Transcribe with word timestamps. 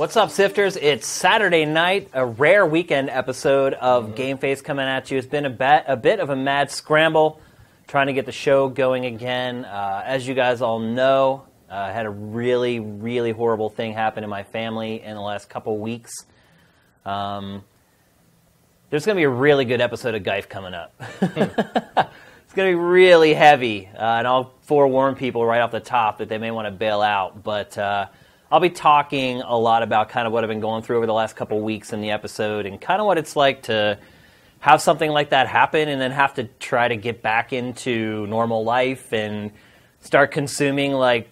What's 0.00 0.16
up, 0.16 0.30
Sifters? 0.30 0.78
It's 0.80 1.06
Saturday 1.06 1.66
night, 1.66 2.08
a 2.14 2.24
rare 2.24 2.64
weekend 2.64 3.10
episode 3.10 3.74
of 3.74 4.14
Game 4.14 4.38
Face 4.38 4.62
coming 4.62 4.86
at 4.86 5.10
you. 5.10 5.18
It's 5.18 5.26
been 5.26 5.44
a, 5.44 5.50
bat, 5.50 5.84
a 5.88 5.96
bit 5.98 6.20
of 6.20 6.30
a 6.30 6.36
mad 6.36 6.70
scramble 6.70 7.38
trying 7.86 8.06
to 8.06 8.14
get 8.14 8.24
the 8.24 8.32
show 8.32 8.70
going 8.70 9.04
again. 9.04 9.66
Uh, 9.66 10.02
as 10.02 10.26
you 10.26 10.32
guys 10.32 10.62
all 10.62 10.78
know, 10.78 11.44
uh, 11.70 11.74
I 11.74 11.92
had 11.92 12.06
a 12.06 12.10
really, 12.10 12.80
really 12.80 13.30
horrible 13.30 13.68
thing 13.68 13.92
happen 13.92 14.24
in 14.24 14.30
my 14.30 14.42
family 14.42 15.02
in 15.02 15.16
the 15.16 15.20
last 15.20 15.50
couple 15.50 15.76
weeks. 15.76 16.24
Um, 17.04 17.62
there's 18.88 19.04
going 19.04 19.16
to 19.16 19.20
be 19.20 19.24
a 19.24 19.28
really 19.28 19.66
good 19.66 19.82
episode 19.82 20.14
of 20.14 20.22
Geif 20.22 20.48
coming 20.48 20.72
up. 20.72 20.94
it's 21.20 22.54
going 22.54 22.72
to 22.72 22.74
be 22.74 22.74
really 22.74 23.34
heavy, 23.34 23.90
uh, 23.94 24.00
and 24.00 24.26
I'll 24.26 24.54
forewarn 24.62 25.14
people 25.14 25.44
right 25.44 25.60
off 25.60 25.72
the 25.72 25.78
top 25.78 26.16
that 26.18 26.30
they 26.30 26.38
may 26.38 26.52
want 26.52 26.68
to 26.68 26.72
bail 26.72 27.02
out. 27.02 27.42
But 27.42 27.76
uh, 27.76 28.06
I'll 28.50 28.60
be 28.60 28.70
talking 28.70 29.42
a 29.42 29.56
lot 29.56 29.82
about 29.82 30.08
kind 30.08 30.26
of 30.26 30.32
what 30.32 30.42
I've 30.42 30.48
been 30.48 30.60
going 30.60 30.82
through 30.82 30.96
over 30.96 31.06
the 31.06 31.12
last 31.12 31.36
couple 31.36 31.60
weeks 31.60 31.92
in 31.92 32.00
the 32.00 32.10
episode, 32.10 32.66
and 32.66 32.80
kind 32.80 33.00
of 33.00 33.06
what 33.06 33.16
it's 33.16 33.36
like 33.36 33.62
to 33.64 33.98
have 34.58 34.82
something 34.82 35.10
like 35.10 35.30
that 35.30 35.46
happen, 35.46 35.88
and 35.88 36.00
then 36.00 36.10
have 36.10 36.34
to 36.34 36.44
try 36.58 36.88
to 36.88 36.96
get 36.96 37.22
back 37.22 37.52
into 37.52 38.26
normal 38.26 38.64
life 38.64 39.12
and 39.12 39.52
start 40.00 40.32
consuming 40.32 40.92
like 40.92 41.28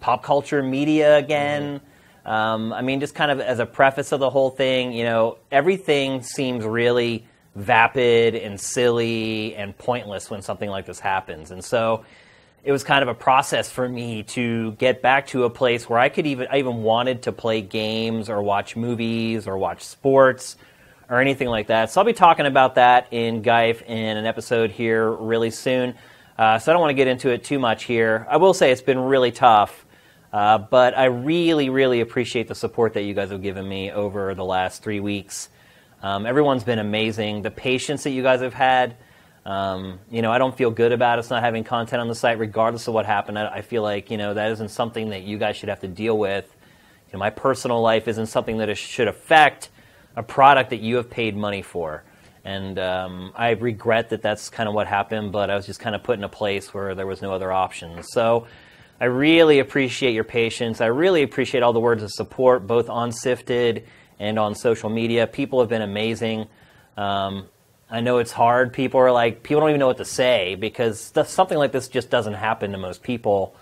pop 0.00 0.22
culture 0.22 0.62
media 0.62 1.16
again. 1.16 1.80
Mm-hmm. 1.80 2.30
Um, 2.30 2.72
I 2.72 2.82
mean, 2.82 3.00
just 3.00 3.16
kind 3.16 3.32
of 3.32 3.40
as 3.40 3.58
a 3.58 3.66
preface 3.66 4.12
of 4.12 4.20
the 4.20 4.30
whole 4.30 4.50
thing, 4.50 4.92
you 4.92 5.04
know, 5.04 5.38
everything 5.50 6.22
seems 6.22 6.64
really 6.64 7.26
vapid 7.56 8.34
and 8.34 8.60
silly 8.60 9.54
and 9.56 9.76
pointless 9.76 10.30
when 10.30 10.42
something 10.42 10.70
like 10.70 10.86
this 10.86 11.00
happens. 11.00 11.50
And 11.50 11.64
so 11.64 12.04
it 12.64 12.70
was 12.70 12.84
kind 12.84 13.02
of 13.02 13.08
a 13.08 13.14
process 13.14 13.68
for 13.68 13.88
me 13.88 14.22
to 14.22 14.72
get 14.72 15.02
back 15.02 15.26
to 15.28 15.44
a 15.44 15.50
place 15.50 15.88
where 15.88 15.98
I 15.98 16.08
could 16.08 16.26
even 16.26 16.46
I 16.50 16.58
even 16.58 16.82
wanted 16.82 17.22
to 17.22 17.32
play 17.32 17.60
games 17.60 18.28
or 18.28 18.40
watch 18.42 18.76
movies 18.76 19.48
or 19.48 19.58
watch 19.58 19.82
sports 19.82 20.56
or 21.10 21.20
anything 21.20 21.48
like 21.48 21.66
that. 21.66 21.90
So 21.90 22.00
I'll 22.00 22.06
be 22.06 22.12
talking 22.12 22.46
about 22.46 22.76
that 22.76 23.08
in 23.10 23.42
Geif 23.42 23.82
in 23.82 24.16
an 24.16 24.26
episode 24.26 24.70
here 24.70 25.10
really 25.10 25.50
soon. 25.50 25.94
Uh, 26.38 26.58
so 26.58 26.70
I 26.70 26.72
don't 26.72 26.80
want 26.80 26.90
to 26.90 26.94
get 26.94 27.08
into 27.08 27.30
it 27.30 27.44
too 27.44 27.58
much 27.58 27.84
here. 27.84 28.26
I 28.30 28.36
will 28.36 28.54
say 28.54 28.70
it's 28.70 28.80
been 28.80 28.98
really 28.98 29.32
tough, 29.32 29.84
uh, 30.32 30.58
but 30.58 30.96
I 30.96 31.06
really, 31.06 31.68
really 31.68 32.00
appreciate 32.00 32.48
the 32.48 32.54
support 32.54 32.94
that 32.94 33.02
you 33.02 33.12
guys 33.12 33.30
have 33.30 33.42
given 33.42 33.68
me 33.68 33.90
over 33.90 34.34
the 34.34 34.44
last 34.44 34.82
three 34.82 35.00
weeks. 35.00 35.48
Um, 36.00 36.26
everyone's 36.26 36.64
been 36.64 36.78
amazing. 36.78 37.42
The 37.42 37.50
patience 37.50 38.04
that 38.04 38.10
you 38.10 38.22
guys 38.22 38.40
have 38.40 38.54
had. 38.54 38.96
Um, 39.44 39.98
you 40.10 40.22
know, 40.22 40.30
I 40.30 40.38
don't 40.38 40.56
feel 40.56 40.70
good 40.70 40.92
about 40.92 41.18
us 41.18 41.30
not 41.30 41.42
having 41.42 41.64
content 41.64 42.00
on 42.00 42.08
the 42.08 42.14
site, 42.14 42.38
regardless 42.38 42.86
of 42.86 42.94
what 42.94 43.06
happened. 43.06 43.38
I, 43.38 43.56
I, 43.56 43.62
feel 43.62 43.82
like 43.82 44.08
you 44.08 44.16
know 44.16 44.34
that 44.34 44.52
isn't 44.52 44.68
something 44.68 45.08
that 45.10 45.22
you 45.22 45.36
guys 45.36 45.56
should 45.56 45.68
have 45.68 45.80
to 45.80 45.88
deal 45.88 46.16
with. 46.16 46.44
You 47.08 47.14
know, 47.14 47.18
my 47.18 47.30
personal 47.30 47.80
life 47.80 48.06
isn't 48.06 48.26
something 48.26 48.58
that 48.58 48.72
should 48.76 49.08
affect 49.08 49.70
a 50.14 50.22
product 50.22 50.70
that 50.70 50.80
you 50.80 50.96
have 50.96 51.10
paid 51.10 51.36
money 51.36 51.62
for. 51.62 52.04
And 52.44 52.78
um, 52.78 53.32
I 53.36 53.50
regret 53.50 54.10
that 54.10 54.22
that's 54.22 54.48
kind 54.48 54.68
of 54.68 54.74
what 54.74 54.86
happened, 54.86 55.32
but 55.32 55.50
I 55.50 55.56
was 55.56 55.66
just 55.66 55.80
kind 55.80 55.94
of 55.94 56.02
put 56.02 56.18
in 56.18 56.24
a 56.24 56.28
place 56.28 56.74
where 56.74 56.94
there 56.94 57.06
was 57.06 57.22
no 57.22 57.32
other 57.32 57.52
options. 57.52 58.08
So 58.10 58.46
I 59.00 59.06
really 59.06 59.58
appreciate 59.58 60.12
your 60.12 60.24
patience. 60.24 60.80
I 60.80 60.86
really 60.86 61.22
appreciate 61.22 61.62
all 61.62 61.72
the 61.72 61.80
words 61.80 62.02
of 62.02 62.10
support, 62.10 62.66
both 62.66 62.88
on 62.88 63.12
Sifted 63.12 63.86
and 64.18 64.38
on 64.38 64.54
social 64.54 64.90
media. 64.90 65.26
People 65.26 65.60
have 65.60 65.68
been 65.68 65.82
amazing. 65.82 66.46
Um, 66.96 67.46
I 67.92 68.00
know 68.00 68.18
it's 68.18 68.32
hard. 68.32 68.72
People 68.72 69.00
are 69.00 69.12
like, 69.12 69.42
people 69.42 69.60
don't 69.60 69.68
even 69.68 69.78
know 69.78 69.86
what 69.86 69.98
to 69.98 70.04
say 70.06 70.54
because 70.54 71.12
something 71.26 71.58
like 71.58 71.72
this 71.72 71.88
just 71.88 72.08
doesn't 72.08 72.32
happen 72.32 72.72
to 72.72 72.78
most 72.78 73.02
people. 73.02 73.54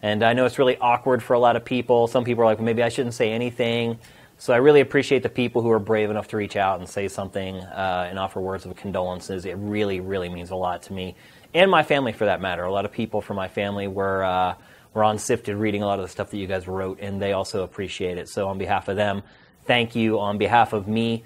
And 0.00 0.22
I 0.22 0.32
know 0.32 0.46
it's 0.46 0.58
really 0.58 0.78
awkward 0.78 1.22
for 1.22 1.34
a 1.34 1.38
lot 1.38 1.54
of 1.54 1.66
people. 1.66 2.06
Some 2.06 2.24
people 2.24 2.44
are 2.44 2.46
like, 2.46 2.56
well, 2.56 2.64
maybe 2.64 2.82
I 2.82 2.88
shouldn't 2.88 3.12
say 3.12 3.30
anything. 3.30 3.98
So 4.38 4.54
I 4.54 4.56
really 4.56 4.80
appreciate 4.80 5.22
the 5.22 5.28
people 5.28 5.60
who 5.60 5.70
are 5.70 5.78
brave 5.78 6.08
enough 6.08 6.28
to 6.28 6.38
reach 6.38 6.56
out 6.56 6.80
and 6.80 6.88
say 6.88 7.08
something 7.08 7.56
uh, 7.56 8.06
and 8.08 8.18
offer 8.18 8.40
words 8.40 8.64
of 8.64 8.74
condolences. 8.74 9.44
It 9.44 9.58
really, 9.58 10.00
really 10.00 10.30
means 10.30 10.50
a 10.50 10.56
lot 10.56 10.82
to 10.84 10.94
me 10.94 11.14
and 11.52 11.70
my 11.70 11.82
family 11.82 12.12
for 12.12 12.24
that 12.24 12.40
matter. 12.40 12.64
A 12.64 12.72
lot 12.72 12.86
of 12.86 12.92
people 12.92 13.20
from 13.20 13.36
my 13.36 13.48
family 13.48 13.86
were, 13.86 14.24
uh, 14.24 14.54
were 14.94 15.04
on 15.04 15.18
Sifted 15.18 15.56
reading 15.56 15.82
a 15.82 15.86
lot 15.86 15.98
of 15.98 16.06
the 16.06 16.10
stuff 16.10 16.30
that 16.30 16.38
you 16.38 16.46
guys 16.46 16.66
wrote, 16.66 17.00
and 17.00 17.20
they 17.20 17.34
also 17.34 17.62
appreciate 17.62 18.16
it. 18.16 18.30
So 18.30 18.48
on 18.48 18.56
behalf 18.56 18.88
of 18.88 18.96
them, 18.96 19.22
thank 19.64 19.94
you. 19.94 20.20
On 20.20 20.38
behalf 20.38 20.72
of 20.72 20.88
me, 20.88 21.22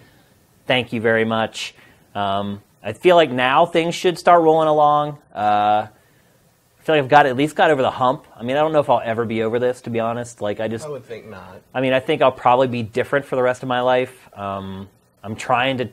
thank 0.66 0.92
you 0.92 1.00
very 1.00 1.24
much. 1.24 1.74
Um, 2.14 2.62
I 2.82 2.92
feel 2.92 3.16
like 3.16 3.30
now 3.30 3.66
things 3.66 3.94
should 3.94 4.18
start 4.18 4.42
rolling 4.42 4.68
along. 4.68 5.18
Uh, 5.34 5.88
I 5.88 6.82
feel 6.82 6.94
like 6.94 7.04
I've 7.04 7.08
got 7.08 7.26
at 7.26 7.36
least 7.36 7.54
got 7.56 7.70
over 7.70 7.82
the 7.82 7.90
hump. 7.90 8.26
I 8.36 8.42
mean, 8.42 8.56
I 8.56 8.60
don't 8.60 8.72
know 8.72 8.80
if 8.80 8.88
I'll 8.88 9.02
ever 9.04 9.24
be 9.24 9.42
over 9.42 9.58
this, 9.58 9.82
to 9.82 9.90
be 9.90 10.00
honest. 10.00 10.40
Like, 10.40 10.60
I 10.60 10.68
just 10.68 10.86
I 10.86 10.88
would 10.88 11.04
think 11.04 11.28
not. 11.28 11.60
I 11.74 11.80
mean, 11.80 11.92
I 11.92 12.00
think 12.00 12.22
I'll 12.22 12.32
probably 12.32 12.68
be 12.68 12.82
different 12.82 13.26
for 13.26 13.36
the 13.36 13.42
rest 13.42 13.62
of 13.62 13.68
my 13.68 13.80
life. 13.80 14.28
Um, 14.36 14.88
I'm 15.22 15.36
trying 15.36 15.78
to 15.78 15.88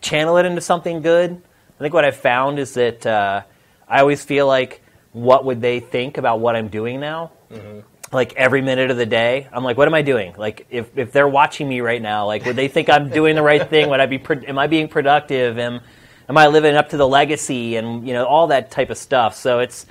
channel 0.00 0.36
it 0.36 0.46
into 0.46 0.60
something 0.60 1.02
good. 1.02 1.30
I 1.30 1.78
think 1.82 1.94
what 1.94 2.04
I've 2.04 2.16
found 2.16 2.58
is 2.58 2.74
that 2.74 3.04
uh, 3.06 3.42
I 3.88 4.00
always 4.00 4.24
feel 4.24 4.46
like, 4.46 4.82
what 5.12 5.44
would 5.44 5.60
they 5.60 5.80
think 5.80 6.18
about 6.18 6.40
what 6.40 6.56
I'm 6.56 6.68
doing 6.68 7.00
now? 7.00 7.32
Mm-hmm 7.50 7.80
like 8.12 8.34
every 8.34 8.60
minute 8.60 8.90
of 8.90 8.96
the 8.96 9.06
day. 9.06 9.48
I'm 9.52 9.64
like, 9.64 9.76
what 9.76 9.88
am 9.88 9.94
I 9.94 10.02
doing? 10.02 10.34
Like, 10.36 10.66
if, 10.70 10.96
if 10.96 11.12
they're 11.12 11.28
watching 11.28 11.68
me 11.68 11.80
right 11.80 12.00
now, 12.00 12.26
like, 12.26 12.44
would 12.44 12.56
they 12.56 12.68
think 12.68 12.90
I'm 12.90 13.08
doing 13.08 13.34
the 13.34 13.42
right 13.42 13.68
thing? 13.68 13.88
Would 13.88 14.00
I 14.00 14.06
be, 14.06 14.20
am 14.46 14.58
I 14.58 14.66
being 14.66 14.88
productive? 14.88 15.58
Am, 15.58 15.80
am 16.28 16.36
I 16.36 16.48
living 16.48 16.76
up 16.76 16.90
to 16.90 16.96
the 16.96 17.08
legacy? 17.08 17.76
And, 17.76 18.06
you 18.06 18.12
know, 18.12 18.26
all 18.26 18.48
that 18.48 18.70
type 18.70 18.90
of 18.90 18.98
stuff. 18.98 19.34
So 19.36 19.60
it's, 19.60 19.86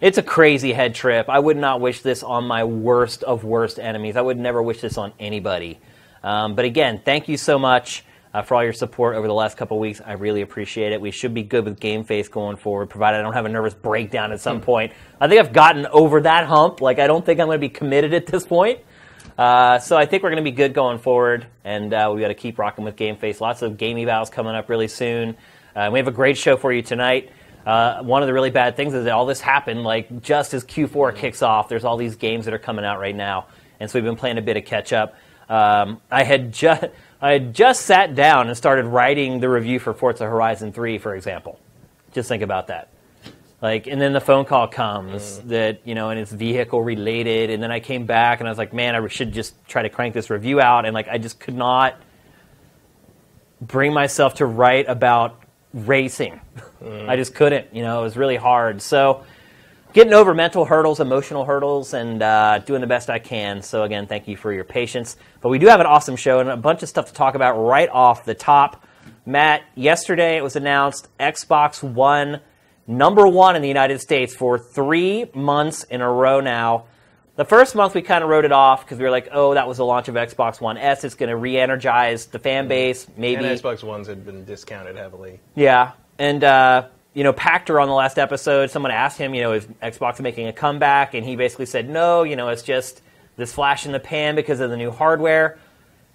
it's 0.00 0.16
a 0.16 0.22
crazy 0.22 0.72
head 0.72 0.94
trip. 0.94 1.28
I 1.28 1.38
would 1.38 1.56
not 1.56 1.80
wish 1.80 2.00
this 2.00 2.22
on 2.22 2.44
my 2.46 2.64
worst 2.64 3.22
of 3.22 3.44
worst 3.44 3.78
enemies. 3.78 4.16
I 4.16 4.22
would 4.22 4.38
never 4.38 4.62
wish 4.62 4.80
this 4.80 4.96
on 4.96 5.12
anybody. 5.18 5.78
Um, 6.22 6.54
but 6.54 6.64
again, 6.64 7.00
thank 7.04 7.28
you 7.28 7.36
so 7.36 7.58
much 7.58 8.04
uh, 8.34 8.42
for 8.42 8.56
all 8.56 8.64
your 8.64 8.72
support 8.72 9.16
over 9.16 9.26
the 9.26 9.34
last 9.34 9.56
couple 9.56 9.78
weeks. 9.78 10.00
I 10.04 10.12
really 10.12 10.42
appreciate 10.42 10.92
it. 10.92 11.00
We 11.00 11.10
should 11.10 11.34
be 11.34 11.42
good 11.42 11.64
with 11.64 11.80
Game 11.80 12.04
Face 12.04 12.28
going 12.28 12.56
forward, 12.56 12.90
provided 12.90 13.18
I 13.18 13.22
don't 13.22 13.32
have 13.32 13.46
a 13.46 13.48
nervous 13.48 13.74
breakdown 13.74 14.32
at 14.32 14.40
some 14.40 14.58
hmm. 14.58 14.64
point. 14.64 14.92
I 15.20 15.28
think 15.28 15.40
I've 15.40 15.52
gotten 15.52 15.86
over 15.86 16.20
that 16.22 16.46
hump. 16.46 16.80
Like, 16.80 16.98
I 16.98 17.06
don't 17.06 17.24
think 17.24 17.40
I'm 17.40 17.46
going 17.46 17.60
to 17.60 17.60
be 17.60 17.68
committed 17.68 18.14
at 18.14 18.26
this 18.26 18.46
point. 18.46 18.80
Uh, 19.36 19.78
so 19.78 19.96
I 19.96 20.04
think 20.04 20.22
we're 20.24 20.30
going 20.30 20.42
to 20.44 20.50
be 20.50 20.54
good 20.54 20.74
going 20.74 20.98
forward, 20.98 21.46
and 21.64 21.94
uh, 21.94 22.10
we 22.12 22.20
got 22.20 22.28
to 22.28 22.34
keep 22.34 22.58
rocking 22.58 22.84
with 22.84 22.96
Game 22.96 23.16
Face. 23.16 23.40
Lots 23.40 23.62
of 23.62 23.78
game 23.78 23.96
evals 23.96 24.32
coming 24.32 24.54
up 24.54 24.68
really 24.68 24.88
soon. 24.88 25.36
Uh, 25.76 25.90
we 25.92 26.00
have 26.00 26.08
a 26.08 26.12
great 26.12 26.36
show 26.36 26.56
for 26.56 26.72
you 26.72 26.82
tonight. 26.82 27.30
Uh, 27.64 28.02
one 28.02 28.22
of 28.22 28.26
the 28.26 28.32
really 28.32 28.50
bad 28.50 28.76
things 28.76 28.94
is 28.94 29.04
that 29.04 29.12
all 29.12 29.26
this 29.26 29.40
happened 29.40 29.84
like 29.84 30.22
just 30.22 30.54
as 30.54 30.64
Q4 30.64 31.14
kicks 31.14 31.42
off. 31.42 31.68
There's 31.68 31.84
all 31.84 31.96
these 31.96 32.16
games 32.16 32.46
that 32.46 32.54
are 32.54 32.58
coming 32.58 32.84
out 32.84 32.98
right 32.98 33.14
now, 33.14 33.46
and 33.78 33.88
so 33.88 33.98
we've 33.98 34.04
been 34.04 34.16
playing 34.16 34.38
a 34.38 34.42
bit 34.42 34.56
of 34.56 34.64
catch 34.64 34.92
up. 34.92 35.14
Um, 35.48 36.00
I 36.10 36.24
had 36.24 36.52
just 36.52 36.86
I 37.20 37.32
had 37.32 37.54
just 37.54 37.82
sat 37.82 38.14
down 38.14 38.48
and 38.48 38.56
started 38.56 38.86
writing 38.86 39.40
the 39.40 39.48
review 39.48 39.80
for 39.80 39.92
Forza 39.92 40.24
Horizon 40.24 40.72
3, 40.72 40.98
for 40.98 41.14
example. 41.14 41.58
Just 42.12 42.28
think 42.28 42.42
about 42.42 42.68
that. 42.68 42.90
Like, 43.60 43.88
and 43.88 44.00
then 44.00 44.12
the 44.12 44.20
phone 44.20 44.44
call 44.44 44.68
comes 44.68 45.40
mm. 45.40 45.48
that, 45.48 45.80
you 45.84 45.96
know, 45.96 46.10
and 46.10 46.20
it's 46.20 46.30
vehicle 46.30 46.80
related. 46.80 47.50
And 47.50 47.60
then 47.60 47.72
I 47.72 47.80
came 47.80 48.06
back 48.06 48.38
and 48.38 48.48
I 48.48 48.52
was 48.52 48.58
like, 48.58 48.72
man, 48.72 48.94
I 48.94 49.04
should 49.08 49.32
just 49.32 49.54
try 49.66 49.82
to 49.82 49.88
crank 49.88 50.14
this 50.14 50.30
review 50.30 50.60
out. 50.60 50.86
And 50.86 50.94
like, 50.94 51.08
I 51.08 51.18
just 51.18 51.40
could 51.40 51.56
not 51.56 51.96
bring 53.60 53.92
myself 53.92 54.34
to 54.34 54.46
write 54.46 54.88
about 54.88 55.42
racing. 55.74 56.40
Mm. 56.80 57.08
I 57.08 57.16
just 57.16 57.34
couldn't, 57.34 57.74
you 57.74 57.82
know, 57.82 57.98
it 57.98 58.02
was 58.04 58.16
really 58.16 58.36
hard. 58.36 58.80
So, 58.80 59.24
getting 59.98 60.14
over 60.14 60.32
mental 60.32 60.64
hurdles, 60.64 61.00
emotional 61.00 61.44
hurdles, 61.44 61.92
and 61.92 62.22
uh, 62.22 62.60
doing 62.60 62.80
the 62.80 62.86
best 62.86 63.10
I 63.10 63.18
can. 63.18 63.62
So, 63.62 63.82
again, 63.82 64.06
thank 64.06 64.28
you 64.28 64.36
for 64.36 64.52
your 64.52 64.62
patience. 64.62 65.16
But 65.40 65.48
we 65.48 65.58
do 65.58 65.66
have 65.66 65.80
an 65.80 65.86
awesome 65.86 66.14
show 66.14 66.38
and 66.38 66.48
a 66.48 66.56
bunch 66.56 66.84
of 66.84 66.88
stuff 66.88 67.06
to 67.06 67.12
talk 67.12 67.34
about 67.34 67.54
right 67.54 67.88
off 67.88 68.24
the 68.24 68.36
top. 68.36 68.86
Matt, 69.26 69.62
yesterday 69.74 70.36
it 70.36 70.44
was 70.44 70.54
announced 70.54 71.08
Xbox 71.18 71.82
One 71.82 72.38
number 72.86 73.26
one 73.26 73.56
in 73.56 73.62
the 73.62 73.66
United 73.66 74.00
States 74.00 74.36
for 74.36 74.56
three 74.56 75.26
months 75.34 75.82
in 75.82 76.00
a 76.00 76.08
row 76.08 76.38
now. 76.38 76.84
The 77.34 77.44
first 77.44 77.74
month 77.74 77.96
we 77.96 78.02
kind 78.02 78.22
of 78.22 78.30
wrote 78.30 78.44
it 78.44 78.52
off 78.52 78.84
because 78.84 78.98
we 78.98 79.04
were 79.04 79.10
like, 79.10 79.30
oh, 79.32 79.54
that 79.54 79.66
was 79.66 79.78
the 79.78 79.84
launch 79.84 80.06
of 80.06 80.14
Xbox 80.14 80.60
One 80.60 80.78
S. 80.78 81.02
It's 81.02 81.16
going 81.16 81.28
to 81.28 81.36
re 81.36 81.58
energize 81.58 82.26
the 82.26 82.38
fan 82.38 82.68
base. 82.68 83.08
Maybe. 83.16 83.44
And 83.44 83.60
Xbox 83.60 83.82
Ones 83.82 84.06
had 84.06 84.24
been 84.24 84.44
discounted 84.44 84.94
heavily. 84.94 85.40
Yeah. 85.56 85.92
And, 86.20 86.44
uh, 86.44 86.86
you 87.18 87.24
know, 87.24 87.32
Pachter 87.32 87.82
on 87.82 87.88
the 87.88 87.94
last 87.94 88.16
episode, 88.16 88.70
someone 88.70 88.92
asked 88.92 89.18
him, 89.18 89.34
you 89.34 89.42
know, 89.42 89.52
is 89.54 89.66
Xbox 89.82 90.20
making 90.20 90.46
a 90.46 90.52
comeback? 90.52 91.14
And 91.14 91.26
he 91.26 91.34
basically 91.34 91.66
said, 91.66 91.90
no, 91.90 92.22
you 92.22 92.36
know, 92.36 92.48
it's 92.48 92.62
just 92.62 93.02
this 93.34 93.52
flash 93.52 93.86
in 93.86 93.90
the 93.90 93.98
pan 93.98 94.36
because 94.36 94.60
of 94.60 94.70
the 94.70 94.76
new 94.76 94.92
hardware. 94.92 95.58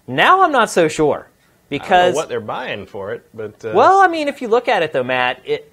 Now 0.06 0.40
I'm 0.40 0.50
not 0.50 0.70
so 0.70 0.88
sure 0.88 1.28
because 1.68 2.14
what 2.14 2.30
they're 2.30 2.40
buying 2.40 2.86
for 2.86 3.12
it, 3.12 3.28
but 3.34 3.62
uh... 3.66 3.72
well, 3.74 4.00
I 4.00 4.08
mean, 4.08 4.28
if 4.28 4.40
you 4.40 4.48
look 4.48 4.66
at 4.66 4.82
it 4.82 4.94
though, 4.94 5.04
Matt, 5.04 5.42
it 5.44 5.70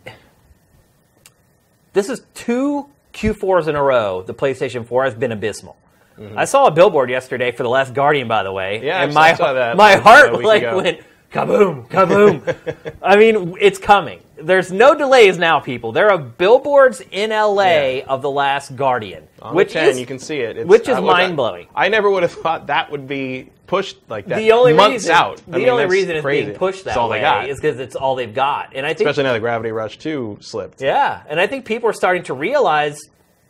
this 1.94 2.10
is 2.10 2.24
two 2.34 2.90
Q4s 3.14 3.70
in 3.70 3.78
a 3.78 3.84
row. 3.84 4.24
The 4.24 4.34
PlayStation 4.34 4.86
4 4.86 5.06
has 5.06 5.14
been 5.14 5.32
abysmal. 5.32 5.78
Mm-hmm. 6.20 6.38
I 6.38 6.44
saw 6.44 6.66
a 6.66 6.72
billboard 6.72 7.10
yesterday 7.10 7.54
for 7.54 7.64
the 7.64 7.70
Last 7.70 7.94
Guardian, 7.94 8.28
by 8.28 8.44
the 8.44 8.52
way. 8.52 8.84
Yeah, 8.84 9.02
and 9.02 9.14
my 9.14 9.34
my 9.76 9.96
heart 9.96 10.44
like 10.44 10.64
ago. 10.64 10.76
went 10.76 11.00
kaboom, 11.32 11.88
kaboom. 11.88 12.96
I 13.02 13.16
mean, 13.16 13.56
it's 13.62 13.80
coming. 13.80 14.22
There's 14.44 14.72
no 14.72 14.96
delays 14.96 15.38
now, 15.38 15.60
people. 15.60 15.92
There 15.92 16.10
are 16.12 16.18
billboards 16.18 17.02
in 17.12 17.32
LA 17.32 17.64
Yeah. 17.98 18.06
of 18.08 18.22
the 18.22 18.30
Last 18.30 18.76
Guardian, 18.76 19.28
On 19.42 19.56
which 19.56 19.70
the 19.74 19.80
10, 19.80 19.90
is 19.90 20.00
you 20.00 20.06
can 20.06 20.20
see 20.20 20.40
it. 20.40 20.52
It's- 20.52 20.66
which 20.68 20.88
is 20.90 21.00
mind-blowing. 21.00 21.68
I 21.76 21.90
never 21.90 22.10
would 22.10 22.24
have 22.24 22.32
thought 22.34 22.68
that 22.68 22.92
would 22.92 23.08
be 23.08 23.50
pushed 23.68 23.98
like 24.10 24.26
that. 24.28 24.38
the 24.38 24.52
only 24.52 24.74
months 24.74 25.04
reason, 25.04 25.12
out. 25.12 25.42
I 25.48 25.52
The 25.52 25.58
mean, 25.60 25.70
only 25.70 25.86
reason 25.86 26.16
it's 26.18 26.22
crazy. 26.24 26.46
being 26.48 26.58
pushed 26.58 26.84
that 26.86 27.10
way 27.10 27.50
is 27.50 27.60
because 27.62 27.80
it's 27.80 27.96
all 27.96 28.16
they've 28.16 28.34
got, 28.34 28.74
and 28.76 28.86
I 28.86 28.90
think 28.90 29.08
Especially 29.10 29.24
now 29.24 29.34
that 29.34 29.40
Gravity 29.40 29.72
Rush 29.72 29.98
2 29.98 30.38
slipped. 30.42 30.82
yeah, 30.82 31.22
and 31.30 31.40
I 31.40 31.48
think 31.48 31.64
people 31.66 31.90
are 31.90 31.94
starting 31.94 32.24
to 32.24 32.34
realize 32.34 33.00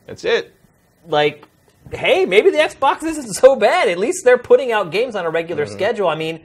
That's 0.06 0.24
it. 0.24 0.54
like, 1.08 1.46
hey, 1.92 2.26
maybe 2.26 2.52
the 2.52 2.60
Xbox 2.60 3.04
isn't 3.04 3.34
so 3.34 3.56
bad. 3.56 3.90
At 3.90 3.98
least 3.98 4.24
they're 4.24 4.38
putting 4.38 4.72
out 4.72 4.92
games 4.92 5.16
on 5.16 5.26
a 5.26 5.30
regular 5.30 5.66
Mm-hmm. 5.66 5.74
schedule. 5.74 6.08
I 6.08 6.16
mean, 6.16 6.42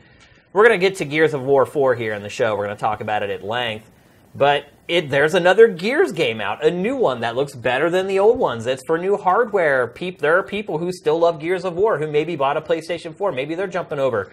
we're 0.54 0.66
going 0.66 0.80
to 0.80 0.84
get 0.88 0.96
to 0.96 1.04
Gears 1.04 1.34
of 1.34 1.42
War 1.42 1.66
4 1.66 1.94
here 1.94 2.14
in 2.14 2.22
the 2.22 2.30
show. 2.30 2.56
We're 2.56 2.64
going 2.64 2.76
to 2.76 2.80
talk 2.80 3.02
about 3.02 3.22
it 3.22 3.28
at 3.28 3.44
length. 3.44 3.90
But 4.36 4.66
it, 4.86 5.08
there's 5.08 5.34
another 5.34 5.66
Gears 5.68 6.12
game 6.12 6.40
out, 6.40 6.64
a 6.64 6.70
new 6.70 6.96
one 6.96 7.20
that 7.20 7.34
looks 7.34 7.54
better 7.54 7.90
than 7.90 8.06
the 8.06 8.18
old 8.18 8.38
ones. 8.38 8.66
It's 8.66 8.84
for 8.86 8.98
new 8.98 9.16
hardware. 9.16 9.86
Peop, 9.86 10.18
there 10.18 10.38
are 10.38 10.42
people 10.42 10.78
who 10.78 10.92
still 10.92 11.18
love 11.18 11.40
Gears 11.40 11.64
of 11.64 11.74
War 11.74 11.98
who 11.98 12.06
maybe 12.06 12.36
bought 12.36 12.56
a 12.56 12.60
PlayStation 12.60 13.14
4. 13.14 13.32
Maybe 13.32 13.54
they're 13.54 13.66
jumping 13.66 13.98
over. 13.98 14.32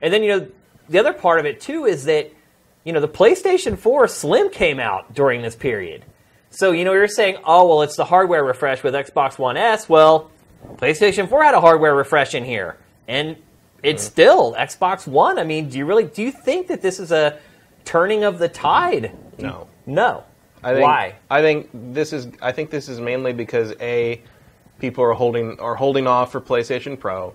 And 0.00 0.12
then, 0.12 0.22
you 0.22 0.28
know, 0.30 0.48
the 0.88 0.98
other 0.98 1.12
part 1.12 1.40
of 1.40 1.46
it, 1.46 1.60
too, 1.60 1.84
is 1.84 2.04
that, 2.04 2.30
you 2.84 2.92
know, 2.92 3.00
the 3.00 3.08
PlayStation 3.08 3.76
4 3.76 4.08
Slim 4.08 4.50
came 4.50 4.78
out 4.78 5.12
during 5.12 5.42
this 5.42 5.56
period. 5.56 6.04
So, 6.50 6.72
you 6.72 6.84
know, 6.84 6.92
you're 6.92 7.08
saying, 7.08 7.38
oh, 7.44 7.66
well, 7.68 7.82
it's 7.82 7.96
the 7.96 8.04
hardware 8.04 8.44
refresh 8.44 8.82
with 8.82 8.94
Xbox 8.94 9.38
One 9.38 9.56
S. 9.56 9.88
Well, 9.88 10.30
PlayStation 10.76 11.28
4 11.28 11.44
had 11.44 11.54
a 11.54 11.60
hardware 11.60 11.94
refresh 11.94 12.34
in 12.34 12.44
here. 12.44 12.76
And 13.08 13.36
it's 13.82 14.04
mm-hmm. 14.04 14.12
still 14.12 14.54
Xbox 14.54 15.06
One. 15.06 15.38
I 15.38 15.44
mean, 15.44 15.68
do 15.68 15.78
you 15.78 15.86
really 15.86 16.04
do 16.04 16.22
you 16.22 16.30
think 16.30 16.68
that 16.68 16.82
this 16.82 17.00
is 17.00 17.10
a 17.10 17.38
turning 17.84 18.24
of 18.24 18.38
the 18.38 18.48
tide? 18.48 19.12
No. 19.38 19.68
No. 19.86 20.24
I 20.64 20.74
think, 20.74 20.84
Why? 20.84 21.14
I 21.30 21.42
think 21.42 21.70
this 21.72 22.12
is. 22.12 22.28
I 22.40 22.52
think 22.52 22.70
this 22.70 22.88
is 22.88 23.00
mainly 23.00 23.32
because 23.32 23.74
a 23.80 24.22
people 24.78 25.02
are 25.04 25.12
holding 25.12 25.58
are 25.58 25.74
holding 25.74 26.06
off 26.06 26.30
for 26.30 26.40
PlayStation 26.40 26.98
Pro, 26.98 27.34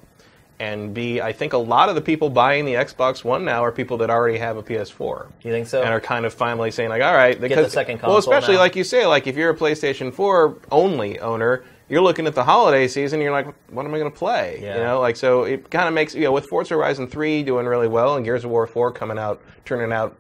and 0.60 0.94
b 0.94 1.20
I 1.20 1.34
think 1.34 1.54
a 1.54 1.58
lot 1.58 1.90
of 1.90 1.96
the 1.96 2.02
people 2.02 2.30
buying 2.30 2.64
the 2.64 2.76
Xbox 2.76 3.24
One 3.24 3.44
now 3.44 3.66
are 3.66 3.72
people 3.72 3.98
that 3.98 4.10
already 4.10 4.38
have 4.38 4.56
a 4.56 4.64
PS4. 4.64 5.28
You 5.44 5.52
think 5.52 5.68
so? 5.68 5.82
And 5.82 5.94
are 5.94 6.00
kind 6.00 6.26
of 6.26 6.34
finally 6.34 6.72
saying 6.72 6.90
like, 6.90 7.02
all 7.02 7.14
right, 7.14 7.40
because 7.40 7.74
second 7.74 7.98
console. 7.98 8.12
well, 8.12 8.20
especially 8.20 8.56
now. 8.56 8.62
like 8.62 8.76
you 8.78 8.86
say, 8.86 9.06
like 9.06 9.28
if 9.28 9.36
you're 9.36 9.50
a 9.50 9.58
PlayStation 9.58 10.14
4 10.14 10.58
only 10.72 11.20
owner, 11.20 11.66
you're 11.90 12.02
looking 12.02 12.28
at 12.28 12.36
the 12.36 12.44
holiday 12.46 12.88
season, 12.88 13.20
you're 13.20 13.32
like, 13.32 13.48
what 13.72 13.86
am 13.86 13.94
I 13.94 14.00
going 14.00 14.12
to 14.12 14.18
play? 14.18 14.60
Yeah. 14.62 14.78
You 14.78 14.84
know, 14.84 15.00
like 15.02 15.18
so 15.18 15.44
it 15.44 15.70
kind 15.70 15.90
of 15.90 15.94
makes 15.94 16.16
you 16.16 16.24
know 16.24 16.32
with 16.32 16.48
Forza 16.48 16.76
Horizon 16.76 17.08
3 17.08 17.44
doing 17.44 17.66
really 17.66 17.90
well 17.90 18.16
and 18.16 18.24
Gears 18.24 18.46
of 18.46 18.52
War 18.52 18.68
4 18.68 18.94
coming 18.94 19.18
out, 19.20 19.42
turning 19.66 19.92
out 19.92 20.18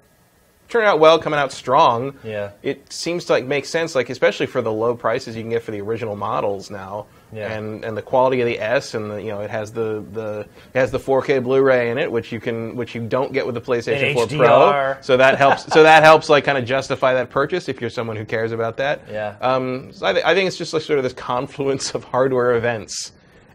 turning 0.69 0.87
out 0.87 0.99
well, 0.99 1.17
coming 1.19 1.39
out 1.39 1.51
strong. 1.51 2.13
Yeah. 2.23 2.51
It 2.63 2.91
seems 2.91 3.25
to 3.25 3.33
like 3.33 3.45
make 3.45 3.65
sense, 3.65 3.95
like 3.95 4.09
especially 4.09 4.45
for 4.47 4.61
the 4.61 4.71
low 4.71 4.95
prices 4.95 5.35
you 5.35 5.41
can 5.43 5.49
get 5.51 5.63
for 5.63 5.71
the 5.71 5.81
original 5.81 6.15
models 6.15 6.69
now, 6.69 7.05
Yeah. 7.31 7.51
and 7.53 7.85
and 7.85 7.95
the 7.95 8.01
quality 8.01 8.41
of 8.41 8.47
the 8.47 8.59
S, 8.59 8.93
and 8.93 9.09
the 9.11 9.21
you 9.21 9.29
know 9.29 9.41
it 9.41 9.49
has 9.49 9.71
the 9.71 10.03
the 10.13 10.41
it 10.73 10.77
has 10.79 10.91
the 10.91 10.99
4K 10.99 11.41
Blu-ray 11.43 11.89
in 11.91 11.97
it, 11.97 12.11
which 12.11 12.31
you 12.31 12.39
can 12.39 12.75
which 12.75 12.95
you 12.95 13.01
don't 13.07 13.31
get 13.33 13.45
with 13.45 13.55
the 13.55 13.61
PlayStation 13.61 14.07
And 14.09 14.15
4 14.15 14.27
HDR. 14.27 14.93
Pro. 14.93 15.01
So 15.01 15.17
that 15.17 15.37
helps. 15.37 15.63
so 15.73 15.83
that 15.83 16.03
helps 16.03 16.29
like 16.29 16.43
kind 16.43 16.57
of 16.57 16.65
justify 16.65 17.13
that 17.13 17.29
purchase 17.29 17.69
if 17.69 17.79
you're 17.81 17.89
someone 17.89 18.17
who 18.17 18.25
cares 18.25 18.51
about 18.51 18.77
that. 18.77 19.01
Yeah. 19.11 19.35
Um, 19.41 19.91
so 19.93 20.05
I, 20.05 20.13
th- 20.13 20.25
I 20.25 20.33
think 20.33 20.47
it's 20.47 20.57
just 20.57 20.73
like 20.73 20.83
sort 20.83 20.99
of 20.99 21.03
this 21.03 21.13
confluence 21.13 21.93
of 21.95 22.03
hardware 22.03 22.55
events, 22.55 23.11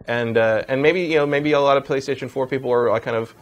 and 0.09 0.37
uh, 0.39 0.65
and 0.69 0.81
maybe 0.83 1.03
you 1.03 1.17
know 1.17 1.27
maybe 1.27 1.53
a 1.53 1.61
lot 1.61 1.77
of 1.77 1.85
PlayStation 1.85 2.31
4 2.31 2.47
people 2.47 2.73
are 2.73 2.91
like 2.91 3.03
kind 3.03 3.17
of 3.17 3.35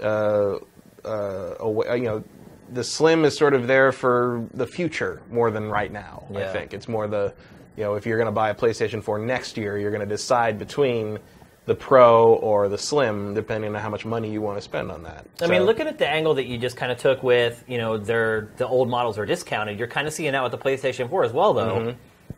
uh, 0.00 0.58
uh, 1.04 1.54
away, 1.60 1.98
you 1.98 2.04
know, 2.04 2.24
the 2.72 2.84
slim 2.84 3.24
is 3.24 3.36
sort 3.36 3.54
of 3.54 3.66
there 3.66 3.92
for 3.92 4.46
the 4.54 4.66
future 4.66 5.20
more 5.30 5.50
than 5.50 5.68
right 5.70 5.92
now. 5.92 6.24
I 6.34 6.52
think 6.52 6.72
it's 6.74 6.88
more 6.88 7.06
the, 7.08 7.34
you 7.76 7.82
know, 7.84 7.94
if 7.94 8.06
you're 8.06 8.18
going 8.18 8.26
to 8.26 8.32
buy 8.32 8.50
a 8.50 8.54
PlayStation 8.54 9.02
4 9.02 9.18
next 9.18 9.56
year, 9.56 9.78
you're 9.78 9.90
going 9.90 10.06
to 10.08 10.14
decide 10.14 10.58
between 10.58 11.18
the 11.66 11.74
Pro 11.74 12.34
or 12.34 12.68
the 12.68 12.78
Slim, 12.78 13.34
depending 13.34 13.74
on 13.74 13.80
how 13.80 13.90
much 13.90 14.04
money 14.04 14.30
you 14.32 14.40
want 14.40 14.56
to 14.58 14.62
spend 14.62 14.90
on 14.90 15.02
that. 15.04 15.26
I 15.40 15.46
mean, 15.46 15.62
looking 15.62 15.86
at 15.86 15.98
the 15.98 16.08
angle 16.08 16.34
that 16.34 16.46
you 16.46 16.58
just 16.58 16.76
kind 16.76 16.90
of 16.90 16.98
took 16.98 17.22
with, 17.22 17.62
you 17.68 17.78
know, 17.78 17.96
their 17.98 18.48
the 18.56 18.66
old 18.66 18.88
models 18.88 19.18
are 19.18 19.26
discounted. 19.26 19.78
You're 19.78 19.88
kind 19.88 20.06
of 20.08 20.12
seeing 20.14 20.32
that 20.32 20.42
with 20.42 20.52
the 20.52 20.58
PlayStation 20.58 21.08
4 21.08 21.24
as 21.24 21.32
well, 21.32 21.54
though, 21.54 21.94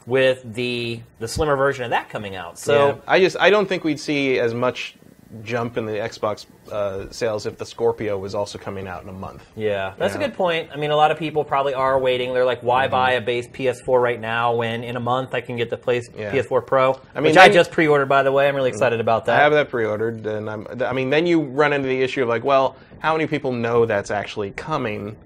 with 0.07 0.43
the 0.55 1.01
the 1.19 1.29
slimmer 1.29 1.57
version 1.57 1.85
of 1.85 1.91
that 1.91 2.09
coming 2.11 2.37
out. 2.37 2.59
So 2.59 2.73
Mm-hmm. 2.75 2.99
Yeah. 2.99 3.05
I 3.13 3.21
just 3.21 3.37
I 3.39 3.51
don't 3.51 3.69
think 3.69 3.85
we'd 3.85 4.01
see 4.01 4.39
as 4.39 4.53
much 4.55 4.97
jump 5.43 5.77
in 5.79 5.87
the 5.87 5.93
Xbox 5.93 6.47
uh, 6.71 7.11
sales 7.11 7.47
if 7.47 7.57
the 7.57 7.65
Scorpio 7.65 8.19
was 8.19 8.35
also 8.35 8.59
coming 8.59 8.87
out 8.87 9.03
in 9.03 9.09
a 9.09 9.13
month. 9.13 9.43
Yeah, 9.57 9.95
that's 9.99 10.15
a 10.15 10.19
good 10.19 10.35
point. 10.35 10.71
I 10.73 10.77
mean, 10.77 10.91
a 10.91 10.97
lot 10.97 11.11
of 11.11 11.19
people 11.19 11.45
probably 11.45 11.75
are 11.75 11.99
waiting. 11.99 12.33
They're 12.35 12.45
like, 12.45 12.63
"Why 12.63 12.89
buy 12.89 13.13
a 13.13 13.21
base 13.21 13.49
PS4 13.49 14.01
right 14.01 14.21
now 14.21 14.55
when 14.55 14.85
in 14.85 14.97
a 14.97 15.01
month 15.01 15.35
I 15.35 15.41
can 15.41 15.57
get 15.57 15.71
the 15.71 15.77
place 15.77 16.09
Mm-hmm. 16.11 16.21
Yeah. 16.21 16.33
PS4 16.33 16.67
Pro?" 16.67 17.01
I 17.15 17.21
mean, 17.21 17.31
which 17.31 17.37
I 17.37 17.49
just 17.49 17.71
pre-ordered, 17.71 18.07
by 18.07 18.23
the 18.23 18.33
way. 18.33 18.49
I'm 18.49 18.55
really 18.57 18.71
excited 18.71 19.01
about 19.01 19.25
that. 19.27 19.39
I 19.39 19.43
have 19.43 19.53
that 19.53 19.71
pre-ordered, 19.71 20.27
and 20.27 20.49
I'm. 20.51 20.67
I 20.83 20.93
mean, 20.93 21.11
then 21.11 21.27
you 21.27 21.41
run 21.43 21.73
into 21.73 21.89
the 21.89 22.03
issue 22.03 22.23
of 22.23 22.29
like, 22.29 22.45
well, 22.45 22.77
how 22.99 23.13
many 23.13 23.27
people 23.27 23.53
know 23.53 23.87
that's 23.87 24.11
actually 24.11 24.51
coming, 24.53 25.17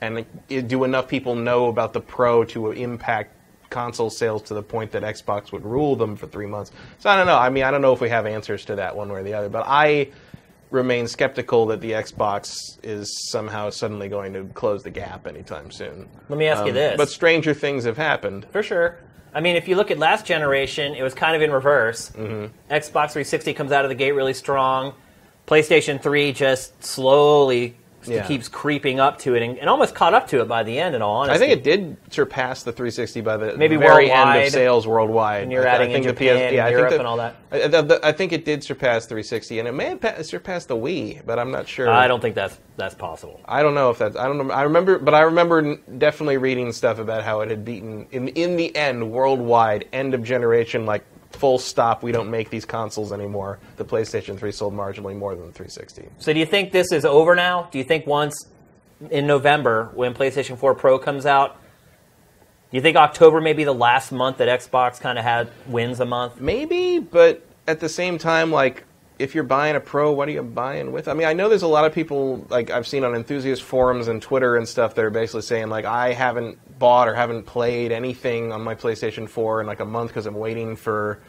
and 0.00 0.24
do 0.48 0.84
enough 0.84 1.08
people 1.08 1.34
know 1.34 1.68
about 1.68 1.92
the 1.92 2.00
Pro 2.00 2.44
to 2.44 2.70
impact 2.72 3.32
console 3.70 4.10
sales 4.10 4.42
to 4.42 4.54
the 4.54 4.62
point 4.62 4.92
that 4.92 5.02
Xbox 5.02 5.52
would 5.52 5.64
rule 5.64 5.96
them 5.96 6.16
for 6.16 6.26
three 6.26 6.46
months? 6.46 6.72
So 6.98 7.10
I 7.10 7.16
don't 7.16 7.26
know. 7.26 7.38
I 7.38 7.50
mean, 7.50 7.64
I 7.64 7.70
don't 7.70 7.82
know 7.82 7.92
if 7.92 8.00
we 8.00 8.08
have 8.08 8.26
answers 8.26 8.64
to 8.66 8.76
that 8.76 8.96
one 8.96 9.10
way 9.12 9.20
or 9.20 9.22
the 9.22 9.34
other, 9.34 9.48
but 9.48 9.64
I 9.66 10.08
remain 10.70 11.06
skeptical 11.06 11.66
that 11.66 11.80
the 11.80 11.92
Xbox 11.92 12.78
is 12.82 13.30
somehow 13.30 13.70
suddenly 13.70 14.08
going 14.08 14.32
to 14.32 14.44
close 14.54 14.82
the 14.82 14.90
gap 14.90 15.26
anytime 15.26 15.70
soon. 15.70 16.08
Let 16.28 16.38
me 16.38 16.46
ask 16.48 16.62
you 16.64 16.70
Um, 16.70 16.74
this: 16.74 16.96
But 16.96 17.08
stranger 17.08 17.54
things 17.54 17.84
have 17.84 17.96
happened. 17.96 18.46
For 18.50 18.62
sure. 18.62 18.98
I 19.32 19.40
mean, 19.40 19.56
if 19.56 19.68
you 19.68 19.76
look 19.76 19.90
at 19.90 19.98
last 19.98 20.24
generation, 20.26 20.94
it 20.94 21.02
was 21.02 21.12
kind 21.14 21.36
of 21.36 21.42
in 21.42 21.52
reverse. 21.52 22.10
Mm-hmm. 22.10 22.72
Xbox 22.72 23.12
360 23.12 23.52
comes 23.54 23.70
out 23.70 23.84
of 23.84 23.90
the 23.90 23.94
gate 23.94 24.12
really 24.12 24.32
strong. 24.34 24.94
PlayStation 25.46 26.02
3 26.02 26.32
just 26.32 26.82
slowly 26.82 27.76
Yeah. 28.14 28.26
keeps 28.26 28.48
creeping 28.48 29.00
up 29.00 29.18
to 29.20 29.34
it 29.34 29.42
and, 29.42 29.58
and 29.58 29.68
almost 29.68 29.94
caught 29.94 30.14
up 30.14 30.28
to 30.28 30.40
it 30.40 30.48
by 30.48 30.62
the 30.62 30.78
end, 30.78 30.94
in 30.94 31.02
all 31.02 31.16
honesty. 31.16 31.34
I 31.34 31.38
think 31.38 31.52
it 31.52 31.64
did 31.64 31.96
surpass 32.12 32.62
the 32.62 32.72
360 32.72 33.20
by 33.20 33.36
the 33.36 33.56
Maybe 33.56 33.76
very 33.76 34.10
end 34.10 34.18
worldwide. 34.28 34.46
of 34.46 34.52
sales 34.52 34.86
worldwide. 34.86 35.42
And 35.44 35.52
you're 35.52 35.66
I, 35.66 35.70
adding 35.72 35.90
I 35.90 35.92
think 35.94 36.06
in 36.06 36.14
the 36.14 36.20
Japan 36.20 36.48
PS, 36.50 36.54
yeah, 36.54 36.66
I 36.66 36.70
Europe 36.70 36.88
think 36.90 36.90
the, 36.90 36.98
and 37.00 37.08
all 37.08 37.16
that. 37.18 37.36
I, 37.52 37.68
the- 37.68 37.82
the- 37.82 38.06
I 38.06 38.12
think 38.12 38.32
it 38.32 38.44
did 38.44 38.62
surpass 38.64 39.06
360, 39.06 39.58
and 39.58 39.68
it 39.68 39.72
may 39.72 39.86
have 39.86 40.00
pa- 40.00 40.22
surpassed 40.22 40.68
the 40.68 40.76
Wii, 40.76 41.24
but 41.26 41.38
I'm 41.38 41.50
not 41.50 41.66
sure. 41.68 41.88
I 41.90 42.06
don't 42.08 42.20
think 42.20 42.34
that's 42.34 42.58
that's 42.76 42.94
possible. 42.94 43.40
I 43.46 43.62
don't 43.62 43.74
know 43.74 43.90
if 43.90 43.98
that's. 43.98 44.16
I 44.16 44.26
don't 44.26 44.36
know. 44.46 44.52
I 44.52 44.62
remember, 44.62 44.98
but 44.98 45.14
I 45.14 45.20
remember 45.22 45.76
definitely 45.98 46.36
reading 46.36 46.72
stuff 46.72 46.98
about 46.98 47.22
how 47.24 47.40
it 47.40 47.48
had 47.50 47.64
beaten 47.64 48.06
in 48.12 48.28
in 48.28 48.56
the 48.56 48.74
end 48.76 49.10
worldwide, 49.10 49.86
end 49.92 50.12
of 50.14 50.22
generation, 50.22 50.84
like 50.84 51.04
full 51.36 51.58
stop. 51.58 52.02
We 52.02 52.12
don't 52.12 52.30
make 52.30 52.50
these 52.50 52.64
consoles 52.64 53.12
anymore. 53.12 53.58
The 53.76 53.84
PlayStation 53.84 54.38
3 54.38 54.52
sold 54.52 54.74
marginally 54.74 55.16
more 55.16 55.34
than 55.34 55.46
the 55.46 55.52
360. 55.52 56.08
So 56.18 56.32
do 56.32 56.38
you 56.38 56.46
think 56.46 56.72
this 56.72 56.92
is 56.92 57.04
over 57.04 57.34
now? 57.34 57.68
Do 57.70 57.78
you 57.78 57.84
think 57.84 58.06
once 58.06 58.46
in 59.10 59.26
November 59.26 59.90
when 59.94 60.14
PlayStation 60.14 60.58
4 60.58 60.74
Pro 60.74 60.98
comes 60.98 61.26
out, 61.26 61.60
do 62.70 62.76
you 62.76 62.80
think 62.82 62.96
October 62.96 63.40
may 63.40 63.52
be 63.52 63.64
the 63.64 63.74
last 63.74 64.10
month 64.10 64.38
that 64.38 64.48
Xbox 64.60 65.00
kind 65.00 65.18
of 65.18 65.24
had 65.24 65.48
wins 65.68 66.00
a 66.00 66.06
month? 66.06 66.40
Maybe, 66.40 66.98
but 66.98 67.46
at 67.68 67.80
the 67.80 67.88
same 67.88 68.18
time, 68.18 68.50
like 68.50 68.84
if 69.18 69.34
you're 69.34 69.44
buying 69.44 69.76
a 69.76 69.80
pro, 69.80 70.12
what 70.12 70.28
are 70.28 70.32
you 70.32 70.42
buying 70.42 70.92
with? 70.92 71.08
I 71.08 71.14
mean, 71.14 71.26
I 71.26 71.32
know 71.32 71.48
there's 71.48 71.62
a 71.62 71.68
lot 71.68 71.84
of 71.84 71.94
people 71.94 72.46
like 72.50 72.70
I've 72.70 72.86
seen 72.86 73.04
on 73.04 73.14
enthusiast 73.14 73.62
forums 73.62 74.08
and 74.08 74.20
Twitter 74.20 74.56
and 74.56 74.68
stuff 74.68 74.94
that 74.94 75.04
are 75.04 75.10
basically 75.10 75.42
saying 75.42 75.68
like 75.68 75.84
I 75.84 76.12
haven't 76.12 76.78
bought 76.78 77.08
or 77.08 77.14
haven't 77.14 77.44
played 77.44 77.92
anything 77.92 78.52
on 78.52 78.62
my 78.62 78.74
PlayStation 78.74 79.28
4 79.28 79.62
in 79.62 79.66
like 79.66 79.80
a 79.80 79.84
month 79.84 80.10
because 80.10 80.26
I'm 80.26 80.34
waiting 80.34 80.76
for 80.76 81.20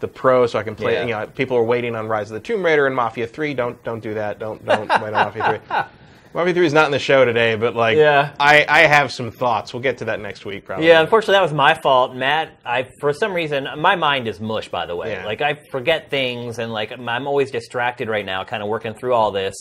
the 0.00 0.08
pro 0.08 0.46
so 0.46 0.58
I 0.58 0.62
can 0.62 0.74
play. 0.74 0.94
Yeah. 0.94 1.02
You 1.02 1.10
know, 1.10 1.26
people 1.26 1.56
are 1.56 1.64
waiting 1.64 1.96
on 1.96 2.08
Rise 2.08 2.30
of 2.30 2.34
the 2.34 2.40
Tomb 2.40 2.64
Raider 2.64 2.86
and 2.86 2.94
Mafia 2.94 3.26
3. 3.26 3.54
Don't 3.54 3.82
don't 3.82 4.00
do 4.00 4.14
that. 4.14 4.38
Don't 4.38 4.64
don't 4.64 4.88
wait 4.88 5.12
on 5.12 5.12
Mafia 5.12 5.60
3. 5.68 5.76
Mafia 6.34 6.54
3 6.54 6.66
is 6.66 6.72
not 6.72 6.86
in 6.86 6.92
the 6.92 6.98
show 6.98 7.24
today, 7.24 7.56
but 7.56 7.74
like 7.76 7.96
Yeah. 7.98 8.30
I 8.40 8.64
I 8.68 8.80
have 8.86 9.12
some 9.12 9.30
thoughts. 9.30 9.72
We'll 9.74 9.82
get 9.82 9.98
to 9.98 10.06
that 10.06 10.18
next 10.20 10.44
week 10.46 10.64
probably. 10.64 10.86
Yeah, 10.88 11.00
unfortunately, 11.00 11.34
that 11.34 11.42
was 11.42 11.52
my 11.52 11.74
fault, 11.74 12.14
Matt. 12.14 12.50
I 12.64 12.84
for 13.00 13.12
some 13.12 13.34
reason 13.34 13.68
my 13.78 13.96
mind 13.96 14.26
is 14.28 14.40
mush. 14.40 14.68
By 14.68 14.86
the 14.86 14.96
way, 14.96 15.12
Yeah. 15.12 15.26
like 15.26 15.42
I 15.42 15.54
forget 15.70 16.08
things, 16.10 16.58
and 16.58 16.72
like 16.72 16.90
I'm 16.92 17.26
always 17.26 17.50
distracted 17.50 18.08
right 18.08 18.24
now, 18.24 18.44
kind 18.44 18.62
of 18.62 18.68
working 18.68 18.94
through 18.94 19.12
all 19.14 19.30
this. 19.30 19.54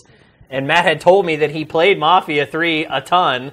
And 0.50 0.68
Matt 0.68 0.86
had 0.86 1.02
told 1.02 1.26
me 1.26 1.38
that 1.38 1.52
he 1.52 1.66
played 1.66 2.00
Mafia 2.00 2.46
Three 2.46 2.86
a 2.86 3.02
ton, 3.02 3.52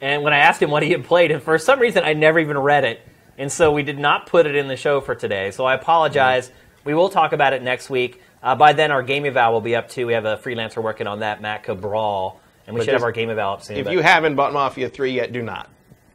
and 0.00 0.22
when 0.22 0.32
I 0.32 0.38
asked 0.38 0.60
him 0.60 0.70
what 0.70 0.82
he 0.82 0.90
had 0.90 1.04
played, 1.04 1.30
and 1.30 1.42
for 1.42 1.58
some 1.58 1.78
reason 1.78 2.02
I 2.04 2.14
never 2.14 2.38
even 2.40 2.58
read 2.58 2.84
it, 2.84 3.00
and 3.38 3.50
so 3.50 3.70
we 3.70 3.82
did 3.84 3.98
not 3.98 4.26
put 4.26 4.44
it 4.46 4.56
in 4.56 4.66
the 4.66 4.76
show 4.76 5.00
for 5.00 5.14
today. 5.14 5.50
So 5.52 5.64
I 5.64 5.74
apologize. 5.74 6.50
We 6.84 6.94
will 6.94 7.08
talk 7.10 7.32
about 7.32 7.52
it 7.52 7.62
next 7.62 7.90
week. 7.90 8.20
Uh, 8.42 8.54
by 8.54 8.72
then, 8.72 8.90
our 8.92 9.02
game 9.02 9.24
eval 9.24 9.52
will 9.52 9.60
be 9.60 9.74
up 9.74 9.88
too. 9.88 10.06
We 10.06 10.12
have 10.14 10.24
a 10.24 10.36
freelancer 10.36 10.82
working 10.82 11.06
on 11.08 11.20
that, 11.20 11.40
Matt 11.42 11.64
Cabral, 11.64 12.40
and 12.66 12.74
we 12.74 12.80
But 12.80 12.84
should 12.86 12.94
have 12.94 13.02
our 13.02 13.12
game 13.12 13.30
eval 13.30 13.60
soon. 13.60 13.76
If 13.76 13.88
you 13.90 14.00
haven't 14.00 14.34
bought 14.34 14.52
Mafia 14.52 14.88
3 14.88 15.12
yet, 15.12 15.32
do 15.32 15.42
not. 15.42 15.68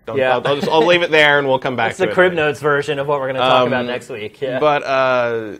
Don't, 0.05 0.17
Yeah. 0.17 0.35
I'll, 0.37 0.47
I'll 0.47 0.55
just, 0.55 0.67
I'll 0.67 0.85
leave 0.85 1.01
it 1.03 1.11
there 1.11 1.39
and 1.39 1.47
we'll 1.47 1.59
come 1.59 1.75
back 1.75 1.91
it's 1.91 1.97
to 1.99 2.05
the 2.05 2.11
it 2.11 2.13
crib 2.15 2.31
later. 2.33 2.47
notes 2.47 2.59
version 2.59 2.99
of 2.99 3.07
what 3.07 3.19
we're 3.19 3.27
going 3.27 3.35
to 3.35 3.41
talk 3.41 3.61
Um, 3.61 3.67
about 3.67 3.85
next 3.85 4.09
week. 4.09 4.41
Yeah. 4.41 4.59
But 4.59 4.83
uh, 4.83 5.57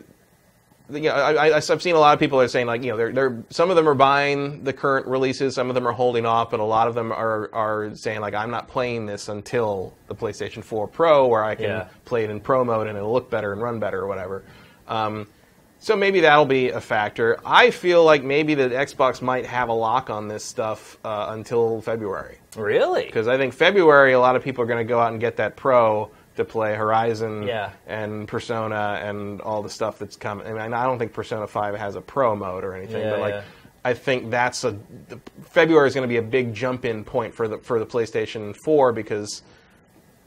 you 0.90 1.02
know, 1.02 1.12
I, 1.14 1.48
I, 1.48 1.56
I've 1.56 1.82
seen 1.82 1.94
a 1.94 1.98
lot 1.98 2.12
of 2.12 2.18
people 2.20 2.38
are 2.40 2.48
saying 2.48 2.66
like, 2.66 2.82
you 2.82 2.90
know, 2.90 2.96
they're, 2.98 3.12
they're 3.12 3.42
some 3.48 3.70
of 3.70 3.76
them 3.76 3.88
are 3.88 3.94
buying 3.94 4.62
the 4.64 4.72
current 4.74 5.06
releases, 5.06 5.54
some 5.54 5.68
of 5.70 5.74
them 5.74 5.86
are 5.88 5.92
holding 5.92 6.26
off, 6.26 6.50
but 6.50 6.60
a 6.60 6.64
lot 6.64 6.86
of 6.88 6.94
them 6.94 7.12
are 7.12 7.48
are 7.54 7.94
saying 7.94 8.20
like, 8.20 8.34
I'm 8.34 8.50
not 8.50 8.68
playing 8.68 9.06
this 9.06 9.28
until 9.28 9.94
the 10.08 10.14
PlayStation 10.14 10.62
4 10.62 10.88
Pro, 10.88 11.28
where 11.28 11.44
I 11.44 11.54
can 11.54 11.64
Yeah. 11.64 11.88
play 12.04 12.24
it 12.24 12.30
in 12.30 12.40
Pro 12.40 12.64
mode 12.64 12.88
and 12.88 12.98
it'll 12.98 13.12
look 13.12 13.30
better 13.30 13.52
and 13.52 13.62
run 13.62 13.78
better 13.78 14.00
or 14.02 14.06
whatever. 14.06 14.42
Um, 14.88 15.28
so 15.82 15.96
maybe 15.96 16.20
that'll 16.20 16.44
be 16.46 16.70
a 16.70 16.80
factor. 16.80 17.38
I 17.44 17.70
feel 17.70 18.04
like 18.04 18.22
maybe 18.22 18.54
the 18.54 18.68
Xbox 18.68 19.20
might 19.20 19.46
have 19.46 19.68
a 19.68 19.72
lock 19.72 20.10
on 20.10 20.28
this 20.28 20.44
stuff 20.44 20.96
uh, 21.04 21.26
until 21.30 21.80
February 21.80 22.38
Really? 22.56 23.04
because 23.06 23.26
I 23.28 23.36
think 23.36 23.52
February 23.52 24.12
a 24.12 24.20
lot 24.20 24.36
of 24.36 24.42
people 24.44 24.62
are 24.62 24.66
going 24.66 24.86
to 24.86 24.88
go 24.88 25.00
out 25.00 25.12
and 25.12 25.20
get 25.20 25.36
that 25.36 25.56
Pro 25.56 26.10
to 26.36 26.44
play 26.44 26.74
Horizon 26.74 27.42
Yeah. 27.42 27.70
and 27.86 28.26
Persona 28.28 29.00
and 29.02 29.40
all 29.42 29.62
the 29.62 29.68
stuff 29.70 29.98
that's 29.98 30.16
coming. 30.16 30.46
I 30.46 30.52
mean, 30.52 30.72
I 30.72 30.84
don't 30.84 30.98
think 30.98 31.12
Persona 31.12 31.46
Five 31.46 31.74
has 31.76 31.94
a 31.96 32.00
Pro 32.00 32.34
mode 32.36 32.64
or 32.64 32.74
anything, 32.74 33.02
Yeah, 33.02 33.10
but 33.10 33.20
like. 33.20 33.34
yeah. 33.34 33.42
I 33.84 33.94
think 33.94 34.30
that's 34.30 34.62
a 34.62 34.78
February 35.42 35.88
is 35.88 35.94
going 35.94 36.08
to 36.08 36.12
be 36.12 36.18
a 36.18 36.22
big 36.22 36.54
jump 36.54 36.84
in 36.84 37.02
point 37.04 37.34
for 37.34 37.48
the 37.48 37.58
for 37.58 37.80
the 37.80 37.86
PlayStation 37.86 38.54
4 38.64 38.92
because 38.92 39.42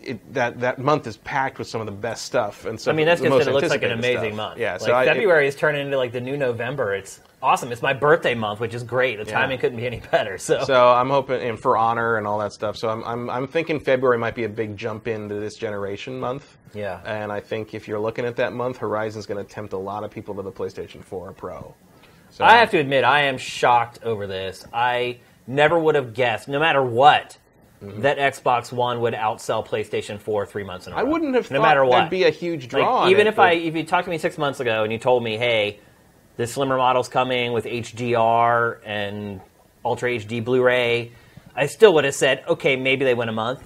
it, 0.06 0.34
that 0.34 0.60
that 0.60 0.80
month 0.80 1.08
is 1.08 1.18
packed 1.18 1.60
with 1.60 1.68
some 1.68 1.82
of 1.82 1.88
the 1.88 1.92
best 1.94 2.26
stuff 2.26 2.66
and 2.66 2.80
so 2.80 2.92
I 2.92 2.94
mean, 2.96 3.06
that's 3.06 3.22
the 3.22 3.30
because 3.30 3.48
it 3.48 3.54
looks 3.54 3.70
like 3.70 3.84
an 3.84 3.92
amazing 3.92 4.34
stuff. 4.34 4.36
month. 4.36 4.60
Yeah, 4.60 4.74
like 4.74 4.82
so 4.82 4.94
I, 4.96 5.06
February 5.06 5.48
is 5.48 5.56
turning 5.56 5.82
into 5.86 5.98
like 5.98 6.12
the 6.12 6.22
new 6.22 6.38
November. 6.38 6.94
It's 6.96 7.20
awesome. 7.42 7.72
It's 7.72 7.82
my 7.82 7.94
birthday 7.94 8.34
month, 8.34 8.60
which 8.60 8.74
is 8.74 8.84
great. 8.84 9.18
The 9.18 9.26
Yeah. 9.26 9.40
timing 9.40 9.60
couldn't 9.60 9.78
be 9.78 9.86
any 9.86 10.02
better. 10.12 10.38
So, 10.38 10.64
So 10.64 10.90
I'm 10.90 11.10
hoping, 11.10 11.42
and 11.42 11.60
for 11.60 11.78
honor 11.78 12.18
and 12.18 12.26
all 12.26 12.40
that 12.40 12.54
stuff. 12.54 12.76
So 12.76 12.90
I'm, 12.90 13.04
I'm, 13.04 13.30
I'm 13.30 13.48
thinking 13.48 13.80
February 13.80 14.18
might 14.18 14.34
be 14.36 14.46
a 14.46 14.50
big 14.50 14.76
jump 14.76 15.08
into 15.08 15.36
this 15.36 15.56
generation 15.56 16.20
month. 16.20 16.58
Yeah. 16.74 17.02
And 17.06 17.32
I 17.32 17.40
think 17.40 17.74
if 17.76 17.88
you're 17.88 18.00
looking 18.00 18.26
at 18.26 18.36
that 18.38 18.54
month, 18.54 18.78
Horizon's 18.78 19.26
going 19.28 19.44
to 19.46 19.50
tempt 19.54 19.74
a 19.74 19.78
lot 19.78 20.04
of 20.04 20.10
people 20.12 20.34
to 20.36 20.42
the 20.42 20.52
PlayStation 20.52 21.04
4 21.04 21.34
Pro. 21.34 21.76
So 22.32 22.44
I 22.44 22.58
have 22.58 22.72
to 22.72 22.80
admit, 22.80 23.04
I 23.04 23.22
am 23.22 23.38
shocked 23.38 24.00
over 24.04 24.26
this. 24.28 24.66
I 24.74 25.20
never 25.48 25.78
would 25.80 25.96
have 25.96 26.14
guessed, 26.14 26.48
no 26.48 26.60
matter 26.60 26.84
what, 26.84 27.38
Mm-hmm. 27.86 28.01
that 28.01 28.18
Xbox 28.18 28.72
One 28.72 29.01
would 29.01 29.13
outsell 29.13 29.65
PlayStation 29.65 30.20
4 30.20 30.46
three 30.46 30.63
months 30.63 30.88
in 30.88 30.94
a 30.94 30.96
row. 30.96 31.01
I 31.01 31.04
wouldn't 31.04 31.36
have 31.36 31.50
no 31.51 31.60
thought 31.60 31.63
matter 31.63 31.86
what. 31.86 31.98
there'd 31.98 32.10
be 32.10 32.24
a 32.24 32.30
huge 32.30 32.68
draw. 32.68 33.01
Like, 33.01 33.12
even 33.12 33.27
if 33.27 33.39
I 33.39 33.51
if 33.54 33.75
you 33.75 33.84
talked 33.84 34.06
to 34.06 34.12
me 34.12 34.18
six 34.18 34.38
months 34.38 34.60
ago 34.60 34.84
and 34.84 34.92
you 34.92 35.00
told 35.00 35.24
me, 35.24 35.38
hey, 35.38 35.80
the 36.38 36.48
slimmer 36.48 36.77
model's 36.77 37.10
coming 37.10 37.54
with 37.54 37.65
HDR 37.65 38.80
and 38.86 39.42
Ultra 39.84 40.10
HD 40.12 40.44
Blu-ray, 40.44 41.12
I 41.56 41.65
still 41.68 41.94
would 41.94 42.04
have 42.04 42.15
said, 42.15 42.44
okay, 42.48 42.75
maybe 42.75 43.06
they 43.06 43.13
win 43.13 43.30
a 43.30 43.34
month. 43.34 43.63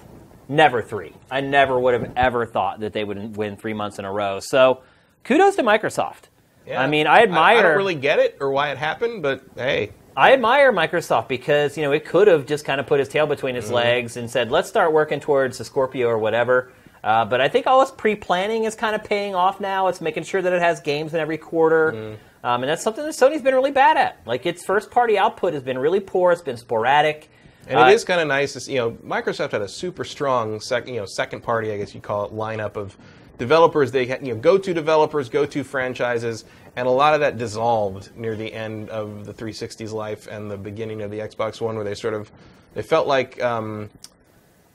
Never 0.47 0.81
three. 0.81 1.13
I 1.29 1.41
never 1.41 1.79
would 1.79 1.93
have 1.93 2.11
ever 2.15 2.45
thought 2.45 2.79
that 2.79 2.93
they 2.93 3.03
would 3.03 3.37
win 3.37 3.55
three 3.55 3.73
months 3.73 3.99
in 3.99 4.05
a 4.05 4.11
row. 4.11 4.39
So, 4.39 4.81
kudos 5.23 5.55
to 5.57 5.63
Microsoft. 5.63 6.23
Yeah. 6.65 6.81
I 6.81 6.87
mean, 6.87 7.07
I 7.07 7.21
admire. 7.21 7.57
I, 7.57 7.61
don't 7.61 7.77
really 7.77 7.95
get 7.95 8.19
it 8.19 8.37
or 8.39 8.51
why 8.51 8.71
it 8.71 8.77
happened, 8.77 9.23
but 9.23 9.43
hey, 9.55 9.91
I 10.17 10.33
admire 10.33 10.71
Microsoft 10.73 11.27
because 11.27 11.77
you 11.77 11.83
know 11.83 11.91
it 11.91 12.05
could 12.05 12.27
have 12.27 12.45
just 12.45 12.65
kind 12.65 12.79
of 12.79 12.87
put 12.87 12.99
his 12.99 13.07
tail 13.09 13.25
between 13.27 13.55
Mm-hmm. 13.55 13.61
his 13.61 13.71
legs 13.71 14.17
and 14.17 14.29
said, 14.29 14.51
"Let's 14.51 14.67
start 14.69 14.91
working 14.93 15.19
towards 15.19 15.57
the 15.57 15.65
Scorpio 15.65 16.07
or 16.07 16.17
whatever." 16.17 16.71
Uh, 17.03 17.23
but 17.23 17.39
I 17.39 17.47
think 17.47 17.65
all 17.65 17.79
this 17.79 17.91
pre-planning 17.91 18.65
is 18.65 18.75
kind 18.75 18.93
of 18.93 19.03
paying 19.05 19.33
off 19.33 19.61
now. 19.61 19.87
It's 19.87 20.01
making 20.01 20.23
sure 20.23 20.41
that 20.41 20.51
it 20.51 20.61
has 20.61 20.81
games 20.81 21.13
in 21.13 21.19
every 21.21 21.37
quarter, 21.37 21.93
Mm-hmm. 21.93 22.45
um, 22.45 22.63
and 22.63 22.69
that's 22.69 22.83
something 22.83 23.05
that 23.05 23.13
Sony's 23.13 23.41
been 23.41 23.53
really 23.55 23.71
bad 23.71 23.95
at. 23.95 24.19
Like 24.25 24.45
its 24.45 24.65
first-party 24.65 25.17
output 25.17 25.53
has 25.53 25.63
been 25.63 25.77
really 25.77 26.01
poor. 26.01 26.33
It's 26.33 26.41
been 26.41 26.57
sporadic. 26.57 27.29
And 27.67 27.79
Uh, 27.79 27.83
it 27.85 27.93
is 27.93 28.03
kind 28.03 28.19
of 28.19 28.27
nice 28.27 28.51
to 28.53 28.59
see, 28.59 28.73
you 28.73 28.79
know, 28.79 28.91
Microsoft 28.91 29.51
had 29.53 29.61
a 29.61 29.67
super 29.67 30.03
strong 30.03 30.59
second, 30.59 30.93
you 30.93 30.99
know, 30.99 31.05
second 31.05 31.41
party, 31.41 31.71
I 31.71 31.77
guess 31.77 31.93
you 31.95 32.01
call 32.01 32.25
it, 32.25 32.33
lineup 32.33 32.75
of 32.75 32.97
developers. 33.39 33.91
They 33.91 34.05
had, 34.05 34.25
you 34.25 34.35
know, 34.35 34.39
go-to 34.39 34.73
developers, 34.73 35.29
go-to 35.29 35.63
franchises, 35.63 36.45
and 36.75 36.87
a 36.87 36.91
lot 36.91 37.15
of 37.15 37.21
that 37.21 37.37
dissolved 37.37 38.15
near 38.15 38.35
the 38.35 38.53
end 38.53 38.89
of 38.89 39.25
the 39.25 39.33
360's 39.33 39.91
life 39.91 40.27
and 40.27 40.51
the 40.51 40.57
beginning 40.57 41.01
of 41.01 41.09
the 41.09 41.19
Xbox 41.19 41.59
One, 41.59 41.75
where 41.75 41.83
they 41.83 41.95
sort 41.95 42.13
of, 42.13 42.31
they 42.75 42.83
felt 42.83 43.07
like 43.07 43.41
um, 43.41 43.89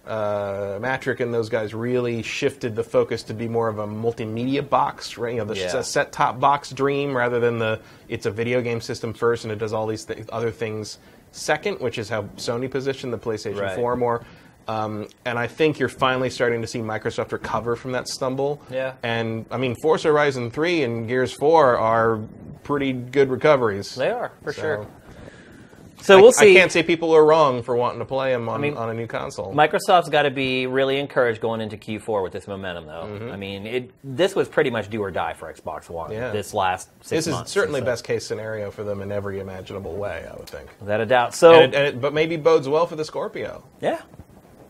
uh, 0.07 0.79
Mattrick 0.81 1.21
and 1.21 1.33
those 1.33 1.49
guys 1.49 1.73
really 1.73 2.23
shifted 2.23 2.75
the 2.77 2.85
focus 2.85 3.23
to 3.25 3.35
be 3.35 3.49
more 3.49 3.69
of 3.69 3.79
a 3.79 3.87
multimedia 3.87 4.69
box, 4.69 5.17
right? 5.17 5.33
You 5.33 5.39
know, 5.39 5.45
the 5.55 5.59
Yeah. 5.61 5.81
set-top 5.81 6.41
box 6.41 6.71
dream 6.71 7.17
rather 7.17 7.41
than 7.41 7.59
the 7.59 7.81
it's 8.09 8.27
a 8.27 8.31
video 8.31 8.61
game 8.61 8.81
system 8.81 9.15
first 9.15 9.45
and 9.45 9.53
it 9.53 9.57
does 9.59 9.73
all 9.73 9.87
these 9.87 10.05
th- 10.05 10.27
other 10.31 10.51
things 10.51 10.99
second, 11.33 11.81
which 11.81 11.99
is 11.99 12.09
how 12.11 12.23
Sony 12.37 12.71
positioned 12.71 13.13
the 13.13 13.19
PlayStation 13.19 13.61
Right. 13.61 13.75
4 13.77 13.97
more. 13.97 14.23
Um, 14.67 15.09
and 15.25 15.39
I 15.39 15.47
think 15.47 15.79
you're 15.79 15.89
finally 15.89 16.31
starting 16.31 16.61
to 16.63 16.67
see 16.67 16.79
Microsoft 16.81 17.33
recover 17.33 17.77
from 17.77 17.93
that 17.93 18.09
stumble. 18.09 18.61
Yeah. 18.71 18.95
And 19.03 19.45
I 19.51 19.57
mean, 19.59 19.75
Forza 19.83 20.09
Horizon 20.09 20.51
3 20.51 20.83
and 20.83 21.09
Gears 21.09 21.33
4 21.33 21.77
are 21.79 22.21
pretty 22.63 22.93
good 22.93 23.29
recoveries. 23.31 23.95
They 23.95 24.11
are 24.11 24.33
for 24.43 24.53
So- 24.53 24.61
sure. 24.63 24.87
So 26.01 26.19
I, 26.19 26.21
we'll 26.21 26.33
see. 26.33 26.51
I 26.55 26.61
can't 26.61 26.71
say 26.71 26.83
people 26.83 27.17
are 27.17 27.25
wrong 27.25 27.63
for 27.63 27.75
wanting 27.77 27.99
to 28.01 28.05
play 28.05 28.31
them 28.31 28.47
on, 28.51 28.61
mean, 28.61 28.77
on 28.77 28.91
a 28.91 28.95
new 28.95 29.07
console. 29.07 29.55
Microsoft's 29.55 30.11
got 30.11 30.25
to 30.25 30.31
be 30.31 30.67
really 30.67 30.99
encouraged 30.99 31.41
going 31.41 31.63
into 31.63 31.79
Q4 31.79 32.23
with 32.23 32.31
this 32.35 32.47
momentum, 32.47 32.85
though. 32.85 33.05
Mm-hmm. 33.07 33.31
I 33.31 33.37
mean, 33.37 33.67
it 33.67 33.91
this 34.05 34.35
was 34.35 34.47
pretty 34.47 34.69
much 34.69 34.91
do 34.91 35.01
or 35.03 35.11
die 35.11 35.33
for 35.33 35.51
Xbox 35.51 35.89
One. 35.89 36.13
Yeah. 36.13 36.31
This 36.31 36.53
last 36.53 36.91
six 37.01 37.25
this 37.25 37.27
is 37.35 37.49
certainly 37.51 37.81
So, 37.81 37.87
best 37.87 38.05
case 38.05 38.27
scenario 38.27 38.71
for 38.71 38.85
them 38.85 39.01
in 39.01 39.11
every 39.11 39.41
imaginable 39.41 39.95
way, 39.97 40.27
I 40.31 40.37
would 40.37 40.47
think. 40.47 40.69
without 40.79 41.01
a 41.01 41.07
doubt. 41.07 41.35
So 41.35 41.55
And 41.55 41.73
it, 41.73 41.75
and 41.75 41.87
it, 41.87 42.01
but 42.03 42.13
maybe 42.13 42.37
bodes 42.37 42.69
well 42.69 42.87
for 42.87 42.97
the 42.97 43.05
Scorpio. 43.07 43.65
Yeah. 43.81 44.03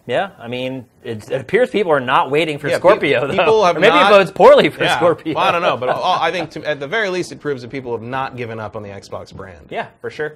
Yeah, 0.06 0.32
I 0.38 0.48
mean, 0.48 0.84
it, 1.02 1.30
it 1.30 1.40
appears 1.40 1.70
people 1.70 1.90
are 1.90 1.98
not 2.00 2.30
waiting 2.30 2.58
for 2.58 2.68
Yeah, 2.68 2.74
pe- 2.76 2.80
Scorpio, 2.80 3.26
though. 3.26 3.32
people 3.32 3.64
have 3.64 3.76
or 3.76 3.80
maybe 3.80 3.94
not- 3.94 4.12
it 4.12 4.14
bodes 4.16 4.30
poorly 4.30 4.68
for 4.68 4.84
Yeah. 4.84 4.96
Scorpio. 4.96 5.34
Well, 5.34 5.44
I 5.44 5.50
don't 5.50 5.62
know, 5.62 5.78
but 5.78 5.88
I 5.90 6.30
think 6.30 6.50
to, 6.50 6.64
at 6.68 6.78
the 6.78 6.86
very 6.86 7.08
least, 7.08 7.32
it 7.32 7.40
proves 7.40 7.62
that 7.62 7.70
people 7.70 7.92
have 7.92 8.02
not 8.02 8.36
given 8.36 8.60
up 8.60 8.76
on 8.76 8.82
the 8.82 8.90
Xbox 8.90 9.34
brand. 9.34 9.68
yeah, 9.70 9.88
for 10.02 10.10
sure. 10.10 10.34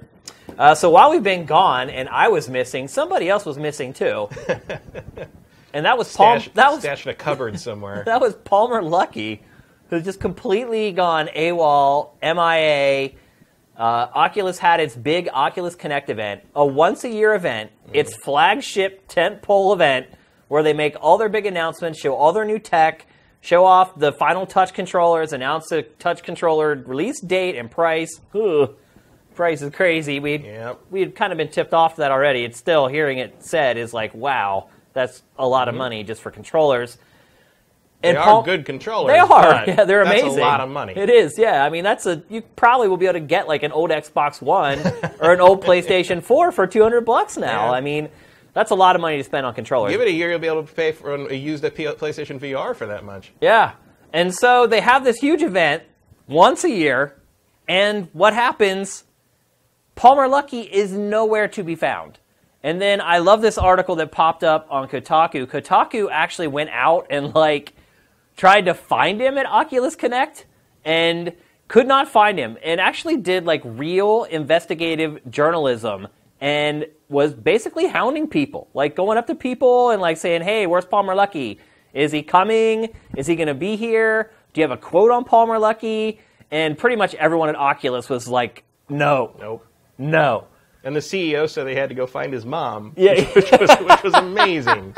Uh, 0.57 0.73
so 0.73 0.89
while 0.89 1.11
we've 1.11 1.21
been 1.21 1.45
gone 1.45 1.91
and 1.91 2.09
I 2.09 2.29
was 2.29 2.49
missing, 2.49 2.87
somebody 2.87 3.29
else 3.29 3.45
was 3.45 3.59
missing 3.59 3.93
too. 3.93 4.27
and 5.73 5.85
that 5.85 5.97
was. 5.97 6.07
Stash, 6.09 6.49
That 6.55 6.71
was 6.71 6.79
stashed 6.81 7.05
in 7.05 7.11
a 7.11 7.15
cupboard 7.15 7.59
somewhere. 7.59 8.03
that 8.07 8.19
was 8.19 8.33
Palmer 8.35 8.81
Luckey, 8.81 9.41
who's 9.89 10.03
just 10.03 10.19
completely 10.19 10.91
gone 10.91 11.27
AWOL, 11.35 12.09
MIA. 12.23 13.11
Uh, 13.79 14.09
Oculus 14.13 14.57
had 14.59 14.81
its 14.81 14.93
big 14.93 15.29
Oculus 15.33 15.73
Connect 15.73 16.09
event, 16.09 16.41
a 16.53 16.65
once 16.65 17.05
a 17.05 17.09
year 17.09 17.33
event, 17.33 17.71
its 17.93 18.13
flagship 18.13 19.07
tentpole 19.07 19.73
event 19.73 20.07
where 20.49 20.63
they 20.63 20.73
make 20.73 20.95
all 20.99 21.17
their 21.17 21.29
big 21.29 21.45
announcements, 21.45 21.97
show 21.97 22.13
all 22.13 22.33
their 22.33 22.43
new 22.43 22.59
tech, 22.59 23.05
show 23.39 23.63
off 23.63 23.97
the 23.97 24.11
final 24.11 24.45
touch 24.45 24.73
controllers, 24.73 25.31
announce 25.31 25.69
the 25.69 25.83
touch 25.97 26.23
controller 26.23 26.75
release 26.85 27.21
date 27.21 27.55
and 27.55 27.71
price. 27.71 28.19
Ugh, 28.35 28.75
price 29.33 29.61
is 29.61 29.73
crazy. 29.73 30.19
We 30.19 30.39
Yep. 30.39 30.79
we 30.91 30.99
had 30.99 31.15
kind 31.15 31.31
of 31.31 31.37
been 31.37 31.47
tipped 31.47 31.73
off 31.73 31.95
to 31.95 32.01
that 32.01 32.11
already. 32.11 32.43
It's 32.43 32.57
still 32.57 32.87
hearing 32.87 33.19
it 33.19 33.41
said 33.45 33.77
is 33.77 33.93
like, 33.93 34.13
wow, 34.13 34.67
that's 34.91 35.23
a 35.37 35.47
lot 35.47 35.69
of 35.69 35.75
money 35.75 36.03
just 36.03 36.21
for 36.21 36.31
controllers. 36.31 36.97
They 38.01 38.09
And 38.09 38.17
are 38.17 38.23
Paul- 38.23 38.43
good 38.43 38.65
controllers. 38.65 39.13
They 39.13 39.19
are. 39.19 39.63
Yeah, 39.67 39.83
they're 39.83 40.01
amazing. 40.01 40.27
that's 40.27 40.37
a 40.37 40.41
lot 40.41 40.61
of 40.61 40.69
money. 40.69 40.93
It 40.95 41.09
is. 41.09 41.37
Yeah. 41.37 41.65
I 41.65 41.69
mean, 41.69 41.83
that's 41.83 42.05
a 42.05 42.23
you 42.29 42.41
probably 42.55 42.87
will 42.87 42.97
be 42.97 43.05
able 43.07 43.19
to 43.19 43.25
get 43.25 43.47
like 43.47 43.63
an 43.63 43.71
old 43.73 43.89
Xbox 43.89 44.41
One 44.41 44.79
or 45.19 45.33
an 45.33 45.41
old 45.41 45.63
PlayStation 45.63 46.23
4 46.23 46.51
for 46.53 46.65
200 46.65 47.01
bucks 47.01 47.35
now. 47.35 47.65
Yeah. 47.65 47.71
I 47.71 47.81
mean, 47.81 48.07
that's 48.53 48.71
a 48.71 48.75
lot 48.75 48.95
of 48.95 49.01
money 49.01 49.17
to 49.17 49.23
spend 49.23 49.45
on 49.45 49.53
controllers. 49.53 49.91
Give 49.91 49.99
it 50.01 50.07
a 50.07 50.11
year, 50.13 50.29
you'll 50.29 50.39
be 50.39 50.47
able 50.47 50.63
to 50.63 50.73
pay 50.73 50.91
for 50.93 51.13
a 51.13 51.33
used 51.33 51.63
PlayStation 51.63 52.39
VR 52.39 52.73
for 52.75 52.85
that 52.87 53.03
much. 53.03 53.31
Yeah. 53.41 53.73
And 54.13 54.33
so 54.33 54.65
they 54.65 54.79
have 54.81 55.03
this 55.03 55.17
huge 55.17 55.43
event 55.43 55.83
once 56.27 56.63
a 56.63 56.69
year, 56.69 57.15
and 57.67 58.07
what 58.13 58.33
happens? 58.33 59.03
Palmer 59.95 60.27
Luckey 60.27 60.67
is 60.69 60.93
nowhere 60.93 61.47
to 61.49 61.63
be 61.63 61.75
found. 61.75 62.17
And 62.63 62.81
then 62.81 63.01
I 63.01 63.19
love 63.19 63.41
this 63.41 63.57
article 63.57 63.95
that 63.97 64.11
popped 64.11 64.43
up 64.43 64.67
on 64.69 64.87
Kotaku. 64.87 65.45
Kotaku 65.45 66.09
actually 66.11 66.47
went 66.47 66.69
out 66.71 67.07
and 67.09 67.33
like 67.35 67.73
tried 68.39 68.61
to 68.65 68.73
find 68.73 69.19
him 69.19 69.37
at 69.37 69.45
Oculus 69.45 69.97
Connect 69.97 70.45
and 70.85 71.33
could 71.67 71.85
not 71.85 72.07
find 72.07 72.39
him 72.39 72.57
and 72.63 72.79
actually 72.79 73.17
did 73.17 73.45
like 73.45 73.61
real 73.65 74.23
investigative 74.23 75.19
journalism 75.29 76.07
and 76.39 76.85
was 77.09 77.33
basically 77.33 77.87
hounding 77.87 78.29
people, 78.29 78.69
like 78.73 78.95
going 78.95 79.17
up 79.17 79.27
to 79.27 79.35
people 79.35 79.89
and 79.89 80.01
like 80.01 80.15
saying, 80.15 80.41
"Hey, 80.41 80.65
where's 80.67 80.85
Palmer 80.85 81.13
Luckey? 81.13 81.57
Is 81.93 82.13
he 82.13 82.23
coming? 82.23 82.87
Is 83.17 83.27
he 83.27 83.35
going 83.35 83.49
to 83.49 83.53
be 83.53 83.75
here? 83.75 84.31
Do 84.53 84.61
you 84.61 84.63
have 84.67 84.71
a 84.71 84.81
quote 84.81 85.11
on 85.11 85.25
Palmer 85.25 85.57
Luckey?" 85.57 86.19
And 86.49 86.77
pretty 86.77 86.95
much 86.95 87.13
everyone 87.15 87.49
at 87.49 87.57
Oculus 87.57 88.07
was 88.07 88.29
like, 88.29 88.63
"No, 88.87 89.35
Nope. 89.37 89.67
no." 89.97 90.45
And 90.85 90.95
the 90.95 91.01
CEO 91.01 91.49
said 91.49 91.65
they 91.67 91.75
had 91.75 91.89
to 91.89 91.95
go 91.95 92.07
find 92.07 92.31
his 92.31 92.45
mom, 92.45 92.93
Yeah. 92.95 93.21
which, 93.35 93.51
was, 93.51 93.69
which 93.81 94.03
was 94.03 94.13
amazing. 94.13 94.95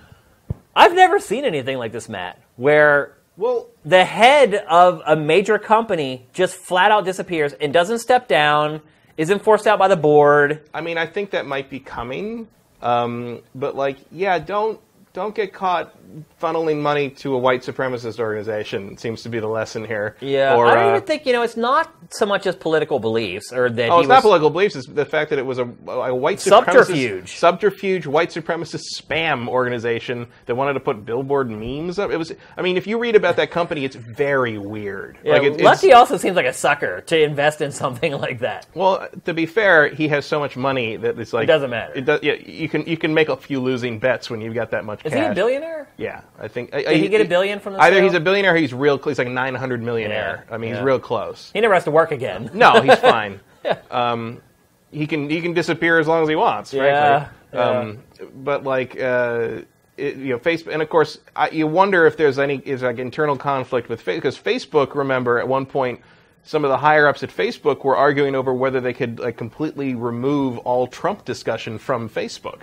I've 0.76 0.94
never 0.94 1.18
seen 1.18 1.44
anything 1.44 1.76
like 1.76 1.90
this, 1.90 2.08
Matt, 2.08 2.40
where 2.58 3.16
Well, 3.38 3.68
the 3.84 4.04
head 4.04 4.54
of 4.68 5.00
a 5.06 5.16
major 5.16 5.58
company 5.58 6.26
just 6.34 6.56
flat 6.56 6.90
out 6.90 7.04
disappears 7.04 7.54
and 7.54 7.72
doesn't 7.72 8.00
step 8.00 8.28
down, 8.28 8.82
isn't 9.16 9.42
forced 9.42 9.66
out 9.66 9.78
by 9.78 9.88
the 9.88 9.96
board. 9.96 10.68
I 10.74 10.80
mean, 10.82 10.98
I 10.98 11.06
think 11.06 11.30
that 11.30 11.46
might 11.46 11.70
be 11.70 11.78
coming, 11.80 12.48
um, 12.82 13.40
but 13.54 13.76
like, 13.76 13.98
yeah, 14.10 14.38
don't 14.40 14.80
don't 15.18 15.34
get 15.34 15.52
caught 15.52 15.94
funneling 16.40 16.80
money 16.80 17.10
to 17.10 17.34
a 17.34 17.38
white 17.38 17.62
supremacist 17.62 18.18
organization. 18.18 18.96
Seems 18.96 19.22
to 19.22 19.28
be 19.28 19.40
the 19.40 19.48
lesson 19.48 19.84
here. 19.84 20.16
Yeah, 20.20 20.54
Or, 20.54 20.66
I 20.66 20.74
don't 20.74 20.84
uh, 20.84 20.96
even 20.96 21.06
think 21.06 21.26
you 21.26 21.32
know. 21.32 21.42
It's 21.42 21.56
not 21.56 21.92
so 22.10 22.24
much 22.24 22.46
as 22.46 22.56
political 22.56 22.98
beliefs, 22.98 23.52
or 23.52 23.68
that 23.68 23.90
Oh, 23.90 24.00
it's 24.00 24.08
not 24.08 24.22
political 24.22 24.50
beliefs. 24.50 24.76
It's 24.76 24.86
the 24.86 25.04
fact 25.04 25.30
that 25.30 25.38
it 25.38 25.44
was 25.44 25.58
a, 25.58 25.64
a 25.86 26.14
white 26.14 26.40
Subterfuge. 26.40 27.24
supremacist, 27.24 27.28
subterfuge, 27.28 27.36
Subterfuge 27.36 28.06
white 28.06 28.30
supremacist 28.30 28.84
spam 28.96 29.48
organization 29.48 30.26
that 30.46 30.54
wanted 30.54 30.74
to 30.74 30.80
put 30.80 31.04
billboard 31.04 31.50
memes 31.50 31.98
up. 31.98 32.10
It 32.10 32.16
was. 32.16 32.32
I 32.56 32.62
mean, 32.62 32.76
if 32.76 32.86
you 32.86 32.98
read 32.98 33.16
about 33.16 33.36
that 33.36 33.50
company, 33.50 33.84
it's 33.84 33.96
very 33.96 34.58
weird. 34.58 35.18
Yeah, 35.24 35.34
like 35.34 35.42
it, 35.84 35.92
also 35.92 36.16
seems 36.16 36.36
like 36.36 36.46
a 36.46 36.52
sucker 36.52 37.00
to 37.02 37.20
invest 37.20 37.60
in 37.60 37.72
something 37.72 38.12
like 38.20 38.40
that. 38.40 38.66
Well, 38.74 39.08
to 39.24 39.34
be 39.34 39.46
fair, 39.46 39.88
he 39.88 40.08
has 40.08 40.24
so 40.24 40.38
much 40.38 40.56
money 40.56 40.96
that 40.96 41.18
it's 41.18 41.32
like 41.32 41.44
It 41.44 41.48
doesn't 41.48 41.70
matter. 41.70 41.92
It 41.94 42.04
does. 42.04 42.22
Yeah, 42.22 42.34
you 42.34 42.68
can 42.68 42.86
you 42.86 42.96
can 42.96 43.12
make 43.12 43.28
a 43.28 43.36
few 43.36 43.60
losing 43.60 43.98
bets 43.98 44.30
when 44.30 44.40
you've 44.40 44.54
got 44.54 44.70
that 44.70 44.84
much 44.84 45.04
Is 45.08 45.14
cash. 45.14 45.24
he 45.24 45.32
a 45.32 45.34
billionaire? 45.34 45.88
Yeah, 45.96 46.22
I 46.38 46.48
think. 46.48 46.70
Did 46.70 46.96
he 46.96 47.08
get 47.08 47.20
a 47.20 47.24
billion 47.24 47.60
from 47.60 47.74
the 47.74 47.80
Either 47.80 47.96
sale? 47.96 48.04
he's 48.04 48.14
a 48.14 48.20
billionaire, 48.20 48.54
or 48.54 48.56
he's 48.56 48.72
real. 48.72 48.98
He's 48.98 49.18
like 49.18 49.28
nine 49.28 49.54
hundred 49.54 49.82
millionaire. 49.82 50.44
Yeah, 50.48 50.54
I 50.54 50.58
mean, 50.58 50.70
yeah. 50.70 50.76
he's 50.76 50.84
real 50.84 50.98
close. 50.98 51.50
He 51.52 51.60
never 51.60 51.74
has 51.74 51.84
to 51.84 51.90
work 51.90 52.12
again. 52.12 52.50
No, 52.54 52.80
he's 52.80 52.98
fine. 52.98 53.40
um, 53.90 54.40
he 54.90 55.06
can 55.06 55.28
he 55.28 55.40
can 55.40 55.52
disappear 55.52 55.98
as 55.98 56.06
long 56.06 56.22
as 56.22 56.28
he 56.28 56.36
wants. 56.36 56.72
Yeah, 56.72 57.28
Frankly. 57.50 57.58
Um, 57.60 58.02
but 58.44 58.64
like. 58.64 59.00
Uh, 59.00 59.62
it, 59.96 60.16
you 60.16 60.28
know, 60.28 60.38
Facebook, 60.38 60.72
and 60.72 60.80
of 60.80 60.88
course, 60.88 61.18
I, 61.34 61.50
you 61.50 61.66
wonder 61.66 62.06
if 62.06 62.16
there's 62.16 62.38
any 62.38 62.58
is 62.58 62.82
like 62.82 62.98
internal 62.98 63.36
conflict 63.36 63.88
with 63.88 64.00
Facebook 64.00 64.18
because 64.18 64.38
Facebook. 64.38 64.94
Remember, 64.94 65.40
at 65.40 65.48
one 65.48 65.66
point, 65.66 66.00
some 66.44 66.64
of 66.64 66.70
the 66.70 66.78
higher 66.78 67.06
ups 67.06 67.22
at 67.22 67.30
Facebook 67.30 67.84
were 67.84 67.96
arguing 67.96 68.34
over 68.34 68.54
whether 68.54 68.80
they 68.80 68.92
could 68.92 69.18
like 69.18 69.36
completely 69.36 69.94
remove 69.94 70.58
all 70.58 70.86
Trump 70.86 71.24
discussion 71.24 71.78
from 71.78 72.08
Facebook. 72.08 72.62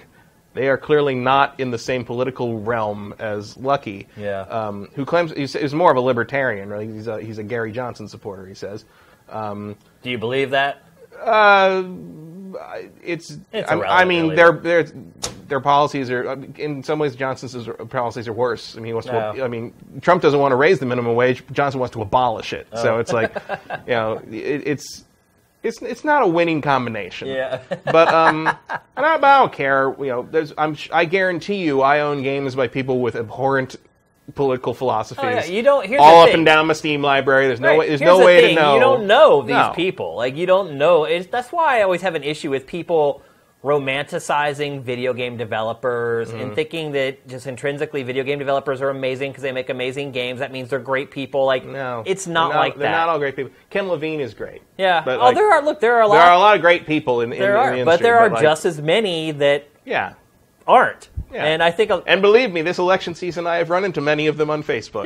They 0.55 0.67
are 0.69 0.77
clearly 0.77 1.13
not 1.13 1.59
in 1.59 1.69
the 1.69 1.77
same 1.77 2.03
political 2.05 2.59
realm 2.59 3.13
as 3.19 3.53
Luckey, 3.55 4.07
Yeah. 4.17 4.41
um, 4.41 4.89
who 4.95 5.05
claims 5.05 5.31
he's, 5.33 5.53
he's 5.53 5.74
more 5.74 5.91
of 5.91 5.97
a 5.97 6.01
libertarian. 6.01 6.69
Right? 6.69 6.89
He's 6.89 7.07
a, 7.07 7.21
he's 7.21 7.38
a 7.38 7.43
Gary 7.43 7.71
Johnson 7.71 8.07
supporter. 8.07 8.47
He 8.47 8.55
says. 8.55 8.85
Um, 9.29 9.75
Do 10.01 10.09
you 10.09 10.17
believe 10.17 10.51
that? 10.51 10.81
uh, 11.21 11.83
it's. 13.03 13.38
It's 13.51 13.69
I, 13.69 13.75
I 13.81 14.05
mean, 14.05 14.31
irrelevant, 14.31 14.63
their 14.63 14.83
their 14.83 15.03
their 15.47 15.59
policies 15.59 16.09
are 16.09 16.33
in 16.57 16.83
some 16.83 17.00
ways 17.00 17.15
Johnson's 17.15 17.67
policies 17.89 18.27
are 18.27 18.33
worse. 18.33 18.75
I 18.75 18.79
mean, 18.79 18.88
he 18.88 18.93
wants 18.93 19.07
to. 19.09 19.43
I 19.43 19.47
mean, 19.47 19.74
Trump 20.01 20.21
doesn't 20.21 20.39
want 20.39 20.51
to 20.51 20.55
raise 20.55 20.79
the 20.79 20.85
minimum 20.85 21.15
wage. 21.15 21.43
Johnson 21.51 21.79
wants 21.79 21.93
to 21.93 22.01
abolish 22.01 22.53
it. 22.53 22.67
Oh. 22.71 22.81
So 22.83 23.00
it's 23.00 23.12
like, 23.13 23.33
you 23.88 23.93
know, 23.93 24.21
it, 24.31 24.63
it's 24.67 25.03
it's 25.65 25.81
it's 25.81 26.03
not 26.03 26.24
a 26.24 26.27
winning 26.27 26.62
combination. 26.62 27.27
Yeah. 27.27 27.62
But 27.91 28.07
um, 28.13 28.48
and 28.98 29.05
I, 29.05 29.17
but 29.17 29.24
I 29.25 29.39
don't 29.39 29.53
care. 29.53 29.93
You 30.00 30.05
know, 30.07 30.22
there's 30.29 30.53
I'm 30.57 30.77
I 30.93 31.05
guarantee 31.05 31.57
you, 31.63 31.81
I 31.81 32.00
own 32.01 32.22
games 32.24 32.55
by 32.55 32.67
people 32.67 33.00
with 33.01 33.15
abhorrent 33.15 33.75
political 34.34 34.74
philosophies. 34.74 35.24
Oh, 35.24 35.29
yeah, 35.29 35.45
you 35.45 35.62
don't- 35.62 35.88
all 36.00 36.22
up 36.24 36.27
thing. 36.29 36.36
and 36.38 36.45
down 36.48 36.65
my 36.67 36.74
Steam 36.74 37.01
library. 37.03 37.45
There's 37.48 37.60
no 37.60 37.69
Right, 37.69 37.79
way. 37.79 37.88
There's 37.89 38.00
here's 38.00 38.10
no 38.12 38.17
the 38.19 38.25
way 38.25 38.41
thing, 38.41 38.55
to 38.55 38.62
know. 38.62 38.74
You 38.74 38.79
don't 38.79 39.05
know 39.07 39.41
these 39.43 39.50
No. 39.51 39.72
people. 39.75 40.15
Like 40.15 40.36
you 40.36 40.45
don't 40.48 40.77
know. 40.79 41.03
It's, 41.03 41.27
that's 41.27 41.51
why 41.51 41.79
I 41.79 41.84
always 41.84 42.01
have 42.01 42.15
an 42.15 42.24
issue 42.24 42.50
with 42.50 42.65
people 42.65 43.22
romanticizing 43.65 44.81
video 44.81 45.13
game 45.13 45.38
developers 45.38 46.29
Mm-hmm. 46.29 46.39
and 46.39 46.55
thinking 46.55 46.91
that 46.93 47.27
just 47.27 47.48
intrinsically 47.48 48.03
video 48.03 48.24
game 48.24 48.39
developers 48.39 48.81
are 48.81 48.89
amazing 48.89 49.31
because 49.31 49.41
they 49.41 49.51
make 49.51 49.69
amazing 49.69 50.12
games. 50.12 50.39
That 50.39 50.51
means 50.51 50.69
they're 50.69 50.79
great 50.79 51.10
people. 51.12 51.45
Like 51.45 51.65
No, 51.65 52.03
it's 52.05 52.27
not, 52.27 52.50
they're 52.50 52.57
like 52.60 52.75
They're 52.75 52.89
that. 52.89 52.98
not 52.98 53.10
all 53.10 53.19
great 53.19 53.36
people. 53.36 53.51
Ken 53.69 53.88
Levine 53.88 54.22
is 54.22 54.34
great. 54.34 54.62
yeah. 54.77 55.01
but, 55.03 55.19
oh, 55.19 55.24
like, 55.24 55.36
there 55.36 55.51
are. 55.51 55.62
Look, 55.63 55.79
there 55.79 55.95
are 55.95 56.01
a 56.01 56.07
lot. 56.07 56.15
There 56.15 56.24
are 56.24 56.34
a 56.36 56.39
lot 56.39 56.55
of 56.55 56.62
great 56.62 56.86
people 56.86 57.22
in, 57.22 57.34
in, 57.34 57.39
there 57.39 57.55
in 57.55 57.57
are, 57.57 57.72
the 57.72 57.79
industry, 57.79 57.86
but 57.98 58.01
there 58.03 58.19
are 58.19 58.29
like, 58.29 58.41
just 58.41 58.65
as 58.65 58.81
many 58.81 59.31
that 59.31 59.67
yeah. 59.84 60.13
aren't. 60.67 61.10
Yeah. 61.31 61.45
And 61.45 61.63
I 61.63 61.72
think. 61.72 61.91
And 62.07 62.22
believe 62.22 62.51
me, 62.53 62.62
this 62.62 62.77
election 62.77 63.15
season, 63.15 63.48
I 63.48 63.57
have 63.57 63.69
run 63.69 63.84
into 63.84 64.00
many 64.00 64.27
of 64.27 64.38
them 64.38 64.50
on 64.50 64.63
Facebook, 64.63 65.05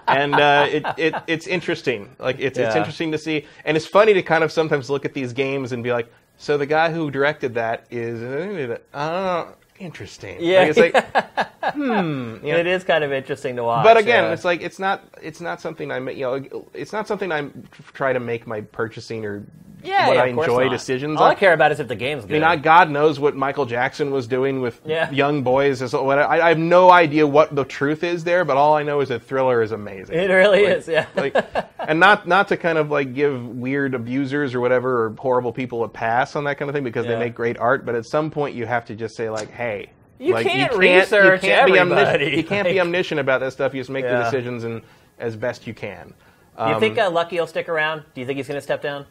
and 0.06 0.34
uh, 0.34 0.66
it, 0.70 0.84
it, 0.98 1.14
it's 1.26 1.46
interesting. 1.46 2.14
Like 2.18 2.36
it's 2.38 2.58
it's 2.58 2.76
interesting 2.76 3.10
to 3.12 3.18
see, 3.18 3.46
and 3.64 3.76
it's 3.76 3.86
funny 3.86 4.14
to 4.14 4.22
kind 4.22 4.44
of 4.44 4.52
sometimes 4.52 4.88
look 4.90 5.04
at 5.04 5.14
these 5.14 5.32
games 5.32 5.72
and 5.72 5.82
be 5.82 5.90
like, 5.90 6.12
so 6.36 6.58
the 6.58 6.66
guy 6.66 6.92
who 6.92 7.10
directed 7.10 7.54
that 7.54 7.86
is, 7.90 8.78
uh, 8.92 9.52
interesting. 9.78 10.36
Yeah. 10.40 10.60
Like, 10.60 10.68
it's 10.68 10.78
like, 10.78 11.54
hmm. 11.74 12.36
you 12.44 12.52
know, 12.52 12.58
It 12.58 12.66
is 12.66 12.84
kind 12.84 13.04
of 13.04 13.12
interesting 13.12 13.56
to 13.56 13.64
watch. 13.64 13.84
but 13.84 13.96
again, 13.96 14.24
yeah. 14.24 14.32
it's 14.32 14.44
like 14.44 14.62
it's 14.62 14.78
not 14.78 15.04
it's 15.22 15.40
not 15.40 15.60
something 15.60 15.90
I 15.90 15.98
you 16.10 16.22
know 16.22 16.66
it's 16.74 16.92
not 16.92 17.08
something 17.08 17.32
I 17.32 17.48
try 17.92 18.12
to 18.12 18.20
make 18.20 18.46
my 18.46 18.60
purchasing 18.60 19.24
or 19.24 19.44
yeah, 19.84 20.06
what 20.08 20.16
yeah, 20.16 20.22
I 20.22 20.26
of 20.26 20.34
course 20.34 20.48
enjoy 20.48 20.64
not. 20.64 20.70
decisions 20.70 21.20
All. 21.20 21.26
I 21.28 21.34
care 21.34 21.52
about 21.52 21.72
is 21.72 21.80
if 21.80 21.88
the 21.88 21.94
game's 21.96 22.24
I 22.24 22.26
good. 22.28 22.32
mean, 22.34 22.42
I, 22.44 22.56
God 22.56 22.90
knows 22.90 23.20
what 23.20 23.36
Michael 23.36 23.66
Jackson 23.66 24.10
was 24.10 24.26
doing 24.26 24.60
with 24.60 24.80
Yeah. 24.84 25.10
young 25.10 25.42
boys. 25.42 25.82
As 25.82 25.92
what 25.92 26.18
I, 26.18 26.40
I 26.40 26.48
have 26.48 26.58
no 26.58 26.90
idea 26.90 27.26
what 27.26 27.54
the 27.54 27.64
truth 27.64 28.02
is 28.04 28.24
there, 28.24 28.44
but 28.44 28.56
all 28.56 28.74
I 28.74 28.82
know 28.82 29.00
is 29.00 29.08
that 29.10 29.22
Thriller 29.22 29.62
is 29.62 29.72
amazing. 29.72 30.16
it 30.18 30.30
really 30.30 30.60
is. 30.64 30.88
Yeah. 30.88 31.06
like, 31.16 31.36
and 31.78 32.00
not 32.00 32.26
not 32.26 32.48
to 32.48 32.56
kind 32.56 32.78
of 32.78 32.90
like 32.90 33.14
give 33.14 33.46
weird 33.46 33.94
abusers 33.94 34.54
or 34.54 34.60
whatever 34.60 35.06
or 35.06 35.10
horrible 35.18 35.52
people 35.52 35.84
a 35.84 35.88
pass 35.88 36.34
on 36.36 36.44
that 36.44 36.58
kind 36.58 36.68
of 36.68 36.74
thing 36.74 36.84
because 36.84 37.04
Yeah. 37.06 37.12
they 37.12 37.18
make 37.18 37.34
great 37.34 37.58
art. 37.58 37.84
But 37.84 37.94
at 37.94 38.06
some 38.06 38.30
point, 38.30 38.54
you 38.54 38.66
have 38.66 38.84
to 38.86 38.94
just 38.94 39.16
say 39.16 39.28
like, 39.30 39.50
hey. 39.50 39.90
You 40.20 40.32
like, 40.32 40.46
can't 40.46 40.72
research 40.74 41.42
be 41.42 41.50
everybody. 41.50 42.36
you 42.36 42.44
can't 42.44 42.66
be 42.68 42.74
Like- 42.74 42.82
omniscient 42.86 43.20
about 43.20 43.40
that 43.40 43.52
stuff. 43.52 43.74
You 43.74 43.80
just 43.80 43.90
make 43.90 44.04
the 44.04 44.12
Yeah. 44.12 44.22
decisions 44.24 44.62
and 44.64 44.80
as 45.18 45.34
best 45.36 45.66
you 45.66 45.74
can. 45.74 46.14
Do 46.56 46.64
you 46.68 46.74
Um, 46.74 46.80
think 46.80 46.96
uh, 46.98 47.10
Luckey 47.10 47.32
will 47.32 47.48
stick 47.48 47.68
around? 47.68 48.04
Do 48.14 48.20
you 48.20 48.26
think 48.26 48.36
he's 48.36 48.46
going 48.46 48.56
to 48.56 48.62
step 48.62 48.80
down? 48.80 49.06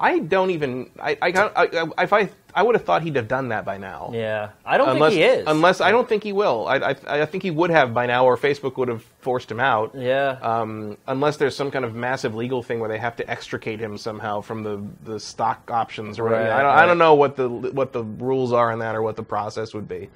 I 0.00 0.20
don't 0.20 0.50
even. 0.50 0.90
I 1.00 1.16
I, 1.20 1.28
I, 1.32 1.66
I 1.98 2.02
if 2.04 2.12
I 2.12 2.30
I 2.54 2.62
would 2.62 2.74
have 2.74 2.84
thought 2.84 3.02
he'd 3.02 3.16
have 3.16 3.28
done 3.28 3.48
that 3.48 3.64
by 3.64 3.78
now. 3.78 4.10
Yeah, 4.12 4.50
I 4.64 4.78
don't 4.78 4.88
unless 4.88 5.12
think 5.12 5.22
he 5.22 5.28
is. 5.28 5.44
unless 5.46 5.80
I 5.80 5.90
don't 5.90 6.08
think 6.08 6.22
he 6.22 6.32
will. 6.32 6.66
I, 6.68 6.76
I 6.76 6.94
I 7.22 7.26
think 7.26 7.42
he 7.42 7.50
would 7.50 7.70
have 7.70 7.92
by 7.92 8.06
now, 8.06 8.24
or 8.24 8.36
Facebook 8.36 8.76
would 8.76 8.88
have 8.88 9.02
forced 9.20 9.50
him 9.50 9.60
out. 9.60 9.92
yeah, 9.94 10.38
Um, 10.40 10.96
unless 11.06 11.36
there's 11.36 11.56
some 11.56 11.70
kind 11.70 11.84
of 11.84 11.94
massive 11.94 12.34
legal 12.34 12.62
thing 12.62 12.80
where 12.80 12.88
they 12.88 12.98
have 12.98 13.16
to 13.16 13.28
extricate 13.30 13.80
him 13.80 13.98
somehow 13.98 14.40
from 14.40 14.62
the, 14.62 14.80
the 15.04 15.20
stock 15.20 15.70
options 15.70 16.18
or 16.18 16.24
whatever. 16.24 16.44
Right, 16.44 16.52
I, 16.52 16.56
don't, 16.62 16.66
right. 16.66 16.82
I 16.82 16.86
don't 16.86 16.98
know 16.98 17.14
what 17.14 17.36
the 17.36 17.48
what 17.48 17.92
the 17.92 18.04
rules 18.04 18.52
are 18.52 18.72
in 18.72 18.78
that 18.78 18.94
or 18.94 19.02
what 19.02 19.16
the 19.16 19.22
process 19.24 19.74
would 19.74 19.88
be. 19.88 20.08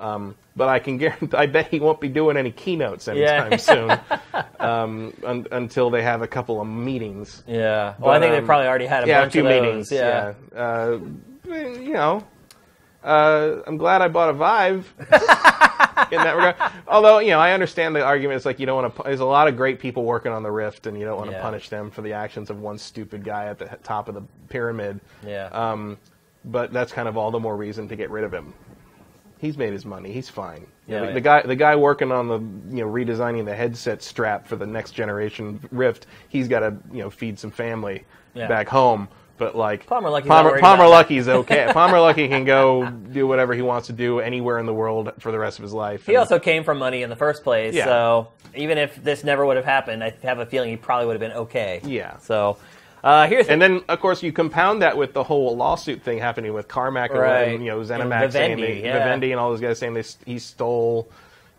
Um, 0.00 0.34
but 0.56 0.68
I 0.68 0.78
can 0.78 0.96
guarantee, 0.98 1.36
I 1.36 1.46
bet 1.46 1.68
he 1.68 1.78
won't 1.78 2.00
be 2.00 2.08
doing 2.08 2.36
any 2.36 2.50
keynotes 2.50 3.06
anytime 3.06 3.52
Yeah. 3.52 3.56
soon 3.58 3.90
um, 4.60 5.12
un, 5.24 5.46
until 5.52 5.90
they 5.90 6.02
have 6.02 6.22
a 6.22 6.26
couple 6.26 6.60
of 6.60 6.66
meetings. 6.66 7.42
yeah. 7.46 7.94
Well, 7.98 8.10
I 8.10 8.18
think 8.18 8.32
they 8.32 8.38
um, 8.38 8.46
probably 8.46 8.66
already 8.66 8.86
had 8.86 9.04
a 9.04 9.06
yeah, 9.06 9.20
bunch 9.20 9.30
a 9.30 9.32
few 9.32 9.46
of 9.46 9.48
those. 9.52 9.62
meetings. 9.62 9.92
Yeah. 9.92 10.34
Yeah, 10.54 10.60
Uh, 10.60 10.98
you 11.52 11.92
know, 11.92 12.24
uh, 13.04 13.56
I'm 13.66 13.76
glad 13.76 14.02
I 14.02 14.08
bought 14.08 14.30
a 14.30 14.32
Vive. 14.32 14.92
in 16.10 16.16
that 16.18 16.34
regard, 16.34 16.56
although 16.88 17.18
you 17.18 17.30
know, 17.30 17.38
I 17.38 17.52
understand 17.52 17.94
the 17.94 18.02
argument. 18.02 18.36
It's 18.36 18.46
like 18.46 18.58
you 18.58 18.66
don't 18.66 18.82
want 18.82 18.96
to. 18.96 19.02
There's 19.02 19.20
a 19.20 19.24
lot 19.24 19.48
of 19.48 19.56
great 19.56 19.78
people 19.80 20.04
working 20.04 20.32
on 20.32 20.42
the 20.42 20.50
Rift, 20.50 20.86
and 20.86 20.98
you 20.98 21.04
don't 21.04 21.16
want 21.18 21.30
to 21.30 21.36
Yeah. 21.36 21.42
punish 21.42 21.68
them 21.68 21.90
for 21.90 22.00
the 22.02 22.14
actions 22.14 22.48
of 22.50 22.60
one 22.60 22.78
stupid 22.78 23.22
guy 23.24 23.46
at 23.46 23.58
the 23.58 23.66
top 23.82 24.08
of 24.08 24.14
the 24.14 24.22
pyramid. 24.48 25.00
Yeah. 25.26 25.46
Um, 25.52 25.98
but 26.44 26.72
that's 26.72 26.90
kind 26.92 27.06
of 27.08 27.16
all 27.18 27.30
the 27.30 27.38
more 27.40 27.54
reason 27.56 27.88
to 27.88 27.96
get 27.96 28.10
rid 28.10 28.24
of 28.24 28.32
him. 28.32 28.54
He's 29.40 29.56
made 29.56 29.72
his 29.72 29.86
money. 29.86 30.12
He's 30.12 30.28
fine. 30.28 30.66
Yeah, 30.86 31.00
the, 31.00 31.06
yeah. 31.06 31.12
the 31.12 31.20
guy, 31.20 31.42
the 31.42 31.56
guy 31.56 31.74
working 31.76 32.12
on 32.12 32.28
the 32.28 32.38
you 32.76 32.84
know 32.84 32.90
redesigning 32.90 33.46
the 33.46 33.54
headset 33.54 34.02
strap 34.02 34.46
for 34.46 34.56
the 34.56 34.66
next 34.66 34.90
generation 34.92 35.58
Rift, 35.70 36.06
he's 36.28 36.46
got 36.46 36.60
to 36.60 36.76
you 36.92 36.98
know 37.02 37.10
feed 37.10 37.38
some 37.38 37.50
family 37.50 38.04
Yeah. 38.34 38.48
back 38.48 38.68
home. 38.68 39.08
But 39.38 39.56
like 39.56 39.86
Palmer 39.86 40.10
Luckey's 40.10 40.26
not 40.28 40.42
Palmer, 40.44 40.60
Palmer. 40.60 40.84
Luckey's 40.84 41.26
okay. 41.26 41.70
Palmer 41.72 41.96
Luckey 41.96 42.28
can 42.28 42.44
go 42.44 42.90
do 42.90 43.26
whatever 43.26 43.54
he 43.54 43.62
wants 43.62 43.86
to 43.86 43.94
do 43.94 44.20
anywhere 44.20 44.58
in 44.58 44.66
the 44.66 44.74
world 44.74 45.12
for 45.18 45.32
the 45.32 45.38
rest 45.38 45.58
of 45.58 45.62
his 45.62 45.72
life. 45.72 46.04
He 46.04 46.12
And- 46.12 46.18
also 46.18 46.38
came 46.38 46.62
from 46.62 46.78
money 46.78 47.02
in 47.02 47.08
the 47.08 47.16
first 47.16 47.42
place, 47.42 47.74
Yeah. 47.74 47.86
so 47.86 48.28
even 48.54 48.76
if 48.76 49.02
this 49.02 49.24
never 49.24 49.46
would 49.46 49.56
have 49.56 49.64
happened, 49.64 50.04
I 50.04 50.12
have 50.24 50.40
a 50.40 50.44
feeling 50.44 50.68
he 50.68 50.76
probably 50.76 51.06
would 51.06 51.14
have 51.14 51.20
been 51.30 51.38
okay. 51.44 51.80
Yeah. 51.84 52.18
So 52.18 52.58
uh, 53.02 53.26
here's 53.26 53.48
And 53.48 53.60
then, 53.60 53.82
of 53.88 54.00
course, 54.00 54.22
you 54.22 54.32
compound 54.32 54.82
that 54.82 54.96
with 54.96 55.12
the 55.14 55.24
whole 55.24 55.56
lawsuit 55.56 56.02
thing 56.02 56.18
happening 56.18 56.52
with 56.52 56.68
Carmack 56.68 57.12
Right. 57.12 57.48
and 57.54 57.64
you 57.64 57.70
know 57.70 57.80
And 57.80 57.88
ZeniMax 57.88 58.32
saying 58.32 58.56
Vivendi, 58.58 58.80
they, 58.80 58.84
yeah. 58.86 58.98
Vivendi 58.98 59.32
and 59.32 59.40
all 59.40 59.50
those 59.50 59.60
guys 59.60 59.78
saying 59.78 59.94
they, 59.94 60.04
he 60.26 60.38
stole 60.38 61.08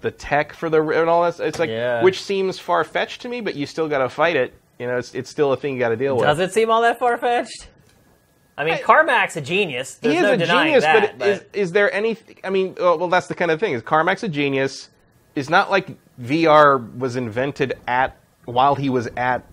the 0.02 0.12
tech 0.12 0.54
for 0.54 0.70
the 0.70 0.82
and 0.82 1.10
all 1.10 1.24
that. 1.24 1.40
It's 1.40 1.60
like 1.60 1.70
Yeah. 1.70 2.04
which 2.04 2.22
seems 2.22 2.60
far 2.60 2.84
fetched 2.84 3.22
to 3.22 3.30
me, 3.30 3.42
but 3.42 3.56
you 3.56 3.66
still 3.66 3.88
got 3.88 4.00
to 4.00 4.10
fight 4.10 4.36
it. 4.36 4.54
You 4.80 4.88
know, 4.88 4.98
it's, 4.98 5.14
it's 5.14 5.30
still 5.30 5.52
a 5.54 5.58
thing 5.58 5.74
you 5.74 5.80
got 5.80 5.90
to 5.90 5.96
deal 5.96 6.16
with. 6.16 6.26
Does 6.26 6.40
it 6.40 6.54
seem 6.54 6.72
all 6.72 6.82
that 6.82 6.98
far 7.00 7.18
fetched? 7.18 7.68
I 8.58 8.66
mean, 8.66 8.74
I- 8.76 8.82
Carmack's 8.82 9.38
a 9.38 9.42
genius. 9.42 9.96
There's 9.96 10.14
he 10.14 10.18
is 10.20 10.24
no 10.24 10.34
a 10.34 10.38
denying 10.38 10.68
genius, 10.68 10.84
that. 10.84 11.18
but, 11.20 11.28
Is, 11.28 11.44
is 11.54 11.72
there 11.72 11.92
any? 11.94 12.18
I 12.44 12.50
mean, 12.50 12.76
well, 12.80 13.08
that's 13.08 13.28
the 13.28 13.36
kind 13.36 13.50
of 13.52 13.60
thing. 13.60 13.74
Is 13.74 13.82
Carmack's 13.82 14.24
a 14.24 14.28
genius? 14.30 14.90
It's 15.36 15.50
not 15.50 15.72
like 15.72 15.90
VR 16.22 16.96
was 16.98 17.16
invented 17.16 17.74
at 17.88 18.18
while 18.46 18.76
he 18.76 18.90
was 18.90 19.08
at 19.18 19.44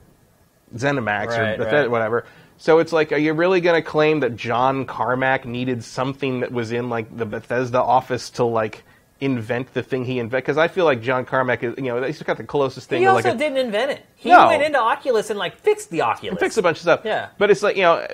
ZeniMax 0.75 1.27
Right, 1.29 1.61
or 1.61 1.65
right. 1.65 1.91
whatever. 1.91 2.25
So 2.59 2.81
it's 2.81 2.93
like, 2.93 3.13
are 3.13 3.17
you 3.19 3.35
really 3.35 3.61
going 3.61 3.81
to 3.81 3.89
claim 3.89 4.21
that 4.21 4.35
John 4.37 4.85
Carmack 4.85 5.45
needed 5.47 5.85
something 5.85 6.41
that 6.41 6.51
was 6.51 6.73
in 6.73 6.89
like 6.89 7.17
the 7.17 7.25
Bethesda 7.27 7.81
office 7.81 8.31
to 8.31 8.45
like 8.45 8.83
invent 9.21 9.73
the 9.75 9.83
thing 9.83 10.05
he 10.05 10.19
invented? 10.19 10.45
Because 10.45 10.59
I 10.59 10.67
feel 10.67 10.85
like 10.85 11.01
John 11.01 11.25
Carmack 11.25 11.63
is, 11.63 11.75
you 11.77 11.85
know, 11.85 12.03
he's 12.03 12.21
got 12.23 12.37
the 12.37 12.43
closest 12.45 12.89
thing 12.89 12.99
he 13.01 13.05
to 13.05 13.13
also 13.13 13.29
like 13.29 13.37
a, 13.37 13.39
didn't 13.39 13.59
invent 13.59 13.93
it. 13.93 14.05
He 14.17 14.31
No. 14.31 14.49
went 14.49 14.63
into 14.65 14.79
Oculus 14.81 15.31
and 15.31 15.39
like 15.39 15.57
fixed 15.57 15.91
the 15.91 16.01
Oculus. 16.03 16.41
fixed 16.41 16.59
a 16.59 16.63
bunch 16.63 16.79
of 16.79 16.83
stuff. 16.83 17.01
Yeah. 17.05 17.29
But 17.39 17.51
it's 17.51 17.63
like 17.63 17.77
you 17.77 17.83
know, 17.83 18.05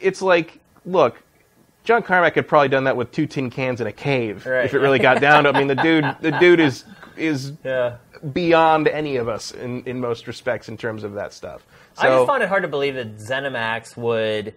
it's 0.00 0.22
like 0.22 0.60
look, 0.86 1.20
John 1.82 2.02
Carmack 2.02 2.34
had 2.36 2.46
probably 2.46 2.68
done 2.68 2.84
that 2.84 2.96
with 2.96 3.10
two 3.12 3.26
tin 3.26 3.50
cans 3.50 3.80
in 3.80 3.86
a 3.88 3.92
cave 3.92 4.46
Right. 4.46 4.64
if 4.64 4.74
it 4.74 4.78
really 4.78 4.98
got 5.00 5.20
down 5.20 5.44
to. 5.44 5.50
I 5.50 5.58
mean, 5.58 5.66
the 5.68 5.74
dude, 5.74 6.04
the 6.20 6.32
dude 6.32 6.60
is 6.60 6.84
is 7.18 7.52
Yeah. 7.64 7.96
beyond 8.32 8.88
any 8.88 9.16
of 9.16 9.28
us 9.28 9.52
in, 9.52 9.82
in 9.84 10.00
most 10.00 10.26
respects 10.26 10.68
in 10.68 10.76
terms 10.76 11.04
of 11.04 11.14
that 11.14 11.32
stuff. 11.32 11.66
So, 11.94 12.02
I 12.02 12.10
just 12.16 12.26
find 12.26 12.42
it 12.42 12.48
hard 12.48 12.62
to 12.62 12.68
believe 12.68 12.94
that 12.94 13.16
ZeniMax 13.18 13.96
would. 13.96 14.54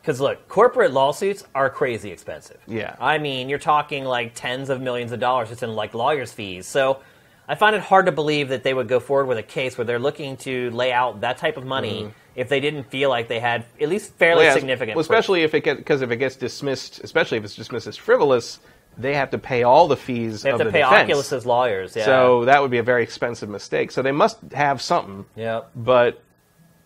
Because 0.00 0.20
look, 0.20 0.48
corporate 0.48 0.92
lawsuits 0.92 1.44
are 1.54 1.70
crazy 1.70 2.10
expensive. 2.10 2.58
Yeah. 2.66 2.94
I 3.00 3.18
mean, 3.18 3.48
you're 3.48 3.58
talking 3.58 4.04
like 4.04 4.32
tens 4.34 4.68
of 4.68 4.80
millions 4.80 5.12
of 5.12 5.20
dollars 5.20 5.48
just 5.48 5.62
in 5.62 5.74
like 5.74 5.94
lawyers' 5.94 6.30
fees. 6.32 6.66
So 6.66 7.00
I 7.48 7.54
find 7.54 7.74
it 7.74 7.80
hard 7.82 8.06
to 8.06 8.12
believe 8.12 8.50
that 8.50 8.62
they 8.64 8.74
would 8.74 8.86
go 8.86 9.00
forward 9.00 9.26
with 9.26 9.38
a 9.38 9.42
case 9.42 9.78
where 9.78 9.84
they're 9.86 9.98
looking 9.98 10.36
to 10.38 10.70
lay 10.72 10.92
out 10.92 11.22
that 11.22 11.38
type 11.38 11.56
of 11.56 11.64
money 11.64 12.10
if 12.36 12.48
they 12.50 12.60
didn't 12.60 12.84
feel 12.90 13.08
like 13.08 13.28
they 13.28 13.40
had 13.40 13.64
at 13.80 13.88
least 13.88 14.12
fairly 14.14 14.40
Mm-hmm. 14.42 14.46
Well, 14.48 14.54
yeah, 14.54 14.54
significant. 14.60 14.96
well, 14.96 15.00
especially 15.02 15.42
if 15.42 15.54
it 15.54 15.60
gets 15.64 15.78
because 15.78 16.02
if 16.02 16.10
it 16.10 16.16
gets 16.16 16.36
dismissed, 16.36 17.00
especially 17.02 17.38
if 17.38 17.44
it's 17.44 17.54
dismissed 17.56 17.86
as 17.86 17.96
frivolous, 17.96 18.60
they 18.96 19.14
have 19.14 19.30
to 19.30 19.38
pay 19.38 19.62
all 19.62 19.88
the 19.88 19.96
fees 19.96 20.42
they 20.42 20.50
have 20.50 20.60
of 20.60 20.66
to 20.66 20.70
the 20.70 20.72
pay 20.72 20.82
defense. 20.82 21.02
Oculus's 21.04 21.46
lawyers. 21.46 21.96
Yeah. 21.96 22.04
So 22.04 22.44
that 22.46 22.62
would 22.62 22.70
be 22.70 22.78
a 22.78 22.82
very 22.82 23.02
expensive 23.02 23.48
mistake. 23.48 23.90
So 23.90 24.02
they 24.02 24.12
must 24.12 24.38
have 24.52 24.80
something. 24.80 25.24
Yep. 25.36 25.70
But 25.74 26.22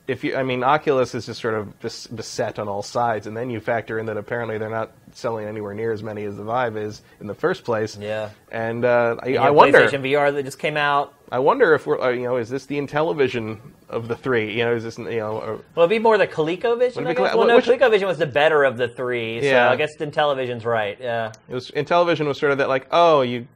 if 0.06 0.24
you, 0.24 0.34
I 0.36 0.42
mean, 0.42 0.64
Oculus 0.64 1.14
is 1.14 1.26
just 1.26 1.40
sort 1.40 1.54
of 1.54 1.78
bes- 1.80 2.06
beset 2.06 2.58
on 2.58 2.66
all 2.66 2.82
sides, 2.82 3.26
and 3.26 3.36
then 3.36 3.50
you 3.50 3.60
factor 3.60 3.98
in 3.98 4.06
that 4.06 4.16
apparently 4.16 4.56
they're 4.56 4.70
not 4.70 4.92
selling 5.12 5.46
anywhere 5.46 5.74
near 5.74 5.92
as 5.92 6.02
many 6.02 6.24
as 6.24 6.36
the 6.36 6.44
Vive 6.44 6.76
is 6.76 7.02
in 7.20 7.26
the 7.26 7.34
first 7.34 7.62
place. 7.64 7.96
Yeah. 7.96 8.30
And 8.50 8.84
uh, 8.84 9.16
I, 9.22 9.36
I 9.36 9.50
wonder, 9.50 9.80
PlayStation 9.80 10.00
VR 10.00 10.32
that 10.34 10.44
just 10.44 10.58
came 10.58 10.78
out. 10.78 11.14
I 11.30 11.38
wonder 11.38 11.74
if 11.74 11.86
we're, 11.86 12.00
uh, 12.00 12.08
you 12.10 12.22
know, 12.22 12.36
is 12.36 12.48
this 12.48 12.66
the 12.66 12.78
Intellivision 12.78 13.58
of 13.88 14.08
the 14.08 14.16
three? 14.16 14.56
You 14.56 14.64
know, 14.64 14.74
is 14.74 14.84
this, 14.84 14.98
you 14.98 15.04
know, 15.18 15.32
or, 15.38 15.52
Well, 15.74 15.84
it'd 15.84 15.90
be 15.90 15.98
more 15.98 16.16
the 16.16 16.26
ColecoVision. 16.26 17.06
I 17.06 17.12
guess. 17.12 17.30
Cole- 17.30 17.38
Well, 17.38 17.46
no, 17.46 17.56
which- 17.56 17.66
ColecoVision 17.66 18.06
was 18.06 18.18
the 18.18 18.26
better 18.26 18.64
of 18.64 18.76
the 18.78 18.88
three. 18.88 19.40
So 19.42 19.46
Yeah. 19.46 19.70
I 19.70 19.76
guess 19.76 19.90
Intellivision's 19.98 20.64
right. 20.64 20.96
Yeah. 21.00 21.32
it 21.48 21.54
was 21.54 21.70
Intellivision 21.72 22.26
was 22.26 22.38
sort 22.38 22.52
of 22.52 22.58
that 22.58 22.68
like, 22.68 22.86
oh, 22.90 23.20
you, 23.22 23.46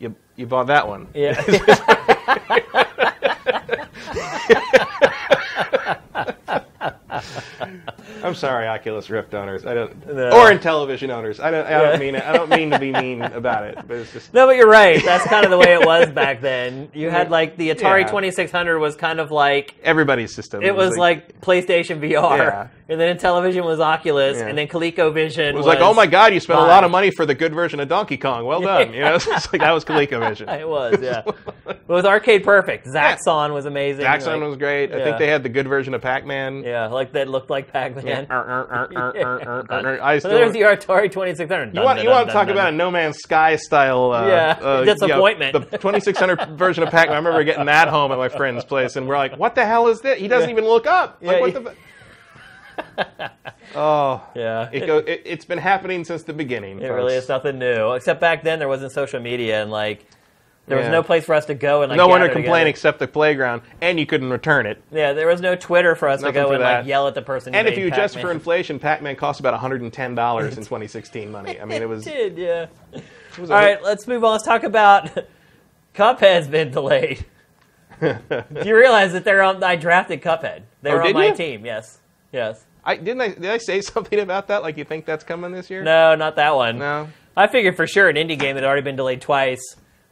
you, 0.00 0.14
you 0.36 0.46
bought 0.46 0.66
that 0.66 0.88
one. 0.88 1.06
Yeah. 1.14 1.40
I'm 8.22 8.34
sorry, 8.34 8.66
Oculus 8.66 9.10
Rift 9.10 9.34
owners. 9.34 9.66
I 9.66 9.74
don't, 9.74 10.06
No. 10.06 10.30
or 10.30 10.50
Intellivision 10.50 11.10
owners. 11.10 11.40
I 11.40 11.50
don't, 11.50 11.66
I 11.66 11.70
don't 11.82 11.98
mean 12.00 12.14
it. 12.14 12.22
I 12.24 12.32
don't 12.32 12.48
mean 12.50 12.70
to 12.70 12.78
be 12.78 12.92
mean 12.92 13.22
about 13.22 13.64
it, 13.64 13.76
but 13.86 13.96
it's 13.98 14.12
just. 14.12 14.32
No, 14.34 14.46
but 14.46 14.56
you're 14.56 14.68
right. 14.68 15.02
That's 15.04 15.24
kind 15.24 15.44
of 15.44 15.50
the 15.50 15.58
way 15.58 15.72
it 15.74 15.84
was 15.84 16.10
back 16.10 16.40
then. 16.40 16.88
You 16.94 17.10
had 17.10 17.30
like 17.30 17.56
the 17.56 17.70
Atari 17.70 18.00
Yeah. 18.02 18.06
2600 18.08 18.78
was 18.78 18.96
kind 18.96 19.20
of 19.20 19.30
like 19.30 19.74
everybody's 19.82 20.34
system. 20.34 20.62
it 20.62 20.74
was 20.74 20.96
like 20.96 21.40
PlayStation 21.40 22.00
VR, 22.00 22.38
Yeah. 22.38 22.68
and 22.88 23.00
then 23.00 23.16
Intellivision 23.16 23.64
was 23.64 23.80
Oculus, 23.80 24.38
Yeah. 24.38 24.46
and 24.48 24.56
then 24.58 24.68
ColecoVision 24.68 25.38
it 25.50 25.54
was 25.54 25.66
like, 25.66 25.80
oh 25.80 25.94
my 25.94 26.06
god, 26.06 26.32
you 26.34 26.40
spent 26.40 26.58
a 26.58 26.62
lot 26.62 26.84
of 26.84 26.90
money 26.90 27.10
for 27.10 27.26
the 27.26 27.34
good 27.34 27.54
version 27.54 27.80
of 27.80 27.88
Donkey 27.88 28.16
Kong. 28.16 28.44
Well 28.44 28.60
done. 28.60 28.92
You 28.92 29.00
know, 29.00 29.14
it's 29.20 29.28
like 29.52 29.60
that 29.60 29.72
was 29.72 29.84
ColecoVision. 29.84 30.48
It 30.62 30.68
was, 30.68 30.98
yeah. 31.00 31.22
but 31.64 31.88
with 31.88 32.06
Arcade 32.06 32.44
Perfect, 32.44 32.86
Zaxxon 32.86 33.52
was 33.52 33.66
amazing. 33.66 34.04
Axon 34.04 34.40
like- 34.40 34.48
was 34.48 34.56
great. 34.58 34.92
I 34.92 35.02
think 35.02 35.18
they 35.18 35.26
had 35.26 35.42
the 35.42 35.48
good 35.48 35.66
version 35.66 35.94
of 35.94 36.02
Pac-Man. 36.02 36.62
yeah, 36.62 36.86
like 36.86 37.11
that 37.12 37.28
looked 37.28 37.50
like 37.50 37.72
Pac-Man. 37.72 38.06
Yeah. 38.06 38.26
Er, 38.30 38.34
er, 38.36 38.68
er, 38.70 38.88
er, 38.96 39.16
er, 39.16 39.66
er, 39.70 40.00
er. 40.00 40.20
So 40.20 40.28
still. 40.28 40.30
there's 40.38 40.52
the 40.52 40.60
Atari 40.62 41.10
2600. 41.10 41.74
you 41.74 41.80
want, 41.82 42.02
you 42.02 42.08
want 42.10 42.28
to 42.28 42.32
talk 42.32 42.48
about 42.48 42.72
a 42.72 42.76
No 42.76 42.90
Man's 42.90 43.18
Sky 43.18 43.56
style 43.56 44.12
uh, 44.12 44.26
Yeah, 44.26 44.58
uh, 44.62 44.80
you 44.80 44.86
know, 44.86 44.94
disappointment. 44.94 45.70
the 45.70 45.78
2600 45.78 46.58
version 46.58 46.82
of 46.82 46.90
Pac-Man. 46.90 47.14
I 47.14 47.18
remember 47.18 47.44
getting 47.44 47.66
that 47.66 47.88
home 47.88 48.12
at 48.12 48.18
my 48.18 48.28
friend's 48.28 48.64
place, 48.64 48.96
and 48.96 49.06
we're 49.08 49.16
like, 49.16 49.36
"What 49.38 49.54
the 49.54 49.64
hell 49.64 49.88
is 49.88 50.00
this?" 50.00 50.18
He 50.18 50.28
doesn't 50.28 50.48
Yeah. 50.50 50.54
even 50.56 50.64
look 50.64 50.86
up. 50.86 51.18
Like, 51.20 51.36
Yeah, 51.36 51.40
what 51.40 51.50
he- 51.50 51.58
the? 51.58 51.74
oh, 53.74 54.22
Yeah. 54.34 54.68
It 54.72 54.86
go, 54.86 54.98
it, 54.98 55.22
it's 55.24 55.44
been 55.44 55.58
happening 55.58 56.04
since 56.04 56.22
the 56.22 56.32
beginning. 56.32 56.80
It 56.80 56.88
really 56.88 57.14
is 57.14 57.28
nothing 57.28 57.58
new. 57.58 57.92
Except 57.92 58.20
back 58.20 58.42
then 58.42 58.58
there 58.58 58.68
wasn't 58.68 58.92
social 58.92 59.20
media 59.20 59.62
and 59.62 59.70
like 59.70 60.06
there 60.66 60.78
was 60.78 60.88
no 60.88 61.02
place 61.02 61.24
for 61.24 61.34
us 61.34 61.46
to 61.46 61.54
go 61.54 61.82
and 61.82 61.90
like 61.90 61.96
no 61.96 62.06
one 62.06 62.20
to 62.20 62.28
complain 62.28 62.44
together. 62.44 62.68
except 62.70 62.98
the 62.98 63.08
playground, 63.08 63.62
and 63.80 63.98
you 63.98 64.06
couldn't 64.06 64.30
return 64.30 64.66
it. 64.66 64.82
Yeah, 64.92 65.12
there 65.12 65.26
was 65.26 65.40
no 65.40 65.54
Twitter 65.56 65.94
for 65.94 66.08
us 66.08 66.22
to 66.22 66.32
go 66.32 66.52
and 66.52 66.62
that. 66.62 66.78
like 66.78 66.86
yell 66.86 67.08
at 67.08 67.14
the 67.14 67.22
person. 67.22 67.52
who 67.52 67.58
And 67.58 67.68
if 67.68 67.76
you 67.76 67.88
adjust 67.88 68.14
Pac-Man. 68.14 68.24
for 68.24 68.32
inflation, 68.32 68.78
Pac-Man 68.78 69.16
cost 69.16 69.40
about 69.40 69.52
110 69.54 70.14
dollars 70.14 70.52
in 70.56 70.62
2016 70.64 71.30
money. 71.30 71.60
I 71.60 71.64
mean, 71.64 71.82
it 71.82 71.88
was. 71.88 72.04
did, 72.04 72.38
yeah. 72.38 72.66
it 72.92 73.38
was 73.38 73.50
All 73.50 73.56
right, 73.56 73.82
let's 73.82 74.06
move 74.06 74.24
on. 74.24 74.32
Let's 74.32 74.44
talk 74.44 74.62
about 74.62 75.10
Cuphead's 75.94 76.48
been 76.48 76.70
delayed. 76.70 77.24
Do 78.00 78.16
you 78.64 78.76
realize 78.76 79.12
that 79.12 79.24
they're 79.24 79.42
on? 79.42 79.62
I 79.62 79.76
drafted 79.76 80.22
Cuphead. 80.22 80.62
They 80.82 80.90
Oh, 80.90 80.96
were 80.96 81.02
on 81.04 81.12
my 81.12 81.26
you? 81.28 81.34
team. 81.36 81.64
Yes, 81.66 81.98
yes. 82.32 82.64
I 82.84 82.96
didn't. 82.96 83.20
I 83.20 83.28
did 83.28 83.46
I 83.46 83.58
say 83.58 83.80
something 83.80 84.18
about 84.18 84.48
that? 84.48 84.62
Like 84.62 84.76
you 84.76 84.84
think 84.84 85.06
that's 85.06 85.22
coming 85.24 85.52
this 85.52 85.70
year? 85.70 85.82
No, 85.82 86.14
not 86.14 86.36
that 86.36 86.54
one. 86.56 86.78
No. 86.78 87.08
I 87.36 87.46
figured 87.46 87.76
for 87.76 87.86
sure 87.86 88.08
an 88.08 88.16
indie 88.16 88.38
game 88.38 88.56
had 88.56 88.64
already 88.64 88.82
been 88.82 88.96
delayed 88.96 89.20
twice. 89.20 89.60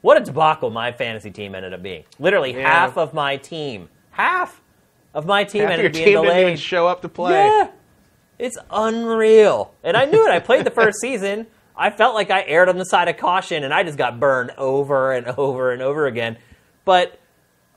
What 0.03 0.17
a 0.17 0.25
debacle 0.25 0.71
my 0.71 0.93
fantasy 0.93 1.31
team 1.31 1.55
ended 1.55 1.75
up 1.75 1.83
being. 1.83 2.05
Literally 2.19 2.55
Yeah. 2.57 2.63
half 2.69 2.97
of 2.97 3.13
my 3.15 3.37
team, 3.37 3.89
half 4.11 4.61
of 5.15 5.27
my 5.27 5.45
team 5.45 5.63
Half 5.63 5.71
ended 5.73 5.87
up 5.87 5.93
being 5.93 6.05
team 6.05 6.15
didn't 6.15 6.25
delayed. 6.27 6.47
even 6.47 6.57
show 6.57 6.87
up 6.87 7.03
to 7.03 7.09
play. 7.09 7.33
Yeah, 7.47 7.69
it's 8.39 8.57
unreal. 8.71 9.73
And 9.85 9.97
I 9.97 10.05
knew 10.07 10.27
it. 10.27 10.31
I 10.31 10.39
played 10.39 10.65
the 10.65 10.71
first 10.71 11.01
season. 11.01 11.47
I 11.77 11.91
felt 11.91 12.15
like 12.15 12.31
I 12.31 12.43
erred 12.47 12.69
on 12.69 12.79
the 12.79 12.85
side 12.85 13.09
of 13.09 13.17
caution, 13.17 13.65
and 13.65 13.73
I 13.73 13.83
just 13.83 13.97
got 13.99 14.21
burned 14.21 14.53
over 14.59 15.13
and 15.13 15.27
over 15.39 15.73
and 15.73 15.81
over 15.83 16.07
again. 16.07 16.37
But 16.85 17.19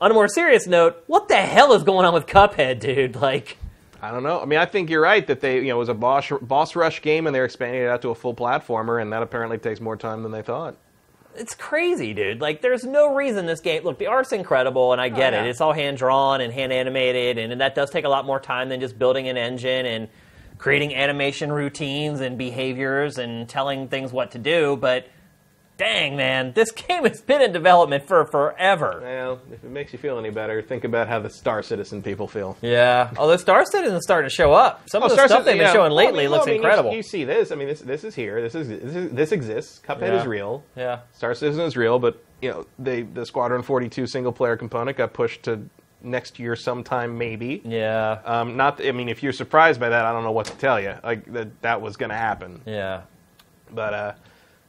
on 0.00 0.10
a 0.10 0.14
more 0.14 0.28
serious 0.28 0.66
note, 0.66 1.02
what 1.06 1.28
the 1.28 1.36
hell 1.36 1.72
is 1.72 1.82
going 1.82 2.04
on 2.04 2.12
with 2.14 2.26
Cuphead, 2.26 2.80
dude? 2.80 3.16
Like, 3.16 3.56
I 4.02 4.10
don't 4.10 4.22
know. 4.22 4.40
I 4.40 4.44
mean, 4.44 4.58
I 4.58 4.66
think 4.66 4.90
you're 4.90 5.00
right 5.00 5.26
that 5.26 5.40
they, 5.40 5.56
you 5.56 5.68
know, 5.68 5.76
it 5.76 5.78
was 5.78 5.88
a 5.88 5.94
boss 5.94 6.30
boss 6.42 6.76
rush 6.76 7.00
game, 7.00 7.26
and 7.26 7.34
they're 7.34 7.44
expanding 7.46 7.82
it 7.82 7.88
out 7.88 8.02
to 8.02 8.10
a 8.10 8.14
full 8.14 8.34
platformer, 8.34 9.00
and 9.00 9.12
that 9.12 9.22
apparently 9.22 9.56
takes 9.58 9.80
more 9.80 9.96
time 9.96 10.22
than 10.22 10.32
they 10.32 10.42
thought. 10.42 10.76
It's 11.36 11.54
crazy, 11.54 12.14
dude. 12.14 12.40
Like, 12.40 12.62
there's 12.62 12.84
no 12.84 13.14
reason 13.14 13.46
this 13.46 13.60
game. 13.60 13.82
Look, 13.84 13.98
the 13.98 14.06
art's 14.06 14.32
incredible, 14.32 14.92
and 14.92 15.00
I 15.00 15.08
get 15.08 15.34
Oh, 15.34 15.36
yeah. 15.38 15.44
it. 15.44 15.48
It's 15.48 15.60
all 15.60 15.72
hand 15.72 15.96
drawn 15.96 16.40
and 16.40 16.52
hand 16.52 16.72
animated, 16.72 17.38
and, 17.38 17.52
and 17.52 17.60
that 17.60 17.74
does 17.74 17.90
take 17.90 18.04
a 18.04 18.08
lot 18.08 18.24
more 18.26 18.40
time 18.40 18.68
than 18.68 18.80
just 18.80 18.98
building 18.98 19.28
an 19.28 19.36
engine 19.36 19.86
and 19.86 20.08
creating 20.58 20.94
animation 20.94 21.50
routines 21.52 22.20
and 22.20 22.38
behaviors 22.38 23.18
and 23.18 23.48
telling 23.48 23.88
things 23.88 24.12
what 24.12 24.30
to 24.32 24.38
do. 24.38 24.76
But 24.76 25.06
dang, 25.76 26.16
man, 26.16 26.52
this 26.52 26.70
game 26.70 27.04
has 27.04 27.20
been 27.20 27.42
in 27.42 27.52
development 27.52 28.06
for 28.06 28.24
forever. 28.26 29.00
Well, 29.02 29.40
if 29.52 29.64
it 29.64 29.70
makes 29.70 29.92
you 29.92 29.98
feel 29.98 30.18
any 30.18 30.30
better, 30.30 30.62
think 30.62 30.84
about 30.84 31.08
how 31.08 31.18
the 31.20 31.30
Star 31.30 31.62
Citizen 31.62 32.02
people 32.02 32.28
feel. 32.28 32.56
Yeah. 32.62 33.10
Oh, 33.16 33.28
the 33.28 33.38
Star 33.38 33.64
Citizen's 33.64 34.02
starting 34.04 34.28
to 34.28 34.34
show 34.34 34.52
up. 34.52 34.88
Some 34.88 35.02
of 35.02 35.10
the 35.10 35.16
Star 35.16 35.26
stuff 35.28 35.44
Citizen- 35.44 35.58
they've 35.58 35.58
been 35.64 35.66
yeah. 35.68 35.72
showing 35.72 35.90
Well, 35.92 36.00
I 36.00 36.04
lately 36.06 36.24
mean, 36.24 36.30
looks 36.30 36.42
I 36.46 36.50
mean, 36.50 36.54
you- 36.56 36.60
incredible. 36.62 36.92
You, 36.94 37.02
see 37.02 37.24
this? 37.24 37.50
I 37.52 37.54
mean, 37.56 37.68
this 37.68 37.80
this 37.80 38.04
is 38.04 38.14
here. 38.14 38.40
This 38.40 38.54
is 38.54 38.68
this, 38.68 38.94
is, 38.94 39.10
this 39.12 39.32
exists. 39.32 39.80
Cuphead 39.86 40.00
Yeah. 40.08 40.20
is 40.20 40.26
real. 40.26 40.62
yeah. 40.76 41.00
Star 41.12 41.34
Citizen 41.34 41.62
is 41.64 41.76
real, 41.76 41.98
but 41.98 42.22
you 42.40 42.50
know, 42.50 42.66
they 42.78 43.02
the 43.02 43.24
Squadron 43.26 43.62
42 43.62 44.06
single 44.06 44.32
player 44.32 44.56
component 44.56 44.96
got 44.96 45.12
pushed 45.12 45.42
to 45.44 45.68
next 46.02 46.38
year 46.38 46.54
sometime, 46.54 47.16
maybe. 47.16 47.62
Yeah. 47.64 48.18
Um, 48.24 48.56
not. 48.56 48.84
I 48.84 48.92
mean, 48.92 49.08
if 49.08 49.22
you're 49.22 49.32
surprised 49.32 49.80
by 49.80 49.88
that, 49.88 50.04
I 50.04 50.12
don't 50.12 50.22
know 50.24 50.32
what 50.32 50.46
to 50.46 50.52
tell 50.58 50.78
you. 50.78 50.94
Like 51.02 51.24
that 51.32 51.62
that 51.62 51.80
was 51.80 51.96
going 51.96 52.10
to 52.10 52.16
happen. 52.16 52.60
Yeah. 52.66 53.02
But 53.72 53.94
uh, 53.94 54.12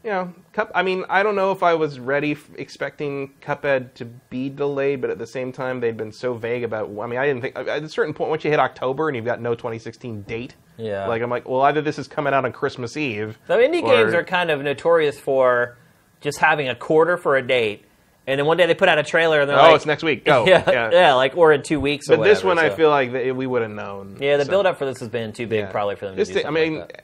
you 0.06 0.12
know, 0.12 0.34
Cup. 0.54 0.72
I 0.76 0.84
mean, 0.84 1.04
I 1.10 1.24
don't 1.24 1.36
know 1.36 1.52
if 1.52 1.64
I 1.64 1.74
was 1.74 2.00
ready, 2.00 2.34
f- 2.34 2.50
expecting 2.58 3.34
Cuphead 3.42 3.96
to 3.96 4.06
be 4.06 4.50
delayed, 4.50 5.02
but 5.02 5.10
at 5.10 5.18
the 5.18 5.26
same 5.28 5.52
time, 5.52 5.80
they'd 5.80 5.98
been 5.98 6.12
so 6.12 6.36
vague 6.36 6.64
about. 6.64 6.90
I 7.02 7.08
mean, 7.08 7.18
I 7.20 7.26
didn't 7.26 7.42
think 7.42 7.58
at 7.58 7.84
a 7.84 7.90
certain 7.90 8.14
point 8.14 8.30
once 8.30 8.44
you 8.46 8.52
hit 8.52 8.60
October 8.60 9.10
and 9.10 9.16
you've 9.16 9.26
got 9.26 9.42
no 9.42 9.56
2016 9.56 10.22
date. 10.22 10.56
Yeah. 10.78 11.08
Like 11.08 11.22
I'm 11.24 11.30
like, 11.30 11.48
well, 11.50 11.62
either 11.64 11.82
this 11.82 11.98
is 11.98 12.08
coming 12.08 12.34
out 12.34 12.46
on 12.46 12.52
Christmas 12.52 12.96
Eve. 12.96 13.38
So 13.48 13.58
indie 13.58 13.82
or- 13.82 13.88
games 14.04 14.14
are 14.14 14.24
kind 14.24 14.52
of 14.52 14.62
notorious 14.62 15.20
for 15.20 15.76
just 16.22 16.38
having 16.38 16.70
a 16.70 16.76
quarter 16.76 17.18
for 17.18 17.36
a 17.38 17.42
date, 17.46 17.86
and 18.28 18.40
then 18.40 18.46
one 18.46 18.58
day 18.58 18.66
they 18.68 18.76
put 18.76 18.90
out 18.90 18.98
a 19.00 19.04
trailer 19.04 19.42
and 19.42 19.50
they're 19.50 19.58
Oh, 19.58 19.62
like, 19.64 19.72
"Oh, 19.72 19.76
it's 19.76 19.86
next 19.88 20.04
week. 20.04 20.24
Go. 20.26 20.46
yeah, 20.48 20.90
yeah, 20.92 21.14
like 21.16 21.36
or 21.36 21.52
in 21.52 21.64
two 21.64 21.80
weeks. 21.80 22.10
or 22.10 22.18
But 22.18 22.24
this 22.26 22.44
whatever, 22.44 22.62
one, 22.68 22.72
I 22.72 22.76
feel 22.76 22.90
like 22.92 23.12
they, 23.12 23.32
we 23.32 23.48
would 23.48 23.64
have 23.64 23.72
known. 23.72 24.18
yeah, 24.20 24.38
the 24.38 24.46
So, 24.46 24.52
build 24.52 24.66
up 24.68 24.78
for 24.78 24.86
this 24.86 25.00
has 25.00 25.10
been 25.10 25.34
too 25.34 25.48
big 25.48 25.62
yeah. 25.62 25.72
probably 25.72 25.96
for 25.96 26.06
them. 26.06 26.16
This 26.16 26.28
to 26.30 26.34
do 26.36 26.40
thing, 26.42 26.48
I 26.48 26.52
mean, 26.52 26.80
like 26.80 27.04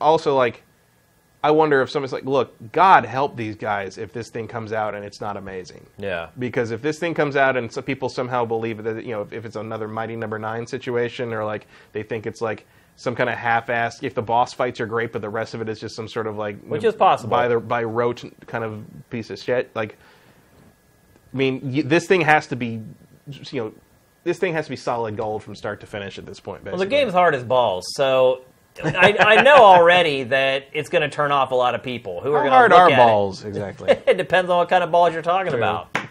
also 0.00 0.36
like, 0.36 0.62
I 1.44 1.50
wonder 1.50 1.82
if 1.82 1.90
someone's 1.90 2.12
like, 2.14 2.24
look, 2.24 2.54
God 2.72 3.04
help 3.04 3.36
these 3.36 3.54
guys 3.54 3.98
if 3.98 4.14
this 4.14 4.30
thing 4.30 4.48
comes 4.48 4.72
out 4.72 4.94
and 4.94 5.04
it's 5.04 5.20
not 5.20 5.36
amazing. 5.36 5.86
yeah, 5.98 6.30
Because 6.38 6.70
if 6.70 6.80
this 6.80 6.98
thing 6.98 7.12
comes 7.12 7.36
out 7.36 7.54
and 7.58 7.70
so 7.70 7.82
people 7.82 8.08
somehow 8.08 8.46
believe 8.46 8.82
that 8.82 9.04
you 9.04 9.10
know 9.12 9.20
if, 9.20 9.32
if 9.34 9.44
it's 9.44 9.56
another 9.56 9.86
Mighty 9.86 10.16
Number 10.16 10.38
Nine 10.38 10.66
situation 10.66 11.34
or 11.34 11.44
like 11.44 11.66
they 11.92 12.02
think 12.02 12.26
it's 12.26 12.40
like 12.40 12.66
some 12.96 13.14
kind 13.14 13.28
of 13.28 13.36
half-assed, 13.36 14.02
if 14.02 14.14
the 14.14 14.22
boss 14.22 14.54
fights 14.54 14.80
are 14.80 14.86
great 14.86 15.12
but 15.12 15.20
the 15.20 15.28
rest 15.28 15.52
of 15.52 15.60
it 15.60 15.68
is 15.68 15.78
just 15.78 15.94
some 15.94 16.08
sort 16.08 16.26
of 16.26 16.36
like 16.38 16.58
Which 16.64 16.82
is 16.82 16.94
possible. 16.94 17.30
by 17.30 17.48
the 17.48 17.60
by 17.60 17.82
rote 17.84 18.24
kind 18.46 18.64
of 18.64 18.82
piece 19.10 19.28
of 19.28 19.38
shit. 19.38 19.70
Like, 19.76 19.98
I 21.34 21.36
mean, 21.36 21.60
y 21.62 21.82
this 21.84 22.06
thing 22.06 22.22
has 22.22 22.46
to 22.46 22.56
be, 22.56 22.80
you 23.52 23.60
know, 23.60 23.72
this 24.22 24.38
thing 24.38 24.54
has 24.54 24.64
to 24.64 24.70
be 24.70 24.76
solid 24.76 25.14
gold 25.18 25.42
from 25.42 25.54
start 25.54 25.80
to 25.80 25.86
finish 25.86 26.18
at 26.18 26.24
this 26.24 26.40
point. 26.40 26.64
Basically. 26.64 26.78
well, 26.78 26.88
the 26.88 26.90
game's 26.90 27.12
hard 27.12 27.34
as 27.34 27.44
balls, 27.44 27.84
so. 27.94 28.44
I, 28.82 29.16
I 29.18 29.42
know 29.42 29.56
already 29.56 30.24
that 30.24 30.68
it's 30.72 30.88
going 30.88 31.02
to 31.02 31.08
turn 31.08 31.30
off 31.30 31.52
a 31.52 31.54
lot 31.54 31.74
of 31.74 31.82
people 31.82 32.20
who 32.20 32.32
are 32.32 32.40
going 32.40 32.50
hard 32.52 32.70
to 32.72 32.76
look 32.76 32.90
are 32.90 32.90
at 32.92 32.96
balls 32.96 33.44
exactly? 33.44 33.90
It. 33.90 34.02
it 34.08 34.16
depends 34.16 34.50
on 34.50 34.56
what 34.58 34.68
kind 34.68 34.82
of 34.82 34.90
balls 34.90 35.12
you're 35.12 35.22
talking 35.22 35.50
True. 35.52 35.58
about. 35.60 35.94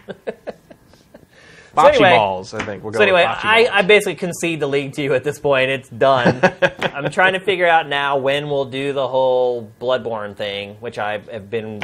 Bocce 1.76 1.88
anyway- 1.94 2.10
balls, 2.16 2.54
I 2.54 2.64
think. 2.64 2.84
We'll 2.84 2.92
So 2.92 3.00
anyway, 3.02 3.24
I. 3.24 3.68
I 3.70 3.82
basically 3.82 4.14
concede 4.14 4.60
the 4.60 4.68
league 4.68 4.92
to 4.94 5.02
you 5.02 5.14
at 5.14 5.24
this 5.24 5.40
point. 5.40 5.70
It's 5.70 5.88
done. 5.88 6.40
I'm 6.78 7.10
trying 7.10 7.32
to 7.32 7.40
figure 7.40 7.66
out 7.66 7.88
now 7.88 8.16
when 8.16 8.48
we'll 8.48 8.66
do 8.66 8.92
the 8.92 9.08
whole 9.08 9.70
Bloodborne 9.80 10.36
thing, 10.36 10.76
which 10.76 10.98
I 10.98 11.18
have 11.18 11.50
been 11.50 11.82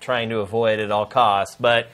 trying 0.00 0.28
to 0.30 0.38
avoid 0.38 0.78
at 0.78 0.92
all 0.92 1.06
costs. 1.06 1.56
But 1.58 1.88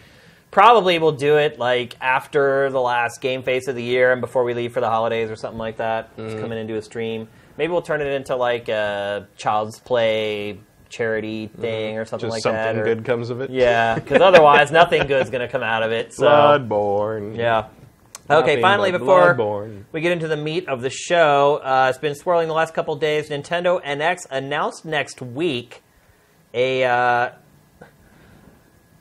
probably 0.51 0.99
we'll 0.99 1.13
do 1.13 1.39
it 1.39 1.59
like 1.59 1.97
after 2.03 2.69
the 2.69 2.81
last 2.81 3.23
game 3.23 3.43
face 3.45 3.67
of 3.67 3.77
the 3.77 3.83
year 3.83 4.13
and 4.13 4.21
before 4.21 4.45
we 4.45 4.53
leave 4.53 4.75
for 4.75 4.81
the 4.81 4.91
holidays 4.91 5.31
or 5.31 5.37
something 5.37 5.59
like 5.59 5.79
that. 5.79 6.15
Just 6.17 6.29
Mm-hmm. 6.35 6.41
come 6.43 6.53
in 6.53 6.59
and 6.59 6.69
do 6.69 6.77
a 6.77 6.83
stream. 6.83 7.29
Maybe 7.61 7.73
we'll 7.75 7.83
turn 7.83 8.01
it 8.01 8.07
into 8.07 8.37
like 8.37 8.71
a 8.71 9.29
child's 9.37 9.79
play 9.81 10.59
charity 10.89 11.49
thing 11.49 11.99
or 11.99 12.07
something 12.07 12.31
Mm-hmm. 12.31 12.37
Just 12.37 12.47
like 12.47 12.55
that. 12.55 12.69
something 12.75 12.85
good 12.85 13.05
comes 13.05 13.29
of 13.29 13.43
it. 13.43 13.51
Yeah, 13.51 13.97
because 13.97 14.23
otherwise 14.23 14.73
nothing 14.73 15.07
good's 15.07 15.29
going 15.29 15.43
to 15.43 15.49
come 15.49 15.63
out 15.63 15.83
of 15.83 15.93
it. 15.93 16.15
So 16.15 16.25
Bloodborne. 16.27 17.37
yeah. 17.37 17.67
Okay, 18.31 18.63
finally, 18.63 18.93
before 18.93 19.35
Bloodborne. 19.35 19.85
we 19.93 20.01
get 20.01 20.11
into 20.13 20.27
the 20.27 20.39
meat 20.39 20.69
of 20.71 20.81
the 20.81 20.89
show, 20.89 21.61
uh, 21.63 21.89
it's 21.91 21.99
been 21.99 22.15
swirling 22.15 22.49
the 22.49 22.55
last 22.55 22.73
couple 22.73 22.97
days. 22.97 23.29
Nintendo 23.29 23.85
NX 23.85 24.21
announced 24.31 24.87
next 24.87 25.21
week 25.21 25.83
a 26.55 26.83
uh, 26.85 27.33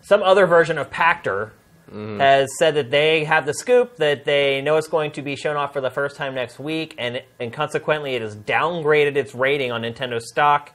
some 0.02 0.22
other 0.22 0.46
version 0.46 0.78
of 0.78 0.90
Pachter 0.90 1.52
Mm-hmm. 1.90 2.20
has 2.20 2.50
said 2.60 2.76
that 2.76 2.92
they 2.92 3.24
have 3.24 3.48
the 3.48 3.54
scoop 3.54 3.96
that 3.96 4.24
they 4.24 4.62
know 4.62 4.78
it's 4.78 4.88
going 4.88 5.10
to 5.14 5.24
be 5.24 5.36
shown 5.36 5.56
off 5.56 5.74
for 5.74 5.82
the 5.82 5.90
first 5.90 6.18
time 6.18 6.36
next 6.36 6.60
week, 6.60 6.94
and 7.00 7.24
and 7.40 7.52
consequently, 7.52 8.14
it 8.14 8.22
has 8.22 8.36
downgraded 8.36 9.16
its 9.16 9.34
rating 9.34 9.72
on 9.72 9.82
Nintendo 9.82 10.22
stock, 10.22 10.72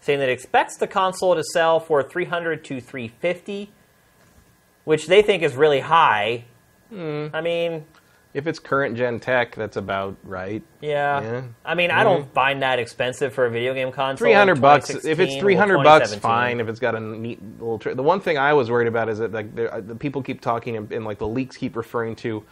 saying 0.00 0.20
that 0.20 0.30
it 0.30 0.32
expects 0.32 0.78
the 0.78 0.86
console 0.86 1.34
to 1.34 1.42
sell 1.52 1.80
for 1.80 2.02
300 2.02 2.64
to 2.64 2.80
350, 2.80 3.72
which 4.84 5.06
they 5.06 5.20
think 5.20 5.42
is 5.42 5.54
really 5.54 5.80
high. 5.80 6.44
Hmm. 6.88 7.26
I 7.34 7.42
mean, 7.42 7.84
If 8.34 8.48
it's 8.48 8.58
current 8.58 8.96
gen 8.96 9.20
tech, 9.20 9.54
that's 9.54 9.76
about 9.76 10.16
right. 10.24 10.60
yeah. 10.80 11.20
Yeah. 11.22 11.42
I 11.64 11.74
mean, 11.76 11.92
I 11.92 12.02
don't 12.02 12.30
find 12.34 12.60
that 12.62 12.80
expensive 12.80 13.32
for 13.32 13.46
a 13.46 13.50
video 13.50 13.72
game 13.72 13.92
console. 13.92 14.26
Three 14.26 14.32
hundred 14.34 14.60
bucks. 14.60 14.90
If 14.90 15.20
it's 15.20 15.36
three 15.36 15.54
hundred 15.54 15.84
bucks, 15.84 16.10
2017. 16.10 16.20
fine. 16.20 16.60
If 16.60 16.68
it's 16.68 16.80
got 16.80 16.96
a 16.96 17.00
neat 17.00 17.40
little. 17.60 17.78
Tri- 17.78 17.94
the 17.94 18.02
one 18.02 18.20
thing 18.20 18.36
I 18.36 18.52
was 18.52 18.70
worried 18.72 18.88
about 18.88 19.08
is 19.08 19.18
that 19.18 19.32
like 19.32 19.46
uh, 19.58 19.80
the 19.80 19.94
people 19.94 20.20
keep 20.20 20.40
talking 20.40 20.76
and, 20.76 20.90
and 20.92 21.04
like 21.04 21.18
the 21.18 21.28
leaks 21.28 21.56
keep 21.56 21.76
referring 21.76 22.16
to 22.16 22.42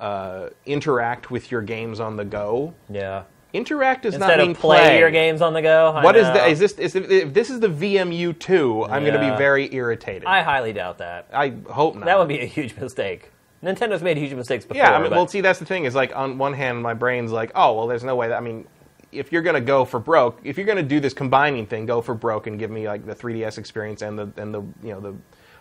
uh, 0.00 0.48
interact 0.64 1.30
with 1.30 1.50
your 1.50 1.60
games 1.60 2.00
on 2.00 2.16
the 2.16 2.24
go. 2.24 2.72
Yeah. 2.88 3.24
Interact 3.52 4.02
does 4.02 4.14
Instead 4.14 4.36
not 4.36 4.42
mean 4.42 4.50
of 4.52 4.56
play, 4.58 4.78
play 4.78 4.98
your 4.98 5.10
games 5.10 5.40
on 5.40 5.52
the 5.54 5.62
go. 5.62 5.92
I 5.94 6.02
What 6.02 6.16
is 6.16 6.26
know. 6.28 6.32
the? 6.34 6.46
Is 6.46 6.58
this? 6.58 6.72
Is 6.78 6.94
if 6.96 7.32
this 7.34 7.50
is 7.50 7.60
the 7.60 7.68
VMU 7.68 8.38
two? 8.38 8.84
I'm 8.84 9.02
going 9.04 9.14
to 9.14 9.20
Yeah. 9.20 9.32
be 9.32 9.38
very 9.38 9.72
irritated. 9.74 10.24
I 10.24 10.42
highly 10.42 10.72
doubt 10.72 10.98
that. 10.98 11.28
I 11.32 11.54
hope 11.70 11.94
not. 11.94 12.04
That 12.06 12.18
would 12.18 12.28
be 12.28 12.40
a 12.40 12.44
huge 12.46 12.74
mistake. 12.80 13.32
Nintendo's 13.62 14.02
made 14.02 14.16
huge 14.16 14.34
mistakes 14.34 14.64
before. 14.64 14.82
Yeah, 14.82 14.92
I 14.92 14.98
mean, 15.00 15.10
but- 15.10 15.16
well, 15.16 15.28
see, 15.28 15.40
that's 15.40 15.58
the 15.58 15.64
thing 15.64 15.84
is 15.84 15.94
like 15.94 16.14
on 16.14 16.38
one 16.38 16.52
hand, 16.52 16.82
my 16.82 16.94
brain's 16.94 17.32
like, 17.32 17.50
oh, 17.54 17.74
well, 17.74 17.86
there's 17.86 18.04
no 18.04 18.14
way. 18.16 18.28
That, 18.28 18.36
I 18.36 18.40
mean, 18.40 18.66
if 19.12 19.32
you're 19.32 19.42
gonna 19.42 19.60
go 19.60 19.84
for 19.84 19.98
broke, 19.98 20.38
if 20.44 20.56
you're 20.58 20.66
gonna 20.66 20.82
do 20.82 21.00
this 21.00 21.14
combining 21.14 21.66
thing, 21.66 21.86
go 21.86 22.00
for 22.02 22.14
broke 22.14 22.46
and 22.46 22.58
give 22.58 22.70
me 22.70 22.86
like 22.86 23.06
the 23.06 23.14
3DS 23.14 23.56
experience 23.58 24.02
and 24.02 24.18
the 24.18 24.30
and 24.36 24.52
the 24.54 24.60
you 24.82 24.92
know 24.92 25.00
the. 25.00 25.14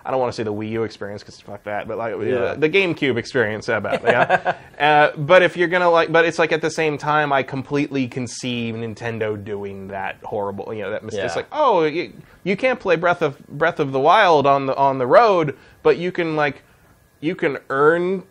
I 0.08 0.12
don't 0.12 0.20
want 0.20 0.32
to 0.34 0.36
say 0.36 0.44
the 0.44 0.54
Wii 0.54 0.70
U 0.70 0.84
experience 0.84 1.24
because 1.24 1.40
fuck 1.42 1.64
that, 1.64 1.88
but 1.88 1.98
like 1.98 2.14
Yeah. 2.22 2.54
the 2.54 2.70
GameCube 2.70 3.18
experience, 3.18 3.68
about 3.70 4.04
yeah. 4.04 4.56
uh, 4.80 5.18
but 5.18 5.42
if 5.42 5.58
you're 5.58 5.68
gonna 5.68 5.90
like, 5.90 6.12
but 6.12 6.26
it's 6.26 6.38
like 6.38 6.52
at 6.52 6.62
the 6.62 6.70
same 6.70 7.00
time, 7.00 7.34
I 7.34 7.42
completely 7.42 8.08
conceive 8.08 8.76
Nintendo 8.76 9.44
doing 9.44 9.88
that 9.88 10.18
horrible, 10.24 10.72
you 10.76 10.84
know, 10.84 10.92
that 10.92 11.04
mistake. 11.04 11.24
It's 11.26 11.36
like, 11.36 11.48
oh, 11.52 11.86
you, 11.86 12.14
you 12.44 12.56
can't 12.56 12.80
play 12.80 12.98
Breath 12.98 13.24
of 13.24 13.40
Breath 13.48 13.80
of 13.80 13.94
the 13.94 14.00
Wild 14.00 14.46
on 14.46 14.68
the 14.68 14.76
on 14.76 15.00
the 15.00 15.08
road, 15.08 15.58
but 15.82 15.98
you 15.98 16.12
can 16.12 16.36
like, 16.36 16.62
you 17.26 17.36
can 17.36 17.58
earn 17.70 18.24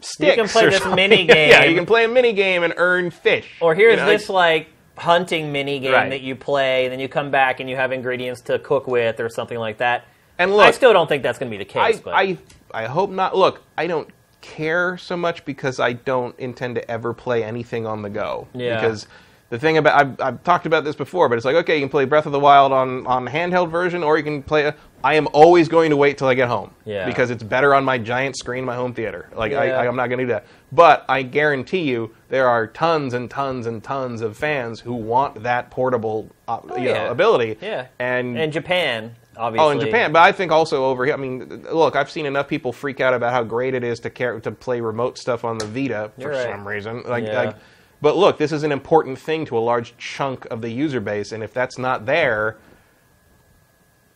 sticks. 0.00 0.34
can 0.36 0.48
play 0.48 0.64
or 0.66 0.70
this 0.70 0.80
something. 0.82 0.96
mini 0.96 1.22
yeah, 1.28 1.60
game. 1.62 1.70
you 1.70 1.76
can 1.76 1.86
play 1.86 2.04
a 2.04 2.08
mini 2.08 2.32
game 2.32 2.62
and 2.62 2.74
earn 2.76 3.10
fish. 3.10 3.46
Or 3.60 3.74
here's 3.74 3.92
You 3.98 4.04
know, 4.04 4.06
this 4.06 4.28
like 4.28 4.68
hunting 4.96 5.52
mini 5.52 5.78
game 5.80 5.92
Right. 5.92 6.10
that 6.10 6.20
you 6.20 6.34
play, 6.36 6.84
and 6.84 6.92
then 6.92 7.00
you 7.00 7.08
come 7.08 7.30
back 7.30 7.60
and 7.60 7.70
you 7.70 7.76
have 7.76 7.92
ingredients 7.92 8.40
to 8.42 8.58
cook 8.58 8.86
with 8.86 9.20
or 9.20 9.28
something 9.28 9.58
like 9.58 9.78
that. 9.78 10.04
And 10.38 10.50
look, 10.56 10.66
I 10.66 10.70
still 10.70 10.92
don't 10.92 11.06
think 11.08 11.22
that's 11.22 11.38
going 11.38 11.50
to 11.52 11.56
be 11.58 11.62
the 11.64 11.78
I, 11.80 11.92
case. 11.92 12.00
but 12.00 12.14
I, 12.14 12.38
I 12.72 12.86
hope 12.86 13.10
not. 13.10 13.36
Look, 13.36 13.62
I 13.76 13.86
don't 13.86 14.08
care 14.40 14.96
so 14.96 15.16
much 15.16 15.44
because 15.44 15.78
I 15.78 15.92
don't 15.92 16.38
intend 16.38 16.74
to 16.76 16.90
ever 16.90 17.12
play 17.12 17.44
anything 17.44 17.86
on 17.86 18.00
the 18.02 18.08
go. 18.10 18.48
Yeah. 18.54 18.80
Because 18.80 19.06
the 19.50 19.58
thing 19.58 19.76
about 19.76 20.00
I've, 20.00 20.20
I've 20.20 20.44
talked 20.44 20.64
about 20.66 20.84
this 20.84 20.96
before, 20.96 21.28
but 21.28 21.36
it's 21.36 21.44
like 21.44 21.56
okay, 21.56 21.74
you 21.76 21.82
can 21.82 21.88
play 21.90 22.04
Breath 22.06 22.26
of 22.26 22.32
the 22.32 22.40
Wild 22.40 22.72
on 22.72 23.06
on 23.06 23.26
handheld 23.26 23.70
version, 23.70 24.02
or 24.02 24.16
you 24.16 24.24
can 24.24 24.42
play. 24.42 24.64
A, 24.64 24.74
I 25.02 25.14
am 25.14 25.28
always 25.32 25.68
going 25.68 25.90
to 25.90 25.96
wait 25.96 26.18
till 26.18 26.28
I 26.28 26.34
get 26.34 26.48
home. 26.48 26.72
Yeah. 26.84 27.06
Because 27.06 27.30
it's 27.30 27.42
better 27.42 27.74
on 27.74 27.84
my 27.84 27.96
giant 27.96 28.36
screen, 28.36 28.60
in 28.60 28.64
my 28.66 28.74
home 28.74 28.92
theater. 28.92 29.30
Like 29.34 29.52
I, 29.52 29.66
Yeah. 29.68 29.76
I, 29.78 29.86
I'm 29.88 29.96
not 29.96 30.08
going 30.08 30.18
to 30.18 30.24
do 30.24 30.28
that. 30.32 30.44
But 30.72 31.06
I 31.08 31.22
guarantee 31.22 31.80
you, 31.82 32.14
there 32.28 32.46
are 32.48 32.66
tons 32.66 33.14
and 33.14 33.30
tons 33.30 33.66
and 33.66 33.82
tons 33.82 34.20
of 34.20 34.36
fans 34.36 34.78
who 34.78 34.92
want 34.92 35.42
that 35.42 35.70
portable, 35.70 36.28
uh, 36.48 36.58
you 36.64 36.70
Oh, 36.74 36.76
yeah. 36.76 36.92
know, 37.04 37.10
ability. 37.12 37.56
yeah, 37.62 37.86
And 37.98 38.36
in 38.38 38.52
Japan, 38.52 39.14
obviously. 39.38 39.66
Oh, 39.66 39.70
in 39.70 39.80
Japan, 39.80 40.12
but 40.12 40.20
I 40.20 40.32
think 40.32 40.52
also 40.52 40.84
over 40.84 41.06
here. 41.06 41.14
I 41.14 41.16
mean, 41.16 41.64
look, 41.72 41.96
I've 41.96 42.10
seen 42.10 42.26
enough 42.26 42.46
people 42.46 42.70
freak 42.70 43.00
out 43.00 43.14
about 43.14 43.32
how 43.32 43.42
great 43.42 43.72
it 43.74 43.82
is 43.82 44.00
to 44.00 44.10
care, 44.10 44.38
to 44.38 44.50
play 44.52 44.82
remote 44.82 45.16
stuff 45.16 45.44
on 45.46 45.56
the 45.56 45.64
Vita 45.66 46.12
for 46.20 46.28
right. 46.28 46.42
some 46.42 46.68
reason. 46.68 47.02
Like, 47.08 47.24
Yeah. 47.24 47.42
like, 47.44 47.56
but 48.02 48.16
look, 48.16 48.38
this 48.38 48.52
is 48.52 48.62
an 48.62 48.72
important 48.72 49.18
thing 49.18 49.44
to 49.46 49.58
a 49.58 49.60
large 49.60 49.96
chunk 49.96 50.46
of 50.46 50.60
the 50.62 50.70
user 50.70 51.00
base, 51.00 51.32
and 51.32 51.42
if 51.42 51.52
that's 51.52 51.78
not 51.78 52.06
there, 52.06 52.56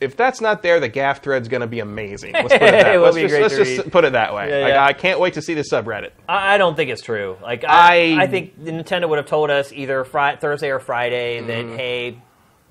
if 0.01 0.16
that's 0.16 0.40
not 0.40 0.62
there, 0.62 0.81
the 0.81 0.90
GAF 0.90 1.18
thread's 1.18 1.49
going 1.49 1.61
to 1.61 1.66
be 1.66 1.79
amazing. 1.81 2.33
Let's 2.35 2.53
put 2.53 2.62
it 2.62 2.70
that. 2.73 2.87
It 2.94 2.99
let's 2.99 3.16
just, 3.16 3.35
let's 3.35 3.57
just 3.57 3.90
put 3.90 4.05
it 4.05 4.12
that 4.12 4.35
way. 4.35 4.51
Yeah, 4.51 4.64
like, 4.64 4.73
yeah. 4.75 4.85
I 4.85 4.92
can't 4.92 5.20
wait 5.20 5.35
to 5.35 5.42
see 5.42 5.55
the 5.55 5.62
subreddit. 5.62 6.11
I, 6.29 6.55
I 6.55 6.59
don't 6.59 6.75
think 6.77 6.90
it's 6.90 7.01
true. 7.03 7.37
Like 7.42 7.64
I, 7.64 8.14
I- 8.14 8.23
I 8.25 8.27
think 8.27 8.59
Nintendo 8.61 9.09
would 9.09 9.18
have 9.18 9.27
told 9.27 9.51
us 9.51 9.73
either 9.73 10.05
Fri- 10.05 10.37
Thursday 10.37 10.70
or 10.70 10.81
Friday 10.81 11.38
Mm-hmm. 11.38 11.47
that 11.70 11.77
hey, 11.79 12.18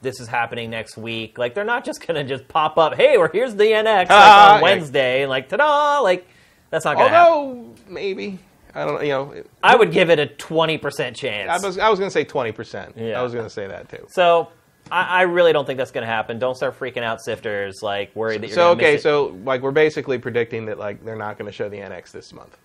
this 0.01 0.19
is 0.19 0.27
happening 0.27 0.69
next 0.69 0.97
week. 0.97 1.37
Like 1.37 1.55
they're 1.55 1.63
not 1.63 1.85
just 1.85 2.05
gonna 2.05 2.23
just 2.25 2.47
pop 2.49 2.77
up. 2.77 2.95
Hey, 2.95 3.15
or 3.15 3.29
here's 3.29 3.55
the 3.55 3.63
NX 3.63 3.85
like, 3.85 4.07
Ah, 4.11 4.49
on 4.55 4.57
yeah. 4.57 4.63
Wednesday, 4.63 5.21
and 5.21 5.29
like 5.29 5.47
ta-da! 5.47 6.01
Like 6.01 6.27
that's 6.69 6.83
not 6.85 6.97
gonna 6.97 7.09
happen. 7.09 7.33
Although 7.33 7.73
maybe 7.87 8.37
I 8.75 8.85
don't. 8.85 9.01
You 9.03 9.09
know, 9.09 9.43
I 9.61 9.75
would 9.75 9.91
give 9.91 10.09
it 10.09 10.19
a 10.19 10.25
twenty 10.27 10.77
percent 10.77 11.15
chance. 11.15 11.49
I 11.49 11.65
was 11.65 11.77
I 11.77 11.89
was 11.89 11.99
going 11.99 12.07
to 12.09 12.13
say 12.13 12.23
twenty 12.23 12.51
percent. 12.51 12.95
Yeah. 12.97 13.19
I 13.19 13.23
was 13.23 13.33
going 13.33 13.45
to 13.45 13.49
say 13.49 13.67
that 13.67 13.89
too. 13.89 14.05
so 14.09 14.49
I, 14.91 15.03
I 15.03 15.21
really 15.21 15.53
don't 15.53 15.65
think 15.65 15.77
that's 15.77 15.91
gonna 15.91 16.05
happen. 16.05 16.39
Don't 16.39 16.55
start 16.55 16.77
freaking 16.77 17.03
out, 17.03 17.19
sifters. 17.21 17.81
Like 17.81 18.15
worried 18.15 18.41
that 18.41 18.47
you're 18.47 18.55
So 18.55 18.71
okay, 18.71 18.97
so 18.97 19.37
like 19.45 19.61
we're 19.61 19.71
basically 19.71 20.17
predicting 20.17 20.65
that 20.65 20.77
like 20.77 21.03
they're 21.05 21.15
not 21.15 21.37
going 21.37 21.45
to 21.49 21.55
show 21.55 21.69
the 21.69 21.77
NX 21.77 22.11
this 22.11 22.33
month. 22.33 22.57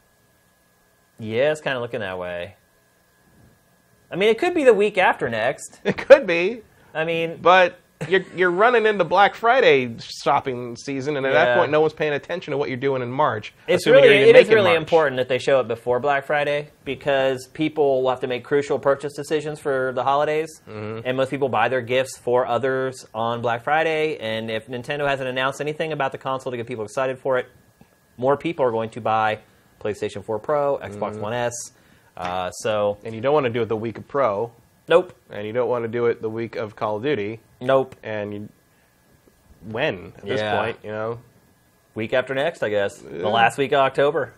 yeah, 1.18 1.52
it's 1.52 1.60
kind 1.60 1.76
of 1.76 1.82
looking 1.82 2.00
that 2.00 2.18
way. 2.18 2.56
I 4.10 4.16
mean, 4.16 4.30
it 4.30 4.38
could 4.38 4.54
be 4.54 4.64
the 4.64 4.72
week 4.74 4.96
after 4.98 5.28
next. 5.28 5.80
It 5.84 5.96
could 5.98 6.26
be, 6.26 6.62
I 6.94 7.04
mean, 7.04 7.38
but 7.42 7.78
you're 8.08 8.24
you're 8.36 8.50
running 8.50 8.86
into 8.86 9.02
Black 9.04 9.34
Friday 9.34 9.96
shopping 9.98 10.76
season, 10.76 11.16
and 11.16 11.26
at 11.26 11.32
that 11.32 11.56
point, 11.56 11.72
no 11.72 11.80
one's 11.80 11.92
paying 11.94 12.12
attention 12.12 12.52
to 12.52 12.58
what 12.58 12.68
you're 12.68 12.76
doing 12.78 13.02
in 13.02 13.10
March. 13.10 13.52
It's 13.66 13.86
really 13.86 14.08
it 14.08 14.36
is 14.36 14.48
really 14.48 14.70
March. 14.70 14.78
important 14.78 15.16
that 15.16 15.28
they 15.28 15.38
show 15.38 15.58
it 15.60 15.66
before 15.68 15.98
Black 15.98 16.24
Friday 16.24 16.68
because 16.84 17.48
people 17.48 18.02
will 18.02 18.10
have 18.10 18.20
to 18.20 18.28
make 18.28 18.44
crucial 18.44 18.78
purchase 18.78 19.14
decisions 19.14 19.58
for 19.58 19.92
the 19.94 20.04
holidays, 20.04 20.48
Mm-hmm. 20.68 21.00
and 21.06 21.16
most 21.16 21.30
people 21.30 21.48
buy 21.48 21.68
their 21.68 21.80
gifts 21.82 22.16
for 22.18 22.46
others 22.46 23.04
on 23.14 23.42
Black 23.42 23.64
Friday. 23.64 24.16
And 24.18 24.48
if 24.50 24.68
Nintendo 24.68 25.08
hasn't 25.08 25.28
announced 25.28 25.60
anything 25.60 25.92
about 25.92 26.12
the 26.12 26.18
console 26.18 26.52
to 26.52 26.56
get 26.56 26.66
people 26.68 26.84
excited 26.84 27.18
for 27.18 27.38
it, 27.38 27.46
more 28.16 28.36
people 28.36 28.64
are 28.64 28.70
going 28.70 28.90
to 28.90 29.00
buy 29.00 29.40
PlayStation 29.80 30.24
4 30.24 30.38
Pro, 30.38 30.78
Xbox 30.78 31.12
Mm-hmm. 31.12 31.20
One 31.20 31.32
S. 31.32 31.54
Uh, 32.16 32.50
so 32.50 32.98
And 33.04 33.14
you 33.14 33.20
don't 33.20 33.32
want 33.34 33.44
to 33.46 33.50
do 33.50 33.62
it 33.62 33.66
the 33.68 33.76
week 33.76 33.96
of 33.98 34.06
Pro, 34.08 34.50
nope, 34.88 35.12
and 35.30 35.46
you 35.46 35.52
don't 35.52 35.68
want 35.68 35.84
to 35.84 35.88
do 35.88 36.06
it 36.06 36.20
the 36.22 36.30
week 36.30 36.56
of 36.56 36.74
Call 36.76 36.96
of 36.96 37.02
Duty, 37.02 37.40
nope. 37.60 37.94
and 38.02 38.32
you 38.34 38.48
when 39.70 40.12
at 40.18 40.24
this 40.24 40.40
Yeah. 40.40 40.60
point, 40.60 40.78
you 40.82 40.90
know, 40.90 41.20
Week 41.94 42.12
after 42.12 42.32
next, 42.32 42.62
I 42.62 42.68
guess. 42.68 42.98
The 42.98 43.28
last 43.28 43.58
week 43.58 43.72
of 43.72 43.80
October. 43.80 44.32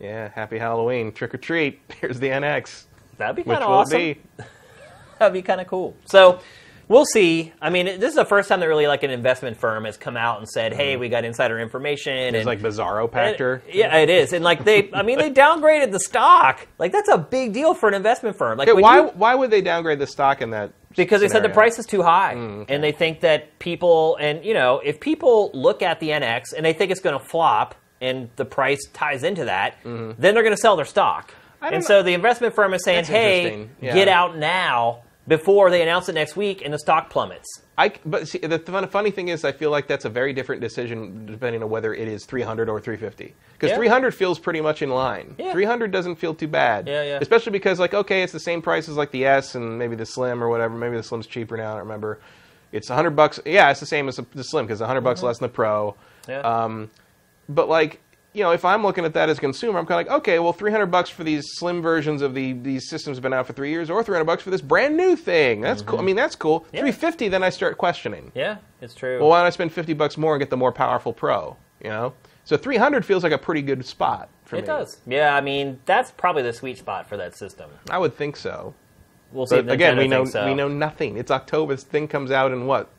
yeah, 0.00 0.28
Happy 0.34 0.56
Halloween, 0.56 1.12
trick 1.12 1.34
or 1.34 1.38
treat. 1.38 1.78
Here's 2.00 2.18
the 2.18 2.28
NX. 2.28 2.84
That'd 3.18 3.36
be 3.36 3.42
Which 3.42 3.54
kind 3.58 3.64
of 3.64 3.68
will 3.68 3.76
awesome. 3.78 3.98
be? 3.98 4.20
That'd 5.18 5.34
be 5.34 5.42
kind 5.42 5.60
of 5.60 5.66
cool. 5.66 5.94
So 6.06 6.40
we'll 6.88 7.04
see. 7.06 7.52
I 7.60 7.70
mean, 7.70 7.86
this 7.86 8.10
is 8.10 8.14
the 8.14 8.24
first 8.24 8.48
time 8.48 8.60
that 8.60 8.66
really 8.66 8.86
like 8.86 9.02
an 9.02 9.10
investment 9.10 9.56
firm 9.56 9.84
has 9.84 9.96
come 9.96 10.16
out 10.16 10.38
and 10.38 10.48
said, 10.48 10.72
"Hey, 10.72 10.96
we 10.96 11.08
got 11.08 11.24
insider 11.24 11.58
information." 11.58 12.12
It's 12.16 12.36
and 12.36 12.46
like 12.46 12.60
Bizarro 12.60 13.10
Pachter. 13.10 13.60
yeah, 13.72 13.96
it 13.96 14.10
is. 14.10 14.32
And 14.32 14.44
like 14.44 14.64
they, 14.64 14.90
I 14.92 15.02
mean, 15.02 15.18
they 15.18 15.30
downgraded 15.32 15.92
the 15.92 16.00
stock. 16.00 16.66
Like 16.78 16.92
that's 16.92 17.08
a 17.08 17.18
big 17.18 17.52
deal 17.52 17.74
for 17.74 17.88
an 17.88 17.94
investment 17.94 18.36
firm. 18.38 18.58
Like 18.58 18.68
Okay, 18.68 18.80
why 18.80 19.00
you- 19.00 19.08
why 19.14 19.34
would 19.34 19.50
they 19.50 19.60
downgrade 19.62 19.98
the 19.98 20.06
stock 20.06 20.42
in 20.42 20.50
that? 20.50 20.72
because 20.96 21.20
they 21.20 21.28
said 21.28 21.42
the 21.42 21.50
price 21.50 21.78
is 21.78 21.84
too 21.84 22.02
high, 22.02 22.34
Mm, 22.36 22.64
and 22.70 22.82
they 22.82 22.90
think 22.90 23.20
that 23.20 23.58
people, 23.58 24.16
and 24.18 24.42
you 24.42 24.54
know, 24.54 24.80
if 24.82 24.98
people 24.98 25.50
look 25.52 25.82
at 25.82 26.00
the 26.00 26.08
NX 26.08 26.54
and 26.56 26.64
they 26.64 26.72
think 26.72 26.90
it's 26.90 27.00
going 27.02 27.18
to 27.18 27.22
flop, 27.22 27.74
and 28.00 28.30
the 28.36 28.46
price 28.46 28.80
ties 28.94 29.22
into 29.22 29.44
that, 29.44 29.76
then 29.84 30.16
they're 30.18 30.42
going 30.42 30.54
to 30.54 30.56
sell 30.56 30.74
their 30.76 30.86
stock. 30.86 31.32
Mm-hmm. 31.32 31.64
And 31.66 31.74
know. 31.74 31.80
so 31.80 32.02
the 32.02 32.14
investment 32.14 32.54
firm 32.54 32.72
is 32.72 32.82
saying, 32.84 33.04
"Hey. 33.04 33.68
Yeah. 33.82 33.92
get 33.94 34.08
out 34.08 34.38
now." 34.38 35.02
Before 35.28 35.70
they 35.70 35.82
announce 35.82 36.08
it 36.08 36.14
next 36.14 36.36
week 36.36 36.62
and 36.64 36.72
the 36.72 36.78
stock 36.78 37.10
plummets. 37.10 37.46
I, 37.78 37.92
but 38.06 38.26
see, 38.28 38.38
the 38.38 38.58
fun, 38.58 38.86
funny 38.88 39.10
thing 39.10 39.28
is, 39.28 39.44
I 39.44 39.52
feel 39.52 39.70
like 39.70 39.86
that's 39.86 40.04
a 40.06 40.08
very 40.08 40.32
different 40.32 40.62
decision 40.62 41.26
depending 41.26 41.62
on 41.62 41.68
whether 41.68 41.92
it 41.92 42.08
is 42.08 42.24
300 42.24 42.68
or 42.70 42.80
350. 42.80 43.34
Because 43.52 43.70
Yeah. 43.70 43.76
300 43.76 44.14
feels 44.14 44.38
pretty 44.38 44.60
much 44.60 44.80
in 44.82 44.88
line. 44.90 45.34
Yeah. 45.38 45.52
300 45.52 45.90
doesn't 45.90 46.16
feel 46.16 46.34
too 46.34 46.48
bad. 46.48 46.86
Yeah, 46.88 47.02
yeah. 47.02 47.18
Especially 47.20 47.52
because, 47.52 47.78
like, 47.78 47.92
okay, 47.92 48.22
it's 48.22 48.32
the 48.32 48.40
same 48.40 48.62
price 48.62 48.88
as 48.88 48.96
like 48.96 49.10
the 49.10 49.26
S 49.26 49.54
and 49.54 49.78
maybe 49.78 49.94
the 49.96 50.06
Slim 50.06 50.42
or 50.42 50.48
whatever. 50.48 50.74
Maybe 50.74 50.96
the 50.96 51.02
Slim's 51.02 51.26
cheaper 51.26 51.56
now. 51.56 51.70
I 51.72 51.72
don't 51.72 51.80
remember. 51.80 52.18
It's 52.72 52.88
100 52.88 53.10
bucks. 53.10 53.40
Yeah, 53.44 53.70
it's 53.70 53.80
the 53.80 53.86
same 53.86 54.08
as 54.08 54.16
the, 54.16 54.26
the 54.34 54.44
Slim 54.44 54.66
because 54.66 54.80
100 54.80 55.02
bucks 55.02 55.22
less 55.22 55.38
than 55.38 55.48
the 55.48 55.54
Pro. 55.54 55.96
Mm-hmm. 56.22 56.30
Yeah. 56.30 56.40
Um, 56.40 56.90
but 57.48 57.68
like, 57.68 58.00
you 58.36 58.42
know, 58.42 58.50
if 58.52 58.66
I'm 58.66 58.82
looking 58.82 59.06
at 59.06 59.14
that 59.14 59.30
as 59.30 59.38
a 59.38 59.40
consumer, 59.40 59.78
I'm 59.78 59.86
kind 59.86 60.00
of 60.06 60.06
like, 60.12 60.18
okay, 60.18 60.38
well, 60.38 60.52
300 60.52 60.86
bucks 60.86 61.08
for 61.08 61.24
these 61.24 61.42
slim 61.54 61.80
versions 61.80 62.20
of 62.20 62.34
the 62.34 62.52
these 62.52 62.88
systems 62.88 63.16
have 63.16 63.22
been 63.22 63.32
out 63.32 63.46
for 63.46 63.54
three 63.54 63.70
years, 63.70 63.88
or 63.88 64.04
300 64.04 64.24
bucks 64.24 64.42
for 64.42 64.50
this 64.50 64.60
brand 64.60 64.96
new 64.96 65.16
thing. 65.16 65.62
That's 65.62 65.80
cool. 65.80 65.98
I 65.98 66.02
mean, 66.02 66.16
that's 66.16 66.36
cool. 66.36 66.60
Mm-hmm. 66.60 66.76
Yeah. 66.76 66.80
350, 66.82 67.28
then 67.28 67.42
I 67.42 67.48
start 67.48 67.78
questioning. 67.78 68.30
yeah, 68.34 68.58
it's 68.82 68.94
true. 68.94 69.18
Well, 69.20 69.30
why 69.30 69.38
don't 69.38 69.46
I 69.46 69.50
spend 69.50 69.72
50 69.72 69.94
bucks 69.94 70.18
more 70.18 70.34
and 70.34 70.40
get 70.40 70.50
the 70.50 70.56
more 70.56 70.70
powerful 70.70 71.14
Pro? 71.14 71.56
You 71.82 71.88
know, 71.88 72.14
so 72.44 72.56
300 72.58 73.04
feels 73.06 73.22
like 73.22 73.32
a 73.32 73.38
pretty 73.38 73.62
good 73.62 73.84
spot 73.86 74.28
for 74.44 74.56
it 74.56 74.62
me. 74.62 74.66
does. 74.66 74.98
Yeah, 75.06 75.34
I 75.34 75.40
mean 75.40 75.80
that's 75.86 76.10
probably 76.10 76.42
the 76.42 76.52
sweet 76.52 76.76
spot 76.78 77.08
for 77.08 77.16
that 77.16 77.34
system. 77.36 77.70
I 77.90 77.96
would 77.98 78.14
think 78.14 78.36
so. 78.36 78.74
We'll 79.32 79.46
see. 79.46 79.56
Again, 79.58 79.96
we 79.96 80.08
know 80.08 80.24
so. 80.26 80.46
we 80.46 80.54
know 80.54 80.68
nothing. 80.68 81.16
It's 81.16 81.30
October. 81.30 81.74
This 81.74 81.84
thing 81.84 82.06
comes 82.06 82.30
out 82.30 82.52
in 82.52 82.66
what? 82.66 82.90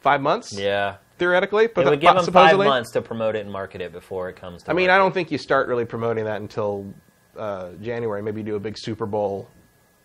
Five 0.00 0.20
months, 0.20 0.52
Yeah, 0.52 0.96
theoretically. 1.26 1.68
But 1.68 1.86
it 1.86 1.90
would 1.90 2.00
give 2.00 2.14
them 2.14 2.26
five 2.32 2.56
months 2.56 2.90
to 2.92 3.02
promote 3.02 3.36
it 3.36 3.40
and 3.40 3.52
market 3.52 3.80
it 3.80 3.92
before 3.92 4.28
it 4.28 4.36
comes 4.36 4.62
to. 4.64 4.70
I 4.70 4.74
mean, 4.74 4.90
I 4.90 4.96
don't 4.98 5.14
think 5.14 5.30
you 5.30 5.38
start 5.38 5.68
really 5.68 5.84
promoting 5.84 6.24
that 6.24 6.40
until 6.40 6.92
uh, 7.38 7.70
January. 7.80 8.22
Maybe 8.22 8.42
do 8.42 8.56
a 8.56 8.60
big 8.60 8.76
Super 8.76 9.06
Bowl 9.06 9.48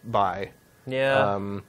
buy. 0.03 0.51
Yeah. 0.85 1.17
Um, 1.33 1.63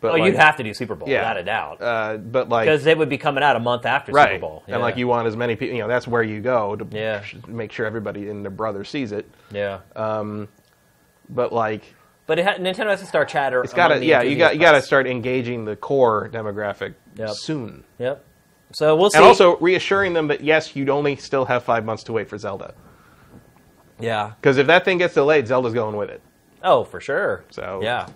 but 0.00 0.08
oh, 0.08 0.14
like, 0.14 0.24
you'd 0.24 0.34
have 0.36 0.56
to 0.56 0.64
do 0.64 0.74
Super 0.74 0.96
Bowl 0.96 1.08
yeah. 1.08 1.20
without 1.20 1.36
a 1.36 1.44
doubt, 1.44 1.80
Uh, 1.80 2.16
but 2.16 2.48
like, 2.48 2.66
because 2.66 2.86
it 2.86 2.98
would 2.98 3.08
be 3.08 3.18
coming 3.18 3.44
out 3.44 3.54
a 3.54 3.60
month 3.60 3.86
after 3.86 4.10
right, 4.10 4.30
Super 4.30 4.40
Bowl. 4.40 4.64
and 4.66 4.80
like 4.82 4.96
you 4.96 5.06
want 5.06 5.28
as 5.28 5.36
many 5.36 5.54
people. 5.54 5.76
You 5.76 5.82
know, 5.82 5.88
that's 5.88 6.08
where 6.08 6.24
you 6.24 6.40
go 6.40 6.74
to 6.74 6.84
Yeah. 6.90 7.22
make 7.46 7.70
sure 7.70 7.86
everybody 7.86 8.28
and 8.28 8.44
their 8.44 8.50
brother 8.50 8.82
sees 8.84 9.12
it. 9.12 9.30
Yeah. 9.52 9.80
Um, 9.94 10.48
But 11.28 11.52
like, 11.52 11.82
but 12.26 12.38
it 12.40 12.44
ha- 12.44 12.54
Nintendo 12.58 12.88
has 12.88 13.00
to 13.00 13.06
start 13.06 13.28
chatter. 13.28 13.62
it's 13.62 13.72
got 13.74 13.88
to 13.88 14.04
yeah, 14.04 14.22
you 14.22 14.36
got 14.36 14.54
you 14.54 14.60
got 14.60 14.72
to 14.72 14.82
start 14.82 15.06
engaging 15.06 15.64
the 15.66 15.76
core 15.76 16.28
demographic 16.32 16.94
Yep. 17.14 17.30
soon, 17.34 17.84
Yep. 18.00 18.24
So 18.74 18.96
we'll 18.96 19.10
see. 19.10 19.18
and 19.18 19.26
also 19.26 19.56
reassuring 19.58 20.12
them 20.14 20.28
that 20.28 20.42
yes, 20.42 20.74
you'd 20.74 20.88
only 20.90 21.16
still 21.16 21.44
have 21.44 21.62
five 21.64 21.84
months 21.84 22.02
to 22.04 22.12
wait 22.12 22.28
for 22.28 22.38
Zelda. 22.38 22.74
yeah. 24.00 24.32
Because 24.40 24.56
if 24.58 24.66
that 24.66 24.84
thing 24.84 24.98
gets 24.98 25.14
delayed, 25.14 25.46
Zelda's 25.46 25.74
going 25.74 25.96
with 25.96 26.10
it. 26.10 26.20
Oh, 26.62 26.84
for 26.84 27.00
sure. 27.00 27.44
So- 27.50 27.80
yeah. 27.82 28.06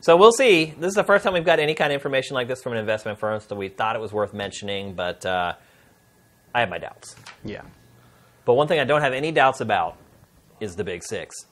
So 0.00 0.16
we'll 0.16 0.32
see. 0.32 0.74
This 0.78 0.88
is 0.88 0.94
the 0.94 1.04
first 1.04 1.22
time 1.22 1.32
we've 1.32 1.44
got 1.44 1.60
any 1.60 1.74
kind 1.74 1.92
of 1.92 1.94
information 1.94 2.34
like 2.34 2.48
this 2.48 2.60
from 2.60 2.72
an 2.72 2.78
investment 2.78 3.20
firm, 3.20 3.38
so 3.40 3.54
we 3.54 3.68
thought 3.68 3.94
it 3.94 4.00
was 4.02 4.12
worth 4.12 4.34
mentioning, 4.34 4.94
but 4.94 5.24
uh, 5.24 5.54
I 6.52 6.58
have 6.60 6.70
my 6.70 6.78
doubts. 6.78 7.14
Yeah. 7.44 7.62
But 8.44 8.54
one 8.54 8.66
thing 8.66 8.80
I 8.80 8.84
don't 8.84 9.00
have 9.02 9.12
any 9.12 9.30
doubts 9.30 9.60
about 9.60 9.96
is 10.58 10.74
the 10.74 10.82
Big 10.82 11.04
Six. 11.04 11.46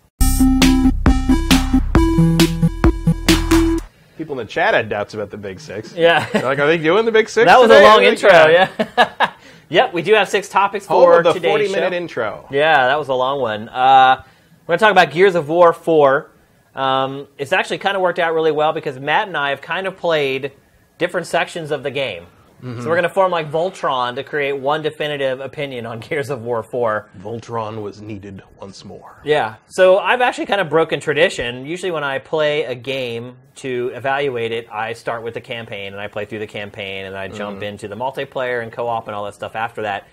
People 4.21 4.39
in 4.39 4.47
the 4.47 4.53
chat 4.53 4.75
had 4.75 4.91
doubts 4.91 5.15
about 5.15 5.31
the 5.31 5.39
Big 5.39 5.59
Six. 5.59 5.95
Yeah. 5.95 6.29
They're 6.29 6.43
like, 6.43 6.59
are 6.59 6.67
they 6.67 6.77
doing 6.77 7.07
the 7.07 7.11
Big 7.11 7.27
Six? 7.27 7.47
that 7.47 7.59
was 7.59 7.71
a 7.71 7.75
today? 7.75 7.85
long 7.87 7.97
Like, 8.01 8.07
intro, 8.09 8.29
yeah. 8.49 9.33
yep, 9.71 9.95
we 9.95 10.03
do 10.03 10.13
have 10.13 10.29
six 10.29 10.47
topics 10.47 10.85
Home 10.85 11.05
for 11.05 11.23
the 11.23 11.33
today's 11.33 11.49
forty-minute 11.51 11.91
show. 11.91 11.97
intro. 11.97 12.49
Yeah, 12.51 12.87
that 12.89 12.99
was 12.99 13.09
a 13.09 13.15
long 13.15 13.41
one. 13.41 13.71
Uh, 13.71 14.23
we're 14.67 14.73
going 14.73 14.79
to 14.79 14.85
talk 14.85 14.93
about 14.93 15.11
Gears 15.11 15.37
of 15.37 15.49
War 15.49 15.73
4. 15.73 16.31
Um, 16.75 17.29
it's 17.39 17.55
actually 17.55 17.79
kind 17.79 17.97
of 17.97 18.03
worked 18.03 18.19
out 18.19 18.35
really 18.35 18.53
well 18.53 18.75
because 18.75 18.99
Matt 19.01 19.27
and 19.29 19.39
I 19.39 19.49
have 19.49 19.63
kind 19.63 19.87
of 19.87 19.97
played 19.97 20.53
different 20.99 21.27
sections 21.27 21.71
of 21.71 21.83
the 21.83 21.91
game. 21.91 22.27
Mm-hmm. 22.61 22.83
So 22.83 22.89
we're 22.89 22.97
going 22.97 23.03
to 23.05 23.09
form 23.09 23.31
like 23.33 23.51
Voltron 23.51 24.15
to 24.17 24.23
create 24.23 24.53
one 24.53 24.83
definitive 24.83 25.41
opinion 25.41 25.87
on 25.87 26.01
Gears 26.09 26.31
of 26.31 26.43
War 26.43 26.63
4. 26.63 27.09
Voltron 27.21 27.83
was 27.83 28.01
needed 28.01 28.43
once 28.61 28.85
more. 28.85 29.21
Yeah. 29.25 29.57
So 29.69 29.99
I've 29.99 30.21
actually 30.21 30.47
kind 30.47 30.61
of 30.61 30.69
broken 30.69 31.01
tradition. 31.01 31.67
Usually, 31.67 31.91
when 31.91 32.05
I 32.05 32.19
play 32.19 32.65
a 32.65 32.75
game 32.75 33.37
to 33.57 33.91
evaluate 33.95 34.53
it, 34.53 34.71
I 34.71 34.93
start 34.93 35.23
with 35.23 35.35
the 35.35 35.41
campaign 35.41 35.93
and 35.93 36.01
I 36.01 36.09
play 36.09 36.25
through 36.25 36.41
the 36.41 36.47
campaign 36.47 37.07
and 37.07 37.17
I 37.17 37.29
jump 37.29 37.63
into 37.63 37.89
the 37.89 37.97
multiplayer 37.97 38.63
and 38.63 38.71
co 38.73 38.87
op 38.87 39.07
and 39.09 39.15
all 39.15 39.25
that 39.25 39.35
stuff 39.35 39.57
after 39.57 39.83
that. 39.83 40.07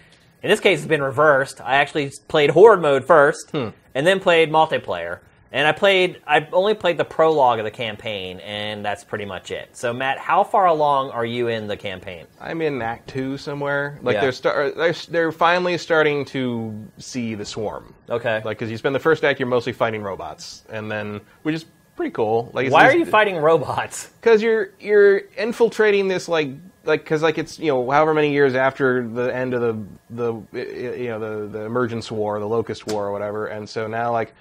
In 0.43 0.49
this 0.49 0.59
case, 0.59 0.79
it's 0.79 0.87
been 0.87 1.01
reversed. 1.01 1.61
I 1.61 1.75
actually 1.77 2.11
played 2.27 2.51
Horde 2.51 2.81
mode 2.81 3.05
first 3.05 3.51
and 3.53 4.07
then 4.07 4.19
played 4.19 4.49
multiplayer. 4.51 5.19
And 5.51 5.65
I 5.67 5.71
played, 5.71 6.21
I 6.27 6.47
only 6.51 6.73
played 6.73 6.97
the 6.97 7.05
prologue 7.05 7.59
of 7.59 7.65
the 7.65 7.71
campaign, 7.71 8.39
and 8.41 8.83
that's 8.83 9.03
pretty 9.03 9.23
much 9.25 9.49
it. 9.51 9.69
So, 9.77 9.93
Matt, 9.93 10.17
how 10.17 10.43
far 10.43 10.65
along 10.65 11.11
are 11.11 11.25
you 11.25 11.47
in 11.47 11.67
the 11.67 11.77
campaign? 11.77 12.25
I'm 12.41 12.61
in 12.61 12.81
Act 12.81 13.07
Two 13.09 13.37
somewhere. 13.37 13.97
Like 14.01 14.15
Yeah. 14.15 14.21
they're, 14.21 14.31
start, 14.33 14.75
they're 14.75 14.93
they're 15.09 15.31
finally 15.31 15.77
starting 15.77 16.25
to 16.25 16.73
see 16.97 17.33
the 17.35 17.45
swarm. 17.45 17.93
Okay. 18.09 18.41
Like 18.43 18.57
because 18.57 18.69
you 18.69 18.77
spend 18.77 18.93
the 18.93 18.99
first 18.99 19.23
act, 19.23 19.39
you're 19.39 19.47
mostly 19.47 19.73
fighting 19.73 20.01
robots, 20.03 20.63
and 20.69 20.91
then 20.91 21.21
which 21.43 21.55
is 21.55 21.65
pretty 21.95 22.11
cool. 22.11 22.51
Like, 22.53 22.65
it's 22.67 22.73
Why 22.73 22.87
are 22.87 22.91
these- 22.91 22.99
you 22.99 23.05
fighting 23.05 23.37
robots? 23.37 24.09
because 24.21 24.41
you're 24.41 24.71
you're 24.79 25.19
infiltrating 25.37 26.07
this 26.09 26.27
like 26.27 26.49
like 26.83 27.03
because 27.03 27.21
like 27.21 27.37
it's 27.37 27.57
you 27.57 27.67
know 27.71 27.89
however 27.89 28.13
many 28.13 28.31
years 28.33 28.53
after 28.53 29.07
the 29.07 29.33
end 29.33 29.53
of 29.53 29.61
the 29.61 30.43
the 30.53 30.61
you 30.99 31.07
know 31.07 31.19
the 31.19 31.47
the 31.47 31.61
emergence 31.65 32.09
war 32.11 32.39
the 32.39 32.47
locust 32.47 32.87
war 32.87 33.07
or 33.07 33.11
whatever 33.11 33.47
and 33.47 33.67
so 33.67 33.87
now 33.87 34.09
like 34.11 34.33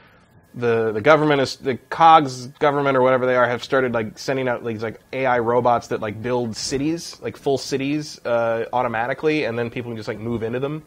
the 0.56 0.90
the 0.92 1.00
government 1.00 1.40
is 1.40 1.56
the 1.56 1.76
cogs 1.90 2.46
government 2.58 2.96
or 2.96 3.02
whatever 3.02 3.26
they 3.26 3.36
are 3.36 3.46
have 3.46 3.62
started 3.62 3.92
like 3.92 4.18
sending 4.18 4.48
out 4.48 4.64
these 4.64 4.82
like 4.82 5.00
ai 5.12 5.38
robots 5.38 5.88
that 5.88 6.00
like 6.00 6.20
build 6.22 6.56
cities 6.56 7.20
like 7.20 7.36
full 7.36 7.58
cities 7.58 8.18
uh, 8.24 8.64
automatically 8.72 9.44
and 9.44 9.58
then 9.58 9.68
people 9.68 9.90
can 9.90 9.96
just 9.96 10.08
like 10.08 10.18
move 10.18 10.42
into 10.42 10.58
them 10.58 10.82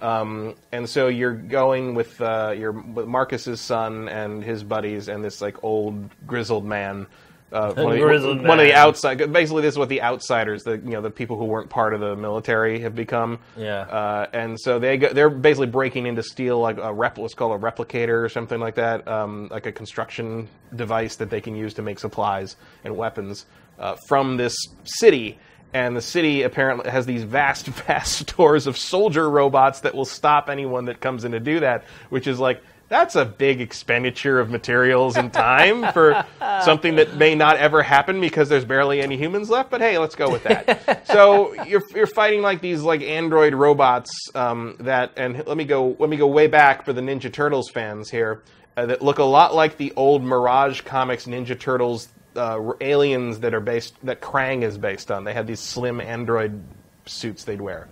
um, 0.00 0.54
and 0.70 0.88
so 0.88 1.08
you're 1.08 1.34
going 1.34 1.94
with 1.94 2.20
uh, 2.20 2.54
your 2.56 2.72
with 2.72 3.06
Marcus's 3.06 3.60
son 3.60 4.08
and 4.08 4.44
his 4.44 4.62
buddies 4.62 5.08
and 5.08 5.24
this 5.24 5.40
like 5.40 5.62
old 5.64 6.08
grizzled 6.26 6.64
man. 6.64 7.06
Uh, 7.50 7.72
one, 7.76 7.98
of 7.98 8.22
the, 8.22 8.34
one 8.42 8.60
of 8.60 8.66
the 8.66 8.74
outside. 8.74 9.16
Basically, 9.32 9.62
this 9.62 9.74
is 9.74 9.78
what 9.78 9.88
the 9.88 10.02
outsiders, 10.02 10.64
the 10.64 10.72
you 10.72 10.90
know 10.90 11.00
the 11.00 11.10
people 11.10 11.38
who 11.38 11.44
weren't 11.44 11.70
part 11.70 11.94
of 11.94 12.00
the 12.00 12.14
military, 12.14 12.80
have 12.80 12.94
become. 12.94 13.38
Yeah. 13.56 13.80
Uh, 13.80 14.26
and 14.32 14.58
so 14.60 14.78
they 14.78 14.98
go, 14.98 15.12
they're 15.12 15.30
basically 15.30 15.68
breaking 15.68 16.06
into 16.06 16.22
steal 16.22 16.60
like 16.60 16.78
a 16.78 16.92
rep, 16.92 17.18
what's 17.18 17.34
called 17.34 17.58
a 17.60 17.64
replicator 17.64 18.22
or 18.22 18.28
something 18.28 18.60
like 18.60 18.74
that, 18.74 19.06
um, 19.08 19.48
like 19.50 19.66
a 19.66 19.72
construction 19.72 20.48
device 20.74 21.16
that 21.16 21.30
they 21.30 21.40
can 21.40 21.54
use 21.54 21.74
to 21.74 21.82
make 21.82 21.98
supplies 21.98 22.56
and 22.84 22.96
weapons 22.96 23.46
uh, 23.78 23.96
from 24.06 24.36
this 24.36 24.54
city. 24.84 25.38
And 25.74 25.94
the 25.94 26.00
city 26.00 26.42
apparently 26.42 26.90
has 26.90 27.04
these 27.06 27.22
vast, 27.22 27.66
vast 27.86 28.18
stores 28.18 28.66
of 28.66 28.76
soldier 28.76 29.28
robots 29.28 29.80
that 29.80 29.94
will 29.94 30.06
stop 30.06 30.48
anyone 30.48 30.86
that 30.86 31.00
comes 31.00 31.24
in 31.24 31.32
to 31.32 31.40
do 31.40 31.60
that, 31.60 31.84
which 32.08 32.26
is 32.26 32.38
like, 32.38 32.62
that's 32.88 33.16
a 33.16 33.24
big 33.24 33.60
expenditure 33.60 34.40
of 34.40 34.50
materials 34.50 35.16
and 35.16 35.32
time 35.32 35.92
for 35.92 36.24
something 36.64 36.96
that 36.96 37.16
may 37.16 37.34
not 37.34 37.56
ever 37.56 37.82
happen 37.82 38.20
because 38.20 38.48
there's 38.48 38.64
barely 38.64 39.00
any 39.00 39.16
humans 39.16 39.50
left. 39.50 39.70
But 39.70 39.80
hey, 39.80 39.98
let's 39.98 40.14
go 40.14 40.30
with 40.30 40.44
that. 40.44 41.06
so 41.06 41.52
you're, 41.64 41.82
you're 41.94 42.06
fighting 42.06 42.40
like 42.40 42.60
these 42.60 42.82
like 42.82 43.02
android 43.02 43.54
robots 43.54 44.10
um, 44.34 44.76
that, 44.80 45.12
and 45.16 45.46
let 45.46 45.56
me 45.56 45.64
go 45.64 45.96
let 45.98 46.08
me 46.08 46.16
go 46.16 46.26
way 46.26 46.46
back 46.46 46.84
for 46.84 46.92
the 46.92 47.02
Ninja 47.02 47.32
Turtles 47.32 47.68
fans 47.68 48.10
here 48.10 48.42
uh, 48.76 48.86
that 48.86 49.02
look 49.02 49.18
a 49.18 49.24
lot 49.24 49.54
like 49.54 49.76
the 49.76 49.92
old 49.96 50.22
Mirage 50.22 50.80
Comics 50.82 51.26
Ninja 51.26 51.58
Turtles 51.58 52.08
uh, 52.36 52.72
aliens 52.80 53.40
that 53.40 53.52
are 53.52 53.60
based 53.60 53.94
that 54.04 54.20
Krang 54.20 54.62
is 54.62 54.78
based 54.78 55.10
on. 55.10 55.24
They 55.24 55.34
had 55.34 55.46
these 55.46 55.60
slim 55.60 56.00
android 56.00 56.62
suits 57.04 57.44
they'd 57.44 57.60
wear. 57.60 57.88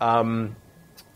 Um, 0.00 0.54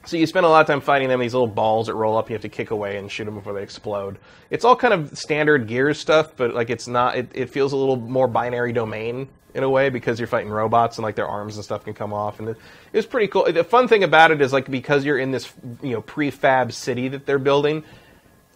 so 0.07 0.17
you 0.17 0.27
spend 0.27 0.47
a 0.47 0.49
lot 0.49 0.63
of 0.63 0.67
time 0.67 0.81
fighting 0.81 1.09
them. 1.09 1.21
These 1.21 1.35
little 1.35 1.47
balls 1.47 1.87
that 1.87 1.95
roll 1.95 2.17
up, 2.17 2.31
you 2.31 2.35
have 2.35 2.43
to 2.43 2.49
kick 2.49 2.71
away 2.71 2.97
and 2.97 3.11
shoot 3.11 3.27
them 3.27 3.35
before 3.35 3.53
they 3.53 3.63
explode. 3.63 4.19
It's 4.49 4.65
all 4.65 4.75
kind 4.75 4.95
of 4.95 5.17
standard 5.17 5.67
Gears 5.67 5.99
stuff, 5.99 6.33
but 6.37 6.55
like 6.55 6.71
it's 6.71 6.89
not. 6.89 7.17
It, 7.17 7.29
it 7.35 7.51
feels 7.51 7.73
a 7.73 7.77
little 7.77 7.97
more 7.97 8.27
binary 8.27 8.73
domain 8.73 9.29
in 9.55 9.63
a 9.63 9.69
way 9.69 9.91
because 9.91 10.19
you're 10.19 10.29
fighting 10.29 10.51
robots 10.51 10.97
and 10.97 11.03
like 11.03 11.17
their 11.17 11.29
arms 11.29 11.57
and 11.57 11.65
stuff 11.65 11.85
can 11.85 11.93
come 11.93 12.13
off. 12.13 12.39
And 12.39 12.49
it, 12.49 12.57
it 12.93 12.97
was 12.97 13.07
pretty 13.07 13.29
cool. 13.29 13.51
The 13.53 13.65
fun 13.65 13.89
thing 13.89 14.05
about 14.05 14.31
it 14.31 14.41
is 14.41 14.53
like 14.53 14.71
because 14.71 15.05
you're 15.05 15.19
in 15.19 15.33
this 15.33 15.53
you 15.83 15.93
know 15.93 16.03
prefab 16.03 16.73
city 16.73 17.09
that 17.09 17.27
they're 17.27 17.39
building, 17.39 17.85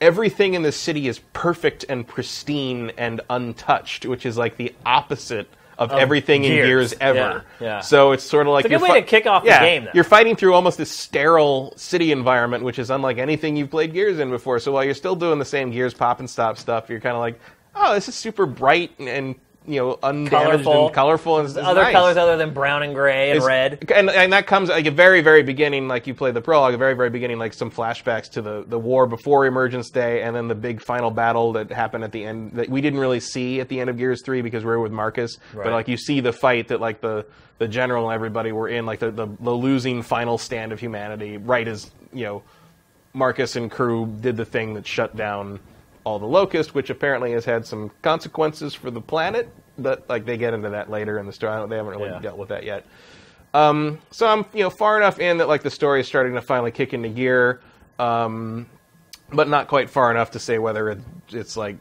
everything 0.01 0.55
in 0.55 0.63
the 0.63 0.73
city 0.73 1.09
is 1.09 1.21
perfect 1.35 1.85
and 1.89 2.07
pristine 2.07 2.93
and 2.97 3.21
untouched, 3.29 4.07
which 4.07 4.25
is 4.25 4.39
like 4.39 4.57
the 4.57 4.75
opposite 4.87 5.49
of, 5.79 5.93
everything 5.93 6.45
in 6.45 6.53
Gears. 6.53 6.67
Gears 6.67 6.95
ever. 7.01 7.45
Yeah, 7.61 7.67
yeah. 7.67 7.81
So 7.81 8.13
it's 8.13 8.25
sort 8.25 8.47
of 8.47 8.53
like 8.53 8.65
It's 8.65 8.75
a 8.75 8.79
good 8.79 8.83
way 8.83 9.01
to 9.01 9.07
kick 9.07 9.27
off 9.27 9.45
the 9.45 9.51
game, 9.51 9.85
though. 9.85 9.91
You're 9.95 10.05
fighting 10.05 10.37
through 10.37 10.55
almost 10.55 10.79
this 10.79 10.91
sterile 10.91 11.73
city 11.77 12.13
environment, 12.13 12.65
which 12.65 12.79
is 12.79 12.91
unlike 12.91 13.19
anything 13.19 13.57
you've 13.57 13.71
played 13.71 13.93
Gears 13.93 14.19
in 14.19 14.31
before. 14.31 14.59
So 14.59 14.73
while 14.73 14.85
you're 14.85 14.95
still 14.95 15.17
doing 15.17 15.39
the 15.39 15.45
same 15.45 15.71
Gears 15.71 15.95
pop 15.95 16.21
and 16.21 16.29
stop 16.29 16.59
stuff, 16.59 16.89
you're 16.89 17.01
kind 17.01 17.15
of 17.15 17.21
like, 17.21 17.41
oh, 17.75 17.95
this 17.95 18.09
is 18.09 18.15
super 18.15 18.47
bright 18.47 18.93
and, 18.99 19.09
and 19.09 19.35
you 19.67 19.81
know 19.81 19.99
undamaged 20.03 20.31
Colorful. 20.65 20.87
and 20.87 20.95
colorful 20.95 21.39
and 21.39 21.57
Other 21.57 21.83
nice. 21.83 21.93
colors 21.95 22.17
other 22.19 22.37
than 22.37 22.53
brown 22.53 22.83
and 22.83 22.95
gray 22.95 23.31
and 23.31 23.39
It's- 23.39 23.47
red. 23.47 23.91
and 23.95 24.11
and 24.11 24.33
that 24.35 24.47
comes 24.47 24.69
like 24.69 24.85
a 24.87 24.91
very 24.91 25.23
very 25.23 25.43
beginning, 25.43 25.89
like 25.89 26.07
you 26.07 26.15
play 26.15 26.33
the 26.33 26.41
prologue, 26.43 26.75
a 26.75 26.77
very 26.77 26.95
very 26.95 27.09
beginning, 27.11 27.39
like 27.39 27.55
some 27.55 27.71
flashbacks 27.71 28.31
to 28.33 28.43
the 28.43 28.65
the 28.67 28.79
war 28.79 29.07
before 29.07 29.47
Emergence 29.47 29.89
Day, 29.91 30.23
and 30.23 30.37
then 30.37 30.49
the 30.49 30.55
big 30.55 30.83
final 30.83 31.11
battle 31.11 31.53
that 31.55 31.73
happened 31.73 32.05
at 32.05 32.13
the 32.13 32.25
end 32.25 32.53
that 32.53 32.69
we 32.69 32.81
didn't 32.83 32.99
really 33.01 33.21
see 33.21 33.61
at 33.61 33.69
the 33.69 33.81
end 33.81 33.89
of 33.89 33.97
Gears 33.97 34.23
Three 34.23 34.43
because 34.43 34.65
we 34.65 34.71
were 34.71 34.81
with 34.81 34.93
Marcus, 34.93 35.39
Right. 35.55 35.65
but 35.65 35.73
like 35.73 35.89
you 35.89 35.97
see 35.97 36.21
the 36.21 36.33
fight 36.33 36.69
that 36.69 36.81
like 36.81 37.01
the 37.01 37.25
the 37.59 37.69
general 37.69 38.09
and 38.11 38.15
everybody 38.15 38.53
were 38.53 38.69
in, 38.69 38.85
like 38.85 38.99
the, 38.99 39.11
the 39.11 39.29
the 39.41 39.53
losing 39.53 40.03
final 40.03 40.37
stand 40.39 40.73
of 40.73 40.81
humanity, 40.81 41.39
right 41.39 41.67
as 41.67 41.91
you 42.13 42.25
know 42.25 42.43
Marcus 43.15 43.57
and 43.57 43.71
crew 43.71 44.13
did 44.21 44.37
the 44.37 44.45
thing 44.45 44.75
that 44.75 44.87
shut 44.87 45.17
down 45.17 45.61
all 46.05 46.19
the 46.19 46.27
locust, 46.27 46.75
which 46.75 46.91
apparently 46.91 47.33
has 47.33 47.45
had 47.45 47.67
some 47.67 47.91
consequences 48.03 48.75
for 48.75 48.91
the 48.91 49.01
planet. 49.01 49.49
But 49.79 50.09
like 50.09 50.25
they 50.25 50.37
get 50.37 50.55
into 50.55 50.71
that 50.71 50.91
later 50.91 51.19
in 51.19 51.27
the 51.27 51.33
story. 51.33 51.53
I 51.55 51.59
don't- 51.59 51.69
They 51.69 51.77
haven't 51.77 51.93
really 51.93 52.11
Yeah. 52.11 52.21
dealt 52.21 52.39
with 52.39 52.51
that 52.51 52.65
yet. 52.65 52.85
Um, 53.55 53.99
so 54.11 54.27
I'm 54.27 54.45
you 54.53 54.63
know 54.65 54.71
far 54.71 54.97
enough 54.99 55.19
in 55.19 55.39
that 55.39 55.49
like 55.49 55.63
the 55.63 55.71
story 55.71 56.01
is 56.01 56.07
starting 56.07 56.35
to 56.35 56.41
finally 56.43 56.71
kick 56.71 56.93
into 56.93 57.09
gear, 57.09 57.61
um, 57.99 58.67
but 59.33 59.49
not 59.49 59.69
quite 59.69 59.89
far 59.91 60.11
enough 60.11 60.31
to 60.33 60.39
say 60.39 60.59
whether 60.59 60.91
it, 60.91 60.99
it's 61.31 61.57
like 61.57 61.77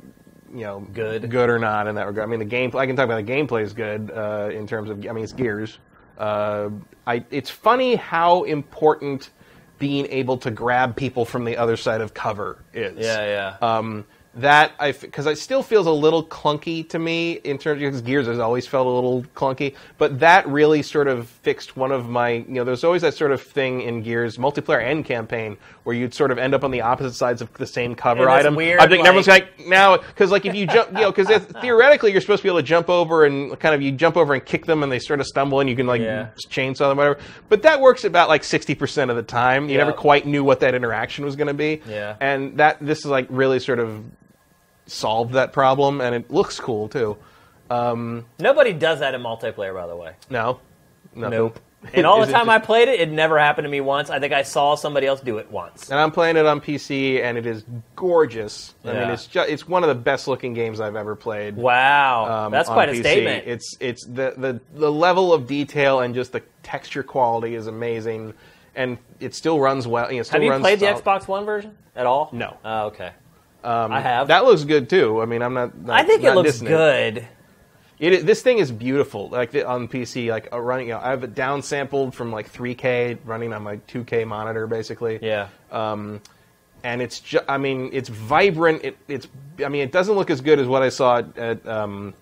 you 0.54 0.62
know 0.62 0.82
Good. 0.94 1.30
good 1.30 1.50
or 1.50 1.58
not 1.60 1.88
in 1.88 1.96
that 1.96 2.06
regard. 2.08 2.28
I 2.28 2.30
mean 2.30 2.40
the 2.40 2.46
game 2.46 2.72
I 2.76 2.86
can 2.86 2.96
talk 2.96 3.06
about 3.06 3.26
the 3.26 3.32
gameplay 3.32 3.64
is 3.64 3.74
good 3.74 4.12
uh, 4.12 4.50
in 4.52 4.68
terms 4.68 4.90
of 4.90 5.06
I 5.08 5.12
mean 5.14 5.24
it's 5.24 5.34
Gears. 5.34 5.80
Uh, 6.18 6.70
I 7.08 7.26
it's 7.32 7.50
funny 7.50 7.96
how 7.96 8.44
important 8.44 9.32
being 9.80 10.06
able 10.12 10.38
to 10.38 10.52
grab 10.52 10.96
people 10.96 11.26
from 11.26 11.44
the 11.44 11.58
other 11.58 11.76
side 11.76 12.02
of 12.02 12.14
cover 12.14 12.64
is. 12.74 12.98
Yeah, 13.00 13.56
yeah. 13.62 13.68
Um, 13.68 14.06
that 14.36 14.72
I 14.80 14.94
because 14.94 15.28
it 15.28 15.38
still 15.38 15.62
feels 15.62 15.86
a 15.86 15.92
little 15.92 16.26
clunky 16.26 16.88
to 16.90 16.98
me 16.98 17.34
in 17.44 17.60
terms 17.60 17.80
because 17.80 18.02
Gears 18.02 18.26
has 18.26 18.40
always 18.40 18.66
felt 18.66 18.88
a 18.88 18.90
little 18.90 19.22
clunky, 19.36 19.76
but 20.00 20.20
that 20.22 20.48
really 20.48 20.82
sort 20.82 21.08
of 21.08 21.28
fixed 21.30 21.78
one 21.78 21.92
of 21.92 22.10
my 22.10 22.30
you 22.32 22.46
know 22.48 22.64
there's 22.64 22.84
always 22.84 23.04
that 23.04 23.14
sort 23.14 23.32
of 23.32 23.42
thing 23.42 23.82
in 23.82 24.02
Gears 24.02 24.38
multiplayer 24.38 24.82
and 24.84 25.06
campaign 25.06 25.56
where 25.84 25.96
you'd 25.96 26.14
sort 26.16 26.32
of 26.32 26.40
end 26.40 26.56
up 26.56 26.64
on 26.64 26.72
the 26.72 26.82
opposite 26.82 27.14
sides 27.14 27.42
of 27.44 27.54
the 27.56 27.68
same 27.68 27.94
cover 27.94 28.28
item. 28.28 28.56
weird, 28.56 28.80
I 28.80 28.88
think 28.88 29.06
everyone's 29.06 29.28
like- 29.28 29.56
like 29.60 29.68
now 29.68 29.98
because 29.98 30.32
like 30.32 30.46
if 30.46 30.56
you 30.56 30.66
jump 30.66 30.90
you 30.94 31.02
know 31.02 31.12
because 31.12 31.28
theoretically 31.62 32.12
you're 32.12 32.22
supposed 32.22 32.40
to 32.42 32.44
be 32.44 32.50
able 32.50 32.60
to 32.60 32.64
jump 32.64 32.90
over 32.90 33.26
and 33.26 33.60
kind 33.60 33.76
of 33.76 33.82
you 33.84 33.92
jump 33.92 34.18
over 34.18 34.34
and 34.34 34.44
kick 34.44 34.66
them 34.66 34.82
and 34.82 34.92
they 34.92 35.00
sort 35.00 35.20
of 35.20 35.28
stumble 35.28 35.60
and 35.60 35.70
you 35.70 35.76
can 35.76 35.86
like 35.86 36.02
Yeah. 36.02 36.30
chainsaw 36.50 36.90
them 36.90 36.98
whatever, 36.98 37.20
but 37.50 37.62
that 37.64 37.80
works 37.82 38.04
about 38.04 38.30
like 38.30 38.44
sixty 38.44 38.74
percent 38.74 39.12
of 39.12 39.16
the 39.18 39.24
time. 39.24 39.66
You 39.70 39.74
Yeah. 39.74 39.78
never 39.86 39.94
quite 39.94 40.26
knew 40.26 40.44
what 40.44 40.60
that 40.62 40.74
interaction 40.74 41.24
was 41.24 41.36
going 41.36 41.48
to 41.50 41.54
be. 41.54 41.82
Yeah. 41.88 42.16
And 42.20 42.58
that 42.58 42.78
this 42.82 43.00
is 43.00 43.06
like 43.06 43.28
really 43.30 43.60
sort 43.60 43.78
of 43.80 44.04
solved 44.86 45.34
that 45.34 45.54
problem, 45.54 46.02
and 46.02 46.14
it 46.16 46.30
looks 46.32 46.60
cool 46.60 46.88
too. 46.88 47.18
Nobody 47.70 48.74
does 48.74 49.00
that 49.00 49.14
in 49.16 49.22
multiplayer, 49.22 49.74
by 49.74 49.88
the 49.88 49.96
way. 49.96 50.14
No, 50.30 50.60
Nothing. 51.16 51.32
Nope. 51.38 51.60
And 51.94 52.06
all 52.06 52.26
the 52.26 52.32
time 52.32 52.50
I 52.50 52.60
played 52.60 52.88
it, 52.88 53.02
it 53.02 53.12
never 53.12 53.38
happened 53.38 53.66
to 53.66 53.70
me 53.70 53.82
once. 53.82 54.10
I 54.10 54.18
think 54.18 54.32
I 54.32 54.44
saw 54.44 54.76
somebody 54.76 55.06
else 55.06 55.20
do 55.20 55.38
it 55.40 55.52
once. 55.52 55.90
and 55.92 56.00
I'm 56.00 56.12
playing 56.12 56.38
it 56.38 56.46
on 56.46 56.62
PC, 56.62 57.22
and 57.22 57.38
it 57.38 57.46
is 57.46 57.66
gorgeous. 57.98 58.74
I 58.86 58.88
mean, 58.88 58.96
Yeah. 58.96 59.12
it's 59.12 59.26
just, 59.28 59.50
it's 59.50 59.68
one 59.68 59.84
of 59.84 59.90
the 59.90 59.96
best 59.96 60.30
looking 60.30 60.54
games 60.54 60.80
I've 60.80 60.96
ever 60.96 61.14
played. 61.14 61.58
Wow, 61.58 62.46
um, 62.46 62.52
that's 62.54 62.70
on 62.70 62.76
quite 62.76 62.88
a 62.88 62.94
PC. 62.94 63.00
statement. 63.02 63.48
It's 63.48 63.76
it's 63.82 64.06
the, 64.06 64.34
the 64.38 64.62
the 64.76 64.90
level 64.90 65.34
of 65.34 65.46
detail 65.46 66.00
and 66.00 66.16
just 66.16 66.32
the 66.32 66.42
texture 66.62 67.04
quality 67.04 67.54
is 67.56 67.68
amazing, 67.68 68.34
and 68.76 68.98
it 69.20 69.36
still 69.36 69.60
runs 69.60 69.86
well. 69.86 70.10
You 70.10 70.20
know, 70.20 70.22
it 70.22 70.24
still 70.24 70.36
have 70.40 70.44
you 70.46 70.52
runs 70.52 70.62
played 70.62 70.80
the 70.80 70.86
solid. 70.86 71.04
Xbox 71.04 71.28
One 71.28 71.44
version 71.44 71.78
at 71.98 72.06
all? 72.06 72.30
No. 72.32 72.56
Oh, 72.64 72.86
okay. 72.86 73.12
I 73.64 74.00
have. 74.02 74.28
That 74.28 74.46
looks 74.46 74.64
good 74.64 74.90
too. 74.90 75.22
I 75.22 75.26
mean, 75.26 75.42
I'm 75.42 75.54
not. 75.54 75.78
not 75.78 76.00
I 76.00 76.04
think 76.04 76.24
it 76.24 76.34
looks 76.34 76.62
good. 76.62 77.28
It, 78.00 78.12
is- 78.14 78.24
this 78.26 78.42
thing 78.42 78.58
is 78.58 78.72
beautiful. 78.72 79.30
Like 79.30 79.52
the, 79.52 79.66
on 79.68 79.88
PC, 79.88 80.30
like 80.30 80.50
uh, 80.52 80.60
running. 80.60 80.88
You 80.88 80.94
know, 80.96 81.00
I 81.00 81.12
have 81.12 81.24
it 81.24 81.36
downsampled 81.36 82.14
from 82.14 82.32
like 82.32 82.52
3K, 82.52 83.20
running 83.24 83.54
on 83.54 83.64
my 83.64 83.78
2K 83.78 84.28
monitor, 84.28 84.68
basically. 84.68 85.20
Yeah. 85.22 85.48
Um, 85.72 86.20
And 86.84 87.02
it's. 87.02 87.20
Ju- 87.22 87.40
I 87.48 87.58
mean, 87.58 87.92
it's 87.94 88.10
vibrant. 88.10 88.84
It, 88.84 88.98
it's. 89.08 89.28
I 89.64 89.70
mean, 89.70 89.84
it 89.84 89.92
doesn't 89.92 90.16
look 90.16 90.30
as 90.30 90.42
good 90.42 90.60
as 90.60 90.68
what 90.68 90.82
I 90.82 90.90
saw 90.90 91.20
at, 91.20 91.38
at 91.38 91.68
um, 91.68 92.14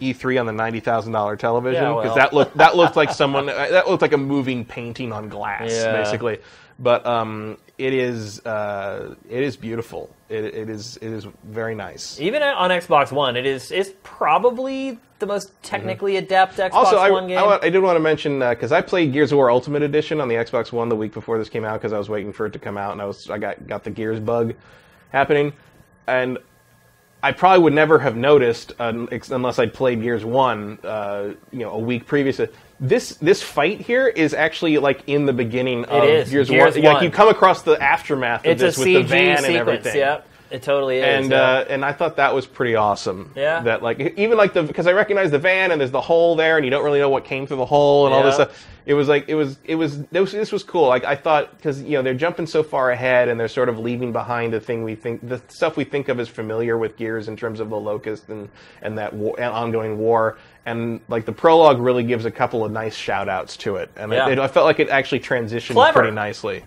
E3 0.00 0.38
on 0.38 0.46
the 0.46 0.52
ninety 0.52 0.78
thousand 0.80 1.12
dollar 1.12 1.36
television 1.36 1.82
Yeah, 1.82 1.88
because 1.94 2.04
well. 2.06 2.14
that 2.16 2.32
looked 2.32 2.56
that 2.58 2.76
looked 2.76 2.94
like 2.96 3.10
someone 3.22 3.48
uh, 3.48 3.54
that 3.70 3.88
looked 3.88 4.02
like 4.02 4.12
a 4.12 4.18
moving 4.18 4.64
painting 4.64 5.12
on 5.12 5.28
glass, 5.28 5.70
Yeah. 5.72 5.92
basically. 6.00 6.38
But 6.78 7.04
um, 7.06 7.58
it 7.78 7.94
is. 7.94 8.44
Uh, 8.44 9.14
it 9.28 9.42
is 9.42 9.56
beautiful. 9.56 10.14
It, 10.28 10.44
it 10.44 10.68
is. 10.68 10.96
It 10.98 11.10
is 11.10 11.26
very 11.44 11.74
nice. 11.74 12.20
Even 12.20 12.42
on 12.42 12.70
Xbox 12.70 13.12
One, 13.12 13.36
it 13.36 13.46
is 13.46 13.70
is 13.70 13.94
probably 14.02 14.98
the 15.18 15.26
most 15.26 15.50
technically 15.62 16.16
adept 16.16 16.56
Xbox 16.56 16.70
Mm-hmm. 16.70 16.76
Also, 16.76 16.96
I, 16.98 17.10
One 17.10 17.28
game. 17.28 17.38
I, 17.38 17.58
I 17.62 17.70
did 17.70 17.80
want 17.82 17.96
to 17.96 18.00
mention 18.00 18.40
because 18.40 18.72
I 18.72 18.82
played 18.82 19.12
Gears 19.12 19.32
of 19.32 19.36
War 19.36 19.50
Ultimate 19.50 19.82
Edition 19.82 20.20
on 20.20 20.28
the 20.28 20.34
Xbox 20.34 20.72
One 20.72 20.88
the 20.88 20.96
week 20.96 21.12
before 21.12 21.38
this 21.38 21.48
came 21.48 21.64
out 21.64 21.80
because 21.80 21.92
I 21.92 21.98
was 21.98 22.08
waiting 22.08 22.32
for 22.32 22.46
it 22.46 22.52
to 22.52 22.58
come 22.58 22.76
out 22.76 22.92
and 22.92 23.00
I 23.00 23.06
was 23.06 23.30
I 23.30 23.38
got 23.38 23.66
got 23.66 23.84
the 23.84 23.90
Gears 23.90 24.20
bug 24.20 24.54
happening, 25.10 25.52
and 26.06 26.38
I 27.22 27.32
probably 27.32 27.62
would 27.62 27.72
never 27.72 27.98
have 28.00 28.16
noticed 28.16 28.72
uh, 28.80 29.06
unless 29.30 29.58
I'd 29.58 29.72
played 29.72 30.02
Gears 30.02 30.24
One, 30.24 30.78
uh, 30.82 31.34
you 31.52 31.60
know, 31.60 31.70
a 31.70 31.78
week 31.78 32.06
previously. 32.06 32.48
This 32.82 33.10
this 33.18 33.40
fight 33.44 33.80
here 33.80 34.08
is 34.08 34.34
actually 34.34 34.76
like 34.78 35.04
in 35.06 35.24
the 35.24 35.32
beginning 35.32 35.84
of 35.84 36.02
is. 36.02 36.30
Gears, 36.30 36.50
Gears 36.50 36.74
One. 36.74 36.84
Like 36.84 37.02
you 37.04 37.10
come 37.10 37.28
across 37.28 37.62
the 37.62 37.80
aftermath 37.80 38.40
of 38.40 38.50
it's 38.50 38.60
this 38.60 38.76
with 38.76 38.88
CG 38.88 38.94
the 38.94 39.02
van 39.04 39.44
and 39.44 39.54
everything 39.54 39.96
Yep, 39.96 40.26
it 40.52 40.62
totally 40.62 40.98
is. 40.98 41.04
and 41.04 41.30
yeah. 41.32 41.40
uh, 41.40 41.64
and 41.68 41.84
I 41.84 41.92
thought 41.92 42.16
that 42.16 42.34
was 42.34 42.46
pretty 42.46 42.74
awesome. 42.76 43.32
Yeah. 43.34 43.60
That 43.62 43.82
like 43.82 43.98
even 44.18 44.36
like 44.38 44.52
the 44.52 44.62
because 44.62 44.86
I 44.86 44.92
recognize 44.92 45.30
the 45.30 45.38
van 45.38 45.70
and 45.72 45.80
there's 45.80 45.90
the 45.90 46.00
hole 46.00 46.36
there 46.36 46.56
and 46.56 46.64
you 46.64 46.70
don't 46.70 46.84
really 46.84 47.00
know 47.00 47.08
what 47.08 47.24
came 47.24 47.46
through 47.46 47.56
the 47.58 47.66
hole 47.66 48.06
and 48.06 48.14
all 48.14 48.22
this 48.22 48.34
stuff. 48.34 48.66
It 48.84 48.94
was 48.94 49.08
like 49.08 49.28
it 49.28 49.34
was 49.36 49.58
it 49.64 49.76
was 49.76 50.02
this 50.06 50.20
was, 50.20 50.32
this 50.32 50.52
was 50.52 50.62
cool. 50.64 50.88
Like 50.88 51.04
I 51.04 51.14
thought 51.16 51.56
because 51.56 51.82
you 51.82 51.92
know 51.92 52.02
they're 52.02 52.14
jumping 52.14 52.46
so 52.46 52.62
far 52.62 52.90
ahead 52.90 53.28
and 53.28 53.38
they're 53.38 53.48
sort 53.48 53.68
of 53.68 53.78
leaving 53.78 54.12
behind 54.12 54.52
the 54.52 54.60
thing 54.60 54.82
we 54.84 54.94
think 54.96 55.26
the 55.28 55.40
stuff 55.48 55.76
we 55.76 55.84
think 55.84 56.08
of 56.08 56.18
as 56.20 56.28
familiar 56.28 56.76
with 56.76 56.96
Gears 56.96 57.28
in 57.28 57.36
terms 57.36 57.60
of 57.60 57.70
the 57.70 57.78
Locust 57.78 58.28
and 58.28 58.48
and 58.82 58.98
that 58.98 59.12
war, 59.14 59.34
and 59.38 59.52
ongoing 59.52 59.98
war. 59.98 60.36
And 60.66 61.00
like 61.08 61.24
the 61.24 61.32
prologue 61.32 61.80
really 61.80 62.02
gives 62.04 62.24
a 62.24 62.30
couple 62.30 62.64
of 62.64 62.70
nice 62.72 62.94
shout 62.94 63.28
outs 63.28 63.56
to 63.58 63.76
it, 63.76 63.90
and 63.96 64.12
Yeah. 64.12 64.28
it, 64.28 64.38
I 64.38 64.48
felt 64.48 64.66
like 64.66 64.80
it 64.80 64.88
actually 64.90 65.20
transitioned 65.20 65.74
Clever. 65.74 66.00
pretty 66.00 66.14
nicely. 66.14 66.64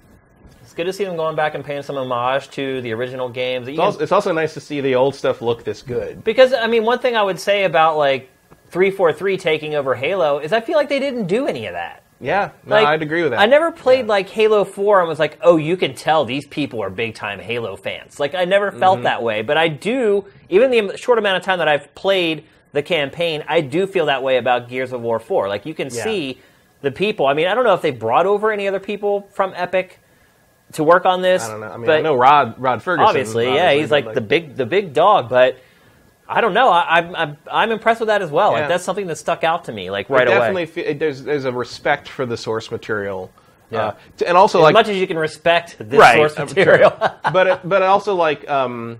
It's 0.75 0.83
good 0.83 0.91
to 0.91 0.93
see 0.93 1.05
them 1.05 1.15
going 1.15 1.37
back 1.37 1.55
and 1.55 1.63
paying 1.63 1.81
some 1.83 1.95
homage 1.95 2.49
to 2.49 2.81
the 2.81 2.91
original 2.91 3.29
games. 3.29 3.69
It's 3.69 3.79
also, 3.79 3.99
it's 3.99 4.11
also 4.11 4.33
nice 4.33 4.53
to 4.55 4.59
see 4.59 4.81
the 4.81 4.93
old 4.95 5.15
stuff 5.15 5.41
look 5.41 5.63
this 5.63 5.81
good. 5.81 6.21
Because 6.25 6.51
I 6.53 6.67
mean, 6.67 6.83
one 6.83 6.99
thing 6.99 7.15
I 7.15 7.23
would 7.23 7.39
say 7.39 7.63
about 7.63 7.95
like 7.97 8.29
three 8.71 8.91
four 8.91 9.13
three 9.13 9.37
taking 9.37 9.75
over 9.75 9.95
Halo 9.95 10.39
is 10.39 10.51
I 10.51 10.59
feel 10.59 10.75
like 10.75 10.89
they 10.89 10.99
didn't 10.99 11.27
do 11.27 11.47
any 11.47 11.67
of 11.67 11.73
that. 11.73 12.03
Yeah, 12.19 12.51
no, 12.65 12.75
Like, 12.75 12.87
I'd 12.87 13.01
agree 13.01 13.21
with 13.23 13.31
that. 13.31 13.39
I 13.39 13.45
never 13.45 13.71
played 13.71 14.05
Yeah. 14.05 14.11
like 14.11 14.29
Halo 14.29 14.63
4 14.63 15.01
and 15.01 15.09
was 15.09 15.19
like, 15.19 15.37
oh, 15.41 15.57
you 15.57 15.75
can 15.75 15.93
tell 15.93 16.23
these 16.23 16.47
people 16.47 16.81
are 16.81 16.89
big 16.89 17.13
time 17.13 17.39
Halo 17.39 17.75
fans. 17.75 18.21
Like, 18.21 18.33
I 18.35 18.45
never 18.45 18.69
Mm-hmm. 18.71 18.79
felt 18.79 19.03
that 19.03 19.21
way, 19.21 19.41
but 19.41 19.57
I 19.57 19.67
do, 19.67 20.25
even 20.49 20.71
the 20.71 20.95
short 20.97 21.19
amount 21.19 21.35
of 21.37 21.43
time 21.43 21.59
that 21.59 21.67
I've 21.67 21.93
played 21.93 22.45
the 22.71 22.81
campaign, 22.81 23.43
I 23.49 23.59
do 23.59 23.85
feel 23.85 24.05
that 24.05 24.23
way 24.23 24.37
about 24.37 24.69
Gears 24.69 24.93
of 24.93 25.01
War 25.01 25.19
4. 25.19 25.49
Like, 25.49 25.65
you 25.65 25.73
can 25.73 25.89
Yeah. 25.93 26.03
see 26.05 26.39
the 26.81 26.89
people. 26.89 27.27
I 27.27 27.33
mean, 27.33 27.47
I 27.47 27.53
don't 27.53 27.65
know 27.65 27.73
if 27.73 27.81
they 27.81 27.91
brought 27.91 28.25
over 28.25 28.49
any 28.49 28.65
other 28.65 28.79
people 28.79 29.27
from 29.33 29.51
Epic 29.53 29.99
to 30.73 30.83
work 30.83 31.05
on 31.05 31.21
this. 31.21 31.43
I 31.43 31.51
don't 31.51 31.59
know. 31.59 31.67
I 31.67 31.77
mean, 31.77 31.85
but 31.85 31.97
I 31.97 32.01
know 32.01 32.15
Rod 32.15 32.59
Rod 32.59 32.81
Ferguson. 32.81 33.07
obviously, 33.07 33.53
yeah, 33.53 33.73
he's 33.73 33.89
but, 33.89 34.05
like, 34.05 34.15
the 34.15 34.21
big 34.21 34.55
the 34.55 34.65
big 34.65 34.93
dog, 34.93 35.29
but. 35.29 35.57
I 36.27 36.41
don't 36.41 36.55
know. 36.55 36.69
I, 36.69 36.97
I'm, 36.97 37.15
I'm 37.15 37.37
I'm 37.51 37.71
impressed 37.71 37.99
with 37.99 38.07
that 38.07 38.23
as 38.23 38.31
well. 38.31 38.51
Yeah. 38.51 38.61
Like 38.61 38.69
that's 38.69 38.83
something 38.83 39.05
that 39.05 39.17
stuck 39.17 39.43
out 39.43 39.65
to 39.65 39.71
me, 39.71 39.91
like 39.91 40.09
right 40.09 40.25
definitely 40.25 40.63
away. 40.63 40.71
feel, 40.71 40.97
there's 40.97 41.21
there's 41.21 41.45
a 41.45 41.51
respect 41.51 42.09
for 42.09 42.25
the 42.25 42.35
source 42.35 42.71
material. 42.71 43.31
Yeah. 43.69 43.79
Uh, 43.79 43.95
and 44.25 44.35
also 44.35 44.57
As 44.59 44.63
like 44.63 44.73
much 44.73 44.87
as 44.87 44.97
you 44.97 45.05
can 45.05 45.19
respect 45.19 45.77
this 45.79 45.99
right, 45.99 46.15
source 46.15 46.37
material. 46.37 46.91
but 47.31 47.47
it, 47.47 47.59
but 47.63 47.83
also 47.83 48.15
like 48.15 48.49
um, 48.49 48.97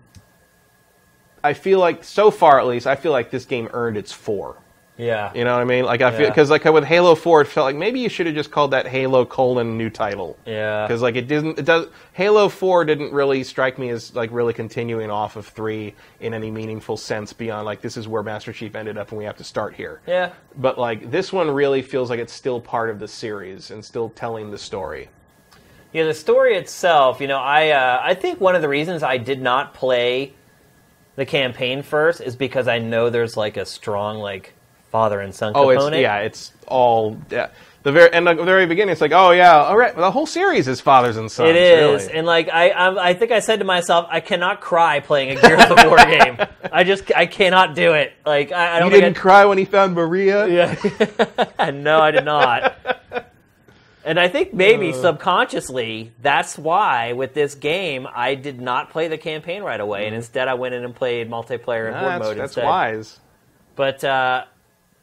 I 1.43 1.53
feel 1.53 1.79
like 1.79 2.03
so 2.03 2.31
far 2.31 2.59
at 2.59 2.67
least 2.67 2.87
I 2.87 2.95
feel 2.95 3.11
like 3.11 3.31
this 3.31 3.45
game 3.45 3.69
earned 3.73 3.97
its 3.97 4.11
four. 4.11 4.57
Yeah. 4.97 5.31
You 5.33 5.43
know 5.43 5.53
what 5.53 5.61
I 5.61 5.65
mean? 5.65 5.85
Like 5.85 6.01
I 6.01 6.11
feel 6.11 6.21
Yeah. 6.21 6.29
because 6.29 6.49
like 6.49 6.63
with 6.65 6.83
Halo 6.85 7.15
Four, 7.15 7.41
it 7.41 7.47
felt 7.47 7.65
like 7.65 7.75
maybe 7.75 7.99
you 7.99 8.09
should 8.09 8.25
have 8.27 8.35
just 8.35 8.51
called 8.51 8.71
that 8.71 8.87
Halo 8.87 9.25
colon 9.25 9.77
new 9.77 9.89
title. 9.89 10.37
Yeah. 10.45 10.87
Because 10.87 11.01
like 11.01 11.15
it 11.15 11.27
didn't, 11.27 11.59
it 11.59 11.65
does. 11.65 11.87
Halo 12.13 12.47
Four 12.49 12.85
didn't 12.85 13.11
really 13.11 13.43
strike 13.43 13.77
me 13.77 13.89
as 13.89 14.15
like 14.15 14.29
really 14.31 14.53
continuing 14.53 15.11
off 15.11 15.35
of 15.35 15.45
three 15.47 15.93
in 16.21 16.33
any 16.33 16.49
meaningful 16.49 16.97
sense 16.97 17.33
beyond 17.33 17.65
like 17.65 17.81
this 17.81 17.97
is 17.97 18.07
where 18.07 18.23
Master 18.23 18.53
Chief 18.53 18.73
ended 18.75 18.97
up 18.97 19.09
and 19.09 19.17
we 19.17 19.25
have 19.25 19.37
to 19.37 19.43
start 19.43 19.75
here. 19.75 20.01
Yeah. 20.07 20.31
But 20.55 20.77
like 20.77 21.11
this 21.11 21.33
one 21.33 21.51
really 21.51 21.81
feels 21.81 22.09
like 22.09 22.19
it's 22.19 22.33
still 22.33 22.61
part 22.61 22.89
of 22.89 22.99
the 22.99 23.07
series 23.07 23.71
and 23.71 23.83
still 23.83 24.09
telling 24.09 24.51
the 24.51 24.57
story. 24.57 25.09
Yeah, 25.93 26.03
the 26.03 26.13
story 26.13 26.55
itself, 26.57 27.21
you 27.21 27.27
know, 27.27 27.39
I 27.39 27.69
uh, 27.69 27.99
I 28.03 28.15
think 28.15 28.41
one 28.41 28.55
of 28.55 28.61
the 28.61 28.67
reasons 28.69 29.01
I 29.03 29.17
did 29.17 29.41
not 29.41 29.73
play 29.73 30.33
the 31.15 31.25
campaign 31.25 31.81
first 31.83 32.19
is 32.19 32.35
because 32.35 32.67
I 32.67 32.79
know 32.79 33.09
there's 33.09 33.37
like 33.37 33.55
a 33.55 33.65
strong 33.65 34.17
like 34.17 34.53
father 34.95 35.19
and 35.19 35.35
son 35.35 35.51
Oh, 35.55 35.67
component. 35.67 35.95
it's 35.95 36.01
yeah, 36.01 36.17
it's 36.19 36.51
all 36.67 37.17
yeah. 37.29 37.49
the 37.83 37.91
very 37.91 38.13
and 38.13 38.25
the 38.25 38.33
very 38.35 38.65
beginning, 38.65 38.93
it's 38.93 39.01
like, 39.01 39.11
oh 39.11 39.31
yeah, 39.31 39.57
all 39.57 39.75
right, 39.77 39.93
the 39.95 40.09
whole 40.09 40.25
series 40.25 40.67
is 40.69 40.79
fathers 40.79 41.17
and 41.17 41.29
sons. 41.29 41.49
It 41.49 41.57
is, 41.57 42.03
really. 42.05 42.13
and 42.17 42.25
like 42.25 42.47
I, 42.49 42.69
I, 42.69 43.09
I 43.09 43.13
think 43.13 43.31
I 43.33 43.39
said 43.41 43.59
to 43.59 43.65
myself, 43.65 44.07
I 44.09 44.21
cannot 44.21 44.61
cry 44.61 45.01
playing 45.01 45.37
a 45.37 45.41
Gears 45.41 45.69
of 45.69 45.77
War 45.85 45.97
game. 46.17 46.37
I 46.71 46.83
just, 46.85 47.11
I 47.13 47.25
cannot 47.25 47.75
do 47.75 47.91
it. 47.93 48.13
Like 48.25 48.53
I, 48.53 48.77
I 48.77 48.79
don't 48.79 48.89
think 48.89 49.03
didn't 49.03 49.17
I- 49.17 49.21
cry 49.21 49.45
when 49.45 49.57
he 49.57 49.65
found 49.65 49.93
Maria. 49.95 50.47
Yeah. 50.57 51.71
no, 51.71 51.99
I 51.99 52.11
did 52.11 52.23
not. 52.25 52.73
And 54.05 54.19
I 54.19 54.27
think 54.29 54.53
maybe 54.53 54.89
Uh. 54.89 55.01
subconsciously, 55.01 56.11
that's 56.21 56.57
why 56.57 57.13
with 57.13 57.33
this 57.33 57.53
game 57.55 58.07
I 58.15 58.35
did 58.35 58.61
not 58.61 58.89
play 58.91 59.07
the 59.09 59.17
campaign 59.17 59.61
right 59.63 59.79
away, 59.79 60.05
and 60.07 60.15
instead 60.15 60.47
I 60.47 60.53
went 60.53 60.73
in 60.75 60.83
and 60.85 60.95
played 60.95 61.29
multiplayer 61.29 61.85
and 61.87 61.95
Nah, 61.95 61.99
horde 62.01 62.11
Mm-hmm. 62.11 62.19
that's, 62.19 62.23
mode 62.29 62.37
that's 62.37 62.51
instead. 62.57 62.65
wise. 62.65 63.19
But 63.75 64.03
uh, 64.03 64.45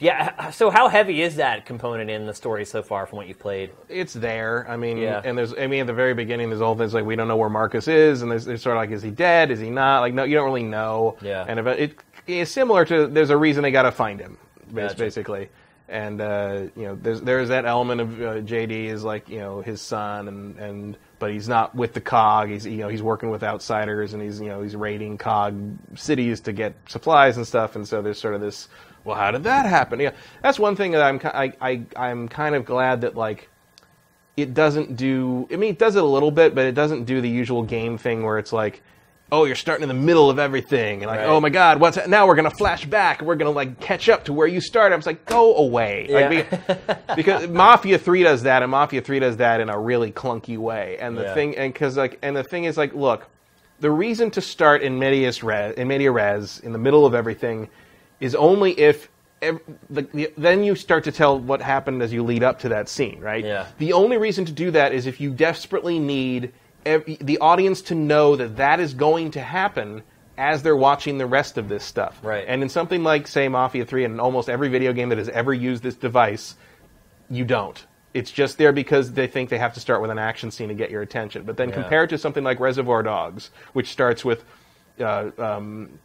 yeah, 0.02 0.50
so 0.50 0.68
how 0.70 0.88
heavy 0.88 1.22
is 1.22 1.36
that 1.36 1.64
component 1.64 2.10
in 2.10 2.26
the 2.26 2.34
story 2.34 2.64
so 2.64 2.82
far 2.82 3.06
from 3.06 3.18
what 3.18 3.28
you've 3.28 3.38
played? 3.38 3.70
It's 3.88 4.12
there. 4.14 4.66
I 4.68 4.76
mean, 4.76 4.98
Yeah. 4.98 5.22
and 5.24 5.38
there's. 5.38 5.54
I 5.54 5.68
mean, 5.68 5.82
at 5.82 5.86
the 5.86 5.92
very 5.92 6.12
beginning, 6.14 6.48
there's 6.48 6.60
all 6.60 6.74
things 6.76 6.92
like 6.92 7.04
we 7.04 7.14
don't 7.14 7.28
know 7.28 7.36
where 7.36 7.48
Marcus 7.50 7.86
is, 7.86 8.22
and 8.22 8.30
there's, 8.30 8.44
there's 8.44 8.62
sort 8.62 8.76
of 8.76 8.80
like, 8.82 8.90
is 8.90 9.02
he 9.02 9.10
dead? 9.10 9.50
Is 9.52 9.60
he 9.60 9.70
not? 9.70 10.00
Like, 10.00 10.12
no, 10.14 10.24
you 10.24 10.34
don't 10.34 10.44
really 10.46 10.64
know. 10.64 11.16
Yeah. 11.22 11.44
And 11.46 11.60
if 11.60 11.66
it, 11.68 11.80
it 12.26 12.32
is 12.32 12.50
similar 12.50 12.84
to. 12.86 13.06
There's 13.06 13.30
a 13.30 13.36
reason 13.36 13.62
they 13.62 13.70
got 13.70 13.82
to 13.82 13.92
find 13.92 14.18
him, 14.18 14.38
Gotcha. 14.74 14.96
basically. 14.96 15.48
And 15.88 16.20
uh, 16.20 16.62
you 16.74 16.84
know, 16.84 16.94
there's 17.00 17.20
there's 17.20 17.48
that 17.50 17.64
element 17.66 18.00
of 18.00 18.20
uh, 18.20 18.24
JD 18.40 18.86
is 18.86 19.04
like 19.04 19.28
you 19.28 19.38
know 19.38 19.60
his 19.60 19.80
son, 19.80 20.26
and 20.26 20.58
and 20.58 20.96
but 21.18 21.30
he's 21.30 21.48
not 21.48 21.74
with 21.74 21.92
the 21.92 22.00
cog. 22.00 22.48
He's 22.48 22.64
you 22.66 22.78
know 22.78 22.88
he's 22.88 23.02
working 23.02 23.30
with 23.30 23.42
outsiders, 23.44 24.14
and 24.14 24.22
he's 24.22 24.40
you 24.40 24.48
know 24.48 24.62
he's 24.62 24.74
raiding 24.74 25.18
cog 25.18 25.54
cities 25.94 26.40
to 26.40 26.52
get 26.52 26.74
supplies 26.88 27.36
and 27.36 27.46
stuff. 27.46 27.76
And 27.76 27.86
so 27.86 28.02
there's 28.02 28.18
sort 28.18 28.34
of 28.34 28.40
this. 28.40 28.68
Well, 29.04 29.16
how 29.16 29.30
did 29.30 29.44
that 29.44 29.66
happen? 29.66 29.98
Yeah, 30.00 30.12
that's 30.42 30.58
one 30.58 30.76
thing 30.76 30.92
that 30.92 31.02
I'm 31.02 31.20
I, 31.24 31.52
I 31.60 31.82
I'm 31.96 32.28
kind 32.28 32.54
of 32.54 32.64
glad 32.64 33.00
that 33.02 33.16
like 33.16 33.48
it 34.36 34.54
doesn't 34.54 34.96
do 34.96 35.46
i 35.52 35.56
mean 35.56 35.70
it 35.72 35.78
does 35.78 35.94
it 35.94 36.02
a 36.02 36.06
little 36.06 36.30
bit 36.30 36.54
but 36.54 36.64
it 36.64 36.72
doesn't 36.74 37.04
do 37.04 37.20
the 37.20 37.28
usual 37.28 37.62
game 37.62 37.98
thing 37.98 38.22
where 38.24 38.38
it's 38.38 38.50
like 38.50 38.82
oh 39.30 39.44
you're 39.44 39.54
starting 39.54 39.82
in 39.82 39.88
the 39.88 40.02
middle 40.06 40.30
of 40.30 40.38
everything 40.38 41.02
and 41.02 41.06
like 41.10 41.20
oh 41.20 41.22
Right. 41.24 41.28
oh 41.28 41.40
my 41.40 41.50
god 41.50 41.78
what's 41.80 41.96
that? 41.96 42.08
now 42.08 42.26
we're 42.26 42.34
going 42.34 42.48
to 42.48 42.56
flash 42.56 42.86
back 42.86 43.20
we're 43.20 43.34
going 43.34 43.52
to 43.52 43.54
like 43.54 43.78
catch 43.78 44.08
up 44.08 44.24
to 44.24 44.32
where 44.32 44.46
you 44.46 44.58
started 44.62 44.94
i 44.94 44.96
was 44.96 45.04
like 45.04 45.26
go 45.26 45.54
away 45.56 46.06
Yeah. 46.08 46.28
be- 46.30 46.84
because 47.14 47.46
mafia 47.46 47.98
3 47.98 48.22
does 48.22 48.44
that 48.44 48.62
and 48.62 48.70
mafia 48.70 49.02
3 49.02 49.18
does 49.18 49.36
that 49.36 49.60
in 49.60 49.68
a 49.68 49.78
really 49.78 50.10
clunky 50.12 50.56
way 50.56 50.96
and 50.98 51.14
the 51.14 51.24
Yeah. 51.24 51.34
thing 51.34 51.56
and 51.58 51.74
cuz 51.74 51.98
like 51.98 52.18
and 52.22 52.34
the 52.34 52.42
thing 52.42 52.64
is 52.64 52.78
like 52.78 52.94
look 52.94 53.28
the 53.80 53.90
reason 53.90 54.30
to 54.30 54.40
start 54.40 54.80
in 54.80 54.98
medias 54.98 55.42
res 55.42 55.74
in 55.74 55.88
media 55.88 56.10
res 56.10 56.58
in 56.60 56.72
the 56.72 56.78
middle 56.78 57.04
of 57.04 57.14
everything 57.14 57.68
is 58.22 58.34
only 58.36 58.70
if 58.78 59.10
ev- 59.42 59.60
the, 59.90 60.02
the, 60.14 60.32
then 60.38 60.62
you 60.64 60.74
start 60.76 61.04
to 61.04 61.12
tell 61.12 61.38
what 61.38 61.60
happened 61.60 62.00
as 62.02 62.12
you 62.12 62.22
lead 62.22 62.42
up 62.42 62.60
to 62.60 62.68
that 62.70 62.88
scene, 62.88 63.20
right? 63.20 63.44
Yeah. 63.44 63.66
The 63.78 63.92
only 63.92 64.16
reason 64.16 64.44
to 64.46 64.52
do 64.52 64.70
that 64.70 64.92
is 64.92 65.06
if 65.06 65.20
you 65.20 65.30
desperately 65.32 65.98
need 65.98 66.52
ev- 66.86 67.04
the 67.20 67.38
audience 67.38 67.82
to 67.82 67.94
know 67.96 68.36
that 68.36 68.56
that 68.56 68.78
is 68.80 68.94
going 68.94 69.32
to 69.32 69.40
happen 69.40 70.02
as 70.38 70.62
they're 70.62 70.76
watching 70.76 71.18
the 71.18 71.26
rest 71.26 71.58
of 71.58 71.68
this 71.68 71.84
stuff. 71.84 72.18
Right. 72.22 72.44
And 72.46 72.62
in 72.62 72.68
something 72.68 73.02
like, 73.02 73.26
say, 73.26 73.48
Mafia 73.48 73.84
3 73.84 74.04
and 74.04 74.20
almost 74.20 74.48
every 74.48 74.68
video 74.68 74.92
game 74.92 75.08
that 75.08 75.18
has 75.18 75.28
ever 75.28 75.52
used 75.52 75.82
this 75.82 75.96
device, 75.96 76.54
you 77.28 77.44
don't. 77.44 77.84
It's 78.14 78.30
just 78.30 78.56
there 78.56 78.72
because 78.72 79.12
they 79.12 79.26
think 79.26 79.50
they 79.50 79.58
have 79.58 79.74
to 79.74 79.80
start 79.80 80.00
with 80.00 80.10
an 80.10 80.18
action 80.18 80.50
scene 80.50 80.68
to 80.68 80.74
get 80.74 80.90
your 80.90 81.02
attention. 81.02 81.42
But 81.42 81.56
then 81.56 81.70
Yeah. 81.70 81.74
compare 81.74 82.04
it 82.04 82.10
to 82.10 82.18
something 82.18 82.44
like 82.44 82.60
Reservoir 82.60 83.02
Dogs, 83.02 83.50
which 83.72 83.90
starts 83.90 84.24
with 84.24 84.44
uh, 85.00 85.30
um, 85.38 85.98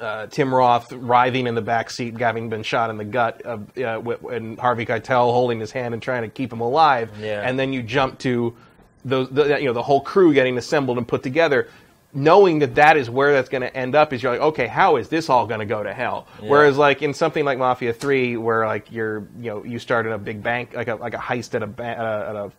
uh, 0.00 0.26
Tim 0.26 0.54
Roth 0.54 0.92
writhing 0.92 1.46
in 1.46 1.54
the 1.54 1.62
back 1.62 1.90
seat, 1.90 2.18
having 2.18 2.48
been 2.48 2.62
shot 2.62 2.90
in 2.90 2.96
the 2.96 3.04
gut, 3.04 3.42
uh, 3.44 3.58
uh, 3.78 4.28
and 4.28 4.58
Harvey 4.58 4.86
Keitel 4.86 5.32
holding 5.32 5.60
his 5.60 5.70
hand 5.70 5.94
and 5.94 6.02
trying 6.02 6.22
to 6.22 6.28
keep 6.28 6.52
him 6.52 6.60
alive. 6.60 7.10
Yeah. 7.20 7.42
And 7.46 7.58
then 7.58 7.72
you 7.72 7.82
jump 7.82 8.18
to 8.20 8.56
those, 9.04 9.28
the, 9.30 9.58
you 9.58 9.66
know, 9.66 9.72
the 9.72 9.82
whole 9.82 10.00
crew 10.00 10.32
getting 10.34 10.58
assembled 10.58 10.98
and 10.98 11.06
put 11.06 11.22
together. 11.22 11.68
Knowing 12.16 12.60
that 12.60 12.76
that 12.76 12.96
is 12.96 13.10
where 13.10 13.32
that's 13.32 13.48
going 13.48 13.62
to 13.62 13.76
end 13.76 13.96
up, 13.96 14.12
is 14.12 14.22
you're 14.22 14.30
like, 14.30 14.40
okay, 14.40 14.68
how 14.68 14.94
is 14.96 15.08
this 15.08 15.28
all 15.28 15.48
going 15.48 15.58
to 15.58 15.66
go 15.66 15.82
to 15.82 15.92
hell? 15.92 16.28
Whereas, 16.40 16.78
like 16.78 17.02
in 17.02 17.12
something 17.12 17.44
like 17.44 17.58
Mafia 17.58 17.92
Three, 17.92 18.36
where 18.36 18.66
like 18.66 18.92
you're, 18.92 19.26
you 19.40 19.50
know, 19.50 19.64
you 19.64 19.80
start 19.80 20.06
in 20.06 20.12
a 20.12 20.18
big 20.18 20.40
bank, 20.40 20.74
like 20.74 20.86
a 20.86 20.94
like 20.94 21.14
a 21.14 21.18
heist 21.18 21.56
at 21.56 21.64
a 21.64 21.66
ba- 21.66 21.82
at 21.82 21.98
a, 21.98 22.28
at 22.28 22.36
a 22.36 22.52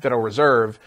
Federal 0.00 0.20
Reserve, 0.20 0.78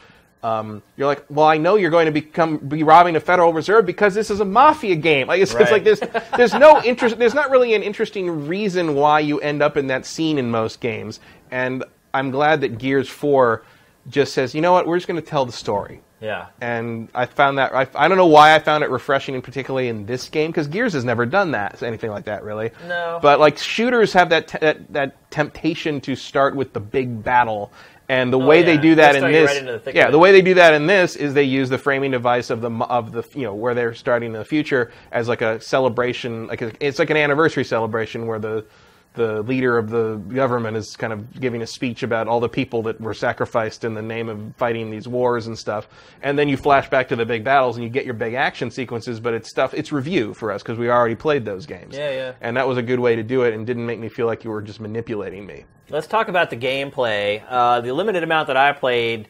um, 0.43 0.81
you're 0.97 1.07
like, 1.07 1.25
well, 1.29 1.45
I 1.45 1.57
know 1.57 1.75
you're 1.75 1.91
going 1.91 2.07
to 2.07 2.11
become 2.11 2.57
be 2.57 2.83
robbing 2.83 3.13
the 3.13 3.19
Federal 3.19 3.53
Reserve 3.53 3.85
because 3.85 4.13
this 4.13 4.31
is 4.31 4.39
a 4.39 4.45
mafia 4.45 4.95
game. 4.95 5.27
Like 5.27 5.41
it's, 5.41 5.53
it's 5.53 5.71
like 5.71 5.83
there's 5.83 6.01
there's 6.35 6.53
no 6.53 6.81
interest. 6.83 7.17
There's 7.19 7.35
not 7.35 7.51
really 7.51 7.73
an 7.73 7.83
interesting 7.83 8.47
reason 8.47 8.95
why 8.95 9.19
you 9.19 9.39
end 9.39 9.61
up 9.61 9.77
in 9.77 9.87
that 9.87 10.05
scene 10.05 10.37
in 10.37 10.49
most 10.49 10.81
games. 10.81 11.19
And 11.51 11.83
I'm 12.13 12.31
glad 12.31 12.61
that 12.61 12.77
Gears 12.77 13.07
Four 13.07 13.63
just 14.09 14.33
says, 14.33 14.55
you 14.55 14.61
know 14.61 14.73
what, 14.73 14.87
we're 14.87 14.97
just 14.97 15.07
going 15.07 15.21
to 15.21 15.27
tell 15.27 15.45
the 15.45 15.51
story. 15.51 16.01
Yeah. 16.21 16.47
And 16.59 17.09
I 17.15 17.25
found 17.25 17.57
that 17.57 17.73
I, 17.73 17.87
I 17.95 18.07
don't 18.07 18.17
know 18.17 18.27
why 18.27 18.53
I 18.53 18.59
found 18.59 18.83
it 18.83 18.91
refreshing, 18.91 19.33
and 19.33 19.43
particularly 19.43 19.87
in 19.87 20.05
this 20.05 20.29
game, 20.29 20.51
because 20.51 20.67
Gears 20.67 20.93
has 20.93 21.03
never 21.03 21.25
done 21.25 21.51
that, 21.51 21.81
anything 21.81 22.11
like 22.11 22.25
that, 22.25 22.43
really. 22.43 22.71
No. 22.87 23.19
But 23.21 23.39
like 23.39 23.57
shooters 23.57 24.13
have 24.13 24.29
that 24.29 24.47
te- 24.47 24.59
that, 24.61 24.93
that 24.93 25.31
temptation 25.31 25.99
to 26.01 26.15
start 26.15 26.55
with 26.55 26.73
the 26.73 26.79
big 26.79 27.23
battle, 27.23 27.71
and 28.11 28.33
the 28.33 28.37
way 28.37 28.61
they 28.61 28.77
Oh, 28.77 28.81
do 28.81 28.95
that 28.95 29.13
They 29.13 29.19
in 29.19 29.31
this, 29.31 29.61
right 29.61 29.83
the 29.85 29.93
yeah, 29.95 30.11
the 30.11 30.19
way 30.19 30.33
they 30.33 30.41
do 30.41 30.53
that 30.55 30.73
in 30.73 30.85
this 30.85 31.15
is 31.15 31.33
they 31.33 31.43
use 31.43 31.69
the 31.69 31.77
framing 31.77 32.11
device 32.11 32.49
of 32.49 32.59
the 32.59 32.69
of 32.69 33.13
the 33.13 33.23
you 33.33 33.43
know 33.43 33.53
where 33.55 33.73
they're 33.73 33.93
starting 33.93 34.33
in 34.33 34.39
the 34.39 34.43
future 34.45 34.91
as 35.13 35.29
like 35.29 35.41
a 35.41 35.61
celebration, 35.61 36.47
like 36.47 36.61
a, 36.61 36.73
it's 36.85 36.99
like 36.99 37.09
an 37.09 37.15
anniversary 37.17 37.63
celebration 37.63 38.27
where 38.27 38.37
the 38.39 38.65
the 39.13 39.41
leader 39.43 39.77
of 39.77 39.89
the 39.89 40.15
government 40.33 40.77
is 40.77 40.95
kind 40.95 41.11
of 41.11 41.39
giving 41.39 41.61
a 41.61 41.67
speech 41.67 42.03
about 42.03 42.27
all 42.27 42.39
the 42.39 42.49
people 42.49 42.81
that 42.81 42.99
were 42.99 43.13
sacrificed 43.13 43.83
in 43.83 43.93
the 43.93 44.01
name 44.01 44.29
of 44.29 44.55
fighting 44.55 44.89
these 44.89 45.07
wars 45.07 45.47
and 45.47 45.57
stuff. 45.57 45.87
And 46.21 46.39
then 46.39 46.47
you 46.47 46.55
flash 46.55 46.89
back 46.89 47.09
to 47.09 47.15
the 47.17 47.25
big 47.25 47.43
battles 47.43 47.75
and 47.75 47.83
you 47.83 47.89
get 47.89 48.05
your 48.05 48.13
big 48.13 48.35
action 48.35 48.71
sequences, 48.71 49.19
but 49.19 49.33
it's 49.33 49.49
stuff, 49.49 49.73
it's 49.73 49.91
review 49.91 50.33
for 50.33 50.49
us 50.51 50.63
because 50.63 50.77
we 50.77 50.89
already 50.89 51.15
played 51.15 51.43
those 51.43 51.65
games. 51.65 51.97
Yeah, 51.97 52.11
yeah. 52.11 52.33
And 52.39 52.55
that 52.55 52.65
was 52.67 52.77
a 52.77 52.81
good 52.81 52.99
way 53.01 53.17
to 53.17 53.23
do 53.23 53.43
it 53.43 53.53
and 53.53 53.67
didn't 53.67 53.85
make 53.85 53.99
me 53.99 54.07
feel 54.07 54.27
like 54.27 54.45
you 54.45 54.49
were 54.49 54.61
just 54.61 54.79
manipulating 54.79 55.45
me. 55.45 55.65
Let's 55.91 56.07
talk 56.07 56.27
about 56.29 56.49
the 56.49 56.57
gameplay. 56.57 57.43
Uh, 57.47 57.81
the 57.81 57.91
limited 57.93 58.23
amount 58.23 58.47
that 58.47 58.57
I 58.57 58.71
played, 58.73 59.27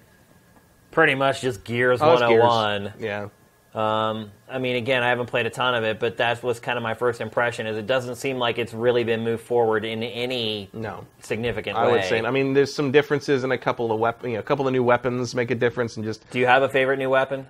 pretty 0.91 1.15
much 1.15 1.41
just 1.41 1.63
Gears 1.63 1.99
Oh, 2.01 2.13
it's 2.13 2.21
Gears. 2.21 2.41
101. 2.43 2.93
Yeah. 2.99 3.29
Um, 3.73 4.31
I 4.49 4.59
mean, 4.59 4.75
again, 4.75 5.01
I 5.01 5.07
haven't 5.09 5.27
played 5.27 5.45
a 5.45 5.49
ton 5.49 5.75
of 5.75 5.83
it, 5.85 5.97
but 5.97 6.17
that 6.17 6.43
was 6.43 6.59
kind 6.59 6.77
of 6.77 6.83
my 6.83 6.93
first 6.93 7.21
impression. 7.21 7.67
Is 7.67 7.77
it 7.77 7.87
doesn't 7.87 8.15
seem 8.15 8.37
like 8.37 8.57
it's 8.57 8.73
really 8.73 9.05
been 9.05 9.23
moved 9.23 9.43
forward 9.43 9.85
in 9.85 10.03
any 10.03 10.69
No. 10.73 11.05
significant 11.21 11.77
I 11.77 11.85
way. 11.87 11.91
would 11.93 12.03
say. 12.03 12.19
I 12.21 12.31
mean, 12.31 12.53
there's 12.53 12.73
some 12.73 12.91
differences 12.91 13.45
in 13.45 13.51
a 13.53 13.57
couple 13.57 13.91
of 13.93 13.99
weapon, 13.99 14.31
you 14.31 14.35
know, 14.35 14.41
a 14.41 14.43
couple 14.43 14.67
of 14.67 14.73
new 14.73 14.83
weapons 14.83 15.33
make 15.33 15.51
a 15.51 15.55
difference, 15.55 15.95
and 15.95 16.03
just 16.05 16.29
Do 16.31 16.39
you 16.39 16.47
have 16.47 16.63
a 16.63 16.69
favorite 16.69 16.97
new 16.99 17.09
weapon? 17.09 17.47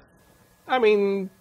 I 0.68 0.78
mean, 0.78 1.32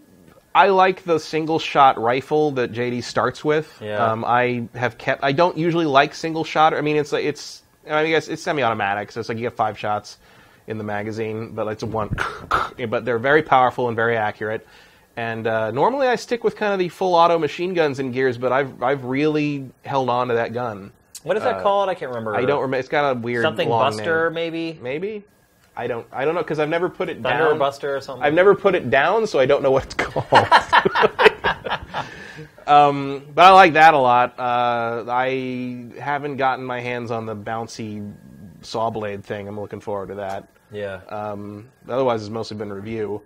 I 0.54 0.68
like 0.68 1.04
the 1.04 1.18
single 1.18 1.58
shot 1.58 2.00
rifle 2.00 2.50
that 2.52 2.72
JD 2.72 3.04
starts 3.04 3.44
with. 3.44 3.72
Yeah. 3.80 4.04
Um, 4.04 4.24
I 4.24 4.68
have 4.74 4.98
kept. 4.98 5.22
I 5.22 5.32
don't 5.32 5.56
usually 5.56 5.86
like 5.86 6.14
single 6.14 6.44
shot. 6.44 6.74
I 6.74 6.80
mean, 6.80 6.96
it's 6.96 7.12
like 7.12 7.24
it's. 7.24 7.62
I 7.88 8.04
mean, 8.04 8.14
it's, 8.14 8.28
it's 8.28 8.42
semi-automatic, 8.42 9.10
so 9.10 9.20
it's 9.20 9.28
like 9.28 9.38
you 9.38 9.42
get 9.42 9.56
five 9.56 9.78
shots 9.78 10.18
in 10.66 10.76
the 10.76 10.84
magazine, 10.84 11.52
but 11.52 11.66
it's 11.68 11.82
a 11.82 11.86
one. 11.86 12.14
but 12.88 13.04
they're 13.04 13.18
very 13.18 13.42
powerful 13.42 13.88
and 13.88 13.96
very 13.96 14.16
accurate. 14.16 14.66
And 15.16 15.46
uh, 15.46 15.70
normally 15.70 16.06
I 16.06 16.16
stick 16.16 16.44
with 16.44 16.56
kind 16.56 16.72
of 16.72 16.78
the 16.78 16.88
full 16.88 17.14
auto 17.14 17.38
machine 17.38 17.74
guns 17.74 17.98
and 17.98 18.12
Gears, 18.12 18.38
but 18.38 18.52
I've 18.52 18.82
I've 18.82 19.04
really 19.04 19.70
held 19.84 20.08
on 20.08 20.28
to 20.28 20.34
that 20.34 20.52
gun. 20.52 20.92
What 21.22 21.36
is 21.36 21.42
that 21.42 21.62
called? 21.62 21.88
I 21.88 21.94
can't 21.94 22.10
remember. 22.10 22.34
Uh, 22.34 22.38
I 22.38 22.44
don't 22.44 22.62
remember. 22.62 22.78
It's 22.78 22.88
got 22.88 23.16
a 23.16 23.18
weird 23.18 23.42
Something 23.42 23.68
Buster, 23.68 24.30
name. 24.30 24.34
maybe 24.34 24.78
Maybe. 24.80 25.24
I 25.76 25.86
don't. 25.86 26.06
I 26.12 26.24
don't 26.24 26.34
know 26.34 26.42
because 26.42 26.58
I've 26.58 26.68
never 26.68 26.88
put 26.88 27.08
it 27.08 27.22
Thunder 27.22 27.50
down. 27.50 27.58
Buster 27.58 27.96
or 27.96 28.00
something. 28.00 28.24
I've 28.24 28.34
never 28.34 28.54
put 28.54 28.74
it 28.74 28.90
down, 28.90 29.26
so 29.26 29.38
I 29.38 29.46
don't 29.46 29.62
know 29.62 29.70
what 29.70 29.84
it's 29.84 29.94
called. 29.94 30.26
um, 32.66 33.26
but 33.34 33.44
I 33.44 33.50
like 33.52 33.72
that 33.74 33.94
a 33.94 33.98
lot. 33.98 34.38
Uh, 34.38 35.04
I 35.08 35.86
haven't 35.98 36.36
gotten 36.36 36.64
my 36.64 36.80
hands 36.80 37.10
on 37.10 37.26
the 37.26 37.36
bouncy 37.36 38.12
saw 38.62 38.90
blade 38.90 39.24
thing. 39.24 39.48
I'm 39.48 39.58
looking 39.58 39.80
forward 39.80 40.08
to 40.08 40.14
that. 40.16 40.48
Yeah. 40.72 41.00
Um, 41.08 41.68
otherwise, 41.88 42.22
it's 42.22 42.30
mostly 42.30 42.56
been 42.56 42.72
review. 42.72 43.22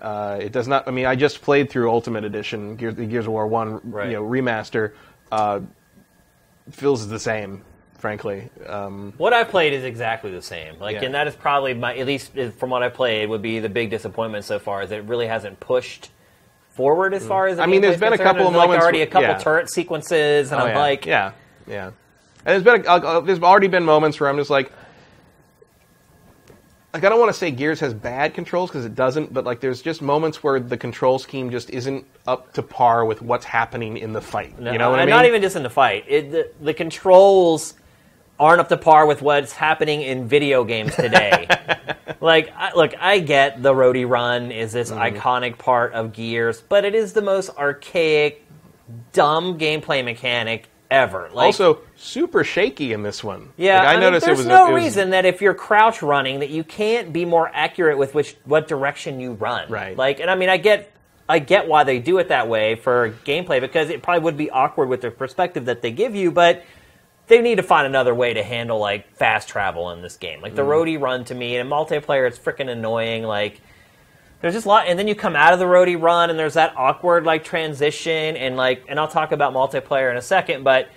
Uh, 0.00 0.38
it 0.40 0.52
does 0.52 0.68
not. 0.68 0.86
I 0.86 0.90
mean, 0.90 1.06
I 1.06 1.16
just 1.16 1.42
played 1.42 1.70
through 1.70 1.90
Ultimate 1.90 2.24
Edition, 2.24 2.76
Gears, 2.76 2.94
the 2.94 3.06
Gears 3.06 3.26
of 3.26 3.32
War 3.32 3.46
One, 3.46 3.80
Right. 3.84 4.08
you 4.08 4.14
know, 4.14 4.22
remaster. 4.22 4.92
Uh, 5.32 5.60
feels 6.70 7.08
the 7.08 7.18
same, 7.18 7.64
frankly. 8.06 8.48
Um, 8.68 9.12
What 9.16 9.32
I've 9.32 9.48
played 9.48 9.72
is 9.72 9.82
exactly 9.82 10.30
the 10.30 10.40
same. 10.40 10.78
Like, 10.78 10.96
Yeah. 10.96 11.06
and 11.06 11.14
that 11.14 11.26
is 11.26 11.34
probably 11.34 11.74
my, 11.74 11.96
at 11.96 12.06
least 12.06 12.30
from 12.56 12.70
what 12.70 12.84
I 12.84 12.88
played, 12.88 13.28
would 13.28 13.42
be 13.42 13.58
the 13.58 13.68
big 13.68 13.90
disappointment 13.90 14.44
so 14.44 14.60
far. 14.60 14.82
Is 14.82 14.92
it 14.92 15.02
really 15.04 15.26
hasn't 15.26 15.58
pushed 15.58 16.10
forward 16.70 17.14
as 17.14 17.26
far 17.26 17.48
as 17.48 17.58
Mm. 17.58 17.62
I 17.62 17.66
mean, 17.66 17.80
there's 17.80 17.98
been 17.98 18.12
a 18.12 18.18
couple 18.18 18.46
of 18.46 18.54
like, 18.54 18.68
moments 18.68 18.84
already 18.84 19.02
a 19.02 19.06
couple 19.06 19.28
yeah. 19.28 19.38
turret 19.38 19.68
sequences, 19.70 20.52
and 20.52 20.60
Oh, 20.60 20.66
I'm 20.66 20.70
yeah. 20.70 20.78
like, 20.78 21.04
yeah, 21.06 21.32
yeah. 21.66 21.86
And 21.86 21.94
there's 22.44 22.62
been 22.62 22.86
a, 22.86 22.88
uh, 22.88 23.20
there's 23.20 23.42
already 23.42 23.66
been 23.66 23.82
moments 23.84 24.20
where 24.20 24.28
I'm 24.30 24.36
just 24.36 24.50
like, 24.50 24.70
like 26.94 27.02
I 27.02 27.08
don't 27.08 27.18
want 27.18 27.30
to 27.32 27.38
say 27.38 27.50
Gears 27.50 27.80
has 27.80 27.92
bad 27.92 28.34
controls 28.34 28.70
because 28.70 28.84
it 28.84 28.94
doesn't, 28.94 29.34
but 29.34 29.44
like 29.44 29.58
there's 29.60 29.82
just 29.82 30.00
moments 30.00 30.44
where 30.44 30.60
the 30.60 30.76
control 30.76 31.18
scheme 31.18 31.50
just 31.50 31.70
isn't 31.70 32.06
up 32.26 32.52
to 32.52 32.62
par 32.62 33.04
with 33.04 33.20
what's 33.20 33.44
happening 33.44 33.96
in 33.96 34.12
the 34.12 34.20
fight. 34.20 34.58
No, 34.60 34.70
you 34.70 34.78
know 34.78 34.90
what 34.90 35.00
I 35.00 35.02
and 35.02 35.08
mean? 35.10 35.16
Not 35.16 35.26
even 35.26 35.42
just 35.42 35.56
in 35.56 35.62
the 35.64 35.70
fight. 35.70 36.04
It, 36.06 36.30
the, 36.30 36.50
the 36.60 36.72
controls 36.72 37.74
aren't 38.38 38.60
up 38.60 38.68
to 38.68 38.76
par 38.76 39.06
with 39.06 39.22
what's 39.22 39.52
happening 39.52 40.02
in 40.02 40.28
video 40.28 40.64
games 40.64 40.94
today. 40.94 41.48
like, 42.20 42.52
I, 42.56 42.72
look, 42.74 42.92
I 43.00 43.18
get 43.20 43.62
the 43.62 43.72
roadie 43.72 44.08
run 44.08 44.52
is 44.52 44.72
this 44.72 44.90
Mm-hmm. 44.90 45.16
iconic 45.16 45.58
part 45.58 45.92
of 45.94 46.12
Gears, 46.12 46.60
but 46.60 46.84
it 46.84 46.94
is 46.94 47.12
the 47.12 47.22
most 47.22 47.50
archaic, 47.56 48.44
dumb 49.12 49.58
gameplay 49.58 50.04
mechanic 50.04 50.68
ever. 50.90 51.28
Like, 51.32 51.46
also, 51.46 51.80
super 51.96 52.44
shaky 52.44 52.92
in 52.92 53.02
this 53.02 53.24
one. 53.24 53.48
yeah, 53.56 53.78
Like, 53.78 53.86
I, 53.86 53.90
I, 53.90 53.92
mean, 53.94 54.00
noticed 54.02 54.26
there's 54.26 54.38
it 54.38 54.42
was 54.42 54.46
no 54.46 54.68
it 54.68 54.72
was- 54.74 54.82
reason 54.84 55.10
that 55.10 55.24
if 55.24 55.40
you're 55.40 55.54
crouch 55.54 56.02
running 56.02 56.40
that 56.40 56.50
you 56.50 56.62
can't 56.62 57.12
be 57.12 57.24
more 57.24 57.50
accurate 57.52 57.98
with 57.98 58.14
which 58.14 58.36
what 58.44 58.68
direction 58.68 59.18
you 59.18 59.32
run. 59.32 59.68
Right. 59.70 59.96
Like, 59.96 60.20
and 60.20 60.30
I 60.30 60.34
mean, 60.34 60.48
I 60.48 60.56
get. 60.58 60.92
I 61.28 61.40
get 61.40 61.66
why 61.66 61.82
they 61.82 61.98
do 61.98 62.18
it 62.18 62.28
that 62.28 62.46
way 62.46 62.76
for 62.76 63.10
gameplay 63.24 63.60
because 63.60 63.90
it 63.90 64.00
probably 64.00 64.22
would 64.22 64.36
be 64.36 64.48
awkward 64.48 64.88
with 64.88 65.00
the 65.00 65.10
perspective 65.10 65.64
that 65.64 65.82
they 65.82 65.90
give 65.90 66.14
you, 66.14 66.30
but 66.30 66.62
they 67.28 67.40
need 67.40 67.56
to 67.56 67.62
find 67.62 67.86
another 67.86 68.14
way 68.14 68.34
to 68.34 68.42
handle 68.42 68.78
like 68.78 69.14
fast 69.16 69.48
travel 69.48 69.90
in 69.90 70.02
this 70.02 70.16
game. 70.16 70.40
Like 70.40 70.54
the 70.54 70.62
Mm. 70.62 70.68
roadie 70.68 71.00
run 71.00 71.24
to 71.24 71.34
me 71.34 71.56
in 71.56 71.66
multiplayer, 71.68 72.26
it's 72.26 72.38
freaking 72.38 72.68
annoying. 72.70 73.24
Like 73.24 73.60
there's 74.40 74.54
just 74.54 74.66
a 74.66 74.68
lot, 74.68 74.86
and 74.86 74.98
then 74.98 75.08
you 75.08 75.14
come 75.14 75.34
out 75.34 75.52
of 75.52 75.58
the 75.58 75.64
roadie 75.64 76.00
run, 76.00 76.30
and 76.30 76.38
there's 76.38 76.54
that 76.54 76.74
awkward 76.76 77.24
like 77.24 77.42
transition, 77.42 78.36
and 78.36 78.56
like, 78.56 78.84
and 78.88 79.00
I'll 79.00 79.08
talk 79.08 79.32
about 79.32 79.54
multiplayer 79.54 80.10
in 80.10 80.16
a 80.16 80.22
second, 80.22 80.62
but 80.62 80.88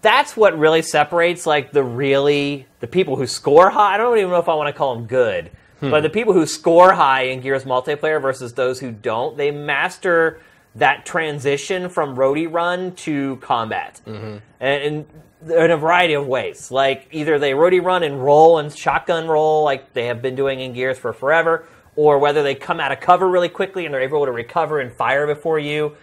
that's 0.00 0.36
what 0.36 0.58
really 0.58 0.82
separates 0.82 1.46
like 1.46 1.72
the 1.72 1.82
really 1.82 2.66
the 2.80 2.86
people 2.86 3.16
who 3.16 3.26
score 3.26 3.70
high. 3.70 3.94
I 3.94 3.96
don't 3.98 4.16
even 4.18 4.30
know 4.30 4.38
if 4.38 4.48
I 4.48 4.54
want 4.54 4.68
to 4.68 4.72
call 4.72 4.94
them 4.94 5.06
good, 5.06 5.50
but 5.80 6.02
the 6.02 6.10
people 6.10 6.32
who 6.32 6.46
score 6.46 6.92
high 6.92 7.22
in 7.22 7.40
Gears 7.40 7.64
multiplayer 7.64 8.22
versus 8.22 8.52
those 8.54 8.78
who 8.78 8.92
don't, 8.92 9.36
they 9.36 9.50
master 9.50 10.40
that 10.74 11.04
transition 11.04 11.88
from 11.88 12.16
roadie 12.16 12.50
run 12.50 12.94
to 12.94 13.36
combat, 13.36 14.00
and, 14.06 14.42
and 14.60 15.06
in 15.50 15.70
a 15.70 15.76
variety 15.76 16.14
of 16.14 16.26
ways. 16.26 16.70
Like 16.70 17.08
either 17.12 17.38
they 17.38 17.52
roadie 17.52 17.82
run 17.82 18.02
and 18.02 18.22
roll 18.22 18.58
and 18.58 18.74
shotgun 18.74 19.28
roll, 19.28 19.64
like 19.64 19.92
they 19.92 20.06
have 20.06 20.22
been 20.22 20.34
doing 20.34 20.60
in 20.60 20.72
Gears 20.72 20.98
for 20.98 21.12
forever, 21.12 21.66
or 21.96 22.18
whether 22.18 22.42
they 22.42 22.54
come 22.54 22.80
out 22.80 22.92
of 22.92 23.00
cover 23.00 23.28
really 23.28 23.48
quickly 23.48 23.84
and 23.84 23.92
they're 23.92 24.00
able 24.00 24.24
to 24.24 24.32
recover 24.32 24.80
and 24.80 24.92
fire 24.92 25.26
before 25.26 25.58
you. 25.58 25.96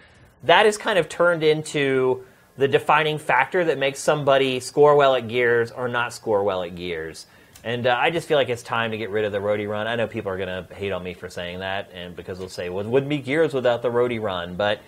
That 0.44 0.66
is 0.66 0.78
kind 0.78 0.98
of 0.98 1.08
turned 1.08 1.42
into 1.42 2.24
the 2.56 2.68
defining 2.68 3.18
factor 3.18 3.64
that 3.64 3.78
makes 3.78 3.98
somebody 3.98 4.60
score 4.60 4.94
well 4.94 5.14
at 5.14 5.28
Gears 5.28 5.70
or 5.70 5.88
not 5.88 6.12
score 6.12 6.44
well 6.44 6.62
at 6.62 6.74
Gears. 6.74 7.26
And 7.62 7.86
uh, 7.86 7.96
I 7.98 8.10
just 8.10 8.26
feel 8.26 8.38
like 8.38 8.48
it's 8.48 8.62
time 8.62 8.92
to 8.92 8.96
get 8.96 9.10
rid 9.10 9.24
of 9.24 9.32
the 9.32 9.38
roadie 9.38 9.68
run. 9.68 9.86
I 9.86 9.96
know 9.96 10.06
people 10.06 10.32
are 10.32 10.38
going 10.38 10.66
to 10.66 10.74
hate 10.74 10.92
on 10.92 11.02
me 11.02 11.12
for 11.14 11.28
saying 11.28 11.58
that, 11.58 11.90
and 11.92 12.16
because 12.16 12.38
they'll 12.38 12.48
say, 12.48 12.70
"Well, 12.70 12.84
it 12.84 12.88
wouldn't 12.88 13.10
be 13.10 13.18
Gears 13.18 13.52
without 13.52 13.82
the 13.82 13.90
roadie 13.90 14.20
run." 14.20 14.56
But 14.56 14.80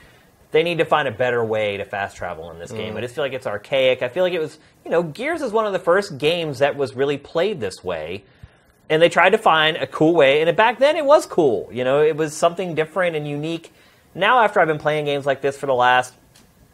they 0.53 0.63
need 0.63 0.79
to 0.79 0.85
find 0.85 1.09
a 1.09 1.11
better 1.11 1.45
way 1.45 1.79
to 1.79 1.85
fast 1.85 2.17
travel 2.17 2.51
in 2.51 2.59
this 2.59 2.73
game. 2.73 2.97
I 2.97 3.01
just 3.01 3.15
feel 3.15 3.25
like 3.25 3.33
it's 3.33 3.47
archaic. 3.47 4.03
I 4.03 4.09
feel 4.09 4.23
like 4.23 4.35
it 4.35 4.39
was, 4.39 4.59
you 4.85 4.91
know, 4.91 5.03
Gears 5.03 5.41
is 5.41 5.51
one 5.51 5.67
of 5.67 5.73
the 5.73 5.79
first 5.79 6.19
games 6.19 6.59
that 6.61 6.77
was 6.77 6.95
really 6.95 7.17
played 7.19 7.59
this 7.61 7.83
way. 7.83 8.25
And 8.91 9.01
they 9.01 9.09
tried 9.09 9.31
to 9.31 9.39
find 9.39 9.79
a 9.79 9.87
cool 9.87 10.13
way, 10.13 10.43
and 10.43 10.55
back 10.57 10.79
then 10.79 10.97
it 10.97 11.05
was 11.07 11.25
cool. 11.25 11.71
You 11.73 11.85
know, 11.85 12.03
it 12.03 12.17
was 12.17 12.37
something 12.37 12.75
different 12.75 13.17
and 13.17 13.27
unique. 13.27 13.73
Now, 14.15 14.41
after 14.43 14.61
I've 14.61 14.69
been 14.69 14.79
playing 14.79 15.07
games 15.07 15.25
like 15.25 15.41
this 15.41 15.57
for 15.57 15.65
the 15.67 15.75
last, 15.75 16.13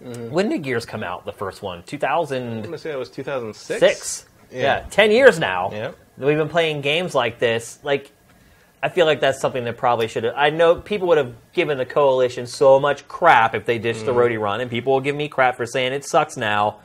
when 0.00 0.48
did 0.48 0.62
Gears 0.62 0.84
come 0.84 1.04
out? 1.04 1.24
The 1.24 1.32
first 1.32 1.62
one, 1.62 1.82
two 1.84 1.98
thousand. 1.98 2.48
I'm 2.48 2.62
gonna 2.62 2.78
say 2.78 2.90
it 2.90 2.98
was 2.98 3.10
2006. 3.10 3.78
six. 3.80 4.27
Yeah. 4.50 4.60
Yeah. 4.60 4.86
ten 4.90 5.10
years 5.10 5.38
now. 5.38 5.70
Yep. 5.72 5.98
We've 6.18 6.36
been 6.36 6.48
playing 6.48 6.80
games 6.80 7.14
like 7.14 7.38
this. 7.38 7.78
Like, 7.82 8.10
I 8.82 8.88
feel 8.88 9.06
like 9.06 9.20
that's 9.20 9.40
something 9.40 9.64
that 9.64 9.76
probably 9.76 10.08
should 10.08 10.24
have. 10.24 10.34
I 10.36 10.50
know 10.50 10.76
people 10.76 11.08
would 11.08 11.18
have 11.18 11.34
given 11.52 11.78
the 11.78 11.86
coalition 11.86 12.46
so 12.46 12.78
much 12.80 13.06
crap 13.08 13.54
if 13.54 13.66
they 13.66 13.78
ditched 13.78 14.04
the 14.04 14.12
Mm-hmm. 14.12 14.20
roadie 14.20 14.40
run, 14.40 14.60
and 14.60 14.70
people 14.70 14.92
will 14.92 15.00
give 15.00 15.14
me 15.16 15.28
crap 15.28 15.56
for 15.56 15.66
saying 15.66 15.92
it 15.92 16.04
sucks 16.04 16.36
now. 16.36 16.78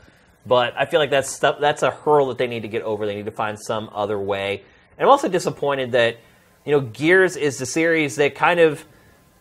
But 0.45 0.73
I 0.77 0.85
feel 0.85 0.99
like 0.99 1.09
that's 1.09 1.29
stuff. 1.29 1.57
That's 1.59 1.83
a 1.83 1.91
hurdle 1.91 2.27
that 2.27 2.37
they 2.37 2.47
need 2.47 2.61
to 2.63 2.67
get 2.67 2.81
over. 2.83 3.05
They 3.05 3.15
need 3.15 3.25
to 3.25 3.31
find 3.31 3.57
some 3.59 3.89
other 3.93 4.19
way. 4.19 4.63
And 4.97 5.05
I'm 5.05 5.09
also 5.09 5.29
disappointed 5.29 5.93
that 5.93 6.17
you 6.65 6.71
know 6.73 6.81
Gears 6.81 7.35
is 7.37 7.57
the 7.57 7.65
series 7.65 8.17
that 8.17 8.35
kind 8.35 8.59
of 8.59 8.83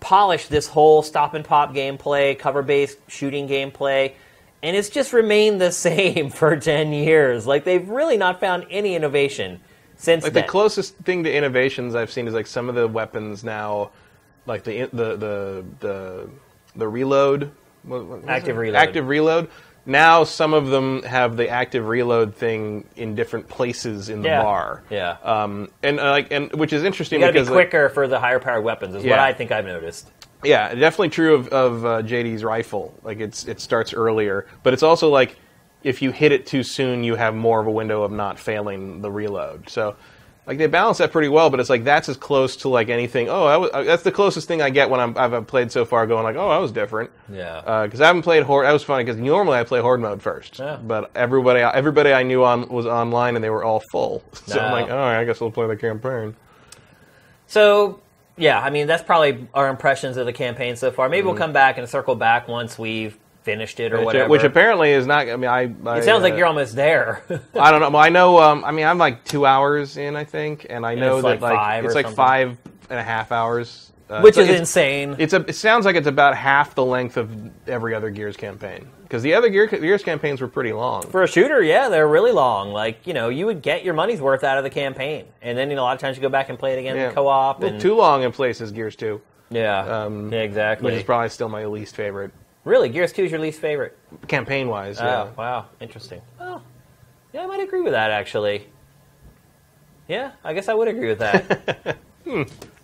polished 0.00 0.48
this 0.48 0.66
whole 0.66 1.02
stop 1.02 1.34
and 1.34 1.44
pop 1.44 1.72
gameplay, 1.74 2.38
cover 2.38 2.62
based 2.62 2.98
shooting 3.08 3.48
gameplay, 3.48 4.12
and 4.62 4.76
it's 4.76 4.88
just 4.88 5.12
remained 5.12 5.60
the 5.60 5.72
same 5.88 6.30
for 6.30 6.56
10 6.56 6.92
years. 6.92 7.46
Like, 7.46 7.64
they've 7.64 7.88
really 7.88 8.16
not 8.16 8.40
found 8.40 8.66
any 8.70 8.94
innovation 8.94 9.60
since 9.96 10.24
Like 10.24 10.32
then. 10.32 10.42
the 10.42 10.48
closest 10.48 10.96
thing 10.98 11.24
to 11.24 11.32
innovations 11.32 11.94
I've 11.94 12.10
seen 12.10 12.26
is 12.26 12.34
like 12.34 12.46
some 12.46 12.68
of 12.68 12.74
the 12.74 12.88
weapons 12.88 13.44
now, 13.44 13.90
like 14.46 14.64
the 14.64 14.82
the 14.92 15.16
the 15.16 15.64
the, 15.80 16.28
the 16.76 16.88
reload, 16.88 17.50
what- 17.84 18.04
what 18.06 18.28
Active 18.28 18.56
it? 18.56 18.60
reload. 18.60 18.76
active 18.82 19.06
reload. 19.08 19.48
Now 19.84 20.22
some 20.24 20.54
of 20.54 20.68
them 20.68 21.02
have 21.02 21.36
the 21.36 21.48
active 21.48 21.86
reload 21.88 22.34
thing 22.36 22.84
in 22.96 23.14
different 23.16 23.48
places 23.48 24.08
in 24.08 24.22
the 24.22 24.28
Yeah. 24.28 24.42
bar. 24.42 24.82
Yeah. 24.90 25.16
Um, 25.24 25.68
and 25.82 25.98
uh, 26.00 26.10
like 26.10 26.32
and 26.32 26.52
which 26.54 26.72
is 26.72 26.84
interesting 26.84 27.18
you 27.20 27.26
gotta 27.26 27.32
be 27.32 27.40
because 27.40 27.50
like, 27.50 27.70
quicker 27.70 27.88
for 27.88 28.06
the 28.08 28.18
higher 28.20 28.38
powered 28.40 28.62
weapons, 28.64 28.94
is 28.94 29.04
what 29.04 29.18
I 29.18 29.32
think 29.32 29.50
I've 29.52 29.66
noticed. 29.66 30.08
Yeah, 30.44 30.74
definitely 30.74 31.10
true 31.10 31.34
of, 31.34 31.48
of 31.48 31.84
uh, 31.84 32.02
JD's 32.02 32.44
rifle. 32.44 32.94
Like 33.02 33.20
it's 33.20 33.46
it 33.46 33.60
starts 33.60 33.92
earlier, 33.92 34.46
but 34.62 34.72
it's 34.72 34.82
also 34.82 35.08
like 35.08 35.36
if 35.82 36.02
you 36.02 36.10
hit 36.10 36.32
it 36.32 36.46
too 36.46 36.62
soon, 36.62 37.04
you 37.04 37.14
have 37.16 37.34
more 37.34 37.60
of 37.60 37.66
a 37.66 37.70
window 37.70 38.02
of 38.02 38.12
not 38.12 38.38
failing 38.38 39.00
the 39.02 39.10
reload. 39.10 39.68
So 39.68 39.96
like 40.46 40.58
they 40.58 40.66
balance 40.66 40.98
that 40.98 41.12
pretty 41.12 41.28
well, 41.28 41.50
but 41.50 41.60
it's 41.60 41.70
like 41.70 41.84
that's 41.84 42.08
as 42.08 42.16
close 42.16 42.56
to 42.56 42.68
like 42.68 42.88
anything. 42.88 43.28
Oh, 43.28 43.44
I 43.44 43.56
was, 43.56 43.70
uh, 43.72 43.84
that's 43.84 44.02
the 44.02 44.10
closest 44.10 44.48
thing 44.48 44.60
I 44.60 44.70
get 44.70 44.90
when 44.90 44.98
I'm, 44.98 45.16
I've 45.16 45.46
played 45.46 45.70
so 45.70 45.84
far. 45.84 46.04
Going 46.06 46.24
like, 46.24 46.34
oh, 46.34 46.48
I 46.48 46.58
was 46.58 46.72
different. 46.72 47.10
Yeah. 47.30 47.84
Because 47.84 48.00
I 48.00 48.06
haven't 48.08 48.22
played 48.22 48.42
horde. 48.42 48.66
That 48.66 48.72
was 48.72 48.82
funny 48.82 49.04
because 49.04 49.20
normally 49.20 49.58
I 49.58 49.64
play 49.64 49.80
horde 49.80 50.00
mode 50.00 50.20
first. 50.20 50.58
Yeah. 50.58 50.76
But 50.76 51.12
everybody 51.14 51.60
everybody 51.60 52.12
I 52.12 52.24
knew 52.24 52.42
on 52.42 52.68
was 52.68 52.86
online 52.86 53.36
and 53.36 53.44
they 53.44 53.50
were 53.50 53.64
all 53.64 53.80
full. 53.90 54.24
So 54.52 54.58
I'm 54.58 54.72
like, 54.72 54.90
oh, 54.90 54.98
I 54.98 55.24
guess 55.24 55.40
we'll 55.40 55.50
play 55.52 55.66
the 55.66 55.76
campaign. 55.76 56.36
So, 57.46 58.01
yeah, 58.36 58.60
I 58.60 58.70
mean, 58.70 58.86
that's 58.86 59.02
probably 59.02 59.46
our 59.54 59.68
impressions 59.68 60.16
of 60.16 60.26
the 60.26 60.32
campaign 60.32 60.76
so 60.76 60.90
far. 60.90 61.06
Mm-hmm. 61.06 61.10
Maybe 61.10 61.26
we'll 61.26 61.36
come 61.36 61.52
back 61.52 61.78
and 61.78 61.88
circle 61.88 62.14
back 62.14 62.48
once 62.48 62.78
we've 62.78 63.18
finished 63.42 63.80
it 63.80 63.92
or 63.92 63.98
Which, 63.98 64.06
whatever. 64.06 64.28
which 64.28 64.44
apparently 64.44 64.92
is 64.92 65.06
not. 65.06 65.28
I 65.28 65.36
mean, 65.36 65.50
I. 65.50 65.74
I 65.86 65.98
it 65.98 66.04
sounds 66.04 66.22
like 66.22 66.34
uh, 66.34 66.36
you're 66.36 66.46
almost 66.46 66.74
there. 66.74 67.22
I 67.54 67.70
don't 67.70 67.80
know. 67.80 67.90
Well, 67.90 68.02
I 68.02 68.08
know. 68.08 68.40
Um, 68.40 68.64
I 68.64 68.70
mean, 68.70 68.86
I'm 68.86 68.98
like 68.98 69.24
two 69.24 69.46
hours 69.46 69.96
in, 69.96 70.16
I 70.16 70.24
think, 70.24 70.66
and 70.70 70.86
I 70.86 70.94
know 70.94 71.16
it's 71.16 71.22
that 71.24 71.40
like 71.40 71.40
like 71.40 71.56
five 71.56 71.84
it's 71.84 71.94
like 71.94 72.06
something. 72.06 72.16
five 72.16 72.58
and 72.90 72.98
a 72.98 73.02
half 73.02 73.32
hours, 73.32 73.91
uh, 74.12 74.20
which 74.20 74.36
is 74.36 74.48
it's, 74.48 74.60
insane. 74.60 75.16
It's 75.18 75.32
a. 75.32 75.40
It 75.48 75.54
sounds 75.54 75.84
like 75.84 75.96
it's 75.96 76.06
about 76.06 76.36
half 76.36 76.74
the 76.74 76.84
length 76.84 77.16
of 77.16 77.30
every 77.68 77.94
other 77.94 78.10
Gears 78.10 78.36
campaign 78.36 78.88
because 79.02 79.22
the 79.22 79.34
other 79.34 79.48
Gear, 79.48 79.66
Gears 79.66 80.02
campaigns 80.02 80.40
were 80.40 80.48
pretty 80.48 80.72
long. 80.72 81.02
For 81.02 81.22
a 81.22 81.28
shooter, 81.28 81.62
yeah, 81.62 81.88
they're 81.88 82.08
really 82.08 82.32
long. 82.32 82.70
Like, 82.70 83.06
you 83.06 83.14
know, 83.14 83.28
you 83.28 83.46
would 83.46 83.62
get 83.62 83.84
your 83.84 83.94
money's 83.94 84.20
worth 84.20 84.44
out 84.44 84.58
of 84.58 84.64
the 84.64 84.70
campaign. 84.70 85.26
And 85.42 85.56
then, 85.56 85.70
you 85.70 85.76
know, 85.76 85.82
a 85.82 85.84
lot 85.84 85.94
of 85.94 86.00
times 86.00 86.16
you 86.16 86.22
go 86.22 86.28
back 86.28 86.48
and 86.48 86.58
play 86.58 86.74
it 86.74 86.78
again 86.78 86.96
yeah, 86.96 87.12
co 87.12 87.26
op. 87.28 87.62
And 87.62 87.80
too 87.80 87.94
long 87.94 88.22
in 88.22 88.32
places. 88.32 88.72
Gears 88.72 88.96
Two, 88.96 89.20
Yeah. 89.50 90.04
Um, 90.04 90.32
yeah, 90.32 90.40
exactly. 90.40 90.86
which 90.86 90.94
is 91.00 91.04
probably 91.04 91.28
still 91.28 91.48
my 91.48 91.66
least 91.66 91.96
favorite 91.96 92.32
really, 92.64 92.88
Gears 92.88 93.12
2 93.12 93.24
is 93.24 93.30
your 93.30 93.40
least 93.40 93.60
favorite? 93.60 93.96
campaign 94.28 94.68
wise. 94.68 95.00
Oh, 95.00 95.04
Yeah. 95.04 95.28
wow. 95.36 95.66
Interesting. 95.80 96.20
Well, 96.38 96.62
yeah, 97.32 97.42
I 97.42 97.46
might 97.46 97.60
agree 97.60 97.82
with 97.82 97.92
that, 97.92 98.10
actually. 98.10 98.68
Yeah, 100.08 100.32
I 100.44 100.52
guess 100.52 100.68
I 100.68 100.74
would 100.74 100.88
agree 100.88 101.08
with 101.08 101.18
that. 101.18 101.98
Hmm. 102.22 102.42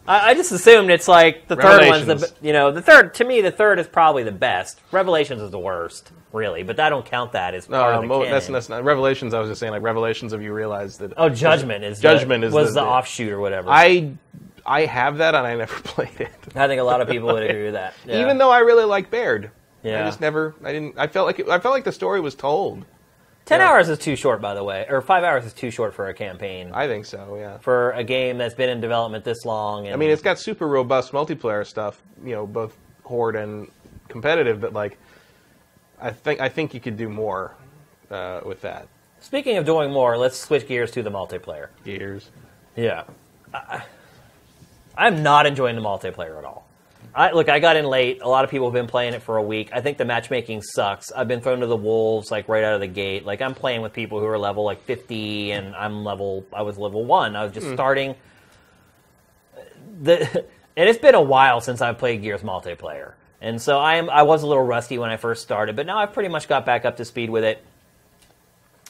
I, 0.08 0.30
I 0.30 0.34
just 0.34 0.50
assumed 0.52 0.90
it's 0.90 1.06
like 1.06 1.46
the 1.48 1.56
third 1.56 1.86
one's 1.88 2.06
the, 2.06 2.32
you 2.40 2.52
know, 2.52 2.72
the 2.72 2.82
third, 2.82 3.14
to 3.14 3.24
me, 3.24 3.40
the 3.42 3.50
third 3.52 3.78
is 3.78 3.86
probably 3.86 4.22
the 4.24 4.32
best. 4.32 4.80
Revelations 4.90 5.42
is 5.42 5.50
the 5.50 5.58
worst, 5.58 6.10
really, 6.32 6.62
but 6.62 6.80
I 6.80 6.88
don't 6.88 7.04
count 7.04 7.32
that 7.32 7.54
as 7.54 7.66
part 7.66 7.92
No, 7.92 7.96
of 7.96 8.02
the 8.02 8.06
mo- 8.08 8.18
canon. 8.20 8.32
that's, 8.32 8.46
that's 8.48 8.68
not 8.68 8.84
Revelations. 8.84 9.34
I 9.34 9.38
was 9.40 9.48
just 9.50 9.60
saying, 9.60 9.72
like 9.72 9.82
Revelations 9.82 10.32
of 10.32 10.42
you 10.42 10.52
realize 10.54 10.98
that. 10.98 11.12
Oh, 11.16 11.28
Judgment 11.28 11.84
is 11.84 12.00
Judgment 12.00 12.40
the, 12.40 12.48
is 12.48 12.52
was 12.54 12.68
the- 12.74 12.80
the, 12.80 12.86
the- 12.86 12.90
offshoot 12.90 13.32
or 13.32 13.38
whatever. 13.40 13.68
I 13.70 14.12
I 14.66 14.86
have 14.86 15.18
that 15.18 15.34
and 15.34 15.46
I 15.46 15.54
never 15.56 15.74
played 15.84 16.20
it. 16.20 16.30
I 16.56 16.66
think 16.66 16.80
a 16.80 16.84
lot 16.84 17.00
of 17.00 17.08
people 17.08 17.28
would 17.28 17.42
agree 17.42 17.64
with 17.64 17.74
that. 17.74 17.94
Yeah. 18.06 18.20
Even 18.22 18.38
though 18.38 18.50
I 18.50 18.58
really 18.60 18.84
like 18.84 19.10
Baird. 19.10 19.50
Yeah. 19.82 20.02
I 20.02 20.04
just 20.06 20.20
never. 20.20 20.54
I 20.64 20.72
didn't. 20.72 20.98
I 20.98 21.06
felt 21.06 21.26
like 21.26 21.38
it, 21.38 21.48
I 21.48 21.58
felt 21.60 21.72
like 21.74 21.84
the 21.84 21.92
story 21.92 22.20
was 22.20 22.34
told. 22.34 22.84
Ten 23.48 23.60
yeah. 23.60 23.70
hours 23.70 23.88
is 23.88 23.98
too 23.98 24.14
short, 24.14 24.40
by 24.40 24.54
the 24.54 24.62
way, 24.62 24.86
or 24.88 25.00
five 25.00 25.24
hours 25.24 25.44
is 25.44 25.52
too 25.52 25.70
short 25.70 25.94
for 25.94 26.08
a 26.08 26.14
campaign 26.14 26.70
I 26.72 26.86
think 26.86 27.06
so. 27.06 27.36
Yeah. 27.36 27.58
for 27.58 27.92
a 27.92 28.04
game 28.04 28.38
that's 28.38 28.54
been 28.54 28.68
in 28.68 28.80
development 28.80 29.24
this 29.24 29.44
long. 29.44 29.86
And 29.86 29.94
I 29.94 29.96
mean, 29.96 30.10
it's 30.10 30.22
got 30.22 30.38
super 30.38 30.68
robust 30.68 31.12
multiplayer 31.12 31.66
stuff. 31.66 32.02
You 32.22 32.32
know, 32.32 32.46
both 32.46 32.76
horde 33.04 33.36
and 33.36 33.70
competitive. 34.08 34.60
But 34.60 34.74
like, 34.74 34.98
I 36.00 36.10
think 36.10 36.40
I 36.40 36.48
think 36.48 36.74
you 36.74 36.80
could 36.80 36.96
do 36.96 37.08
more 37.08 37.54
uh, 38.10 38.40
with 38.44 38.60
that. 38.60 38.86
speaking 39.20 39.56
of 39.56 39.64
doing 39.64 39.90
more, 39.90 40.16
let's 40.18 40.38
switch 40.38 40.68
gears 40.68 40.90
to 40.92 41.02
the 41.02 41.10
multiplayer. 41.10 41.68
Gears. 41.84 42.30
Yeah, 42.76 43.04
I, 43.52 43.82
I'm 44.96 45.22
not 45.22 45.46
enjoying 45.46 45.74
the 45.74 45.82
multiplayer 45.82 46.38
at 46.38 46.44
all. 46.44 46.67
I, 47.14 47.32
look, 47.32 47.48
I 47.48 47.58
got 47.58 47.76
in 47.76 47.84
late. 47.84 48.20
A 48.22 48.28
lot 48.28 48.44
of 48.44 48.50
people 48.50 48.66
have 48.66 48.74
been 48.74 48.86
playing 48.86 49.14
it 49.14 49.22
for 49.22 49.36
a 49.36 49.42
week. 49.42 49.70
I 49.72 49.80
think 49.80 49.98
the 49.98 50.04
matchmaking 50.04 50.62
sucks. 50.62 51.10
I've 51.12 51.28
been 51.28 51.40
thrown 51.40 51.60
to 51.60 51.66
the 51.66 51.76
wolves 51.76 52.30
like 52.30 52.48
right 52.48 52.62
out 52.62 52.74
of 52.74 52.80
the 52.80 52.86
gate. 52.86 53.24
Like 53.24 53.40
I'm 53.42 53.54
playing 53.54 53.82
with 53.82 53.92
people 53.92 54.20
who 54.20 54.26
are 54.26 54.38
level 54.38 54.64
like 54.64 54.82
50, 54.84 55.52
and 55.52 55.74
I'm 55.74 56.04
level. 56.04 56.46
I 56.52 56.62
was 56.62 56.78
level 56.78 57.04
one. 57.04 57.36
I 57.36 57.44
was 57.44 57.52
just 57.52 57.66
hmm. 57.66 57.74
starting. 57.74 58.14
The 60.02 60.46
and 60.76 60.88
it's 60.88 60.98
been 60.98 61.14
a 61.14 61.22
while 61.22 61.60
since 61.60 61.80
I've 61.80 61.98
played 61.98 62.22
Gears 62.22 62.42
multiplayer, 62.42 63.14
and 63.40 63.60
so 63.60 63.78
I 63.78 63.96
am. 63.96 64.10
I 64.10 64.22
was 64.22 64.42
a 64.42 64.46
little 64.46 64.64
rusty 64.64 64.98
when 64.98 65.10
I 65.10 65.16
first 65.16 65.42
started, 65.42 65.76
but 65.76 65.86
now 65.86 65.98
I've 65.98 66.12
pretty 66.12 66.28
much 66.28 66.48
got 66.48 66.66
back 66.66 66.84
up 66.84 66.96
to 66.98 67.04
speed 67.04 67.30
with 67.30 67.44
it. 67.44 67.64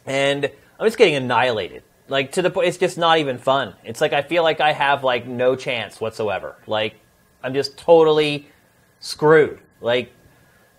and 0.07 0.51
I'm 0.79 0.87
just 0.87 0.99
getting 0.99 1.15
annihilated. 1.15 1.83
Like 2.09 2.33
to 2.33 2.43
the 2.43 2.51
point, 2.51 2.69
it's 2.69 2.79
just 2.79 2.97
not 2.97 3.19
even 3.19 3.39
fun. 3.39 3.75
It's 3.85 4.01
like 4.01 4.13
I 4.13 4.23
feel 4.23 4.43
like 4.43 4.61
I 4.61 4.73
have 4.73 5.05
like 5.05 5.27
no 5.27 5.57
chance 5.57 6.01
whatsoever. 6.01 6.57
Like 6.67 6.95
I'm 7.43 7.55
just 7.55 7.77
totally 7.79 8.49
screwed. 9.01 9.61
Like 9.81 10.13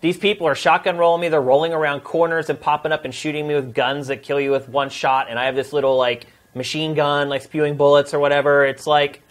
these 0.00 0.16
people 0.16 0.46
are 0.46 0.54
shotgun 0.54 0.96
rolling 0.96 1.20
me. 1.20 1.28
They're 1.28 1.40
rolling 1.40 1.72
around 1.72 2.00
corners 2.00 2.50
and 2.50 2.60
popping 2.60 2.92
up 2.92 3.04
and 3.04 3.14
shooting 3.14 3.46
me 3.46 3.54
with 3.54 3.74
guns 3.74 4.08
that 4.08 4.22
kill 4.22 4.40
you 4.40 4.50
with 4.50 4.68
one 4.68 4.90
shot. 4.90 5.28
And 5.28 5.38
I 5.38 5.46
have 5.46 5.54
this 5.54 5.72
little 5.72 5.96
like 5.96 6.26
machine 6.54 6.94
gun, 6.94 7.28
like 7.28 7.42
spewing 7.42 7.76
bullets 7.76 8.14
or 8.14 8.18
whatever. 8.18 8.64
It's 8.64 8.86
like 8.86 9.22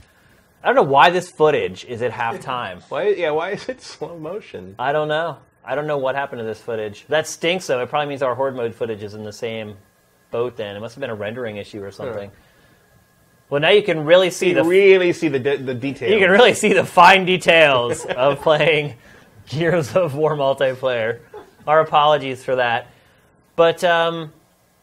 I 0.63 0.67
don't 0.67 0.75
know 0.75 0.91
why 0.91 1.09
this 1.09 1.29
footage 1.29 1.85
is 1.85 2.01
at 2.01 2.11
halftime. 2.11 2.81
Why? 2.89 3.09
Yeah. 3.09 3.31
Why 3.31 3.51
is 3.51 3.69
it 3.69 3.81
slow 3.81 4.17
motion? 4.17 4.75
I 4.77 4.91
don't 4.91 5.07
know. 5.07 5.37
I 5.63 5.75
don't 5.75 5.87
know 5.87 5.97
what 5.97 6.15
happened 6.15 6.39
to 6.39 6.45
this 6.45 6.59
footage. 6.59 7.05
That 7.07 7.27
stinks 7.27 7.67
though. 7.67 7.81
It 7.81 7.89
probably 7.89 8.07
means 8.09 8.21
our 8.21 8.35
horde 8.35 8.55
mode 8.55 8.73
footage 8.73 9.03
is 9.03 9.13
in 9.13 9.23
the 9.23 9.33
same 9.33 9.75
boat. 10.31 10.57
Then 10.57 10.75
it 10.75 10.79
must 10.79 10.95
have 10.95 11.01
been 11.01 11.09
a 11.09 11.15
rendering 11.15 11.57
issue 11.57 11.83
or 11.83 11.91
something. 11.91 12.31
Well, 13.49 13.59
now 13.61 13.69
you 13.69 13.81
can 13.83 14.05
really 14.05 14.29
see 14.29 14.49
You 14.49 14.55
the 14.55 14.63
really 14.63 15.11
see 15.13 15.27
the 15.27 15.39
de- 15.39 15.57
the 15.57 15.73
detail. 15.73 16.11
you 16.11 16.19
can 16.19 16.29
really 16.29 16.53
see 16.53 16.73
the 16.73 16.85
fine 16.85 17.25
details 17.25 18.05
of 18.17 18.39
playing 18.41 18.93
Gears 19.47 19.95
of 19.95 20.15
War 20.15 20.35
multiplayer. 20.35 21.19
Our 21.67 21.81
apologies 21.81 22.43
for 22.43 22.55
that, 22.55 22.87
but 23.55 23.83
um, 23.83 24.31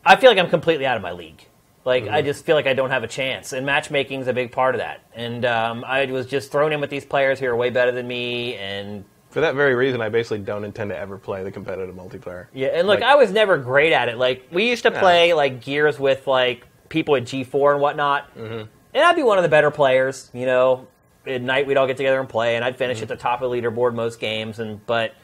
I 0.04 0.16
feel 0.16 0.30
like 0.30 0.38
I'm 0.38 0.50
completely 0.50 0.86
out 0.86 0.96
of 0.96 1.02
my 1.02 1.12
league. 1.12 1.44
Like 1.84 2.08
I 2.08 2.20
just 2.22 2.44
feel 2.44 2.56
like 2.56 2.66
I 2.66 2.74
don't 2.74 2.90
have 2.90 3.04
a 3.04 3.08
chance, 3.08 3.52
and 3.52 3.64
matchmaking 3.64 4.20
is 4.20 4.26
a 4.26 4.32
big 4.32 4.50
part 4.50 4.74
of 4.74 4.80
that. 4.80 5.02
And 5.14 5.44
um, 5.44 5.84
I 5.84 6.04
was 6.06 6.26
just 6.26 6.50
thrown 6.50 6.72
in 6.72 6.80
with 6.80 6.90
these 6.90 7.04
players 7.04 7.38
who 7.38 7.46
are 7.46 7.54
way 7.56 7.70
better 7.70 7.92
than 7.92 8.08
me, 8.08 8.54
and 8.56 9.04
For 9.30 9.40
that 9.40 9.54
very 9.54 9.76
reason, 9.76 10.00
I 10.00 10.08
basically 10.08 10.38
don't 10.40 10.64
intend 10.64 10.90
to 10.90 10.96
ever 10.98 11.16
play 11.16 11.44
the 11.44 11.52
competitive 11.52 11.94
multiplayer. 11.94 12.46
Yeah, 12.52 12.68
and 12.68 12.88
look, 12.88 13.00
Like- 13.00 13.08
I 13.08 13.14
was 13.14 13.30
never 13.30 13.56
great 13.56 13.92
at 13.92 14.08
it. 14.08 14.18
Like 14.18 14.48
we 14.50 14.68
used 14.68 14.82
to 14.82 14.90
play 14.90 15.32
like 15.32 15.60
Gears 15.62 15.98
with 16.00 16.26
like 16.26 16.66
people 16.88 17.16
at 17.16 17.24
G4 17.24 17.72
and 17.72 17.80
whatnot, 17.80 18.34
Mm-hmm. 18.36 18.68
and 18.94 19.04
I'd 19.04 19.16
be 19.16 19.22
one 19.22 19.38
of 19.38 19.42
the 19.42 19.48
better 19.50 19.70
players. 19.70 20.30
You 20.34 20.46
know, 20.46 20.86
at 21.26 21.42
night 21.42 21.66
we'd 21.66 21.76
all 21.76 21.86
get 21.86 21.96
together 21.96 22.20
and 22.20 22.28
play, 22.28 22.56
and 22.56 22.64
I'd 22.64 22.76
finish 22.76 22.98
Mm-hmm. 22.98 23.02
at 23.04 23.08
the 23.08 23.16
top 23.16 23.42
of 23.42 23.50
the 23.50 23.56
leaderboard 23.60 23.94
most 23.94 24.20
games. 24.20 24.58
And 24.58 24.84
but 24.86 25.14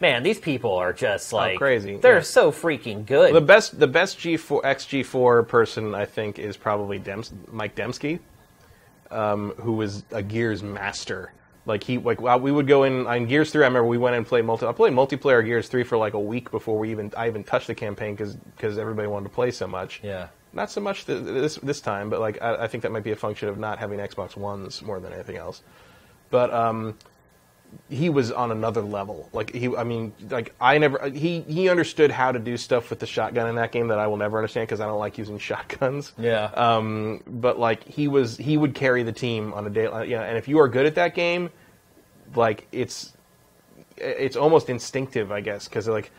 man, 0.00 0.22
these 0.22 0.38
people 0.38 0.74
are 0.74 0.92
just 0.92 1.32
like 1.32 1.54
Oh, 1.56 1.58
crazy, 1.58 1.96
They're 1.96 2.16
yeah. 2.16 2.20
so 2.22 2.50
freaking 2.50 3.06
good. 3.06 3.34
The 3.34 3.40
best, 3.40 3.78
the 3.78 3.86
best 3.86 4.18
G4 4.18 4.62
XG4 4.62 5.46
person 5.46 5.94
I 5.94 6.04
think 6.06 6.38
is 6.38 6.56
probably 6.56 6.98
Dems- 6.98 7.32
Mike 7.52 7.74
Dembski, 7.76 8.18
um, 9.10 9.50
who 9.58 9.72
was 9.72 10.04
a 10.10 10.22
Gears 10.22 10.62
master. 10.62 11.32
Like 11.64 11.84
he, 11.84 11.98
like 11.98 12.20
well, 12.20 12.40
we 12.40 12.50
would 12.50 12.66
go 12.66 12.82
in 12.82 13.06
on 13.06 13.26
Gears 13.26 13.52
Three. 13.52 13.62
I 13.62 13.68
remember 13.68 13.86
we 13.86 13.96
went 13.98 14.16
and 14.16 14.26
played 14.26 14.44
multi. 14.44 14.66
I 14.66 14.72
played 14.72 14.92
multiplayer 14.94 15.44
Gears 15.44 15.68
Three 15.68 15.84
for 15.84 15.96
like 15.96 16.14
a 16.14 16.18
week 16.18 16.50
before 16.50 16.76
we 16.76 16.90
even 16.90 17.12
I 17.16 17.28
even 17.28 17.44
touched 17.44 17.68
the 17.68 17.74
campaign 17.76 18.16
because 18.16 18.34
because 18.34 18.78
everybody 18.78 19.06
wanted 19.06 19.28
to 19.28 19.34
play 19.34 19.52
so 19.52 19.68
much. 19.68 20.00
yeah. 20.02 20.26
Not 20.52 20.70
so 20.70 20.80
much 20.80 21.06
th- 21.06 21.22
this 21.22 21.56
this 21.56 21.80
time, 21.80 22.10
but 22.10 22.20
like 22.20 22.40
I, 22.42 22.64
I 22.64 22.66
think 22.68 22.82
that 22.82 22.92
might 22.92 23.04
be 23.04 23.12
a 23.12 23.16
function 23.16 23.48
of 23.48 23.58
not 23.58 23.78
having 23.78 23.98
Xbox 23.98 24.36
Ones 24.36 24.82
more 24.82 25.00
than 25.00 25.12
anything 25.12 25.36
else. 25.36 25.62
But 26.30 26.52
um, 26.52 26.96
he 27.88 28.10
was 28.10 28.30
on 28.30 28.50
another 28.50 28.82
level. 28.82 29.28
Like 29.32 29.52
he, 29.54 29.74
I 29.74 29.84
mean, 29.84 30.12
like 30.30 30.54
I 30.60 30.78
never. 30.78 31.08
He 31.08 31.40
he 31.42 31.68
understood 31.68 32.10
how 32.10 32.32
to 32.32 32.38
do 32.38 32.56
stuff 32.56 32.90
with 32.90 32.98
the 32.98 33.06
shotgun 33.06 33.48
in 33.48 33.54
that 33.56 33.72
game 33.72 33.88
that 33.88 33.98
I 33.98 34.06
will 34.06 34.16
never 34.16 34.38
understand 34.38 34.68
because 34.68 34.80
I 34.80 34.86
don't 34.86 34.98
like 34.98 35.18
using 35.18 35.38
shotguns. 35.50 36.12
Yeah. 36.18 36.44
Um, 36.44 37.22
but 37.26 37.58
like 37.58 37.84
he 37.84 38.08
was, 38.08 38.36
he 38.36 38.56
would 38.56 38.74
carry 38.74 39.02
the 39.02 39.12
team 39.12 39.54
on 39.54 39.66
a 39.66 39.70
day. 39.70 39.84
You 39.84 40.16
know, 40.16 40.22
and 40.22 40.36
if 40.36 40.48
you 40.48 40.58
are 40.60 40.68
good 40.68 40.86
at 40.86 40.96
that 40.96 41.14
game, 41.14 41.50
like 42.34 42.66
it's 42.72 43.12
it's 43.96 44.36
almost 44.36 44.68
instinctive, 44.68 45.30
I 45.32 45.40
guess, 45.40 45.68
because 45.68 45.88
like 45.88 46.10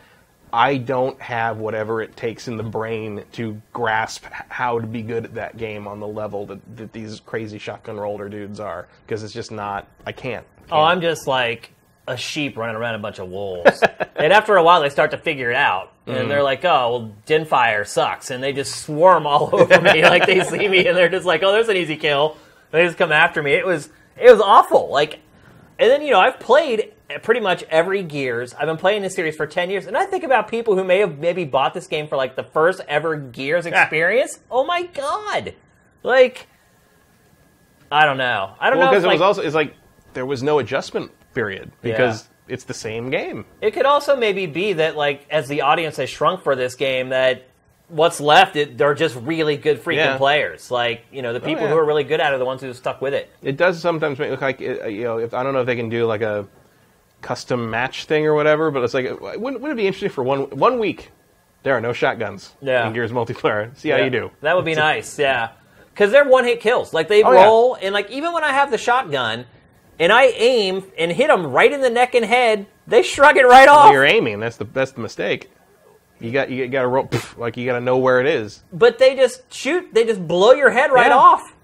I 0.54 0.76
don't 0.76 1.20
have 1.20 1.58
whatever 1.58 2.00
it 2.00 2.16
takes 2.16 2.46
in 2.46 2.56
the 2.56 2.62
brain 2.62 3.24
to 3.32 3.60
grasp 3.72 4.24
how 4.48 4.78
to 4.78 4.86
be 4.86 5.02
good 5.02 5.24
at 5.24 5.34
that 5.34 5.56
game 5.56 5.88
on 5.88 5.98
the 5.98 6.06
level 6.06 6.46
that, 6.46 6.76
that 6.76 6.92
these 6.92 7.18
crazy 7.18 7.58
shotgun 7.58 7.96
roller 7.96 8.28
dudes 8.28 8.60
are. 8.60 8.86
Because 9.04 9.24
it's 9.24 9.32
just 9.32 9.50
not. 9.50 9.88
I 10.06 10.12
can't. 10.12 10.46
Oh, 10.70 10.80
I'm 10.80 11.00
just 11.00 11.26
like 11.26 11.72
a 12.06 12.16
sheep 12.16 12.56
running 12.56 12.76
around 12.76 12.94
a 12.94 13.00
bunch 13.00 13.18
of 13.18 13.30
wolves. 13.30 13.82
and 14.16 14.32
after 14.32 14.54
a 14.54 14.62
while, 14.62 14.80
they 14.80 14.90
start 14.90 15.10
to 15.10 15.18
figure 15.18 15.50
it 15.50 15.56
out. 15.56 15.92
Mm. 16.06 16.20
And 16.20 16.30
they're 16.30 16.44
like, 16.44 16.64
oh, 16.64 16.90
well, 16.90 17.14
Genfire 17.26 17.84
sucks. 17.84 18.30
And 18.30 18.40
they 18.40 18.52
just 18.52 18.76
swarm 18.76 19.26
all 19.26 19.50
over 19.60 19.80
me. 19.80 20.02
like 20.04 20.24
they 20.24 20.44
see 20.44 20.68
me 20.68 20.86
and 20.86 20.96
they're 20.96 21.08
just 21.08 21.26
like, 21.26 21.42
oh, 21.42 21.50
there's 21.50 21.68
an 21.68 21.76
easy 21.76 21.96
kill. 21.96 22.36
They 22.70 22.86
just 22.86 22.96
come 22.96 23.10
after 23.10 23.42
me. 23.42 23.54
It 23.54 23.66
was, 23.66 23.88
it 24.16 24.30
was 24.30 24.40
awful. 24.40 24.88
Like, 24.88 25.18
and 25.80 25.90
then, 25.90 26.02
you 26.02 26.12
know, 26.12 26.20
I've 26.20 26.38
played 26.38 26.93
pretty 27.22 27.40
much 27.40 27.62
every 27.64 28.02
Gears. 28.02 28.54
I've 28.54 28.66
been 28.66 28.76
playing 28.76 29.02
this 29.02 29.14
series 29.14 29.36
for 29.36 29.46
10 29.46 29.70
years. 29.70 29.86
And 29.86 29.96
I 29.96 30.06
think 30.06 30.24
about 30.24 30.48
people 30.48 30.74
who 30.76 30.84
may 30.84 30.98
have 31.00 31.18
maybe 31.18 31.44
bought 31.44 31.74
this 31.74 31.86
game 31.86 32.08
for 32.08 32.16
like 32.16 32.36
the 32.36 32.42
first 32.44 32.80
ever 32.88 33.16
Gears 33.16 33.66
experience. 33.66 34.38
oh 34.50 34.64
my 34.64 34.82
God. 34.84 35.54
Like, 36.02 36.46
I 37.90 38.04
don't 38.06 38.18
know. 38.18 38.54
I 38.58 38.70
don't 38.70 38.78
Well, 38.78 38.86
know. 38.88 38.92
because 38.92 39.04
it 39.04 39.08
was 39.08 39.20
also 39.20 39.42
it's 39.42 39.54
like 39.54 39.74
there 40.14 40.26
was 40.26 40.42
no 40.42 40.58
adjustment 40.58 41.10
period 41.34 41.72
because 41.82 42.28
it's 42.48 42.64
the 42.64 42.74
same 42.74 43.10
game. 43.10 43.44
It 43.60 43.72
could 43.72 43.86
also 43.86 44.16
maybe 44.16 44.46
be 44.46 44.74
that, 44.74 44.96
like, 44.96 45.26
as 45.30 45.48
the 45.48 45.62
audience 45.62 45.96
has 45.96 46.10
shrunk 46.10 46.42
for 46.42 46.54
this 46.54 46.74
game, 46.74 47.08
that 47.08 47.48
what's 47.88 48.20
left, 48.20 48.56
it, 48.56 48.76
they're 48.76 48.94
just 48.94 49.16
really 49.16 49.56
good 49.56 49.82
freaking 49.82 49.96
Yeah. 49.96 50.16
players. 50.18 50.70
Like, 50.70 51.04
you 51.10 51.22
know, 51.22 51.32
the 51.32 51.40
oh, 51.40 51.44
people 51.44 51.64
yeah. 51.64 51.70
who 51.70 51.76
are 51.76 51.84
really 51.84 52.04
good 52.04 52.20
at 52.20 52.32
it 52.32 52.36
are 52.36 52.38
the 52.38 52.44
ones 52.44 52.60
who 52.60 52.72
stuck 52.74 53.00
with 53.00 53.14
it. 53.14 53.30
It 53.42 53.56
does 53.56 53.80
sometimes 53.80 54.18
make 54.18 54.28
it 54.28 54.32
look 54.32 54.40
like 54.42 54.60
it, 54.60 54.90
you 54.92 55.04
know. 55.04 55.18
If 55.18 55.32
I 55.34 55.42
don't 55.42 55.52
know 55.54 55.60
if 55.60 55.66
they 55.66 55.76
can 55.76 55.88
do 55.88 56.04
like 56.06 56.20
a 56.22 56.46
custom 57.24 57.70
match 57.70 58.04
thing 58.04 58.26
or 58.26 58.34
whatever, 58.34 58.70
but 58.70 58.84
it's 58.84 58.94
like 58.94 59.06
wouldn't, 59.20 59.40
wouldn't 59.42 59.72
it 59.72 59.76
be 59.76 59.86
interesting 59.86 60.10
for 60.10 60.22
one 60.22 60.42
one 60.50 60.78
week? 60.78 61.10
There 61.64 61.74
are 61.74 61.80
no 61.80 61.92
shotguns 61.94 62.52
Yeah. 62.60 62.86
in 62.86 62.92
Gears 62.92 63.10
multiplayer. 63.10 63.74
See 63.76 63.88
how 63.88 63.96
Yeah. 63.96 64.04
you 64.04 64.10
do. 64.10 64.30
That 64.42 64.54
would 64.54 64.66
be 64.66 64.74
nice, 64.74 65.18
yeah. 65.18 65.48
Because 65.92 66.12
they're 66.12 66.28
one 66.28 66.44
hit 66.44 66.60
kills. 66.60 66.92
Like, 66.92 67.08
they 67.08 67.22
Oh, 67.22 67.32
yeah. 67.32 67.44
roll, 67.44 67.78
and, 67.80 67.94
like, 67.94 68.10
even 68.10 68.32
when 68.32 68.42
I 68.44 68.52
have 68.52 68.70
the 68.70 68.76
shotgun 68.78 69.46
and 69.98 70.12
I 70.12 70.24
aim 70.26 70.84
and 70.98 71.10
hit 71.12 71.28
them 71.28 71.46
right 71.46 71.72
in 71.72 71.80
the 71.80 71.88
neck 71.88 72.14
and 72.14 72.24
head, 72.24 72.66
they 72.86 73.02
shrug 73.02 73.36
it 73.38 73.46
right 73.46 73.66
off. 73.68 73.84
Well, 73.84 73.92
you're 73.94 74.04
aiming. 74.04 74.40
That's 74.40 74.56
the 74.56 74.64
that's 74.64 74.90
the 74.92 75.00
mistake. 75.00 75.50
You 76.20 76.30
got 76.32 76.50
you 76.50 76.68
got 76.68 76.82
to 76.82 76.88
roll 76.88 77.08
like 77.38 77.56
you 77.56 77.64
got 77.64 77.78
to 77.78 77.80
know 77.80 77.96
where 77.98 78.20
it 78.20 78.26
is. 78.26 78.62
But 78.72 78.98
they 78.98 79.14
just 79.16 79.50
shoot, 79.52 79.88
they 79.94 80.04
just 80.04 80.26
blow 80.28 80.52
your 80.52 80.70
head 80.70 80.92
right 80.92 81.08
Yeah. 81.08 81.16
off. 81.16 81.54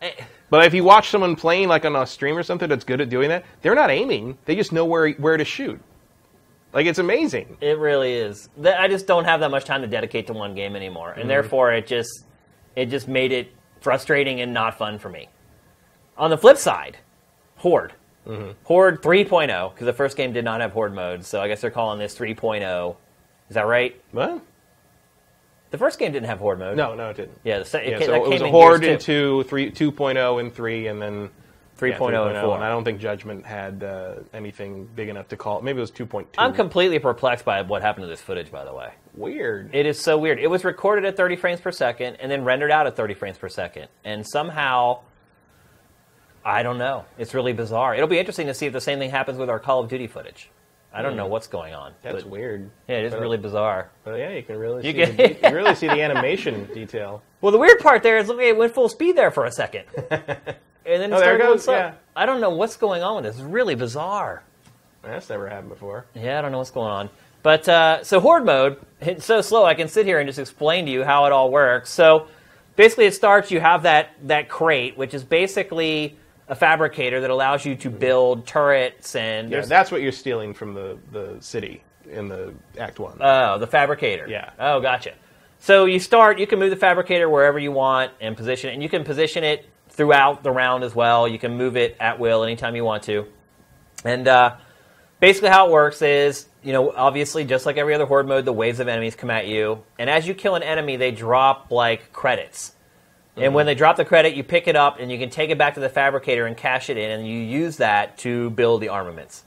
Eh, 0.00 0.10
But 0.52 0.66
if 0.66 0.74
you 0.74 0.84
watch 0.84 1.08
someone 1.08 1.34
playing 1.34 1.68
like 1.68 1.86
on 1.86 1.96
a 1.96 2.06
stream 2.06 2.36
or 2.36 2.42
something 2.42 2.68
that's 2.68 2.84
good 2.84 3.00
at 3.00 3.08
doing 3.08 3.30
that, 3.30 3.46
they're 3.62 3.74
not 3.74 3.90
aiming. 3.90 4.36
They 4.44 4.54
just 4.54 4.70
know 4.70 4.84
where 4.84 5.08
where 5.12 5.38
to 5.38 5.46
shoot. 5.46 5.80
Like 6.74 6.84
it's 6.84 6.98
amazing. 6.98 7.56
It 7.62 7.78
really 7.78 8.12
is. 8.12 8.50
I 8.62 8.86
just 8.86 9.06
don't 9.06 9.24
have 9.24 9.40
that 9.40 9.50
much 9.50 9.64
time 9.64 9.80
to 9.80 9.86
dedicate 9.88 10.26
to 10.26 10.34
one 10.34 10.54
game 10.54 10.76
anymore, 10.76 11.12
Mm-hmm. 11.12 11.20
and 11.22 11.30
therefore 11.30 11.72
it 11.72 11.86
just 11.86 12.26
it 12.76 12.90
just 12.90 13.08
made 13.08 13.32
it 13.32 13.50
frustrating 13.80 14.42
and 14.42 14.52
not 14.52 14.76
fun 14.76 14.98
for 14.98 15.08
me. 15.08 15.30
On 16.18 16.28
the 16.28 16.36
flip 16.36 16.58
side, 16.58 16.98
Horde. 17.56 17.94
Mm-hmm. 18.28 18.50
Horde 18.64 19.00
3.0 19.02 19.72
because 19.72 19.86
the 19.86 19.92
first 19.94 20.18
game 20.18 20.34
did 20.34 20.44
not 20.44 20.60
have 20.60 20.72
Horde 20.72 20.92
mode, 20.94 21.24
so 21.24 21.40
I 21.40 21.48
guess 21.48 21.62
they're 21.62 21.70
calling 21.70 21.98
this 21.98 22.14
3.0. 22.14 22.94
Is 23.48 23.54
that 23.54 23.66
right? 23.66 23.98
What? 24.10 24.42
The 25.72 25.78
first 25.78 25.98
game 25.98 26.12
didn't 26.12 26.28
have 26.28 26.38
Horde 26.38 26.60
mode. 26.60 26.76
No, 26.76 26.94
no, 26.94 27.10
it 27.10 27.16
didn't. 27.16 27.38
Yeah, 27.44 27.58
the 27.58 27.64
se- 27.64 27.86
it, 27.86 27.90
Yeah, 27.92 27.98
ca- 27.98 28.04
so 28.04 28.14
it 28.14 28.20
came 28.20 28.30
was 28.30 28.42
a 28.42 28.44
in 28.44 28.50
horde 28.52 28.82
2. 28.82 28.88
into 28.88 29.42
three, 29.44 29.70
2.0 29.72 30.38
and 30.40 30.54
three, 30.54 30.86
and 30.86 31.02
then 31.02 31.30
3.0 31.78 32.12
yeah, 32.12 32.28
and 32.38 32.44
4. 32.46 32.54
And 32.56 32.62
I 32.64 32.68
don't 32.68 32.84
think 32.84 33.00
Judgment 33.00 33.44
had 33.44 33.82
uh, 33.82 34.14
anything 34.32 34.84
big 34.94 35.08
enough 35.08 35.28
to 35.28 35.36
call. 35.36 35.58
it. 35.58 35.64
Maybe 35.64 35.78
it 35.78 35.80
was 35.80 35.90
2.2. 35.90 36.26
I'm 36.38 36.52
completely 36.54 36.98
perplexed 36.98 37.44
by 37.44 37.62
what 37.62 37.82
happened 37.82 38.04
to 38.04 38.08
this 38.08 38.20
footage, 38.20 38.52
by 38.52 38.64
the 38.64 38.72
way. 38.74 38.92
weird. 39.14 39.70
It 39.74 39.86
is 39.86 39.98
so 39.98 40.18
weird. 40.18 40.38
It 40.38 40.46
was 40.48 40.62
recorded 40.64 41.04
at 41.06 41.16
30 41.16 41.36
frames 41.36 41.60
per 41.60 41.72
second 41.72 42.16
and 42.20 42.30
then 42.30 42.44
rendered 42.44 42.70
out 42.70 42.86
at 42.86 42.94
30 42.94 43.14
frames 43.14 43.38
per 43.38 43.48
second. 43.48 43.88
And 44.04 44.26
somehow, 44.28 45.00
I 46.44 46.62
don't 46.62 46.78
know. 46.78 47.06
It's 47.18 47.34
really 47.34 47.52
bizarre. 47.54 47.94
It'll 47.94 48.06
be 48.08 48.18
interesting 48.18 48.46
to 48.48 48.54
see 48.54 48.66
if 48.66 48.72
the 48.72 48.80
same 48.80 48.98
thing 48.98 49.10
happens 49.10 49.38
with 49.38 49.48
our 49.48 49.58
Call 49.58 49.80
of 49.80 49.88
Duty 49.88 50.06
footage. 50.06 50.50
I 50.94 51.00
don't 51.02 51.16
know 51.16 51.26
what's 51.26 51.46
going 51.46 51.72
on. 51.74 51.92
That's 52.02 52.22
but- 52.22 52.30
weird. 52.30 52.70
Yeah, 52.88 52.96
it 52.98 53.04
is 53.06 53.12
But, 53.12 53.20
really 53.20 53.38
bizarre. 53.38 53.90
But 54.04 54.14
yeah, 54.18 54.30
you 54.30 54.42
can 54.42 54.56
really 54.58 54.86
You 54.86 54.92
see 54.92 55.06
can- 55.06 55.16
the, 55.16 55.28
you 55.30 55.34
can 55.36 55.54
really 55.54 55.74
see 55.74 55.86
the 55.88 56.00
animation 56.02 56.66
detail. 56.74 57.22
Well, 57.40 57.52
the 57.52 57.58
weird 57.58 57.78
part 57.80 58.02
there 58.02 58.18
is 58.18 58.28
look, 58.28 58.40
it 58.40 58.56
went 58.56 58.74
full 58.74 58.88
speed 58.88 59.16
there 59.16 59.30
for 59.30 59.44
a 59.46 59.50
second. 59.52 59.84
and 60.10 60.10
then 60.84 61.12
it 61.12 61.12
Oh, 61.12 61.18
there 61.18 61.18
it 61.18 61.18
started 61.20 61.38
going 61.38 61.52
goes, 61.54 61.64
slow. 61.64 61.74
yeah. 61.74 61.94
I 62.14 62.26
don't 62.26 62.40
know 62.40 62.50
what's 62.50 62.76
going 62.76 63.02
on 63.02 63.16
with 63.16 63.24
this. 63.24 63.36
It's 63.36 63.44
really 63.44 63.74
bizarre. 63.74 64.42
That's 65.02 65.28
never 65.30 65.48
happened 65.48 65.70
before. 65.70 66.06
Yeah, 66.14 66.38
I 66.38 66.42
don't 66.42 66.52
know 66.52 66.58
what's 66.58 66.70
going 66.70 66.90
on. 66.90 67.10
But 67.42 67.68
uh, 67.68 68.04
so 68.04 68.20
horde 68.20 68.44
mode, 68.44 68.76
it's 69.00 69.24
so 69.24 69.40
slow. 69.40 69.64
I 69.64 69.74
can 69.74 69.88
sit 69.88 70.06
here 70.06 70.20
and 70.20 70.28
just 70.28 70.38
explain 70.38 70.84
to 70.86 70.92
you 70.92 71.02
how 71.02 71.24
it 71.24 71.32
all 71.32 71.50
works. 71.50 71.90
So 71.90 72.28
basically, 72.76 73.06
it 73.06 73.14
starts. 73.14 73.50
You 73.50 73.58
have 73.58 73.82
that 73.82 74.10
that 74.28 74.48
crate, 74.48 74.96
which 74.96 75.12
is 75.12 75.24
basically 75.24 76.16
a 76.52 76.54
fabricator 76.54 77.22
that 77.22 77.30
allows 77.30 77.64
you 77.64 77.74
to 77.74 77.88
build 77.88 78.46
turrets 78.46 79.16
and 79.16 79.48
Yeah, 79.50 79.56
there's 79.56 79.68
that's 79.68 79.90
what 79.90 80.02
you're 80.02 80.12
stealing 80.12 80.52
from 80.52 80.74
the, 80.74 80.98
the 81.10 81.36
city 81.40 81.82
in 82.10 82.28
the 82.28 82.52
Act 82.78 82.98
One. 82.98 83.16
oh 83.22 83.58
the 83.58 83.66
fabricator. 83.66 84.26
Yeah. 84.28 84.50
Oh, 84.58 84.78
gotcha. 84.80 85.14
So 85.60 85.86
you 85.86 85.98
start. 85.98 86.38
You 86.38 86.46
can 86.46 86.58
move 86.58 86.68
the 86.68 86.76
fabricator 86.76 87.26
wherever 87.30 87.58
you 87.58 87.72
want 87.72 88.12
and 88.20 88.36
position 88.36 88.68
it, 88.68 88.74
and 88.74 88.82
you 88.82 88.90
can 88.90 89.02
position 89.02 89.44
it 89.44 89.66
throughout 89.88 90.42
the 90.42 90.50
round 90.50 90.84
as 90.84 90.94
well. 90.94 91.26
You 91.26 91.38
can 91.38 91.56
move 91.56 91.74
it 91.78 91.96
at 91.98 92.18
will 92.18 92.44
anytime 92.44 92.76
you 92.76 92.84
want 92.84 93.04
to. 93.04 93.24
And 94.04 94.28
uh, 94.28 94.56
basically, 95.20 95.48
how 95.48 95.68
it 95.68 95.72
works 95.72 96.02
is 96.02 96.46
you 96.62 96.74
know, 96.74 96.92
obviously, 96.92 97.46
just 97.46 97.64
like 97.64 97.78
every 97.78 97.94
other 97.94 98.04
horde 98.04 98.28
mode, 98.28 98.44
the 98.44 98.52
waves 98.52 98.78
of 98.78 98.88
enemies 98.88 99.14
come 99.14 99.30
at 99.30 99.46
you, 99.46 99.82
and 99.98 100.10
as 100.10 100.28
you 100.28 100.34
kill 100.34 100.54
an 100.54 100.62
enemy, 100.62 100.96
they 100.96 101.12
drop 101.12 101.70
like 101.70 102.12
credits. 102.12 102.71
And 103.36 103.54
when 103.54 103.64
they 103.66 103.74
drop 103.74 103.96
the 103.96 104.04
credit, 104.04 104.34
you 104.34 104.44
pick 104.44 104.68
it 104.68 104.76
up 104.76 104.98
and 105.00 105.10
you 105.10 105.18
can 105.18 105.30
take 105.30 105.48
it 105.50 105.56
back 105.56 105.74
to 105.74 105.80
the 105.80 105.88
fabricator 105.88 106.44
and 106.46 106.54
cash 106.56 106.90
it 106.90 106.98
in, 106.98 107.10
and 107.20 107.26
you 107.26 107.38
use 107.38 107.78
that 107.78 108.18
to 108.18 108.50
build 108.50 108.82
the 108.82 108.88
armaments. 108.90 109.42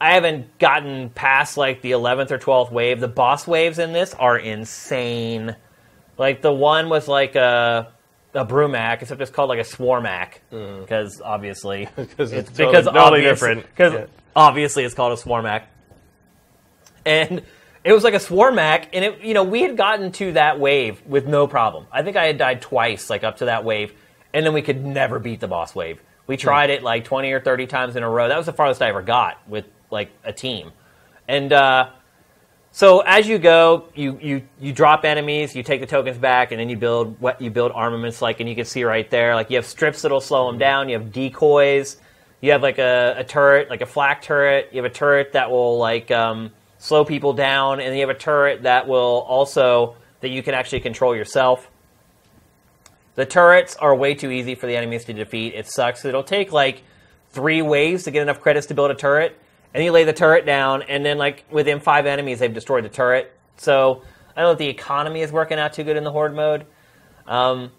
I 0.00 0.14
haven't 0.14 0.58
gotten 0.58 1.10
past 1.10 1.56
like 1.56 1.80
the 1.82 1.92
11th 1.92 2.30
or 2.30 2.38
12th 2.38 2.70
wave. 2.70 3.00
The 3.00 3.08
boss 3.08 3.46
waves 3.46 3.78
in 3.78 3.92
this 3.92 4.14
are 4.14 4.36
insane. 4.38 5.56
Like 6.18 6.42
the 6.42 6.52
one 6.52 6.88
was 6.88 7.08
like 7.08 7.34
a 7.34 7.88
a 8.34 8.44
Brumak, 8.44 9.00
except 9.02 9.20
it's 9.20 9.30
called 9.30 9.48
like 9.48 9.60
a 9.60 9.62
Swarmak 9.62 10.34
because 10.50 11.16
mm-hmm. 11.18 11.22
obviously 11.24 11.86
'Cause 12.16 12.32
it's 12.32 12.50
totally- 12.50 12.82
totally 12.82 12.98
obvious- 12.98 13.38
different. 13.40 13.62
Because 13.68 13.92
Yeah. 13.94 14.06
obviously 14.36 14.84
it's 14.84 14.94
called 14.94 15.16
a 15.18 15.20
Swarmak, 15.22 15.62
and 17.06 17.42
it 17.84 17.92
was 17.92 18.02
like 18.02 18.14
a 18.14 18.18
Swarmak, 18.18 18.88
and 18.92 19.04
it 19.04 19.20
you 19.20 19.34
know 19.34 19.44
we 19.44 19.62
had 19.62 19.76
gotten 19.76 20.10
to 20.12 20.32
that 20.32 20.58
wave 20.58 21.02
with 21.06 21.26
no 21.26 21.46
problem. 21.46 21.86
I 21.92 22.02
think 22.02 22.16
I 22.16 22.26
had 22.26 22.38
died 22.38 22.62
twice, 22.62 23.10
like 23.10 23.24
up 23.24 23.36
to 23.38 23.44
that 23.46 23.64
wave, 23.64 23.92
and 24.32 24.44
then 24.44 24.54
we 24.54 24.62
could 24.62 24.84
never 24.84 25.18
beat 25.18 25.40
the 25.40 25.48
boss 25.48 25.74
wave. 25.74 26.00
We 26.26 26.36
tried 26.36 26.70
it 26.70 26.82
like 26.82 27.04
twenty 27.04 27.32
or 27.32 27.40
thirty 27.40 27.66
times 27.66 27.96
in 27.96 28.02
a 28.02 28.08
row. 28.10 28.28
That 28.28 28.36
was 28.38 28.46
the 28.46 28.52
farthest 28.52 28.82
I 28.82 28.88
ever 28.88 29.02
got 29.02 29.46
with 29.48 29.66
like 29.90 30.10
a 30.24 30.32
team, 30.32 30.72
and. 31.28 31.52
uh 31.52 31.90
so 32.76 33.02
as 33.06 33.28
you 33.28 33.38
go, 33.38 33.84
you, 33.94 34.18
you, 34.20 34.42
you 34.60 34.72
drop 34.72 35.04
enemies, 35.04 35.54
you 35.54 35.62
take 35.62 35.80
the 35.80 35.86
tokens 35.86 36.18
back, 36.18 36.50
and 36.50 36.58
then 36.58 36.68
you 36.68 36.76
build 36.76 37.20
what 37.20 37.40
you 37.40 37.48
build 37.48 37.70
armaments 37.72 38.20
like, 38.20 38.40
and 38.40 38.48
you 38.48 38.56
can 38.56 38.64
see 38.64 38.82
right 38.82 39.08
there, 39.08 39.36
like 39.36 39.48
you 39.48 39.58
have 39.58 39.64
strips 39.64 40.02
that'll 40.02 40.20
slow 40.20 40.50
them 40.50 40.58
down. 40.58 40.88
You 40.88 40.98
have 40.98 41.12
decoys. 41.12 41.98
You 42.40 42.50
have 42.50 42.62
like 42.62 42.78
a, 42.78 43.14
a 43.18 43.22
turret, 43.22 43.70
like 43.70 43.80
a 43.80 43.86
flak 43.86 44.22
turret. 44.22 44.70
You 44.72 44.82
have 44.82 44.90
a 44.90 44.92
turret 44.92 45.34
that 45.34 45.52
will 45.52 45.78
like 45.78 46.10
um, 46.10 46.50
slow 46.84 47.02
people 47.02 47.32
down, 47.32 47.80
and 47.80 47.94
you 47.94 48.02
have 48.02 48.10
a 48.10 48.18
turret 48.18 48.64
that 48.64 48.86
will 48.86 49.24
also 49.26 49.96
that 50.20 50.28
you 50.28 50.42
can 50.42 50.52
actually 50.52 50.80
control 50.80 51.16
yourself. 51.16 51.70
The 53.14 53.24
turrets 53.24 53.74
are 53.76 53.94
way 53.96 54.14
too 54.14 54.30
easy 54.30 54.54
for 54.54 54.66
the 54.66 54.76
enemies 54.76 55.06
to 55.06 55.14
defeat. 55.14 55.54
It 55.54 55.66
sucks. 55.66 56.04
It'll 56.04 56.22
take 56.22 56.52
like 56.52 56.82
three 57.30 57.62
waves 57.62 58.04
to 58.04 58.10
get 58.10 58.20
enough 58.20 58.42
credits 58.42 58.66
to 58.66 58.74
build 58.74 58.90
a 58.90 58.94
turret, 58.94 59.38
and 59.72 59.82
you 59.82 59.92
lay 59.92 60.04
the 60.04 60.12
turret 60.12 60.44
down, 60.44 60.82
and 60.82 61.02
then 61.02 61.16
like 61.16 61.44
within 61.50 61.80
five 61.80 62.04
enemies, 62.04 62.40
they've 62.40 62.52
destroyed 62.52 62.84
the 62.84 62.90
turret. 62.90 63.32
So 63.56 64.02
I 64.36 64.42
don't 64.42 64.48
know 64.48 64.52
if 64.52 64.58
the 64.58 64.68
economy 64.68 65.22
is 65.22 65.32
working 65.32 65.58
out 65.58 65.72
too 65.72 65.84
good 65.84 65.96
in 65.96 66.04
the 66.04 66.12
horde 66.12 66.34
mode. 66.34 66.66
Um, 67.26 67.72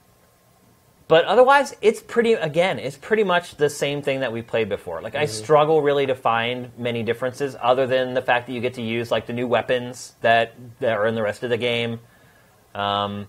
but 1.07 1.25
otherwise, 1.25 1.75
it's 1.81 2.01
pretty. 2.01 2.33
Again, 2.33 2.79
it's 2.79 2.97
pretty 2.97 3.23
much 3.23 3.55
the 3.55 3.69
same 3.69 4.01
thing 4.01 4.21
that 4.21 4.33
we 4.33 4.41
played 4.41 4.69
before. 4.69 5.01
Like 5.01 5.15
I 5.15 5.25
struggle 5.25 5.81
really 5.81 6.07
to 6.07 6.15
find 6.15 6.71
many 6.77 7.03
differences, 7.03 7.55
other 7.61 7.85
than 7.85 8.15
the 8.15 8.21
fact 8.21 8.47
that 8.47 8.53
you 8.53 8.61
get 8.61 8.73
to 8.75 8.81
use 8.81 9.11
like 9.11 9.27
the 9.27 9.33
new 9.33 9.47
weapons 9.47 10.15
that 10.21 10.55
that 10.79 10.97
are 10.97 11.05
in 11.05 11.13
the 11.13 11.21
rest 11.21 11.43
of 11.43 11.51
the 11.51 11.57
game. 11.57 11.99
Um, 12.73 13.27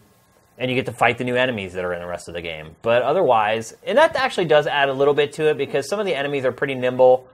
and 0.58 0.70
you 0.70 0.74
get 0.74 0.86
to 0.86 0.92
fight 0.92 1.18
the 1.18 1.24
new 1.24 1.36
enemies 1.36 1.74
that 1.74 1.84
are 1.84 1.92
in 1.92 2.00
the 2.00 2.06
rest 2.06 2.28
of 2.28 2.34
the 2.34 2.40
game. 2.40 2.76
But 2.80 3.02
otherwise, 3.02 3.76
and 3.84 3.98
that 3.98 4.16
actually 4.16 4.46
does 4.46 4.66
add 4.66 4.88
a 4.88 4.92
little 4.92 5.14
bit 5.14 5.32
to 5.34 5.50
it 5.50 5.58
because 5.58 5.86
some 5.86 6.00
of 6.00 6.06
the 6.06 6.14
enemies 6.14 6.44
are 6.44 6.52
pretty 6.52 6.74
nimble. 6.74 7.28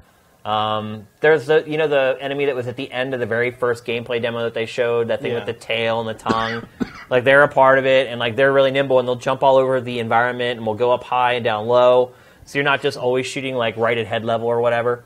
Um, 0.44 1.06
there's 1.20 1.46
the 1.46 1.62
you 1.68 1.78
know 1.78 1.86
the 1.86 2.16
enemy 2.20 2.46
that 2.46 2.56
was 2.56 2.66
at 2.66 2.74
the 2.76 2.90
end 2.90 3.14
of 3.14 3.20
the 3.20 3.26
very 3.26 3.52
first 3.52 3.84
gameplay 3.84 4.20
demo 4.20 4.42
that 4.42 4.54
they 4.54 4.66
showed 4.66 5.08
that 5.08 5.20
thing 5.22 5.30
Yeah. 5.32 5.38
with 5.38 5.46
the 5.46 5.52
tail 5.52 6.00
and 6.00 6.08
the 6.08 6.14
tongue, 6.20 6.66
like 7.10 7.22
they're 7.22 7.44
a 7.44 7.48
part 7.48 7.78
of 7.78 7.86
it 7.86 8.08
and 8.08 8.18
like 8.18 8.34
they're 8.34 8.52
really 8.52 8.72
nimble 8.72 8.98
and 8.98 9.06
they'll 9.06 9.14
jump 9.14 9.44
all 9.44 9.56
over 9.56 9.80
the 9.80 10.00
environment 10.00 10.56
and 10.58 10.66
will 10.66 10.74
go 10.74 10.90
up 10.90 11.04
high 11.04 11.34
and 11.34 11.44
down 11.44 11.68
low, 11.68 12.12
so 12.44 12.58
you're 12.58 12.64
not 12.64 12.82
just 12.82 12.98
always 12.98 13.24
shooting 13.24 13.54
like 13.54 13.76
right 13.76 13.96
at 13.96 14.06
head 14.08 14.24
level 14.24 14.48
or 14.48 14.60
whatever. 14.60 15.04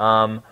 Um, 0.00 0.42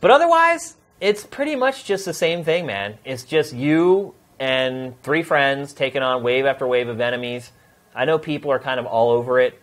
but 0.00 0.10
otherwise, 0.10 0.76
it's 1.00 1.24
pretty 1.24 1.54
much 1.54 1.84
just 1.84 2.06
the 2.06 2.14
same 2.14 2.44
thing, 2.44 2.64
man. 2.64 2.96
It's 3.04 3.24
just 3.24 3.52
you 3.52 4.14
and 4.40 5.00
three 5.02 5.22
friends 5.22 5.74
taking 5.74 6.00
on 6.02 6.22
wave 6.22 6.46
after 6.46 6.66
wave 6.66 6.88
of 6.88 7.00
enemies. 7.02 7.52
I 7.94 8.06
know 8.06 8.18
people 8.18 8.50
are 8.50 8.58
kind 8.58 8.80
of 8.80 8.86
all 8.86 9.10
over 9.10 9.38
it. 9.40 9.60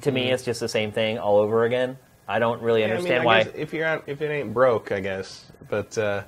To 0.00 0.10
me, 0.12 0.30
it's 0.30 0.44
just 0.44 0.60
the 0.60 0.68
same 0.68 0.92
thing 0.92 1.18
all 1.18 1.36
over 1.36 1.64
again. 1.64 1.98
I 2.28 2.38
don't 2.38 2.60
really 2.62 2.80
Yeah, 2.80 2.86
I 2.86 2.88
mean, 2.90 2.96
understand 2.98 3.22
I 3.22 3.26
why. 3.26 3.42
guess 3.44 3.52
if 3.56 3.72
you're 3.72 4.02
if 4.06 4.20
it 4.22 4.30
ain't 4.30 4.52
broke, 4.52 4.92
I 4.92 5.00
guess. 5.00 5.44
But 5.68 5.96
uh, 5.98 6.22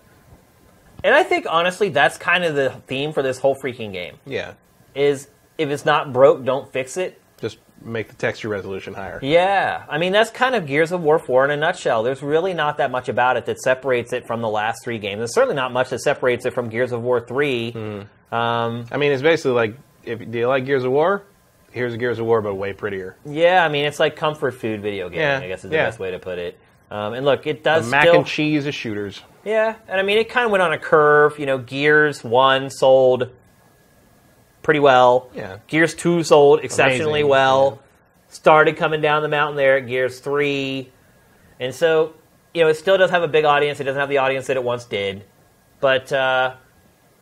And 1.05 1.15
I 1.15 1.23
think 1.23 1.47
honestly, 1.49 1.89
that's 1.91 2.17
kind 2.19 2.45
of 2.45 2.55
the 2.55 2.71
theme 2.87 3.13
for 3.13 3.23
this 3.23 3.39
whole 3.39 3.55
freaking 3.57 3.93
game. 3.93 4.17
yeah, 4.27 4.55
Is 4.95 5.29
if 5.59 5.69
it's 5.69 5.85
not 5.85 6.13
broke, 6.13 6.45
don't 6.45 6.71
fix 6.73 6.97
it. 6.97 7.21
just 7.41 7.59
make 7.83 8.09
the 8.09 8.15
texture 8.15 8.49
resolution 8.49 8.93
higher. 8.95 9.19
Yeah, 9.23 9.85
I 9.89 9.99
mean 9.99 10.13
that's 10.13 10.31
kind 10.31 10.55
of 10.55 10.67
Gears 10.67 10.93
of 10.93 11.01
War 11.03 11.19
4 11.19 11.47
in 11.47 11.51
a 11.51 11.57
nutshell. 11.57 12.03
There's 12.03 12.23
really 12.23 12.53
not 12.55 12.77
that 12.79 12.91
much 12.91 13.09
about 13.09 13.37
it 13.39 13.47
that 13.47 13.59
separates 13.61 14.13
it 14.13 14.27
from 14.27 14.41
the 14.43 14.49
last 14.49 14.85
three 14.85 14.99
games. 14.99 15.19
There's 15.21 15.35
certainly 15.35 15.55
not 15.57 15.73
much 15.73 15.89
that 15.91 16.01
separates 16.01 16.45
it 16.47 16.53
from 16.55 16.69
Gears 16.69 16.93
of 16.93 17.03
War 17.03 17.21
3. 17.21 17.71
Hmm. 17.73 18.35
Um, 18.35 18.87
I 18.93 18.97
mean, 18.99 19.13
it's 19.13 19.23
basically 19.23 19.53
like 19.53 19.75
if 20.05 20.19
do 20.31 20.39
you 20.39 20.47
like 20.49 20.65
Gears 20.67 20.85
of 20.85 20.93
War? 20.93 21.25
Here's 21.71 21.97
Gears 21.97 22.19
of 22.19 22.27
War, 22.27 22.43
but 22.43 22.55
way 22.55 22.73
prettier. 22.73 23.17
yeah, 23.25 23.65
I 23.65 23.69
mean 23.69 23.85
it's 23.85 24.01
like 24.01 24.17
comfort 24.17 24.53
food 24.53 24.83
video 24.83 25.09
game. 25.09 25.21
Yeah, 25.21 25.39
I 25.39 25.49
guess 25.49 25.65
is 25.65 25.71
the 25.71 25.77
yeah. 25.77 25.87
best 25.87 25.99
way 25.99 26.11
to 26.11 26.19
put 26.19 26.39
it. 26.39 26.59
Um, 26.91 27.15
and 27.15 27.25
look, 27.25 27.47
it 27.47 27.63
The 27.63 27.71
does 27.71 27.91
mac 27.91 28.03
still, 28.03 28.17
and 28.17 28.27
cheese 28.27 28.67
of 28.67 28.75
shooters. 28.75 29.23
Yeah, 29.45 29.77
and 29.89 30.01
I 30.01 30.03
mean 30.03 30.19
it 30.19 30.29
kind 30.29 30.45
of 30.47 30.51
went 30.51 30.63
on 30.63 30.73
a 30.73 30.79
curve. 30.79 31.39
You 31.39 31.47
know, 31.47 31.59
Gears 31.59 32.25
One 32.25 32.69
sold 32.71 33.31
pretty 34.63 34.81
well. 34.81 35.31
Yeah. 35.35 35.59
Gears 35.69 35.95
Two 35.95 36.23
sold 36.25 36.61
exceptionally 36.65 37.21
Amazing, 37.21 37.29
well. 37.31 37.83
Started 38.29 38.77
coming 38.77 39.01
down 39.01 39.23
the 39.23 39.29
mountain 39.29 39.57
there 39.57 39.77
at 39.77 39.87
Gears 39.87 40.19
Three, 40.21 40.91
and 41.61 41.75
so 41.75 42.15
you 42.53 42.63
know 42.63 42.69
it 42.69 42.75
still 42.75 42.99
does 42.99 43.11
have 43.11 43.23
a 43.23 43.29
big 43.29 43.45
audience. 43.45 43.81
It 43.81 43.85
doesn't 43.85 43.99
have 44.01 44.09
the 44.09 44.19
audience 44.19 44.47
that 44.49 44.57
it 44.57 44.65
once 44.65 44.85
did, 44.85 45.25
but 45.81 46.13
uh, 46.13 46.55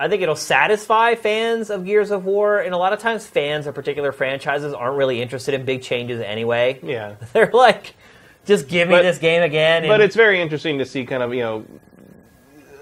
I 0.00 0.08
think 0.08 0.22
it'll 0.22 0.36
satisfy 0.36 1.14
fans 1.16 1.70
of 1.70 1.84
Gears 1.84 2.10
of 2.10 2.24
War. 2.24 2.60
And 2.60 2.72
a 2.72 2.78
lot 2.78 2.92
of 2.92 3.00
times, 3.00 3.26
fans 3.26 3.66
of 3.66 3.74
particular 3.74 4.12
franchises 4.12 4.72
aren't 4.72 4.96
really 4.96 5.20
interested 5.20 5.54
in 5.54 5.64
big 5.64 5.82
changes 5.82 6.20
anyway. 6.20 6.78
Yeah. 6.82 7.16
They're 7.32 7.50
like, 7.52 7.94
just 8.46 8.68
give 8.68 8.88
me 8.88 8.94
But- 8.94 9.02
this 9.02 9.18
game 9.18 9.42
again. 9.42 9.86
But 9.88 10.00
it's 10.00 10.16
very 10.16 10.40
interesting 10.40 10.78
to 10.78 10.86
see 10.86 11.04
kind 11.04 11.22
of, 11.22 11.34
you 11.34 11.42
know, 11.42 11.64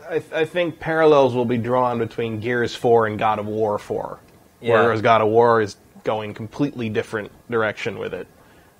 I, 0.09 0.23
I 0.33 0.45
think 0.45 0.79
parallels 0.79 1.35
will 1.35 1.45
be 1.47 1.59
drawn 1.59 1.99
between 1.99 2.39
Gears 2.39 2.75
4 2.75 3.09
and 3.09 3.19
God 3.19 3.39
of 3.39 3.47
War 3.47 3.79
4. 3.79 4.21
Yeah. 4.61 4.83
Whereas 4.83 5.01
God 5.03 5.21
of 5.21 5.29
War 5.29 5.61
is 5.61 5.77
going 6.05 6.35
completely 6.35 6.89
different 6.89 7.33
direction 7.51 7.99
with 7.99 8.15
it. 8.15 8.29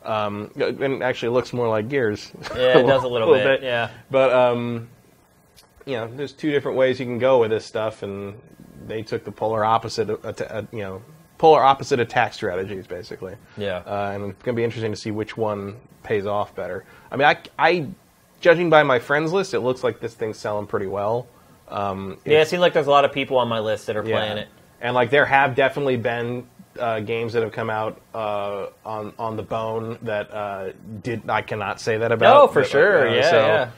Um, 0.05 0.53
and 0.57 1.03
actually 1.03 1.31
looks 1.31 1.53
more 1.53 1.69
like 1.69 1.89
Gears. 1.89 2.31
yeah, 2.55 2.79
it 2.79 2.83
does 2.87 3.03
a 3.03 3.09
little, 3.09 3.33
bit. 3.35 3.63
Yeah. 3.63 3.91
But, 4.11 4.33
um, 4.33 4.89
you 5.87 5.95
know, 5.95 6.09
there's 6.09 6.33
two 6.33 6.51
different 6.51 6.77
ways 6.77 7.01
you 7.01 7.07
can 7.07 7.19
go 7.19 7.39
with 7.39 7.51
this 7.51 7.65
stuff, 7.65 8.03
and 8.03 8.39
they 8.87 9.03
took 9.03 9.25
the 9.25 9.33
polar 9.33 9.65
opposite, 9.65 10.11
uh, 10.11 10.63
you 10.73 10.81
know, 10.81 11.03
polar 11.39 11.63
opposite 11.63 12.01
attack 12.01 12.35
strategies, 12.35 12.87
basically. 12.87 13.37
Yeah. 13.57 13.79
Uh, 13.79 14.11
and 14.15 14.25
it's 14.31 14.43
going 14.43 14.55
to 14.55 14.61
be 14.61 14.65
interesting 14.65 14.93
to 14.93 14.97
see 14.97 15.13
which 15.13 15.37
one 15.37 15.77
pays 16.03 16.27
off 16.27 16.55
better. 16.55 16.85
I 17.11 17.17
mean, 17.17 17.27
I, 17.27 17.39
I, 17.59 17.89
judging 18.41 18.69
by 18.69 18.83
my 18.83 18.99
friends 18.99 19.33
list, 19.33 19.55
it 19.55 19.61
looks 19.61 19.85
like 19.85 20.01
this 20.01 20.15
thing's 20.15 20.39
selling 20.39 20.67
pretty 20.67 20.87
well. 20.87 21.29
Um, 21.69 22.19
Yeah, 22.25 22.43
it 22.43 22.49
seems 22.49 22.61
like 22.61 22.73
there's 22.73 22.87
a 22.87 22.91
lot 22.91 23.05
of 23.05 23.13
people 23.13 23.39
on 23.39 23.49
my 23.49 23.61
list 23.61 23.87
that 23.87 23.97
are 23.97 24.05
yeah. 24.05 24.17
playing 24.17 24.39
it. 24.39 24.49
And 24.81 24.95
like 24.95 25.11
there 25.11 25.25
have 25.25 25.55
definitely 25.55 25.97
been 25.97 26.47
uh, 26.79 27.01
games 27.01 27.33
that 27.33 27.43
have 27.43 27.53
come 27.53 27.71
out 27.71 28.01
uh, 28.15 28.67
on 28.85 29.15
on 29.19 29.37
the 29.37 29.43
bone 29.43 29.99
that 30.03 30.31
uh, 30.31 30.73
did 31.03 31.29
I 31.31 31.41
cannot 31.43 31.81
say 31.81 31.97
that 31.97 32.13
about. 32.13 32.35
No, 32.35 32.53
for 32.53 32.61
but, 32.61 32.71
sure. 32.71 33.09
uh, 33.09 33.15
yeah, 33.15 33.31
so, 33.31 33.47
yeah. 33.47 33.71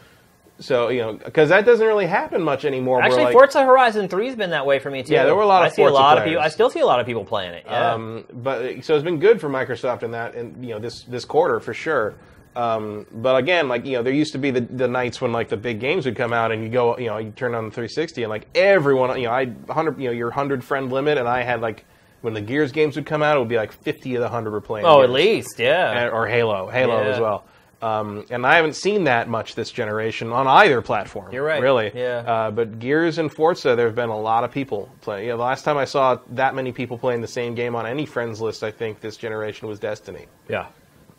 So 0.61 0.88
you 0.88 1.00
know, 1.02 1.12
because 1.12 1.50
that 1.50 1.64
doesn't 1.64 1.86
really 1.86 2.06
happen 2.06 2.42
much 2.42 2.64
anymore. 2.64 3.00
Actually, 3.00 3.24
like, 3.24 3.32
Forza 3.32 3.62
Horizon 3.64 4.09
3's 4.09 4.34
been 4.34 4.50
that 4.50 4.66
way 4.66 4.78
for 4.80 4.90
me 4.90 5.02
too. 5.04 5.12
Yeah, 5.14 5.24
there 5.24 5.36
were 5.36 5.42
a 5.42 5.46
lot 5.46 5.62
of 5.64 5.72
I 5.72 5.74
see 5.74 5.82
a 5.82 5.84
Forza 5.84 5.94
lot 5.94 6.18
of 6.18 6.24
people. 6.24 6.40
I 6.42 6.48
still 6.48 6.68
see 6.70 6.80
a 6.80 6.86
lot 6.86 6.98
of 6.98 7.06
people 7.06 7.24
playing 7.24 7.52
it. 7.54 7.64
Yeah. 7.64 7.92
Um, 7.92 8.24
but 8.32 8.84
so 8.84 8.94
it's 8.94 9.04
been 9.04 9.20
good 9.20 9.40
for 9.40 9.48
Microsoft 9.48 10.02
in 10.02 10.11
that, 10.12 10.34
and 10.34 10.64
you 10.64 10.74
know 10.74 10.80
this 10.80 11.02
this 11.04 11.24
quarter 11.24 11.61
for 11.61 11.72
sure. 11.74 12.14
Um, 12.56 13.06
but 13.12 13.36
again, 13.36 13.68
like 13.68 13.86
you 13.86 13.92
know, 13.92 14.02
there 14.02 14.12
used 14.12 14.32
to 14.32 14.38
be 14.38 14.50
the, 14.50 14.62
the 14.62 14.88
nights 14.88 15.20
when 15.20 15.30
like 15.30 15.48
the 15.48 15.56
big 15.56 15.78
games 15.78 16.04
would 16.06 16.16
come 16.16 16.32
out, 16.32 16.50
and 16.50 16.61
you 16.62 16.68
go, 16.68 16.98
you 16.98 17.06
know, 17.06 17.18
you 17.18 17.30
turn 17.30 17.54
on 17.54 17.66
the 17.66 17.70
360, 17.70 18.24
and 18.24 18.30
like 18.30 18.48
everyone, 18.56 19.16
you 19.20 19.26
know, 19.28 19.32
I 19.32 19.52
hundred, 19.70 20.00
you 20.00 20.09
know, 20.09 20.12
your 20.12 20.32
hundred 20.32 20.64
friend 20.64 20.90
limit, 20.90 21.18
and 21.18 21.28
I 21.28 21.42
had 21.42 21.61
like 21.61 21.84
when 22.22 22.34
the 22.34 22.40
Gears 22.40 22.72
games 22.72 22.96
would 22.96 23.06
come 23.06 23.22
out, 23.22 23.36
it 23.36 23.38
would 23.38 23.48
be 23.48 23.56
like 23.56 23.70
50 23.70 24.16
of 24.16 24.22
the 24.22 24.28
hundred 24.28 24.50
were 24.50 24.61
playing. 24.61 24.86
oh, 24.86 25.02
at 25.02 25.11
least, 25.11 25.61
yeah. 25.61 25.92
And- 26.06 26.11
or 26.12 26.26
Halo, 26.26 26.66
Halo 26.68 27.00
Yeah. 27.04 27.11
as 27.11 27.20
well. 27.20 27.44
Um, 27.81 28.24
and 28.31 28.45
I 28.45 28.57
haven't 28.57 28.74
seen 28.74 29.05
that 29.05 29.29
much 29.29 29.55
this 29.55 29.70
generation 29.70 30.33
on 30.33 30.47
either 30.49 30.83
platform. 30.83 31.33
You're 31.33 31.45
right. 31.45 31.62
really. 31.62 31.93
Yeah. 31.95 32.18
Uh, 32.26 32.51
but 32.51 32.79
Gears 32.81 33.18
and 33.18 33.33
Forza, 33.33 33.76
there 33.76 33.87
have 33.87 33.95
been 33.95 34.09
a 34.09 34.18
lot 34.18 34.43
of 34.43 34.51
people 34.51 34.91
playing. 35.01 35.26
You 35.26 35.31
know, 35.33 35.37
the 35.37 35.45
last 35.45 35.64
time 35.64 35.76
I 35.76 35.85
saw 35.85 36.18
that 36.31 36.55
many 36.57 36.72
people 36.72 36.99
playing 36.99 37.20
the 37.20 37.29
same 37.29 37.55
game 37.55 37.76
on 37.76 37.87
any 37.87 38.05
friends 38.05 38.41
list, 38.41 38.64
I 38.64 38.72
think 38.72 39.01
this 39.01 39.16
generation 39.16 39.68
was 39.68 39.79
Destiny. 39.79 40.26
yeah. 40.49 40.66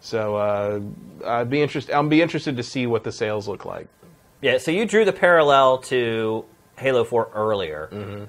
So 0.01 0.37
uh, 0.37 0.79
I'd 1.25 1.49
be 1.49 1.61
interested. 1.61 1.93
I'll 1.93 2.07
be 2.07 2.21
interested 2.21 2.55
to 2.55 2.63
see 2.63 2.87
what 2.87 3.03
the 3.03 3.11
sales 3.11 3.49
look 3.49 3.65
like. 3.65 3.87
Yeah, 4.41 4.57
so 4.57 4.71
you 4.71 4.85
drew 4.85 5.03
the 5.03 5.11
parallel 5.11 5.79
to 5.79 6.45
Halo 6.77 7.03
4 7.03 7.31
earlier. 7.33 7.89
Mm-hmm. 7.91 8.23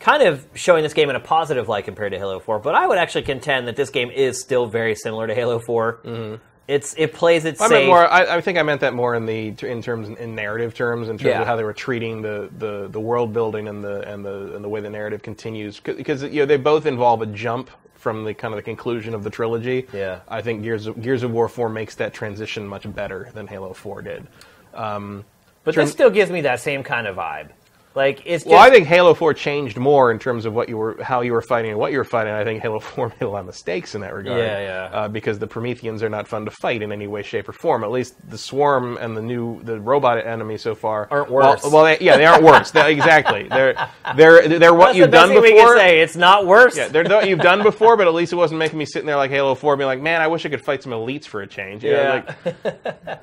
Kind 0.00 0.22
of 0.22 0.46
showing 0.54 0.82
this 0.82 0.94
game 0.94 1.10
in 1.10 1.16
a 1.16 1.20
positive 1.20 1.68
light 1.68 1.84
compared 1.84 2.12
to 2.12 2.18
Halo 2.18 2.40
4, 2.40 2.60
but 2.60 2.74
I 2.74 2.86
would 2.86 2.96
actually 2.96 3.22
contend 3.24 3.68
that 3.68 3.76
this 3.76 3.90
game 3.90 4.10
is 4.10 4.40
still 4.40 4.64
very 4.66 4.94
similar 4.94 5.26
to 5.26 5.34
Halo 5.34 5.58
4. 5.58 6.00
Mm-hmm. 6.02 6.42
It's 6.68 6.94
it 6.96 7.12
plays 7.12 7.44
it 7.44 7.60
I 7.60 7.66
safe. 7.66 7.70
meant 7.70 7.86
more. 7.86 8.06
I, 8.06 8.36
I 8.36 8.40
think 8.40 8.56
I 8.56 8.62
meant 8.62 8.80
that 8.82 8.94
more 8.94 9.14
in 9.14 9.26
the 9.26 9.48
in 9.62 9.82
terms 9.82 10.08
in 10.16 10.34
narrative 10.34 10.74
terms, 10.74 11.08
in 11.08 11.18
terms 11.18 11.28
Yeah. 11.28 11.40
of 11.40 11.46
how 11.46 11.56
they 11.56 11.64
were 11.64 11.72
treating 11.72 12.22
the, 12.22 12.48
the, 12.58 12.88
the 12.88 13.00
world 13.00 13.32
building 13.32 13.66
and 13.68 13.82
the 13.82 14.00
and 14.08 14.24
the 14.24 14.54
and 14.54 14.64
the 14.64 14.68
way 14.68 14.80
the 14.80 14.90
narrative 14.90 15.22
continues. 15.22 15.80
Because 15.80 16.22
you 16.22 16.40
know 16.40 16.46
they 16.46 16.56
both 16.56 16.86
involve 16.86 17.20
a 17.20 17.26
jump 17.26 17.68
from 17.96 18.24
the 18.24 18.32
kind 18.34 18.54
of 18.54 18.56
the 18.58 18.62
conclusion 18.62 19.12
of 19.14 19.22
the 19.24 19.30
trilogy. 19.30 19.86
Yeah. 19.92 20.20
I 20.28 20.40
think 20.42 20.62
Gears 20.62 20.86
of, 20.86 21.00
Gears 21.02 21.22
of 21.24 21.32
War 21.32 21.48
Four 21.48 21.68
makes 21.68 21.96
that 21.96 22.14
transition 22.14 22.66
much 22.66 22.92
better 22.94 23.28
than 23.34 23.46
Halo 23.48 23.72
Four 23.74 24.02
did. 24.02 24.26
Um, 24.72 25.24
but 25.64 25.74
Trim- 25.74 25.86
this 25.86 25.92
still 25.92 26.10
gives 26.10 26.30
me 26.30 26.40
that 26.42 26.60
same 26.60 26.82
kind 26.84 27.06
of 27.06 27.16
vibe. 27.16 27.50
Like 27.94 28.22
it's 28.24 28.44
just, 28.44 28.46
well, 28.46 28.58
I 28.58 28.70
think 28.70 28.86
Halo 28.86 29.12
Four 29.12 29.34
changed 29.34 29.76
more 29.76 30.10
in 30.10 30.18
terms 30.18 30.46
of 30.46 30.54
what 30.54 30.68
you 30.70 30.78
were, 30.78 30.96
how 31.02 31.20
you 31.20 31.32
were 31.32 31.42
fighting, 31.42 31.72
and 31.72 31.78
what 31.78 31.92
you 31.92 31.98
were 31.98 32.04
fighting. 32.04 32.32
I 32.32 32.42
think 32.42 32.62
Halo 32.62 32.78
Four 32.80 33.08
made 33.08 33.20
a 33.20 33.28
lot 33.28 33.40
of 33.40 33.46
mistakes 33.46 33.94
in 33.94 34.00
that 34.00 34.14
regard. 34.14 34.38
Yeah, 34.38 34.60
yeah. 34.60 34.84
Uh, 34.98 35.08
because 35.08 35.38
the 35.38 35.46
Prometheans 35.46 36.02
are 36.02 36.08
not 36.08 36.26
fun 36.26 36.46
to 36.46 36.50
fight 36.50 36.80
in 36.80 36.90
any 36.90 37.06
way, 37.06 37.22
shape, 37.22 37.48
or 37.50 37.52
form. 37.52 37.84
At 37.84 37.90
least 37.90 38.14
the 38.30 38.38
Swarm 38.38 38.96
and 38.96 39.14
the 39.14 39.20
new 39.20 39.62
the 39.64 39.78
robot 39.78 40.24
enemy 40.26 40.56
so 40.56 40.74
far 40.74 41.06
Aren't 41.10 41.30
well- 41.30 41.50
worse. 41.50 41.62
Well, 41.70 41.84
they, 41.84 41.98
yeah, 42.00 42.16
they 42.16 42.24
aren't 42.24 42.42
worse. 42.44 42.70
They- 42.70 42.92
exactly. 42.92 43.46
They're 43.48 43.74
they're 44.16 44.48
they're 44.48 44.72
what 44.72 44.86
that's 44.86 44.98
you've 44.98 45.08
the 45.08 45.12
best 45.12 45.26
done 45.26 45.28
thing 45.34 45.42
we 45.42 45.52
before. 45.52 45.74
can 45.74 45.78
say. 45.78 46.00
It's 46.00 46.16
not 46.16 46.46
worse. 46.46 46.76
Yeah, 46.76 46.88
they're 46.88 47.04
what 47.04 47.28
you've 47.28 47.40
done 47.40 47.62
before, 47.72 47.98
but 47.98 48.06
at 48.06 48.14
least 48.14 48.32
it 48.32 48.36
wasn't 48.36 48.58
making 48.58 48.78
me 48.78 48.86
sitting 48.86 49.06
there 49.06 49.16
like 49.16 49.30
Halo 49.30 49.54
Four, 49.54 49.76
being 49.76 49.86
like, 49.86 50.00
man, 50.00 50.22
I 50.22 50.28
wish 50.28 50.46
I 50.46 50.48
could 50.48 50.64
fight 50.64 50.82
some 50.82 50.92
elites 50.92 51.26
for 51.26 51.42
a 51.42 51.46
change. 51.46 51.84
You 51.84 51.90
know, 51.92 52.24
Yeah. 52.46 52.52
like, 52.64 53.18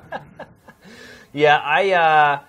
Yeah, 1.32 1.58
I 1.58 1.90
uh, 1.92 2.40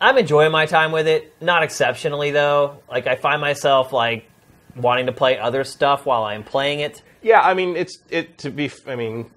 I'm 0.00 0.16
enjoying 0.18 0.52
my 0.52 0.66
time 0.66 0.92
with 0.92 1.08
it. 1.08 1.34
Not 1.40 1.62
exceptionally 1.62 2.30
though. 2.30 2.82
Like 2.90 3.06
I 3.06 3.16
find 3.16 3.40
myself 3.40 3.92
like 3.92 4.28
wanting 4.76 5.06
to 5.06 5.12
play 5.12 5.38
other 5.38 5.64
stuff 5.64 6.06
while 6.06 6.24
I'm 6.24 6.44
playing 6.44 6.80
it. 6.80 7.02
Yeah, 7.22 7.40
I 7.40 7.54
mean, 7.54 7.76
it's 7.76 7.98
it 8.10 8.38
to 8.38 8.50
be. 8.50 8.70
I 8.86 8.94
mean, 8.94 9.30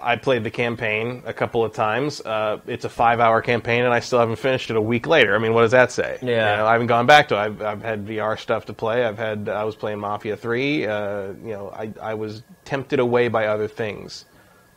I 0.00 0.16
played 0.16 0.42
the 0.42 0.50
campaign 0.50 1.22
a 1.26 1.34
couple 1.34 1.62
of 1.64 1.74
times. 1.74 2.20
Uh, 2.22 2.60
it's 2.66 2.86
a 2.86 2.88
five-hour 2.88 3.42
campaign, 3.42 3.84
and 3.84 3.92
I 3.92 4.00
still 4.00 4.18
haven't 4.18 4.36
finished 4.36 4.70
it 4.70 4.76
a 4.76 4.80
week 4.80 5.06
later. 5.06 5.34
I 5.34 5.38
mean, 5.38 5.52
what 5.52 5.62
does 5.62 5.72
that 5.72 5.92
say? 5.92 6.18
Yeah. 6.22 6.28
You 6.52 6.56
know, 6.58 6.66
I 6.66 6.72
haven't 6.72 6.86
gone 6.86 7.04
back 7.06 7.28
to. 7.28 7.34
it. 7.34 7.38
I've 7.38 7.62
I've 7.62 7.82
had 7.82 8.06
VR 8.06 8.38
stuff 8.38 8.64
to 8.66 8.72
play. 8.72 9.04
I've 9.04 9.18
had. 9.18 9.50
I 9.50 9.64
was 9.64 9.76
playing 9.76 9.98
Mafia 9.98 10.36
Three. 10.36 10.86
Uh, 10.86 11.32
you 11.44 11.52
know, 11.52 11.70
I 11.76 11.92
I 12.00 12.14
was 12.14 12.42
tempted 12.64 13.00
away 13.00 13.28
by 13.28 13.46
other 13.48 13.68
things. 13.68 14.24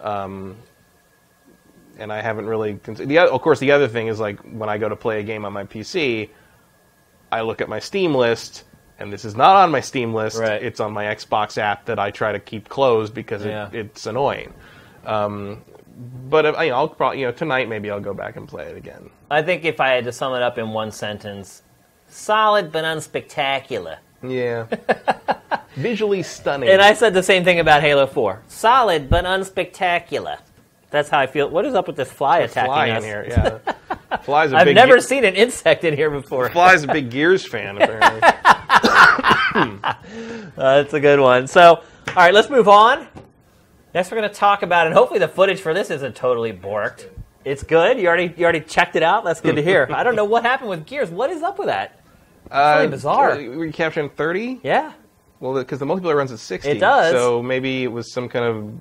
Um, 0.01 0.57
and 1.97 2.11
I 2.11 2.21
haven't 2.21 2.47
really. 2.47 2.75
Cons- 2.75 2.99
the 2.99 3.19
oth- 3.19 3.31
of 3.31 3.41
course, 3.41 3.59
the 3.59 3.71
other 3.71 3.87
thing 3.87 4.07
is 4.07 4.19
like 4.19 4.39
when 4.41 4.69
I 4.69 4.77
go 4.77 4.89
to 4.89 4.95
play 4.95 5.19
a 5.19 5.23
game 5.23 5.45
on 5.45 5.53
my 5.53 5.63
PC, 5.63 6.29
I 7.31 7.41
look 7.41 7.61
at 7.61 7.69
my 7.69 7.79
Steam 7.79 8.13
list, 8.15 8.63
and 8.99 9.11
this 9.11 9.25
is 9.25 9.35
not 9.35 9.55
on 9.55 9.71
my 9.71 9.79
Steam 9.81 10.13
list. 10.13 10.37
Right. 10.39 10.61
It's 10.61 10.79
on 10.79 10.91
my 10.93 11.05
Xbox 11.05 11.57
app 11.57 11.85
that 11.85 11.99
I 11.99 12.11
try 12.11 12.31
to 12.31 12.39
keep 12.39 12.69
closed 12.69 13.13
because 13.13 13.45
Yeah. 13.45 13.67
it, 13.69 13.75
it's 13.75 14.05
annoying. 14.05 14.53
Um, 15.05 15.63
but 16.29 16.45
if, 16.45 16.55
you 16.59 16.69
know, 16.69 16.75
I'll 16.75 16.87
probably 16.87 17.19
you 17.19 17.25
know 17.27 17.31
tonight 17.31 17.69
maybe 17.69 17.91
I'll 17.91 17.99
go 17.99 18.13
back 18.13 18.35
and 18.35 18.47
play 18.47 18.65
it 18.65 18.77
again. 18.77 19.09
I 19.29 19.41
think 19.41 19.65
if 19.65 19.79
I 19.79 19.89
had 19.89 20.05
to 20.05 20.11
sum 20.11 20.33
it 20.33 20.41
up 20.41 20.57
in 20.57 20.69
one 20.69 20.91
sentence, 20.91 21.61
solid 22.07 22.71
but 22.71 22.83
unspectacular. 22.83 23.97
Yeah, 24.25 24.67
visually 25.75 26.23
stunning. 26.23 26.69
And 26.69 26.81
I 26.81 26.93
said 26.93 27.13
the 27.13 27.21
same 27.23 27.43
thing 27.43 27.59
about 27.59 27.81
Halo 27.81 28.07
4. 28.07 28.41
Solid 28.47 29.09
but 29.09 29.25
unspectacular. 29.25 30.37
That's 30.93 31.09
how 31.09 31.17
I 31.17 31.25
feel. 31.25 31.49
What 31.49 31.65
is 31.65 31.73
up 31.73 31.87
with 31.87 31.95
this 31.95 32.11
fly 32.11 32.41
attacking 32.41 32.71
fly 32.71 32.91
us? 32.91 33.03
in 33.03 33.09
here. 33.09 33.25
Yeah, 33.27 34.17
fly's 34.21 34.51
a 34.53 34.57
I've 34.57 34.65
big. 34.65 34.75
never 34.75 34.99
Ge- 34.99 35.01
seen 35.03 35.25
an 35.25 35.33
insect 35.33 35.83
in 35.83 35.95
here 35.95 36.11
before. 36.11 36.47
Fly's 36.51 36.83
a 36.83 36.87
big 36.87 37.09
Gears 37.09 37.43
fan 37.47 37.81
apparently. 37.81 38.21
Uh, 40.55 40.81
that's 40.83 40.93
a 40.93 40.99
good 40.99 41.19
one. 41.19 41.47
So, 41.47 41.77
all 41.77 41.83
right, 42.15 42.33
let's 42.33 42.49
move 42.49 42.67
on. 42.67 43.07
Next, 43.95 44.11
we're 44.11 44.17
going 44.17 44.29
to 44.29 44.35
talk 44.35 44.61
about, 44.61 44.85
and 44.85 44.95
hopefully 44.95 45.19
the 45.19 45.27
footage 45.27 45.59
for 45.59 45.73
this 45.73 45.89
isn't 45.89 46.15
totally 46.15 46.53
borked. 46.53 47.09
It's 47.43 47.63
good. 47.63 47.99
You 47.99 48.07
already 48.07 48.33
you 48.37 48.43
already 48.43 48.59
checked 48.61 48.95
it 48.95 49.01
out. 49.01 49.23
That's 49.23 49.41
good 49.41 49.55
to 49.55 49.63
hear. 49.63 49.87
I 49.91 50.03
don't 50.03 50.15
know 50.15 50.25
what 50.25 50.43
happened 50.43 50.69
with 50.69 50.85
Gears. 50.85 51.09
What 51.09 51.31
is 51.31 51.41
up 51.41 51.57
with 51.57 51.67
that? 51.69 51.99
Uh, 52.51 52.75
really 52.77 52.91
bizarre. 52.91 53.29
Were 53.35 53.65
you 53.65 53.73
capturing 53.73 54.09
thirty? 54.11 54.59
Yeah. 54.63 54.93
Well, 55.39 55.55
because 55.55 55.79
the 55.79 55.85
multiplayer 55.87 56.15
runs 56.15 56.31
at 56.31 56.39
sixty. 56.39 56.69
It 56.71 56.79
does. 56.79 57.11
So 57.11 57.41
maybe 57.41 57.83
it 57.83 57.91
was 57.91 58.11
some 58.13 58.29
kind 58.29 58.45
of 58.45 58.73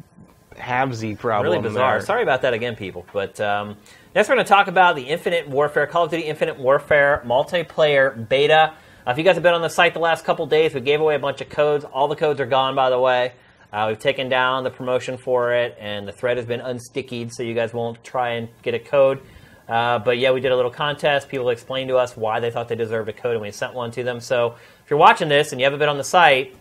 halvesy 0.56 1.18
problem. 1.18 1.52
really 1.52 1.62
bizarre. 1.62 1.98
there. 1.98 2.06
Sorry 2.06 2.22
about 2.22 2.42
that 2.42 2.54
again, 2.54 2.76
people. 2.76 3.06
But 3.12 3.40
um, 3.40 3.76
next, 4.14 4.28
we're 4.28 4.36
going 4.36 4.44
to 4.44 4.48
talk 4.48 4.68
about 4.68 4.96
the 4.96 5.02
Infinite 5.02 5.48
Warfare, 5.48 5.86
Call 5.86 6.04
of 6.04 6.10
Duty 6.10 6.24
Infinite 6.24 6.58
Warfare 6.58 7.22
multiplayer 7.26 8.28
beta. 8.28 8.74
Uh, 9.06 9.10
if 9.10 9.18
you 9.18 9.24
guys 9.24 9.34
have 9.34 9.42
been 9.42 9.54
on 9.54 9.62
the 9.62 9.68
site 9.68 9.94
the 9.94 10.00
last 10.00 10.24
couple 10.24 10.46
days, 10.46 10.74
we 10.74 10.80
gave 10.80 11.00
away 11.00 11.14
a 11.14 11.18
bunch 11.18 11.40
of 11.40 11.48
codes. 11.48 11.84
All 11.84 12.08
the 12.08 12.16
codes 12.16 12.40
are 12.40 12.46
gone, 12.46 12.74
by 12.74 12.90
the 12.90 12.98
way. 12.98 13.32
Uh, 13.72 13.86
we've 13.88 13.98
taken 13.98 14.28
down 14.28 14.64
the 14.64 14.70
promotion 14.70 15.16
for 15.16 15.52
it, 15.54 15.76
and 15.80 16.06
the 16.06 16.12
thread 16.12 16.36
has 16.36 16.44
been 16.44 16.60
unstickied, 16.60 17.32
so 17.32 17.42
you 17.42 17.54
guys 17.54 17.72
won't 17.72 18.02
try 18.04 18.34
and 18.34 18.48
get 18.62 18.74
a 18.74 18.78
code. 18.78 19.20
Uh, 19.68 19.98
but 19.98 20.18
yeah, 20.18 20.30
we 20.30 20.40
did 20.40 20.52
a 20.52 20.56
little 20.56 20.70
contest. 20.70 21.28
People 21.28 21.48
explained 21.48 21.88
to 21.88 21.96
us 21.96 22.16
why 22.16 22.38
they 22.40 22.50
thought 22.50 22.68
they 22.68 22.76
deserved 22.76 23.08
a 23.08 23.12
code, 23.12 23.32
and 23.32 23.42
we 23.42 23.50
sent 23.50 23.72
one 23.72 23.90
to 23.92 24.02
them. 24.02 24.20
So 24.20 24.56
if 24.84 24.90
you're 24.90 24.98
watching 24.98 25.28
this 25.28 25.52
and 25.52 25.60
you 25.60 25.64
haven't 25.64 25.78
been 25.78 25.88
on 25.88 25.96
the 25.96 26.04
site, 26.04 26.54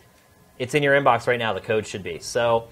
it's 0.58 0.74
in 0.74 0.84
your 0.84 1.00
inbox 1.00 1.28
right 1.28 1.40
now. 1.40 1.54
The 1.54 1.60
code 1.62 1.86
should 1.86 2.04
be. 2.04 2.20
So 2.20 2.70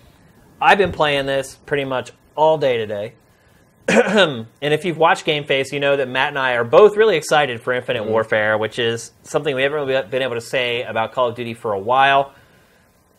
I've 0.61 0.77
been 0.77 0.91
playing 0.91 1.25
this 1.25 1.55
pretty 1.65 1.85
much 1.85 2.11
all 2.35 2.57
day 2.57 2.77
today. 2.77 3.13
and 3.87 4.45
if 4.61 4.85
you've 4.85 4.97
watched 4.97 5.25
Game 5.25 5.45
Face, 5.45 5.71
you 5.73 5.79
know 5.79 5.95
that 5.97 6.07
Matt 6.07 6.29
and 6.29 6.37
I 6.39 6.53
are 6.53 6.63
both 6.63 6.95
really 6.95 7.17
excited 7.17 7.61
for 7.61 7.73
Infinite 7.73 8.03
Mm-hmm. 8.03 8.11
Warfare, 8.11 8.57
which 8.57 8.77
is 8.77 9.11
something 9.23 9.55
we 9.55 9.63
haven't 9.63 9.87
really 9.87 10.01
been 10.09 10.21
able 10.21 10.35
to 10.35 10.41
say 10.41 10.83
about 10.83 11.11
Call 11.13 11.29
of 11.29 11.35
Duty 11.35 11.53
for 11.55 11.73
a 11.73 11.79
while. 11.79 12.33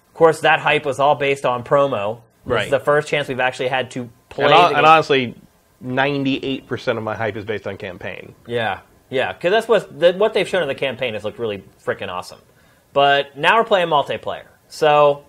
Of 0.09 0.15
course, 0.15 0.41
that 0.43 0.61
hype 0.61 0.85
was 0.85 1.01
all 1.01 1.15
based 1.17 1.45
on 1.45 1.65
promo. 1.65 2.21
This 2.47 2.53
Right. 2.55 2.65
is 2.67 2.71
the 2.71 2.81
first 2.81 3.09
chance 3.09 3.27
we've 3.29 3.41
actually 3.41 3.69
had 3.69 3.91
to 3.93 4.09
play. 4.29 4.53
And, 4.53 4.77
and 4.77 4.87
honestly, 4.87 5.35
ninety-eight 5.81 6.67
percent 6.67 6.99
of 6.99 7.05
my 7.05 7.15
hype 7.15 7.37
is 7.37 7.45
based 7.45 7.67
on 7.67 7.77
campaign. 7.77 8.35
Yeah, 8.47 8.81
yeah, 9.11 9.33
because 9.33 9.51
that's 9.51 9.67
what 9.69 9.99
the, 9.99 10.13
what 10.13 10.35
they've 10.35 10.49
shown 10.49 10.63
in 10.63 10.69
the 10.69 10.75
campaign 10.75 11.15
has 11.15 11.25
looked 11.25 11.39
really 11.39 11.65
freaking 11.85 12.09
awesome. 12.09 12.41
But 12.93 13.37
now 13.37 13.57
we're 13.59 13.65
playing 13.65 13.89
multiplayer, 13.89 14.45
so 14.69 15.25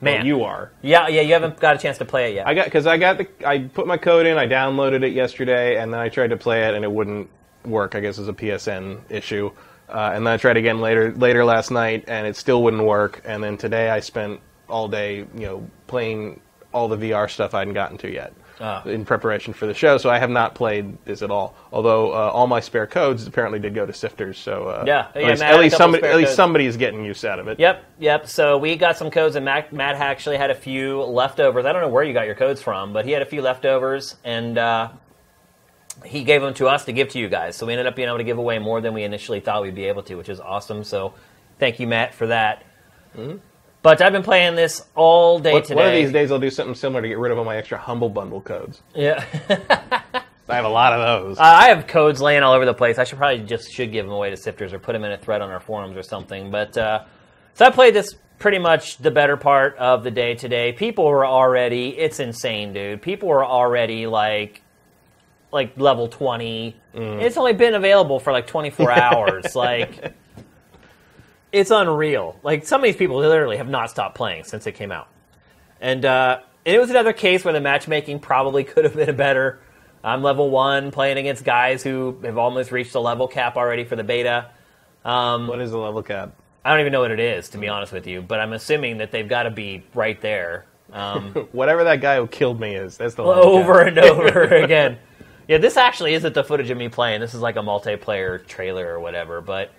man, 0.00 0.18
Well, 0.18 0.26
you 0.26 0.42
are. 0.44 0.70
yeah, 0.82 1.08
yeah, 1.08 1.20
you 1.22 1.32
haven't 1.32 1.58
got 1.60 1.76
a 1.76 1.78
chance 1.78 1.98
to 1.98 2.04
play 2.04 2.30
it 2.32 2.34
yet. 2.36 2.46
I 2.46 2.54
got 2.54 2.64
because 2.66 2.86
I 2.86 2.98
got 2.98 3.18
the 3.18 3.28
I 3.46 3.58
put 3.58 3.86
my 3.86 3.96
code 3.96 4.26
in. 4.26 4.36
I 4.38 4.46
downloaded 4.46 5.02
it 5.04 5.12
yesterday, 5.12 5.76
and 5.80 5.92
then 5.92 6.00
I 6.00 6.08
tried 6.08 6.30
to 6.30 6.36
play 6.36 6.64
it, 6.68 6.74
and 6.74 6.84
it 6.84 6.90
wouldn't 6.90 7.30
work. 7.64 7.94
I 7.94 8.00
guess 8.00 8.18
it's 8.18 8.28
a 8.28 8.32
PSN 8.32 9.00
issue. 9.10 9.50
Uh, 9.88 10.10
and 10.14 10.26
then 10.26 10.34
I 10.34 10.36
tried 10.36 10.56
again 10.56 10.80
later 10.80 11.12
later 11.12 11.44
last 11.44 11.70
night, 11.70 12.04
and 12.08 12.26
it 12.26 12.36
still 12.36 12.62
wouldn't 12.62 12.84
work. 12.84 13.22
And 13.24 13.42
then 13.42 13.56
today 13.56 13.90
I 13.90 14.00
spent 14.00 14.40
all 14.68 14.88
day, 14.88 15.18
you 15.34 15.46
know, 15.46 15.70
playing 15.86 16.40
all 16.72 16.88
the 16.88 16.96
VR 16.96 17.28
stuff 17.30 17.54
I 17.54 17.60
hadn't 17.60 17.74
gotten 17.74 17.96
to 17.98 18.10
yet 18.10 18.34
Ah. 18.60 18.82
in 18.84 19.04
preparation 19.04 19.52
for 19.52 19.66
the 19.66 19.74
show. 19.74 19.98
So 19.98 20.10
I 20.10 20.18
have 20.18 20.30
not 20.30 20.54
played 20.54 20.98
this 21.04 21.22
at 21.22 21.30
all. 21.30 21.54
Although 21.72 22.12
uh, 22.12 22.30
all 22.32 22.46
my 22.46 22.60
spare 22.60 22.86
codes 22.86 23.26
apparently 23.26 23.58
did 23.60 23.74
go 23.74 23.86
to 23.86 23.92
Sifters. 23.92 24.36
So 24.36 24.64
uh, 24.68 24.84
Yeah. 24.86 25.08
at 25.14 25.20
Yeah, 25.22 25.28
least, 25.28 25.40
Matt 25.40 25.54
at 25.54 25.60
least 25.60 25.76
somebody 25.76 26.04
at 26.04 26.16
least 26.16 26.28
codes. 26.30 26.36
somebody 26.36 26.66
is 26.66 26.76
getting 26.76 27.04
use 27.04 27.24
out 27.24 27.38
of 27.38 27.46
it. 27.48 27.60
Yep, 27.60 27.84
yep. 28.00 28.26
So 28.26 28.58
we 28.58 28.74
got 28.76 28.96
some 28.96 29.10
codes, 29.10 29.36
and 29.36 29.44
Matt, 29.44 29.72
Matt 29.72 29.94
actually 29.96 30.36
had 30.38 30.50
a 30.50 30.54
few 30.54 31.02
leftovers. 31.02 31.64
I 31.66 31.72
don't 31.72 31.82
know 31.82 31.88
where 31.88 32.02
you 32.04 32.12
got 32.12 32.26
your 32.26 32.34
codes 32.34 32.60
from, 32.60 32.92
but 32.92 33.04
he 33.04 33.12
had 33.12 33.22
a 33.22 33.26
few 33.26 33.42
leftovers, 33.42 34.16
and 34.24 34.58
uh, 34.58 34.88
he 36.04 36.24
gave 36.24 36.42
them 36.42 36.54
to 36.54 36.66
us 36.68 36.84
to 36.86 36.92
give 36.92 37.08
to 37.10 37.18
you 37.18 37.28
guys. 37.28 37.54
So 37.56 37.66
we 37.66 37.72
ended 37.74 37.86
up 37.86 37.94
being 37.96 38.08
able 38.08 38.18
to 38.18 38.24
give 38.24 38.38
away 38.38 38.58
more 38.58 38.80
than 38.80 38.92
we 38.94 39.04
initially 39.04 39.40
thought 39.40 39.62
we'd 39.62 39.74
be 39.74 39.84
able 39.84 40.02
to, 40.04 40.16
which 40.16 40.28
is 40.28 40.40
awesome. 40.40 40.82
So 40.84 41.14
thank 41.58 41.78
you, 41.80 41.86
Matt, 41.86 42.12
for 42.14 42.26
that. 42.28 42.64
But 43.88 44.02
I've 44.02 44.12
been 44.12 44.22
playing 44.22 44.54
this 44.54 44.84
all 44.94 45.38
day 45.38 45.54
One- 45.54 45.62
today. 45.62 45.74
One 45.76 45.86
of 45.86 45.94
these 45.94 46.12
days 46.12 46.30
I'll 46.30 46.38
do 46.38 46.50
something 46.50 46.74
similar 46.74 47.00
to 47.00 47.08
get 47.08 47.16
rid 47.16 47.32
of 47.32 47.38
all 47.38 47.44
my 47.46 47.56
extra 47.56 47.78
humble 47.78 48.10
bundle 48.10 48.42
codes. 48.42 48.82
yeah. 48.94 49.24
I 50.46 50.56
have 50.56 50.66
a 50.66 50.68
lot 50.68 50.92
of 50.92 51.00
those. 51.00 51.38
Uh, 51.38 51.42
I 51.42 51.68
have 51.68 51.86
codes 51.86 52.20
laying 52.20 52.42
all 52.42 52.52
over 52.52 52.66
the 52.66 52.74
place. 52.74 52.98
I 52.98 53.04
should 53.04 53.16
probably 53.16 53.44
just 53.46 53.72
should 53.72 53.90
give 53.90 54.04
them 54.04 54.12
away 54.14 54.28
to 54.28 54.36
sifters 54.36 54.74
or 54.74 54.78
put 54.78 54.92
them 54.92 55.04
in 55.04 55.12
a 55.12 55.16
thread 55.16 55.40
on 55.40 55.48
our 55.48 55.58
forums 55.60 55.96
or 55.96 56.02
something. 56.02 56.50
But 56.50 56.76
uh, 56.76 57.04
so 57.54 57.64
I 57.64 57.70
played 57.70 57.94
this 57.94 58.14
pretty 58.38 58.58
much 58.58 58.98
the 58.98 59.10
better 59.10 59.38
part 59.38 59.74
of 59.78 60.04
the 60.04 60.10
day 60.10 60.34
today. 60.34 60.72
People 60.72 61.06
were 61.06 61.24
already 61.24 61.96
it's 61.96 62.20
insane, 62.20 62.74
dude. 62.74 63.00
People 63.00 63.28
were 63.30 63.44
already 63.44 64.06
like 64.06 64.60
like 65.50 65.78
level 65.78 66.08
twenty. 66.08 66.76
It's 66.92 67.38
only 67.38 67.54
been 67.54 67.72
available 67.74 68.20
for 68.20 68.34
like 68.34 68.46
twenty 68.46 68.68
four 68.68 68.90
hours. 69.02 69.54
Like 69.56 70.14
it's 71.52 71.70
unreal. 71.70 72.38
Like 72.42 72.66
some 72.66 72.80
of 72.80 72.84
these 72.84 72.96
people 72.96 73.16
literally 73.16 73.56
have 73.56 73.68
not 73.68 73.90
stopped 73.90 74.14
playing 74.16 74.44
since 74.44 74.66
it 74.66 74.72
came 74.72 74.92
out. 74.92 75.08
And, 75.80 76.04
uh, 76.04 76.40
and 76.66 76.76
it 76.76 76.78
was 76.78 76.90
another 76.90 77.12
case 77.12 77.44
where 77.44 77.54
the 77.54 77.60
matchmaking 77.60 78.20
probably 78.20 78.64
could 78.64 78.84
have 78.84 78.96
been 78.96 79.16
better. 79.16 79.60
I'm 80.02 80.22
level 80.22 80.50
one, 80.50 80.90
playing 80.90 81.18
against 81.18 81.44
guys 81.44 81.82
who 81.82 82.18
have 82.22 82.38
almost 82.38 82.70
reached 82.70 82.92
the 82.92 83.00
level 83.00 83.28
cap 83.28 83.56
already 83.56 83.84
for 83.84 83.96
the 83.96 84.04
beta. 84.04 84.50
Um, 85.04 85.46
what 85.48 85.60
is 85.60 85.70
the 85.70 85.78
level 85.78 86.02
cap? 86.02 86.34
I 86.64 86.70
don't 86.70 86.80
even 86.80 86.92
know 86.92 87.00
what 87.00 87.10
it 87.10 87.20
is, 87.20 87.48
to 87.50 87.58
be 87.58 87.68
honest 87.68 87.92
with 87.92 88.06
you, 88.06 88.20
but 88.20 88.40
I'm 88.40 88.52
assuming 88.52 88.98
that 88.98 89.10
they've 89.10 89.28
got 89.28 89.44
to 89.44 89.50
be 89.50 89.84
right 89.94 90.20
there. 90.20 90.66
Um, 90.92 91.32
Whatever 91.52 91.84
that 91.84 92.00
guy 92.00 92.16
who 92.16 92.26
killed 92.26 92.60
me 92.60 92.74
is, 92.74 92.96
that's 92.96 93.14
the 93.14 93.22
level 93.22 93.44
over 93.44 93.78
cap. 93.78 93.88
and 93.88 93.98
over 93.98 94.42
again. 94.54 94.98
Yeah, 95.46 95.58
this 95.58 95.76
actually 95.78 96.12
isn't 96.14 96.34
the 96.34 96.44
footage 96.44 96.68
of 96.70 96.76
me 96.76 96.88
playing. 96.90 97.20
This 97.20 97.32
is 97.32 97.40
like 97.40 97.56
a 97.56 97.60
multiplayer 97.60 98.44
trailer 98.46 98.86
or 98.86 99.00
whatever. 99.00 99.40
But 99.40 99.72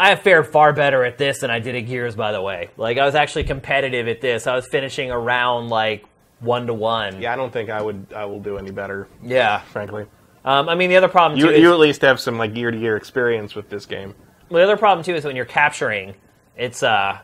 I 0.00 0.08
have 0.08 0.22
fared 0.22 0.46
far 0.46 0.72
better 0.72 1.04
at 1.04 1.18
this 1.18 1.40
than 1.40 1.50
I 1.50 1.58
did 1.58 1.74
at 1.76 1.80
Gears, 1.82 2.16
by 2.16 2.32
the 2.32 2.40
way. 2.40 2.70
Like 2.78 2.96
I 2.96 3.04
was 3.04 3.14
actually 3.14 3.44
competitive 3.44 4.08
at 4.08 4.22
this. 4.22 4.46
I 4.46 4.54
was 4.56 4.66
finishing 4.66 5.10
around 5.10 5.68
like 5.68 6.06
one 6.40 6.66
to 6.68 6.72
one. 6.74 7.20
Yeah, 7.20 7.34
I 7.34 7.36
don't 7.36 7.52
think 7.52 7.68
I 7.68 7.82
would. 7.82 8.06
I 8.16 8.24
will 8.24 8.40
do 8.40 8.56
any 8.56 8.70
better. 8.70 9.08
Yeah. 9.22 9.60
frankly. 9.60 10.06
Um, 10.42 10.70
I 10.70 10.74
mean, 10.74 10.88
the 10.88 10.96
other 10.96 11.08
problem 11.08 11.38
You 11.38 11.48
too 11.48 11.52
is, 11.52 11.60
you 11.60 11.70
at 11.74 11.78
least 11.78 12.00
have 12.00 12.18
some 12.18 12.38
like 12.38 12.56
year 12.56 12.70
to 12.70 12.78
year 12.78 12.96
experience 12.96 13.54
with 13.54 13.68
this 13.68 13.84
game. 13.84 14.14
the 14.48 14.62
other 14.62 14.78
problem 14.78 15.04
too 15.04 15.14
is 15.14 15.22
when 15.24 15.36
you're 15.36 15.44
capturing, 15.44 16.14
it's 16.56 16.82
uh, 16.82 17.18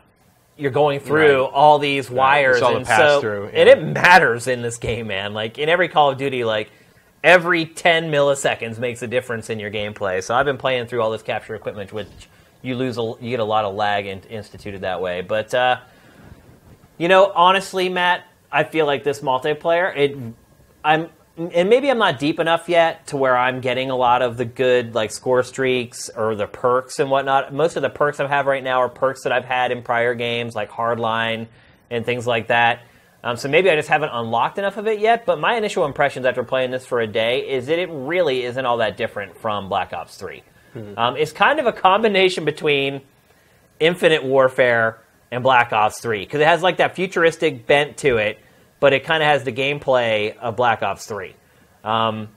you're 0.55 0.69
going 0.69 0.99
through 0.99 1.41
Right. 1.45 1.51
all 1.51 1.79
these 1.79 2.11
wires, 2.11 2.57
It's 2.57 2.61
all 2.63 2.71
the 2.73 2.77
and 2.77 2.85
pass-through, 2.85 3.47
so 3.47 3.51
yeah. 3.53 3.59
and 3.59 3.69
it 3.69 3.83
matters 3.83 4.47
in 4.47 4.61
this 4.61 4.77
game, 4.77 5.07
man. 5.07 5.33
Like 5.33 5.57
in 5.57 5.67
every 5.67 5.87
Call 5.87 6.11
of 6.11 6.19
Duty, 6.19 6.43
like 6.43 6.69
every 7.23 7.65
10 7.65 8.11
milliseconds 8.11 8.77
makes 8.77 9.01
a 9.01 9.07
difference 9.07 9.49
in 9.49 9.57
your 9.59 9.71
gameplay. 9.71 10.21
So 10.23 10.35
I've 10.35 10.45
been 10.45 10.57
playing 10.59 10.85
through 10.85 11.01
all 11.01 11.09
this 11.09 11.23
capture 11.23 11.55
equipment, 11.55 11.91
which 11.91 12.07
you 12.61 12.75
lose, 12.75 12.97
a, 12.97 13.13
you 13.19 13.29
get 13.29 13.39
a 13.39 13.45
lot 13.45 13.65
of 13.65 13.75
lag 13.75 14.05
in, 14.05 14.21
instituted 14.23 14.81
that 14.81 15.01
way. 15.01 15.21
But 15.21 15.53
uh, 15.53 15.79
you 16.97 17.07
know, 17.07 17.31
honestly, 17.33 17.89
Matt, 17.89 18.25
I 18.51 18.63
feel 18.63 18.85
like 18.85 19.03
this 19.03 19.19
multiplayer, 19.19 19.95
it, 19.95 20.17
I'm, 20.83 21.09
and 21.37 21.69
maybe 21.69 21.91
I'm 21.91 21.99
not 21.99 22.17
deep 22.17 22.39
enough 22.39 22.67
yet 22.67 23.07
to 23.07 23.17
where 23.17 23.37
I'm 23.37 23.61
getting 23.61 23.91
a 23.91 23.95
lot 23.95 24.23
of 24.23 24.37
the 24.37 24.45
good 24.45 24.95
like 24.95 25.11
score 25.11 25.43
streaks 25.43 26.09
or 26.09 26.35
the 26.35 26.47
perks 26.47 26.97
and 26.99 27.11
whatnot. 27.11 27.53
Most 27.53 27.75
of 27.75 27.83
the 27.83 27.89
perks 27.89 28.19
I 28.19 28.27
have 28.27 28.47
right 28.47 28.63
now 28.63 28.79
are 28.79 28.89
perks 28.89 29.23
that 29.23 29.31
I've 29.31 29.45
had 29.45 29.71
in 29.71 29.83
prior 29.83 30.15
games, 30.15 30.55
like 30.55 30.71
Hardline 30.71 31.47
and 31.91 32.05
things 32.05 32.25
like 32.25 32.47
that. 32.47 32.81
Um, 33.23 33.37
so 33.37 33.49
maybe 33.49 33.69
I 33.69 33.75
just 33.75 33.89
haven't 33.89 34.09
unlocked 34.13 34.57
enough 34.57 34.77
of 34.77 34.87
it 34.87 34.99
yet. 34.99 35.25
But 35.25 35.39
my 35.39 35.55
initial 35.57 35.85
impressions 35.85 36.25
after 36.25 36.43
playing 36.43 36.71
this 36.71 36.85
for 36.85 37.01
a 37.01 37.07
day 37.07 37.47
is 37.49 37.67
that 37.67 37.77
it 37.77 37.89
really 37.91 38.43
isn't 38.43 38.65
all 38.65 38.77
that 38.77 38.97
different 38.97 39.37
from 39.37 39.69
Black 39.69 39.93
Ops 39.93 40.17
3. 40.85 40.95
Um, 40.95 41.17
it's 41.17 41.31
kind 41.31 41.59
of 41.59 41.65
a 41.65 41.73
combination 41.73 42.45
between 42.45 43.01
Infinite 43.79 44.23
Warfare 44.23 44.99
and 45.31 45.43
Black 45.43 45.73
Ops 45.73 45.99
3 45.99 46.19
because 46.25 46.39
it 46.41 46.47
has 46.47 46.61
like 46.63 46.77
that 46.77 46.95
futuristic 46.95 47.65
bent 47.67 47.97
to 47.97 48.17
it, 48.17 48.39
but 48.79 48.93
it 48.93 49.03
kind 49.03 49.21
of 49.21 49.27
has 49.27 49.43
the 49.43 49.51
gameplay 49.51 50.35
of 50.37 50.55
Black 50.55 50.81
Ops 50.83 51.05
3. 51.05 51.35
Um, 51.83 52.29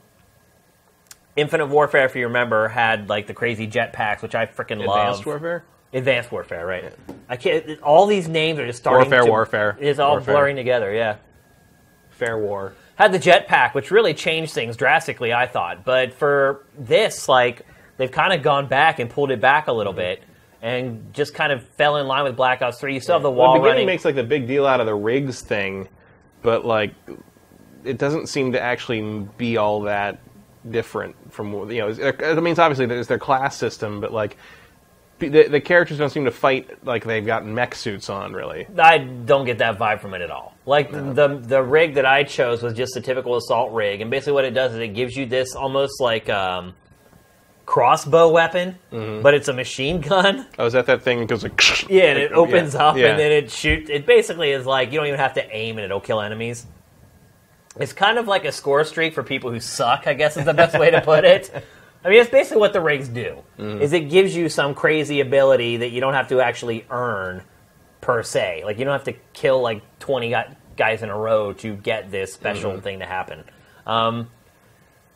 Infinite 1.37 1.67
Warfare, 1.67 2.05
if 2.07 2.17
you 2.17 2.25
remember, 2.27 2.69
had 2.69 3.09
like 3.09 3.27
the 3.27 3.35
crazy 3.35 3.67
jetpacks, 3.69 4.21
which 4.23 4.35
I 4.35 4.47
freaking 4.47 4.85
love. 4.85 4.99
Advanced 4.99 5.27
Warfare. 5.27 5.65
Advanced 5.93 6.31
Warfare, 6.33 6.67
right? 6.67 6.93
I 7.29 7.37
can't. 7.37 7.81
All 7.83 8.07
these 8.07 8.29
names 8.29 8.59
are 8.59 8.67
just 8.67 8.79
starting. 8.81 9.09
Warfare, 9.11 9.25
to, 9.25 9.31
Warfare, 9.31 9.77
It's 9.81 9.99
all 9.99 10.13
Warfare. 10.13 10.35
blurring 10.35 10.57
together. 10.57 10.93
Yeah 10.93 11.17
Fair 12.11 12.37
War. 12.39 12.75
had 12.97 13.13
the 13.13 13.19
jetpack, 13.19 13.75
which 13.75 13.91
really 13.91 14.13
changed 14.13 14.53
things 14.53 14.77
drastically, 14.77 15.33
I 15.33 15.47
thought. 15.47 15.85
But 15.85 16.13
for 16.13 16.67
this, 16.79 17.29
like, 17.29 17.65
they've 18.01 18.11
kind 18.11 18.33
of 18.33 18.43
gone 18.43 18.67
back 18.67 18.99
and 18.99 19.11
pulled 19.11 19.31
it 19.31 19.41
back 19.41 19.69
a 19.69 19.73
little 19.73 19.93
bit 19.93 20.23
and 20.63 21.13
just 21.15 21.35
kind 21.35 21.53
of 21.53 21.63
fell 21.71 21.97
in 21.99 22.07
line 22.07 22.25
with 22.25 22.37
Black 22.37 22.63
Ops 22.63 22.79
3. 22.81 22.95
You 22.95 23.01
still 23.01 23.15
have 23.15 23.23
the 23.23 23.31
Well, 23.31 23.49
wall 23.49 23.53
the 23.55 23.61
beginning 23.61 23.73
running. 23.75 23.87
makes 23.87 24.05
like 24.05 24.15
the 24.15 24.25
big 24.25 24.47
deal 24.47 24.67
out 24.67 24.81
of 24.81 24.87
the 24.87 24.95
rigs 24.95 25.41
thing, 25.43 25.87
but 26.43 26.65
like 26.65 26.93
it 27.85 27.99
doesn't 27.99 28.29
seem 28.29 28.53
to 28.53 28.61
actually 28.61 29.27
be 29.39 29.57
all 29.57 29.83
that 29.83 30.19
different 30.71 31.15
from 31.33 31.71
you 31.71 31.79
know. 31.81 31.89
I 31.89 32.35
mean, 32.41 32.47
it's 32.53 32.59
obviously 32.59 32.87
there's 32.87 33.07
their 33.09 33.19
class 33.19 33.57
system, 33.57 34.01
but 34.01 34.13
like 34.13 34.37
the, 35.19 35.49
the 35.49 35.61
characters 35.61 35.99
don't 35.99 36.11
seem 36.11 36.25
to 36.25 36.31
fight 36.31 36.85
like 36.87 37.05
they've 37.05 37.25
got 37.25 37.45
mech 37.47 37.75
suits 37.75 38.09
on. 38.11 38.33
Really, 38.33 38.67
I 38.79 38.99
don't 38.99 39.45
get 39.45 39.59
that 39.59 39.79
vibe 39.79 40.01
from 40.01 40.15
it 40.15 40.21
at 40.23 40.31
all. 40.31 40.55
Like 40.67 40.93
the 40.93 41.39
the 41.43 41.63
rig 41.63 41.95
that 41.95 42.07
I 42.07 42.25
chose 42.25 42.63
was 42.63 42.75
just 42.75 42.97
a 42.97 43.01
typical 43.01 43.37
assault 43.37 43.73
rig, 43.73 44.01
and 44.03 44.11
basically 44.11 44.35
what 44.35 44.45
it 44.45 44.53
does 44.53 44.73
is 44.73 44.79
it 44.79 44.89
gives 44.95 45.17
you 45.17 45.25
this 45.27 45.55
almost 45.55 46.01
like 46.01 46.29
um, 46.29 46.75
crossbow 47.71 48.29
weapon, 48.29 48.77
Mm-hmm. 48.91 49.23
but 49.23 49.33
it's 49.33 49.47
a 49.47 49.53
machine 49.53 50.01
gun. 50.01 50.45
oh, 50.59 50.67
is 50.67 50.73
that 50.73 50.87
that 50.87 51.03
thing 51.03 51.21
that 51.21 51.27
goes 51.29 51.45
like 51.45 51.61
Yeah, 51.89 52.07
and 52.11 52.19
it 52.19 52.33
opens 52.33 52.75
yeah, 52.75 52.85
up 52.85 52.97
yeah. 52.97 53.07
and 53.11 53.19
then 53.19 53.31
it 53.31 53.51
shoots. 53.51 53.89
It 53.89 54.07
basically 54.07 54.51
is 54.51 54.67
like 54.67 54.91
you 54.91 54.99
don't 54.99 55.07
even 55.07 55.21
have 55.21 55.35
to 55.35 55.57
aim 55.57 55.79
and 55.79 55.85
it'll 55.85 56.01
kill 56.01 56.21
enemies. 56.21 56.67
It's 57.79 57.93
kind 57.93 58.19
of 58.19 58.27
like 58.27 58.45
a 58.45 58.51
score 58.51 58.83
streak 58.85 59.15
for 59.15 59.23
people 59.23 59.53
who 59.53 59.61
suck. 59.61 60.09
I 60.09 60.15
guess 60.15 60.37
is 60.37 60.45
the 60.45 60.53
best 60.55 60.77
way 60.79 60.91
to 60.91 61.01
put 61.01 61.25
it. 61.25 61.49
I 62.05 62.09
mean, 62.09 62.21
it's 62.21 62.31
basically 62.31 62.59
what 62.61 62.73
the 62.73 62.81
rigs 62.81 63.09
do. 63.09 63.37
Mm-hmm. 63.59 63.83
Is 63.83 63.93
it 63.93 64.09
gives 64.11 64.35
you 64.35 64.49
some 64.49 64.75
crazy 64.75 65.21
ability 65.21 65.77
that 65.79 65.91
you 65.91 66.01
don't 66.01 66.15
have 66.15 66.29
to 66.31 66.41
actually 66.41 66.85
earn 66.91 67.43
per 68.01 68.25
se. 68.25 68.63
Like 68.65 68.79
you 68.81 68.85
don't 68.85 68.95
have 68.95 69.05
to 69.05 69.15
kill 69.33 69.61
like 69.63 69.83
twenty 70.01 70.35
guys 70.77 71.03
in 71.05 71.09
a 71.09 71.17
row 71.17 71.53
to 71.53 71.77
get 71.77 72.11
this 72.11 72.33
special 72.33 72.73
Mm-hmm. 72.73 72.81
thing 72.81 72.99
to 72.99 73.07
happen. 73.07 73.45
Um, 73.87 74.29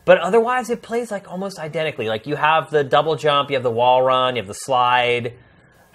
but 0.05 0.19
otherwise, 0.19 0.69
it 0.69 0.83
plays 0.83 1.11
like 1.11 1.29
almost 1.29 1.59
identically. 1.59 2.07
Like 2.07 2.27
you 2.27 2.35
have 2.35 2.69
the 2.69 2.83
double 2.83 3.15
jump, 3.15 3.49
you 3.49 3.55
have 3.55 3.63
the 3.63 3.71
wall 3.71 4.03
run, 4.03 4.35
you 4.35 4.41
have 4.41 4.47
the 4.47 4.53
slide. 4.53 5.33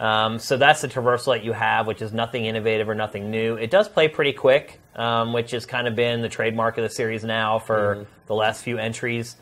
Um, 0.01 0.39
so 0.39 0.57
that's 0.57 0.81
the 0.81 0.89
traversal 0.89 1.35
that 1.35 1.45
you 1.45 1.53
have, 1.53 1.87
which 1.87 2.03
is 2.03 2.13
nothing 2.13 2.47
innovative 2.47 2.89
or 2.89 2.95
nothing 2.95 3.31
new. 3.31 3.57
It 3.57 3.71
does 3.71 3.89
play 3.89 4.09
pretty 4.09 4.33
quick, 4.33 4.81
um, 4.97 5.33
which 5.33 5.53
has 5.53 5.67
kind 5.67 5.87
of 5.87 5.95
been 5.95 6.23
the 6.23 6.29
trademark 6.29 6.79
of 6.79 6.83
the 6.85 6.91
series 6.91 7.23
now 7.23 7.59
for 7.59 8.07
the 8.27 8.35
last 8.35 8.65
few 8.65 8.79
entries. 8.79 9.37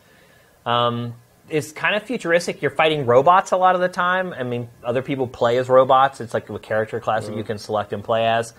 Um, 0.65 1.15
it's 1.49 1.71
kind 1.71 1.95
of 1.95 2.03
futuristic. 2.03 2.61
You're 2.61 2.71
fighting 2.71 3.05
robots 3.05 3.51
a 3.51 3.57
lot 3.57 3.73
of 3.73 3.81
the 3.81 3.87
time. 3.87 4.33
I 4.33 4.43
mean, 4.43 4.69
other 4.83 5.01
people 5.01 5.27
play 5.27 5.57
as 5.57 5.69
robots. 5.69 6.21
It's 6.21 6.33
like 6.33 6.49
a 6.49 6.59
character 6.59 6.99
class 6.99 7.25
that 7.25 7.35
you 7.35 7.43
can 7.43 7.57
select 7.57 7.93
and 7.93 8.03
play 8.03 8.27
as. 8.27 8.53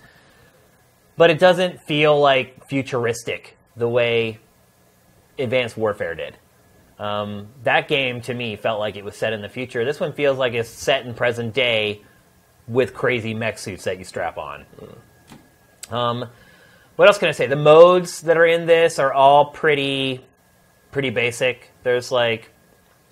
But 1.15 1.29
it 1.29 1.39
doesn't 1.39 1.81
feel 1.83 2.19
like 2.19 2.67
futuristic 2.67 3.57
the 3.77 3.87
way 3.87 4.39
Advanced 5.41 5.77
Warfare 5.77 6.15
did. 6.15 6.37
Um, 6.99 7.47
that 7.63 7.87
game 7.87 8.21
to 8.21 8.33
me 8.33 8.55
felt 8.55 8.79
like 8.79 8.95
it 8.95 9.03
was 9.03 9.15
set 9.15 9.33
in 9.33 9.41
the 9.41 9.49
future. 9.49 9.83
This 9.83 9.99
one 9.99 10.13
feels 10.13 10.37
like 10.37 10.53
it's 10.53 10.69
set 10.69 11.05
in 11.05 11.13
present 11.13 11.53
day 11.53 12.03
with 12.67 12.93
crazy 12.93 13.33
mech 13.33 13.57
suits 13.57 13.85
that 13.85 13.97
you 13.97 14.03
strap 14.03 14.37
on. 14.37 14.65
Um, 15.89 16.29
what 16.95 17.07
else 17.07 17.17
can 17.17 17.27
I 17.27 17.31
say? 17.31 17.47
The 17.47 17.55
modes 17.55 18.21
that 18.21 18.37
are 18.37 18.45
in 18.45 18.65
this 18.65 18.99
are 18.99 19.11
all 19.11 19.45
pretty, 19.45 20.23
pretty 20.91 21.09
basic. 21.09 21.71
There's 21.83 22.11
like 22.11 22.51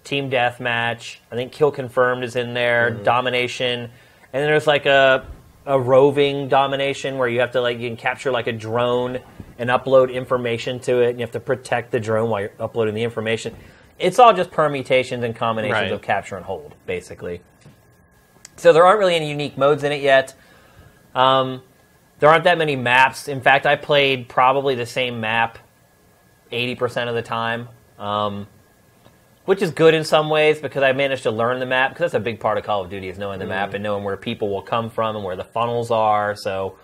team 0.04 0.30
deathmatch. 0.30 1.18
I 1.32 1.36
think 1.36 1.52
kill 1.52 1.72
confirmed 1.72 2.24
is 2.24 2.36
in 2.36 2.54
there. 2.54 2.92
Domination, 2.92 3.80
and 3.82 3.92
then 4.32 4.46
there's 4.46 4.68
like 4.68 4.86
a 4.86 5.26
a 5.66 5.80
roving 5.80 6.48
domination 6.48 7.18
where 7.18 7.28
you 7.28 7.40
have 7.40 7.52
to 7.52 7.62
like 7.62 7.80
you 7.80 7.90
can 7.90 7.98
capture 7.98 8.32
like 8.32 8.48
a 8.48 8.52
drone 8.52 9.20
and 9.60 9.70
upload 9.70 10.12
information 10.12 10.80
to 10.80 11.02
it, 11.02 11.10
and 11.12 11.20
you 11.20 11.24
have 11.24 11.32
to 11.34 11.40
protect 11.40 11.92
the 11.92 12.00
drone 12.00 12.30
while 12.30 12.42
you're 12.42 12.52
uploading 12.60 12.96
the 12.96 13.04
information. 13.04 13.56
It's 14.00 14.18
all 14.18 14.34
just 14.34 14.50
permutations 14.50 15.24
and 15.24 15.36
combinations 15.36 15.76
Right. 15.76 15.92
of 15.92 16.02
capture 16.02 16.38
and 16.38 16.46
hold, 16.46 16.74
basically. 16.86 17.42
So 18.56 18.72
there 18.72 18.86
aren't 18.86 19.00
really 19.00 19.16
any 19.16 19.30
unique 19.30 19.58
modes 19.58 19.84
in 19.84 19.92
it 19.92 20.02
yet. 20.02 20.34
Um, 21.14 21.62
there 22.20 22.30
aren't 22.30 22.46
that 22.46 22.58
many 22.58 22.78
maps. 22.78 23.28
In 23.28 23.42
fact, 23.42 23.66
I 23.66 23.76
played 23.76 24.30
probably 24.30 24.76
the 24.76 24.86
same 24.86 25.20
map 25.20 25.58
80% 26.52 27.10
of 27.10 27.16
the 27.16 27.22
time, 27.22 27.68
um, 27.98 28.48
which 29.46 29.62
is 29.62 29.72
good 29.72 29.94
in 29.94 30.04
some 30.06 30.30
ways 30.30 30.60
because 30.60 30.84
I 30.84 30.94
managed 30.94 31.24
to 31.24 31.32
learn 31.32 31.60
the 31.60 31.66
map. 31.66 31.92
Because 31.92 32.12
that's 32.12 32.22
a 32.22 32.24
big 32.24 32.40
part 32.40 32.58
of 32.58 32.64
Call 32.64 32.84
of 32.84 32.90
Duty 32.90 33.10
is 33.10 33.18
knowing 33.18 33.40
the 33.40 33.46
map 33.46 33.74
and 33.74 33.84
knowing 33.84 34.04
where 34.06 34.18
people 34.18 34.50
will 34.50 34.62
come 34.62 34.90
from 34.90 35.16
and 35.18 35.26
where 35.26 35.36
the 35.36 35.44
funnels 35.44 35.92
are. 35.92 36.36
So 36.36 36.78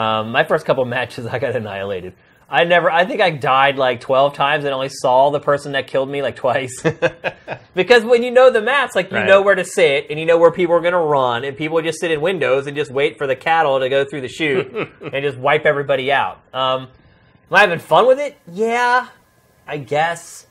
um, 0.00 0.30
my 0.32 0.44
first 0.44 0.64
couple 0.66 0.84
matches, 0.84 1.26
I 1.34 1.38
got 1.38 1.54
annihilated. 1.56 2.14
I 2.52 2.64
never. 2.64 2.90
I 2.90 3.04
think 3.04 3.20
I 3.20 3.30
died 3.30 3.76
like 3.76 4.00
twelve 4.00 4.34
times 4.34 4.64
and 4.64 4.74
only 4.74 4.88
saw 4.88 5.30
the 5.30 5.38
person 5.38 5.72
that 5.72 5.86
killed 5.86 6.08
me 6.10 6.20
like 6.20 6.34
twice. 6.34 6.82
because 7.74 8.04
when 8.04 8.24
you 8.24 8.32
know 8.32 8.50
the 8.50 8.60
maps, 8.60 8.96
like 8.96 9.10
you 9.12 9.18
Right. 9.18 9.26
know 9.26 9.40
where 9.40 9.54
to 9.54 9.64
sit 9.64 10.06
and 10.10 10.18
you 10.18 10.26
know 10.26 10.36
where 10.36 10.50
people 10.50 10.74
are 10.74 10.80
going 10.80 10.92
to 10.94 10.98
run, 10.98 11.44
and 11.44 11.56
people 11.56 11.80
just 11.80 12.00
sit 12.00 12.10
in 12.10 12.20
windows 12.20 12.66
and 12.66 12.76
just 12.76 12.90
wait 12.90 13.18
for 13.18 13.28
the 13.28 13.36
cattle 13.36 13.78
to 13.78 13.88
go 13.88 14.04
through 14.04 14.22
the 14.22 14.28
chute 14.28 14.66
and 15.12 15.22
just 15.24 15.38
wipe 15.38 15.64
everybody 15.64 16.10
out. 16.10 16.40
Um, 16.52 16.82
am 17.50 17.52
I 17.52 17.60
having 17.60 17.78
fun 17.78 18.08
with 18.08 18.18
it? 18.18 18.36
Yeah, 18.52 19.06
I 19.68 19.76
guess. 19.78 20.48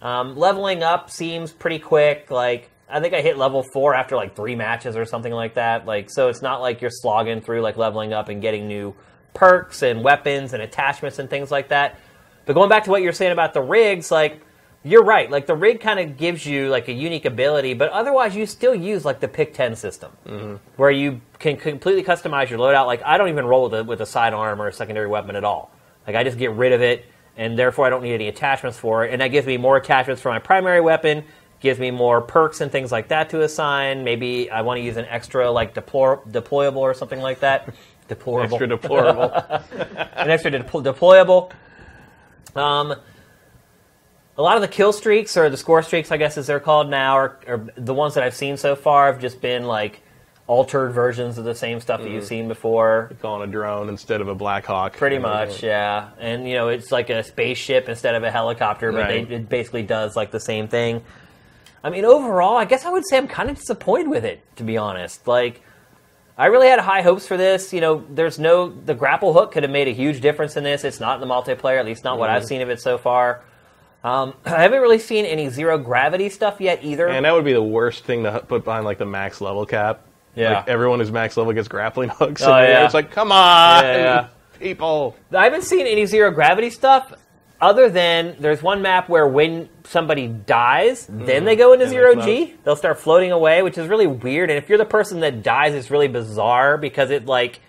Um, 0.00 0.36
leveling 0.36 0.82
up 0.82 1.08
seems 1.08 1.52
pretty 1.52 1.78
quick. 1.78 2.32
Like 2.32 2.68
I 2.92 3.00
think 3.00 3.14
I 3.14 3.22
hit 3.22 3.38
level 3.38 3.64
four 3.72 3.94
after 3.94 4.16
like 4.16 4.36
three 4.36 4.54
matches 4.54 4.96
or 4.96 5.04
something 5.04 5.32
like 5.32 5.54
that. 5.54 5.86
Like 5.86 6.10
so, 6.10 6.28
it's 6.28 6.42
not 6.42 6.60
like 6.60 6.80
you're 6.80 6.90
slogging 6.90 7.40
through 7.40 7.62
like 7.62 7.76
leveling 7.76 8.12
up 8.12 8.28
and 8.28 8.42
getting 8.42 8.68
new 8.68 8.94
perks 9.34 9.82
and 9.82 10.04
weapons 10.04 10.52
and 10.52 10.62
attachments 10.62 11.18
and 11.18 11.30
things 11.30 11.50
like 11.50 11.68
that. 11.68 11.98
But 12.44 12.54
going 12.54 12.68
back 12.68 12.84
to 12.84 12.90
what 12.90 13.02
you're 13.02 13.12
saying 13.12 13.32
about 13.32 13.54
the 13.54 13.62
rigs, 13.62 14.10
like 14.10 14.42
you're 14.84 15.04
right. 15.04 15.30
Like 15.30 15.46
the 15.46 15.54
rig 15.54 15.80
kind 15.80 16.00
of 16.00 16.16
gives 16.16 16.44
you 16.44 16.68
like 16.68 16.88
a 16.88 16.92
unique 16.92 17.24
ability, 17.24 17.74
but 17.74 17.90
otherwise 17.90 18.34
you 18.34 18.46
still 18.46 18.74
use 18.74 19.04
like 19.04 19.20
the 19.20 19.28
pick 19.28 19.54
ten 19.54 19.76
system, 19.76 20.12
mm-hmm. 20.26 20.56
where 20.76 20.90
you 20.90 21.20
can 21.38 21.56
completely 21.56 22.02
customize 22.02 22.50
your 22.50 22.58
loadout. 22.58 22.86
Like 22.86 23.02
I 23.04 23.16
don't 23.16 23.28
even 23.28 23.46
roll 23.46 23.64
with 23.64 23.74
a, 23.74 23.84
with 23.84 24.00
a 24.00 24.06
sidearm 24.06 24.60
or 24.60 24.68
a 24.68 24.72
secondary 24.72 25.06
weapon 25.06 25.36
at 25.36 25.44
all. 25.44 25.70
Like 26.06 26.16
I 26.16 26.24
just 26.24 26.36
get 26.36 26.52
rid 26.52 26.72
of 26.72 26.82
it, 26.82 27.06
and 27.36 27.56
therefore 27.56 27.86
I 27.86 27.90
don't 27.90 28.02
need 28.02 28.14
any 28.14 28.28
attachments 28.28 28.76
for 28.76 29.04
it. 29.04 29.12
And 29.12 29.20
that 29.20 29.28
gives 29.28 29.46
me 29.46 29.56
more 29.56 29.76
attachments 29.76 30.20
for 30.20 30.30
my 30.30 30.40
primary 30.40 30.80
weapon. 30.80 31.24
Gives 31.62 31.78
me 31.80 31.90
more 31.90 32.20
perks 32.20 32.60
and 32.60 32.70
things 32.70 32.90
like 32.92 33.08
that 33.08 33.30
to 33.30 33.40
assign. 33.42 34.02
Maybe 34.04 34.50
I 34.50 34.60
want 34.62 34.78
to 34.78 34.82
use 34.82 34.96
an 34.96 35.04
extra 35.06 35.50
like 35.50 35.74
deplor- 35.74 36.28
deployable 36.30 36.76
or 36.78 36.92
something 36.92 37.20
like 37.20 37.40
that. 37.40 37.72
Deplorable 38.08 38.54
extra 38.56 38.66
deplorable. 38.66 39.32
an 40.16 40.28
extra 40.28 40.50
depl- 40.50 40.84
deployable. 40.84 41.52
Um, 42.60 42.94
a 44.36 44.42
lot 44.42 44.56
of 44.56 44.62
the 44.62 44.68
kill 44.68 44.92
streaks 44.92 45.36
or 45.36 45.48
the 45.50 45.56
score 45.56 45.82
streaks, 45.82 46.10
I 46.10 46.16
guess 46.16 46.36
as 46.36 46.46
they're 46.48 46.60
called 46.60 46.90
now, 46.90 47.14
are, 47.16 47.38
are 47.46 47.66
the 47.76 47.94
ones 47.94 48.14
that 48.14 48.24
I've 48.24 48.34
seen 48.34 48.56
so 48.56 48.74
far 48.74 49.12
have 49.12 49.20
just 49.20 49.40
been 49.40 49.64
like 49.64 50.02
altered 50.48 50.90
versions 50.92 51.38
of 51.38 51.44
the 51.44 51.54
same 51.54 51.80
stuff 51.80 52.02
that 52.02 52.10
you've 52.10 52.24
seen 52.26 52.48
before. 52.48 53.12
Calling 53.22 53.48
a 53.48 53.52
drone 53.52 53.88
instead 53.88 54.20
of 54.20 54.26
a 54.28 54.34
Black 54.34 54.64
Hawk. 54.66 54.94
Pretty 54.96 55.18
much, 55.18 55.62
yeah. 55.62 56.10
And 56.18 56.48
you 56.48 56.54
know, 56.56 56.68
it's 56.68 56.90
like 56.90 57.08
a 57.10 57.22
spaceship 57.22 57.88
instead 57.88 58.16
of 58.16 58.24
a 58.24 58.30
helicopter, 58.30 58.90
but 58.90 58.98
Right. 59.02 59.28
they, 59.28 59.36
it 59.36 59.48
basically 59.48 59.84
does 59.84 60.16
like 60.16 60.32
the 60.32 60.40
same 60.40 60.66
thing. 60.66 61.04
I 61.84 61.90
mean, 61.90 62.04
overall, 62.04 62.56
I 62.56 62.64
guess 62.64 62.84
I 62.84 62.90
would 62.90 63.06
say 63.06 63.16
I'm 63.16 63.28
kind 63.28 63.50
of 63.50 63.56
disappointed 63.58 64.08
with 64.08 64.24
it, 64.24 64.40
to 64.56 64.62
be 64.64 64.76
honest. 64.76 65.26
Like, 65.26 65.62
I 66.38 66.46
really 66.46 66.68
had 66.68 66.78
high 66.78 67.02
hopes 67.02 67.26
for 67.26 67.36
this. 67.36 67.72
You 67.72 67.80
know, 67.80 68.04
there's 68.08 68.38
no 68.38 68.68
the 68.68 68.94
grapple 68.94 69.32
hook 69.32 69.52
could 69.52 69.62
have 69.64 69.72
made 69.72 69.88
a 69.88 69.92
huge 69.92 70.20
difference 70.20 70.56
in 70.56 70.64
this. 70.64 70.84
It's 70.84 71.00
not 71.00 71.20
in 71.20 71.26
the 71.26 71.32
multiplayer, 71.32 71.78
at 71.78 71.84
least 71.84 72.04
not 72.04 72.18
what 72.18 72.30
I've 72.30 72.44
seen 72.44 72.60
of 72.62 72.70
it 72.70 72.80
so 72.80 72.98
far. 72.98 73.42
Um, 74.04 74.34
I 74.44 74.62
haven't 74.62 74.80
really 74.80 74.98
seen 74.98 75.24
any 75.24 75.48
zero 75.48 75.78
gravity 75.78 76.28
stuff 76.28 76.60
yet 76.60 76.82
either. 76.84 77.08
And 77.08 77.24
that 77.24 77.32
would 77.34 77.44
be 77.44 77.52
the 77.52 77.62
worst 77.62 78.04
thing 78.04 78.22
to 78.24 78.40
put 78.40 78.64
behind 78.64 78.84
like 78.84 78.98
the 78.98 79.06
max 79.06 79.40
level 79.40 79.66
cap. 79.66 80.06
Yeah. 80.34 80.58
Like 80.58 80.68
everyone 80.68 81.00
who's 81.00 81.12
max 81.12 81.36
level 81.36 81.52
gets 81.52 81.68
grappling 81.68 82.08
hooks. 82.08 82.42
Oh, 82.42 82.48
yeah. 82.58 82.84
It's 82.84 82.94
like, 82.94 83.10
come 83.10 83.30
on, 83.32 83.84
Yeah, 83.84 83.96
yeah. 83.96 84.28
people. 84.58 85.14
I 85.32 85.44
haven't 85.44 85.62
seen 85.64 85.86
any 85.86 86.06
zero 86.06 86.30
gravity 86.30 86.70
stuff 86.70 87.12
other 87.62 87.88
than 87.88 88.36
there's 88.40 88.60
one 88.60 88.82
map 88.82 89.08
where 89.08 89.26
when 89.26 89.68
somebody 89.84 90.26
dies, 90.26 91.06
then 91.08 91.44
they 91.44 91.54
go 91.54 91.72
into 91.72 91.84
they 91.84 91.92
zero. 91.92 92.20
G. 92.20 92.54
They'll 92.64 92.76
start 92.76 92.98
floating 92.98 93.30
away, 93.30 93.62
which 93.62 93.78
is 93.78 93.86
really 93.86 94.08
weird. 94.08 94.50
And 94.50 94.58
if 94.58 94.68
you're 94.68 94.78
the 94.78 94.84
person 94.84 95.20
that 95.20 95.44
dies, 95.44 95.72
it's 95.72 95.88
really 95.88 96.08
bizarre 96.08 96.76
because 96.76 97.10
it 97.10 97.24
like 97.24 97.60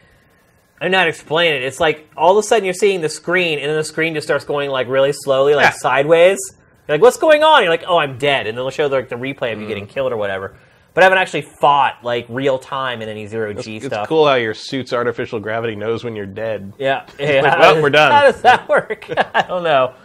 I'm 0.82 0.91
not 0.91 1.07
explaining 1.07 1.61
it. 1.61 1.65
It's 1.65 1.80
like 1.80 2.10
all 2.18 2.38
of 2.38 2.44
a 2.44 2.48
sudden 2.48 2.65
you're 2.65 2.74
seeing 2.74 3.02
the 3.02 3.10
screen, 3.10 3.60
and 3.60 3.70
then 3.70 3.78
the 3.78 3.84
screen 3.84 4.15
just 4.15 4.26
starts 4.28 4.44
going 4.45 4.72
like 4.72 4.88
really 4.88 5.14
slowly, 5.14 5.53
like 5.53 5.65
Yeah. 5.65 5.72
sideways. 5.72 6.40
You're 6.88 6.98
like, 6.98 7.02
what's 7.02 7.18
going 7.18 7.44
on? 7.44 7.61
You're 7.61 7.72
like, 7.72 7.86
oh, 7.88 7.98
I'm 7.98 8.18
dead, 8.18 8.48
and 8.48 8.57
then 8.57 8.64
they'll 8.64 8.72
show 8.72 8.88
like 8.88 9.10
the 9.10 9.15
replay 9.15 9.53
of 9.53 9.60
you 9.60 9.65
hmm. 9.65 9.70
getting 9.70 9.88
killed 9.88 10.11
or 10.11 10.18
whatever. 10.18 10.56
But 10.94 11.02
I 11.02 11.06
haven't 11.06 11.20
actually 11.20 11.41
fought 11.41 12.03
like 12.03 12.26
real 12.30 12.60
time 12.60 13.02
in 13.02 13.10
any 13.10 13.26
zero 13.26 13.53
G 13.53 13.78
It's 13.78 13.86
stuff. 13.88 14.02
It's 14.02 14.10
cool 14.10 14.28
how 14.28 14.36
your 14.36 14.53
suit's 14.53 14.94
artificial 14.94 15.40
gravity 15.40 15.76
knows 15.76 16.03
when 16.03 16.15
you're 16.15 16.26
dead. 16.26 16.74
Yeah. 16.78 17.07
yeah. 17.20 17.41
like, 17.41 17.60
well, 17.60 17.82
we're 17.82 17.90
done. 17.90 18.11
How 18.14 18.32
does 18.32 18.41
that 18.44 18.70
work? 18.70 19.07
I 19.34 19.41
don't 19.41 19.64
know. 19.64 19.95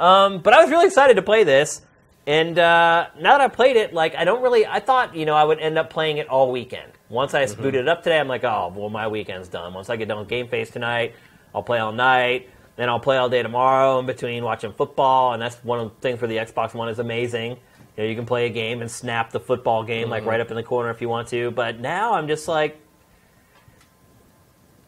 Um, 0.00 0.40
but 0.40 0.52
I 0.52 0.62
was 0.62 0.70
really 0.70 0.86
excited 0.86 1.14
to 1.14 1.22
play 1.22 1.44
this. 1.44 1.82
And 2.26 2.58
uh, 2.58 3.08
now 3.20 3.38
that 3.38 3.42
I 3.42 3.48
played 3.48 3.76
it, 3.76 3.92
like 3.92 4.16
I 4.16 4.24
don't 4.24 4.42
really. 4.42 4.66
I 4.66 4.80
thought 4.80 5.14
you 5.14 5.26
know 5.26 5.34
I 5.34 5.44
would 5.44 5.60
end 5.60 5.78
up 5.78 5.90
playing 5.90 6.16
it 6.16 6.28
all 6.28 6.50
weekend. 6.50 6.90
Once 7.10 7.34
I 7.34 7.46
booted 7.46 7.82
it 7.82 7.88
up 7.88 8.02
today, 8.02 8.18
I'm 8.18 8.28
like, 8.28 8.44
oh 8.44 8.72
well, 8.74 8.88
my 8.88 9.06
weekend's 9.08 9.48
done. 9.48 9.74
Once 9.74 9.90
I 9.90 9.96
get 9.96 10.08
done 10.08 10.18
with 10.18 10.28
Game 10.28 10.48
Face 10.48 10.70
tonight, 10.70 11.14
I'll 11.54 11.62
play 11.62 11.78
all 11.78 11.92
night. 11.92 12.48
Then 12.76 12.88
I'll 12.88 13.00
play 13.00 13.18
all 13.18 13.28
day 13.28 13.42
tomorrow 13.42 14.00
in 14.00 14.06
between 14.06 14.42
watching 14.42 14.72
football. 14.72 15.32
And 15.32 15.40
that's 15.40 15.56
one 15.56 15.78
of 15.78 15.90
the 15.90 16.00
things 16.00 16.18
for 16.18 16.26
the 16.26 16.38
Xbox 16.38 16.74
One 16.74 16.88
is 16.88 16.98
amazing. 16.98 17.58
You 17.96 18.02
know, 18.04 18.08
you 18.10 18.16
can 18.16 18.26
play 18.26 18.46
a 18.46 18.50
game 18.50 18.80
and 18.80 18.90
snap 18.90 19.30
the 19.30 19.40
football 19.40 19.84
game 19.84 20.10
like 20.10 20.24
right 20.24 20.40
up 20.40 20.50
in 20.50 20.56
the 20.56 20.62
corner 20.62 20.90
if 20.90 21.00
you 21.00 21.08
want 21.08 21.28
to. 21.28 21.50
But 21.52 21.78
now 21.80 22.14
I'm 22.14 22.26
just 22.28 22.48
like, 22.48 22.80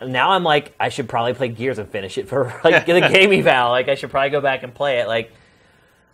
now 0.01 0.31
I'm 0.33 0.43
like, 0.45 0.75
I 0.79 0.89
should 0.89 1.09
probably 1.09 1.35
play 1.35 1.49
Gears 1.49 1.79
and 1.79 1.89
finish 1.89 2.19
it 2.19 2.29
for 2.29 2.45
like 2.65 2.87
the 2.87 3.01
game 3.13 3.33
eval. 3.33 3.71
Like 3.71 3.89
I 3.89 3.95
should 3.95 4.11
probably 4.11 4.31
go 4.31 4.41
back 4.41 4.63
and 4.63 4.75
play 4.75 4.99
it. 5.01 5.07
Like 5.09 5.33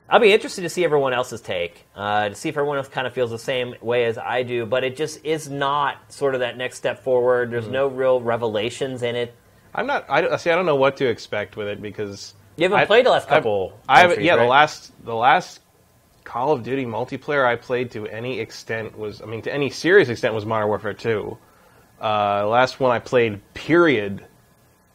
I'll 0.09 0.21
be 0.21 0.33
interested 0.33 0.63
to 0.63 0.69
see 0.69 0.85
everyone 0.85 1.15
else's 1.15 1.41
take, 1.41 1.87
uh, 1.97 2.29
to 2.29 2.35
see 2.35 2.51
if 2.51 2.57
everyone 2.57 2.77
else 2.77 2.89
kind 2.89 3.07
of 3.07 3.15
feels 3.15 3.31
the 3.31 3.39
same 3.39 3.75
way 3.81 4.05
as 4.05 4.19
I 4.19 4.43
do. 4.43 4.67
But 4.67 4.85
it 4.85 4.97
just 4.97 5.25
is 5.25 5.49
not 5.49 6.13
sort 6.13 6.35
of 6.35 6.41
that 6.41 6.57
next 6.59 6.77
step 6.77 7.03
forward. 7.03 7.51
There's 7.51 7.69
no 7.69 7.87
real 7.89 8.21
revelations 8.21 9.03
in 9.03 9.17
it. 9.17 9.35
I'm 9.75 9.87
not. 9.87 10.05
I 10.11 10.37
see. 10.37 10.51
I 10.51 10.55
don't 10.57 10.67
know 10.67 10.77
what 10.77 10.99
to 10.99 11.07
expect 11.07 11.57
with 11.57 11.67
it 11.67 11.81
because 11.81 12.35
You 12.57 12.65
haven't 12.65 12.81
I- 12.81 12.85
played 12.85 13.07
the 13.07 13.11
last 13.11 13.27
couple. 13.27 13.79
I 13.89 14.01
haven't. 14.01 14.13
entries, 14.19 14.27
Yeah, 14.27 14.37
the 14.37 14.45
last 14.45 14.93
the 15.07 15.15
last 15.15 15.61
Call 16.25 16.53
of 16.53 16.63
Duty 16.63 16.85
multiplayer 16.85 17.45
I 17.45 17.57
played 17.57 17.91
to 17.93 18.07
any 18.07 18.41
extent 18.41 18.99
was. 18.99 19.23
I 19.23 19.27
mean, 19.27 19.43
to 19.43 19.53
any 19.53 19.71
serious 19.71 20.09
extent 20.09 20.35
was 20.35 20.47
Modern 20.47 20.69
Warfare 20.69 20.95
Two. 20.95 21.39
Uh, 22.01 22.47
last 22.49 22.81
one 22.81 22.91
I 22.91 22.99
played, 22.99 23.41
period, 23.55 24.25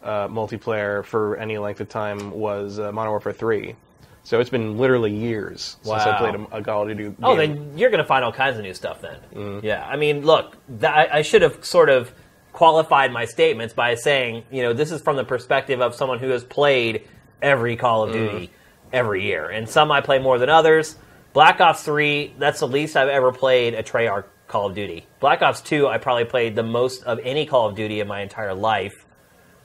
uh, 0.03 0.27
multiplayer 0.27 1.05
for 1.05 1.37
any 1.37 1.57
length 1.57 1.79
of 1.79 1.89
time 1.89 2.31
was 2.31 2.79
uh, 2.79 2.91
Modern 2.91 3.11
Warfare 3.11 3.33
Three. 3.33 3.75
So 4.23 4.41
it's 4.41 4.49
been 4.49 4.77
literally 4.77 5.13
years 5.15 5.77
since 5.83 6.01
I 6.01 6.17
played 6.17 6.35
a, 6.35 6.57
a 6.57 6.61
Call 6.61 6.81
of 6.81 6.89
Duty. 6.89 7.03
Game. 7.05 7.15
Oh, 7.23 7.37
then 7.37 7.77
you're 7.77 7.89
going 7.89 8.03
to 8.03 8.07
find 8.07 8.25
all 8.25 8.33
kinds 8.33 8.57
of 8.57 8.63
new 8.63 8.73
stuff 8.73 8.99
then. 9.01 9.17
Mm-hmm. 9.33 9.65
Yeah, 9.65 9.87
I 9.87 9.95
mean, 9.95 10.25
look, 10.25 10.57
th- 10.67 10.83
I, 10.83 11.07
I 11.19 11.21
should 11.21 11.43
have 11.43 11.63
sort 11.63 11.89
of 11.89 12.11
qualified 12.51 13.13
my 13.13 13.23
statements 13.23 13.73
by 13.73 13.95
saying, 13.95 14.43
you 14.51 14.63
know, 14.63 14.73
this 14.73 14.91
is 14.91 15.01
from 15.01 15.15
the 15.15 15.23
perspective 15.23 15.79
of 15.79 15.95
someone 15.95 16.19
who 16.19 16.29
has 16.29 16.43
played 16.43 17.07
every 17.41 17.77
Call 17.77 18.03
of 18.03 18.11
Duty 18.11 18.51
every 18.91 19.23
year, 19.23 19.49
and 19.49 19.69
some 19.69 19.91
I 19.91 20.01
play 20.01 20.19
more 20.19 20.37
than 20.39 20.49
others. 20.49 20.97
Black 21.37 21.61
Ops 21.61 21.83
Three, 21.83 22.33
that's 22.39 22.61
the 22.61 22.67
least 22.67 22.97
I've 22.97 23.09
ever 23.09 23.31
played 23.31 23.75
a 23.75 23.83
Treyarch 23.83 24.23
Call 24.47 24.65
of 24.65 24.73
Duty. 24.73 25.05
Black 25.19 25.43
Ops 25.43 25.61
Two, 25.61 25.87
I 25.87 25.99
probably 25.99 26.25
played 26.25 26.55
the 26.55 26.63
most 26.63 27.03
of 27.03 27.19
any 27.19 27.45
Call 27.45 27.67
of 27.69 27.75
Duty 27.75 27.99
in 27.99 28.07
my 28.07 28.21
entire 28.21 28.55
life. 28.55 29.05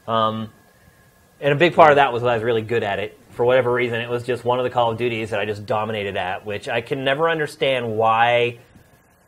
Um, 0.07 0.51
and 1.41 1.55
a 1.55 1.57
big 1.57 1.75
part 1.75 1.89
of 1.89 1.97
that 1.97 2.13
was 2.13 2.21
that 2.25 2.29
I 2.29 2.35
was 2.35 2.43
really 2.43 2.61
good 2.61 2.83
at 2.83 2.99
it. 2.99 3.19
For 3.31 3.47
whatever 3.47 3.73
reason, 3.73 4.03
it 4.03 4.11
was 4.11 4.23
just 4.23 4.45
one 4.45 4.59
of 4.59 4.65
the 4.65 4.69
Call 4.69 4.91
of 4.91 4.99
Duties 4.99 5.31
that 5.31 5.41
I 5.41 5.47
just 5.47 5.65
dominated 5.65 6.15
at, 6.19 6.45
which 6.45 6.69
I 6.69 6.83
can 6.83 7.05
never 7.05 7.31
understand 7.31 7.97
why 7.97 8.59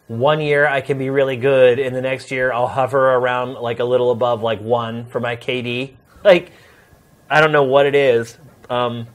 one 0.08 0.42
year 0.42 0.66
I 0.66 0.82
can 0.82 0.98
be 0.98 1.08
really 1.08 1.38
good 1.38 1.78
and 1.78 1.96
the 1.96 2.02
next 2.02 2.30
year 2.30 2.52
I'll 2.52 2.68
hover 2.68 3.14
around 3.14 3.54
like 3.54 3.78
a 3.80 3.84
little 3.84 4.10
above 4.10 4.42
like 4.42 4.60
one 4.60 5.06
for 5.06 5.18
my 5.18 5.36
KD. 5.36 5.94
Like, 6.22 6.52
I 7.30 7.40
don't 7.40 7.52
know 7.52 7.64
what 7.64 7.86
it 7.86 7.94
is. 7.94 8.36
Um, 8.68 9.06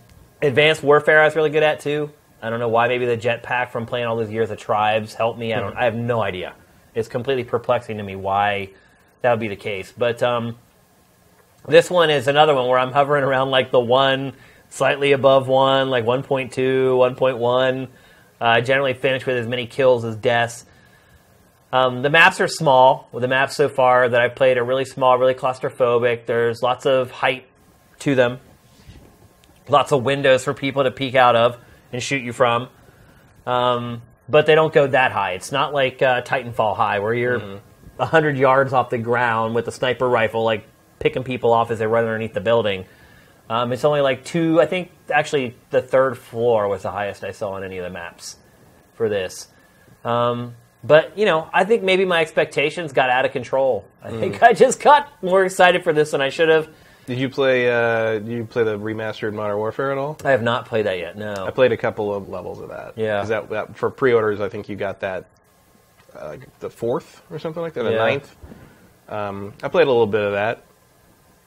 Advanced 0.41 0.81
Warfare 0.81 1.21
I 1.21 1.25
was 1.25 1.35
really 1.35 1.51
good 1.51 1.63
at 1.63 1.79
too. 1.79 2.11
I 2.41 2.49
don't 2.49 2.59
know 2.59 2.69
why. 2.69 2.87
Maybe 2.87 3.05
the 3.05 3.17
jetpack 3.17 3.71
from 3.71 3.85
playing 3.85 4.05
all 4.05 4.15
those 4.15 4.31
years 4.31 4.49
of 4.49 4.57
Tribes 4.57 5.13
helped 5.13 5.37
me. 5.37 5.53
I 5.53 5.59
don't. 5.59 5.75
I 5.75 5.85
have 5.85 5.95
no 5.95 6.21
idea. 6.21 6.53
It's 6.95 7.07
completely 7.07 7.43
perplexing 7.43 7.97
to 7.97 8.03
me 8.03 8.15
why 8.15 8.69
that 9.21 9.31
would 9.31 9.39
be 9.39 9.47
the 9.47 9.55
case. 9.55 9.93
But 9.95 10.23
um, 10.23 10.57
this 11.67 11.89
one 11.89 12.09
is 12.09 12.27
another 12.27 12.55
one 12.55 12.67
where 12.67 12.79
I'm 12.79 12.91
hovering 12.91 13.23
around 13.23 13.51
like 13.51 13.71
the 13.71 13.79
one, 13.79 14.33
slightly 14.69 15.11
above 15.11 15.47
one, 15.47 15.89
like 15.89 16.05
1.2, 16.05 16.51
1.1. 16.51 17.83
Uh, 17.83 17.87
I 18.39 18.61
generally 18.61 18.93
finish 18.93 19.25
with 19.25 19.37
as 19.37 19.47
many 19.47 19.67
kills 19.67 20.05
as 20.05 20.15
deaths. 20.15 20.65
Um, 21.71 22.01
the 22.01 22.09
maps 22.09 22.39
are 22.39 22.47
small. 22.47 23.09
The 23.13 23.27
maps 23.27 23.55
so 23.55 23.69
far 23.69 24.09
that 24.09 24.19
I've 24.19 24.35
played 24.35 24.57
are 24.57 24.63
really 24.63 24.85
small, 24.85 25.17
really 25.17 25.35
claustrophobic. 25.35 26.25
There's 26.25 26.63
lots 26.63 26.85
of 26.85 27.11
height 27.11 27.45
to 27.99 28.15
them, 28.15 28.39
lots 29.67 29.91
of 29.91 30.03
windows 30.03 30.45
for 30.45 30.53
people 30.53 30.83
to 30.83 30.91
peek 30.91 31.15
out 31.15 31.35
of 31.35 31.57
and 31.91 32.01
shoot 32.01 32.21
you 32.21 32.33
from. 32.33 32.69
Um, 33.45 34.01
but 34.27 34.45
they 34.45 34.55
don't 34.55 34.73
go 34.73 34.87
that 34.87 35.11
high. 35.11 35.31
It's 35.33 35.51
not 35.51 35.73
like 35.73 36.01
uh, 36.01 36.21
Titanfall 36.21 36.75
high, 36.75 36.99
where 36.99 37.13
you're 37.13 37.39
a 37.97 38.05
hundred 38.05 38.37
yards 38.37 38.73
off 38.73 38.89
the 38.89 38.97
ground 38.97 39.55
with 39.55 39.67
a 39.67 39.71
sniper 39.71 40.07
rifle, 40.07 40.43
like 40.43 40.65
picking 40.99 41.23
people 41.23 41.51
off 41.51 41.71
as 41.71 41.79
they 41.79 41.87
run 41.87 42.03
underneath 42.03 42.33
the 42.33 42.41
building. 42.41 42.85
Um, 43.49 43.73
it's 43.73 43.83
only 43.83 44.01
like 44.01 44.23
two. 44.23 44.61
I 44.61 44.67
think 44.67 44.91
actually 45.11 45.55
the 45.71 45.81
third 45.81 46.17
floor 46.17 46.67
was 46.67 46.83
the 46.83 46.91
highest 46.91 47.23
I 47.23 47.31
saw 47.31 47.53
on 47.53 47.63
any 47.63 47.79
of 47.79 47.83
the 47.83 47.89
maps 47.89 48.37
for 48.93 49.09
this. 49.09 49.47
Um, 50.05 50.55
but 50.83 51.17
you 51.17 51.25
know, 51.25 51.49
I 51.51 51.65
think 51.65 51.83
maybe 51.83 52.05
my 52.05 52.21
expectations 52.21 52.93
got 52.93 53.09
out 53.09 53.25
of 53.25 53.31
control. 53.31 53.85
I 54.03 54.11
think 54.11 54.43
I 54.43 54.53
just 54.53 54.79
got 54.79 55.11
more 55.23 55.43
excited 55.43 55.83
for 55.83 55.91
this 55.91 56.11
than 56.11 56.21
I 56.21 56.29
should 56.29 56.49
have. 56.49 56.69
Did 57.09 57.17
you 57.17 57.27
play? 57.27 57.67
Uh, 57.71 58.19
did 58.19 58.27
you 58.27 58.45
play 58.45 58.63
the 58.63 58.77
remastered 58.77 59.33
Modern 59.33 59.57
Warfare 59.57 59.91
at 59.91 59.97
all? 59.97 60.15
I 60.23 60.29
have 60.29 60.43
not 60.43 60.67
played 60.67 60.85
that 60.85 60.99
yet. 60.99 61.17
No, 61.17 61.33
I 61.33 61.49
played 61.49 61.71
a 61.71 61.77
couple 61.77 62.13
of 62.13 62.29
levels 62.29 62.61
of 62.61 62.69
that. 62.69 62.93
Yeah. 62.99 63.23
That, 63.23 63.49
that 63.49 63.75
for 63.75 63.89
pre-orders, 63.89 64.39
I 64.39 64.47
think 64.47 64.69
you 64.69 64.75
got 64.75 64.99
that 64.99 65.25
uh, 66.15 66.27
like 66.27 66.59
the 66.59 66.69
fourth 66.69 67.23
or 67.31 67.39
something 67.39 67.63
like 67.63 67.73
that, 67.73 67.81
the 67.83 67.93
Yeah. 67.93 67.97
ninth. 67.97 68.35
Um, 69.07 69.53
I 69.63 69.69
played 69.69 69.87
a 69.87 69.89
little 69.91 70.05
bit 70.05 70.21
of 70.21 70.33
that 70.33 70.63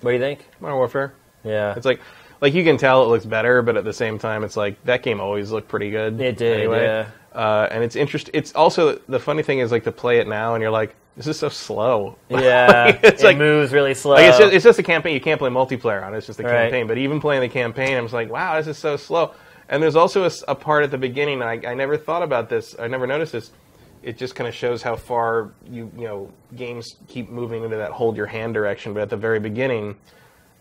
What 0.01 0.11
do 0.11 0.17
you 0.17 0.21
think? 0.21 0.45
Modern 0.61 0.79
Warfare. 0.79 1.15
Yeah. 1.45 1.75
It's 1.77 1.87
like 1.87 2.01
like 2.41 2.55
you 2.55 2.65
can 2.65 2.77
tell 2.77 3.05
it 3.05 3.07
looks 3.07 3.25
better, 3.25 3.63
but 3.63 3.77
at 3.77 3.85
the 3.85 3.93
same 3.93 4.19
time, 4.19 4.43
it's 4.43 4.57
like 4.57 4.83
that 4.83 5.05
game 5.05 5.21
always 5.21 5.53
looked 5.53 5.69
pretty 5.69 5.91
good. 5.91 6.21
It 6.21 6.37
did, 6.39 6.59
anyway. 6.59 6.83
yeah. 6.83 7.07
Uh, 7.33 7.69
and 7.71 7.85
it's 7.85 7.95
interesting. 7.95 8.33
It's 8.35 8.53
also 8.57 8.99
the 9.09 9.21
funny 9.21 9.45
thing 9.45 9.61
is 9.61 9.71
like 9.71 9.85
to 9.85 9.93
play 9.93 10.19
it 10.19 10.27
now, 10.27 10.55
and 10.55 10.61
you're 10.63 10.73
like, 10.73 10.97
this 11.17 11.27
is 11.27 11.39
so 11.39 11.49
slow. 11.49 12.17
yeah. 12.29 12.99
it's 13.03 13.23
it 13.23 13.27
like 13.27 13.37
moves 13.37 13.73
really 13.73 13.95
slow. 13.95 14.15
Like 14.15 14.29
it's 14.29 14.39
just, 14.39 14.53
it's 14.53 14.65
just 14.65 14.79
a 14.79 14.83
campaign. 14.83 15.15
You 15.15 15.21
can't 15.21 15.39
play 15.39 15.51
multiplayer 15.51 16.05
on 16.05 16.15
it. 16.15 16.19
It's 16.19 16.27
just 16.27 16.41
a 16.41 16.43
Right. 16.43 16.53
campaign. 16.53 16.87
But 16.87 16.99
even 16.99 17.21
playing 17.21 17.43
the 17.43 17.49
campaign, 17.49 17.97
I'm 17.97 18.05
just 18.05 18.15
like, 18.15 18.31
wow, 18.31 18.57
this 18.57 18.67
is 18.67 18.79
so 18.79 18.97
slow. 18.97 19.33
And 19.69 19.83
there's 19.83 19.97
also 19.97 20.29
a 20.49 20.55
part 20.55 20.85
at 20.85 20.91
the 20.91 20.99
beginning. 20.99 21.43
I, 21.43 21.61
I 21.67 21.75
never 21.75 21.97
thought 21.97 22.23
about 22.23 22.49
this. 22.49 22.75
I 22.79 22.89
never 22.89 23.07
noticed 23.07 23.33
this. 23.33 23.51
It 24.03 24.19
just 24.19 24.35
kind 24.35 24.49
of 24.49 24.55
shows 24.55 24.83
how 24.83 24.97
far 24.97 25.53
you 25.71 25.91
you 25.97 26.05
know 26.05 26.31
games 26.57 26.97
keep 27.09 27.31
moving 27.31 27.63
into 27.63 27.77
that 27.77 27.93
hold 27.93 28.17
your 28.17 28.27
hand 28.27 28.53
direction. 28.53 28.93
But 28.93 29.03
at 29.03 29.11
the 29.11 29.17
very 29.17 29.39
beginning, 29.39 29.97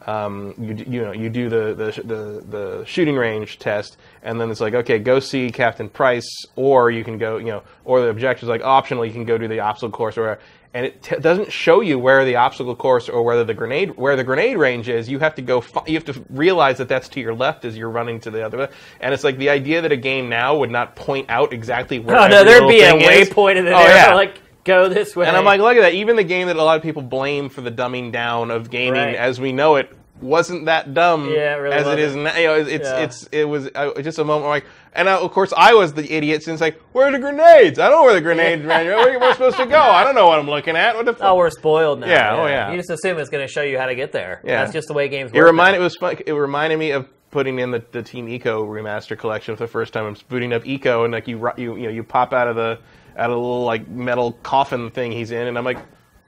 um, 0.08 0.54
you 0.60 0.74
you 0.88 1.02
know 1.02 1.12
you 1.12 1.30
do 1.30 1.50
the, 1.50 1.74
the 1.74 1.92
sh- 1.92 2.00
the 2.06 2.44
the 2.50 2.84
shooting 2.86 3.16
range 3.16 3.60
test, 3.60 3.98
and 4.24 4.40
then 4.40 4.50
it's 4.50 4.62
like 4.62 4.74
okay, 4.74 5.00
go 5.00 5.20
see 5.20 5.52
Captain 5.52 5.90
Price, 5.90 6.30
or 6.56 6.90
you 6.92 7.04
can 7.04 7.18
go 7.18 7.38
you 7.38 7.48
know, 7.48 7.64
or 7.86 8.02
the 8.02 8.08
objectives 8.10 8.50
like 8.50 8.64
optional, 8.64 9.06
you 9.06 9.14
can 9.14 9.26
go 9.26 9.38
do 9.38 9.48
the 9.48 9.60
obstacle 9.60 9.92
course 9.92 10.18
or. 10.18 10.22
whatever. 10.22 10.42
and 10.74 10.86
it 10.86 11.04
t- 11.04 11.18
doesn't 11.18 11.52
show 11.52 11.82
you 11.82 12.00
where 12.00 12.24
the 12.24 12.38
obstacle 12.38 12.76
course 12.76 13.10
or 13.10 13.24
whether 13.24 13.44
the 13.44 13.54
grenade 13.54 13.90
where 13.98 14.16
the 14.16 14.24
grenade 14.24 14.58
range 14.58 14.88
is. 14.90 15.10
You 15.10 15.20
have 15.20 15.36
to 15.36 15.42
go. 15.42 15.60
Fi- 15.62 15.84
you 15.86 15.96
have 15.96 16.06
to 16.06 16.24
realize 16.30 16.78
that 16.78 16.88
that's 16.88 17.10
to 17.10 17.20
your 17.20 17.36
left 17.36 17.66
as 17.66 17.76
you're 17.78 17.90
running 17.90 18.20
to 18.22 18.32
the 18.32 18.44
other. 18.46 18.70
And 19.02 19.14
it's 19.14 19.24
like 19.24 19.38
the 19.38 19.50
idea 19.50 19.82
that 19.82 19.92
a 19.92 19.98
game 19.98 20.30
now 20.30 20.58
would 20.58 20.72
not 20.72 20.96
point 20.96 21.30
out 21.30 21.52
exactly 21.54 22.00
where. 22.00 22.18
Oh 22.18 22.28
no, 22.34 22.44
there'd 22.44 22.68
be 22.68 22.82
a 22.82 22.94
waypoint 22.94 23.58
in 23.58 23.66
the 23.66 23.72
Oh, 23.74 23.86
yeah. 23.86 24.14
Like 24.16 24.40
go 24.64 24.90
this 24.90 25.16
way. 25.16 25.28
And 25.28 25.36
I'm 25.36 25.46
like, 25.46 25.60
look 25.62 25.76
at 25.76 25.82
that. 25.82 25.94
Even 25.94 26.16
the 26.16 26.24
game 26.24 26.48
that 26.48 26.56
a 26.56 26.64
lot 26.64 26.78
of 26.78 26.84
people 26.84 27.02
blame 27.02 27.50
for 27.50 27.62
the 27.62 27.72
dumbing 27.72 28.12
down 28.12 28.52
of 28.52 28.70
gaming 28.70 28.94
Right. 29.00 29.16
as 29.16 29.40
we 29.40 29.52
know 29.52 29.76
it 29.78 29.90
wasn't 30.22 30.66
that 30.66 30.94
dumb 30.94 31.30
Yeah, 31.34 31.56
it 31.56 31.60
really 31.60 31.76
as 31.76 31.88
it 31.88 31.98
is 32.00 32.16
now. 32.16 32.36
You 32.38 32.48
know, 32.48 32.54
it's 32.56 32.88
Yeah. 32.88 32.98
it's 33.00 33.24
it 33.32 33.46
was 33.46 33.70
uh, 33.74 34.00
just 34.04 34.20
a 34.20 34.24
moment 34.24 34.50
like, 34.50 34.66
and 34.94 35.08
uh, 35.08 35.20
of 35.20 35.32
course 35.32 35.52
I 35.58 35.74
was 35.74 35.94
the 35.94 36.14
idiot 36.14 36.44
since 36.44 36.62
like, 36.62 36.80
where 36.92 37.08
are 37.08 37.12
the 37.12 37.18
grenades? 37.18 37.80
I 37.80 37.90
don't 37.90 38.00
know 38.00 38.04
where 38.04 38.14
the 38.14 38.22
grenades 38.22 38.64
ran. 38.64 38.86
Where 38.86 39.10
am 39.16 39.24
I 39.24 39.32
supposed 39.34 39.58
to 39.58 39.66
go? 39.66 39.80
I 39.80 40.04
don't 40.04 40.14
know 40.14 40.28
what 40.28 40.38
I'm 40.38 40.48
looking 40.50 40.76
at. 40.76 40.96
What 40.96 41.06
the 41.06 41.14
fuck? 41.14 41.24
Oh, 41.24 41.36
we're 41.38 41.50
spoiled 41.50 42.02
now. 42.02 42.08
Yeah, 42.08 42.36
oh, 42.36 42.46
yeah. 42.46 42.70
You 42.72 42.78
just 42.78 42.92
assume 42.92 43.18
it's 43.18 43.32
going 43.32 43.46
to 43.48 43.52
show 43.52 43.64
you 43.64 43.80
how 43.80 43.88
to 43.88 43.96
get 43.96 44.12
there. 44.12 44.42
Yeah. 44.44 44.62
That's 44.62 44.74
just 44.74 44.88
the 44.90 44.94
way 44.94 45.10
games 45.10 45.32
It 45.34 45.38
work. 45.38 45.48
reminded 45.48 45.80
now. 45.80 45.82
it 45.82 45.84
was 45.86 45.96
fun. 45.96 46.18
It 46.24 46.34
reminded 46.34 46.78
me 46.78 46.92
of 46.92 47.08
putting 47.32 47.58
in 47.58 47.72
the, 47.72 47.84
the 47.92 48.04
Team 48.04 48.28
Ico 48.28 48.64
remaster 48.68 49.18
collection 49.18 49.56
for 49.56 49.64
the 49.64 49.72
first 49.72 49.92
time. 49.94 50.06
I'm 50.06 50.16
booting 50.30 50.54
up 50.54 50.64
Ico 50.66 51.04
and 51.04 51.14
like 51.14 51.28
you 51.28 51.50
you 51.58 51.78
you 51.78 51.84
know 51.86 51.90
you 51.90 52.04
pop 52.04 52.32
out 52.34 52.48
of 52.48 52.56
the 52.56 52.78
out 53.18 53.30
of 53.30 53.36
the 53.36 53.42
little 53.42 53.64
like 53.64 53.88
metal 53.88 54.34
coffin 54.44 54.92
thing 54.92 55.12
he's 55.12 55.32
in, 55.32 55.48
and 55.48 55.58
I'm 55.58 55.66
like. 55.66 55.80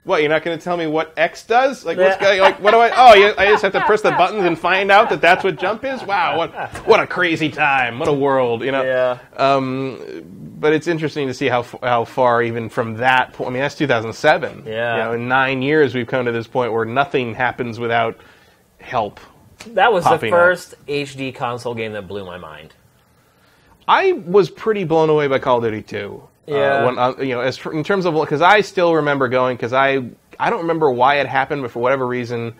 What 0.06 0.20
you're 0.20 0.28
not 0.28 0.42
going 0.42 0.58
to 0.58 0.62
tell 0.62 0.76
me 0.76 0.86
what 0.86 1.14
X 1.16 1.46
does? 1.46 1.82
Like 1.82 1.96
what's 1.96 2.18
going? 2.18 2.38
Like 2.38 2.60
what 2.60 2.72
do 2.72 2.76
I? 2.76 2.92
Oh, 2.94 3.14
you, 3.14 3.32
I 3.38 3.46
just 3.46 3.62
have 3.62 3.72
to 3.72 3.80
press 3.86 4.02
the 4.02 4.10
buttons 4.10 4.44
and 4.44 4.58
find 4.58 4.90
out 4.90 5.08
that 5.08 5.22
that's 5.22 5.42
what 5.42 5.58
jump 5.58 5.82
is. 5.82 6.02
Wow, 6.02 6.36
what 6.36 6.52
what 6.86 7.00
a 7.00 7.06
crazy 7.06 7.48
time! 7.48 7.98
What 7.98 8.06
a 8.06 8.12
world, 8.12 8.60
you 8.60 8.70
know. 8.70 8.82
Yeah. 8.82 9.18
Um, 9.34 10.26
but 10.60 10.74
it's 10.74 10.88
interesting 10.88 11.26
to 11.28 11.32
see 11.32 11.46
how 11.46 11.62
how 11.82 12.04
far 12.04 12.42
even 12.42 12.68
from 12.68 12.96
that 12.98 13.32
point. 13.32 13.48
I 13.48 13.52
mean, 13.54 13.62
that's 13.62 13.76
2007. 13.76 14.64
Yeah. 14.66 14.96
You 14.96 15.02
know, 15.04 15.12
in 15.12 15.26
nine 15.26 15.62
years, 15.62 15.94
we've 15.94 16.06
come 16.06 16.26
to 16.26 16.32
this 16.32 16.46
point 16.46 16.72
where 16.74 16.84
nothing 16.84 17.34
happens 17.34 17.78
without 17.78 18.18
help. 18.78 19.20
That 19.68 19.92
was 19.92 20.04
the 20.04 20.10
popping 20.10 20.32
up. 20.32 20.38
first 20.38 20.74
HD 20.86 21.34
console 21.34 21.74
game 21.74 21.92
that 21.92 22.06
blew 22.06 22.24
my 22.24 22.38
mind. 22.38 22.74
I 23.86 24.12
was 24.12 24.50
pretty 24.50 24.84
blown 24.84 25.10
away 25.10 25.28
by 25.28 25.38
Call 25.38 25.58
of 25.58 25.64
Duty 25.64 25.82
2. 25.82 26.28
Yeah. 26.46 26.56
Uh, 26.56 26.86
when, 26.86 26.98
uh, 26.98 27.14
you 27.18 27.34
know, 27.34 27.40
as 27.40 27.58
in 27.66 27.84
terms 27.84 28.06
of 28.06 28.14
because 28.14 28.42
I 28.42 28.60
still 28.60 28.94
remember 28.94 29.28
going 29.28 29.56
because 29.56 29.72
I 29.72 30.10
I 30.38 30.50
don't 30.50 30.60
remember 30.60 30.90
why 30.90 31.16
it 31.16 31.26
happened, 31.26 31.62
but 31.62 31.70
for 31.70 31.80
whatever 31.80 32.06
reason, 32.06 32.54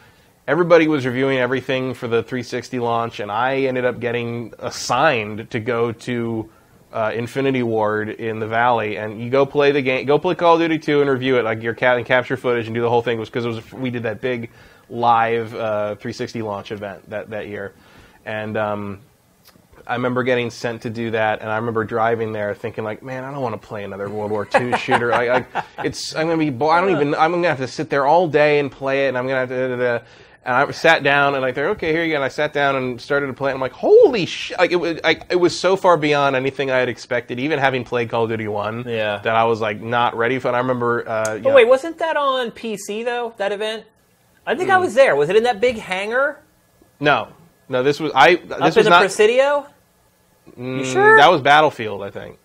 everybody 0.46 0.88
was 0.88 1.04
reviewing 1.04 1.38
everything 1.38 1.94
for 1.94 2.08
the 2.08 2.22
360 2.22 2.78
launch, 2.78 3.20
and 3.20 3.30
I 3.30 3.62
ended 3.62 3.84
up 3.84 4.00
getting 4.00 4.54
assigned 4.58 5.50
to 5.50 5.60
go 5.60 5.92
to 5.92 6.50
uh, 6.92 7.12
Infinity 7.14 7.62
Ward 7.62 8.08
in 8.08 8.38
the 8.38 8.46
Valley, 8.46 8.96
and 8.96 9.20
you 9.20 9.28
go 9.28 9.44
play 9.44 9.72
the 9.72 9.82
game, 9.82 10.06
go 10.06 10.18
play 10.18 10.34
Call 10.34 10.54
of 10.54 10.60
Duty 10.60 10.78
2 10.78 11.00
and 11.00 11.10
review 11.10 11.38
it, 11.38 11.44
like 11.44 11.62
your 11.62 11.74
cat 11.74 11.96
and 11.96 12.06
capture 12.06 12.36
footage 12.36 12.66
and 12.66 12.74
do 12.74 12.80
the 12.80 12.88
whole 12.88 13.02
thing. 13.02 13.18
Was 13.18 13.28
because 13.28 13.44
it 13.44 13.48
was 13.48 13.72
we 13.72 13.90
did 13.90 14.04
that 14.04 14.20
big 14.20 14.50
live 14.88 15.54
uh, 15.54 15.96
360 15.96 16.42
launch 16.42 16.72
event 16.72 17.08
that 17.10 17.30
that 17.30 17.48
year, 17.48 17.74
and. 18.24 18.56
Um, 18.56 19.00
I 19.86 19.94
remember 19.94 20.22
getting 20.22 20.50
sent 20.50 20.82
to 20.82 20.90
do 20.90 21.10
that, 21.10 21.40
and 21.42 21.50
I 21.50 21.56
remember 21.56 21.84
driving 21.84 22.32
there 22.32 22.54
thinking 22.54 22.84
like, 22.84 23.02
man, 23.02 23.24
I 23.24 23.30
don't 23.30 23.42
want 23.42 23.60
to 23.60 23.66
play 23.66 23.84
another 23.84 24.08
World 24.08 24.30
War 24.30 24.48
II 24.54 24.72
shooter. 24.78 25.12
I, 25.12 25.38
I, 25.38 25.46
it's 25.84 26.14
I'm 26.16 26.26
gonna 26.26 26.38
be 26.38 26.50
bo- 26.50 26.70
I 26.70 26.80
don't 26.80 26.90
even 26.90 27.14
I'm 27.14 27.32
gonna 27.32 27.48
have 27.48 27.58
to 27.58 27.68
sit 27.68 27.90
there 27.90 28.06
all 28.06 28.26
day 28.28 28.58
and 28.60 28.70
play 28.72 29.06
it, 29.06 29.08
and 29.08 29.18
I'm 29.18 29.26
gonna 29.26 29.40
have 29.40 29.48
to. 29.50 29.68
Da, 29.68 29.76
da, 29.76 29.98
da. 29.98 30.04
And 30.46 30.54
I 30.54 30.70
sat 30.72 31.02
down 31.02 31.32
and 31.34 31.40
like, 31.40 31.54
they're 31.54 31.70
okay, 31.70 31.90
here 31.90 32.04
you 32.04 32.10
go. 32.10 32.16
And 32.16 32.24
I 32.24 32.28
sat 32.28 32.52
down 32.52 32.76
and 32.76 33.00
started 33.00 33.28
to 33.28 33.32
play. 33.32 33.50
And 33.50 33.56
I'm 33.56 33.62
like, 33.62 33.72
holy 33.72 34.26
shit! 34.26 34.58
Like 34.58 34.72
it 34.72 34.76
was, 34.76 35.00
like, 35.02 35.24
it 35.30 35.36
was 35.36 35.58
so 35.58 35.74
far 35.74 35.96
beyond 35.96 36.36
anything 36.36 36.70
I 36.70 36.76
had 36.76 36.90
expected. 36.90 37.40
Even 37.40 37.58
having 37.58 37.82
played 37.82 38.10
Call 38.10 38.24
of 38.24 38.28
Duty 38.28 38.46
One, 38.48 38.84
Yeah. 38.86 39.20
that 39.24 39.34
I 39.36 39.44
was 39.44 39.62
like 39.62 39.80
not 39.80 40.14
ready 40.14 40.38
for. 40.38 40.48
And 40.48 40.56
I 40.56 40.60
remember, 40.60 41.08
uh, 41.08 41.24
But 41.38 41.42
know- 41.44 41.54
wait, 41.54 41.66
wasn't 41.66 41.96
that 41.98 42.18
on 42.18 42.50
PC 42.50 43.06
though? 43.06 43.32
That 43.38 43.52
event? 43.52 43.84
I 44.46 44.54
think 44.54 44.68
I 44.68 44.76
was 44.76 44.92
there. 44.92 45.16
Was 45.16 45.30
it 45.30 45.36
in 45.36 45.44
that 45.44 45.60
big 45.60 45.76
hangar 45.78 46.40
no, 47.00 47.28
no, 47.70 47.82
this 47.82 47.98
was 47.98 48.12
I. 48.14 48.34
This 48.36 48.50
up 48.52 48.60
was 48.60 48.76
in 48.76 48.84
the 48.84 48.90
not. 48.90 49.00
Presidio? 49.00 49.66
Mm, 50.58 50.84
sure? 50.84 51.16
That 51.16 51.30
was 51.30 51.40
Battlefield, 51.40 52.02
I 52.02 52.10
think. 52.10 52.38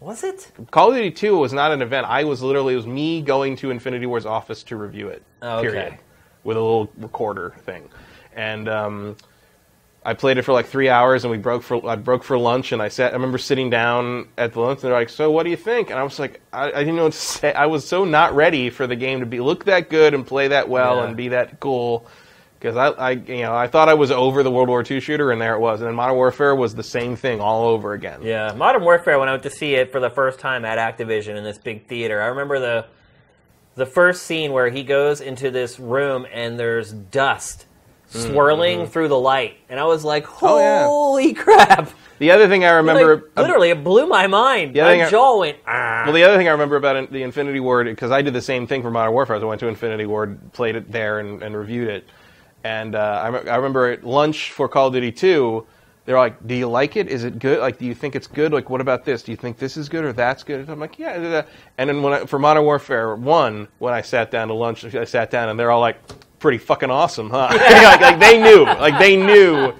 Was 0.00 0.24
it? 0.24 0.50
Call 0.70 0.90
of 0.90 0.96
Duty 0.96 1.10
2 1.12 1.36
was 1.36 1.52
not 1.52 1.70
an 1.70 1.80
event. 1.82 2.06
I 2.08 2.24
was 2.24 2.42
literally, 2.42 2.74
it 2.74 2.76
was 2.76 2.86
me 2.86 3.22
going 3.22 3.54
to 3.56 3.70
Infinity 3.70 4.06
Ward's 4.06 4.26
office 4.26 4.62
to 4.64 4.76
review 4.76 5.08
it. 5.08 5.22
Oh, 5.42 5.58
okay. 5.58 5.68
Period. 5.70 5.98
With 6.44 6.56
a 6.56 6.60
little 6.60 6.90
recorder 6.96 7.54
thing. 7.64 7.88
And 8.34 8.68
um, 8.68 9.16
I 10.04 10.14
played 10.14 10.38
it 10.38 10.42
for 10.42 10.52
like 10.52 10.66
three 10.66 10.88
hours 10.88 11.22
and 11.24 11.30
we 11.30 11.38
broke 11.38 11.62
for, 11.62 11.88
I 11.88 11.94
broke 11.94 12.24
for 12.24 12.36
lunch 12.36 12.72
and 12.72 12.82
I 12.82 12.88
sat, 12.88 13.12
I 13.12 13.14
remember 13.14 13.38
sitting 13.38 13.70
down 13.70 14.26
at 14.36 14.52
the 14.54 14.60
lunch 14.60 14.78
and 14.78 14.84
they're 14.90 14.98
like, 14.98 15.08
so 15.08 15.30
what 15.30 15.44
do 15.44 15.50
you 15.50 15.56
think? 15.56 15.90
And 15.90 15.98
I 16.00 16.02
was 16.02 16.18
like, 16.18 16.40
I, 16.52 16.64
I 16.72 16.78
didn't 16.80 16.96
know 16.96 17.04
what 17.04 17.12
to 17.12 17.18
say. 17.38 17.52
I 17.52 17.66
was 17.66 17.86
so 17.86 18.04
not 18.04 18.34
ready 18.34 18.70
for 18.70 18.88
the 18.88 18.96
game 18.96 19.20
to 19.20 19.26
be, 19.26 19.38
look 19.38 19.64
that 19.66 19.88
good 19.88 20.14
and 20.14 20.26
play 20.26 20.48
that 20.48 20.68
well 20.68 20.96
Yeah. 20.96 21.04
and 21.06 21.16
be 21.16 21.28
that 21.28 21.60
cool. 21.60 22.08
Because 22.62 22.76
I, 22.76 22.90
I, 22.90 23.10
you 23.10 23.42
know, 23.42 23.56
I 23.56 23.66
thought 23.66 23.88
I 23.88 23.94
was 23.94 24.12
over 24.12 24.44
the 24.44 24.50
World 24.52 24.68
War 24.68 24.84
II 24.88 25.00
shooter, 25.00 25.32
and 25.32 25.40
there 25.42 25.56
it 25.56 25.58
was. 25.58 25.80
And 25.80 25.88
then 25.88 25.96
Modern 25.96 26.14
Warfare 26.14 26.54
was 26.54 26.76
the 26.76 26.84
same 26.84 27.16
thing 27.16 27.40
all 27.40 27.64
over 27.66 27.92
again. 27.92 28.20
Yeah, 28.22 28.52
Modern 28.52 28.84
Warfare. 28.84 29.18
When 29.18 29.28
I 29.28 29.32
went 29.32 29.42
to 29.42 29.50
see 29.50 29.74
it 29.74 29.90
for 29.90 29.98
the 29.98 30.10
first 30.10 30.38
time 30.38 30.64
at 30.64 30.78
Activision 30.78 31.36
in 31.36 31.42
this 31.42 31.58
big 31.58 31.88
theater, 31.88 32.22
I 32.22 32.26
remember 32.26 32.60
the 32.60 32.86
the 33.74 33.84
first 33.84 34.22
scene 34.22 34.52
where 34.52 34.68
he 34.68 34.84
goes 34.84 35.20
into 35.20 35.50
this 35.50 35.80
room 35.80 36.24
and 36.32 36.56
there's 36.60 36.92
dust 36.92 37.66
swirling 38.10 38.86
through 38.86 39.08
the 39.08 39.18
light, 39.18 39.56
and 39.68 39.80
I 39.80 39.84
was 39.84 40.04
like, 40.04 40.40
Oh, 40.40 40.58
yeah. 40.60 40.84
"Holy 40.84 41.34
crap!" 41.34 41.90
The 42.20 42.30
other 42.30 42.46
thing 42.46 42.64
I 42.64 42.74
remember, 42.74 43.16
Like, 43.16 43.38
literally, 43.38 43.70
it 43.70 43.82
blew 43.82 44.06
my 44.06 44.28
mind. 44.28 44.76
My 44.76 45.02
I- 45.06 45.10
jaw 45.10 45.40
went. 45.40 45.56
Ah. 45.66 46.02
Well, 46.04 46.12
the 46.14 46.22
other 46.22 46.36
thing 46.36 46.46
I 46.46 46.52
remember 46.52 46.76
about 46.76 47.10
the 47.10 47.24
Infinity 47.24 47.58
Ward, 47.58 47.86
because 47.88 48.12
I 48.12 48.22
did 48.22 48.34
the 48.34 48.40
same 48.42 48.68
thing 48.68 48.82
for 48.82 48.90
Modern 48.92 49.12
Warfare. 49.14 49.34
I 49.34 49.44
went 49.44 49.58
to 49.62 49.66
Infinity 49.66 50.06
Ward, 50.06 50.52
played 50.52 50.76
it 50.76 50.92
there, 50.92 51.18
and, 51.18 51.42
and 51.42 51.56
reviewed 51.56 51.88
it. 51.88 52.08
And 52.64 52.94
uh, 52.94 53.20
I, 53.24 53.28
rem- 53.28 53.48
I 53.48 53.56
remember 53.56 53.90
at 53.90 54.04
lunch 54.04 54.52
for 54.52 54.68
Call 54.68 54.88
of 54.88 54.92
Duty 54.94 55.12
2, 55.12 55.66
they're 56.04 56.18
like, 56.18 56.46
"Do 56.46 56.54
you 56.54 56.68
like 56.68 56.96
it? 56.96 57.08
Is 57.08 57.24
it 57.24 57.38
good? 57.38 57.60
Like, 57.60 57.78
do 57.78 57.86
you 57.86 57.94
think 57.94 58.16
it's 58.16 58.26
good? 58.26 58.52
Like, 58.52 58.68
what 58.70 58.80
about 58.80 59.04
this? 59.04 59.22
Do 59.22 59.30
you 59.32 59.36
think 59.36 59.58
this 59.58 59.76
is 59.76 59.88
good 59.88 60.04
or 60.04 60.12
that's 60.12 60.42
good?" 60.42 60.60
And 60.60 60.68
I'm 60.68 60.80
like, 60.80 60.98
"Yeah." 60.98 61.16
da, 61.18 61.42
da." 61.42 61.48
And 61.78 61.88
then 61.88 62.02
when 62.02 62.12
I, 62.12 62.24
for 62.26 62.38
Modern 62.38 62.64
Warfare 62.64 63.14
1, 63.16 63.68
when 63.78 63.94
I 63.94 64.00
sat 64.02 64.30
down 64.30 64.48
to 64.48 64.54
lunch, 64.54 64.84
I 64.84 65.04
sat 65.04 65.30
down 65.30 65.48
and 65.48 65.58
they're 65.58 65.70
all 65.70 65.80
like, 65.80 65.98
"Pretty 66.40 66.58
fucking 66.58 66.90
awesome, 66.90 67.30
huh?" 67.30 67.48
like, 67.52 68.00
like 68.00 68.18
they 68.18 68.40
knew, 68.42 68.64
like 68.64 68.98
they 68.98 69.14
knew 69.16 69.72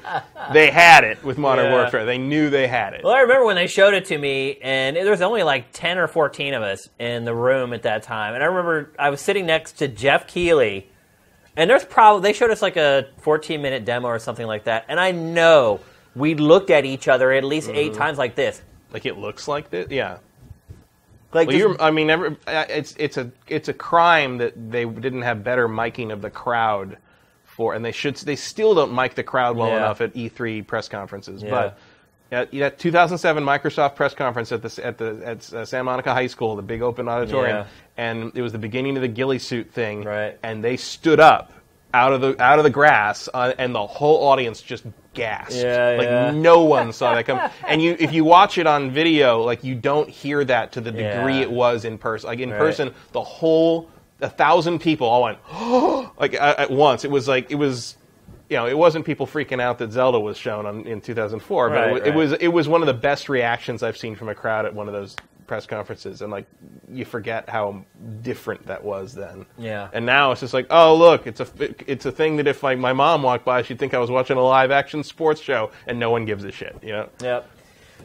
they 0.53 0.71
had 0.71 1.03
it 1.03 1.23
with 1.25 1.39
Modern 1.39 1.67
Yeah. 1.67 1.73
Warfare. 1.73 2.05
They 2.05 2.19
knew 2.19 2.51
they 2.51 2.69
had 2.69 2.95
it. 2.95 3.03
Well, 3.03 3.15
I 3.15 3.21
remember 3.23 3.45
when 3.47 3.57
they 3.57 3.67
showed 3.67 3.95
it 3.95 4.05
to 4.07 4.19
me, 4.19 4.59
and 4.63 4.95
there 4.95 5.11
was 5.11 5.23
only 5.23 5.43
like 5.43 5.73
10 5.73 5.99
or 5.99 6.07
14 6.07 6.55
of 6.55 6.63
us 6.63 6.89
in 7.01 7.25
the 7.25 7.35
room 7.35 7.73
at 7.73 7.83
that 7.83 8.05
time. 8.05 8.35
And 8.35 8.45
I 8.45 8.47
remember 8.47 8.93
I 8.97 9.11
was 9.11 9.21
sitting 9.21 9.45
next 9.47 9.73
to 9.79 9.89
Geoff 9.89 10.29
Keighley, 10.29 10.89
and 11.57 11.69
there's 11.69 11.85
probably, 11.85 12.23
they 12.23 12.33
showed 12.33 12.51
us 12.51 12.63
like 12.63 12.77
a 12.77 13.09
14 13.19 13.61
minute 13.61 13.85
demo 13.85 14.09
or 14.09 14.19
something 14.19 14.47
like 14.47 14.65
that. 14.65 14.85
And 14.89 14.99
I 15.01 15.11
know 15.13 15.81
we 16.15 16.35
looked 16.35 16.71
at 16.71 16.85
each 16.85 17.09
other 17.09 17.33
at 17.33 17.45
least 17.45 17.69
Mm-hmm. 17.69 17.77
eight 17.79 17.95
times 17.95 18.19
like 18.19 18.35
this. 18.35 18.63
Like 18.93 19.07
it 19.07 19.17
looks 19.19 19.49
like 19.49 19.71
this, 19.71 19.91
yeah. 19.91 20.19
Like, 21.33 21.49
Well, 21.49 21.57
you're, 21.57 21.81
I 21.83 21.91
mean, 21.91 22.11
every, 22.11 22.37
uh, 22.47 22.67
it's 22.69 22.95
it's 22.99 23.17
a 23.17 23.31
it's 23.49 23.69
a 23.69 23.73
crime 23.73 24.37
that 24.39 24.71
they 24.71 24.85
didn't 24.85 25.23
have 25.23 25.43
better 25.43 25.67
miking 25.67 26.13
of 26.13 26.21
the 26.21 26.29
crowd 26.29 26.99
for, 27.45 27.75
and 27.75 27.83
they 27.83 27.93
should 27.93 28.17
they 28.17 28.37
still 28.37 28.75
don't 28.75 28.95
mic 28.95 29.15
the 29.15 29.23
crowd 29.23 29.57
well 29.57 29.69
Yeah. 29.69 29.77
enough 29.79 30.03
at 30.03 30.13
E3 30.15 30.67
press 30.67 30.89
conferences. 30.89 31.43
Yeah. 31.43 31.51
But 31.51 31.79
at 32.33 32.51
that 32.53 32.79
2007 32.79 33.43
Microsoft 33.45 33.95
press 33.95 34.13
conference 34.15 34.53
at 34.53 34.61
the 34.63 34.85
at 34.85 34.99
the 34.99 35.23
at 35.25 35.53
uh, 35.55 35.65
Santa 35.65 35.85
Monica 35.85 36.13
High 36.13 36.27
School, 36.27 36.55
the 36.55 36.61
big 36.63 36.83
open 36.83 37.09
auditorium, 37.09 37.57
Yeah. 37.59 37.67
And 37.97 38.33
it 38.35 38.43
was 38.43 38.53
the 38.53 38.59
beginning 38.59 38.97
of 38.97 39.03
the 39.03 39.09
ghillie 39.09 39.39
suit 39.39 39.71
thing, 39.73 40.05
Right. 40.05 40.39
And 40.43 40.63
they 40.65 40.77
stood 40.77 41.21
up 41.21 41.53
out 41.95 42.13
of 42.13 42.21
the 42.23 42.43
out 42.43 42.59
of 42.59 42.65
the 42.65 42.71
grass, 42.71 43.29
uh, 43.33 43.53
and 43.59 43.75
the 43.75 43.87
whole 43.87 44.29
audience 44.29 44.63
just 44.63 44.85
gasped. 45.15 45.63
Yeah, 45.63 45.95
like 45.99 46.07
yeah. 46.07 46.31
no 46.31 46.63
one 46.65 46.93
saw 46.95 47.15
that 47.15 47.27
come. 47.27 47.51
And 47.69 47.83
you, 47.83 47.95
if 47.99 48.15
you 48.15 48.25
watch 48.25 48.57
it 48.57 48.67
on 48.67 48.91
video, 48.91 49.43
like 49.43 49.63
you 49.63 49.75
don't 49.75 50.09
hear 50.09 50.43
that 50.45 50.73
to 50.73 50.81
the 50.81 50.91
degree 50.91 51.37
Yeah. 51.37 51.43
it 51.43 51.51
was 51.53 51.85
in 51.85 51.99
person. 51.99 52.29
Like 52.29 52.39
in 52.39 52.51
Right. 52.51 52.59
person, 52.59 52.95
the 53.13 53.23
whole 53.23 53.91
a 54.23 54.31
thousand 54.31 54.79
people 54.79 55.07
all 55.07 55.23
went 55.25 55.39
like 56.19 56.33
at, 56.35 56.59
at 56.61 56.71
once. 56.71 57.05
It 57.05 57.11
was 57.11 57.29
like 57.29 57.51
it 57.51 57.57
was. 57.57 57.97
You 58.49 58.59
know, 58.59 58.67
it 58.67 58.77
wasn't 58.77 59.07
people 59.07 59.27
freaking 59.27 59.63
out 59.63 59.79
that 59.79 59.93
Zelda 59.93 60.21
was 60.21 60.37
shown 60.37 60.67
on, 60.67 60.85
in 60.87 61.01
2004, 61.01 61.71
but 61.71 61.75
Right, 61.75 61.87
it, 61.89 61.91
wa- 61.93 61.99
it 62.07 62.15
was 62.15 62.33
it 62.35 62.49
was 62.49 62.69
one 62.69 62.83
of 62.83 62.87
the 62.87 62.93
best 62.93 63.31
reactions 63.31 63.83
I've 63.83 63.97
seen 63.97 64.15
from 64.15 64.29
a 64.29 64.35
crowd 64.35 64.67
at 64.67 64.75
one 64.75 64.89
of 64.89 64.93
those 64.93 65.17
press 65.47 65.67
conferences, 65.67 66.23
and 66.23 66.31
like 66.31 66.47
you 66.91 67.05
forget 67.05 67.49
how 67.49 67.85
different 68.23 68.67
that 68.67 68.83
was 68.83 69.15
then. 69.15 69.47
Yeah. 69.59 69.89
And 69.93 70.07
now 70.07 70.33
it's 70.33 70.41
just 70.41 70.55
like, 70.55 70.67
oh 70.71 70.97
look, 70.97 71.27
it's 71.27 71.41
a 71.41 71.47
it's 71.87 72.07
a 72.07 72.13
thing 72.13 72.37
that 72.37 72.47
if 72.47 72.63
like 72.63 72.79
my 72.79 72.93
mom 72.93 73.23
walked 73.23 73.45
by, 73.45 73.63
she'd 73.63 73.79
think 73.79 73.95
I 73.95 73.99
was 73.99 74.11
watching 74.11 74.37
a 74.37 74.43
live 74.43 74.71
action 74.71 75.03
sports 75.03 75.41
show, 75.41 75.71
and 75.87 75.99
no 75.99 76.11
one 76.11 76.25
gives 76.25 76.45
a 76.45 76.53
shit. 76.53 76.77
You 76.83 76.93
know. 76.93 77.09
Yep. 77.21 77.49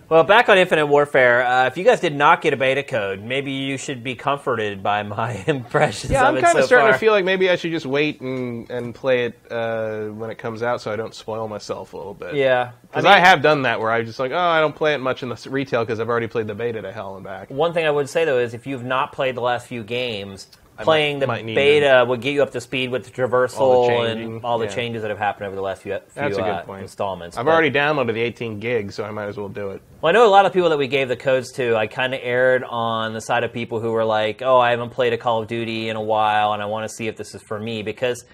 Well, 0.10 0.24
back 0.24 0.48
on 0.50 0.58
Infinite 0.58 0.88
Warfare, 0.88 1.46
uh, 1.46 1.68
if 1.68 1.78
you 1.78 1.84
guys 1.84 2.00
did 2.00 2.16
not 2.16 2.42
get 2.42 2.54
a 2.54 2.58
beta 2.58 2.84
code, 2.84 3.22
maybe 3.22 3.52
you 3.52 3.78
should 3.78 4.04
be 4.04 4.16
comforted 4.16 4.82
by 4.82 5.04
my 5.04 5.32
impressions 5.48 6.12
Yeah, 6.12 6.28
I'm 6.28 6.36
kind 6.36 6.48
so 6.54 6.60
of 6.60 6.66
starting 6.66 6.86
far. 6.88 6.94
to 6.94 6.98
feel 7.00 7.12
like 7.12 7.26
maybe 7.26 7.50
I 7.50 7.56
should 7.56 7.72
just 7.72 7.86
wait 7.86 8.22
and, 8.22 8.70
and 8.70 8.96
play 8.96 9.26
it 9.26 9.40
uh, 9.52 10.06
when 10.08 10.30
it 10.30 10.38
comes 10.38 10.64
out, 10.64 10.82
so 10.82 10.92
I 10.92 10.96
don't 10.96 11.14
spoil 11.14 11.48
myself 11.48 11.94
a 11.94 11.98
little 11.98 12.14
bit. 12.14 12.36
yeah, 12.36 12.72
because 12.84 13.04
mean- 13.04 13.14
I, 13.14 13.20
have 13.20 13.42
done 13.42 13.64
that 13.64 13.80
where 13.80 13.92
I 13.92 14.02
just 14.04 14.20
like, 14.20 14.32
oh, 14.32 14.38
I 14.38 14.60
don't 14.60 14.76
play 14.76 14.94
it 14.94 15.00
much 15.00 15.24
in 15.24 15.30
the 15.30 15.48
retail 15.50 15.84
because 15.84 16.00
I've 16.00 16.10
already 16.10 16.28
played 16.28 16.48
the 16.48 16.56
beta 16.56 16.82
to 16.82 16.92
hell 16.92 17.16
and 17.16 17.24
back. 17.24 17.50
One 17.50 17.74
thing 17.74 17.86
I 17.86 17.92
would 17.92 18.08
say 18.10 18.24
though 18.26 18.40
is 18.40 18.54
if 18.54 18.66
you've 18.66 18.86
not 18.86 19.12
played 19.12 19.36
the 19.36 19.42
last 19.42 19.68
few 19.68 19.84
games, 19.84 20.48
playing 20.84 21.20
the 21.20 21.28
might 21.28 21.46
beta 21.46 22.06
would 22.08 22.22
get 22.22 22.34
you 22.34 22.44
up 22.44 22.52
to 22.52 22.62
speed 22.62 22.90
with 22.92 23.04
the 23.06 23.12
traversal 23.12 23.60
All 23.60 23.88
the 23.90 24.08
and 24.08 24.46
all 24.46 24.58
the 24.60 24.66
yeah. 24.66 24.72
changes 24.76 25.02
that 25.02 25.10
have 25.10 25.18
happened 25.18 25.48
over 25.48 25.56
the 25.56 25.62
last 25.62 25.82
few, 25.82 25.94
few 25.94 26.02
That's 26.14 26.38
a 26.38 26.42
good 26.42 26.70
uh, 26.70 26.74
installments. 26.74 27.38
I've 27.38 27.46
But- 27.46 27.52
already 27.54 27.72
downloaded 27.72 28.14
the 28.14 28.22
18 28.22 28.60
gigs, 28.60 28.96
so 28.96 29.04
I 29.04 29.12
might 29.12 29.28
as 29.28 29.38
well 29.38 29.50
do 29.50 29.72
it. 29.72 29.82
Well, 30.02 30.10
I 30.10 30.14
know 30.14 30.26
a 30.26 30.30
lot 30.30 30.46
of 30.46 30.54
people 30.54 30.70
that 30.70 30.78
we 30.78 30.88
gave 30.88 31.08
the 31.08 31.16
codes 31.16 31.52
to. 31.54 31.76
I 31.76 31.88
kind 31.88 32.14
of 32.14 32.20
erred 32.24 32.64
on 32.64 33.14
the 33.14 33.22
side 33.22 33.44
of 33.44 33.52
people 33.54 33.80
who 33.80 33.92
were 33.92 34.06
like, 34.06 34.42
"Oh, 34.42 34.60
I 34.60 34.72
haven't 34.72 34.92
played 34.92 35.14
a 35.14 35.18
Call 35.18 35.42
of 35.42 35.48
Duty 35.48 35.90
in 35.90 35.96
a 35.96 36.02
while, 36.02 36.54
and 36.54 36.62
I 36.62 36.66
want 36.68 36.88
to 36.88 36.96
see 36.96 37.08
if 37.08 37.18
this 37.18 37.34
is 37.34 37.42
for 37.42 37.60
me." 37.60 37.82
Because 37.84 38.26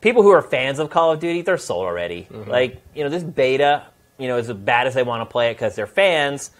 people 0.00 0.22
who 0.22 0.30
are 0.30 0.42
fans 0.42 0.78
of 0.78 0.90
Call 0.90 1.12
of 1.12 1.20
Duty, 1.20 1.42
they're 1.42 1.58
sold 1.58 1.84
already. 1.84 2.26
Like, 2.30 2.80
you 2.94 3.02
know, 3.04 3.10
this 3.10 3.22
beta, 3.22 3.84
you 4.18 4.28
know, 4.28 4.36
as 4.36 4.50
bad 4.52 4.86
as 4.86 4.94
they 4.94 5.02
want 5.02 5.20
to 5.22 5.30
play 5.30 5.50
it 5.50 5.54
because 5.54 5.74
they're 5.74 5.86
fans, 5.86 6.50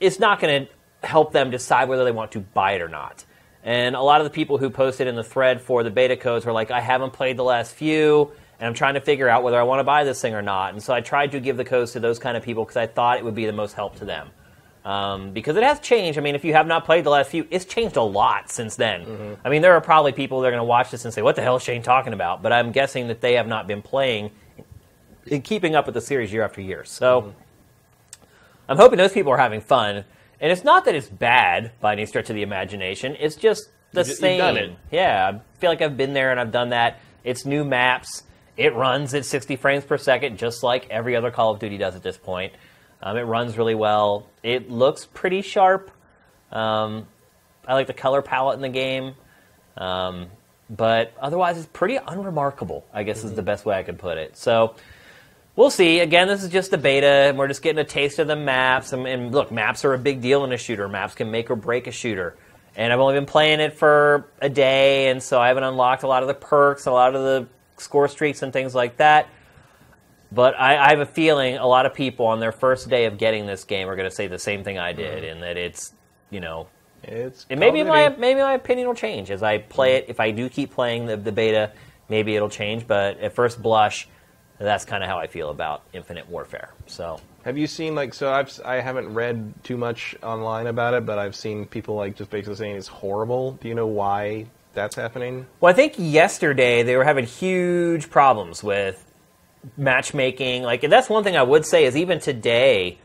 it's 0.00 0.18
not 0.18 0.40
going 0.40 0.66
to 0.66 1.06
help 1.06 1.32
them 1.32 1.50
decide 1.50 1.88
whether 1.88 2.04
they 2.04 2.12
want 2.12 2.32
to 2.32 2.40
buy 2.40 2.72
it 2.72 2.82
or 2.82 2.88
not. 2.88 3.24
And 3.64 3.94
a 3.94 4.00
lot 4.00 4.20
of 4.20 4.24
the 4.24 4.30
people 4.30 4.58
who 4.58 4.70
posted 4.70 5.06
in 5.06 5.14
the 5.14 5.22
thread 5.22 5.60
for 5.60 5.82
the 5.84 5.90
beta 5.90 6.16
codes 6.16 6.44
were 6.44 6.52
like, 6.52 6.70
I 6.70 6.80
haven't 6.80 7.12
played 7.12 7.36
the 7.36 7.44
last 7.44 7.74
few, 7.74 8.32
and 8.58 8.66
I'm 8.66 8.74
trying 8.74 8.94
to 8.94 9.00
figure 9.00 9.28
out 9.28 9.42
whether 9.42 9.58
I 9.58 9.62
want 9.62 9.80
to 9.80 9.84
buy 9.84 10.04
this 10.04 10.20
thing 10.20 10.34
or 10.34 10.42
not. 10.42 10.72
And 10.72 10.82
so 10.82 10.92
I 10.92 11.00
tried 11.00 11.32
to 11.32 11.40
give 11.40 11.56
the 11.56 11.64
codes 11.64 11.92
to 11.92 12.00
those 12.00 12.18
kind 12.18 12.36
of 12.36 12.42
people 12.42 12.64
because 12.64 12.76
I 12.76 12.86
thought 12.88 13.18
it 13.18 13.24
would 13.24 13.34
be 13.36 13.46
the 13.46 13.52
most 13.52 13.74
help 13.74 13.96
to 13.96 14.04
them. 14.04 14.30
Um, 14.84 15.30
because 15.30 15.56
it 15.56 15.62
has 15.62 15.78
changed. 15.78 16.18
I 16.18 16.22
mean, 16.22 16.34
if 16.34 16.44
you 16.44 16.54
have 16.54 16.66
not 16.66 16.84
played 16.84 17.04
the 17.04 17.10
last 17.10 17.30
few, 17.30 17.46
it's 17.50 17.64
changed 17.64 17.96
a 17.96 18.02
lot 18.02 18.50
since 18.50 18.74
then. 18.74 19.38
I 19.44 19.48
mean, 19.48 19.62
there 19.62 19.74
are 19.74 19.80
probably 19.80 20.10
people 20.10 20.40
that 20.40 20.48
are 20.48 20.50
going 20.50 20.58
to 20.60 20.64
watch 20.64 20.90
this 20.90 21.04
and 21.04 21.14
say, 21.14 21.22
"What 21.22 21.36
the 21.36 21.42
hell 21.42 21.54
is 21.54 21.62
Shane 21.62 21.84
talking 21.84 22.12
about?" 22.12 22.42
But 22.42 22.52
I'm 22.52 22.72
guessing 22.72 23.06
that 23.06 23.20
they 23.20 23.34
have 23.34 23.46
not 23.46 23.68
been 23.68 23.80
playing 23.80 24.32
and 25.30 25.44
keeping 25.44 25.76
up 25.76 25.86
with 25.86 25.94
the 25.94 26.00
series 26.00 26.32
year 26.32 26.42
after 26.42 26.60
year. 26.60 26.82
So 26.84 27.32
I'm 28.68 28.76
hoping 28.76 28.98
those 28.98 29.12
people 29.12 29.30
are 29.30 29.38
having 29.38 29.60
fun. 29.60 30.04
And 30.42 30.50
it's 30.52 30.64
not 30.64 30.84
that 30.84 30.94
it's 30.94 31.08
bad 31.08 31.70
by 31.80 31.92
any 31.92 32.04
stretch 32.04 32.28
of 32.28 32.36
the 32.36 32.42
imagination. 32.42 33.16
It's 33.18 33.36
just 33.36 33.70
the 33.92 34.02
You- 34.02 34.08
you've 34.08 34.16
same. 34.16 34.38
done 34.38 34.56
it. 34.56 34.72
Yeah, 34.90 35.32
I 35.34 35.58
feel 35.60 35.70
like 35.70 35.80
I've 35.80 35.96
been 35.96 36.12
there 36.12 36.30
and 36.32 36.40
I've 36.40 36.50
done 36.52 36.70
that. 36.70 36.98
It's 37.24 37.46
new 37.46 37.64
maps. 37.64 38.24
It 38.56 38.74
runs 38.74 39.14
at 39.14 39.24
60 39.24 39.56
frames 39.56 39.84
per 39.84 39.96
second, 39.96 40.38
just 40.38 40.62
like 40.62 40.88
every 40.90 41.14
other 41.16 41.30
Call 41.30 41.52
of 41.52 41.60
Duty 41.60 41.78
does 41.78 41.94
at 41.94 42.02
this 42.02 42.18
point. 42.18 42.52
Um, 43.02 43.16
it 43.16 43.22
runs 43.22 43.56
really 43.56 43.74
well. 43.74 44.26
It 44.42 44.68
looks 44.70 45.06
pretty 45.06 45.42
sharp. 45.42 45.90
Um, 46.50 47.06
I 47.66 47.74
like 47.74 47.86
the 47.86 47.94
color 47.94 48.20
palette 48.20 48.56
in 48.56 48.62
the 48.62 48.68
game. 48.68 49.14
Um, 49.76 50.26
but 50.68 51.12
otherwise, 51.20 51.56
it's 51.56 51.66
pretty 51.72 51.96
unremarkable, 52.04 52.84
I 52.92 53.04
guess 53.04 53.24
is 53.24 53.34
the 53.34 53.42
best 53.42 53.64
way 53.64 53.76
I 53.76 53.82
could 53.84 53.98
put 53.98 54.18
it. 54.18 54.36
So 54.36 54.74
we'll 55.56 55.70
see. 55.70 56.00
Again, 56.00 56.28
this 56.28 56.42
is 56.42 56.50
just 56.50 56.72
a 56.72 56.78
beta, 56.78 57.06
and 57.06 57.38
we're 57.38 57.48
just 57.48 57.62
getting 57.62 57.78
a 57.78 57.84
taste 57.84 58.18
of 58.18 58.26
the 58.26 58.36
maps. 58.36 58.92
And, 58.92 59.06
and 59.06 59.32
look, 59.32 59.50
maps 59.52 59.84
are 59.84 59.94
a 59.94 59.98
big 59.98 60.20
deal 60.20 60.44
in 60.44 60.52
a 60.52 60.56
shooter. 60.56 60.88
Maps 60.88 61.14
can 61.14 61.30
make 61.30 61.50
or 61.50 61.56
break 61.56 61.86
a 61.86 61.92
shooter. 61.92 62.36
And 62.74 62.92
I've 62.92 63.00
only 63.00 63.14
been 63.14 63.26
playing 63.26 63.60
it 63.60 63.74
for 63.74 64.30
a 64.40 64.48
day, 64.48 65.08
and 65.08 65.22
so 65.22 65.40
I 65.40 65.48
haven't 65.48 65.64
unlocked 65.64 66.04
a 66.04 66.06
lot 66.06 66.22
of 66.22 66.28
the 66.28 66.34
perks, 66.34 66.86
a 66.86 66.90
lot 66.90 67.14
of 67.14 67.22
the 67.22 67.46
score 67.76 68.08
streaks, 68.08 68.42
and 68.42 68.52
things 68.52 68.74
like 68.74 68.96
that. 68.96 69.28
But 70.30 70.58
I, 70.58 70.78
I 70.78 70.88
have 70.88 71.00
a 71.00 71.06
feeling 71.06 71.58
a 71.58 71.66
lot 71.66 71.84
of 71.84 71.92
people 71.92 72.24
on 72.24 72.40
their 72.40 72.52
first 72.52 72.88
day 72.88 73.04
of 73.04 73.18
getting 73.18 73.46
this 73.46 73.64
game 73.64 73.88
are 73.88 73.96
going 73.96 74.08
to 74.08 74.14
say 74.14 74.26
the 74.26 74.38
same 74.38 74.64
thing 74.64 74.78
I 74.78 74.92
did, 74.92 75.22
mm-hmm. 75.22 75.32
in 75.32 75.40
that 75.40 75.58
it's, 75.58 75.92
you 76.30 76.40
know, 76.40 76.68
It's 77.02 77.46
and 77.50 77.58
maybe 77.58 77.82
my 77.82 78.08
maybe 78.10 78.40
my 78.40 78.54
opinion 78.54 78.86
will 78.86 78.94
change 78.94 79.30
as 79.30 79.42
I 79.42 79.58
play 79.58 79.98
mm-hmm. 79.98 80.04
it. 80.04 80.10
If 80.10 80.20
I 80.20 80.30
do 80.30 80.48
keep 80.48 80.72
playing 80.72 81.06
the, 81.06 81.16
the 81.16 81.32
beta, 81.32 81.72
maybe 82.08 82.36
it'll 82.36 82.48
change. 82.48 82.86
But 82.86 83.18
at 83.18 83.34
first 83.34 83.60
blush, 83.60 84.08
that's 84.64 84.84
kind 84.84 85.02
of 85.02 85.08
how 85.08 85.18
I 85.18 85.26
feel 85.26 85.50
about 85.50 85.82
Infinite 85.92 86.28
Warfare. 86.28 86.72
So 86.86 87.20
Have 87.44 87.58
you 87.58 87.66
seen 87.66 87.94
like 87.94 88.14
so? 88.14 88.32
I've 88.32 88.60
I 88.64 88.76
haven't 88.76 89.12
read 89.12 89.54
too 89.64 89.76
much 89.76 90.16
online 90.22 90.66
about 90.66 90.94
it, 90.94 91.06
but 91.06 91.18
I've 91.18 91.34
seen 91.36 91.66
people 91.66 91.94
like 91.94 92.16
just 92.16 92.30
basically 92.30 92.56
saying 92.56 92.76
it's 92.76 92.88
horrible. 92.88 93.52
Do 93.52 93.68
you 93.68 93.74
know 93.74 93.86
why 93.86 94.46
that's 94.74 94.94
happening? 94.96 95.46
Well, 95.60 95.70
I 95.70 95.74
think 95.74 95.94
yesterday 95.98 96.82
they 96.82 96.96
were 96.96 97.04
having 97.04 97.26
huge 97.26 98.10
problems 98.10 98.62
with 98.62 99.04
matchmaking. 99.76 100.62
Like, 100.62 100.82
and 100.82 100.92
that's 100.92 101.08
one 101.08 101.24
thing 101.24 101.36
I 101.36 101.42
would 101.42 101.66
say 101.66 101.84
is 101.84 101.96
even 101.96 102.20
today, 102.20 102.98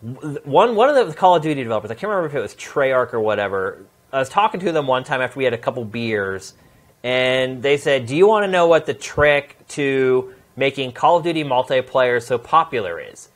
one 0.00 0.74
one 0.76 0.88
of 0.94 1.08
the 1.08 1.14
Call 1.14 1.36
of 1.36 1.42
Duty 1.42 1.62
developers, 1.62 1.90
I 1.90 1.94
can't 1.94 2.10
remember 2.10 2.28
if 2.28 2.34
it 2.34 2.40
was 2.40 2.54
Treyarch 2.54 3.12
or 3.12 3.20
whatever. 3.20 3.84
I 4.12 4.18
was 4.18 4.28
talking 4.28 4.60
to 4.60 4.72
them 4.72 4.86
one 4.86 5.04
time 5.04 5.20
after 5.20 5.38
we 5.38 5.44
had 5.44 5.52
a 5.52 5.58
couple 5.58 5.84
beers, 5.84 6.54
and 7.02 7.62
they 7.62 7.76
said, 7.76 8.06
"Do 8.06 8.16
you 8.16 8.26
want 8.26 8.44
to 8.44 8.50
know 8.50 8.66
what 8.66 8.86
the 8.86 8.94
trick 8.94 9.56
to 9.68 10.34
making 10.58 10.92
Call 10.92 11.16
of 11.16 11.24
Duty 11.24 11.44
multiplayer 11.44 12.22
so 12.22 12.36
popular 12.36 13.00
is?" 13.00 13.28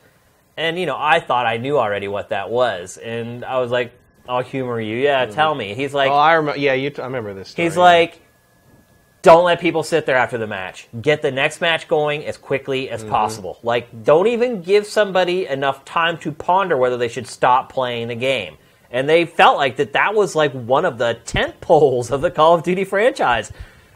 And 0.57 0.79
you 0.79 0.85
know, 0.85 0.97
I 0.99 1.21
thought 1.21 1.47
I 1.47 1.57
knew 1.57 1.79
already 1.79 2.09
what 2.09 2.29
that 2.29 2.51
was, 2.51 2.99
and 2.99 3.45
I 3.45 3.59
was 3.59 3.71
like, 3.71 3.93
"I'll 4.29 4.43
humor 4.43 4.81
you. 4.81 4.97
Yeah, 4.97 5.25
mm-hmm. 5.25 5.35
tell 5.35 5.55
me." 5.55 5.75
He's 5.75 5.95
like, 5.95 6.11
oh, 6.11 6.15
I 6.15 6.35
remember. 6.35 6.59
Yeah, 6.59 6.75
you. 6.75 6.91
T- 6.91 7.01
I 7.01 7.07
remember 7.07 7.33
this. 7.33 7.51
Story. 7.51 7.67
He's 7.67 7.77
like, 7.77 8.21
don't 9.23 9.45
let 9.45 9.61
people 9.61 9.85
sit 9.85 10.05
there 10.05 10.17
after 10.17 10.37
the 10.37 10.49
match. 10.49 10.89
Get 11.01 11.23
the 11.23 11.31
next 11.31 11.61
match 11.61 11.87
going 11.87 12.25
as 12.27 12.37
quickly 12.37 12.91
as 12.91 13.03
mm-hmm. 13.03 13.11
possible. 13.11 13.59
Like, 13.63 14.05
don't 14.05 14.27
even 14.27 14.63
give 14.63 14.85
somebody 14.85 15.47
enough 15.47 15.85
time 15.85 16.19
to 16.19 16.33
ponder 16.33 16.77
whether 16.77 16.97
they 16.97 17.09
should 17.09 17.29
stop 17.29 17.73
playing 17.73 18.09
the 18.09 18.17
game. 18.17 18.57
And 18.91 19.09
they 19.09 19.25
felt 19.25 19.57
like 19.57 19.77
that 19.77 19.93
that 19.93 20.15
was 20.15 20.35
like 20.35 20.53
one 20.53 20.85
of 20.85 20.99
the 20.99 21.15
tent 21.25 21.61
poles 21.61 22.11
of 22.11 22.21
the 22.21 22.31
Call 22.33 22.55
of 22.55 22.65
Duty 22.65 22.85
franchise. 22.85 23.53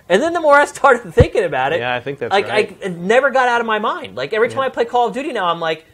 And 0.09 0.23
then 0.23 0.33
the 0.33 0.41
more 0.41 0.55
I 0.55 0.65
started 0.67 1.13
thinking 1.15 1.45
about 1.45 1.73
it, 1.73 1.81
Yeah, 1.81 1.95
I 1.95 2.01
think 2.01 2.19
that's 2.19 2.31
like 2.33 2.47
right. 2.49 2.77
I, 2.83 2.85
it 2.87 2.93
never 2.97 3.31
got 3.31 3.49
out 3.49 3.61
of 3.61 3.67
my 3.67 3.79
mind. 3.79 4.17
Like 4.17 4.33
every 4.33 4.49
time 4.49 4.61
I 4.61 4.69
play 4.69 4.85
Call 4.85 5.09
of 5.09 5.15
Duty 5.15 5.33
now, 5.33 5.47
I'm 5.47 5.61
like, 5.61 5.85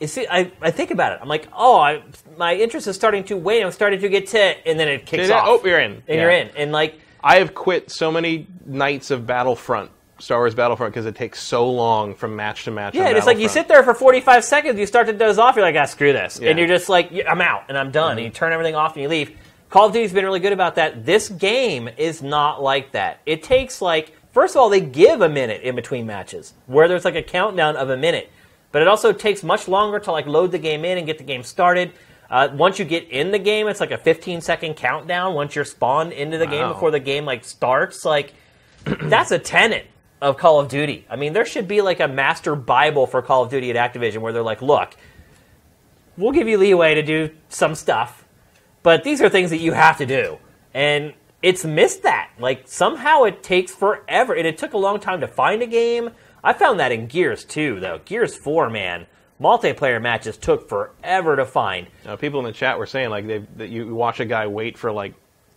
you 0.00 0.08
see, 0.08 0.26
I, 0.28 0.50
I 0.60 0.70
think 0.72 0.90
about 0.90 1.12
it. 1.12 1.20
I'm 1.22 1.28
like, 1.28 1.46
oh, 1.56 1.78
I, 1.78 2.02
my 2.36 2.54
interest 2.54 2.88
is 2.88 2.96
starting 2.96 3.22
to 3.24 3.36
wane. 3.36 3.64
I'm 3.64 3.70
starting 3.72 4.00
to 4.00 4.08
get 4.08 4.26
to, 4.28 4.38
and 4.68 4.78
then 4.78 4.88
it 4.88 5.06
kicks 5.06 5.30
off. 5.30 5.44
oh, 5.48 5.60
you're 5.64 5.78
in. 5.78 5.92
and 5.92 6.02
Yeah. 6.08 6.14
you're 6.22 6.30
in. 6.30 6.48
And 6.56 6.72
like, 6.72 6.98
I 7.22 7.36
have 7.36 7.54
quit 7.54 7.90
so 7.92 8.10
many 8.10 8.48
nights 8.66 9.12
of 9.12 9.24
Battlefront, 9.24 9.90
Star 10.18 10.38
Wars 10.40 10.54
Battlefront, 10.54 10.92
because 10.92 11.06
it 11.06 11.14
takes 11.14 11.40
so 11.40 11.70
long 11.70 12.14
from 12.16 12.34
match 12.34 12.64
to 12.64 12.72
match. 12.72 12.94
Yeah, 12.96 13.06
and 13.06 13.16
it's 13.16 13.24
like 13.26 13.38
you 13.38 13.48
sit 13.48 13.68
there 13.68 13.82
for 13.84 13.94
45 13.94 14.44
seconds, 14.44 14.78
you 14.80 14.86
start 14.86 15.06
to 15.06 15.12
doze 15.12 15.38
off, 15.38 15.54
you're 15.54 15.64
like, 15.64 15.76
ah, 15.76 15.84
screw 15.84 16.12
this. 16.12 16.40
Yeah. 16.42 16.50
And 16.50 16.58
you're 16.58 16.68
just 16.68 16.88
like, 16.88 17.12
I'm 17.26 17.40
out, 17.40 17.62
and 17.68 17.78
I'm 17.78 17.92
done. 17.92 18.18
And 18.18 18.26
you 18.26 18.30
turn 18.30 18.52
everything 18.52 18.74
off 18.74 18.94
and 18.94 19.02
you 19.04 19.08
leave. 19.08 19.38
Call 19.74 19.88
of 19.88 19.92
Duty's 19.92 20.12
been 20.12 20.24
really 20.24 20.38
good 20.38 20.52
about 20.52 20.76
that. 20.76 21.04
This 21.04 21.28
game 21.28 21.88
is 21.96 22.22
not 22.22 22.62
like 22.62 22.92
that. 22.92 23.18
It 23.26 23.42
takes 23.42 23.82
like, 23.82 24.12
first 24.30 24.54
of 24.54 24.60
all, 24.60 24.68
they 24.68 24.80
give 24.80 25.20
a 25.20 25.28
minute 25.28 25.62
in 25.62 25.74
between 25.74 26.06
matches, 26.06 26.54
where 26.66 26.86
there's 26.86 27.04
like 27.04 27.16
a 27.16 27.24
countdown 27.24 27.74
of 27.74 27.90
a 27.90 27.96
minute. 27.96 28.30
But 28.70 28.82
it 28.82 28.86
also 28.86 29.12
takes 29.12 29.42
much 29.42 29.66
longer 29.66 29.98
to 29.98 30.12
like 30.12 30.26
load 30.28 30.52
the 30.52 30.60
game 30.60 30.84
in 30.84 30.96
and 30.96 31.08
get 31.08 31.18
the 31.18 31.24
game 31.24 31.42
started. 31.42 31.90
Uh, 32.30 32.50
once 32.52 32.78
you 32.78 32.84
get 32.84 33.10
in 33.10 33.32
the 33.32 33.38
game, 33.40 33.66
it's 33.66 33.80
like 33.80 33.90
a 33.90 33.98
15 33.98 34.42
second 34.42 34.74
countdown 34.74 35.34
once 35.34 35.56
you're 35.56 35.64
spawned 35.64 36.12
into 36.12 36.38
the 36.38 36.46
game 36.46 36.68
before 36.68 36.92
the 36.92 37.00
game 37.00 37.24
like 37.24 37.44
starts. 37.44 38.04
Like 38.04 38.32
that's 38.84 39.32
a 39.32 39.40
tenet 39.40 39.88
of 40.22 40.36
Call 40.36 40.60
of 40.60 40.68
Duty. 40.68 41.04
I 41.10 41.16
mean, 41.16 41.32
there 41.32 41.44
should 41.44 41.66
be 41.66 41.80
like 41.80 41.98
a 41.98 42.06
master 42.06 42.54
Bible 42.54 43.08
for 43.08 43.22
Call 43.22 43.42
of 43.42 43.50
Duty 43.50 43.76
at 43.76 43.92
Activision 43.92 44.18
where 44.18 44.32
they're 44.32 44.40
like, 44.40 44.62
look, 44.62 44.94
we'll 46.16 46.30
give 46.30 46.46
you 46.46 46.58
leeway 46.58 46.94
to 46.94 47.02
do 47.02 47.30
some 47.48 47.74
stuff, 47.74 48.23
but 48.84 49.02
these 49.02 49.20
are 49.20 49.28
things 49.28 49.50
that 49.50 49.58
you 49.58 49.72
have 49.72 49.98
to 49.98 50.06
do. 50.06 50.38
And 50.72 51.14
it's 51.42 51.64
missed 51.64 52.04
that. 52.04 52.30
Like, 52.38 52.62
somehow 52.66 53.24
it 53.24 53.42
takes 53.42 53.74
forever. 53.74 54.34
And 54.34 54.46
it 54.46 54.56
took 54.56 54.74
a 54.74 54.78
long 54.78 55.00
time 55.00 55.20
to 55.22 55.26
find 55.26 55.62
a 55.62 55.66
game. 55.66 56.10
I 56.44 56.52
found 56.52 56.78
that 56.78 56.92
in 56.92 57.06
Gears 57.08 57.44
2, 57.44 57.80
though. 57.80 58.00
Gears 58.04 58.36
4, 58.36 58.70
man. 58.70 59.06
Multiplayer 59.40 60.00
matches 60.00 60.36
took 60.36 60.68
forever 60.68 61.34
to 61.34 61.44
find. 61.44 61.88
Uh, 62.06 62.14
people 62.14 62.38
in 62.40 62.46
the 62.46 62.52
chat 62.52 62.78
were 62.78 62.86
saying 62.86 63.10
like 63.10 63.26
they 63.26 63.38
that 63.56 63.68
you 63.68 63.92
watch 63.92 64.20
a 64.20 64.24
guy 64.24 64.46
wait 64.46 64.78
for 64.78 64.92
like 64.92 65.12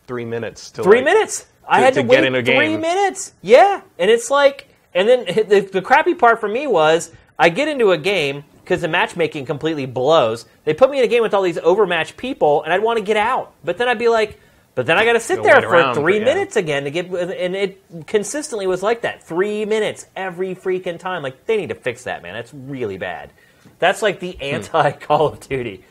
three 0.07 0.25
minutes 0.25 0.71
to 0.71 0.83
Three 0.83 0.97
like, 0.97 1.05
minutes. 1.05 1.45
I 1.67 1.81
had 1.81 1.93
to, 1.93 2.01
to 2.01 2.07
wait 2.07 2.15
get 2.15 2.23
in 2.23 2.35
a 2.35 2.43
three 2.43 2.53
game. 2.53 2.81
minutes. 2.81 3.33
Yeah, 3.43 3.81
and 3.99 4.09
it's 4.09 4.31
like, 4.31 4.67
and 4.95 5.07
then 5.07 5.25
the, 5.47 5.69
the 5.71 5.81
crappy 5.81 6.15
part 6.15 6.39
for 6.39 6.49
me 6.49 6.65
was 6.65 7.11
I 7.37 7.49
get 7.49 7.67
into 7.67 7.91
a 7.91 7.97
game 7.99 8.43
because 8.67 8.81
the 8.81 8.87
matchmaking 8.89 9.45
completely 9.45 9.85
blows. 9.85 10.45
They 10.65 10.73
put 10.73 10.91
me 10.91 10.97
in 10.97 11.05
a 11.05 11.07
game 11.07 11.21
with 11.21 11.33
all 11.33 11.41
these 11.41 11.57
overmatched 11.57 12.17
people, 12.17 12.63
and 12.63 12.73
I'd 12.73 12.83
want 12.83 12.99
to 12.99 13.03
get 13.03 13.15
out, 13.15 13.53
but 13.63 13.77
then 13.77 13.87
I'd 13.87 13.97
be 13.97 14.09
like, 14.09 14.41
but 14.75 14.85
then 14.85 14.97
I 14.97 15.05
got 15.05 15.13
to 15.13 15.21
sit 15.21 15.37
Go 15.37 15.43
there 15.43 15.61
for 15.61 15.69
around, 15.69 15.95
three 15.95 16.19
but 16.19 16.27
yeah. 16.27 16.33
minutes 16.33 16.57
again 16.57 16.83
to 16.83 16.91
get, 16.91 17.05
and 17.05 17.55
it 17.55 17.81
consistently 18.07 18.67
was 18.67 18.83
like 18.83 19.01
that, 19.01 19.23
three 19.23 19.63
minutes 19.63 20.05
every 20.17 20.53
freaking 20.53 20.99
time. 20.99 21.23
Like 21.23 21.45
they 21.45 21.55
need 21.55 21.69
to 21.69 21.75
fix 21.75 22.03
that, 22.03 22.21
man. 22.21 22.33
That's 22.33 22.53
really 22.53 22.97
bad. 22.97 23.31
That's 23.79 24.01
like 24.01 24.19
the 24.19 24.33
hmm. 24.33 24.43
anti 24.43 24.91
Call 24.91 25.27
of 25.27 25.39
Duty. 25.39 25.85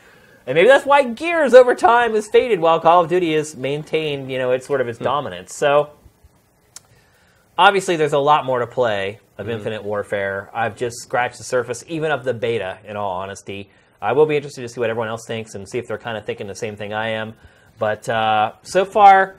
And 0.45 0.53
maybe 0.55 0.67
that's 0.67 0.85
why 0.85 1.03
Gears 1.03 1.55
over 1.55 1.73
time 1.73 2.13
has 2.13 2.27
faded 2.27 2.59
while 2.59 2.79
Call 2.79 3.03
of 3.03 3.09
Duty 3.09 3.33
has 3.33 3.55
maintained, 3.55 4.31
you 4.31 4.37
know, 4.37 4.51
its 4.51 4.67
sort 4.67 4.81
of 4.81 4.87
its 4.87 4.99
hmm. 4.99 5.03
dominance. 5.03 5.55
So 5.55 5.89
obviously 7.57 7.95
there's 7.95 8.13
a 8.13 8.19
lot 8.19 8.45
more 8.45 8.59
to 8.59 8.67
play 8.67 9.19
of 9.37 9.49
Infinite 9.49 9.83
Warfare. 9.83 10.49
I've 10.53 10.75
just 10.75 10.97
scratched 10.97 11.37
the 11.37 11.43
surface 11.43 11.83
even 11.87 12.11
of 12.11 12.23
the 12.23 12.33
beta 12.33 12.79
in 12.85 12.95
all 12.95 13.11
honesty. 13.11 13.69
I 14.01 14.13
will 14.13 14.25
be 14.25 14.35
interested 14.35 14.61
to 14.61 14.69
see 14.69 14.79
what 14.79 14.89
everyone 14.89 15.09
else 15.09 15.25
thinks 15.25 15.55
and 15.55 15.67
see 15.67 15.77
if 15.77 15.87
they're 15.87 15.97
kind 15.97 16.17
of 16.17 16.25
thinking 16.25 16.47
the 16.47 16.55
same 16.55 16.75
thing 16.75 16.93
I 16.93 17.09
am. 17.09 17.33
But 17.79 18.07
uh, 18.09 18.53
so 18.63 18.85
far 18.85 19.37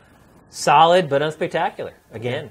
solid 0.51 1.09
but 1.09 1.23
unspectacular. 1.23 1.93
Again, 2.13 2.51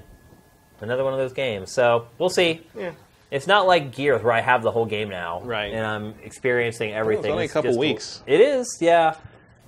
another 0.80 1.04
one 1.04 1.12
of 1.12 1.18
those 1.18 1.32
games. 1.32 1.72
So, 1.72 2.08
we'll 2.18 2.28
see. 2.28 2.66
Yeah. 2.76 2.92
It's 3.30 3.46
not 3.46 3.66
like 3.66 3.94
Gears 3.94 4.22
where 4.22 4.32
I 4.32 4.40
have 4.40 4.62
the 4.62 4.70
whole 4.70 4.86
game 4.86 5.10
now, 5.10 5.42
Right. 5.42 5.72
And 5.72 5.84
I'm 5.84 6.14
experiencing 6.22 6.92
everything. 6.92 7.30
only 7.32 7.44
a 7.44 7.48
couple 7.48 7.76
weeks. 7.76 8.22
It 8.26 8.40
is, 8.40 8.78
yeah. 8.80 9.16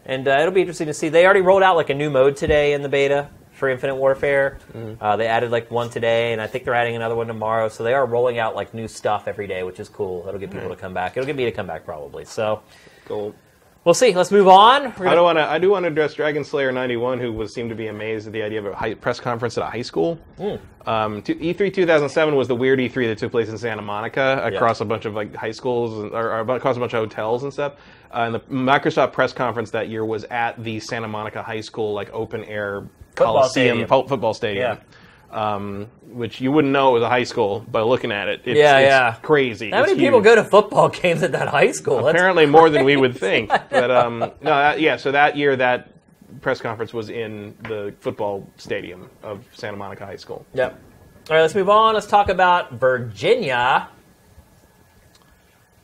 And 0.06 0.26
uh, 0.26 0.38
it'll 0.40 0.52
be 0.54 0.62
interesting 0.62 0.86
to 0.86 0.94
see. 0.94 1.10
They 1.10 1.24
already 1.26 1.42
rolled 1.42 1.62
out 1.62 1.76
like 1.76 1.90
a 1.90 1.94
new 1.94 2.08
mode 2.08 2.36
today 2.36 2.72
in 2.72 2.80
the 2.80 2.88
beta. 2.88 3.28
For 3.60 3.68
Infinite 3.68 3.94
Warfare. 3.94 4.58
Uh, 5.00 5.16
they 5.16 5.28
added 5.28 5.52
like 5.52 5.70
one 5.70 5.88
today, 5.90 6.32
and 6.32 6.40
I 6.42 6.48
think 6.48 6.64
they're 6.64 6.74
adding 6.74 6.96
another 6.96 7.14
one 7.14 7.28
tomorrow. 7.28 7.68
So 7.68 7.84
they 7.84 7.94
are 7.94 8.04
rolling 8.04 8.38
out 8.40 8.56
like 8.56 8.74
new 8.74 8.88
stuff 8.88 9.28
every 9.28 9.46
day, 9.46 9.62
which 9.62 9.78
is 9.78 9.88
cool. 9.88 10.24
It'll 10.26 10.40
get 10.40 10.50
people 10.50 10.70
to 10.70 10.76
come 10.76 10.92
back. 10.94 11.16
It'll 11.16 11.26
get 11.26 11.36
me 11.36 11.44
to 11.44 11.52
come 11.52 11.68
back 11.68 11.84
probably. 11.84 12.24
So 12.24 12.62
Cool. 13.04 13.34
we'll 13.84 13.94
see. 13.94 14.14
Let's 14.14 14.30
move 14.30 14.48
on. 14.48 14.92
We're 14.98 15.06
I 15.08 15.14
don't 15.14 15.24
want 15.24 15.38
to. 15.38 15.44
I 15.44 15.58
do 15.58 15.70
want 15.70 15.84
to 15.84 15.88
address 15.88 16.14
Dragon 16.14 16.42
Slayer 16.44 16.72
ninety 16.72 16.96
one, 16.96 17.20
who 17.20 17.32
was 17.32 17.52
seemed 17.54 17.70
to 17.70 17.76
be 17.76 17.86
amazed 17.88 18.26
at 18.26 18.32
the 18.32 18.42
idea 18.42 18.58
of 18.60 18.66
a 18.66 18.74
high, 18.74 18.94
press 18.94 19.20
conference 19.20 19.56
at 19.58 19.62
a 19.64 19.70
high 19.70 19.82
school. 19.82 20.16
Hmm. 20.38 20.56
Um, 20.88 21.22
to- 21.22 21.34
E3 21.34 21.72
2007 21.74 22.34
was 22.34 22.48
the 22.48 22.56
weird 22.56 22.78
E3 22.78 23.08
that 23.08 23.18
took 23.18 23.30
place 23.32 23.50
in 23.50 23.58
Santa 23.58 23.82
Monica 23.82 24.40
across 24.42 24.80
a 24.80 24.84
bunch 24.86 25.04
of 25.04 25.12
like 25.14 25.34
high 25.36 25.50
schools 25.50 26.02
and, 26.04 26.12
or, 26.12 26.32
or 26.32 26.56
across 26.56 26.78
a 26.78 26.80
bunch 26.80 26.94
of 26.94 27.00
hotels 27.00 27.42
and 27.42 27.52
stuff. 27.52 27.74
Uh, 28.10 28.20
and 28.20 28.34
the 28.34 28.40
Microsoft 28.40 29.12
press 29.12 29.32
conference 29.34 29.70
that 29.72 29.88
year 29.90 30.04
was 30.06 30.24
at 30.24 30.60
the 30.64 30.80
Santa 30.80 31.06
Monica 31.06 31.42
High 31.42 31.60
School 31.60 31.92
like 31.92 32.10
open 32.14 32.44
air 32.44 32.88
Coliseum 33.26 33.50
stadium. 33.76 33.88
fo- 33.88 34.06
football 34.06 34.34
stadium. 34.34 34.78
Um, 35.30 35.86
which 36.08 36.40
you 36.40 36.50
wouldn't 36.50 36.72
know 36.72 36.90
it 36.90 36.94
was 36.94 37.02
a 37.04 37.08
high 37.08 37.22
school 37.22 37.64
by 37.70 37.82
looking 37.82 38.10
at 38.10 38.26
it. 38.26 38.40
It's, 38.44 38.58
Yeah, 38.58 38.78
it's 38.78 38.86
yeah. 38.88 39.14
crazy. 39.22 39.70
How 39.70 39.82
It's 39.82 39.90
many 39.92 40.00
people 40.00 40.20
go 40.20 40.34
to 40.34 40.42
football 40.42 40.88
games 41.02 41.22
at 41.22 41.30
that 41.32 41.46
high 41.46 41.70
school? 41.70 42.08
Apparently 42.08 42.46
more 42.46 42.68
than 42.68 42.84
we 42.84 42.96
would 42.96 43.16
think. 43.26 43.48
But 43.48 43.90
um, 43.92 44.18
no, 44.18 44.32
that, 44.42 44.80
yeah. 44.80 44.96
So 44.96 45.12
that 45.12 45.36
year, 45.36 45.54
that 45.54 45.90
press 46.40 46.60
conference 46.60 46.92
was 46.92 47.10
in 47.10 47.54
the 47.62 47.94
football 48.00 48.44
stadium 48.56 49.08
of 49.22 49.44
Santa 49.52 49.76
Monica 49.76 50.04
High 50.04 50.16
School. 50.16 50.44
Yep. 50.54 50.72
All 51.28 51.36
right, 51.36 51.42
let's 51.42 51.54
move 51.54 51.68
on. 51.68 51.94
Let's 51.94 52.08
talk 52.08 52.28
about 52.28 52.72
Virginia. 52.72 53.88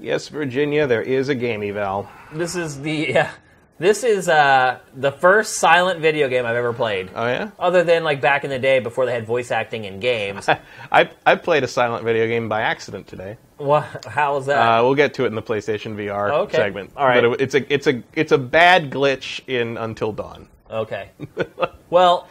Yes, 0.01 0.29
Virginia, 0.29 0.87
there 0.89 1.03
is 1.03 1.29
a 1.29 1.35
game 1.35 1.63
eval. 1.63 2.09
This 2.33 2.57
is 2.57 2.81
the 2.81 2.93
yeah. 3.11 3.31
This 3.79 4.05
is 4.05 4.27
uh, 4.27 4.79
the 4.95 5.13
first 5.13 5.57
silent 5.57 6.01
video 6.01 6.29
game 6.31 6.47
I've 6.47 6.57
ever 6.57 6.73
played. 6.73 7.11
Oh 7.15 7.27
yeah, 7.27 7.51
Other 7.59 7.85
than 7.85 8.05
like 8.05 8.23
back 8.23 8.43
in 8.45 8.49
the 8.51 8.59
day 8.59 8.79
before 8.79 9.05
they 9.05 9.13
had 9.13 9.27
voice 9.27 9.51
acting 9.51 9.85
in 9.85 10.01
games. 10.01 10.49
I 10.93 11.11
I 11.27 11.35
played 11.35 11.63
a 11.63 11.69
silent 11.69 12.03
video 12.03 12.27
game 12.27 12.49
by 12.49 12.63
accident 12.63 13.07
today. 13.07 13.37
what? 13.59 14.07
How 14.07 14.35
was 14.35 14.47
that? 14.47 14.57
Uh, 14.59 14.83
we'll 14.83 14.95
get 14.95 15.13
to 15.15 15.25
it 15.25 15.27
in 15.29 15.35
the 15.35 15.43
PlayStation 15.43 15.95
VR 15.95 16.31
Okay. 16.31 16.57
segment. 16.57 16.93
All 16.97 17.07
right. 17.07 17.23
but 17.23 17.33
it, 17.35 17.41
it's 17.43 17.55
a 17.55 17.73
it's 17.73 17.87
a 17.87 18.03
it's 18.15 18.33
a 18.33 18.39
bad 18.39 18.91
glitch 18.91 19.43
in 19.47 19.77
Until 19.77 20.11
Dawn. 20.13 20.49
okay. 20.71 21.11
well, 21.91 22.29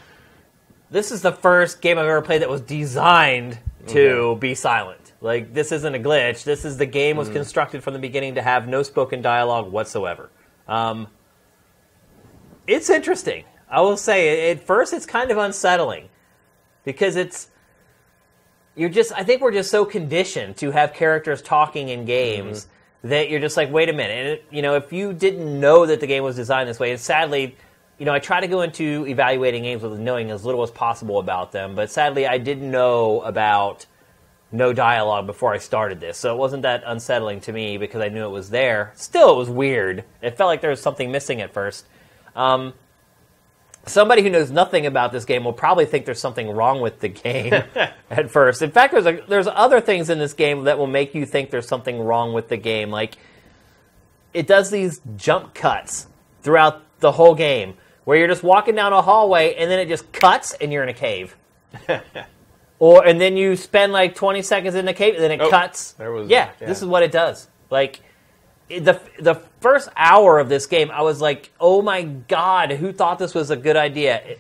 this 0.90 1.12
is 1.12 1.22
the 1.22 1.32
first 1.32 1.80
game 1.80 2.00
I've 2.00 2.08
ever 2.08 2.24
played 2.24 2.42
that 2.42 2.50
was 2.50 2.62
designed 2.62 3.60
to 3.88 4.36
be 4.40 4.56
silent. 4.56 5.14
Like 5.22 5.54
this 5.54 5.72
isn't 5.72 5.94
a 5.94 6.00
glitch. 6.00 6.44
This 6.44 6.66
is 6.66 6.78
the 6.78 6.88
game 6.88 7.18
was 7.18 7.30
constructed 7.30 7.84
from 7.84 7.94
the 7.94 8.00
beginning 8.00 8.34
to 8.36 8.42
have 8.42 8.68
no 8.68 8.82
spoken 8.82 9.22
dialogue 9.22 9.72
whatsoever. 9.72 10.32
Um, 10.68 11.06
it's 12.68 12.90
interesting. 12.90 13.46
I 13.70 13.82
will 13.82 13.98
say 13.98 14.52
at 14.52 14.66
first 14.66 14.94
it's 14.94 15.06
kind 15.06 15.32
of 15.32 15.38
unsettling 15.38 16.10
because 16.84 17.16
it's 17.16 17.50
you're 18.76 18.90
just 18.90 19.12
I 19.12 19.24
think 19.24 19.42
we're 19.42 19.52
just 19.52 19.72
so 19.72 19.86
conditioned 19.86 20.58
to 20.58 20.72
have 20.72 20.94
characters 20.94 21.42
talking 21.42 21.90
in 21.90 22.06
games 22.06 22.66
mm-hmm. 22.66 23.10
that 23.10 23.30
you're 23.30 23.40
just 23.40 23.58
like 23.58 23.72
wait 23.72 23.90
a 23.90 23.94
minute. 23.94 24.18
And 24.18 24.28
it, 24.28 24.46
you 24.52 24.62
know 24.62 24.76
if 24.76 24.94
you 24.94 25.14
didn't 25.14 25.60
know 25.60 25.86
that 25.86 26.00
the 26.00 26.08
game 26.08 26.24
was 26.24 26.36
designed 26.36 26.70
this 26.70 26.80
way 26.80 26.92
and 26.92 27.00
sadly 27.00 27.56
you 27.98 28.06
know 28.06 28.14
I 28.14 28.20
try 28.20 28.40
to 28.40 28.48
go 28.48 28.62
into 28.62 29.06
evaluating 29.08 29.64
games 29.64 29.82
with 29.82 30.00
knowing 30.00 30.30
as 30.32 30.46
little 30.46 30.64
as 30.64 30.72
possible 30.72 31.20
about 31.20 31.52
them 31.52 31.76
but 31.76 31.90
sadly 31.90 32.28
I 32.28 32.38
didn't 32.38 32.70
know 32.70 33.22
about 33.22 33.86
no 34.52 34.72
dialogue 34.72 35.26
before 35.26 35.54
I 35.54 35.58
started 35.58 36.00
this. 36.00 36.18
So 36.18 36.34
it 36.34 36.38
wasn't 36.38 36.62
that 36.64 36.84
unsettling 36.86 37.42
to 37.42 37.52
me 37.52 37.78
because 37.78 38.02
I 38.02 38.10
knew 38.10 38.24
it 38.26 38.30
was 38.30 38.52
there. 38.52 38.94
Still 38.96 39.34
it 39.34 39.38
was 39.38 39.50
weird. 39.50 40.06
It 40.22 40.38
felt 40.38 40.48
like 40.48 40.62
there 40.62 40.70
was 40.70 40.82
something 40.82 41.12
missing 41.12 41.42
at 41.42 41.52
first 41.52 41.88
um, 42.36 42.74
somebody 43.86 44.22
who 44.24 44.30
knows 44.30 44.52
nothing 44.52 44.86
about 44.86 45.12
this 45.12 45.26
game 45.26 45.44
will 45.44 45.54
probably 45.54 45.86
think 45.86 46.06
there's 46.06 46.20
something 46.20 46.50
wrong 46.50 46.82
with 46.82 47.00
the 47.00 47.08
game 47.10 47.54
at 48.10 48.30
first. 48.32 48.62
In 48.62 48.72
fact, 48.72 48.94
there's 48.94 49.06
a, 49.06 49.22
there's 49.28 49.48
other 49.48 49.80
things 49.82 50.10
in 50.10 50.20
this 50.20 50.34
game 50.34 50.64
that 50.66 50.78
will 50.78 50.88
make 50.88 51.14
you 51.16 51.26
think 51.26 51.50
there's 51.52 51.68
something 51.68 52.00
wrong 52.00 52.34
with 52.34 52.50
the 52.50 52.58
game. 52.58 52.90
Like 52.90 53.16
it 54.34 54.48
does 54.48 54.70
these 54.72 55.02
jump 55.16 55.54
cuts 55.54 56.08
throughout 56.42 56.82
the 57.00 57.12
whole 57.14 57.36
game 57.36 57.76
where 58.04 58.18
you're 58.18 58.28
just 58.28 58.44
walking 58.44 58.76
down 58.76 58.92
a 58.94 59.02
hallway 59.02 59.56
and 59.56 59.70
then 59.70 59.80
it 59.80 59.88
just 59.88 60.12
cuts 60.12 60.54
and 60.56 60.72
you're 60.74 60.84
in 60.84 60.90
a 60.90 60.94
cave. 60.94 61.36
or 62.80 63.06
and 63.06 63.20
then 63.22 63.38
you 63.38 63.56
spend 63.56 63.94
like 63.94 64.16
20 64.16 64.42
seconds 64.42 64.76
in 64.76 64.86
the 64.86 64.94
cave 64.94 65.16
and 65.16 65.24
then 65.24 65.32
it 65.32 65.42
Oh, 65.42 65.50
cuts. 65.50 65.94
there 65.94 66.12
was- 66.12 66.30
yeah, 66.30 66.52
yeah. 66.60 66.68
this 66.68 66.82
is 66.82 66.88
what 66.88 67.04
it 67.04 67.12
does. 67.12 67.48
Like 67.70 68.02
it- 68.70 68.84
the 68.86 69.00
the 69.20 69.36
first 69.66 69.90
hour 69.98 70.38
of 70.38 70.48
this 70.48 70.68
game, 70.68 70.92
I 70.92 71.02
was 71.02 71.20
like, 71.20 71.52
"Oh 71.60 71.82
my 71.82 72.04
god, 72.04 72.72
who 72.74 72.94
thought 72.94 73.18
this 73.18 73.34
was 73.34 73.50
a 73.50 73.56
good 73.56 73.76
idea?" 73.76 74.22
It- 74.24 74.40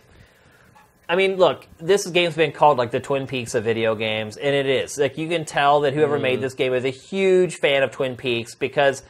I 1.10 1.16
mean, 1.16 1.38
look, 1.38 1.68
this 1.80 2.06
game's 2.06 2.36
been 2.36 2.52
called 2.52 2.78
like 2.78 2.92
the 2.92 3.00
Twin 3.00 3.26
Peaks 3.26 3.56
of 3.56 3.64
video 3.64 3.96
games, 3.96 4.38
and 4.38 4.54
it 4.54 4.68
is. 4.68 5.00
Like 5.00 5.18
you 5.18 5.28
can 5.28 5.44
tell 5.44 5.82
that 5.82 5.96
whoever 5.96 6.20
made 6.20 6.40
mm. 6.40 6.42
this 6.44 6.54
game 6.54 6.76
is 6.76 6.86
a 6.86 6.90
huge 6.92 7.56
fan 7.56 7.82
of 7.82 7.90
Twin 7.90 8.16
Peaks 8.16 8.54
because 8.54 9.02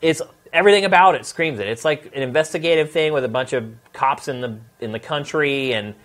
it's 0.00 0.22
everything 0.52 0.84
about 0.84 1.16
it 1.16 1.26
screams 1.26 1.58
it. 1.58 1.66
It's 1.66 1.84
like 1.84 2.06
an 2.14 2.22
investigative 2.22 2.92
thing 2.92 3.12
with 3.12 3.24
a 3.24 3.28
bunch 3.28 3.52
of 3.52 3.64
cops 3.92 4.28
in 4.28 4.40
the 4.42 4.60
in 4.78 4.92
the 4.92 5.00
country, 5.00 5.74
and 5.74 5.96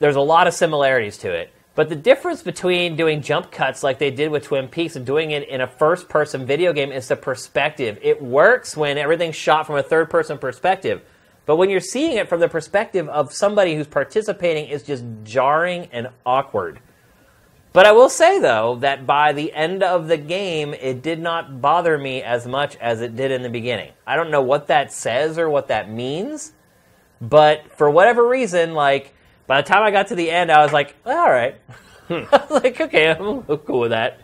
there's 0.00 0.16
a 0.16 0.20
lot 0.20 0.48
of 0.48 0.54
similarities 0.54 1.18
to 1.18 1.32
it. 1.32 1.52
But 1.74 1.88
the 1.88 1.96
difference 1.96 2.42
between 2.42 2.96
doing 2.96 3.22
jump 3.22 3.52
cuts 3.52 3.82
like 3.82 3.98
they 3.98 4.10
did 4.10 4.30
with 4.30 4.44
Twin 4.44 4.68
Peaks 4.68 4.96
and 4.96 5.06
doing 5.06 5.30
it 5.30 5.48
in 5.48 5.60
a 5.60 5.66
first 5.66 6.08
person 6.08 6.44
video 6.44 6.72
game 6.72 6.90
is 6.90 7.08
the 7.08 7.16
perspective. 7.16 7.98
It 8.02 8.20
works 8.20 8.76
when 8.76 8.98
everything's 8.98 9.36
shot 9.36 9.66
from 9.66 9.76
a 9.76 9.82
third 9.82 10.10
person 10.10 10.36
perspective. 10.36 11.02
But 11.46 11.56
when 11.56 11.70
you're 11.70 11.80
seeing 11.80 12.16
it 12.16 12.28
from 12.28 12.40
the 12.40 12.48
perspective 12.48 13.08
of 13.08 13.32
somebody 13.32 13.74
who's 13.74 13.86
participating, 13.86 14.68
it's 14.68 14.84
just 14.84 15.04
jarring 15.24 15.88
and 15.92 16.08
awkward. 16.26 16.80
But 17.72 17.86
I 17.86 17.92
will 17.92 18.08
say, 18.08 18.40
though, 18.40 18.76
that 18.80 19.06
by 19.06 19.32
the 19.32 19.52
end 19.52 19.84
of 19.84 20.08
the 20.08 20.16
game, 20.16 20.74
it 20.74 21.02
did 21.02 21.20
not 21.20 21.60
bother 21.60 21.96
me 21.96 22.20
as 22.20 22.46
much 22.46 22.76
as 22.76 23.00
it 23.00 23.14
did 23.14 23.30
in 23.30 23.42
the 23.42 23.48
beginning. 23.48 23.92
I 24.06 24.16
don't 24.16 24.32
know 24.32 24.42
what 24.42 24.66
that 24.66 24.92
says 24.92 25.38
or 25.38 25.48
what 25.48 25.68
that 25.68 25.88
means, 25.88 26.52
but 27.20 27.72
for 27.76 27.88
whatever 27.88 28.26
reason, 28.26 28.74
like, 28.74 29.14
by 29.50 29.62
the 29.62 29.66
time 29.66 29.82
I 29.82 29.90
got 29.90 30.06
to 30.06 30.14
the 30.14 30.30
end, 30.30 30.52
I 30.52 30.62
was 30.62 30.72
like, 30.72 30.94
all 31.04 31.28
right. 31.28 31.56
I 32.08 32.46
was 32.48 32.62
like, 32.62 32.80
okay, 32.80 33.10
I'm 33.10 33.42
cool 33.42 33.80
with 33.80 33.90
that. 33.90 34.20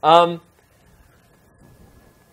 Um, 0.00 0.40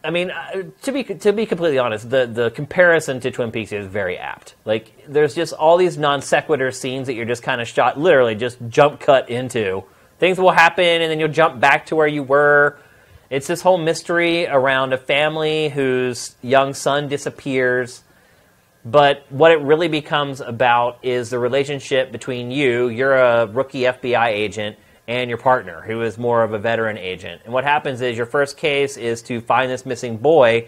I 0.04 0.12
mean, 0.12 0.30
uh, 0.30 0.66
to 0.84 0.92
be 0.92 1.04
to 1.04 1.34
be 1.34 1.48
completely 1.48 1.80
honest, 1.80 2.12
the 2.12 2.28
the 2.28 2.52
comparison 2.52 3.22
to 3.22 3.32
Twin 3.32 3.52
Peaks 3.52 3.72
is 3.72 3.88
very 3.88 4.20
apt. 4.20 4.54
Like, 4.66 5.06
there's 5.08 5.34
just 5.34 5.52
all 5.54 5.78
these 5.78 5.98
non 5.98 6.22
sequitur 6.22 6.70
scenes 6.70 7.08
that 7.08 7.16
you're 7.16 7.26
just 7.26 7.42
kind 7.42 7.60
of 7.60 7.68
shot, 7.68 8.00
literally 8.00 8.36
just 8.36 8.60
jump 8.70 9.00
cut 9.00 9.28
into. 9.28 9.84
Things 10.20 10.38
will 10.38 10.52
happen, 10.52 11.02
and 11.02 11.10
then 11.10 11.20
you'll 11.20 11.30
jump 11.30 11.60
back 11.60 11.88
to 11.88 11.96
where 11.96 12.06
you 12.06 12.22
were. 12.22 12.78
It's 13.32 13.48
this 13.48 13.64
whole 13.64 13.80
mystery 13.80 14.46
around 14.46 14.94
a 14.94 14.98
family 15.00 15.70
whose 15.70 16.36
young 16.44 16.76
son 16.76 17.08
disappears. 17.08 18.04
But 18.84 19.26
what 19.30 19.52
it 19.52 19.60
really 19.60 19.88
becomes 19.88 20.42
about 20.42 21.00
is 21.04 21.30
the 21.30 21.40
relationship 21.40 22.12
between 22.12 22.50
you, 22.50 22.90
you're 22.90 23.16
a 23.16 23.46
rookie 23.46 23.82
FBI 23.82 24.28
agent, 24.30 24.78
and 25.08 25.30
your 25.30 25.38
partner, 25.38 25.82
who 25.82 26.02
is 26.02 26.18
more 26.18 26.44
of 26.44 26.54
a 26.54 26.60
veteran 26.60 26.98
agent. 26.98 27.42
And 27.44 27.54
what 27.54 27.64
happens 27.64 28.02
is 28.02 28.18
your 28.18 28.26
first 28.26 28.58
case 28.58 28.98
is 28.98 29.22
to 29.24 29.42
find 29.42 29.70
this 29.70 29.86
missing 29.86 30.18
boy, 30.18 30.68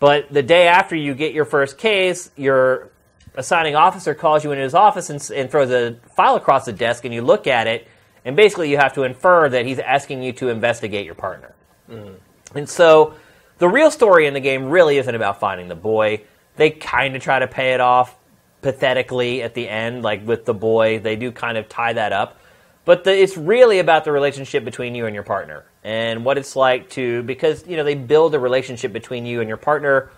but 0.00 0.32
the 0.32 0.42
day 0.42 0.66
after 0.66 0.96
you 0.96 1.14
get 1.14 1.32
your 1.32 1.44
first 1.44 1.78
case, 1.78 2.30
your 2.36 2.90
assigning 3.36 3.76
officer 3.76 4.14
calls 4.14 4.44
you 4.44 4.52
into 4.52 4.62
his 4.62 4.74
office 4.74 5.10
and, 5.10 5.30
and 5.30 5.50
throws 5.50 5.70
a 5.70 5.96
file 6.16 6.36
across 6.36 6.64
the 6.64 6.72
desk, 6.72 7.04
and 7.04 7.12
you 7.12 7.22
look 7.22 7.46
at 7.46 7.66
it, 7.66 7.86
and 8.24 8.34
basically 8.34 8.70
you 8.70 8.76
have 8.76 8.94
to 8.94 9.02
infer 9.02 9.48
that 9.48 9.66
he's 9.66 9.78
asking 9.78 10.22
you 10.22 10.32
to 10.32 10.48
investigate 10.48 11.04
your 11.04 11.14
partner. 11.14 11.54
Mm. 11.90 12.14
And 12.54 12.68
so 12.68 13.14
the 13.58 13.68
real 13.68 13.90
story 13.90 14.26
in 14.26 14.34
the 14.34 14.40
game 14.40 14.66
really 14.66 14.98
isn't 14.98 15.14
about 15.14 15.40
finding 15.40 15.68
the 15.68 15.74
boy. 15.74 16.22
They 16.56 16.70
kind 16.70 17.16
of 17.16 17.22
try 17.22 17.38
to 17.38 17.46
pay 17.46 17.74
it 17.74 17.80
off 17.80 18.16
pathetically 18.62 19.42
at 19.42 19.54
the 19.54 19.68
end, 19.68 20.02
like 20.02 20.26
with 20.26 20.44
the 20.44 20.54
boy. 20.54 20.98
They 20.98 21.16
do 21.16 21.32
kind 21.32 21.58
of 21.58 21.68
tie 21.68 21.92
that 21.92 22.12
up. 22.12 22.38
But 22.84 23.04
the, 23.04 23.16
it's 23.16 23.36
really 23.36 23.78
about 23.78 24.04
the 24.04 24.12
relationship 24.12 24.64
between 24.64 24.94
you 24.94 25.06
and 25.06 25.14
your 25.14 25.24
partner 25.24 25.64
and 25.82 26.24
what 26.24 26.38
it's 26.38 26.54
like 26.54 26.90
to, 26.90 27.22
because, 27.22 27.66
you 27.66 27.76
know, 27.76 27.84
they 27.84 27.94
build 27.94 28.34
a 28.34 28.38
relationship 28.38 28.92
between 28.92 29.26
you 29.26 29.40
and 29.40 29.48
your 29.48 29.56
partner. 29.56 30.10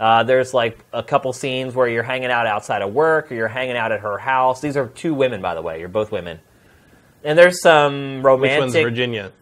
Uh, 0.00 0.22
there's 0.24 0.52
like 0.52 0.84
a 0.92 1.02
couple 1.02 1.32
scenes 1.32 1.74
where 1.74 1.86
you're 1.86 2.02
hanging 2.02 2.30
out 2.30 2.46
outside 2.46 2.82
of 2.82 2.92
work 2.92 3.30
or 3.30 3.34
you're 3.34 3.48
hanging 3.48 3.76
out 3.76 3.92
at 3.92 4.00
her 4.00 4.18
house. 4.18 4.60
These 4.60 4.76
are 4.76 4.88
two 4.88 5.14
women, 5.14 5.40
by 5.40 5.54
the 5.54 5.62
way. 5.62 5.80
You're 5.80 5.88
both 5.88 6.10
women. 6.10 6.40
And 7.22 7.38
there's 7.38 7.60
some 7.62 8.22
romantic. 8.22 8.60
Which 8.60 8.60
one's 8.60 8.74
Virginia? 8.74 9.32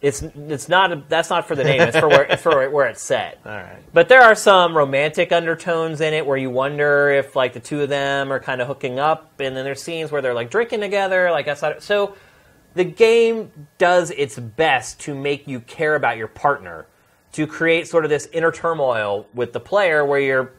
It's 0.00 0.22
it's 0.22 0.68
not 0.68 0.92
a, 0.92 1.04
that's 1.08 1.28
not 1.28 1.46
for 1.46 1.54
the 1.54 1.64
name. 1.64 1.82
It's 1.82 1.98
for 1.98 2.08
where 2.08 2.22
it's 2.22 2.42
for 2.42 2.70
where 2.70 2.86
it's 2.86 3.02
set. 3.02 3.38
All 3.44 3.52
right. 3.52 3.82
But 3.92 4.08
there 4.08 4.22
are 4.22 4.34
some 4.34 4.74
romantic 4.74 5.30
undertones 5.30 6.00
in 6.00 6.14
it 6.14 6.24
where 6.24 6.38
you 6.38 6.48
wonder 6.48 7.10
if 7.10 7.36
like 7.36 7.52
the 7.52 7.60
two 7.60 7.82
of 7.82 7.90
them 7.90 8.32
are 8.32 8.40
kind 8.40 8.62
of 8.62 8.66
hooking 8.66 8.98
up, 8.98 9.40
and 9.40 9.54
then 9.54 9.64
there's 9.64 9.82
scenes 9.82 10.10
where 10.10 10.22
they're 10.22 10.34
like 10.34 10.50
drinking 10.50 10.80
together. 10.80 11.30
Like 11.30 11.48
I 11.48 11.54
saw, 11.54 11.78
so 11.80 12.16
the 12.74 12.84
game 12.84 13.50
does 13.78 14.10
its 14.10 14.38
best 14.38 15.00
to 15.00 15.14
make 15.14 15.46
you 15.46 15.60
care 15.60 15.94
about 15.94 16.16
your 16.16 16.28
partner, 16.28 16.86
to 17.32 17.46
create 17.46 17.86
sort 17.86 18.04
of 18.04 18.10
this 18.10 18.26
inner 18.32 18.52
turmoil 18.52 19.26
with 19.34 19.52
the 19.52 19.60
player 19.60 20.04
where 20.04 20.20
you're 20.20 20.52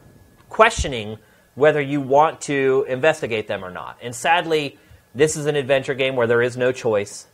questioning 0.48 1.18
whether 1.54 1.80
you 1.80 2.00
want 2.00 2.40
to 2.42 2.86
investigate 2.88 3.46
them 3.46 3.64
or 3.64 3.70
not. 3.70 3.98
And 4.00 4.14
sadly, 4.14 4.78
this 5.14 5.36
is 5.36 5.46
an 5.46 5.56
adventure 5.56 5.94
game 5.94 6.16
where 6.16 6.26
there 6.26 6.42
is 6.42 6.56
no 6.56 6.72
choice. 6.72 7.26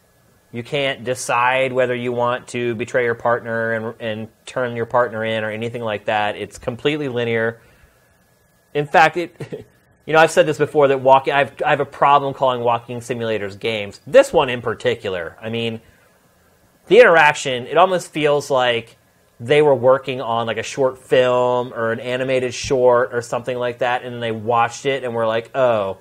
You 0.50 0.62
can't 0.62 1.04
decide 1.04 1.72
whether 1.72 1.94
you 1.94 2.12
want 2.12 2.48
to 2.48 2.74
betray 2.74 3.04
your 3.04 3.14
partner 3.14 3.72
and, 3.72 4.00
and 4.00 4.28
turn 4.46 4.76
your 4.76 4.86
partner 4.86 5.24
in 5.24 5.44
or 5.44 5.50
anything 5.50 5.82
like 5.82 6.06
that. 6.06 6.36
It's 6.36 6.58
completely 6.58 7.08
linear. 7.08 7.60
In 8.74 8.86
fact, 8.86 9.16
it. 9.16 9.66
You 10.08 10.14
know, 10.14 10.20
I've 10.20 10.30
said 10.30 10.46
this 10.46 10.56
before 10.56 10.88
that 10.88 11.02
walking. 11.02 11.34
I've, 11.34 11.52
I 11.60 11.68
have 11.68 11.80
a 11.80 11.84
problem 11.84 12.32
calling 12.32 12.62
walking 12.62 13.00
simulators 13.00 13.60
games. 13.60 14.00
This 14.06 14.32
one 14.32 14.48
in 14.48 14.62
particular. 14.62 15.36
I 15.38 15.50
mean, 15.50 15.82
the 16.86 16.98
interaction. 16.98 17.66
It 17.66 17.76
almost 17.76 18.10
feels 18.10 18.50
like 18.50 18.96
they 19.38 19.60
were 19.60 19.74
working 19.74 20.22
on 20.22 20.46
like 20.46 20.56
a 20.56 20.62
short 20.62 20.96
film 20.96 21.74
or 21.74 21.92
an 21.92 22.00
animated 22.00 22.54
short 22.54 23.10
or 23.12 23.20
something 23.20 23.58
like 23.58 23.80
that, 23.80 24.02
and 24.02 24.22
they 24.22 24.32
watched 24.32 24.86
it 24.86 25.04
and 25.04 25.14
were 25.14 25.26
like, 25.26 25.50
"Oh, 25.54 25.98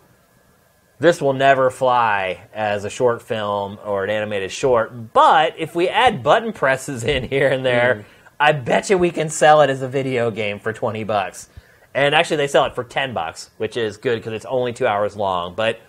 this 0.99 1.21
will 1.21 1.33
never 1.33 1.69
fly 1.69 2.47
as 2.53 2.83
a 2.83 2.89
short 2.89 3.21
film 3.21 3.77
or 3.85 4.03
an 4.03 4.09
animated 4.09 4.51
short. 4.51 5.13
But 5.13 5.55
if 5.57 5.75
we 5.75 5.89
add 5.89 6.23
button 6.23 6.53
presses 6.53 7.03
in 7.03 7.27
here 7.27 7.49
and 7.49 7.65
there, 7.65 7.95
mm. 7.95 8.05
I 8.39 8.51
bet 8.51 8.89
you 8.89 8.97
we 8.97 9.11
can 9.11 9.29
sell 9.29 9.61
it 9.61 9.69
as 9.69 9.81
a 9.81 9.87
video 9.87 10.31
game 10.31 10.59
for 10.59 10.73
20 10.73 11.03
bucks. 11.03 11.49
And 11.93 12.13
actually, 12.13 12.37
they 12.37 12.47
sell 12.47 12.65
it 12.65 12.75
for 12.75 12.83
10 12.83 13.13
bucks, 13.13 13.49
which 13.57 13.77
is 13.77 13.97
good 13.97 14.17
because 14.17 14.33
it's 14.33 14.45
only 14.45 14.73
two 14.73 14.85
hours 14.85 15.15
long. 15.15 15.55
But 15.55 15.79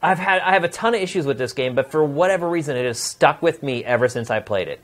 I've 0.00 0.18
had 0.18 0.40
I 0.42 0.52
have 0.52 0.64
a 0.64 0.68
ton 0.68 0.94
of 0.94 1.00
issues 1.00 1.26
with 1.26 1.38
this 1.38 1.52
game, 1.52 1.74
but 1.74 1.90
for 1.90 2.04
whatever 2.04 2.48
reason, 2.48 2.76
it 2.76 2.84
has 2.84 2.98
stuck 2.98 3.42
with 3.42 3.62
me 3.62 3.84
ever 3.84 4.08
since 4.08 4.30
I 4.30 4.40
played 4.40 4.68
it. 4.68 4.80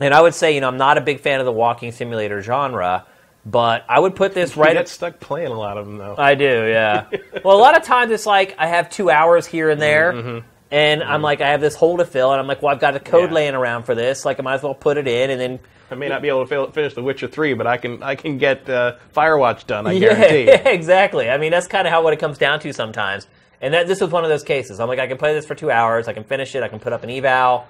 And 0.00 0.14
I 0.14 0.20
would 0.20 0.34
say, 0.34 0.54
you 0.54 0.60
know, 0.60 0.68
I'm 0.68 0.76
not 0.76 0.98
a 0.98 1.00
big 1.00 1.20
fan 1.20 1.40
of 1.40 1.46
the 1.46 1.52
walking 1.52 1.92
simulator 1.92 2.42
genre 2.42 3.06
but 3.50 3.84
I 3.88 3.98
would 3.98 4.14
put 4.14 4.34
this 4.34 4.56
right. 4.56 4.70
You 4.70 4.74
get 4.74 4.88
stuck 4.88 5.20
playing 5.20 5.48
a 5.52 5.58
lot 5.58 5.78
of 5.78 5.86
them 5.86 5.98
though. 5.98 6.14
I 6.16 6.34
do, 6.34 6.44
yeah. 6.44 7.06
well, 7.44 7.56
a 7.56 7.60
lot 7.60 7.76
of 7.76 7.84
times 7.84 8.12
it's 8.12 8.26
like 8.26 8.54
I 8.58 8.66
have 8.66 8.90
two 8.90 9.10
hours 9.10 9.46
here 9.46 9.70
and 9.70 9.80
there, 9.80 10.12
mm-hmm. 10.12 10.46
and 10.70 11.00
mm-hmm. 11.00 11.10
I'm 11.10 11.22
like 11.22 11.40
I 11.40 11.50
have 11.50 11.60
this 11.60 11.74
hole 11.74 11.98
to 11.98 12.04
fill, 12.04 12.32
and 12.32 12.40
I'm 12.40 12.46
like, 12.46 12.62
well, 12.62 12.74
I've 12.74 12.80
got 12.80 12.94
a 12.94 13.00
code 13.00 13.30
yeah. 13.30 13.34
laying 13.34 13.54
around 13.54 13.84
for 13.84 13.94
this. 13.94 14.24
Like 14.24 14.38
I 14.38 14.42
might 14.42 14.54
as 14.54 14.62
well 14.62 14.74
put 14.74 14.96
it 14.96 15.08
in, 15.08 15.30
and 15.30 15.40
then. 15.40 15.58
I 15.90 15.94
may 15.94 16.08
not 16.08 16.20
be 16.20 16.28
able 16.28 16.46
to 16.46 16.70
finish 16.70 16.92
The 16.92 17.02
Witcher 17.02 17.28
Three, 17.28 17.54
but 17.54 17.66
I 17.66 17.78
can 17.78 18.02
I 18.02 18.14
can 18.14 18.36
get 18.36 18.68
uh, 18.68 18.96
Firewatch 19.16 19.66
done. 19.66 19.86
I 19.86 19.98
guarantee. 19.98 20.44
Yeah, 20.44 20.68
exactly. 20.68 21.30
I 21.30 21.38
mean, 21.38 21.50
that's 21.50 21.66
kind 21.66 21.86
of 21.86 21.92
how 21.92 22.02
what 22.02 22.12
it 22.12 22.18
comes 22.18 22.36
down 22.36 22.60
to 22.60 22.72
sometimes. 22.74 23.26
And 23.62 23.72
that 23.72 23.86
this 23.88 24.00
was 24.00 24.10
one 24.10 24.22
of 24.22 24.28
those 24.28 24.44
cases. 24.44 24.80
I'm 24.80 24.86
like, 24.86 24.98
I 24.98 25.06
can 25.06 25.16
play 25.16 25.32
this 25.32 25.46
for 25.46 25.54
two 25.54 25.70
hours. 25.70 26.06
I 26.06 26.12
can 26.12 26.24
finish 26.24 26.54
it. 26.54 26.62
I 26.62 26.68
can 26.68 26.78
put 26.78 26.92
up 26.92 27.04
an 27.04 27.10
eval 27.10 27.66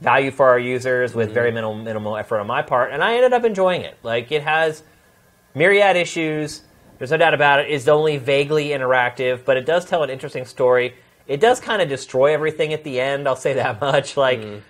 value 0.00 0.30
for 0.30 0.48
our 0.48 0.58
users 0.58 1.14
with 1.14 1.28
mm-hmm. 1.28 1.34
very 1.34 1.52
minimal 1.52 1.76
minimal 1.76 2.16
effort 2.16 2.40
on 2.40 2.46
my 2.46 2.62
part, 2.62 2.92
and 2.92 3.04
I 3.04 3.14
ended 3.14 3.32
up 3.32 3.44
enjoying 3.44 3.82
it. 3.82 3.96
Like 4.02 4.32
it 4.32 4.42
has 4.42 4.82
myriad 5.54 5.96
issues. 5.96 6.62
There's 6.98 7.10
no 7.10 7.16
doubt 7.16 7.34
about 7.34 7.60
it. 7.60 7.70
It's 7.70 7.88
only 7.88 8.18
vaguely 8.18 8.68
interactive, 8.68 9.44
but 9.44 9.56
it 9.56 9.64
does 9.64 9.84
tell 9.84 10.02
an 10.02 10.10
interesting 10.10 10.44
story. 10.44 10.94
It 11.26 11.40
does 11.40 11.60
kind 11.60 11.80
of 11.80 11.88
destroy 11.88 12.34
everything 12.34 12.72
at 12.72 12.84
the 12.84 13.00
end. 13.00 13.26
I'll 13.26 13.36
say 13.36 13.54
that 13.54 13.80
much. 13.80 14.16
Like 14.16 14.40
mm. 14.40 14.60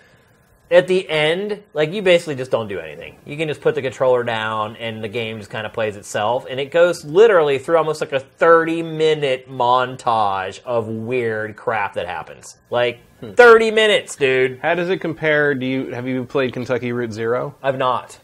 at 0.70 0.86
the 0.86 1.08
end, 1.08 1.62
like 1.74 1.92
you 1.92 2.02
basically 2.02 2.36
just 2.36 2.52
don't 2.52 2.68
do 2.68 2.78
anything. 2.78 3.16
You 3.26 3.36
can 3.36 3.48
just 3.48 3.60
put 3.60 3.74
the 3.74 3.82
controller 3.82 4.22
down, 4.22 4.76
and 4.76 5.02
the 5.02 5.08
game 5.08 5.38
just 5.38 5.50
kind 5.50 5.66
of 5.66 5.72
plays 5.72 5.96
itself. 5.96 6.46
And 6.48 6.60
it 6.60 6.70
goes 6.70 7.04
literally 7.04 7.58
through 7.58 7.78
almost 7.78 8.00
like 8.00 8.12
a 8.12 8.20
30 8.20 8.82
minute 8.82 9.50
montage 9.50 10.62
of 10.64 10.86
weird 10.86 11.56
crap 11.56 11.94
that 11.94 12.06
happens. 12.06 12.58
Like 12.70 13.00
hmm. 13.18 13.32
30 13.32 13.72
minutes, 13.72 14.14
dude. 14.14 14.60
How 14.60 14.76
does 14.76 14.88
it 14.88 14.98
compare? 14.98 15.54
Do 15.54 15.66
you 15.66 15.92
have 15.92 16.06
you 16.06 16.24
played 16.24 16.52
Kentucky 16.52 16.92
Route 16.92 17.12
Zero? 17.12 17.56
I've 17.60 17.78
not. 17.78 18.20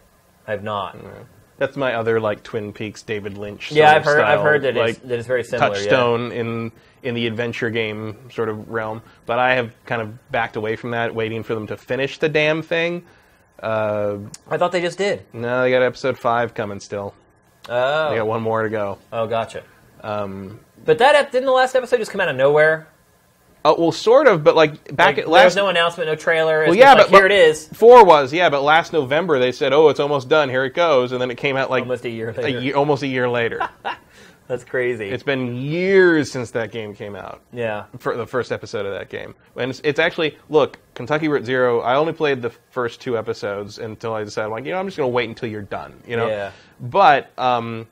I've 0.46 0.62
not. 0.62 0.96
Mm. 0.96 1.26
That's 1.58 1.76
my 1.76 1.94
other 1.94 2.20
like 2.20 2.42
Twin 2.42 2.72
Peaks 2.72 3.02
David 3.02 3.38
Lynch. 3.38 3.72
Yeah, 3.72 3.92
I've 3.92 4.04
heard. 4.04 4.18
Style, 4.18 4.38
I've 4.38 4.44
heard 4.44 4.62
that, 4.62 4.74
like, 4.74 4.90
it's, 4.90 4.98
that 5.00 5.18
it's 5.18 5.26
very 5.26 5.42
similar. 5.42 5.74
Touchstone 5.74 6.30
yeah. 6.30 6.40
in 6.40 6.72
in 7.02 7.14
the 7.14 7.26
adventure 7.26 7.70
game 7.70 8.30
sort 8.30 8.48
of 8.48 8.68
realm, 8.68 9.00
but 9.26 9.38
I 9.38 9.54
have 9.54 9.72
kind 9.86 10.02
of 10.02 10.30
backed 10.30 10.56
away 10.56 10.76
from 10.76 10.90
that, 10.90 11.14
waiting 11.14 11.42
for 11.42 11.54
them 11.54 11.66
to 11.68 11.76
finish 11.76 12.18
the 12.18 12.28
damn 12.28 12.62
thing. 12.62 13.04
Uh, 13.62 14.18
I 14.50 14.58
thought 14.58 14.72
they 14.72 14.82
just 14.82 14.98
did. 14.98 15.24
No, 15.32 15.62
they 15.62 15.70
got 15.70 15.82
episode 15.82 16.18
five 16.18 16.52
coming 16.52 16.80
still. 16.80 17.14
Oh, 17.68 18.10
they 18.10 18.16
got 18.16 18.26
one 18.26 18.42
more 18.42 18.62
to 18.62 18.68
go. 18.68 18.98
Oh, 19.12 19.26
gotcha. 19.26 19.62
Um, 20.02 20.60
but 20.84 20.98
that 20.98 21.32
didn't 21.32 21.46
the 21.46 21.52
last 21.52 21.74
episode 21.74 21.96
just 21.98 22.10
come 22.10 22.20
out 22.20 22.28
of 22.28 22.36
nowhere? 22.36 22.86
Uh, 23.66 23.74
well, 23.76 23.90
sort 23.90 24.28
of, 24.28 24.44
but 24.44 24.55
like 24.55 24.94
back 24.94 25.16
like, 25.16 25.18
at 25.18 25.28
last. 25.28 25.40
There 25.40 25.47
was 25.47 25.56
no 25.56 25.68
announcement, 25.68 26.09
no 26.09 26.14
trailer. 26.14 26.66
Well, 26.66 26.74
yeah, 26.76 26.94
but 26.94 27.10
like, 27.10 27.16
here 27.16 27.26
it 27.26 27.32
is. 27.32 27.66
Four 27.66 28.05
was, 28.05 28.32
yeah, 28.32 28.48
but 28.48 28.62
last 28.62 28.93
November 28.93 29.40
they 29.40 29.51
said, 29.51 29.72
"Oh, 29.72 29.88
it's 29.88 29.98
almost 29.98 30.28
done. 30.28 30.48
Here 30.48 30.64
it 30.64 30.74
goes," 30.74 31.10
and 31.10 31.20
then 31.20 31.32
it 31.32 31.36
came 31.36 31.56
out 31.56 31.68
like 31.68 31.82
almost 31.82 32.05
a 32.05 32.09
year 32.09 32.32
later. 32.32 32.59
A 32.59 32.62
year, 32.62 32.76
almost 32.76 33.02
a 33.02 33.09
year 33.09 33.28
later. 33.28 33.68
That's 34.47 34.62
crazy. 34.62 35.09
It's 35.09 35.24
been 35.24 35.56
years 35.56 36.30
since 36.30 36.52
that 36.52 36.70
game 36.70 36.94
came 36.94 37.16
out. 37.16 37.43
Yeah, 37.52 37.86
for 37.98 38.16
the 38.16 38.26
first 38.26 38.52
episode 38.52 38.86
of 38.86 38.93
that 38.93 39.09
game, 39.09 39.34
and 39.56 39.70
it's, 39.70 39.80
it's 39.82 39.98
actually 39.98 40.38
look 40.48 40.78
Kentucky 40.94 41.26
Route 41.26 41.44
Zero. 41.44 41.80
I 41.80 41.97
only 41.97 42.12
played 42.12 42.43
the 42.43 42.51
first 42.70 43.01
two 43.01 43.18
episodes 43.18 43.80
until 43.80 44.14
I 44.14 44.22
decided, 44.22 44.51
like, 44.51 44.64
you 44.64 44.70
know, 44.70 44.78
I'm 44.78 44.86
just 44.86 44.97
going 44.97 45.10
to 45.10 45.12
wait 45.12 45.28
until 45.28 45.48
you're 45.48 45.62
done. 45.62 46.01
You 46.06 46.16
know, 46.16 46.28
yeah. 46.28 46.52
But 46.78 47.36
um, 47.36 47.88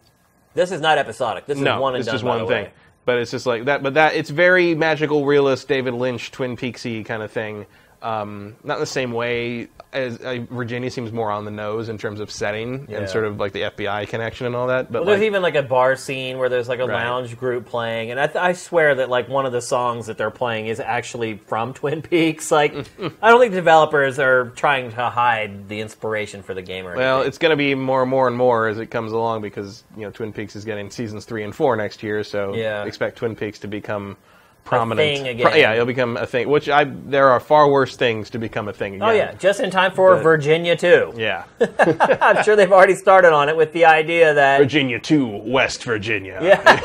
this 0.55 0.71
is 0.71 0.81
not 0.81 0.99
episodic. 0.99 1.47
This 1.47 1.59
is 1.59 1.65
one 1.65 1.95
and 1.95 2.01
this 2.01 2.07
done. 2.07 2.15
is 2.15 2.23
one 2.23 2.47
thing. 2.47 2.67
Way. 2.67 2.73
But 3.05 3.19
it's 3.19 3.31
just 3.31 3.47
like 3.47 3.67
that. 3.67 3.83
But 3.83 3.95
that 3.95 4.15
it's 4.15 4.31
very 4.31 4.75
magical, 4.75 5.27
realist, 5.27 5.69
David 5.69 5.95
Lynch, 5.95 6.31
Twin 6.31 6.57
Peaksy 6.57 7.05
kind 7.05 7.23
of 7.23 7.31
thing. 7.31 7.67
Um, 8.03 8.57
not 8.65 8.75
in 8.75 8.81
the 8.81 8.87
same 8.87 9.13
way 9.13 9.69
as 9.95 10.19
uh, 10.19 10.45
Virginia 10.51 10.91
seems 10.91 11.13
more 11.13 11.31
on 11.31 11.45
the 11.45 11.51
nose 11.51 11.89
in 11.89 11.97
terms 11.97 12.19
of 12.19 12.31
setting 12.31 12.87
yeah. 12.89 12.99
and 12.99 13.09
sort 13.09 13.25
of 13.25 13.39
like 13.39 13.53
the 13.53 13.63
FBI 13.63 14.09
connection 14.09 14.47
and 14.47 14.57
all 14.57 14.67
that. 14.67 14.91
But 14.91 15.03
well, 15.03 15.11
there's 15.11 15.23
even 15.23 15.41
like 15.41 15.55
a 15.55 15.63
bar 15.63 15.95
scene 15.95 16.39
where 16.39 16.49
there's 16.49 16.69
like 16.69 16.81
a 16.81 16.87
right. 16.87 17.05
lounge 17.05 17.39
group 17.39 17.67
playing, 17.67 18.11
and 18.11 18.19
I, 18.19 18.27
th- 18.27 18.37
I, 18.37 18.53
swear 18.53 18.97
that 18.97 19.09
like 19.09 19.29
one 19.29 19.47
of 19.47 19.53
the 19.53 19.63
songs 19.63 20.07
that 20.07 20.19
they're 20.19 20.31
playing 20.31 20.67
is 20.67 20.81
actually 20.81 21.39
from 21.47 21.73
Twin 21.75 22.03
Peaks. 22.03 22.51
Like 22.51 22.75
I 23.23 23.29
don't 23.29 23.41
think 23.41 23.55
developers 23.55 24.19
are 24.19 24.51
trying 24.51 24.91
to 24.91 25.11
hide 25.11 25.69
the 25.69 25.81
inspiration 25.81 26.43
for 26.43 26.55
the 26.55 26.63
game. 26.63 26.87
Or 26.87 26.97
well, 26.97 27.23
it's 27.23 27.39
going 27.39 27.51
to 27.51 27.57
be 27.57 27.75
more 27.75 28.03
and 28.03 28.11
more 28.11 28.27
and 28.27 28.37
more 28.37 28.67
as 28.69 28.79
it 28.79 28.87
comes 28.87 29.13
along 29.13 29.43
because 29.43 29.85
you 29.97 30.03
know 30.03 30.11
Twin 30.11 30.33
Peaks 30.33 30.57
is 30.57 30.65
getting 30.65 30.91
seasons 30.91 31.25
three 31.25 31.45
and 31.45 31.55
four 31.55 31.77
next 31.77 32.03
year, 32.03 32.25
so 32.25 32.55
yeah. 32.55 32.85
expect 32.85 33.19
Twin 33.19 33.37
Peaks 33.37 33.61
to 33.61 33.69
become 33.69 34.17
prominent. 34.65 35.19
thing 35.19 35.29
again. 35.29 35.53
yeah, 35.57 35.73
it'll 35.75 35.87
become 35.87 36.17
a 36.17 36.27
thing. 36.27 36.49
Which 36.49 36.69
I 36.69 36.85
there 36.85 37.29
are 37.29 37.41
far 37.41 37.69
worse 37.71 37.97
things 37.97 38.31
to 38.31 38.39
become 38.39 38.69
a 38.69 38.73
thing 38.73 38.95
again. 38.97 39.09
Oh 39.09 39.13
yeah, 39.13 39.35
just 39.35 39.61
in 39.61 39.71
time 39.71 39.93
for 39.93 40.15
But- 40.17 40.23
Virginia 40.23 40.77
too. 40.77 41.13
Yeah. 41.17 41.45
I'm 42.21 42.43
sure 42.45 42.57
they've 42.57 42.73
already 42.73 42.95
started 42.95 43.33
on 43.33 43.49
it 43.49 43.57
with 43.57 43.73
the 43.73 43.85
idea 43.85 44.35
that 44.35 44.59
Virginia 44.59 44.99
to 45.01 45.27
West 45.27 45.85
Virginia. 45.85 46.39
yeah, 46.43 46.81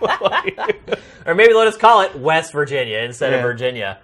or 1.26 1.34
maybe 1.34 1.52
let 1.54 1.66
us 1.68 1.76
call 1.76 2.00
it 2.02 2.14
West 2.18 2.52
Virginia 2.52 2.98
instead 2.98 3.32
of 3.34 3.42
Virginia. 3.42 3.98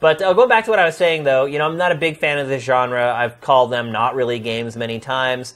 But 0.00 0.22
uh, 0.22 0.32
going 0.32 0.48
back 0.48 0.64
to 0.66 0.70
what 0.70 0.78
I 0.78 0.84
was 0.84 0.96
saying, 0.96 1.24
though, 1.24 1.44
you 1.44 1.58
know, 1.58 1.66
I'm 1.66 1.76
not 1.76 1.90
a 1.90 1.96
big 1.96 2.18
fan 2.18 2.38
of 2.38 2.46
this 2.48 2.62
genre. 2.62 3.12
I've 3.12 3.40
called 3.40 3.72
them 3.72 3.90
not 3.90 4.14
really 4.14 4.38
games 4.38 4.76
many 4.76 5.00
times. 5.00 5.54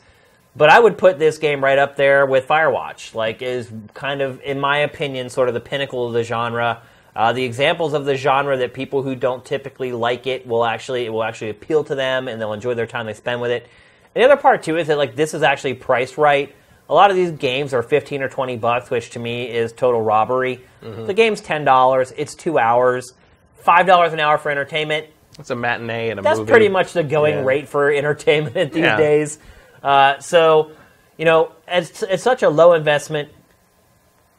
But 0.54 0.68
I 0.68 0.78
would 0.78 0.98
put 0.98 1.18
this 1.18 1.38
game 1.38 1.64
right 1.64 1.78
up 1.78 1.96
there 1.96 2.26
with 2.26 2.46
Firewatch. 2.46 3.14
Like, 3.14 3.40
is 3.40 3.70
kind 3.94 4.20
of, 4.20 4.40
in 4.42 4.60
my 4.60 4.78
opinion, 4.78 5.30
sort 5.30 5.48
of 5.48 5.54
the 5.54 5.60
pinnacle 5.60 6.06
of 6.06 6.12
the 6.12 6.22
genre. 6.24 6.82
Uh, 7.16 7.32
the 7.32 7.44
examples 7.44 7.92
of 7.94 8.04
the 8.04 8.16
genre 8.16 8.56
that 8.58 8.72
people 8.74 9.02
who 9.02 9.14
don't 9.14 9.44
typically 9.44 9.92
like 9.92 10.26
it 10.26 10.46
will 10.46 10.64
actually 10.64 11.04
it 11.04 11.10
will 11.12 11.22
actually 11.24 11.50
appeal 11.50 11.84
to 11.84 11.94
them, 11.94 12.26
and 12.28 12.40
they'll 12.40 12.52
enjoy 12.54 12.74
their 12.74 12.86
time 12.86 13.06
they 13.06 13.12
spend 13.14 13.40
with 13.40 13.50
it. 13.50 13.66
And 14.14 14.22
the 14.22 14.30
other 14.30 14.40
part 14.40 14.62
too 14.62 14.76
is 14.78 14.86
that 14.88 14.96
like 14.98 15.14
this 15.14 15.34
is 15.34 15.42
actually 15.42 15.74
priced 15.74 16.16
right. 16.16 16.54
A 16.88 16.94
lot 16.94 17.10
of 17.10 17.16
these 17.16 17.30
games 17.30 17.74
are 17.74 17.82
fifteen 17.82 18.22
or 18.22 18.28
twenty 18.30 18.56
bucks, 18.56 18.88
which 18.90 19.10
to 19.10 19.18
me 19.18 19.44
is 19.50 19.72
total 19.72 20.00
robbery. 20.00 20.64
Mm-hmm. 20.82 21.06
The 21.06 21.12
game's 21.14 21.42
ten 21.42 21.64
dollars. 21.66 22.12
It's 22.16 22.34
two 22.34 22.58
hours, 22.58 23.12
five 23.56 23.86
dollars 23.86 24.14
an 24.14 24.20
hour 24.20 24.38
for 24.38 24.50
entertainment. 24.50 25.06
It's 25.38 25.50
a 25.50 25.54
matinee 25.56 26.08
and 26.10 26.18
a 26.18 26.22
movie. 26.22 26.28
That's 26.30 26.38
movie. 26.40 26.50
pretty 26.50 26.68
much 26.68 26.92
the 26.94 27.02
going 27.04 27.34
Yeah. 27.36 27.44
rate 27.44 27.68
for 27.68 27.90
entertainment 27.90 28.72
these 28.72 28.84
Yeah. 28.84 28.96
days. 28.96 29.38
Uh, 29.82 30.18
so, 30.20 30.72
you 31.16 31.24
know, 31.24 31.52
it's, 31.66 32.02
it's 32.02 32.22
such 32.22 32.42
a 32.42 32.48
low 32.48 32.72
investment. 32.74 33.30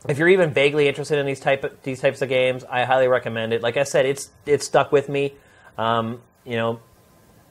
If 0.07 0.17
you're 0.17 0.29
even 0.29 0.53
vaguely 0.53 0.87
interested 0.87 1.17
in 1.17 1.25
these 1.25 1.39
type 1.39 1.63
of, 1.63 1.81
these 1.83 2.01
types 2.01 2.21
of 2.21 2.29
games, 2.29 2.63
I 2.69 2.83
highly 2.83 3.07
recommend 3.07 3.53
it. 3.53 3.61
Like 3.61 3.77
I 3.77 3.83
said, 3.83 4.05
it's 4.05 4.31
it's 4.45 4.65
stuck 4.65 4.91
with 4.91 5.07
me. 5.07 5.33
Um, 5.77 6.21
you 6.43 6.57
know, 6.57 6.81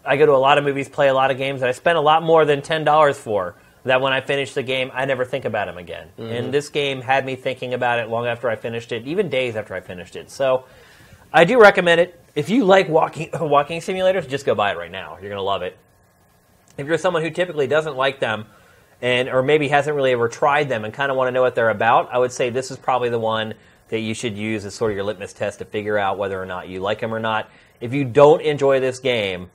I 0.05 0.19
go 0.19 0.27
to 0.27 0.33
a 0.33 0.37
lot 0.37 0.59
of 0.59 0.65
movies, 0.65 0.87
play 0.89 1.09
a 1.09 1.15
lot 1.15 1.31
of 1.31 1.39
games, 1.39 1.63
and 1.63 1.69
I 1.69 1.73
spend 1.73 1.97
a 1.97 2.03
lot 2.03 2.23
more 2.23 2.45
than 2.45 2.61
ten 2.61 2.85
dollars 2.85 3.17
for. 3.19 3.55
That 3.85 4.01
when 4.01 4.13
I 4.13 4.21
finish 4.21 4.53
the 4.53 4.63
game, 4.63 4.93
I 4.95 5.07
never 5.07 5.25
think 5.25 5.45
about 5.45 5.67
them 5.67 5.77
again. 5.77 6.09
And 6.17 6.55
this 6.55 6.69
game 6.69 7.01
had 7.01 7.27
me 7.27 7.35
thinking 7.35 7.75
about 7.75 7.99
it 7.99 8.09
long 8.09 8.27
after 8.27 8.49
I 8.49 8.55
finished 8.55 8.93
it, 8.93 9.09
even 9.09 9.29
days 9.29 9.57
after 9.57 9.75
I 9.75 9.81
finished 9.81 10.15
it. 10.15 10.31
So, 10.31 10.67
I 11.33 11.45
do 11.45 11.61
recommend 11.61 12.01
it. 12.01 12.21
If 12.37 12.49
you 12.49 12.65
like 12.65 12.89
walking 12.89 13.31
walking 13.41 13.81
simulators, 13.81 14.29
just 14.29 14.45
go 14.47 14.55
buy 14.55 14.73
it 14.73 14.77
right 14.77 14.91
now. 14.91 15.19
You're 15.21 15.31
gonna 15.31 15.43
love 15.43 15.63
it 15.63 15.77
if 16.79 16.87
you're 16.87 16.99
someone 16.99 17.23
who 17.23 17.31
typically 17.31 17.67
doesn't 17.67 17.97
like 17.97 18.21
them 18.21 18.47
and 19.01 19.29
or 19.29 19.43
maybe 19.43 19.69
hasn't 19.69 19.97
really 19.97 20.13
ever 20.13 20.29
tried 20.29 20.69
them 20.69 20.85
and 20.85 20.95
kind 20.95 21.11
of 21.11 21.17
want 21.17 21.29
to 21.29 21.33
know 21.33 21.43
what 21.43 21.55
they're 21.55 21.71
about, 21.71 22.13
I 22.13 22.19
would 22.19 22.33
say 22.33 22.51
this 22.51 22.71
is 22.71 22.77
probably 22.77 23.09
the 23.09 23.19
one 23.19 23.55
that 23.89 24.01
you 24.01 24.15
should 24.15 24.37
use 24.37 24.65
as 24.65 24.75
sort 24.75 24.91
of 24.91 24.97
your 24.97 25.05
litmus 25.05 25.33
test 25.33 25.59
to 25.59 25.65
figure 25.65 25.99
out 25.99 26.17
whether 26.17 26.41
or 26.41 26.47
not 26.47 26.69
you 26.69 26.81
like 26.81 27.01
them 27.01 27.13
or 27.13 27.21
not. 27.21 27.51
If 27.81 27.93
you 27.93 28.05
don't 28.05 28.41
enjoy 28.41 28.81
this 28.81 29.01
game, 29.01 29.51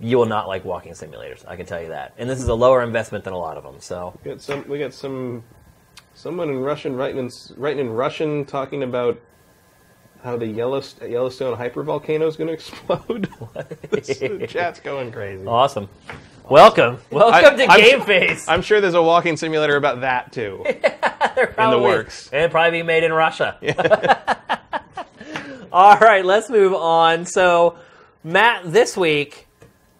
you 0.00 0.18
will 0.18 0.26
not 0.26 0.48
like 0.48 0.64
walking 0.64 0.92
simulators. 0.92 1.46
I 1.46 1.56
can 1.56 1.66
tell 1.66 1.80
you 1.80 1.88
that. 1.88 2.14
And 2.18 2.28
this 2.28 2.40
is 2.40 2.48
a 2.48 2.54
lower 2.54 2.82
investment 2.82 3.24
than 3.24 3.32
a 3.32 3.38
lot 3.38 3.56
of 3.56 3.64
them. 3.64 3.76
So 3.80 4.18
We 4.22 4.30
got 4.30 4.40
some. 4.40 4.68
We 4.68 4.78
got 4.78 4.92
some. 4.92 5.44
Someone 6.14 6.50
in 6.50 6.58
Russian 6.58 6.96
writing 6.96 7.18
in, 7.18 7.30
writing 7.56 7.86
in 7.86 7.90
Russian 7.90 8.44
talking 8.44 8.82
about 8.82 9.20
how 10.22 10.36
the 10.36 10.46
Yellowstone, 10.46 11.10
Yellowstone 11.10 11.56
hypervolcano 11.56 12.26
is 12.26 12.36
going 12.36 12.48
to 12.48 12.52
explode. 12.54 13.28
the 13.92 14.46
chat's 14.48 14.80
going 14.80 15.12
crazy. 15.12 15.46
awesome. 15.46 15.88
Welcome, 16.48 16.98
welcome 17.10 17.58
to 17.58 17.66
I'm 17.70 17.78
Game 17.78 18.00
su- 18.00 18.06
Face. 18.06 18.48
I'm 18.48 18.62
sure 18.62 18.80
there's 18.80 18.94
a 18.94 19.02
walking 19.02 19.36
simulator 19.36 19.76
about 19.76 20.00
that 20.00 20.32
too. 20.32 20.64
Probably. 21.54 21.82
works. 21.82 22.30
And 22.32 22.50
probably 22.50 22.78
be 22.80 22.82
made 22.82 23.04
in 23.04 23.12
Russia. 23.12 23.58
Yeah. 23.62 24.26
All 25.70 25.98
right, 25.98 26.24
let's 26.24 26.48
move 26.48 26.72
on. 26.72 27.26
So, 27.26 27.76
Matt, 28.24 28.72
this 28.72 28.96
week, 28.96 29.46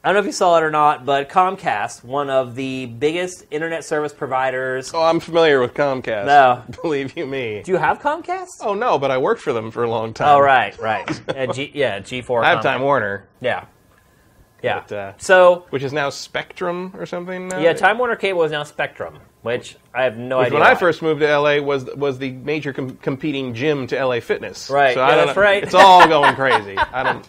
I 0.08 0.12
don't 0.12 0.14
know 0.14 0.20
if 0.20 0.26
you 0.26 0.32
saw 0.32 0.56
it 0.56 0.62
or 0.62 0.70
not, 0.70 1.04
but 1.04 1.28
Comcast, 1.28 2.02
one 2.02 2.30
of 2.30 2.54
the 2.54 2.86
biggest 2.86 3.44
internet 3.50 3.84
service 3.84 4.10
providers. 4.14 4.90
oh, 4.94 5.02
I'm 5.02 5.20
familiar 5.20 5.60
with 5.60 5.74
Comcast. 5.74 6.24
No. 6.24 6.62
believe 6.82 7.14
you 7.14 7.26
me. 7.26 7.60
Do 7.62 7.72
you 7.72 7.76
have 7.76 7.98
Comcast? 7.98 8.62
Oh 8.62 8.72
no, 8.72 8.98
but 8.98 9.10
I 9.10 9.18
worked 9.18 9.42
for 9.42 9.52
them 9.52 9.70
for 9.70 9.84
a 9.84 9.90
long 9.90 10.14
time. 10.14 10.28
Oh, 10.34 10.40
right, 10.40 10.74
right. 10.78 11.06
G, 11.52 11.70
yeah, 11.74 12.00
G4. 12.00 12.42
I 12.42 12.48
have 12.48 12.60
Comcast. 12.60 12.62
Time 12.62 12.80
Warner, 12.80 13.28
Yeah. 13.42 13.66
Yeah. 14.62 14.80
But, 14.88 14.92
uh, 14.96 15.12
so, 15.18 15.66
which 15.68 15.82
is 15.82 15.92
now 15.92 16.08
Spectrum 16.08 16.94
or 16.96 17.04
something. 17.04 17.48
Now? 17.48 17.58
yeah, 17.58 17.74
Time 17.74 17.98
Warner 17.98 18.16
Cable 18.16 18.44
is 18.44 18.50
now 18.50 18.62
Spectrum, 18.62 19.18
which 19.42 19.76
I 19.94 20.04
have 20.04 20.16
no 20.16 20.38
Which 20.38 20.46
idea. 20.46 20.58
when 20.58 20.66
I 20.66 20.74
first 20.74 21.02
moved 21.02 21.20
to 21.20 21.38
LA 21.38 21.58
was 21.60 21.84
was 21.96 22.18
the 22.18 22.30
major 22.32 22.72
com- 22.72 22.96
competing 22.96 23.52
gym 23.52 23.86
to 23.88 24.02
LA 24.02 24.20
Fitness. 24.20 24.70
Right, 24.70 24.94
So 24.94 25.00
yeah, 25.00 25.06
I 25.06 25.16
don't 25.16 25.26
that's 25.26 25.36
know. 25.36 25.42
right. 25.42 25.62
It's 25.62 25.74
all 25.74 26.08
going 26.08 26.34
crazy. 26.34 26.78
I 26.78 27.02
don't. 27.02 27.28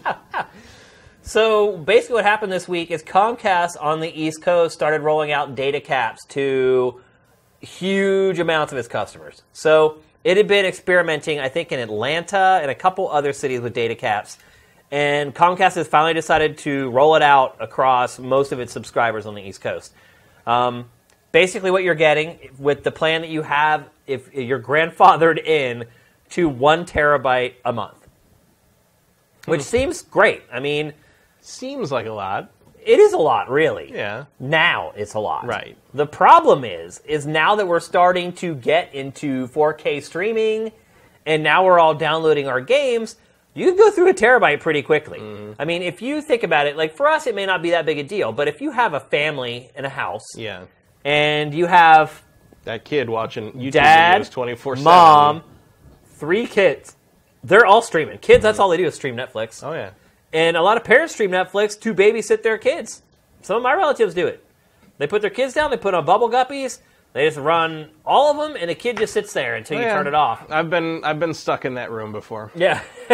So 1.30 1.76
basically, 1.76 2.14
what 2.14 2.24
happened 2.24 2.50
this 2.50 2.66
week 2.66 2.90
is 2.90 3.04
Comcast 3.04 3.80
on 3.80 4.00
the 4.00 4.08
East 4.20 4.42
Coast 4.42 4.74
started 4.74 5.02
rolling 5.02 5.30
out 5.30 5.54
data 5.54 5.80
caps 5.80 6.24
to 6.30 7.00
huge 7.60 8.40
amounts 8.40 8.72
of 8.72 8.78
its 8.80 8.88
customers. 8.88 9.40
So 9.52 9.98
it 10.24 10.36
had 10.36 10.48
been 10.48 10.66
experimenting, 10.66 11.38
I 11.38 11.48
think, 11.48 11.70
in 11.70 11.78
Atlanta 11.78 12.58
and 12.60 12.68
a 12.68 12.74
couple 12.74 13.08
other 13.08 13.32
cities 13.32 13.60
with 13.60 13.74
data 13.74 13.94
caps. 13.94 14.38
And 14.90 15.32
Comcast 15.32 15.76
has 15.76 15.86
finally 15.86 16.14
decided 16.14 16.58
to 16.58 16.90
roll 16.90 17.14
it 17.14 17.22
out 17.22 17.56
across 17.60 18.18
most 18.18 18.50
of 18.50 18.58
its 18.58 18.72
subscribers 18.72 19.24
on 19.24 19.36
the 19.36 19.40
East 19.40 19.60
Coast. 19.60 19.94
Um, 20.48 20.90
basically, 21.30 21.70
what 21.70 21.84
you're 21.84 21.94
getting 21.94 22.40
with 22.58 22.82
the 22.82 22.90
plan 22.90 23.20
that 23.20 23.30
you 23.30 23.42
have, 23.42 23.88
if 24.08 24.34
you're 24.34 24.60
grandfathered 24.60 25.38
in 25.46 25.84
to 26.30 26.48
one 26.48 26.84
terabyte 26.84 27.54
a 27.64 27.72
month, 27.72 28.08
which 29.44 29.62
seems 29.62 30.02
great. 30.02 30.42
I 30.52 30.58
mean, 30.58 30.92
Seems 31.40 31.90
like 31.92 32.06
a 32.06 32.12
lot. 32.12 32.50
it 32.84 32.98
is 32.98 33.12
a 33.12 33.18
lot, 33.18 33.50
really. 33.50 33.92
Yeah. 33.92 34.24
Now 34.38 34.92
it's 34.96 35.14
a 35.14 35.18
lot. 35.20 35.46
Right. 35.46 35.76
The 35.94 36.06
problem 36.06 36.64
is, 36.64 37.00
is 37.04 37.26
now 37.26 37.56
that 37.56 37.66
we're 37.68 37.80
starting 37.80 38.32
to 38.34 38.54
get 38.54 38.94
into 38.94 39.48
4K 39.48 40.02
streaming, 40.02 40.72
and 41.26 41.42
now 41.42 41.64
we're 41.64 41.78
all 41.78 41.94
downloading 41.94 42.48
our 42.48 42.60
games, 42.60 43.16
you 43.54 43.66
can 43.66 43.76
go 43.76 43.90
through 43.90 44.08
a 44.10 44.14
terabyte 44.14 44.60
pretty 44.60 44.80
quickly. 44.82 45.18
Mm-hmm. 45.18 45.60
I 45.60 45.64
mean, 45.66 45.82
if 45.82 46.00
you 46.00 46.22
think 46.22 46.42
about 46.42 46.66
it, 46.66 46.76
like 46.76 46.94
for 46.96 47.06
us, 47.08 47.26
it 47.26 47.34
may 47.34 47.44
not 47.46 47.62
be 47.62 47.70
that 47.70 47.84
big 47.84 47.98
a 47.98 48.02
deal, 48.04 48.32
but 48.32 48.48
if 48.48 48.60
you 48.60 48.70
have 48.70 48.94
a 48.94 49.00
family 49.00 49.70
in 49.76 49.84
a 49.84 49.88
house, 49.90 50.24
Yeah. 50.36 50.64
and 51.04 51.52
you 51.54 51.66
have 51.66 52.22
That 52.64 52.84
kid 52.84 53.10
watching 53.10 53.52
YouTube 53.52 53.72
dad, 53.72 54.22
videos 54.22 54.30
twenty 54.30 54.54
four 54.54 54.76
seven. 54.76 54.84
mom, 54.84 55.42
three 56.06 56.46
kids, 56.46 56.96
they're 57.42 57.66
all 57.66 57.82
streaming. 57.82 58.18
Kids, 58.18 58.42
that's 58.42 58.58
all 58.58 58.68
they 58.68 58.76
do 58.76 58.84
is 58.86 58.94
stream 58.94 59.16
Netflix. 59.16 59.62
Oh 59.66 59.72
yeah. 59.72 59.90
And 60.32 60.56
a 60.56 60.62
lot 60.62 60.76
of 60.76 60.84
parents 60.84 61.14
stream 61.14 61.30
Netflix 61.30 61.78
to 61.80 61.94
babysit 61.94 62.42
their 62.42 62.58
kids. 62.58 63.02
Some 63.42 63.56
of 63.56 63.62
my 63.62 63.74
relatives 63.74 64.14
do 64.14 64.26
it. 64.26 64.44
They 64.98 65.06
put 65.06 65.22
their 65.22 65.30
kids 65.30 65.54
down, 65.54 65.70
they 65.70 65.76
put 65.76 65.94
on 65.94 66.04
bubble 66.04 66.28
guppies, 66.30 66.78
they 67.14 67.26
just 67.26 67.38
run 67.38 67.88
all 68.04 68.30
of 68.30 68.36
them, 68.36 68.56
and 68.60 68.70
the 68.70 68.74
kid 68.74 68.98
just 68.98 69.12
sits 69.14 69.32
there 69.32 69.54
until 69.56 69.78
you 69.78 69.84
Oh, 69.84 69.86
Yeah. 69.88 69.94
turn 69.94 70.06
it 70.06 70.14
off. 70.14 70.44
I've 70.50 70.68
been 70.70 71.02
I've 71.04 71.18
been 71.18 71.34
stuck 71.34 71.64
in 71.64 71.74
that 71.74 71.90
room 71.90 72.12
before. 72.12 72.52
Yeah. 72.54 72.80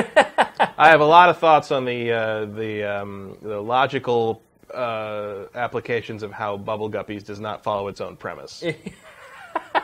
I 0.78 0.88
have 0.90 1.01
a 1.01 1.06
lot 1.06 1.28
of 1.30 1.38
thoughts 1.38 1.70
on 1.70 1.84
the 1.84 2.12
uh, 2.12 2.44
the 2.47 2.84
um, 2.84 3.38
the 3.40 3.60
logical 3.60 4.43
uh, 4.74 5.44
applications 5.55 6.22
of 6.22 6.32
how 6.32 6.56
Bubble 6.56 6.90
Guppies 6.90 7.24
does 7.24 7.40
not 7.40 7.62
follow 7.62 7.88
its 7.88 8.01
own 8.01 8.16
premise. 8.16 8.62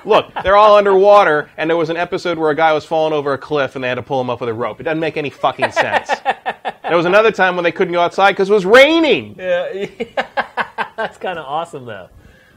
Look, 0.04 0.32
they're 0.42 0.56
all 0.56 0.76
underwater, 0.76 1.50
and 1.56 1.68
there 1.70 1.76
was 1.76 1.90
an 1.90 1.96
episode 1.96 2.38
where 2.38 2.50
a 2.50 2.54
guy 2.56 2.72
was 2.72 2.84
falling 2.84 3.12
over 3.12 3.32
a 3.32 3.38
cliff, 3.38 3.74
and 3.74 3.84
they 3.84 3.88
had 3.88 3.94
to 3.96 4.02
pull 4.02 4.20
him 4.20 4.30
up 4.30 4.40
with 4.40 4.48
a 4.48 4.54
rope. 4.54 4.80
It 4.80 4.84
doesn't 4.84 5.00
make 5.00 5.16
any 5.16 5.30
fucking 5.30 5.70
sense. 5.72 6.08
there 6.82 6.96
was 6.96 7.06
another 7.06 7.30
time 7.32 7.54
when 7.56 7.62
they 7.64 7.72
couldn't 7.72 7.92
go 7.92 8.00
outside 8.00 8.32
because 8.32 8.50
it 8.50 8.52
was 8.52 8.66
raining. 8.66 9.36
yeah. 9.38 9.86
That's 10.96 11.18
kind 11.18 11.38
of 11.38 11.46
awesome, 11.46 11.84
though. 11.86 12.08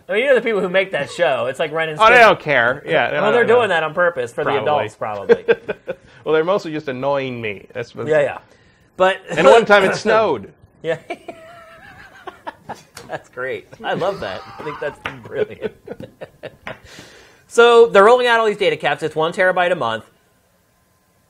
I 0.08 0.14
mean, 0.14 0.22
you 0.24 0.28
know 0.30 0.36
the 0.36 0.42
people 0.42 0.62
who 0.62 0.70
make 0.70 0.92
that 0.92 1.10
show. 1.10 1.48
It's 1.48 1.58
like 1.58 1.72
Ren 1.72 1.90
and 1.90 2.00
Oh, 2.00 2.10
they 2.10 2.20
don't 2.20 2.40
care. 2.40 2.84
Yeah, 2.86 3.22
Well, 3.22 3.32
they're 3.32 3.46
doing 3.46 3.70
that 3.70 3.82
on 3.82 3.94
purpose 3.96 4.32
for 4.34 4.44
Probably. 4.44 4.60
the 4.60 4.64
adults, 4.64 4.96
probably. 4.96 5.46
Well, 6.24 6.34
they're 6.34 6.44
mostly 6.44 6.72
just 6.72 6.88
annoying 6.88 7.40
me. 7.40 7.68
That's 7.72 7.94
what, 7.94 8.08
yeah, 8.08 8.20
yeah. 8.22 8.40
But 8.98 9.22
And 9.30 9.46
one 9.46 9.64
time 9.64 9.84
it 9.84 9.94
snowed. 9.96 10.52
Yeah. 10.82 11.00
that's 13.08 13.30
great. 13.30 13.68
I 13.84 13.94
love 13.94 14.20
that. 14.22 14.42
I 14.58 14.64
think 14.64 14.80
that's 14.80 15.00
brilliant. 15.28 15.76
So 17.48 17.88
they're 17.88 18.04
rolling 18.04 18.28
out 18.28 18.40
all 18.40 18.46
these 18.46 18.58
data 18.58 18.78
caps. 18.78 19.04
It's 19.04 19.16
one 19.16 19.34
terabyte 19.34 19.72
a 19.72 19.76
month. 19.76 20.06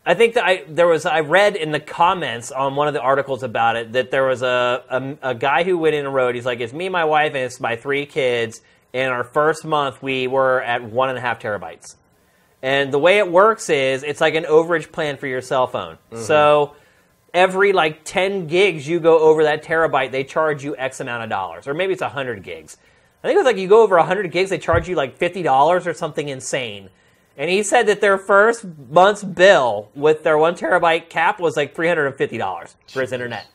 I 0.06 0.14
think 0.14 0.36
that 0.36 0.46
I 0.46 0.64
there 0.68 0.88
was 0.88 1.06
I 1.06 1.22
read 1.22 1.56
in 1.56 1.72
the 1.72 1.80
comments 1.80 2.52
on 2.52 2.76
one 2.76 2.88
of 2.88 2.94
the 2.94 3.02
articles 3.02 3.42
about 3.42 3.76
it 3.76 3.94
that 3.94 4.12
there 4.12 4.26
was 4.26 4.44
a 4.44 4.84
a, 4.90 5.32
a 5.32 5.36
guy 5.36 5.64
who 5.64 5.78
went 5.78 5.96
in 5.96 6.06
and 6.06 6.14
wrote. 6.14 6.36
He's 6.36 6.46
like, 6.46 6.60
"It's 6.60 6.74
me, 6.74 6.90
my 6.90 7.06
wife, 7.06 7.30
and 7.30 7.38
it's 7.38 7.60
my 7.60 7.76
three 7.76 8.06
kids. 8.06 8.62
And 8.94 9.12
our 9.12 9.24
first 9.24 9.66
month, 9.66 10.02
we 10.02 10.28
were 10.28 10.62
at 10.62 10.84
one 10.84 11.10
and 11.10 11.18
a 11.18 11.22
half 11.22 11.40
terabytes." 11.40 11.96
And 12.62 12.92
the 12.92 13.00
way 13.00 13.18
it 13.20 13.32
works 13.32 13.70
is 13.70 14.04
it's 14.04 14.22
like 14.22 14.36
an 14.36 14.46
overage 14.46 14.92
plan 14.92 15.18
for 15.18 15.28
your 15.28 15.42
cell 15.42 15.68
phone. 15.68 15.98
Mm-hmm. 16.12 16.24
So 16.24 16.76
every 17.34 17.74
like 17.74 18.04
10 18.06 18.48
gigs 18.48 18.88
you 18.88 19.00
go 19.00 19.20
over 19.20 19.44
that 19.44 19.64
terabyte, 19.64 20.12
they 20.12 20.24
charge 20.24 20.64
you 20.64 20.76
X 20.76 21.00
amount 21.00 21.24
of 21.24 21.30
dollars. 21.30 21.68
Or 21.68 21.74
maybe 21.74 21.94
it's 21.94 22.02
100 22.02 22.42
gigs. 22.42 22.78
I 23.24 23.28
think 23.28 23.36
it 23.36 23.40
was 23.40 23.46
like 23.46 23.58
you 23.58 23.68
go 23.68 23.82
over 23.82 23.98
100 23.98 24.32
gigs, 24.32 24.50
they 24.50 24.58
charge 24.58 24.88
you 24.88 24.96
like 24.96 25.18
$50 25.18 25.86
or 25.86 25.94
something 25.94 26.30
insane. 26.30 26.90
And 27.38 27.50
he 27.50 27.64
said 27.64 27.88
that 27.88 28.00
their 28.00 28.18
first 28.18 28.66
month's 28.90 29.24
bill 29.24 29.90
with 29.94 30.24
their 30.24 30.38
one 30.38 30.56
terabyte 30.56 31.10
cap 31.10 31.40
was 31.40 31.58
like 31.58 31.76
$350 31.76 32.76
for 32.88 33.02
his 33.02 33.12
internet. 33.12 33.48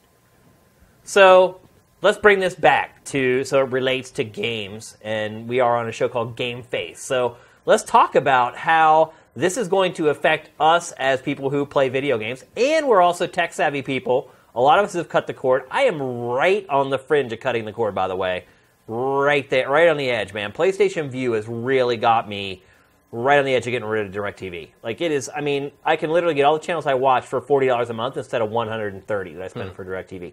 So 1.02 1.60
let's 2.02 2.18
bring 2.18 2.40
this 2.40 2.54
back 2.54 3.04
to 3.06 3.44
so 3.44 3.60
it 3.60 3.70
relates 3.70 4.10
to 4.12 4.24
games, 4.24 4.96
and 5.02 5.48
we 5.48 5.60
are 5.60 5.76
on 5.76 5.88
a 5.88 5.92
show 5.92 6.08
called 6.08 6.36
Game 6.36 6.62
Face. 6.62 7.02
So 7.02 7.36
let's 7.64 7.82
talk 7.82 8.14
about 8.14 8.56
how 8.56 9.12
this 9.34 9.56
is 9.56 9.68
going 9.68 9.94
to 9.94 10.08
affect 10.08 10.50
us 10.58 10.92
as 10.92 11.22
people 11.22 11.50
who 11.50 11.64
play 11.64 11.88
video 11.88 12.18
games, 12.18 12.44
and 12.56 12.86
we're 12.86 13.00
also 13.00 13.26
tech 13.26 13.52
savvy 13.52 13.82
people. 13.82 14.30
A 14.54 14.60
lot 14.60 14.78
of 14.78 14.84
us 14.84 14.92
have 14.94 15.08
cut 15.08 15.26
the 15.26 15.34
cord. 15.34 15.64
I 15.70 15.82
am 15.82 16.02
right 16.02 16.68
on 16.68 16.90
the 16.90 16.98
fringe 16.98 17.32
of 17.32 17.40
cutting 17.40 17.64
the 17.64 17.72
cord, 17.72 17.94
by 17.94 18.08
the 18.08 18.16
way. 18.16 18.44
Right 18.92 19.48
there, 19.48 19.70
right 19.70 19.88
on 19.88 19.98
the 19.98 20.10
edge, 20.10 20.34
man. 20.34 20.50
PlayStation 20.50 21.10
Vue 21.10 21.30
has 21.32 21.46
really 21.46 21.96
got 21.96 22.28
me 22.28 22.64
right 23.12 23.38
on 23.38 23.44
the 23.44 23.54
edge 23.54 23.64
of 23.68 23.70
getting 23.70 23.86
rid 23.86 24.04
of 24.04 24.12
DirecTV. 24.12 24.70
Like 24.82 25.00
it 25.00 25.12
is, 25.12 25.30
I 25.32 25.42
mean, 25.42 25.70
I 25.84 25.94
can 25.94 26.10
literally 26.10 26.34
get 26.34 26.42
all 26.42 26.54
the 26.54 26.64
channels 26.64 26.86
I 26.86 26.94
watch 26.94 27.24
for 27.24 27.40
forty 27.40 27.68
dollars 27.68 27.88
a 27.90 27.92
month 27.92 28.16
instead 28.16 28.42
of 28.42 28.50
one 28.50 28.66
hundred 28.66 28.94
and 28.94 29.06
thirty 29.06 29.32
that 29.34 29.44
I 29.44 29.46
spend 29.46 29.70
hmm. 29.70 29.76
for 29.76 29.84
DirecTV. 29.84 30.32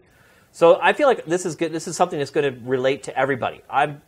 So 0.51 0.79
I 0.81 0.93
feel 0.93 1.07
like 1.07 1.23
this 1.25 1.45
is 1.45 1.55
good. 1.55 1.71
This 1.71 1.88
is 1.88 1.95
something 1.95 2.17
that's 2.17 2.31
going 2.31 2.51
to 2.51 2.59
relate 2.67 3.03
to 3.03 3.15
everybody. 3.15 3.61
I'm, 3.69 4.01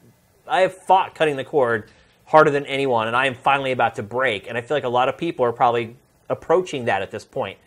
I 0.47 0.61
have 0.61 0.73
fought 0.73 1.13
cutting 1.13 1.35
the 1.35 1.43
cord 1.43 1.91
harder 2.25 2.49
than 2.49 2.65
anyone, 2.65 3.05
and 3.05 3.15
I 3.15 3.27
am 3.27 3.35
finally 3.35 3.71
about 3.71 3.93
to 3.95 4.03
break. 4.03 4.47
And 4.47 4.57
I 4.57 4.61
feel 4.61 4.75
like 4.75 4.83
a 4.83 4.89
lot 4.89 5.09
of 5.09 5.15
people 5.15 5.45
are 5.45 5.53
probably 5.53 5.95
approaching 6.27 6.85
that 6.85 7.03
at 7.03 7.11
this 7.11 7.23
point. 7.23 7.59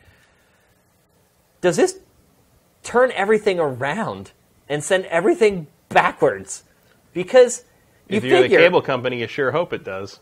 Does 1.61 1.77
this 1.77 2.01
turn 2.83 3.13
everything 3.13 3.61
around 3.61 4.33
and 4.69 4.83
send 4.83 5.05
everything 5.05 5.69
backwards? 5.89 6.65
Because 7.13 7.65
you 8.09 8.17
if 8.17 8.25
you're 8.25 8.43
figure, 8.43 8.59
the 8.59 8.65
cable 8.65 8.83
company, 8.83 9.21
you 9.21 9.27
sure 9.27 9.51
hope 9.51 9.73
it 9.73 9.85
does. 9.85 10.21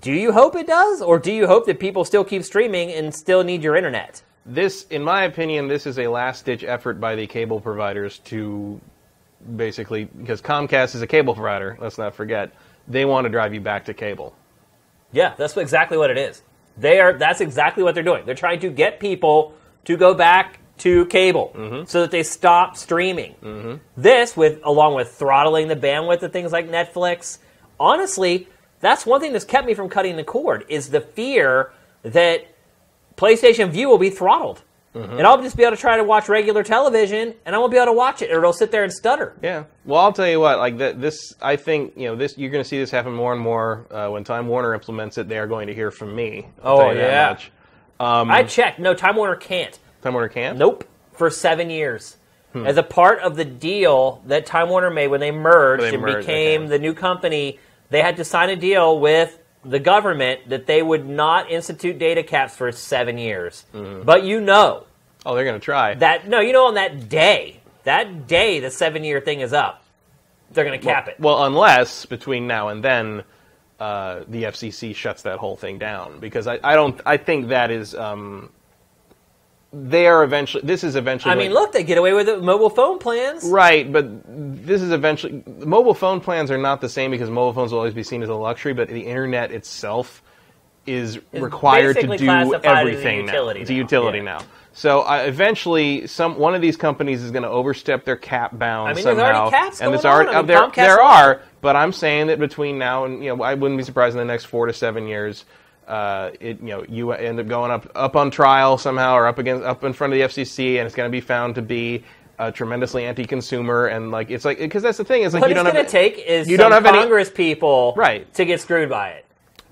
do 0.00 0.12
you 0.12 0.32
hope 0.32 0.54
it 0.54 0.66
does, 0.66 1.00
or 1.00 1.18
do 1.18 1.32
you 1.32 1.46
hope 1.46 1.66
that 1.66 1.80
people 1.80 2.04
still 2.04 2.24
keep 2.24 2.44
streaming 2.44 2.92
and 2.92 3.14
still 3.14 3.42
need 3.42 3.62
your 3.62 3.76
internet? 3.76 4.22
This, 4.44 4.86
in 4.88 5.02
my 5.02 5.24
opinion, 5.24 5.68
this 5.68 5.86
is 5.86 5.98
a 5.98 6.08
last-ditch 6.08 6.64
effort 6.64 7.00
by 7.00 7.14
the 7.14 7.26
cable 7.26 7.60
providers 7.60 8.18
to 8.26 8.80
basically 9.56 10.04
because 10.04 10.42
Comcast 10.42 10.94
is 10.94 11.02
a 11.02 11.06
cable 11.06 11.34
provider. 11.34 11.76
Let's 11.80 11.98
not 11.98 12.14
forget 12.14 12.52
they 12.86 13.04
want 13.04 13.24
to 13.24 13.28
drive 13.30 13.54
you 13.54 13.60
back 13.60 13.84
to 13.86 13.94
cable. 13.94 14.34
Yeah, 15.12 15.34
that's 15.36 15.56
exactly 15.56 15.96
what 15.96 16.10
it 16.10 16.18
is. 16.18 16.42
They 16.76 17.00
are. 17.00 17.12
That's 17.12 17.40
exactly 17.40 17.82
what 17.82 17.94
they're 17.94 18.04
doing. 18.04 18.24
They're 18.26 18.34
trying 18.34 18.60
to 18.60 18.70
get 18.70 19.00
people 19.00 19.54
to 19.84 19.96
go 19.96 20.14
back 20.14 20.60
to 20.78 21.06
cable 21.06 21.84
so 21.86 22.00
that 22.02 22.10
they 22.10 22.22
stop 22.22 22.76
streaming. 22.76 23.80
This, 23.96 24.36
with 24.36 24.60
along 24.64 24.94
with 24.94 25.10
throttling 25.10 25.68
the 25.68 25.76
bandwidth 25.76 26.22
of 26.22 26.32
things 26.32 26.52
like 26.52 26.68
Netflix, 26.68 27.38
honestly, 27.78 28.48
that's 28.80 29.04
one 29.06 29.20
thing 29.20 29.32
that's 29.32 29.44
kept 29.44 29.66
me 29.66 29.74
from 29.74 29.88
cutting 29.88 30.16
the 30.16 30.24
cord. 30.24 30.64
Is 30.68 30.90
the 30.90 31.00
fear 31.00 31.72
that 32.02 32.46
PlayStation 33.16 33.70
Vue 33.70 33.88
will 33.88 33.98
be 33.98 34.10
throttled. 34.10 34.62
and 34.94 35.22
I'll 35.26 35.40
just 35.40 35.56
be 35.56 35.62
able 35.62 35.76
to 35.76 35.80
try 35.80 35.96
to 35.96 36.02
watch 36.02 36.28
regular 36.28 36.64
television, 36.64 37.34
and 37.46 37.54
I 37.54 37.58
won't 37.58 37.70
be 37.70 37.76
able 37.76 37.86
to 37.86 37.92
watch 37.92 38.20
it, 38.22 38.32
or 38.32 38.38
it'll 38.38 38.52
sit 38.52 38.72
there 38.72 38.82
and 38.82 38.92
stutter. 38.92 39.36
Yeah. 39.42 39.64
Well, 39.84 40.00
I'll 40.00 40.12
tell 40.12 40.26
you 40.28 40.40
what. 40.40 40.58
Like 40.58 40.76
this, 40.78 41.34
I 41.40 41.54
think 41.56 41.92
you 41.96 42.06
know, 42.08 42.16
this. 42.16 42.36
You're 42.36 42.50
going 42.50 42.64
to 42.64 42.68
see 42.68 42.78
this 42.78 42.90
happen 42.90 43.12
more 43.12 43.32
and 43.32 43.40
more 43.40 43.86
uh, 43.92 44.08
when 44.10 44.24
Time 44.24 44.48
Warner 44.48 44.74
implements 44.74 45.16
it. 45.18 45.28
They 45.28 45.38
are 45.38 45.46
going 45.46 45.68
to 45.68 45.74
hear 45.74 45.90
from 45.92 46.16
me. 46.16 46.48
I'll 46.64 46.76
Oh, 46.76 46.78
tell 46.80 46.88
you 46.94 47.00
that 47.00 47.42
yeah. 48.00 48.20
Um, 48.20 48.30
I 48.30 48.42
checked. 48.44 48.78
No, 48.80 48.94
Time 48.94 49.16
Warner 49.16 49.36
can't. 49.36 49.76
Time 50.02 50.12
Warner 50.14 50.28
can't? 50.28 50.58
Nope. 50.58 50.84
For 51.12 51.30
seven 51.30 51.70
years. 51.70 52.16
Hmm. 52.52 52.66
As 52.66 52.76
a 52.76 52.82
part 52.82 53.20
of 53.20 53.36
the 53.36 53.44
deal 53.44 54.22
that 54.26 54.46
Time 54.46 54.68
Warner 54.70 54.90
made 54.90 55.08
when 55.08 55.20
they 55.20 55.30
merged 55.30 55.82
they 55.82 55.94
and 55.94 56.02
merged, 56.02 56.26
became 56.26 56.62
okay. 56.62 56.70
the 56.70 56.78
new 56.78 56.94
company, 56.94 57.58
they 57.90 58.00
had 58.00 58.16
to 58.16 58.24
sign 58.24 58.48
a 58.50 58.56
deal 58.56 58.98
with 58.98 59.38
the 59.64 59.78
government 59.78 60.48
that 60.48 60.66
they 60.66 60.82
would 60.82 61.06
not 61.06 61.50
institute 61.50 61.98
data 61.98 62.22
caps 62.22 62.56
for 62.56 62.70
seven 62.72 63.18
years. 63.18 63.64
Mm-hmm. 63.74 64.04
But 64.04 64.24
you 64.24 64.40
know 64.40 64.84
Oh, 65.26 65.34
they're 65.34 65.44
going 65.44 65.60
to 65.60 65.64
try. 65.64 65.94
that 65.96 66.28
no, 66.28 66.40
you 66.40 66.52
know 66.52 66.66
on 66.68 66.74
that 66.74 67.08
day, 67.08 67.60
that 67.84 68.26
day 68.26 68.60
the 68.60 68.70
seven 68.70 69.04
year 69.04 69.20
thing 69.20 69.40
is 69.40 69.52
up, 69.52 69.82
they're 70.52 70.64
gonna 70.64 70.78
cap 70.78 71.08
it. 71.08 71.20
Well, 71.20 71.44
unless 71.44 72.06
between 72.06 72.46
now 72.46 72.68
and 72.68 72.82
then, 72.82 73.24
uh, 73.78 74.20
the 74.28 74.44
FCC 74.44 74.94
shuts 74.94 75.22
that 75.22 75.38
whole 75.38 75.56
thing 75.56 75.78
down, 75.78 76.18
because 76.20 76.46
I, 76.46 76.58
I 76.64 76.74
don't. 76.74 76.98
I 77.04 77.16
think 77.18 77.48
that 77.48 77.70
is. 77.70 77.94
Um, 77.94 78.50
they 79.72 80.06
are 80.06 80.24
eventually. 80.24 80.62
This 80.64 80.82
is 80.82 80.96
eventually. 80.96 81.32
I 81.32 81.36
mean, 81.36 81.52
look, 81.52 81.72
they 81.72 81.82
get 81.82 81.98
away 81.98 82.12
with 82.14 82.28
it 82.28 82.36
with 82.36 82.44
mobile 82.44 82.70
phone 82.70 82.98
plans. 82.98 83.44
Right, 83.44 83.90
but 83.90 84.06
this 84.26 84.80
is 84.80 84.92
eventually. 84.92 85.42
Mobile 85.46 85.94
phone 85.94 86.20
plans 86.20 86.50
are 86.50 86.58
not 86.58 86.80
the 86.80 86.88
same 86.88 87.10
because 87.10 87.28
mobile 87.28 87.52
phones 87.52 87.72
will 87.72 87.78
always 87.78 87.94
be 87.94 88.02
seen 88.02 88.22
as 88.22 88.28
a 88.28 88.34
luxury, 88.34 88.72
but 88.72 88.88
the 88.88 89.00
internet 89.00 89.52
itself 89.52 90.22
is 90.86 91.20
required 91.32 91.96
to 91.96 92.06
do 92.06 92.24
classified 92.24 92.64
as 92.64 92.64
a 92.64 92.78
everything 92.78 93.26
now. 93.26 93.48
It's 93.48 93.70
a 93.70 93.74
utility 93.74 94.18
yeah. 94.18 94.24
now. 94.24 94.40
So 94.72 95.02
uh, 95.02 95.24
eventually, 95.26 96.06
some 96.06 96.38
one 96.38 96.54
of 96.54 96.62
these 96.62 96.76
companies 96.76 97.22
is 97.22 97.30
going 97.30 97.42
to 97.42 97.48
overstep 97.48 98.04
their 98.04 98.16
cap 98.16 98.58
bounds 98.58 98.92
I 98.92 98.94
mean, 98.94 99.02
somehow. 99.02 99.50
and 99.50 99.94
it's 99.94 100.04
already. 100.04 100.30
I 100.30 100.36
mean, 100.36 100.46
there. 100.46 100.60
Comcast 100.60 100.74
there 100.76 101.02
are, 101.02 101.42
but 101.60 101.76
I'm 101.76 101.92
saying 101.92 102.28
that 102.28 102.38
between 102.38 102.78
now 102.78 103.04
and 103.04 103.22
you 103.22 103.36
know, 103.36 103.42
I 103.42 103.54
wouldn't 103.54 103.76
be 103.76 103.84
surprised 103.84 104.14
in 104.14 104.18
the 104.18 104.24
next 104.24 104.44
four 104.46 104.66
to 104.66 104.72
seven 104.72 105.06
years. 105.06 105.44
Uh, 105.88 106.30
it 106.38 106.60
you 106.60 106.68
know 106.68 106.84
you 106.88 107.12
end 107.12 107.40
up 107.40 107.48
going 107.48 107.70
up 107.70 107.90
up 107.94 108.14
on 108.14 108.30
trial 108.30 108.76
somehow 108.76 109.14
or 109.14 109.26
up 109.26 109.38
against 109.38 109.64
up 109.64 109.82
in 109.84 109.92
front 109.94 110.12
of 110.12 110.18
the 110.18 110.24
FCC 110.26 110.76
and 110.76 110.86
it's 110.86 110.94
going 110.94 111.08
to 111.08 111.10
be 111.10 111.20
found 111.22 111.54
to 111.54 111.62
be 111.62 112.04
uh, 112.38 112.50
tremendously 112.50 113.06
anti-consumer 113.06 113.86
and 113.86 114.10
like 114.10 114.30
it's 114.30 114.44
like 114.44 114.58
because 114.58 114.82
that's 114.82 114.98
the 114.98 115.04
thing 115.04 115.22
is 115.22 115.32
like 115.32 115.40
What 115.40 115.48
you 115.48 115.54
don't 115.54 115.64
going 115.64 115.76
have 115.76 115.86
to 115.86 115.90
take 115.90 116.18
is 116.18 116.46
you 116.46 116.58
don't 116.58 116.72
have 116.72 116.84
any- 116.84 116.98
Congress 116.98 117.30
people 117.30 117.94
Right. 117.96 118.32
to 118.34 118.44
get 118.44 118.60
screwed 118.60 118.90
by 118.90 119.08
it. 119.12 119.24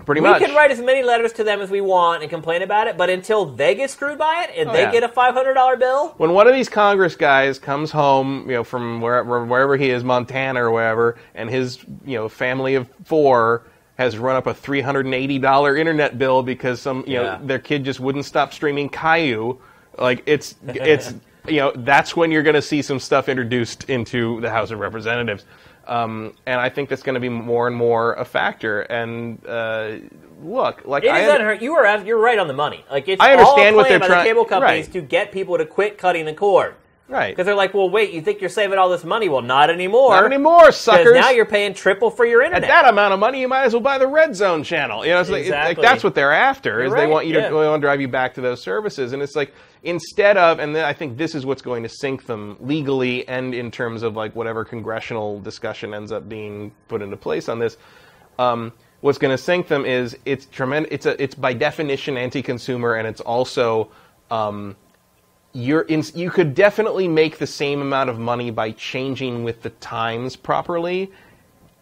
pretty 0.07 0.23
We 0.23 0.29
much 0.29 0.41
can 0.43 0.55
write 0.55 0.71
as 0.71 0.81
many 0.81 1.03
letters 1.03 1.35
to 1.35 1.45
them 1.45 1.61
as 1.61 1.71
we 1.71 1.83
want 1.83 2.23
and 2.23 2.31
complain 2.31 2.63
about 2.63 2.87
it, 2.87 2.97
but 2.97 3.11
until 3.11 3.45
they 3.45 3.75
get 3.75 3.91
screwed 3.91 4.17
by 4.19 4.47
it 4.49 4.59
and 4.59 4.71
Oh, 4.71 4.73
they 4.73 4.83
yeah. 4.83 4.93
get 4.93 5.03
a 5.05 5.09
five 5.09 5.35
hundred 5.35 5.53
dollar 5.53 5.77
bill, 5.77 6.15
when 6.17 6.33
one 6.33 6.49
of 6.49 6.55
these 6.55 6.71
Congress 6.71 7.15
guys 7.15 7.59
comes 7.59 7.91
home, 7.91 8.47
you 8.49 8.55
know, 8.57 8.65
from 8.65 9.03
wherever 9.03 9.45
wherever 9.45 9.77
he 9.77 9.91
is, 9.91 10.03
Montana 10.03 10.65
or 10.65 10.71
wherever, 10.71 11.17
and 11.35 11.51
his 11.51 11.79
you 12.07 12.17
know 12.17 12.29
family 12.29 12.75
of 12.75 12.89
four 13.05 13.65
has 13.97 14.19
run 14.19 14.37
up 14.37 14.47
a 14.47 14.55
three 14.55 14.81
hundred 14.81 15.07
and 15.07 15.15
eighty 15.15 15.39
dollar 15.39 15.77
internet 15.77 16.19
bill 16.19 16.43
because 16.43 16.81
some 16.81 17.05
you 17.07 17.15
Yeah. 17.15 17.23
know 17.39 17.47
their 17.47 17.59
kid 17.59 17.85
just 17.85 18.01
wouldn't 18.01 18.25
stop 18.25 18.53
streaming 18.53 18.89
Caillou, 18.89 19.59
like 19.99 20.23
it's 20.27 20.55
it's 20.67 21.15
you 21.49 21.57
know 21.57 21.73
that's 21.77 22.15
when 22.17 22.31
you're 22.31 22.43
going 22.43 22.55
to 22.55 22.63
see 22.63 22.83
some 22.83 22.99
stuff 23.01 23.29
introduced 23.29 23.85
into 23.91 24.41
the 24.41 24.51
House 24.51 24.71
of 24.71 24.79
Representatives. 24.81 25.45
Um, 25.89 26.35
and 26.47 26.61
I 26.61 26.69
think 26.69 26.89
that's 26.89 27.05
going 27.05 27.15
to 27.15 27.21
be 27.21 27.29
more 27.29 27.69
and 27.69 27.77
more 27.77 28.15
a 28.15 28.25
factor. 28.25 28.81
And 28.83 29.39
uh, 29.47 29.99
look, 30.43 30.85
like 30.85 31.05
it 31.05 31.11
I 31.11 31.21
is 31.21 31.33
unheard. 31.33 31.63
You 31.63 31.75
are 31.75 32.05
you're 32.05 32.19
right 32.19 32.41
on 32.41 32.49
the 32.49 32.55
money. 32.55 32.85
Like 32.91 33.07
it's 33.09 33.23
I 33.23 33.33
understand 33.33 33.77
all 33.77 33.83
what 33.83 33.89
they're 33.89 34.01
by 34.01 34.07
trying- 34.09 34.25
the 34.25 34.31
cable 34.31 34.45
companies 34.45 34.87
right. 34.87 34.93
to 34.95 35.01
get 35.01 35.31
people 35.31 35.57
to 35.59 35.65
quit 35.65 35.97
cutting 35.97 36.25
the 36.25 36.35
cord 36.35 36.75
right, 37.09 37.31
because 37.31 37.47
they're 37.47 37.55
like, 37.55 37.75
well, 37.75 37.89
wait, 37.89 38.13
you 38.13 38.21
think 38.23 38.41
you're 38.41 38.51
saving 38.51 38.79
all 38.79 38.89
this 38.89 39.05
money? 39.05 39.29
Well, 39.29 39.43
not 39.43 39.71
anymore. 39.71 40.11
not 40.11 40.25
anymore, 40.25 40.61
Because 40.61 40.77
suckers. 40.77 41.15
now 41.15 41.31
you're 41.31 41.45
paying 41.47 41.75
triple 41.75 42.11
for 42.11 42.25
your 42.27 42.43
internet. 42.43 42.65
At 42.65 42.69
that 42.85 42.89
amount 42.93 43.15
of 43.15 43.21
money, 43.21 43.41
you 43.41 43.49
might 43.49 43.65
as 43.65 43.73
well 43.73 43.83
buy 43.83 43.99
the 43.99 44.07
Red 44.07 44.35
Zone 44.35 44.63
channel. 44.63 45.05
You 45.05 45.13
know, 45.13 45.21
it's 45.21 45.31
like, 45.31 45.41
like 45.45 45.47
Exactly. 45.47 45.83
that's 45.83 46.05
what 46.05 46.15
they're 46.15 46.33
after. 46.33 46.81
Is 46.83 46.89
You're 46.89 46.97
they 46.97 47.05
right, 47.05 47.11
want 47.11 47.27
you 47.27 47.35
to 47.35 47.41
yeah. 47.41 47.49
they 47.49 47.55
want 47.55 47.81
to 47.81 47.87
drive 47.87 48.01
you 48.01 48.09
back 48.09 48.35
to 48.35 48.41
those 48.41 48.63
services, 48.63 49.13
and 49.13 49.23
it's 49.23 49.37
like 49.37 49.53
instead 49.83 50.37
of, 50.37 50.59
and 50.59 50.75
then 50.75 50.85
I 50.85 50.93
think 50.93 51.17
this 51.17 51.35
is 51.35 51.47
what's 51.47 51.63
going 51.63 51.83
to 51.85 51.89
sink 51.89 52.27
them 52.27 52.57
legally 52.61 53.27
and 53.29 53.55
in 53.55 53.71
terms 53.71 54.03
of 54.03 54.17
like 54.17 54.35
whatever 54.35 54.65
congressional 54.65 55.41
discussion 55.41 55.95
ends 55.95 56.11
up 56.13 56.29
being 56.29 56.73
put 56.89 57.03
into 57.03 57.17
place 57.17 57.49
on 57.49 57.59
this. 57.59 57.77
Um, 58.39 58.73
what's 59.01 59.19
going 59.19 59.31
to 59.31 59.39
sink 59.43 59.69
them 59.69 59.85
is 59.85 60.17
it's 60.25 60.47
tremendous. 60.47 60.91
It's 60.93 61.07
a 61.07 61.23
it's 61.23 61.35
by 61.35 61.53
definition 61.53 62.17
anti-consumer, 62.17 62.95
and 62.95 63.07
it's 63.07 63.21
also 63.21 63.91
um, 64.31 64.75
you're 65.57 65.83
in, 65.83 66.05
you 66.15 66.31
could 66.31 66.55
definitely 66.55 67.09
make 67.09 67.39
the 67.39 67.47
same 67.47 67.81
amount 67.81 68.11
of 68.11 68.19
money 68.19 68.51
by 68.51 68.73
changing 68.73 69.43
with 69.43 69.63
the 69.63 69.71
times 69.71 70.37
properly 70.37 71.11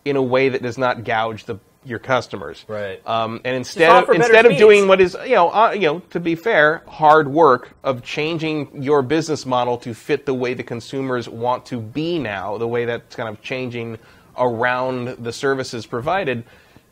in 0.05 0.14
a 0.14 0.22
way 0.22 0.48
that 0.48 0.62
does 0.62 0.78
not 0.78 1.02
gouge 1.02 1.44
the 1.44 1.59
your 1.84 1.98
customers. 1.98 2.64
Right. 2.66 3.06
Um, 3.06 3.40
and 3.44 3.56
instead 3.56 3.90
of 3.90 4.09
instead 4.09 4.46
of 4.46 4.51
speeds. 4.51 4.60
doing 4.60 4.88
what 4.88 5.01
is 5.01 5.16
you 5.24 5.34
know 5.34 5.51
uh, 5.51 5.72
you 5.72 5.82
know 5.82 5.98
to 6.10 6.20
be 6.20 6.34
fair 6.34 6.82
hard 6.86 7.28
work 7.28 7.74
of 7.82 8.02
changing 8.02 8.82
your 8.82 9.02
business 9.02 9.44
model 9.44 9.76
to 9.78 9.92
fit 9.92 10.24
the 10.24 10.32
way 10.32 10.55
the 10.55 10.62
consumers 10.62 11.28
want 11.28 11.66
to 11.66 11.80
be 11.80 12.18
now, 12.18 12.56
the 12.56 12.68
way 12.68 12.84
that's 12.84 13.16
kind 13.16 13.28
of 13.28 13.42
changing 13.42 13.98
around 14.38 15.09
the 15.22 15.32
services 15.32 15.84
provided, 15.84 16.44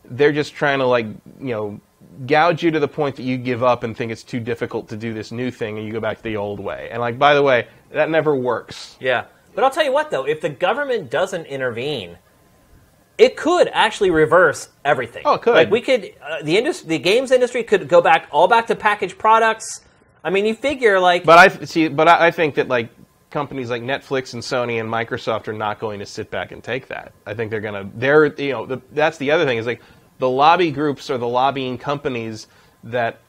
they're 0.05 0.33
just 0.33 0.53
trying 0.53 0.79
to 0.79 0.85
like 0.85 1.07
you 1.39 1.53
know 1.55 1.79
gouge 2.25 2.63
you 2.63 2.71
to 2.71 2.79
the 2.79 2.87
point 2.87 3.15
that 3.15 3.23
you 3.23 3.37
give 3.37 3.63
up 3.63 3.83
and 3.83 3.95
think 3.95 4.11
it's 4.11 4.23
too 4.23 4.39
difficult 4.39 4.89
to 4.89 4.97
do 4.97 5.13
this 5.13 5.31
new 5.31 5.51
thing 5.51 5.77
and 5.77 5.85
you 5.87 5.93
go 5.93 5.99
back 5.99 6.17
to 6.17 6.23
the 6.23 6.37
old 6.37 6.59
way. 6.59 6.89
And 6.91 7.01
like 7.01 7.17
by 7.17 7.33
the 7.33 7.43
way, 7.43 7.67
that 7.91 8.09
never 8.09 8.35
works. 8.35 8.97
Yeah. 8.99 9.25
But 9.55 9.63
I'll 9.63 9.71
tell 9.71 9.83
you 9.83 9.93
what, 9.93 10.09
though, 10.09 10.25
if 10.25 10.41
the 10.41 10.49
government 10.49 11.11
doesn't 11.11 11.45
intervene, 11.45 12.17
it 13.17 13.37
could 13.37 13.69
actually 13.71 14.09
reverse 14.09 14.69
everything. 14.83 15.23
Oh, 15.25 15.35
it 15.35 15.41
could. 15.41 15.53
Like 15.53 15.69
we 15.69 15.81
could, 15.81 16.13
uh, 16.21 16.41
the 16.43 16.57
industry, 16.57 16.89
the 16.89 16.99
games 16.99 17.31
industry 17.31 17.63
could 17.63 17.87
go 17.87 18.01
back 18.01 18.27
all 18.31 18.47
back 18.47 18.67
to 18.67 18.75
packaged 18.75 19.17
products. 19.17 19.81
I 20.23 20.29
mean, 20.29 20.45
you 20.45 20.55
figure 20.55 20.99
like, 20.99 21.23
But 21.23 21.37
I 21.37 21.65
see. 21.65 21.87
But 21.89 22.07
I, 22.07 22.27
I 22.27 22.31
think 22.31 22.55
that 22.55 22.67
like 22.67 22.89
companies 23.29 23.69
like 23.69 23.81
Netflix 23.83 24.33
and 24.33 24.41
Sony 24.41 24.79
and 24.79 24.89
Microsoft 24.89 25.47
are 25.47 25.53
not 25.53 25.79
going 25.79 25.99
to 25.99 26.05
sit 26.05 26.31
back 26.31 26.51
and 26.51 26.63
take 26.63 26.87
that. 26.87 27.13
I 27.25 27.33
think 27.33 27.51
they're 27.51 27.61
going 27.61 27.73
to. 27.73 27.97
They're 27.97 28.33
you 28.41 28.53
know 28.53 28.65
the, 28.65 28.81
that's 28.93 29.17
the 29.17 29.31
other 29.31 29.45
thing 29.45 29.57
is 29.57 29.67
like 29.67 29.81
the 30.19 30.29
lobby 30.29 30.71
groups 30.71 31.09
or 31.09 31.17
the 31.17 31.27
lobbying 31.27 31.77
companies 31.77 32.47
that 32.83 33.19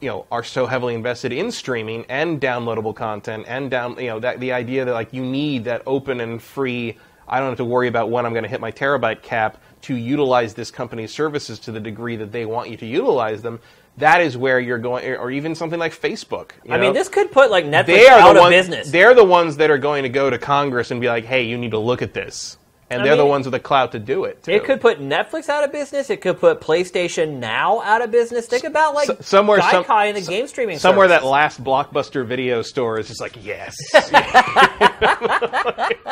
you 0.00 0.08
know 0.08 0.26
are 0.30 0.44
so 0.44 0.66
heavily 0.66 0.94
invested 0.94 1.32
in 1.32 1.50
streaming 1.50 2.04
and 2.08 2.40
downloadable 2.40 2.94
content 2.94 3.44
and 3.46 3.70
down 3.70 3.96
you 3.98 4.06
know 4.06 4.18
that 4.20 4.40
the 4.40 4.52
idea 4.52 4.84
that 4.84 4.92
like 4.92 5.12
you 5.12 5.24
need 5.24 5.64
that 5.64 5.82
open 5.86 6.20
and 6.20 6.42
free. 6.42 6.96
I 7.28 7.38
don't 7.38 7.50
have 7.50 7.58
to 7.58 7.64
worry 7.64 7.86
about 7.86 8.10
when 8.10 8.26
I'm 8.26 8.32
going 8.32 8.42
to 8.42 8.48
hit 8.48 8.60
my 8.60 8.72
terabyte 8.72 9.22
cap 9.22 9.62
to 9.82 9.94
utilize 9.94 10.52
this 10.52 10.72
company's 10.72 11.12
services 11.12 11.60
to 11.60 11.72
the 11.72 11.78
degree 11.78 12.16
that 12.16 12.32
they 12.32 12.44
want 12.44 12.70
you 12.70 12.76
to 12.78 12.86
utilize 12.86 13.40
them. 13.40 13.60
That 13.98 14.20
is 14.20 14.36
where 14.36 14.58
you're 14.58 14.78
going, 14.78 15.06
or 15.14 15.30
even 15.30 15.54
something 15.54 15.78
like 15.78 15.92
Facebook. 15.92 16.52
you 16.64 16.72
I 16.72 16.76
know? 16.76 16.84
mean, 16.84 16.92
this 16.92 17.08
could 17.08 17.30
put 17.30 17.50
like 17.50 17.66
Netflix 17.66 18.06
out 18.06 18.36
of 18.36 18.42
ones, 18.42 18.50
business. 18.50 18.90
They're 18.90 19.14
the 19.14 19.24
ones 19.24 19.58
that 19.58 19.70
are 19.70 19.78
going 19.78 20.02
to 20.02 20.08
go 20.08 20.28
to 20.28 20.38
Congress 20.38 20.90
and 20.90 21.00
be 21.00 21.06
like, 21.06 21.24
"Hey, 21.24 21.44
you 21.44 21.56
need 21.56 21.70
to 21.70 21.78
look 21.78 22.02
at 22.02 22.14
this," 22.14 22.56
and 22.90 23.02
I 23.02 23.04
they're 23.04 23.16
the 23.16 23.26
ones 23.26 23.46
with 23.46 23.52
the 23.52 23.60
clout 23.60 23.92
to 23.92 23.98
do 23.98 24.24
it. 24.24 24.42
Too. 24.42 24.52
It 24.52 24.64
could 24.64 24.80
put 24.80 25.00
Netflix 25.00 25.48
out 25.48 25.64
of 25.64 25.72
business. 25.72 26.10
It 26.10 26.20
could 26.20 26.38
put 26.40 26.60
PlayStation 26.60 27.38
Now 27.38 27.80
out 27.82 28.02
of 28.02 28.10
business. 28.10 28.46
Think 28.46 28.64
about 28.64 28.94
like 28.94 29.08
S- 29.08 29.26
somewhere, 29.26 29.60
some- 29.62 29.84
and 29.88 30.16
the 30.16 30.20
game 30.22 30.46
streaming. 30.48 30.78
somewhere 30.78 31.08
that 31.08 31.24
last 31.24 31.62
blockbuster 31.62 32.26
video 32.26 32.62
store 32.62 32.98
is 32.98 33.08
just 33.08 33.20
like, 33.20 33.36
yes, 33.44 33.74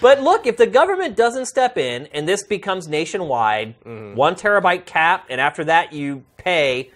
But 0.00 0.22
look, 0.22 0.46
if 0.46 0.56
the 0.56 0.66
government 0.68 1.16
doesn't 1.16 1.46
step 1.46 1.76
in 1.76 2.06
and 2.12 2.28
this 2.28 2.44
becomes 2.44 2.86
nationwide, 2.86 3.74
Mm-hmm. 3.80 4.14
one 4.16 4.34
terabyte 4.36 4.86
cap, 4.86 5.26
and 5.28 5.40
after 5.40 5.64
that 5.64 5.92
you 5.92 6.22
pay, 6.36 6.90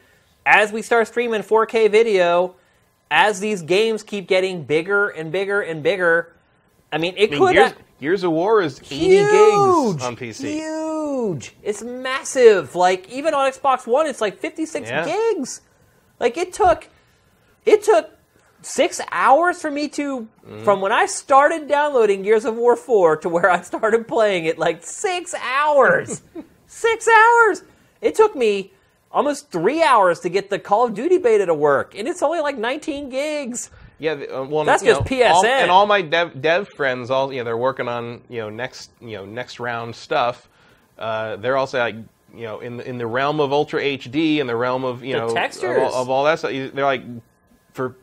as 0.47 0.71
we 0.73 0.83
start 0.83 1.09
streaming 1.09 1.43
4K 1.43 1.91
video, 1.91 2.55
as 3.11 3.41
these 3.41 3.63
games 3.63 4.03
keep 4.05 4.29
getting 4.29 4.63
bigger 4.65 5.09
and 5.09 5.33
bigger 5.33 5.61
and 5.61 5.83
bigger, 5.83 6.33
I 6.93 6.99
mean, 6.99 7.15
it 7.17 7.31
I 7.31 7.33
mean, 7.33 7.39
could. 7.41 7.75
Gears 8.03 8.25
of 8.25 8.33
War 8.33 8.61
is 8.61 8.81
80 8.81 8.95
huge, 8.97 9.31
gigs 9.31 10.03
on 10.05 10.17
PC. 10.17 10.55
Huge. 10.55 11.55
It's 11.63 11.83
massive. 11.85 12.75
Like 12.75 13.09
even 13.09 13.33
on 13.33 13.49
Xbox 13.51 13.87
One, 13.87 14.09
it's 14.09 14.21
like 14.21 14.39
56 14.39 14.91
Yeah. 14.91 15.07
gigs. 15.07 15.61
Like 16.19 16.37
it 16.37 16.53
took, 16.53 16.89
it 17.65 17.85
took 17.85 18.11
six 18.61 19.01
hours 19.13 19.63
for 19.63 19.71
me 19.71 19.87
to, 19.91 20.27
Mm-hmm. 20.45 20.65
from 20.65 20.81
when 20.81 20.91
I 20.91 21.07
started 21.07 21.69
downloading 21.69 22.23
Gears 22.23 22.45
of 22.45 22.57
War 22.57 22.75
4 22.75 23.19
to 23.19 23.29
where 23.29 23.49
I 23.49 23.61
started 23.63 24.09
playing 24.09 24.47
it. 24.47 24.59
Like 24.59 24.83
six 24.83 25.33
hours. 25.35 26.23
six 26.67 27.07
hours. 27.09 27.63
It 28.01 28.17
took 28.17 28.35
me 28.35 28.73
almost 29.13 29.53
three 29.53 29.81
hours 29.81 30.19
to 30.21 30.29
get 30.29 30.51
the 30.51 30.59
Call 30.59 30.85
of 30.87 30.95
Duty 30.95 31.19
beta 31.19 31.47
to 31.47 31.55
work, 31.55 31.95
and 31.97 32.09
it's 32.09 32.21
only 32.23 32.41
like 32.41 32.59
19 32.59 33.11
gigs. 33.11 33.71
Yeah, 34.03 34.15
uh, 34.15 34.43
well, 34.43 34.65
That's 34.65 34.83
just 34.83 35.01
know, 35.03 35.05
all- 35.33 35.43
and 35.63 35.71
all 35.71 35.87
my 35.87 36.03
dev, 36.03 36.43
dev 36.43 36.69
friends, 36.71 37.09
all 37.09 37.33
you 37.33 37.39
know, 37.39 37.45
they're 37.45 37.57
working 37.57 37.87
on 37.87 38.21
you 38.29 38.41
know 38.41 38.51
next 38.51 38.91
you 39.01 39.17
know 39.17 39.25
next 39.25 39.61
round 39.61 39.95
stuff. 39.95 40.49
Uh, 40.99 41.37
they're 41.37 41.57
also 41.57 41.79
like 41.79 41.95
you 42.35 42.43
know 42.43 42.59
in 42.59 42.79
the, 42.79 42.89
in 42.89 42.99
the 42.99 43.07
realm 43.07 43.39
of 43.39 43.53
Ultra 43.53 43.81
HD, 43.81 44.39
in 44.39 44.49
the 44.49 44.57
realm 44.57 44.83
of 44.85 45.05
you 45.05 45.13
The 45.15 45.19
know 45.21 45.29
of 45.87 45.95
of 45.95 46.11
all 46.11 46.25
that 46.25 46.41
stuff. 46.41 46.51
They're 46.51 46.85
like 46.85 47.05
for 47.75 47.95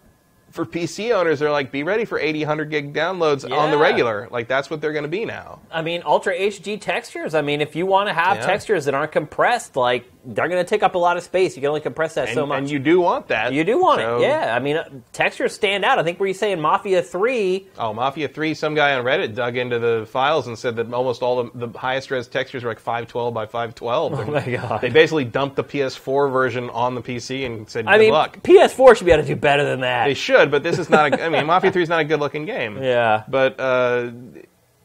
for 0.51 0.65
PC 0.65 1.13
owners, 1.13 1.39
they're 1.39 1.51
like, 1.51 1.71
be 1.71 1.83
ready 1.83 2.05
for 2.05 2.17
80, 2.19 2.39
100 2.39 2.69
gig 2.69 2.93
downloads 2.93 3.49
on 3.49 3.71
the 3.71 3.77
regular. 3.77 4.27
Like 4.31 4.47
that's 4.47 4.69
what 4.69 4.81
they're 4.81 4.93
going 4.93 5.03
to 5.03 5.09
be 5.09 5.25
now. 5.25 5.59
I 5.71 5.81
mean, 5.81 6.01
Ultra 6.05 6.33
HD 6.35 6.79
textures. 6.79 7.35
I 7.35 7.41
mean, 7.41 7.61
if 7.61 7.75
you 7.75 7.85
want 7.85 8.07
to 8.09 8.13
have 8.13 8.37
Yeah. 8.37 8.45
textures 8.45 8.85
that 8.85 8.93
aren't 8.93 9.11
compressed, 9.11 9.75
like 9.75 10.05
they're 10.25 10.49
going 10.49 10.63
to 10.63 10.69
take 10.69 10.83
up 10.83 10.95
a 10.95 10.97
lot 10.97 11.15
of 11.17 11.23
space. 11.23 11.55
You 11.55 11.61
can 11.61 11.69
only 11.69 11.79
compress 11.81 12.15
that 12.15 12.27
And, 12.27 12.35
so 12.35 12.45
much. 12.45 12.57
and 12.59 12.69
you 12.69 12.77
do 12.77 12.99
want 12.99 13.29
that. 13.29 13.53
You 13.53 13.63
do 13.63 13.79
want 13.81 14.01
So- 14.01 14.17
it, 14.17 14.21
yeah. 14.23 14.53
I 14.55 14.59
mean, 14.59 14.75
uh, 14.77 14.87
textures 15.13 15.53
stand 15.53 15.85
out. 15.85 15.97
I 15.97 16.03
think 16.03 16.19
were 16.19 16.27
you 16.27 16.33
saying 16.33 16.59
Mafia 16.59 17.01
Three? 17.01 17.67
Oh, 17.77 17.93
Mafia 17.93 18.27
3, 18.27 18.53
some 18.53 18.75
guy 18.75 18.93
on 18.95 19.05
Reddit 19.05 19.33
dug 19.33 19.55
into 19.57 19.79
the 19.79 20.05
files 20.11 20.47
and 20.47 20.57
said 20.59 20.75
that 20.75 20.91
almost 20.93 21.23
all 21.23 21.43
the, 21.43 21.67
the 21.67 21.77
highest 21.77 22.11
res 22.11 22.27
textures 22.27 22.63
were 22.63 22.69
like 22.71 22.79
512 22.79 23.33
by 23.33 23.45
512. 23.45 24.13
Oh 24.19 24.31
my 24.31 24.45
God. 24.49 24.81
They 24.81 24.89
basically 24.89 25.25
dumped 25.25 25.55
the 25.55 25.63
PS4 25.63 26.31
version 26.31 26.69
on 26.69 26.95
the 26.95 27.01
PC 27.01 27.45
and 27.45 27.69
said, 27.69 27.85
good 27.85 27.91
I 27.91 27.97
mean, 27.97 28.11
luck. 28.11 28.39
PS4 28.43 28.97
should 28.97 29.05
be 29.05 29.11
able 29.11 29.23
to 29.23 29.27
do 29.27 29.35
better 29.35 29.63
than 29.63 29.79
that. 29.81 30.05
They 30.05 30.13
should, 30.13 30.38
but 30.47 30.63
this 30.63 30.79
is 30.79 30.89
not 30.89 31.13
a. 31.13 31.23
I 31.25 31.29
mean, 31.29 31.45
Mafia 31.45 31.71
3 31.71 31.83
is 31.83 31.89
not 31.89 31.99
a 31.99 32.05
good 32.05 32.19
looking 32.19 32.45
game. 32.45 32.77
Yeah. 32.89 33.23
But 33.27 33.59
uh, 33.59 34.11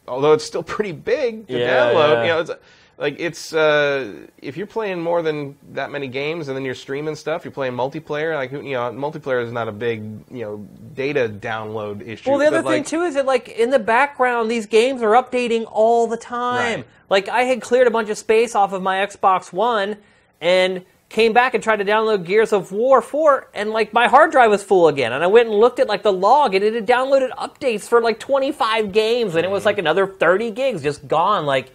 although 0.06 0.32
it's 0.32 0.44
still 0.44 0.62
pretty 0.62 0.92
big 0.92 1.46
to 1.46 1.58
Yeah, 1.58 1.92
download, 1.92 2.14
yeah. 2.14 2.22
you 2.22 2.28
know, 2.28 2.40
it's 2.40 2.50
like 2.96 3.16
it's 3.18 3.52
uh, 3.52 4.26
if 4.38 4.56
you're 4.56 4.66
playing 4.66 5.00
more 5.00 5.22
than 5.22 5.56
that 5.72 5.90
many 5.90 6.06
games 6.06 6.48
and 6.48 6.56
then 6.56 6.64
you're 6.64 6.74
streaming 6.74 7.16
stuff, 7.16 7.44
you're 7.44 7.52
playing 7.52 7.72
multiplayer. 7.72 8.34
Like 8.34 8.52
you 8.52 8.62
know, 8.62 8.92
multiplayer 8.92 9.44
is 9.44 9.52
not 9.52 9.68
a 9.68 9.72
big 9.72 10.02
you 10.30 10.44
know 10.44 10.68
data 10.94 11.28
download 11.28 12.06
issue. 12.06 12.30
Well, 12.30 12.38
the 12.38 12.46
other 12.46 12.62
but, 12.62 12.70
thing 12.70 12.82
like, 12.82 12.86
too 12.86 13.02
is 13.02 13.14
that 13.14 13.26
like 13.26 13.48
in 13.48 13.70
the 13.70 13.78
background, 13.78 14.50
these 14.50 14.66
games 14.66 15.02
are 15.02 15.12
updating 15.12 15.66
all 15.70 16.06
the 16.06 16.16
time. 16.16 16.80
Right. 16.80 16.86
Like 17.10 17.28
I 17.28 17.42
had 17.42 17.60
cleared 17.62 17.86
a 17.86 17.90
bunch 17.90 18.10
of 18.10 18.18
space 18.18 18.54
off 18.54 18.72
of 18.72 18.82
my 18.82 18.96
Xbox 19.04 19.52
One 19.52 19.96
and 20.40 20.84
came 21.14 21.32
back 21.32 21.54
and 21.54 21.62
tried 21.62 21.76
to 21.76 21.84
download 21.84 22.24
Gears 22.26 22.52
of 22.52 22.72
War 22.72 23.00
4 23.00 23.46
and 23.54 23.70
like 23.70 23.92
my 23.92 24.08
hard 24.08 24.32
drive 24.32 24.50
was 24.50 24.64
full 24.64 24.88
again 24.88 25.12
and 25.12 25.22
I 25.22 25.28
went 25.28 25.48
and 25.48 25.56
looked 25.56 25.78
at 25.78 25.86
like 25.86 26.02
the 26.02 26.12
log 26.12 26.56
and 26.56 26.64
it 26.64 26.74
had 26.74 26.88
downloaded 26.88 27.30
updates 27.36 27.82
for 27.88 28.00
like 28.02 28.18
25 28.18 28.90
games 28.90 29.36
and 29.36 29.46
it 29.46 29.48
Mm. 29.48 29.52
was 29.52 29.64
like 29.64 29.78
another 29.78 30.08
30 30.08 30.50
gigs 30.50 30.82
just 30.82 31.06
gone 31.06 31.46
like 31.46 31.70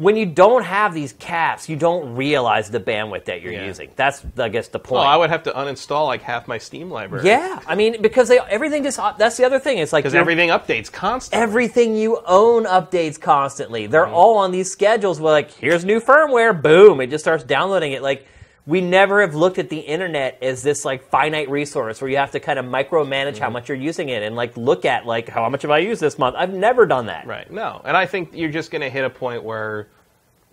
when 0.00 0.16
you 0.16 0.24
don't 0.24 0.62
have 0.64 0.94
these 0.94 1.12
caps, 1.12 1.68
you 1.68 1.76
don't 1.76 2.16
realize 2.16 2.70
the 2.70 2.80
bandwidth 2.80 3.26
that 3.26 3.42
you're 3.42 3.52
Yeah. 3.52 3.66
using. 3.66 3.90
That's, 3.96 4.24
I 4.38 4.48
guess, 4.48 4.68
the 4.68 4.78
point. 4.78 5.00
Well, 5.00 5.02
I 5.06 5.14
would 5.14 5.28
have 5.28 5.42
to 5.42 5.50
uninstall 5.50 6.06
like 6.06 6.22
half 6.22 6.48
my 6.48 6.56
Steam 6.56 6.90
library. 6.90 7.26
yeah, 7.26 7.60
I 7.66 7.74
mean, 7.74 8.00
because 8.00 8.28
they 8.28 8.38
everything 8.38 8.82
just 8.82 8.98
that's 9.18 9.36
the 9.36 9.44
other 9.44 9.58
thing. 9.58 9.76
It's 9.76 9.92
like 9.92 10.04
because 10.04 10.14
everything 10.14 10.48
updates 10.48 10.90
constantly. 10.90 11.42
everything 11.42 11.96
you 11.96 12.18
own 12.26 12.64
updates 12.64 13.20
constantly. 13.20 13.86
They're 13.86 14.06
Mm-hmm. 14.06 14.14
all 14.14 14.38
on 14.38 14.52
these 14.52 14.72
schedules 14.72 15.20
where 15.20 15.32
like 15.32 15.50
here's 15.52 15.84
new 15.84 16.00
firmware, 16.00 16.60
boom, 16.62 17.02
it 17.02 17.10
just 17.10 17.22
starts 17.22 17.44
downloading 17.44 17.92
it. 17.92 18.00
Like 18.02 18.26
we 18.70 18.80
never 18.80 19.20
have 19.20 19.34
looked 19.34 19.58
at 19.58 19.68
the 19.68 19.80
internet 19.80 20.38
as 20.40 20.62
this 20.62 20.84
like 20.84 21.02
finite 21.08 21.50
resource 21.50 22.00
where 22.00 22.08
you 22.08 22.16
have 22.16 22.30
to 22.30 22.38
kind 22.38 22.56
of 22.56 22.64
micromanage 22.64 23.32
Mm-hmm. 23.34 23.42
how 23.42 23.50
much 23.50 23.68
you're 23.68 23.76
using 23.76 24.10
it 24.10 24.22
and 24.22 24.36
like 24.36 24.56
look 24.56 24.84
at 24.84 25.06
like 25.06 25.28
how 25.28 25.48
much 25.48 25.62
have 25.62 25.72
I 25.72 25.78
used 25.78 26.00
this 26.00 26.20
month. 26.20 26.36
I've 26.38 26.54
never 26.54 26.86
done 26.86 27.06
that. 27.06 27.26
Right. 27.26 27.50
No, 27.50 27.82
and 27.84 27.96
I 27.96 28.06
think 28.06 28.30
you're 28.32 28.50
just 28.50 28.70
going 28.70 28.82
to 28.82 28.88
hit 28.88 29.04
a 29.04 29.10
point 29.10 29.42
where 29.42 29.88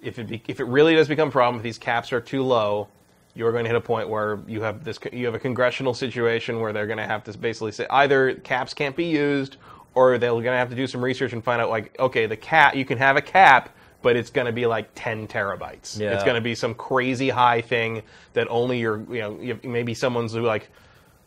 if 0.01 0.17
it 0.17 0.27
be, 0.27 0.41
if 0.47 0.59
it 0.59 0.63
really 0.63 0.95
does 0.95 1.07
become 1.07 1.29
a 1.29 1.31
problem, 1.31 1.57
if 1.59 1.63
these 1.63 1.77
caps 1.77 2.11
are 2.11 2.19
too 2.19 2.41
low, 2.41 2.87
you're 3.35 3.51
going 3.51 3.65
to 3.65 3.69
hit 3.69 3.77
a 3.77 3.81
point 3.81 4.09
where 4.09 4.39
you 4.47 4.61
have 4.61 4.83
this 4.83 4.97
you 5.13 5.25
have 5.27 5.35
a 5.35 5.39
congressional 5.39 5.93
situation 5.93 6.59
where 6.59 6.73
they're 6.73 6.87
going 6.87 6.97
to 6.97 7.05
have 7.05 7.23
to 7.25 7.37
basically 7.37 7.71
say 7.71 7.85
either 7.91 8.33
caps 8.33 8.73
can't 8.73 8.95
be 8.95 9.05
used 9.05 9.57
or 9.93 10.17
they're 10.17 10.31
going 10.31 10.43
to 10.45 10.51
have 10.51 10.69
to 10.69 10.75
do 10.75 10.87
some 10.87 11.03
research 11.03 11.33
and 11.33 11.43
find 11.43 11.61
out 11.61 11.69
like 11.69 11.95
okay 11.99 12.25
the 12.25 12.35
cap 12.37 12.75
you 12.75 12.83
can 12.83 12.97
have 12.97 13.15
a 13.15 13.21
cap 13.21 13.69
but 14.01 14.15
it's 14.15 14.29
going 14.29 14.45
to 14.45 14.51
be 14.53 14.65
like 14.65 14.89
10 14.95 15.27
terabytes. 15.27 15.99
Yeah. 15.99 16.13
It's 16.13 16.23
going 16.23 16.35
to 16.35 16.41
be 16.41 16.55
some 16.55 16.73
crazy 16.75 17.29
high 17.29 17.61
thing 17.61 18.03
that 18.33 18.47
only 18.49 18.79
your 18.79 18.99
you 19.11 19.19
know 19.21 19.39
you 19.39 19.59
maybe 19.63 19.93
someone's 19.93 20.33
who 20.33 20.41
like 20.41 20.69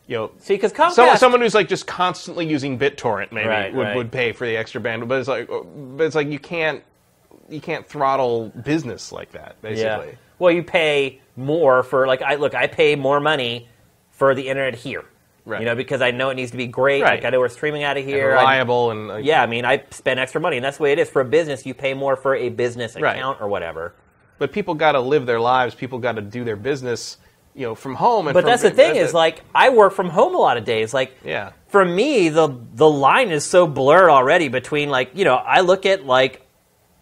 you 0.07 0.17
know 0.17 0.31
See, 0.39 0.55
because 0.55 0.73
Comcast, 0.73 0.91
Someone, 0.93 1.17
someone 1.17 1.41
who's 1.41 1.53
like 1.55 1.67
just 1.69 1.87
constantly 1.87 2.47
using 2.47 2.77
BitTorrent 2.79 3.31
maybe 3.31 3.47
Right, 3.47 3.73
would, 3.73 3.83
right. 3.83 3.95
would 3.95 4.11
pay 4.11 4.31
for 4.31 4.45
the 4.47 4.57
extra 4.57 4.81
bandwidth, 4.81 5.07
but 5.07 5.19
it's 5.19 5.27
like, 5.27 5.47
but 5.47 6.03
it's 6.05 6.15
like 6.15 6.27
you 6.29 6.39
can't 6.39 6.83
you 7.49 7.59
can't 7.61 7.85
throttle 7.85 8.49
business 8.63 9.11
like 9.11 9.31
that 9.33 9.61
basically. 9.61 10.07
yeah. 10.07 10.15
Well, 10.39 10.51
you 10.51 10.63
pay 10.63 11.21
more 11.35 11.83
for 11.83 12.07
like 12.07 12.21
I 12.21 12.35
look, 12.35 12.55
I 12.55 12.67
pay 12.67 12.95
more 12.95 13.19
money 13.19 13.67
for 14.11 14.33
the 14.33 14.47
internet 14.47 14.75
here. 14.75 15.05
Right. 15.45 15.59
You 15.61 15.65
know, 15.65 15.75
because 15.75 16.01
I 16.01 16.11
know 16.11 16.29
it 16.29 16.35
needs 16.35 16.51
to 16.51 16.57
be 16.57 16.67
great. 16.67 17.01
Right. 17.01 17.15
Like 17.15 17.25
I 17.25 17.29
know 17.31 17.39
we're 17.39 17.49
streaming 17.49 17.83
out 17.83 17.97
of 17.97 18.03
And 18.03 18.09
here. 18.13 18.31
I- 18.31 18.39
reliable 18.41 18.91
and 18.91 19.07
like, 19.07 19.25
Yeah, 19.25 19.41
I 19.41 19.47
mean, 19.47 19.65
I 19.65 19.83
spend 19.89 20.19
extra 20.19 20.39
money, 20.39 20.57
and 20.57 20.63
that's 20.65 20.77
the 20.77 20.83
way 20.83 20.91
it 20.91 20.99
is. 20.99 21.09
For 21.09 21.21
a 21.21 21.25
business, 21.25 21.65
you 21.65 21.73
pay 21.73 21.93
more 21.93 22.15
for 22.15 22.35
a 22.35 22.49
business 22.49 22.95
Right. 22.95 23.15
account 23.15 23.41
or 23.41 23.47
whatever. 23.47 23.93
But 24.37 24.51
people 24.51 24.73
got 24.75 24.91
to 24.93 24.99
live 24.99 25.25
their 25.25 25.39
lives. 25.39 25.73
People 25.75 25.99
got 25.99 26.15
to 26.15 26.21
do 26.21 26.43
their 26.43 26.55
business, 26.55 27.17
you 27.55 27.65
know, 27.65 27.75
from 27.75 27.95
home. 27.95 28.27
And 28.27 28.33
But 28.33 28.41
from- 28.41 28.49
that's 28.51 28.61
the 28.61 28.71
thing 28.71 28.93
that- 28.93 28.99
is, 29.01 29.13
like, 29.13 29.41
I 29.53 29.69
work 29.69 29.93
from 29.93 30.09
home 30.09 30.35
a 30.35 30.39
lot 30.39 30.57
of 30.57 30.63
days. 30.65 30.93
Like, 30.93 31.15
Yeah. 31.23 31.51
for 31.67 31.83
me, 31.83 32.29
the 32.29 32.49
the 32.75 32.89
line 32.89 33.31
is 33.31 33.43
so 33.45 33.65
blurred 33.67 34.09
already 34.09 34.47
between, 34.47 34.89
like, 34.89 35.11
you 35.15 35.25
know, 35.25 35.35
I 35.35 35.61
look 35.61 35.85
at 35.87 36.05
like 36.05 36.45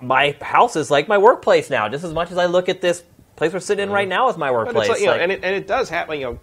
my 0.02 0.34
house 0.41 0.78
is 0.78 0.90
like 0.90 1.10
my 1.10 1.18
workplace 1.18 1.70
now, 1.70 1.90
just 1.90 2.06
as 2.06 2.14
much 2.14 2.32
as 2.32 2.38
I 2.38 2.45
look 2.45 2.70
at 2.70 2.80
this 2.80 3.03
place 3.36 3.52
we're 3.53 3.60
sitting 3.60 3.84
in 3.84 3.90
mm-hmm. 3.90 3.95
right 3.95 4.07
now 4.07 4.30
as 4.30 4.38
my 4.38 4.48
but 4.48 4.53
workplace. 4.53 4.84
it's 4.88 4.90
like, 4.91 4.99
you 5.02 5.06
know, 5.07 5.11
Like, 5.14 5.22
and 5.22 5.32
it 5.34 5.40
and 5.44 5.56
it 5.56 5.68
does 5.68 5.90
happen. 5.90 6.20
You 6.20 6.26
know, 6.26 6.40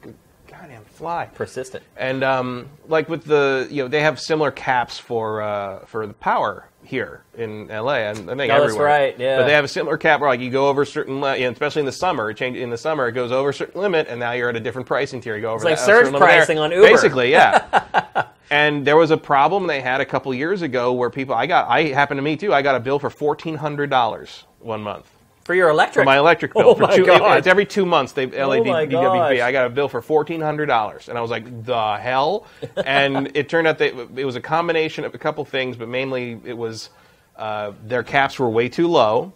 fly. 0.96 1.26
persistent. 1.34 1.84
And 1.96 2.24
um, 2.24 2.68
like 2.88 3.08
with 3.08 3.24
the, 3.24 3.66
you 3.70 3.82
know, 3.82 3.88
they 3.88 4.00
have 4.02 4.18
similar 4.20 4.50
caps 4.50 4.98
for 4.98 5.42
uh, 5.42 5.80
for 5.86 6.06
the 6.06 6.14
power 6.14 6.68
here 6.84 7.22
in 7.36 7.66
LA, 7.68 7.94
and 7.94 8.30
I 8.30 8.36
think 8.36 8.52
Oh, 8.52 8.60
that's 8.60 8.64
everywhere. 8.64 8.86
right, 8.86 9.18
yeah. 9.18 9.38
But 9.38 9.46
they 9.46 9.52
have 9.52 9.64
a 9.64 9.68
similar 9.68 9.96
cap 9.96 10.20
where 10.20 10.30
like 10.30 10.38
you 10.40 10.50
go 10.50 10.68
over 10.68 10.82
a 10.82 10.86
certain, 10.86 11.20
li- 11.20 11.38
you 11.40 11.44
know, 11.46 11.50
especially 11.50 11.80
in 11.80 11.86
the 11.86 11.92
summer, 11.92 12.30
it 12.30 12.36
change 12.36 12.56
in 12.56 12.70
the 12.70 12.78
summer 12.78 13.08
it 13.08 13.12
goes 13.12 13.32
over 13.32 13.48
a 13.50 13.54
certain 13.54 13.80
limit, 13.80 14.06
and 14.08 14.20
now 14.20 14.32
you're 14.32 14.48
at 14.48 14.56
a 14.56 14.60
different 14.60 14.86
pricing 14.86 15.20
tier. 15.20 15.34
You 15.36 15.42
go 15.42 15.52
over 15.52 15.64
like 15.64 15.76
that, 15.78 15.84
surge 15.84 16.06
certain 16.06 16.12
limit 16.14 16.28
there. 16.28 16.36
pricing 16.38 16.58
on 16.60 16.70
Uber. 16.70 16.86
Basically, 16.86 17.30
yeah. 17.32 18.26
and 18.50 18.86
there 18.86 18.96
was 18.96 19.10
a 19.10 19.16
problem 19.16 19.66
they 19.66 19.80
had 19.80 20.00
a 20.00 20.06
couple 20.06 20.32
years 20.32 20.62
ago 20.62 20.92
where 20.92 21.10
people, 21.10 21.34
I 21.34 21.46
got, 21.46 21.68
I 21.68 21.84
happened 21.88 22.18
to 22.18 22.22
me 22.22 22.36
too. 22.36 22.54
I 22.54 22.62
got 22.62 22.76
a 22.76 22.80
bill 22.80 22.98
for 23.00 23.10
fourteen 23.10 23.56
hundred 23.56 23.90
dollars 23.90 24.44
one 24.60 24.80
month. 24.82 25.10
For 25.46 25.54
your 25.54 25.68
electric. 25.68 26.02
For 26.02 26.04
my 26.04 26.18
electric 26.18 26.54
bill 26.54 26.62
Oh 26.70 26.74
for 26.74 26.82
my 26.82 26.96
two, 26.96 27.06
God. 27.06 27.38
it's 27.38 27.46
every 27.46 27.64
two 27.66 27.86
months. 27.86 28.12
They 28.12 28.26
LA 28.26 28.56
Oh 28.56 28.64
DWP. 28.64 28.90
gosh. 28.90 29.40
I 29.40 29.52
got 29.52 29.66
a 29.66 29.70
bill 29.70 29.88
for 29.88 30.02
fourteen 30.02 30.40
hundred 30.40 30.66
dollars, 30.66 31.08
and 31.08 31.16
I 31.16 31.20
was 31.20 31.30
like, 31.30 31.64
"The 31.64 31.96
hell!" 31.98 32.46
and 32.84 33.30
it 33.36 33.48
turned 33.48 33.68
out 33.68 33.78
that 33.78 33.96
it 34.18 34.24
was 34.24 34.34
a 34.34 34.40
combination 34.40 35.04
of 35.04 35.14
a 35.14 35.18
couple 35.18 35.44
things, 35.44 35.76
but 35.76 35.88
mainly 35.88 36.40
it 36.44 36.56
was 36.58 36.90
uh, 37.36 37.72
their 37.84 38.02
caps 38.02 38.40
were 38.40 38.50
way 38.50 38.68
too 38.68 38.88
low, 38.88 39.32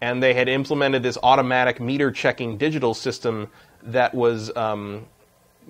and 0.00 0.22
they 0.22 0.32
had 0.32 0.48
implemented 0.48 1.02
this 1.02 1.18
automatic 1.24 1.80
meter 1.80 2.12
checking 2.12 2.56
digital 2.56 2.94
system 2.94 3.48
that 3.82 4.14
was. 4.14 4.56
Um, 4.56 5.06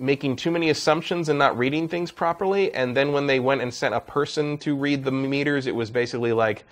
making 0.01 0.33
too 0.33 0.49
many 0.49 0.69
assumptions 0.69 1.27
and 1.27 1.37
not 1.37 1.57
reading 1.57 1.85
things 1.85 2.09
properly. 2.09 2.73
And 2.73 2.95
then 2.95 3.11
when 3.11 3.27
they 3.27 3.41
went 3.41 3.61
and 3.61 3.73
sent 3.73 3.93
a 3.93 3.99
person 3.99 4.57
to 4.59 4.73
read 4.73 5.03
the 5.03 5.11
meters, 5.11 5.67
it 5.67 5.75
was 5.75 5.91
basically 5.91 6.31
like 6.31 6.63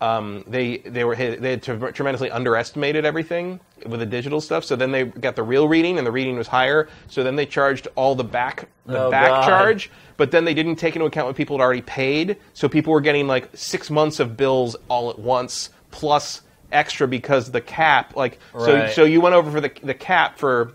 um, 0.00 0.44
they 0.46 0.78
they 0.78 1.04
were 1.04 1.14
they 1.14 1.50
had 1.50 1.62
tre- 1.62 1.92
tremendously 1.92 2.30
underestimated 2.30 3.04
everything 3.04 3.60
with 3.86 4.00
the 4.00 4.06
digital 4.06 4.40
stuff. 4.40 4.64
So 4.64 4.76
then 4.76 4.92
they 4.92 5.04
got 5.04 5.36
the 5.36 5.42
real 5.42 5.68
reading, 5.68 5.98
and 5.98 6.06
the 6.06 6.10
reading 6.12 6.36
was 6.38 6.46
higher. 6.48 6.88
So 7.08 7.22
then 7.22 7.36
they 7.36 7.46
charged 7.46 7.88
all 7.96 8.14
the 8.14 8.24
back 8.24 8.68
the 8.86 9.04
Oh, 9.04 9.10
back 9.10 9.28
God. 9.28 9.46
charge. 9.46 9.90
But 10.16 10.30
then 10.30 10.44
they 10.44 10.54
didn't 10.54 10.76
take 10.76 10.96
into 10.96 11.06
account 11.06 11.26
what 11.26 11.36
people 11.36 11.58
had 11.58 11.62
already 11.62 11.82
paid. 11.82 12.36
So 12.54 12.68
people 12.68 12.92
were 12.92 13.00
getting 13.00 13.26
like 13.26 13.48
six 13.54 13.90
months 13.90 14.20
of 14.20 14.36
bills 14.36 14.76
all 14.88 15.10
at 15.10 15.18
once, 15.18 15.70
plus 15.90 16.42
extra 16.72 17.06
because 17.08 17.50
the 17.50 17.60
cap. 17.60 18.16
Like 18.16 18.38
so, 18.52 18.88
so 18.88 19.04
you 19.04 19.20
went 19.20 19.34
over 19.34 19.50
for 19.50 19.60
the 19.60 19.70
the 19.82 19.94
cap 19.94 20.38
for 20.38 20.72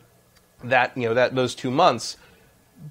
that 0.63 0.95
you 0.97 1.07
know 1.07 1.13
that 1.15 1.35
those 1.35 1.53
two 1.55 1.69
months 1.71 2.17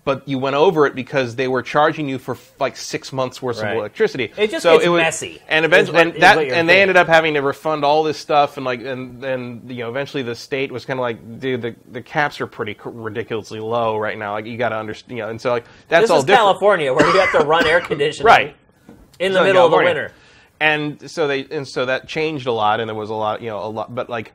but 0.05 0.27
you 0.29 0.39
went 0.39 0.57
over 0.57 0.87
it 0.87 0.95
because 0.95 1.37
they 1.37 1.47
were 1.47 1.63
charging 1.63 2.09
you 2.09 2.19
for 2.19 2.37
like 2.59 2.77
six 2.77 3.13
months 3.13 3.41
worth 3.41 3.61
Right. 3.61 3.73
of 3.73 3.79
electricity. 3.79 4.33
It 4.37 4.51
just 4.51 4.63
so 4.63 4.79
gets 4.79 4.89
was, 4.89 5.01
messy, 5.01 5.41
and 5.49 5.65
eventually, 5.65 5.97
what- 5.99 6.07
and 6.15 6.23
that, 6.23 6.39
and 6.39 6.69
they 6.69 6.83
ended 6.83 6.97
up 6.97 7.07
having 7.07 7.35
to 7.35 7.41
refund 7.43 7.85
all 7.85 8.03
this 8.03 8.19
stuff, 8.19 8.57
and 8.57 8.67
like, 8.67 8.81
and 8.83 9.21
then 9.23 9.63
you 9.69 9.77
know, 9.85 9.89
eventually 9.91 10.23
the 10.23 10.35
state 10.35 10.73
was 10.73 10.85
kind 10.85 10.99
of 10.99 11.03
like, 11.03 11.41
dude, 11.41 11.63
the 11.63 11.77
the 11.93 12.03
caps 12.03 12.41
are 12.41 12.47
pretty 12.47 12.77
ridiculously 12.85 13.61
low 13.61 13.97
right 13.97 14.19
now. 14.19 14.33
Like, 14.33 14.47
you 14.47 14.57
got 14.57 14.71
to 14.71 14.77
understand, 14.77 15.19
you 15.19 15.23
know, 15.25 15.31
and 15.31 15.41
so 15.41 15.51
like 15.51 15.65
that's 15.89 16.05
this 16.05 16.11
all 16.11 16.19
is 16.19 16.25
different, 16.25 16.41
California 16.47 16.93
where 16.93 17.07
you 17.07 17.21
have 17.21 17.33
to 17.33 17.47
run 17.47 17.67
air 17.67 17.81
conditioning 17.93 18.27
right? 18.27 18.57
in 19.21 19.33
the 19.33 19.39
Southern 19.39 19.53
middle 19.53 19.67
of 19.67 19.71
the 19.71 19.77
winter. 19.79 20.13
And 20.61 21.11
so 21.11 21.27
they 21.29 21.45
and 21.51 21.67
so 21.67 21.87
that 21.87 22.09
changed 22.09 22.47
a 22.47 22.53
lot, 22.53 22.81
and 22.81 22.89
there 22.89 22.95
was 22.95 23.11
a 23.11 23.15
lot, 23.15 23.43
you 23.43 23.49
know, 23.51 23.59
a 23.65 23.69
lot, 23.69 23.95
but 23.95 24.09
like. 24.09 24.33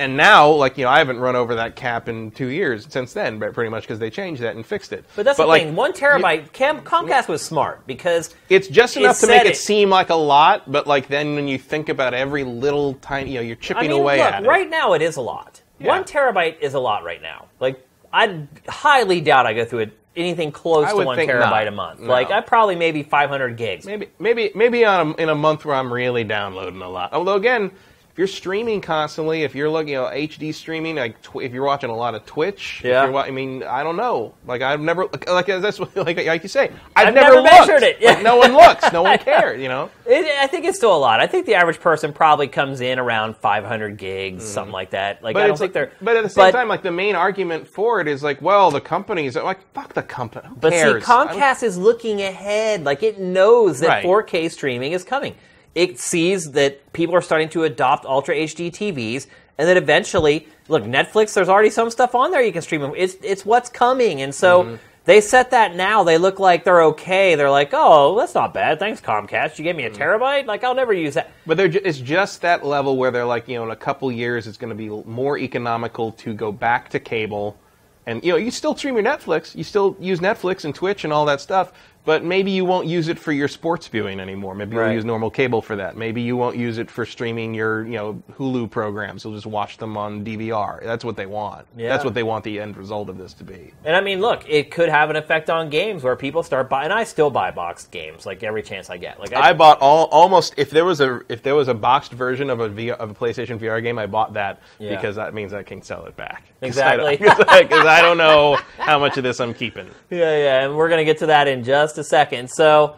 And 0.00 0.16
now, 0.16 0.48
like 0.48 0.78
you 0.78 0.84
know, 0.84 0.90
I 0.90 0.98
haven't 0.98 1.18
run 1.18 1.34
over 1.34 1.56
that 1.56 1.74
cap 1.74 2.08
in 2.08 2.30
two 2.30 2.46
years 2.46 2.86
since 2.88 3.12
then, 3.12 3.38
but 3.38 3.52
pretty 3.52 3.70
much 3.70 3.82
because 3.82 3.98
they 3.98 4.10
changed 4.10 4.42
that 4.42 4.54
and 4.54 4.64
fixed 4.64 4.92
it. 4.92 5.04
But 5.16 5.24
that's 5.24 5.38
the 5.38 5.46
like, 5.46 5.62
thing. 5.62 5.74
One 5.74 5.92
terabyte. 5.92 6.52
Cam, 6.52 6.82
Comcast 6.82 7.26
was 7.28 7.42
smart 7.42 7.86
because 7.86 8.34
It's 8.48 8.68
just 8.68 8.96
It 8.96 9.00
enough 9.00 9.18
to 9.20 9.26
make 9.26 9.42
it, 9.42 9.48
it. 9.48 9.56
seem 9.56 9.90
like 9.90 10.10
a 10.10 10.14
lot, 10.14 10.70
but 10.70 10.86
like 10.86 11.08
then 11.08 11.34
when 11.34 11.48
you 11.48 11.58
think 11.58 11.88
about 11.88 12.14
every 12.14 12.44
little 12.44 12.94
tiny, 12.94 13.32
you 13.32 13.36
know, 13.38 13.42
you're 13.42 13.56
I 13.56 13.60
chipping 13.60 13.90
mean, 13.90 14.00
away 14.00 14.18
look, 14.18 14.32
at 14.32 14.46
right 14.46 14.68
now 14.68 14.92
it 14.92 15.02
is 15.02 15.16
a 15.16 15.20
lot. 15.20 15.60
Yeah. 15.80 15.88
One 15.88 16.04
terabyte 16.04 16.60
is 16.60 16.74
a 16.74 16.80
lot 16.80 17.02
right 17.02 17.20
now. 17.20 17.46
Like 17.58 17.84
I 18.12 18.46
highly 18.68 19.20
doubt 19.20 19.46
I 19.46 19.52
go 19.54 19.64
through 19.64 19.80
it 19.80 19.98
anything 20.18 20.50
close 20.52 20.90
to 20.90 20.96
one 20.96 21.18
terabyte 21.18 21.50
not. 21.50 21.66
a 21.66 21.70
month. 21.70 22.00
No. 22.00 22.08
Like 22.08 22.30
I 22.30 22.40
probably 22.40 22.76
maybe 22.76 23.02
500 23.02 23.56
gigs. 23.56 23.86
Maybe, 23.86 24.08
maybe, 24.18 24.50
maybe 24.54 24.84
on 24.84 25.10
a, 25.10 25.14
in 25.14 25.28
a 25.28 25.34
month 25.34 25.64
where 25.64 25.76
I'm 25.76 25.92
really 25.92 26.24
downloading 26.24 26.82
a 26.82 26.88
lot. 26.88 27.12
Although 27.12 27.36
again, 27.36 27.70
you're 28.18 28.26
streaming 28.26 28.80
constantly, 28.80 29.44
if 29.44 29.54
you're 29.54 29.70
looking, 29.70 29.90
you 29.90 29.98
know, 29.98 30.06
HD 30.06 30.52
streaming, 30.52 30.96
like 30.96 31.22
tw- 31.22 31.36
if 31.42 31.52
you're 31.52 31.64
watching 31.64 31.88
a 31.88 31.96
lot 31.96 32.16
of 32.16 32.26
Twitch, 32.26 32.80
if 32.80 32.86
Yeah. 32.86 33.04
you're 33.06 33.16
I 33.16 33.30
mean, 33.30 33.62
I 33.62 33.84
don't 33.84 33.96
know. 33.96 34.34
Like 34.44 34.60
I've 34.60 34.80
never, 34.80 35.06
like, 35.28 35.46
that's 35.46 35.78
what, 35.78 35.96
like, 35.96 36.16
like 36.26 36.42
you 36.42 36.48
say, 36.48 36.72
I've, 36.96 37.08
I've 37.08 37.14
never, 37.14 37.36
never 37.36 37.40
looked. 37.42 37.52
measured 37.68 37.82
it. 37.84 37.98
Yeah. 38.00 38.14
Like, 38.14 38.22
no 38.24 38.36
one 38.36 38.52
looks, 38.54 38.92
no 38.92 39.02
one 39.04 39.18
cares. 39.18 39.62
You 39.62 39.68
know. 39.68 39.90
It, 40.04 40.26
I 40.40 40.48
think 40.48 40.64
it's 40.64 40.76
still 40.76 40.96
a 40.96 40.98
lot. 40.98 41.20
I 41.20 41.28
think 41.28 41.46
the 41.46 41.54
average 41.54 41.78
person 41.78 42.12
probably 42.12 42.48
comes 42.48 42.80
in 42.80 42.98
around 42.98 43.36
500 43.36 43.96
gigs, 43.96 44.42
mm-hmm. 44.42 44.52
something 44.52 44.72
like 44.72 44.90
that. 44.90 45.22
Like 45.22 45.36
I 45.36 45.46
don't 45.46 45.56
think 45.56 45.72
they're. 45.72 45.92
But 46.02 46.16
at 46.16 46.24
the 46.24 46.28
same 46.28 46.46
but- 46.46 46.50
time, 46.50 46.66
like 46.66 46.82
the 46.82 46.90
main 46.90 47.14
argument 47.14 47.68
for 47.68 48.00
it 48.00 48.08
is 48.08 48.22
like, 48.24 48.42
well, 48.42 48.72
the 48.72 48.80
companies 48.80 49.36
are 49.36 49.44
like, 49.44 49.60
fuck 49.74 49.94
the 49.94 50.02
company. 50.02 50.48
Who 50.48 50.56
But 50.56 50.72
see, 50.72 50.78
cares? 50.80 51.06
Don't- 51.06 51.28
Comcast 51.30 51.62
is 51.62 51.78
looking 51.78 52.20
ahead. 52.20 52.82
Like 52.84 53.04
it 53.04 53.20
knows 53.20 53.78
that 53.80 53.88
Right. 53.88 54.04
4K 54.04 54.50
streaming 54.50 54.90
is 54.90 55.04
coming. 55.04 55.36
It 55.78 55.98
sees 55.98 56.52
that 56.52 56.92
people 56.92 57.14
are 57.14 57.22
starting 57.22 57.48
to 57.50 57.62
adopt 57.64 58.04
Ultra 58.04 58.34
HD 58.34 58.70
TVs, 58.70 59.26
and 59.58 59.68
that 59.68 59.76
eventually, 59.76 60.48
look, 60.68 60.82
Netflix. 60.84 61.34
There's 61.34 61.48
already 61.48 61.70
some 61.70 61.90
stuff 61.90 62.14
on 62.14 62.32
there 62.32 62.42
you 62.42 62.52
can 62.52 62.62
stream. 62.62 62.82
It's 62.96 63.16
it's 63.22 63.46
what's 63.46 63.68
coming, 63.70 64.20
and 64.22 64.34
so. 64.34 64.64
Mm-hmm. 64.64 64.76
They 65.04 65.22
set 65.22 65.52
that 65.52 65.74
now. 65.74 66.04
They 66.04 66.18
look 66.18 66.38
like 66.38 66.64
they're 66.64 66.82
okay. 66.92 67.34
They're 67.34 67.50
like, 67.50 67.70
oh, 67.72 68.18
that's 68.18 68.34
not 68.34 68.52
bad. 68.52 68.78
Thanks, 68.78 69.00
Comcast. 69.00 69.56
You 69.56 69.64
gave 69.64 69.74
me 69.74 69.84
a 69.84 69.90
Mm-hmm. 69.90 70.02
terabyte. 70.02 70.44
Like, 70.44 70.64
I'll 70.64 70.74
never 70.74 70.92
use 70.92 71.14
that. 71.14 71.30
But 71.46 71.56
they're 71.56 71.68
ju- 71.68 71.80
it's 71.82 71.96
just 71.98 72.42
that 72.42 72.62
level 72.62 72.98
where 72.98 73.10
they're 73.10 73.24
like, 73.24 73.48
you 73.48 73.54
know, 73.56 73.64
in 73.64 73.70
a 73.70 73.76
couple 73.76 74.12
years, 74.12 74.46
it's 74.46 74.58
going 74.58 74.68
to 74.68 74.74
be 74.76 74.90
more 75.10 75.38
economical 75.38 76.12
to 76.12 76.34
go 76.34 76.52
back 76.52 76.90
to 76.90 77.00
cable, 77.00 77.56
and 78.04 78.22
you 78.22 78.32
know, 78.32 78.36
you 78.36 78.50
still 78.50 78.76
stream 78.76 78.96
your 78.96 79.04
Netflix, 79.04 79.54
you 79.56 79.64
still 79.64 79.96
use 79.98 80.20
Netflix 80.20 80.66
and 80.66 80.74
Twitch 80.74 81.04
and 81.04 81.12
all 81.12 81.24
that 81.24 81.40
stuff, 81.40 81.72
but 82.08 82.24
maybe 82.24 82.50
you 82.50 82.64
won't 82.64 82.86
use 82.86 83.08
it 83.08 83.18
for 83.18 83.32
your 83.32 83.48
sports 83.48 83.86
viewing 83.86 84.18
anymore. 84.18 84.54
Maybe 84.54 84.74
Right. 84.74 84.86
you'll 84.86 84.94
use 84.94 85.04
normal 85.04 85.28
cable 85.28 85.60
for 85.60 85.76
that. 85.76 85.94
Maybe 85.94 86.22
you 86.22 86.38
won't 86.38 86.56
use 86.56 86.78
it 86.78 86.90
for 86.90 87.04
streaming 87.04 87.52
your, 87.52 87.84
you 87.84 87.96
know, 87.98 88.22
Hulu 88.38 88.70
programs. 88.70 89.24
You'll 89.24 89.34
just 89.34 89.44
watch 89.44 89.76
them 89.76 89.94
on 89.98 90.24
DVR. 90.24 90.82
That's 90.82 91.04
what 91.04 91.16
they 91.16 91.26
want. 91.26 91.66
Yeah. 91.76 91.90
That's 91.90 92.06
what 92.06 92.14
they 92.14 92.22
want 92.22 92.44
the 92.44 92.60
end 92.60 92.78
result 92.78 93.10
of 93.10 93.18
this 93.18 93.34
to 93.34 93.44
be. 93.44 93.74
And 93.84 93.94
I 93.94 94.00
mean, 94.00 94.22
look, 94.22 94.48
it 94.48 94.70
could 94.70 94.88
have 94.88 95.10
an 95.10 95.16
effect 95.16 95.50
on 95.50 95.68
games 95.68 96.02
where 96.02 96.16
people 96.16 96.42
start 96.42 96.70
buying. 96.70 96.84
And 96.86 96.94
I 96.94 97.04
still 97.04 97.28
buy 97.28 97.50
boxed 97.50 97.90
games, 97.90 98.24
like 98.24 98.42
every 98.42 98.62
chance 98.62 98.88
I 98.88 98.96
get. 98.96 99.20
Like 99.20 99.34
I 99.34 99.52
bought 99.52 99.78
all 99.82 100.06
almost 100.06 100.54
if 100.56 100.70
there 100.70 100.86
was 100.86 101.02
a 101.02 101.20
if 101.28 101.42
there 101.42 101.56
was 101.56 101.68
a 101.68 101.74
boxed 101.74 102.12
version 102.12 102.48
of 102.48 102.60
a 102.60 102.70
VR, 102.70 102.92
of 102.96 103.10
a 103.10 103.14
PlayStation 103.14 103.58
VR 103.58 103.82
game, 103.82 103.98
I 103.98 104.06
bought 104.06 104.32
that 104.32 104.60
Yeah. 104.78 104.96
because 104.96 105.16
that 105.16 105.34
means 105.34 105.52
I 105.52 105.62
can 105.62 105.82
sell 105.82 106.06
it 106.06 106.16
back. 106.16 106.44
Exactly. 106.60 107.16
Because 107.16 107.46
I, 107.46 107.98
I 107.98 108.02
don't 108.02 108.16
know 108.18 108.58
how 108.78 108.98
much 108.98 109.16
of 109.16 109.22
this 109.22 109.38
I'm 109.40 109.52
keeping. 109.54 109.86
Yeah, 110.10 110.36
yeah, 110.36 110.64
and 110.64 110.74
we're 110.74 110.88
going 110.88 110.98
to 110.98 111.04
get 111.04 111.18
to 111.18 111.26
that 111.26 111.46
in 111.48 111.62
just 111.62 111.97
a 111.98 112.04
second. 112.04 112.50
So, 112.50 112.96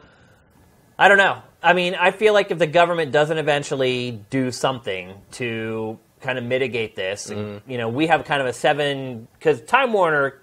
I 0.98 1.08
don't 1.08 1.18
know. 1.18 1.42
I 1.62 1.72
mean, 1.72 1.94
I 1.94 2.10
feel 2.10 2.32
like 2.32 2.50
if 2.50 2.58
the 2.58 2.66
government 2.66 3.12
doesn't 3.12 3.36
eventually 3.38 4.20
do 4.30 4.50
something 4.50 5.14
to 5.32 5.98
kind 6.20 6.38
of 6.38 6.44
mitigate 6.44 6.96
this, 6.96 7.30
and, 7.30 7.60
mm-hmm. 7.60 7.70
you 7.70 7.78
know, 7.78 7.88
we 7.88 8.06
have 8.06 8.24
kind 8.24 8.40
of 8.40 8.46
a 8.46 8.52
seven 8.52 9.26
because 9.38 9.60
Time 9.62 9.92
Warner, 9.92 10.40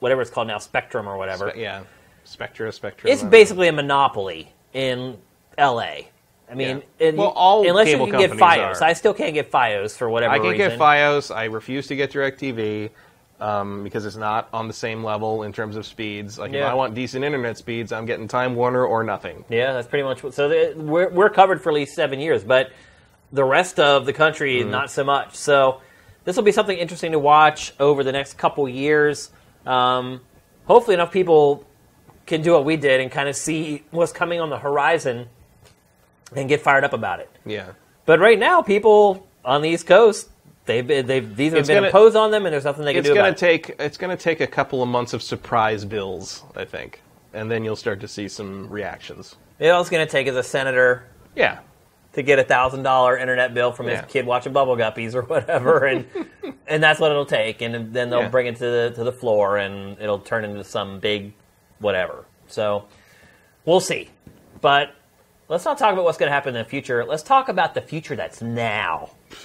whatever 0.00 0.22
it's 0.22 0.30
called 0.30 0.48
now, 0.48 0.58
Spectrum 0.58 1.08
or 1.08 1.16
whatever, 1.16 1.46
But 1.46 1.58
yeah, 1.58 1.82
Spectra, 2.24 2.72
Spectrum. 2.72 3.12
it's 3.12 3.22
basically 3.22 3.68
a 3.68 3.72
monopoly 3.72 4.52
in 4.72 5.18
L.A. 5.56 6.08
I 6.50 6.54
mean, 6.54 6.82
Yeah. 6.98 7.08
it- 7.08 7.16
Well, 7.16 7.28
all 7.28 7.66
unless 7.66 7.86
cable 7.86 8.06
you 8.06 8.12
can 8.12 8.20
get 8.20 8.30
FiOS, 8.32 8.82
are. 8.82 8.84
I 8.84 8.92
still 8.92 9.14
can't 9.14 9.32
get 9.34 9.50
FiOS 9.50 9.96
for 9.96 10.10
whatever 10.10 10.34
I 10.34 10.38
can't 10.38 10.50
reason. 10.52 10.70
get 10.70 10.78
FiOS. 10.78 11.34
I 11.34 11.44
refuse 11.44 11.86
to 11.86 11.96
get 11.96 12.12
DirecTV 12.12 12.90
um, 13.40 13.82
because 13.84 14.06
it's 14.06 14.16
not 14.16 14.48
on 14.52 14.68
the 14.68 14.74
same 14.74 15.02
level 15.04 15.42
in 15.42 15.52
terms 15.52 15.76
of 15.76 15.84
speeds. 15.86 16.38
Like 16.38 16.50
if 16.50 16.56
Yeah. 16.56 16.70
I 16.70 16.74
want 16.74 16.94
decent 16.94 17.24
internet 17.24 17.58
speeds, 17.58 17.92
I'm 17.92 18.06
getting 18.06 18.28
Time 18.28 18.54
Warner 18.54 18.84
or 18.84 19.02
nothing. 19.04 19.44
Yeah, 19.48 19.72
that's 19.72 19.88
pretty 19.88 20.04
much 20.04 20.22
what. 20.22 20.34
So 20.34 20.48
the, 20.48 20.74
we're 20.76 21.10
we're 21.10 21.30
covered 21.30 21.60
for 21.62 21.70
at 21.70 21.74
least 21.74 21.94
seven 21.94 22.20
years, 22.20 22.44
but 22.44 22.70
the 23.32 23.44
rest 23.44 23.80
of 23.80 24.06
the 24.06 24.12
country 24.12 24.60
Mm-hmm. 24.60 24.70
not 24.70 24.90
so 24.90 25.02
much. 25.04 25.34
So 25.34 25.80
this 26.24 26.36
will 26.36 26.42
be 26.44 26.52
something 26.52 26.78
interesting 26.78 27.12
to 27.12 27.18
watch 27.18 27.72
over 27.80 28.04
the 28.04 28.12
next 28.12 28.38
couple 28.38 28.68
years. 28.68 29.30
Um, 29.66 30.20
hopefully, 30.66 30.94
enough 30.94 31.10
people 31.12 31.66
can 32.26 32.40
do 32.40 32.52
what 32.52 32.64
we 32.64 32.76
did 32.76 33.00
and 33.00 33.10
kind 33.10 33.28
of 33.28 33.36
see 33.36 33.82
what's 33.90 34.12
coming 34.12 34.40
on 34.40 34.48
the 34.48 34.58
horizon 34.58 35.28
and 36.34 36.48
get 36.48 36.60
fired 36.62 36.84
up 36.84 36.92
about 36.92 37.20
it. 37.20 37.30
Yeah. 37.44 37.72
But 38.06 38.20
right 38.20 38.38
now, 38.38 38.62
people 38.62 39.26
on 39.44 39.60
the 39.62 39.68
East 39.68 39.86
Coast, 39.86 40.30
they've 40.66 40.86
they've 40.86 41.36
these 41.36 41.52
have 41.52 41.60
It's 41.60 41.68
been 41.68 41.76
gonna- 41.76 41.86
imposed 41.88 42.16
on 42.16 42.30
them, 42.30 42.46
and 42.46 42.52
there's 42.52 42.64
nothing 42.64 42.84
they 42.84 42.92
can 42.92 43.00
It's 43.00 43.08
do 43.08 43.14
gonna 43.14 43.28
about 43.28 43.42
it. 43.42 43.46
take 43.46 43.76
it's 43.78 43.96
gonna 43.96 44.16
take 44.16 44.40
a 44.40 44.46
couple 44.46 44.82
of 44.82 44.88
months 44.88 45.12
of 45.12 45.22
surprise 45.22 45.84
bills, 45.84 46.42
I 46.56 46.64
think, 46.64 47.02
and 47.32 47.50
then 47.50 47.64
you'll 47.64 47.76
start 47.76 48.00
to 48.00 48.08
see 48.08 48.28
some 48.28 48.68
reactions. 48.70 49.36
You 49.60 49.68
know, 49.68 49.74
All 49.76 49.80
it's 49.80 49.90
going 49.90 50.04
to 50.04 50.10
take 50.10 50.26
is 50.26 50.34
a 50.34 50.42
senator 50.42 51.04
Yeah. 51.36 51.58
to 52.14 52.22
get 52.22 52.40
a 52.40 52.44
thousand 52.44 52.82
dollar 52.82 53.16
internet 53.16 53.54
bill 53.54 53.70
from 53.70 53.86
his 53.86 54.00
Yeah. 54.00 54.06
kid 54.06 54.26
watching 54.26 54.52
Bubble 54.52 54.76
Guppies 54.76 55.14
or 55.14 55.22
whatever, 55.22 55.84
and 55.84 56.06
and 56.66 56.82
that's 56.82 56.98
what 56.98 57.10
it'll 57.12 57.24
take, 57.26 57.62
and 57.62 57.92
then 57.94 58.10
they'll 58.10 58.22
Yeah. 58.22 58.28
bring 58.28 58.46
it 58.48 58.56
to 58.56 58.64
the 58.64 58.92
to 58.96 59.04
the 59.04 59.12
floor, 59.12 59.56
and 59.58 59.96
it'll 60.00 60.18
turn 60.18 60.44
into 60.44 60.64
some 60.64 60.98
big 60.98 61.32
whatever. 61.78 62.24
So 62.48 62.84
we'll 63.64 63.80
see, 63.80 64.10
but 64.60 64.90
let's 65.48 65.64
not 65.64 65.78
talk 65.78 65.92
about 65.92 66.04
what's 66.04 66.18
going 66.18 66.28
to 66.28 66.32
happen 66.34 66.54
in 66.56 66.62
the 66.62 66.68
future. 66.68 67.04
Let's 67.04 67.22
talk 67.22 67.48
about 67.48 67.74
the 67.74 67.80
future 67.80 68.16
that's 68.16 68.40
now, 68.42 69.10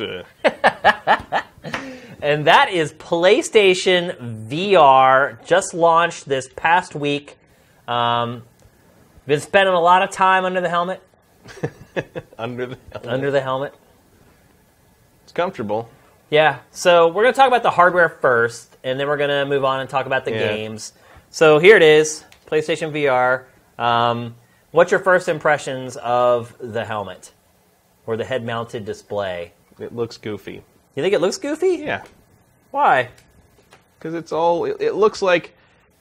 and 2.21 2.45
that 2.47 2.69
is 2.71 2.93
PlayStation 2.93 4.47
VR. 4.49 5.43
Just 5.45 5.73
launched 5.73 6.27
this 6.27 6.49
past 6.55 6.95
week. 6.95 7.37
Um, 7.87 8.43
been 9.25 9.39
spending 9.39 9.73
a 9.73 9.79
lot 9.79 10.01
of 10.01 10.11
time 10.11 10.45
under 10.45 10.61
the 10.61 10.69
helmet. 10.69 11.01
Under 12.37 12.65
the 12.67 12.77
Under 13.05 13.31
the 13.31 13.41
helmet. 13.41 13.73
it's 15.23 15.31
comfortable. 15.31 15.89
Yeah, 16.29 16.59
so 16.71 17.07
we're 17.07 17.23
going 17.23 17.33
to 17.33 17.37
talk 17.37 17.47
about 17.47 17.63
the 17.63 17.71
hardware 17.71 18.07
first, 18.09 18.77
and 18.83 18.99
then 18.99 19.07
we're 19.07 19.17
going 19.17 19.31
to 19.31 19.45
move 19.45 19.65
on 19.65 19.79
and 19.79 19.89
talk 19.89 20.05
about 20.05 20.25
the 20.25 20.31
Yeah. 20.31 20.39
games. 20.39 20.93
So 21.31 21.57
here 21.57 21.75
it 21.75 21.81
is 21.81 22.23
PlayStation 22.45 22.91
VR. 22.93 23.45
Um, 23.83 24.35
what's 24.71 24.91
your 24.91 24.99
first 24.99 25.27
impressions 25.29 25.95
of 25.97 26.55
the 26.59 26.85
helmet 26.85 27.31
or 28.05 28.17
the 28.17 28.25
head 28.25 28.45
mounted 28.45 28.85
display? 28.85 29.51
It 29.79 29.95
looks 29.95 30.17
goofy. 30.17 30.63
You 30.95 31.03
think 31.03 31.13
it 31.13 31.21
looks 31.21 31.37
goofy? 31.37 31.77
Yeah, 31.83 32.03
Why? 32.71 33.09
because 33.97 34.13
it's 34.13 34.31
all. 34.31 34.65
It, 34.65 34.77
it 34.79 34.93
looks 34.95 35.21
like. 35.21 35.55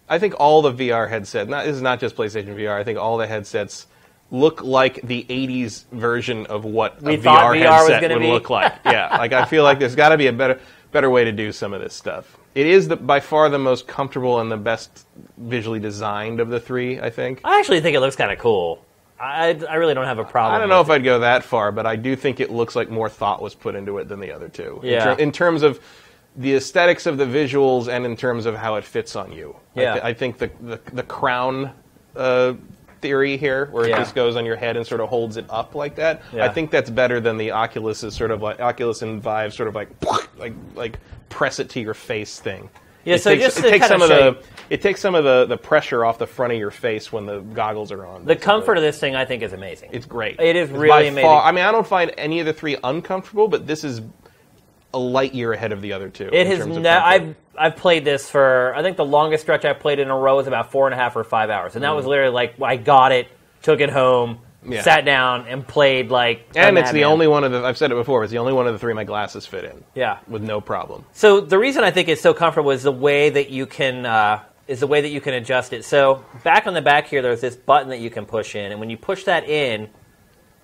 I 0.09 0.19
think 0.19 0.35
all 0.39 0.63
the 0.63 0.73
VR 0.73 1.09
headsets. 1.09 1.51
Not 1.51 1.67
this 1.67 1.77
is 1.77 1.83
not 1.83 2.01
just 2.01 2.17
PlayStation 2.17 2.55
VR. 2.57 2.75
I 2.75 2.83
think 2.85 2.99
all 2.99 3.19
the 3.19 3.27
headsets 3.27 3.87
look 4.31 4.63
like 4.63 5.01
the 5.03 5.25
'80s 5.29 5.85
version 5.93 6.47
of 6.47 6.65
what 6.65 7.03
We 7.03 7.15
a 7.15 7.19
VR, 7.19 7.55
VR 7.63 7.89
headset 7.89 8.11
would 8.13 8.21
be. 8.21 8.29
look 8.31 8.49
like. 8.51 8.75
Yeah, 8.87 9.17
like 9.19 9.33
I 9.33 9.45
feel 9.45 9.65
like 9.65 9.79
there's 9.79 9.95
got 9.95 10.09
to 10.11 10.17
be 10.19 10.29
a 10.29 10.33
better 10.33 10.59
better 10.93 11.11
way 11.11 11.25
to 11.25 11.33
do 11.33 11.53
some 11.53 11.75
of 11.75 11.81
this 11.83 11.93
stuff. 11.95 12.38
It 12.55 12.67
is 12.67 12.89
the, 12.89 12.97
by 12.97 13.21
far 13.21 13.49
the 13.49 13.59
most 13.59 13.87
comfortable 13.87 14.41
and 14.41 14.51
the 14.51 14.57
best 14.57 15.07
visually 15.37 15.79
designed 15.81 16.41
of 16.41 16.49
the 16.49 16.59
three. 16.61 17.01
I 17.01 17.11
think. 17.11 17.41
I 17.45 17.59
actually 17.59 17.81
think 17.81 17.97
it 17.97 18.01
looks 18.01 18.17
kind 18.17 18.33
of 18.33 18.39
cool. 18.39 18.85
I, 19.21 19.59
I 19.69 19.75
really 19.77 19.95
don't 19.95 20.05
have 20.07 20.19
a 20.19 20.25
problem. 20.25 20.55
I 20.55 20.59
don't 20.59 20.69
know 20.69 20.81
if 20.81 20.89
I'd 20.91 21.03
go 21.03 21.19
that 21.21 21.43
far, 21.43 21.73
but 21.73 21.87
I 21.87 21.97
do 21.97 22.15
think 22.15 22.39
it 22.39 22.51
looks 22.51 22.77
like 22.77 22.89
more 22.89 23.09
thought 23.09 23.43
was 23.43 23.55
put 23.55 23.75
into 23.75 23.99
it 23.99 24.09
than 24.09 24.21
the 24.21 24.31
other 24.31 24.49
two. 24.49 24.79
In, 24.83 24.91
Yeah. 24.91 25.05
ter- 25.05 25.21
in 25.21 25.33
terms 25.33 25.63
of 25.63 25.81
the 26.37 26.55
aesthetics 26.55 27.05
of 27.07 27.19
the 27.19 27.25
visuals 27.25 27.89
and 27.89 28.07
in 28.07 28.17
terms 28.17 28.47
of 28.47 28.55
how 28.55 28.77
it 28.77 28.85
fits 28.85 29.17
on 29.17 29.33
you. 29.33 29.57
I, 29.77 29.81
Yeah. 29.81 30.01
I 30.05 30.13
think 30.15 30.39
the, 30.39 30.51
the, 30.61 30.81
the 30.93 31.03
crown 31.03 31.73
uh, 32.15 32.55
theory 33.01 33.37
here, 33.37 33.67
where 33.73 33.89
Yeah. 33.89 33.97
it 33.97 33.99
just 33.99 34.15
goes 34.15 34.37
on 34.37 34.45
your 34.47 34.57
head 34.57 34.77
and 34.77 34.87
sort 34.87 35.01
of 35.01 35.09
holds 35.09 35.37
it 35.37 35.47
up 35.51 35.75
like 35.75 35.95
that, 35.97 36.23
Yeah. 36.33 36.45
I 36.45 36.49
think 36.49 36.71
that's 36.71 36.91
better 36.91 37.21
than 37.21 37.37
the 37.37 37.53
Oculus 37.53 38.03
is 38.05 38.15
sort 38.15 38.31
of 38.31 38.43
like 38.43 38.61
Oculus 38.61 39.03
and 39.03 39.23
Vive 39.23 39.55
sort 39.55 39.69
of 39.69 39.75
like 39.75 39.89
like 40.39 40.53
like 40.75 40.99
press 41.29 41.59
it 41.59 41.69
to 41.71 41.81
your 41.81 41.95
face 41.95 42.41
thing. 42.41 42.69
Yeah, 43.05 43.15
it 43.15 43.23
so 43.23 43.31
takes, 43.31 43.45
just 43.45 43.59
it 43.59 43.63
to 43.63 43.71
takes 43.71 43.87
some 43.89 44.03
of 44.03 44.09
show 44.09 44.31
the 44.33 44.43
it 44.71 44.83
takes 44.83 45.01
some 45.01 45.15
of 45.15 45.25
the, 45.25 45.47
the 45.47 45.57
pressure 45.57 46.05
off 46.05 46.19
the 46.19 46.27
front 46.27 46.53
of 46.53 46.59
your 46.59 46.71
face 46.71 47.11
when 47.11 47.25
the 47.25 47.41
goggles 47.41 47.91
are 47.91 48.05
on. 48.05 48.23
The 48.23 48.35
basically. 48.35 48.45
comfort 48.45 48.77
of 48.77 48.83
this 48.83 48.99
thing, 48.99 49.15
I 49.17 49.25
think, 49.25 49.43
is 49.43 49.55
amazing. 49.55 49.91
It's 49.93 50.05
great. 50.05 50.39
It 50.41 50.57
is 50.57 50.69
It's 50.69 50.79
really 50.79 51.09
amazing. 51.09 51.25
Far, 51.27 51.43
I 51.43 51.53
mean, 51.53 51.65
I 51.65 51.73
don't 51.73 51.87
find 51.87 52.13
any 52.19 52.41
of 52.41 52.47
the 52.47 52.53
three 52.53 52.77
uncomfortable, 52.85 53.49
but 53.49 53.67
this 53.67 53.83
is 53.83 54.03
a 54.93 54.99
light 54.99 55.33
year 55.35 55.53
ahead 55.55 55.73
of 55.73 55.81
the 55.81 55.93
other 55.95 56.11
two. 56.11 56.27
It 56.27 56.35
in 56.35 56.47
has. 56.49 56.59
terms 56.59 56.77
of 56.77 56.83
Ne- 56.83 56.89
I've 56.91 57.35
I've 57.59 57.77
played 57.77 58.05
this 58.05 58.29
for. 58.31 58.75
I 58.77 58.83
think 58.83 58.97
the 58.97 59.05
longest 59.05 59.43
stretch 59.43 59.65
I 59.65 59.73
played 59.73 59.99
in 59.99 60.09
a 60.11 60.17
row 60.17 60.37
was 60.37 60.47
about 60.47 60.71
four 60.73 60.87
and 60.87 60.95
a 60.95 60.97
half 60.97 61.17
or 61.17 61.25
five 61.25 61.51
hours, 61.51 61.75
and 61.75 61.85
that 61.85 61.95
was 61.97 62.07
literally 62.07 62.33
like 62.33 62.61
I 62.63 62.77
got 62.77 63.13
it, 63.13 63.29
took 63.63 63.81
it 63.81 63.91
home, 63.91 64.41
Mm. 64.65 64.73
Yeah. 64.75 64.83
sat 64.83 65.05
down, 65.05 65.47
and 65.47 65.65
played 65.67 66.11
like. 66.11 66.49
a 66.57 66.59
and 66.59 66.77
it's 66.79 66.89
the 66.91 66.95
madman. 67.03 67.13
only 67.13 67.29
one 67.29 67.45
of 67.45 67.53
the. 67.53 67.63
I've 67.65 67.79
said 67.79 67.93
it 67.93 67.95
before. 67.95 68.25
It's 68.25 68.33
the 68.33 68.39
only 68.39 68.53
one 68.53 68.67
of 68.67 68.73
the 68.73 68.79
three 68.81 68.93
my 68.93 69.05
glasses 69.05 69.47
fit 69.47 69.65
in. 69.65 69.85
Yeah. 69.95 70.19
with 70.27 70.43
no 70.43 70.61
problem. 70.61 71.05
So 71.13 71.41
the 71.41 71.59
reason 71.59 71.85
I 71.85 71.93
think 71.93 72.09
it's 72.09 72.21
so 72.21 72.35
comfortable 72.35 72.73
is 72.73 72.83
the 72.83 72.91
way 72.91 73.31
that 73.31 73.51
you 73.51 73.67
can 73.67 74.05
uh, 74.05 74.43
is 74.67 74.81
the 74.81 74.89
way 74.89 75.01
that 75.01 75.11
you 75.11 75.21
can 75.21 75.35
adjust 75.35 75.73
it. 75.73 75.85
So 75.85 76.25
back 76.43 76.67
on 76.67 76.75
the 76.75 76.83
back 76.83 77.07
here, 77.07 77.23
there's 77.23 77.41
this 77.41 77.55
button 77.55 77.91
that 77.91 78.01
you 78.01 78.11
can 78.11 78.27
push 78.27 78.57
in, 78.57 78.73
and 78.73 78.81
when 78.81 78.91
you 78.91 78.97
push 78.97 79.25
that 79.25 79.49
in, 79.49 79.89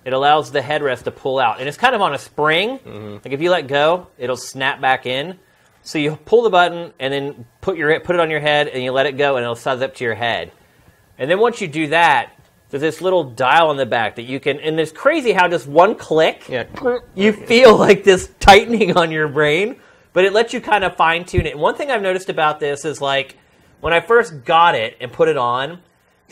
it 0.03 0.11
allows 0.11 0.51
the 0.51 0.59
headrest 0.59 1.03
to 1.03 1.11
pull 1.11 1.39
out, 1.39 1.59
and 1.59 1.67
it's 1.69 1.77
kind 1.77 1.95
of 1.95 2.01
on 2.01 2.13
a 2.13 2.19
spring. 2.19 2.79
Like 3.23 3.31
if 3.33 3.41
you 3.41 3.49
let 3.49 3.67
go, 3.67 4.07
it'll 4.17 4.35
snap 4.35 4.81
back 4.81 5.05
in. 5.05 5.39
So 5.85 5.99
you 5.99 6.15
pull 6.25 6.41
the 6.41 6.49
button 6.49 6.93
and 6.99 7.13
then 7.13 7.45
put 7.61 7.77
your 7.77 7.99
put 7.99 8.15
it 8.15 8.19
on 8.19 8.31
your 8.31 8.39
head, 8.39 8.67
and 8.67 8.83
you 8.83 8.91
let 8.91 9.05
it 9.05 9.17
go, 9.17 9.37
and 9.37 9.43
it'll 9.43 9.55
size 9.55 9.81
up 9.81 9.95
to 9.95 10.03
your 10.03 10.15
head. 10.15 10.51
And 11.17 11.29
then 11.29 11.39
once 11.39 11.61
you 11.61 11.67
do 11.67 11.87
that, 11.87 12.31
there's 12.69 12.81
this 12.81 13.01
little 13.01 13.23
dial 13.23 13.69
on 13.69 13.77
the 13.77 13.85
back 13.85 14.15
that 14.15 14.23
you 14.23 14.39
can, 14.39 14.59
and 14.59 14.79
it's 14.79 14.91
crazy 14.91 15.31
how 15.31 15.47
just 15.47 15.67
one 15.67 15.95
click, 15.95 16.49
Yeah. 16.49 16.65
you 17.13 17.31
feel 17.31 17.77
like 17.77 18.03
this 18.03 18.31
tightening 18.39 18.97
on 18.97 19.11
your 19.11 19.27
brain, 19.27 19.75
but 20.11 20.25
it 20.25 20.33
lets 20.33 20.53
you 20.53 20.59
kind 20.59 20.83
of 20.83 20.95
fine 20.95 21.23
tune 21.23 21.45
it. 21.45 21.51
And 21.53 21.61
one 21.61 21.75
thing 21.75 21.91
I've 21.91 22.01
noticed 22.01 22.29
about 22.29 22.59
this 22.59 22.83
is 22.83 22.99
like 22.99 23.37
when 23.79 23.93
I 23.93 24.01
first 24.01 24.43
got 24.43 24.73
it 24.73 24.97
and 24.99 25.11
put 25.13 25.29
it 25.29 25.37
on, 25.37 25.79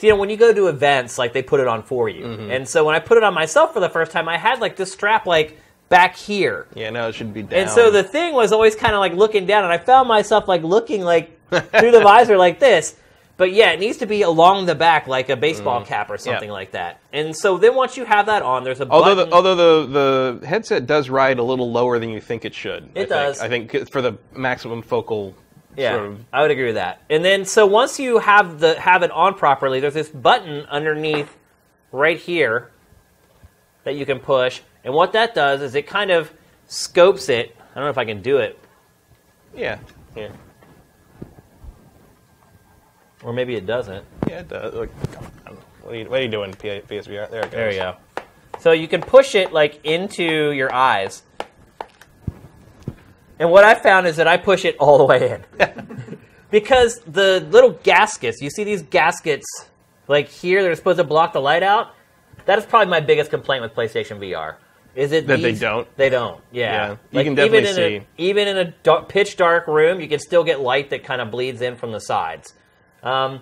you 0.01 0.09
know, 0.09 0.15
when 0.15 0.31
you 0.31 0.37
go 0.37 0.51
to 0.51 0.67
events, 0.67 1.19
like 1.19 1.33
they 1.33 1.43
put 1.43 1.59
it 1.59 1.67
on 1.67 1.83
for 1.83 2.09
you. 2.09 2.25
Mm-hmm. 2.25 2.51
And 2.51 2.67
so 2.67 2.83
when 2.83 2.95
I 2.95 2.99
put 2.99 3.17
it 3.17 3.23
on 3.23 3.35
myself 3.35 3.71
for 3.71 3.79
the 3.79 3.89
first 3.89 4.11
time, 4.11 4.27
I 4.27 4.37
had 4.37 4.59
like 4.59 4.75
this 4.75 4.91
strap 4.91 5.27
like 5.27 5.59
back 5.93 6.15
here. 6.15 6.65
Yeah, 6.73 6.89
no, 6.89 7.07
it 7.09 7.13
should 7.15 7.33
be 7.33 7.43
down. 7.43 7.59
And 7.61 7.69
so 7.69 7.91
the 7.91 8.03
thing 8.03 8.33
was 8.33 8.51
always 8.51 8.75
kind 8.75 8.93
of 8.95 8.99
like 8.99 9.13
looking 9.13 9.45
down, 9.45 9.63
and 9.63 9.71
I 9.71 9.77
found 9.77 10.07
myself 10.07 10.47
like 10.47 10.63
looking 10.63 11.01
like 11.01 11.39
through 11.49 11.91
the 11.91 12.01
visor 12.01 12.37
like 12.37 12.59
this. 12.59 12.95
But 13.35 13.51
yeah, 13.51 13.71
it 13.71 13.79
needs 13.79 13.97
to 13.97 14.05
be 14.05 14.21
along 14.21 14.67
the 14.67 14.75
back, 14.75 15.07
like 15.07 15.29
a 15.29 15.35
baseball 15.35 15.83
cap 15.83 16.09
or 16.11 16.17
something 16.17 16.49
Mm. 16.49 16.51
Yeah. 16.53 16.61
like 16.61 16.71
that. 16.71 16.99
And 17.11 17.35
so 17.35 17.57
then 17.57 17.73
once 17.75 17.97
you 17.97 18.05
have 18.05 18.27
that 18.27 18.43
on, 18.43 18.63
there's 18.63 18.79
a 18.79 18.87
Although 18.87 19.15
button. 19.15 19.29
the, 19.29 19.35
although 19.35 19.55
the 19.55 20.39
the 20.41 20.47
headset 20.47 20.85
does 20.85 21.09
ride 21.09 21.39
a 21.39 21.43
little 21.43 21.71
lower 21.71 21.97
than 21.99 22.09
you 22.09 22.21
think 22.21 22.45
it 22.45 22.53
should. 22.53 22.83
I 22.83 22.87
It 22.87 22.93
think. 22.93 23.09
does. 23.09 23.39
I 23.41 23.47
think 23.49 23.89
for 23.91 24.01
the 24.01 24.13
maximum 24.35 24.81
focal. 24.83 25.33
yeah, 25.75 25.93
Sort 25.95 26.05
of, 26.09 26.19
I 26.31 26.41
would 26.43 26.51
agree 26.51 26.65
with 26.67 26.75
that. 26.75 27.01
And 27.09 27.25
then 27.25 27.45
so 27.45 27.65
once 27.65 27.99
you 27.99 28.19
have 28.19 28.59
the 28.59 28.79
have 28.79 29.01
it 29.01 29.09
on 29.11 29.33
properly, 29.33 29.79
there's 29.79 29.95
this 29.95 30.09
button 30.09 30.65
underneath 30.69 31.35
right 31.91 32.19
here 32.19 32.69
that 33.83 33.95
you 33.95 34.05
can 34.05 34.19
push. 34.19 34.61
And 34.83 34.93
what 34.93 35.13
that 35.13 35.33
does 35.33 35.61
is 35.61 35.75
it 35.75 35.87
kind 35.87 36.11
of 36.11 36.31
scopes 36.67 37.29
it. 37.29 37.55
I 37.71 37.75
don't 37.75 37.85
know 37.85 37.89
if 37.89 37.97
I 37.97 38.05
can 38.05 38.21
do 38.21 38.37
it, 38.37 38.59
yeah. 39.55 39.79
Yeah. 40.15 40.29
or 43.23 43.33
maybe 43.33 43.55
it 43.55 43.65
doesn't. 43.65 44.05
Yeah, 44.27 44.39
it 44.39 44.49
does. 44.49 44.73
Look, 44.73 44.89
what 45.81 45.93
are 45.93 45.97
you, 45.97 46.09
what 46.09 46.19
are 46.19 46.23
you 46.23 46.29
doing, 46.29 46.53
PSVR? 46.53 47.29
There 47.29 47.41
it 47.41 47.43
goes. 47.43 47.51
There 47.51 47.71
you 47.71 47.77
go. 47.77 47.95
So 48.59 48.71
you 48.71 48.87
can 48.87 49.01
push 49.01 49.35
it 49.35 49.51
like 49.51 49.83
into 49.83 50.51
your 50.51 50.73
eyes. 50.73 51.23
And 53.39 53.51
what 53.51 53.63
I 53.63 53.75
found 53.75 54.07
is 54.07 54.17
that 54.17 54.27
I 54.27 54.37
push 54.37 54.63
it 54.63 54.77
all 54.77 54.97
the 54.97 55.05
way 55.05 55.31
in. 55.31 56.19
because 56.51 56.99
the 56.99 57.45
little 57.49 57.71
gaskets, 57.71 58.41
you 58.41 58.49
see 58.49 58.63
these 58.63 58.83
gaskets 58.83 59.45
like 60.07 60.29
here, 60.29 60.61
they're 60.61 60.75
supposed 60.75 60.99
to 60.99 61.03
block 61.03 61.33
the 61.33 61.41
light 61.41 61.63
out. 61.63 61.95
That 62.45 62.59
is 62.59 62.65
probably 62.65 62.91
my 62.91 62.99
biggest 62.99 63.31
complaint 63.31 63.63
with 63.63 63.73
PlayStation 63.73 64.19
VR. 64.19 64.55
Is 64.95 65.11
it 65.11 65.27
That 65.27 65.41
they 65.41 65.53
don't? 65.53 65.97
They 65.97 66.09
don't. 66.09 66.41
Yeah, 66.51 66.71
Yeah, 66.71 66.89
you 66.89 66.97
Like, 67.11 67.25
can 67.25 67.35
definitely 67.35 67.57
even 67.59 67.69
in 67.69 67.75
see. 67.75 67.95
A, 67.95 68.07
even 68.17 68.47
in 68.47 68.57
a 68.57 68.65
dark, 68.83 69.09
pitch 69.09 69.37
dark 69.37 69.67
room, 69.67 69.99
you 69.99 70.07
can 70.07 70.19
still 70.19 70.43
get 70.43 70.59
light 70.59 70.89
that 70.91 71.03
kind 71.03 71.21
of 71.21 71.31
bleeds 71.31 71.61
in 71.61 71.75
from 71.75 71.91
the 71.91 71.99
sides. 71.99 72.53
Um, 73.01 73.41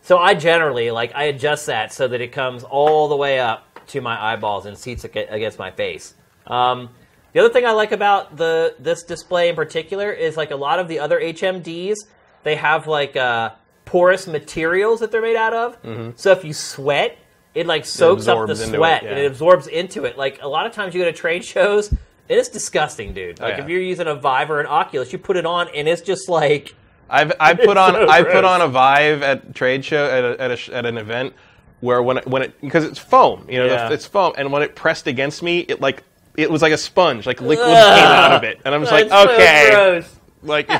so 0.00 0.18
I 0.18 0.34
generally 0.34 0.90
like 0.90 1.12
I 1.14 1.24
adjust 1.24 1.66
that 1.66 1.92
so 1.92 2.08
that 2.08 2.20
it 2.20 2.32
comes 2.32 2.64
all 2.64 3.08
the 3.08 3.16
way 3.16 3.38
up 3.40 3.86
to 3.88 4.00
my 4.00 4.32
eyeballs 4.32 4.66
and 4.66 4.76
seats 4.78 5.04
against 5.04 5.58
my 5.58 5.70
face. 5.70 6.14
Um, 6.46 6.90
the 7.32 7.40
other 7.40 7.52
thing 7.52 7.64
I 7.66 7.72
like 7.72 7.92
about 7.92 8.36
the 8.36 8.74
this 8.78 9.02
display 9.02 9.48
in 9.48 9.56
particular 9.56 10.12
is 10.12 10.36
like 10.36 10.50
a 10.50 10.56
lot 10.56 10.78
of 10.78 10.88
the 10.88 10.98
other 10.98 11.20
HMDs, 11.20 11.96
they 12.42 12.56
have 12.56 12.86
like 12.86 13.16
uh, 13.16 13.50
porous 13.84 14.26
materials 14.26 15.00
that 15.00 15.10
they're 15.10 15.22
made 15.22 15.36
out 15.36 15.54
of. 15.54 15.78
So 16.16 16.32
if 16.32 16.44
you 16.44 16.52
sweat, 16.52 17.16
it 17.54 17.66
like 17.66 17.84
soaks 17.84 18.28
up 18.28 18.36
the 18.36 18.42
absorbs 18.42 18.60
into 18.62 18.74
it, 18.74 18.78
sweat 18.78 19.02
yeah. 19.02 19.10
and 19.10 19.18
it 19.18 19.26
absorbs 19.26 19.66
into 19.66 20.04
it. 20.04 20.16
Like 20.16 20.40
a 20.42 20.48
lot 20.48 20.66
of 20.66 20.72
times 20.72 20.94
you 20.94 21.00
go 21.00 21.04
to 21.04 21.12
trade 21.16 21.44
shows, 21.44 21.92
it 22.28 22.38
is 22.38 22.48
disgusting, 22.48 23.12
dude. 23.12 23.40
Like 23.40 23.54
Oh, 23.54 23.56
yeah. 23.58 23.62
if 23.62 23.68
you're 23.68 23.80
using 23.80 24.06
a 24.06 24.14
Vive 24.14 24.50
or 24.50 24.60
an 24.60 24.66
Oculus, 24.66 25.12
you 25.12 25.18
put 25.18 25.36
it 25.36 25.44
on 25.46 25.68
and 25.74 25.88
it's 25.88 26.02
just 26.02 26.28
like 26.28 26.74
I've 27.10 27.32
I 27.38 27.54
put 27.54 27.76
on 27.76 27.92
so 27.94 28.08
I 28.08 28.22
put 28.22 28.44
on 28.44 28.62
a 28.62 28.68
Vive 28.68 29.22
at 29.22 29.54
trade 29.54 29.84
show 29.84 30.04
at 30.06 30.24
a, 30.24 30.40
at, 30.40 30.50
a, 30.50 30.74
at 30.74 30.86
an 30.86 30.96
event 30.98 31.34
where 31.80 32.02
when 32.02 32.18
it, 32.18 32.26
when 32.26 32.42
it 32.42 32.60
because 32.60 32.84
it's 32.84 32.98
foam, 32.98 33.46
you 33.50 33.58
know, 33.58 33.66
Yeah. 33.66 33.90
it's 33.90 34.06
foam, 34.06 34.32
and 34.38 34.52
when 34.52 34.62
it 34.62 34.74
pressed 34.76 35.06
against 35.08 35.42
me, 35.42 35.58
it 35.60 35.80
like 35.80 36.04
it 36.36 36.50
was 36.50 36.62
like 36.62 36.72
a 36.72 36.78
sponge, 36.78 37.26
like 37.26 37.40
liquid 37.42 37.68
Ugh. 37.68 37.98
came 37.98 38.06
out 38.06 38.32
of 38.32 38.44
it, 38.44 38.60
and 38.64 38.74
I'm 38.74 38.80
just 38.82 38.92
like, 38.92 39.08
That's 39.08 39.28
so 39.28 39.34
okay, 39.34 39.70
gross. 39.70 40.16
like 40.42 40.70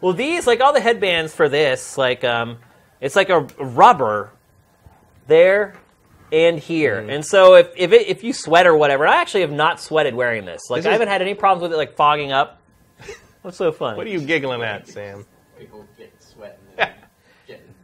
Well, 0.00 0.14
these 0.14 0.46
like 0.46 0.60
all 0.60 0.72
the 0.72 0.80
headbands 0.80 1.34
for 1.34 1.48
this, 1.48 1.98
like 1.98 2.24
um, 2.24 2.56
it's 3.00 3.14
like 3.14 3.28
a 3.28 3.40
rubber 3.58 4.30
there 5.30 5.74
and 6.32 6.58
here, 6.58 7.00
Mm-hmm. 7.00 7.10
and 7.10 7.24
so 7.26 7.54
if 7.54 7.70
if, 7.76 7.92
it, 7.92 8.06
if 8.08 8.22
you 8.22 8.32
sweat 8.34 8.66
or 8.66 8.76
whatever, 8.76 9.06
I 9.06 9.16
actually 9.16 9.40
have 9.40 9.50
not 9.50 9.80
sweated 9.80 10.14
wearing 10.14 10.44
this. 10.44 10.60
Like 10.68 10.80
This 10.80 10.86
I 10.86 10.90
is- 10.90 10.92
haven't 10.92 11.08
had 11.08 11.22
any 11.22 11.34
problems 11.34 11.62
with 11.62 11.72
it 11.72 11.76
like 11.76 11.96
fogging 11.96 12.30
up. 12.32 12.60
What's 13.42 13.56
so 13.56 13.72
fun? 13.72 13.96
what 13.96 14.06
are 14.06 14.10
you 14.10 14.20
giggling 14.20 14.62
at, 14.62 14.86
Sam? 14.86 15.24
People 15.58 15.86
getting 15.96 16.12
sweating 16.20 16.58
and 16.78 16.90
getting 17.46 17.74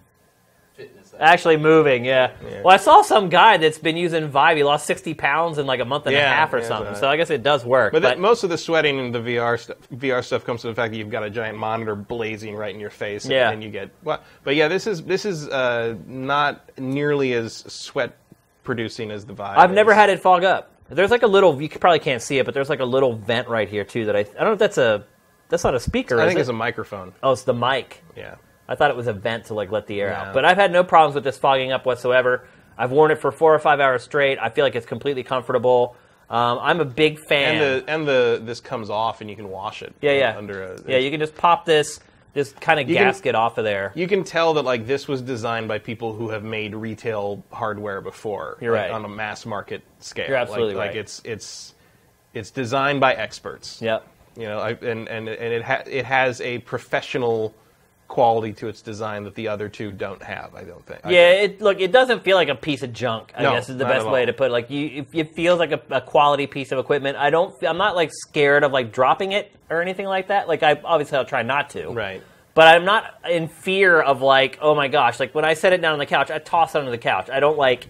fitness. 0.77 1.06
out. 1.06 1.06
Actually 1.19 1.57
moving, 1.57 2.05
yeah. 2.05 2.33
Yeah. 2.45 2.63
Well, 2.63 2.75
I 2.75 2.77
saw 2.77 3.03
some 3.03 3.29
guy 3.29 3.57
that's 3.57 3.79
been 3.79 3.97
using 3.97 4.29
Vive. 4.29 4.57
He 4.57 4.63
lost 4.65 4.87
sixty 4.87 5.15
pounds 5.15 5.59
in 5.59 5.67
like 5.67 5.81
a 5.81 5.85
month 5.85 6.07
and 6.07 6.15
a 6.15 6.21
half 6.21 6.53
or 6.53 6.59
yeah, 6.59 6.69
something. 6.69 6.87
that's 6.89 7.01
So 7.01 7.09
I 7.09 7.17
guess 7.17 7.31
it 7.31 7.43
does 7.43 7.65
work. 7.65 7.93
But, 7.93 8.03
But, 8.03 8.19
most 8.19 8.45
of 8.45 8.51
the 8.51 8.59
sweating 8.59 8.99
and 8.99 9.15
the 9.15 9.21
VR 9.21 9.59
stuff, 9.59 9.77
VR 9.95 10.25
stuff 10.25 10.45
comes 10.45 10.61
from 10.63 10.71
the 10.71 10.75
fact 10.75 10.93
that 10.93 10.99
you've 10.99 11.11
got 11.11 11.23
a 11.23 11.31
giant 11.31 11.59
monitor 11.59 11.95
blazing 11.95 12.55
right 12.55 12.75
in 12.75 12.81
your 12.81 12.91
face, 12.91 13.25
and, 13.25 13.33
Yeah. 13.33 13.51
and 13.51 13.63
you 13.63 13.71
get. 13.71 13.91
Well, 14.05 14.23
but 14.45 14.55
yeah, 14.57 14.69
this 14.69 14.87
is 14.87 15.03
this 15.03 15.25
is 15.25 15.49
uh, 15.49 15.97
not 16.07 16.71
nearly 16.79 17.33
as 17.35 17.55
sweat 17.55 18.17
producing 18.65 19.11
as 19.11 19.25
the 19.25 19.33
Vive. 19.33 19.59
I've 19.59 19.73
never 19.73 19.95
had 19.95 20.11
it 20.11 20.21
fog 20.21 20.45
up. 20.45 20.73
There's 20.89 21.11
like 21.11 21.23
a 21.23 21.27
little. 21.29 21.61
You 21.61 21.69
probably 21.69 21.99
can't 21.99 22.23
see 22.23 22.39
it, 22.39 22.45
but 22.45 22.55
there's 22.55 22.69
like 22.69 22.81
a 22.81 22.85
little 22.85 23.15
vent 23.17 23.49
right 23.49 23.69
here 23.69 23.85
too. 23.85 24.05
That 24.07 24.17
I. 24.17 24.21
I 24.21 24.25
don't 24.25 24.45
know 24.45 24.53
if 24.53 24.59
that's 24.59 24.79
a. 24.79 25.05
That's 25.49 25.65
not 25.65 25.75
a 25.75 25.81
speaker. 25.81 26.21
I 26.21 26.25
is 26.25 26.29
think 26.31 26.39
it? 26.39 26.41
it's 26.41 26.49
a 26.51 26.53
microphone. 26.53 27.13
Oh, 27.23 27.33
it's 27.33 27.45
the 27.45 27.55
mic. 27.55 28.03
Yeah. 28.17 28.35
I 28.69 28.75
thought 28.75 28.91
it 28.91 28.97
was 28.97 29.07
a 29.07 29.13
vent 29.13 29.47
to 29.47 29.55
like 29.55 29.71
let 29.71 29.87
the 29.87 30.01
air 30.01 30.11
No. 30.11 30.17
out. 30.17 30.35
But 30.35 30.45
I've 30.45 30.57
had 30.57 30.73
no 30.73 30.83
problems 30.85 31.15
with 31.15 31.25
this 31.25 31.39
fogging 31.39 31.73
up 31.73 31.87
whatsoever. 31.87 32.47
I've 32.79 32.91
worn 32.91 33.11
it 33.11 33.19
for 33.21 33.31
four 33.33 33.55
or 33.55 33.59
five 33.59 33.81
hours 33.81 34.03
straight. 34.03 34.39
I 34.41 34.51
feel 34.51 34.65
like 34.65 34.75
it's 34.75 34.87
completely 34.87 35.23
comfortable. 35.23 35.97
Um, 36.29 36.59
I'm 36.61 36.81
a 36.81 36.85
big 36.85 37.19
fan. 37.21 37.55
And 37.57 37.61
the 37.87 37.91
and 37.93 38.09
the 38.09 38.41
this 38.45 38.61
comes 38.61 38.91
off 38.91 39.21
and 39.21 39.31
you 39.31 39.37
can 39.37 39.49
wash 39.49 39.83
it. 39.83 39.95
yeah, 40.03 40.13
yeah. 40.13 40.37
Under 40.37 40.63
a 40.63 40.81
yeah, 40.87 40.99
you 40.99 41.11
can 41.11 41.21
just 41.21 41.37
pop 41.37 41.65
this 41.65 42.01
this 42.35 42.53
kind 42.61 42.79
of 42.81 42.89
You 42.91 42.97
can- 42.97 43.07
gasket 43.07 43.35
off 43.35 43.57
of 43.57 43.65
there. 43.65 43.93
You 43.95 44.07
can 44.09 44.25
tell 44.25 44.55
that 44.55 44.63
like 44.65 44.87
this 44.87 45.09
was 45.09 45.23
designed 45.23 45.69
by 45.69 45.79
people 45.79 46.13
who 46.13 46.29
have 46.31 46.43
made 46.45 46.75
retail 46.75 47.43
hardware 47.53 48.01
before. 48.03 48.59
You're 48.61 48.73
like, 48.75 48.83
right. 48.83 48.91
on 48.91 49.05
a 49.05 49.09
mass 49.09 49.47
market 49.47 49.83
scale. 50.01 50.27
You're 50.29 50.37
absolutely 50.37 50.75
like, 50.75 50.89
right. 50.89 50.97
Like 50.97 50.97
it's 50.97 51.23
it's 51.25 51.75
it's 52.35 52.51
designed 52.51 53.01
by 53.01 53.15
experts. 53.15 53.81
Yep. 53.81 54.07
You 54.37 54.49
know, 54.49 54.59
I, 54.59 54.71
and 54.73 55.09
and 55.09 55.29
and 55.29 55.31
it 55.55 55.63
ha- 55.63 55.85
it 55.87 56.05
has 56.05 56.41
a 56.43 56.59
professional 56.59 57.55
quality 58.09 58.53
to 58.55 58.69
its 58.69 58.83
design 58.83 59.25
that 59.25 59.35
the 59.35 59.49
other 59.49 59.69
two 59.69 59.91
don't 59.93 60.23
have. 60.23 60.55
I 60.55 60.65
don't 60.65 60.85
think. 60.87 61.01
Yeah, 61.09 61.31
it 61.33 61.61
look 61.61 61.81
it 61.81 61.93
doesn't 61.93 62.23
feel 62.23 62.37
like 62.37 62.49
a 62.49 62.55
piece 62.55 62.83
of 62.83 62.93
junk. 62.93 63.33
I 63.37 63.43
No, 63.43 63.53
guess 63.53 63.69
is 63.69 63.77
the 63.77 63.85
best 63.85 64.07
way 64.07 64.25
to 64.25 64.33
put 64.33 64.47
it. 64.49 64.53
like 64.53 64.71
you. 64.71 64.87
It, 64.87 65.09
it 65.13 65.35
feels 65.35 65.59
like 65.59 65.73
a, 65.73 65.81
a 65.91 66.01
quality 66.01 66.47
piece 66.47 66.73
of 66.73 66.79
equipment. 66.79 67.17
I 67.17 67.31
don't. 67.31 67.55
I'm 67.65 67.79
not 67.79 67.97
like 67.97 68.11
scared 68.13 68.65
of 68.65 68.73
like 68.73 68.93
dropping 68.93 69.33
it 69.33 69.53
or 69.71 69.83
anything 69.83 70.07
like 70.07 70.29
that. 70.29 70.49
Like 70.49 70.63
I 70.63 70.81
obviously 70.85 71.19
I'll 71.19 71.25
try 71.25 71.43
not 71.43 71.71
to. 71.71 71.89
Right. 71.91 72.23
But 72.55 72.75
I'm 72.75 72.85
not 72.87 73.05
in 73.31 73.49
fear 73.49 74.01
of 74.01 74.23
like 74.23 74.59
oh 74.63 74.75
my 74.75 74.89
gosh. 74.89 75.21
Like 75.21 75.35
when 75.35 75.45
I 75.45 75.55
set 75.55 75.73
it 75.73 75.81
down 75.83 75.93
on 75.93 75.99
the 75.99 76.07
couch, 76.07 76.31
I 76.31 76.39
toss 76.39 76.75
it 76.75 76.79
under 76.79 76.91
the 76.91 76.99
couch. 76.99 77.29
I 77.31 77.41
don't 77.41 77.59
like 77.59 77.89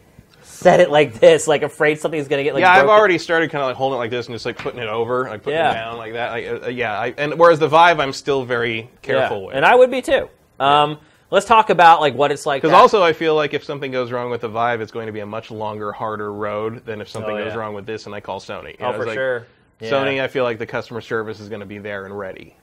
set 0.57 0.81
it 0.81 0.91
like 0.91 1.15
this, 1.21 1.47
like 1.47 1.63
afraid 1.63 1.99
something's 2.01 2.29
gonna 2.29 2.43
get 2.43 2.55
like. 2.55 2.63
yeah, 2.63 2.73
I've 2.73 2.89
already 2.89 3.19
started 3.19 3.51
kind 3.51 3.63
of 3.63 3.69
like 3.69 3.77
holding 3.77 3.97
it 3.97 3.99
like 3.99 4.11
this 4.11 4.27
and 4.27 4.35
just 4.35 4.47
like 4.47 4.59
putting 4.59 4.81
it 4.81 4.89
over, 4.89 5.25
like 5.29 5.43
putting 5.43 5.59
Yeah. 5.59 5.71
it 5.71 5.75
down 5.75 5.97
like 5.99 6.13
that. 6.15 6.31
Like, 6.31 6.65
uh, 6.65 6.69
yeah, 6.69 6.99
I, 6.99 7.15
and 7.17 7.39
whereas 7.39 7.59
the 7.59 7.69
Vive, 7.69 8.01
I'm 8.01 8.13
still 8.13 8.45
very 8.45 8.91
careful 9.03 9.41
Yeah. 9.41 9.47
with. 9.49 9.57
and 9.57 9.65
I 9.65 9.75
would 9.75 9.91
be 9.91 10.03
too. 10.03 10.29
Um, 10.59 10.99
let's 11.31 11.47
talk 11.47 11.71
about 11.71 12.01
like 12.01 12.15
what 12.15 12.33
it's 12.33 12.47
like. 12.47 12.63
Because 12.63 12.75
also, 12.75 13.03
I 13.03 13.13
feel 13.13 13.35
like 13.35 13.53
if 13.55 13.63
something 13.65 13.91
goes 13.93 14.11
wrong 14.13 14.31
with 14.31 14.41
the 14.41 14.49
Vive, 14.49 14.81
it's 14.81 14.93
going 14.93 15.07
to 15.07 15.13
be 15.13 15.21
a 15.21 15.27
much 15.27 15.51
longer, 15.51 15.93
harder 15.93 16.33
road 16.33 16.85
than 16.87 17.01
if 17.01 17.09
something 17.09 17.37
Oh, 17.37 17.45
goes 17.45 17.55
wrong 17.55 17.75
with 17.75 17.87
this 17.87 18.07
and 18.07 18.15
I 18.15 18.21
call 18.21 18.41
Sony. 18.41 18.71
You 18.71 18.87
oh 18.87 18.93
know, 18.93 18.99
for 18.99 19.07
like, 19.07 19.15
sure. 19.15 19.47
Yeah. 19.81 19.91
Sony, 19.91 20.23
I 20.23 20.29
feel 20.29 20.45
like 20.45 20.59
the 20.59 20.67
customer 20.67 21.03
service 21.03 21.39
is 21.41 21.49
going 21.51 21.61
to 21.61 21.67
be 21.67 21.79
there 21.79 22.07
and 22.07 22.19
ready. 22.19 22.57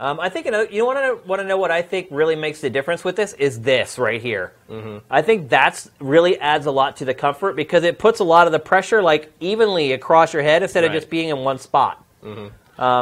Um, 0.00 0.18
I 0.18 0.30
think 0.30 0.46
another, 0.46 0.66
you 0.70 0.86
want 0.86 0.96
to 0.98 1.02
know, 1.02 1.20
want 1.26 1.42
to 1.42 1.46
know 1.46 1.58
what 1.58 1.70
I 1.70 1.82
think 1.82 2.08
really 2.10 2.34
makes 2.34 2.62
the 2.62 2.70
difference 2.70 3.04
with 3.04 3.16
this 3.16 3.34
is 3.34 3.60
this 3.60 3.98
right 3.98 4.20
here. 4.20 4.54
Mm-hmm. 4.70 5.04
I 5.10 5.20
think 5.20 5.50
that's 5.50 5.90
really 6.00 6.40
adds 6.40 6.64
a 6.64 6.70
lot 6.70 6.96
to 6.96 7.04
the 7.04 7.12
comfort 7.12 7.54
because 7.54 7.84
it 7.84 7.98
puts 7.98 8.18
a 8.18 8.24
lot 8.24 8.46
of 8.46 8.52
the 8.52 8.58
pressure 8.58 9.02
like 9.02 9.30
evenly 9.40 9.92
across 9.92 10.32
your 10.32 10.42
head 10.42 10.62
instead 10.62 10.84
of 10.84 10.92
just 10.92 11.10
being 11.10 11.28
in 11.28 11.40
one 11.40 11.58
spot. 11.58 12.02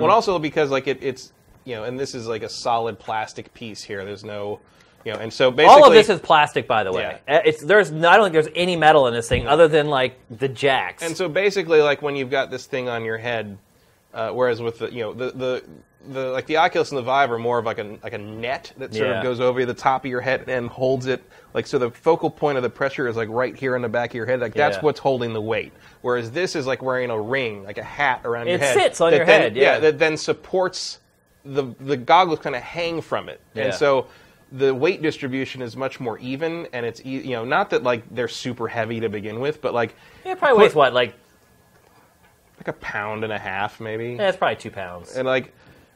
well, 0.03 0.11
also 0.11 0.41
because 0.41 0.71
like 0.71 0.89
it, 0.89 0.99
it's 1.01 1.33
you 1.65 1.77
know, 1.77 1.85
and 1.85 2.01
this 2.01 2.17
is 2.17 2.27
like 2.27 2.43
a 2.43 2.49
solid 2.49 2.99
plastic 2.99 3.55
piece 3.55 3.81
here. 3.81 4.05
There's 4.05 4.25
no, 4.25 4.59
you 5.05 5.13
know, 5.13 5.21
and 5.21 5.33
so 5.33 5.53
basically 5.53 5.83
All 5.83 5.87
of 5.87 5.93
this 5.93 6.09
is 6.09 6.19
plastic, 6.19 6.67
by 6.67 6.83
the 6.83 6.93
way. 6.93 7.21
Yeah. 7.29 7.37
Uh, 7.37 7.43
It's 7.45 7.63
there's 7.63 7.93
I 7.93 8.17
don't 8.17 8.25
think 8.25 8.33
there's 8.33 8.53
any 8.57 8.75
metal 8.75 9.07
in 9.07 9.15
this 9.15 9.29
thing 9.29 9.47
other 9.47 9.69
than 9.69 9.87
like 9.87 10.19
the 10.31 10.49
jacks. 10.49 11.05
And 11.05 11.17
so 11.17 11.29
basically, 11.29 11.81
like 11.81 12.03
when 12.03 12.17
you've 12.17 12.31
got 12.31 12.51
this 12.51 12.67
thing 12.67 12.89
on 12.89 13.05
your 13.05 13.19
head, 13.19 13.57
uh, 14.15 14.31
whereas 14.31 14.61
with 14.63 14.79
the 14.79 14.91
you 14.93 15.03
know 15.03 15.13
the, 15.13 15.31
the 15.33 15.65
the 16.11 16.29
like 16.31 16.47
the 16.47 16.57
Oculus 16.57 16.91
and 16.91 16.99
the 16.99 17.03
Vive 17.03 17.31
are 17.31 17.39
more 17.39 17.59
of 17.59 17.65
like 17.67 17.79
a 17.79 17.99
like 18.03 18.13
a 18.13 18.19
net 18.19 18.73
that 18.79 18.95
sort 18.95 19.09
Yeah. 19.09 19.19
of 19.19 19.23
goes 19.23 19.41
over 19.41 19.65
the 19.67 19.75
top 19.75 20.05
of 20.05 20.11
your 20.11 20.21
head 20.21 20.45
and 20.49 20.69
holds 20.69 21.07
it 21.07 21.23
like 21.55 21.67
so 21.67 21.79
the 21.79 21.91
focal 21.91 22.31
point 22.31 22.57
of 22.57 22.63
the 22.63 22.71
pressure 22.71 23.09
is 23.09 23.17
like 23.17 23.29
right 23.31 23.55
here 23.57 23.75
in 23.77 23.83
the 23.83 23.89
back 23.89 24.11
of 24.11 24.15
your 24.15 24.25
head 24.27 24.41
like 24.41 24.55
that's 24.55 24.77
Yeah. 24.77 24.83
what's 24.83 25.01
holding 25.01 25.33
the 25.33 25.41
weight 25.41 25.73
whereas 26.03 26.31
this 26.31 26.55
is 26.57 26.67
like 26.67 26.83
wearing 26.83 27.11
a 27.11 27.21
ring 27.21 27.65
like 27.65 27.79
a 27.79 27.83
hat 27.83 28.23
around 28.25 28.47
your 28.49 28.59
head. 28.59 28.77
It 28.77 28.81
sits 28.81 29.01
on 29.01 29.13
your 29.13 29.27
then- 29.27 29.41
head, 29.43 29.57
yeah. 29.57 29.79
that 29.81 29.99
then 29.99 30.17
supports 30.17 31.01
the 31.45 31.75
the 31.81 31.97
goggles 31.97 32.39
kind 32.39 32.55
of 32.57 32.63
hang 32.63 33.01
from 33.01 33.29
it 33.29 33.41
Yeah. 33.55 33.65
and 33.65 33.75
so 33.75 34.07
the 34.51 34.75
weight 34.75 35.03
distribution 35.03 35.61
is 35.61 35.77
much 35.77 36.01
more 36.01 36.19
even, 36.21 36.69
and 36.73 36.87
it's 36.87 37.05
you 37.05 37.33
know 37.33 37.45
not 37.45 37.69
that 37.71 37.83
like 37.83 38.03
they're 38.15 38.29
super 38.29 38.67
heavy 38.67 38.99
to 39.01 39.11
begin 39.11 39.41
with, 39.41 39.61
but 39.61 39.75
like 39.75 39.95
Yeah, 40.25 40.33
it 40.33 40.39
probably 40.39 40.63
weighs 40.65 40.75
what, 40.75 40.95
like 40.95 41.13
like 42.69 42.77
a 42.77 42.79
pound 42.81 43.25
and 43.25 43.33
a 43.33 43.39
half 43.39 43.81
maybe. 43.81 44.15
yeah, 44.15 44.29
it's 44.29 44.37
probably 44.37 44.57
two 44.57 44.71
pounds. 44.71 45.17
and 45.17 45.27
like 45.27 45.53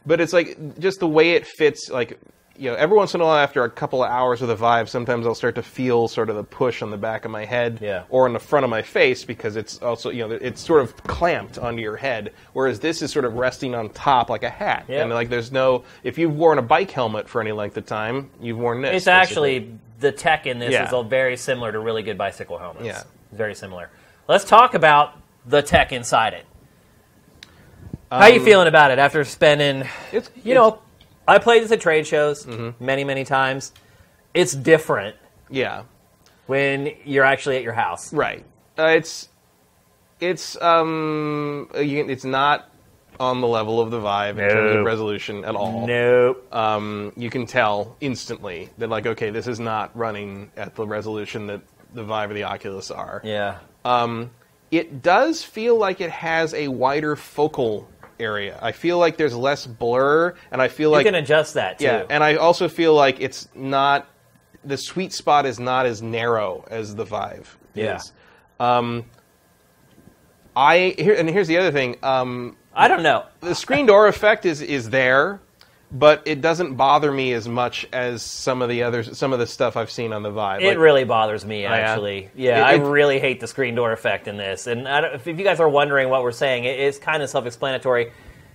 but 0.07 0.20
it's 0.20 0.32
like 0.32 0.78
just 0.78 1.01
the 1.01 1.07
way 1.09 1.32
it 1.32 1.47
fits 1.47 1.90
like 1.90 2.19
you 2.57 2.70
know 2.70 2.77
every 2.77 2.97
once 2.97 3.15
in 3.15 3.20
a 3.20 3.24
while 3.24 3.36
after 3.39 3.65
a 3.65 3.70
couple 3.70 4.03
of 4.05 4.11
hours 4.11 4.40
with 4.40 4.51
a 4.51 4.55
Vive, 4.57 4.89
sometimes 4.89 5.27
i'll 5.27 5.35
start 5.35 5.55
to 5.55 5.62
feel 5.62 6.09
sort 6.09 6.28
of 6.31 6.36
the 6.36 6.44
push 6.44 6.82
on 6.82 6.90
the 6.90 6.97
back 6.97 7.24
of 7.24 7.31
my 7.31 7.44
head 7.44 7.78
Yeah. 7.81 8.05
or 8.11 8.27
on 8.27 8.32
the 8.32 8.39
front 8.39 8.65
of 8.65 8.70
my 8.70 8.82
face 8.82 9.24
because 9.24 9.57
it's 9.57 9.81
also 9.82 10.11
you 10.11 10.27
know 10.27 10.35
it's 10.35 10.61
sort 10.61 10.82
of 10.82 10.97
clamped 11.05 11.59
onto 11.59 11.81
your 11.82 11.97
head 11.97 12.32
whereas 12.53 12.78
this 12.81 13.01
is 13.03 13.11
sort 13.11 13.24
of 13.24 13.35
resting 13.35 13.74
on 13.74 13.89
top 13.90 14.28
like 14.31 14.43
a 14.43 14.51
hat 14.51 14.85
Yeah. 14.89 15.03
and 15.03 15.11
like 15.12 15.28
there's 15.31 15.53
no 15.53 15.85
if 16.03 16.19
you've 16.19 16.35
worn 16.36 16.59
a 16.59 16.62
bike 16.62 16.90
helmet 16.90 17.28
for 17.28 17.40
any 17.40 17.53
length 17.53 17.77
of 17.77 17.86
time 17.86 18.31
you've 18.40 18.59
worn 18.59 18.82
this 18.82 18.97
It's 18.97 19.05
basically. 19.07 19.57
actually 19.57 19.78
the 20.01 20.12
tech 20.12 20.47
in 20.47 20.59
this 20.59 20.73
Yeah. 20.73 20.86
is 20.86 20.93
all 20.93 21.05
very 21.05 21.36
similar 21.36 21.70
to 21.73 21.78
really 21.78 22.03
good 22.03 22.19
bicycle 22.19 22.59
helmets. 22.59 22.85
Yeah. 22.85 23.03
very 23.32 23.55
similar. 23.55 23.89
Let's 24.28 24.44
talk 24.44 24.74
about 24.74 25.15
the 25.47 25.62
tech 25.62 25.93
inside 25.93 26.35
it. 26.35 26.44
How 28.20 28.26
you 28.26 28.44
feeling 28.44 28.68
about 28.68 28.90
it 28.90 28.98
after 28.98 29.24
spending? 29.24 29.89
it's 30.12 30.30
You 30.44 30.55
know, 30.55 30.80
I 31.26 31.39
played 31.39 31.62
this 31.62 31.72
at 31.72 31.80
trade 31.80 32.06
shows 32.06 32.44
Mm-hmm. 32.44 32.84
many, 32.84 33.05
many 33.05 33.24
times. 33.24 33.72
It's 34.34 34.52
different 34.55 35.16
yeah 35.51 35.82
when 36.47 36.93
you're 37.05 37.24
actually 37.24 37.56
at 37.56 37.62
your 37.62 37.72
house. 37.74 38.12
Right. 38.12 38.44
Uh, 38.78 38.86
it's 38.86 39.28
it's 40.20 40.60
um 40.62 41.68
you, 41.76 42.06
it's 42.09 42.24
not 42.24 42.68
on 43.20 43.40
the 43.40 43.47
level 43.47 43.80
of 43.80 43.90
the 43.90 44.01
Vive 44.01 44.39
in 44.39 44.48
terms 44.48 44.72
No. 44.74 44.78
of 44.80 44.86
resolution 44.86 45.44
at 45.44 45.55
all. 45.55 45.86
Nope. 45.86 46.52
Um, 46.55 47.12
you 47.16 47.28
can 47.30 47.44
tell 47.47 47.97
instantly 48.01 48.70
that 48.78 48.89
like 48.89 49.06
okay, 49.06 49.30
this 49.30 49.47
is 49.47 49.60
not 49.60 49.97
running 49.97 50.51
at 50.56 50.74
the 50.74 50.86
resolution 50.86 51.47
that 51.48 51.60
the 51.94 52.02
Vive 52.05 52.30
or 52.30 52.34
the 52.34 52.44
Oculus 52.44 52.90
are. 52.90 53.20
Yeah. 53.24 53.59
It 54.70 55.02
does 55.02 55.44
feel 55.44 55.76
like 55.76 56.01
it 56.01 56.10
has 56.10 56.55
a 56.55 56.68
wider 56.68 57.14
focal 57.14 57.86
area. 58.23 58.59
I 58.62 58.73
feel 58.73 58.99
like 58.99 59.16
there's 59.16 59.35
less 59.35 59.66
blur, 59.66 60.35
and 60.51 60.62
I 60.62 60.69
feel 60.69 60.90
You 60.90 60.97
like 60.97 61.05
you 61.07 61.12
can 61.12 61.23
adjust 61.23 61.55
that 61.55 61.78
too. 61.78 61.85
yeah, 61.85 62.05
and 62.09 62.23
I 62.24 62.36
also 62.36 62.69
feel 62.69 62.94
like 62.94 63.20
it's 63.20 63.49
not 63.55 64.07
the 64.65 64.77
sweet 64.77 65.12
spot 65.12 65.44
is 65.44 65.59
not 65.59 65.86
as 65.86 66.01
narrow 66.03 66.65
as 66.70 66.94
the 66.94 67.05
Vive 67.05 67.59
Yeah. 67.74 67.97
is. 67.97 68.12
Um, 68.61 69.05
I 70.57 70.94
here 70.99 71.15
and 71.15 71.28
here's 71.28 71.49
the 71.49 71.59
other 71.59 71.73
thing. 71.73 71.97
Um, 72.03 72.57
I 72.74 72.89
don't 72.89 73.03
know. 73.03 73.24
the 73.40 73.55
screen 73.55 73.86
door 73.86 74.07
effect 74.09 74.47
is 74.47 74.61
is 74.62 74.90
there, 74.90 75.40
but 75.93 76.23
it 76.24 76.40
doesn't 76.40 76.74
bother 76.74 77.12
me 77.12 77.35
as 77.35 77.47
much 77.47 77.86
as 77.93 78.23
some 78.23 78.62
of 78.62 78.69
the 78.70 78.82
others, 78.82 79.16
some 79.19 79.32
of 79.35 79.39
the 79.39 79.47
stuff 79.47 79.77
I've 79.77 79.90
seen 79.90 80.12
on 80.12 80.23
the 80.23 80.31
Vive. 80.31 80.62
It 80.62 80.69
Like, 80.69 80.78
really 80.78 81.05
bothers 81.05 81.44
me, 81.44 81.66
oh, 81.66 81.70
yeah? 81.70 81.77
actually. 81.77 82.31
Yeah, 82.35 82.60
It- 82.60 82.81
I 82.81 82.85
really 82.85 83.19
hate 83.19 83.40
the 83.40 83.47
screen 83.47 83.74
door 83.74 83.93
effect 83.93 84.27
in 84.27 84.39
this. 84.39 84.66
And 84.66 84.89
I 84.89 85.02
don't, 85.02 85.14
if 85.14 85.27
you 85.27 85.35
guys 85.35 85.60
are 85.60 85.69
wondering 85.69 86.09
what 86.09 86.23
we're 86.23 86.32
saying, 86.32 86.64
it 86.64 86.81
is 86.81 86.98
kind 86.98 87.23
of 87.23 87.28
self-explanatory. 87.28 88.10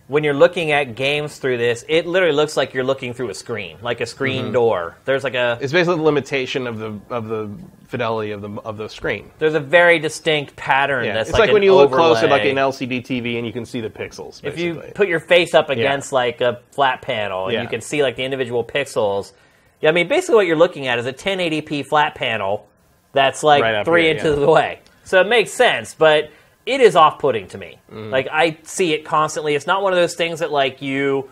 When 0.08 0.24
you're 0.24 0.34
looking 0.34 0.72
at 0.72 0.96
games 0.96 1.38
through 1.38 1.58
this, 1.58 1.84
it 1.90 2.08
literally 2.08 2.34
looks 2.34 2.56
like 2.56 2.74
you're 2.74 2.86
looking 2.86 3.14
through 3.14 3.30
a 3.30 3.34
screen, 3.34 3.78
like 3.82 4.00
a 4.00 4.06
screen 4.06 4.44
Mm-hmm. 4.46 4.54
door. 4.54 4.98
There's 5.04 5.24
like 5.26 5.34
a 5.36 5.58
it's 5.60 5.74
basically 5.74 5.98
the 5.98 6.04
limitation 6.04 6.66
of 6.66 6.80
the 6.80 6.98
of 7.10 7.28
the 7.28 7.50
fidelity 7.88 8.32
of 8.32 8.42
the 8.42 8.50
of 8.64 8.78
the 8.78 8.88
screen. 8.88 9.32
there's 9.40 9.54
a 9.54 9.60
very 9.60 10.00
distinct 10.00 10.56
pattern 10.56 11.06
Yeah, 11.06 11.14
that's 11.14 11.30
it's 11.30 11.34
like, 11.38 11.48
like, 11.48 11.54
when 11.54 11.64
you 11.64 11.74
look 11.76 11.92
close 11.92 12.18
at 12.18 12.30
like 12.30 12.44
an 12.46 12.56
LCD 12.56 13.02
TV 13.06 13.38
and 13.38 13.46
you 13.46 13.52
can 13.54 13.66
see 13.66 13.82
the 13.82 13.90
pixels. 13.90 14.42
if 14.44 14.58
you 14.58 14.82
put 14.96 15.08
your 15.10 15.20
face 15.20 15.54
up 15.54 15.70
against 15.70 16.12
like 16.14 16.40
a 16.42 16.62
flat 16.72 17.02
panel 17.02 17.46
and 17.46 17.54
Yeah. 17.54 17.62
you 17.64 17.68
can 17.68 17.82
see 17.82 18.02
like 18.04 18.16
the 18.16 18.24
individual 18.24 18.64
pixels. 18.64 19.34
Yeah, 19.82 19.90
I 19.90 19.92
mean 19.92 20.08
basically 20.08 20.36
what 20.36 20.48
you're 20.48 20.56
looking 20.58 20.88
at 20.88 21.00
is 21.00 21.06
a 21.06 21.14
1080p 21.14 21.86
flat 21.86 22.16
panel 22.16 22.66
that's 23.12 23.44
like 23.44 23.62
Right 23.62 23.84
three 23.86 24.04
here, 24.04 24.12
inches 24.14 24.38
yeah. 24.40 24.46
away. 24.46 24.80
So 25.04 25.20
it 25.22 25.28
makes 25.28 25.52
sense, 25.52 25.94
but 25.96 26.30
it 26.68 26.82
is 26.82 26.96
off-putting 26.96 27.48
to 27.50 27.58
me. 27.58 27.80
Mm. 27.92 28.12
Like 28.12 28.28
I 28.32 28.58
see 28.64 28.94
it 28.94 29.06
constantly. 29.06 29.56
It's 29.56 29.68
not 29.68 29.82
one 29.82 29.94
of 29.94 29.98
those 29.98 30.16
things 30.16 30.40
that 30.40 30.52
like 30.52 30.82
you 30.82 31.32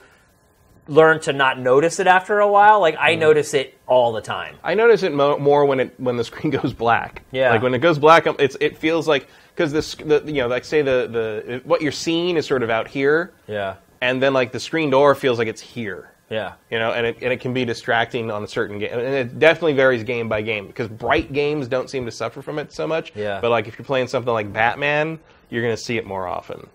learn 0.88 1.20
to 1.20 1.34
not 1.34 1.60
notice 1.60 2.00
it 2.00 2.06
after 2.08 2.40
a 2.40 2.48
while. 2.48 2.80
Like 2.80 2.96
Mm. 2.96 3.02
I 3.02 3.16
notice 3.16 3.54
it 3.54 3.78
all 3.88 4.14
the 4.14 4.22
time. 4.22 4.56
I 4.64 4.76
notice 4.76 5.04
it 5.04 5.14
mo- 5.14 5.38
more 5.40 5.66
when 5.66 5.80
it 5.80 6.00
when 6.00 6.18
the 6.18 6.24
screen 6.24 6.52
goes 6.62 6.74
black. 6.74 7.24
Yeah. 7.32 7.52
like 7.52 7.62
when 7.62 7.74
it 7.74 7.80
goes 7.80 7.98
black, 8.00 8.28
um, 8.28 8.36
it's 8.40 8.56
it 8.60 8.78
feels 8.78 9.08
like 9.08 9.28
because 9.56 9.72
this 9.72 9.96
the 9.96 10.22
you 10.26 10.34
know 10.42 10.48
like 10.48 10.64
say 10.66 10.82
the 10.82 11.08
the 11.12 11.62
what 11.66 11.82
you're 11.82 11.92
seeing 11.92 12.38
is 12.38 12.46
sort 12.46 12.62
of 12.64 12.70
out 12.70 12.88
here, 12.88 13.34
Yeah. 13.48 13.76
and 14.02 14.22
then 14.22 14.34
like 14.34 14.52
the 14.52 14.60
screen 14.60 14.90
door 14.90 15.16
feels 15.16 15.38
like 15.40 15.48
it's 15.48 15.62
here. 15.62 16.12
Yeah. 16.30 16.54
You 16.72 16.80
know, 16.80 16.92
and 16.92 17.06
it, 17.06 17.18
and 17.22 17.32
it 17.32 17.40
can 17.40 17.54
be 17.54 17.66
distracting 17.66 18.32
on 18.32 18.44
a 18.44 18.48
certain 18.48 18.80
games, 18.80 18.94
and 18.94 19.02
it 19.02 19.40
definitely 19.40 19.74
varies 19.74 20.04
game 20.04 20.28
by 20.28 20.42
game 20.42 20.68
because 20.68 20.88
bright 20.88 21.32
games 21.32 21.68
don't 21.68 21.90
seem 21.90 22.06
to 22.06 22.12
suffer 22.12 22.42
from 22.42 22.60
it 22.60 22.74
so 22.74 22.88
much. 22.88 23.14
Yeah. 23.16 23.40
But 23.42 23.52
like 23.52 23.68
if 23.68 23.78
you're 23.78 23.86
playing 23.86 24.08
something 24.08 24.34
like 24.34 24.52
Batman, 24.52 25.20
you're 25.50 25.62
going 25.62 25.76
to 25.76 25.82
see 25.82 25.98
it 25.98 26.06
more 26.06 26.28
often. 26.28 26.68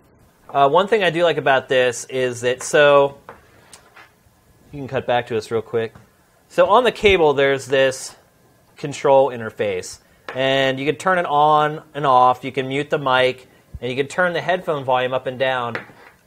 Uh, 0.49 0.69
one 0.69 0.87
thing 0.87 1.03
I 1.03 1.09
do 1.09 1.23
like 1.23 1.37
about 1.37 1.69
this 1.69 2.05
is 2.05 2.41
that 2.41 2.63
so 2.63 3.17
you 4.71 4.79
can 4.79 4.87
cut 4.87 5.05
back 5.05 5.27
to 5.27 5.37
us 5.37 5.51
real 5.51 5.61
quick. 5.61 5.93
So 6.47 6.67
on 6.67 6.83
the 6.83 6.91
cable, 6.91 7.33
there's 7.33 7.65
this 7.65 8.15
control 8.75 9.29
interface, 9.29 9.99
and 10.33 10.79
you 10.79 10.85
can 10.85 10.95
turn 10.95 11.19
it 11.19 11.25
on 11.25 11.83
and 11.93 12.05
off. 12.05 12.43
You 12.43 12.51
can 12.51 12.67
mute 12.67 12.89
the 12.89 12.97
mic, 12.97 13.47
and 13.79 13.89
you 13.89 13.95
can 13.95 14.07
turn 14.07 14.33
the 14.33 14.41
headphone 14.41 14.83
volume 14.83 15.13
up 15.13 15.27
and 15.27 15.37
down. 15.39 15.75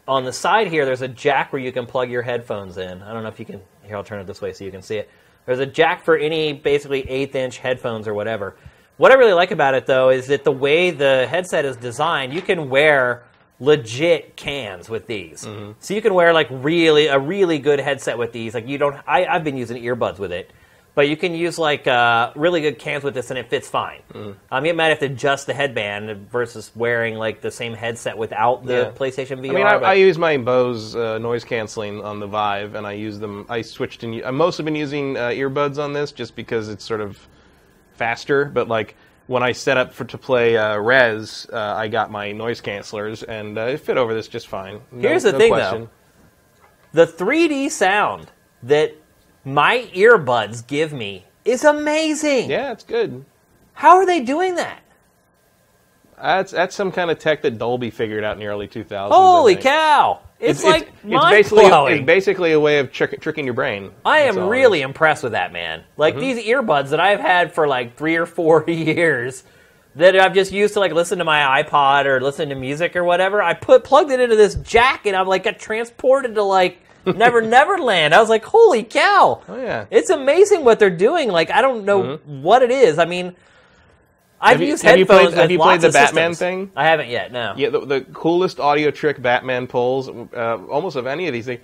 On 0.06 0.24
the 0.24 0.32
side 0.32 0.68
here, 0.68 0.84
there's 0.84 1.02
a 1.02 1.08
jack 1.08 1.52
where 1.52 1.62
you 1.62 1.72
can 1.72 1.86
plug 1.86 2.10
your 2.10 2.22
headphones 2.22 2.76
in. 2.76 3.02
I 3.02 3.12
don't 3.12 3.22
know 3.22 3.28
if 3.28 3.38
you 3.38 3.46
can. 3.46 3.60
Here, 3.82 3.96
I'll 3.96 4.04
turn 4.04 4.20
it 4.20 4.26
this 4.26 4.40
way 4.40 4.52
so 4.52 4.64
you 4.64 4.70
can 4.70 4.82
see 4.82 4.96
it. 4.96 5.10
There's 5.46 5.58
a 5.58 5.66
jack 5.66 6.04
for 6.04 6.16
any 6.16 6.52
basically 6.52 7.08
eighth 7.08 7.34
inch 7.34 7.58
headphones 7.58 8.08
or 8.08 8.14
whatever. 8.14 8.56
What 8.96 9.12
I 9.12 9.16
really 9.16 9.32
like 9.32 9.50
about 9.50 9.74
it 9.74 9.86
though 9.86 10.10
is 10.10 10.28
that 10.28 10.44
the 10.44 10.52
way 10.52 10.90
the 10.90 11.26
headset 11.28 11.64
is 11.64 11.76
designed, 11.76 12.32
you 12.32 12.42
can 12.42 12.70
wear 12.70 13.24
legit 13.60 14.36
cans 14.36 14.88
with 14.88 15.06
these. 15.06 15.44
Mm-hmm. 15.44 15.72
So 15.80 15.94
you 15.94 16.02
can 16.02 16.14
wear 16.14 16.32
like 16.32 16.48
really 16.50 17.06
a 17.06 17.18
really 17.18 17.58
good 17.58 17.80
headset 17.80 18.18
with 18.18 18.32
these. 18.32 18.54
Like 18.54 18.68
you 18.68 18.78
don't. 18.78 18.96
I, 19.06 19.26
I've 19.26 19.44
been 19.44 19.56
using 19.56 19.82
earbuds 19.82 20.18
with 20.18 20.32
it, 20.32 20.50
but 20.94 21.08
you 21.08 21.16
can 21.16 21.34
use 21.34 21.58
like 21.58 21.86
uh, 21.88 22.30
really 22.36 22.60
good 22.60 22.78
cans 22.78 23.02
with 23.02 23.14
this 23.14 23.30
and 23.30 23.38
it 23.38 23.50
fits 23.50 23.68
fine. 23.68 24.00
Um, 24.50 24.64
you 24.64 24.74
might 24.74 24.86
have 24.88 25.00
to 25.00 25.06
adjust 25.06 25.46
the 25.46 25.54
headband 25.54 26.30
versus 26.30 26.70
wearing 26.76 27.16
like 27.16 27.40
the 27.40 27.50
same 27.50 27.74
headset 27.74 28.16
without 28.16 28.64
the 28.64 28.72
Yeah. 28.72 28.90
PlayStation 28.92 29.38
VR. 29.40 29.50
I 29.50 29.54
mean, 29.54 29.66
I, 29.66 29.74
I 29.74 29.94
use 29.94 30.18
my 30.18 30.36
Bose 30.36 30.94
uh, 30.94 31.18
noise 31.18 31.42
canceling 31.44 32.02
on 32.04 32.20
the 32.20 32.26
Vive, 32.28 32.74
and 32.76 32.86
I 32.86 32.92
use 32.92 33.18
them. 33.18 33.44
I 33.48 33.62
switched 33.62 34.04
and 34.04 34.22
I've 34.24 34.34
mostly 34.34 34.64
been 34.64 34.76
using 34.76 35.16
uh, 35.16 35.28
earbuds 35.30 35.82
on 35.82 35.92
this 35.92 36.12
just 36.12 36.36
because 36.36 36.68
it's 36.68 36.84
sort 36.84 37.00
of 37.00 37.18
faster. 37.94 38.44
But 38.44 38.68
like 38.68 38.94
when 39.26 39.42
I 39.42 39.52
set 39.52 39.76
up 39.76 39.92
for 39.94 40.04
to 40.04 40.18
play 40.18 40.56
uh, 40.56 40.78
Rez, 40.78 41.48
uh, 41.52 41.56
I 41.58 41.88
got 41.88 42.10
my 42.12 42.30
noise 42.32 42.60
cancelers, 42.60 43.24
and 43.26 43.58
uh, 43.58 43.62
it 43.62 43.78
fit 43.80 43.96
over 43.98 44.14
this 44.14 44.28
just 44.28 44.46
fine. 44.46 44.80
No- 44.92 45.08
Here's 45.08 45.24
the 45.24 45.32
no 45.32 45.38
thing, 45.38 45.52
question. 45.52 45.88
the 46.92 47.06
3D 47.06 47.70
sound 47.70 48.30
that 48.62 48.94
my 49.44 49.88
earbuds 49.94 50.66
give 50.66 50.92
me 50.92 51.24
is 51.44 51.64
amazing. 51.64 52.50
Yeah, 52.50 52.72
it's 52.72 52.84
good. 52.84 53.24
How 53.74 53.96
are 53.96 54.06
they 54.06 54.20
doing 54.20 54.54
that? 54.54 54.80
That's 56.20 56.52
that's 56.52 56.74
some 56.74 56.92
kind 56.92 57.10
of 57.10 57.18
tech 57.18 57.42
that 57.42 57.58
Dolby 57.58 57.90
figured 57.90 58.24
out 58.24 58.34
in 58.34 58.38
the 58.38 58.46
early 58.46 58.68
2000s. 58.68 59.10
Holy 59.10 59.56
cow! 59.56 60.20
It's, 60.38 60.62
like 60.62 60.88
it's 60.88 61.04
mind 61.04 61.30
basically 61.30 61.68
blowing. 61.68 61.96
it's 61.96 62.06
basically 62.06 62.52
a 62.52 62.60
way 62.60 62.78
of 62.78 62.92
trick, 62.92 63.20
tricking 63.20 63.44
your 63.44 63.54
brain. 63.54 63.90
I 64.04 64.20
am 64.20 64.38
really 64.48 64.82
impressed 64.82 65.22
with 65.22 65.32
that 65.32 65.52
man. 65.52 65.80
Mm-hmm. 65.80 66.00
Like 66.00 66.18
these 66.18 66.44
earbuds 66.44 66.90
that 66.90 67.00
I've 67.00 67.20
had 67.20 67.52
for 67.52 67.66
like 67.66 67.96
three 67.96 68.16
or 68.16 68.26
four 68.26 68.64
years 68.68 69.44
that 69.96 70.16
I've 70.16 70.34
just 70.34 70.52
used 70.52 70.74
to 70.74 70.80
like 70.80 70.92
listen 70.92 71.18
to 71.18 71.24
my 71.24 71.62
iPod 71.62 72.04
or 72.04 72.20
listen 72.20 72.48
to 72.50 72.54
music 72.54 72.96
or 72.96 73.04
whatever. 73.04 73.42
I 73.42 73.54
put 73.54 73.84
plugged 73.84 74.10
it 74.10 74.20
into 74.20 74.36
this 74.36 74.56
jack 74.56 75.06
and 75.06 75.16
I'm 75.16 75.26
like 75.26 75.44
got 75.44 75.58
transported 75.58 76.34
to 76.34 76.42
like 76.42 76.83
Never 77.06 77.40
Neverland. 77.42 78.14
I 78.14 78.20
was 78.20 78.28
like, 78.28 78.44
holy 78.44 78.82
cow! 78.82 79.42
Oh 79.48 79.56
yeah. 79.56 79.86
It's 79.90 80.10
amazing 80.10 80.64
what 80.64 80.78
they're 80.78 80.90
doing. 80.90 81.28
Like 81.30 81.50
I 81.50 81.60
don't 81.62 81.84
know 81.84 82.16
what 82.26 82.62
it 82.62 82.70
is. 82.70 82.98
I 82.98 83.04
mean, 83.04 83.34
I've 84.40 84.54
Mm-hmm. 84.56 84.60
Have 84.60 84.60
you- 84.62 84.66
used 84.68 84.82
have 84.82 84.98
you 84.98 85.04
headphones 85.06 85.28
played- 85.34 85.40
have 85.40 85.50
you 85.50 85.58
played 85.58 85.80
the 85.80 85.90
Batman 85.90 86.32
systems. 86.34 86.38
thing? 86.38 86.70
I 86.76 86.84
haven't 86.86 87.08
yet. 87.08 87.32
No. 87.32 87.54
Yeah, 87.56 87.70
the, 87.70 87.80
the 87.80 88.00
coolest 88.12 88.60
audio 88.60 88.90
trick 88.90 89.20
Batman 89.22 89.66
pulls, 89.66 90.08
uh, 90.08 90.58
almost 90.70 90.96
of 90.96 91.06
any 91.06 91.26
of 91.26 91.32
these 91.32 91.46
things, 91.46 91.60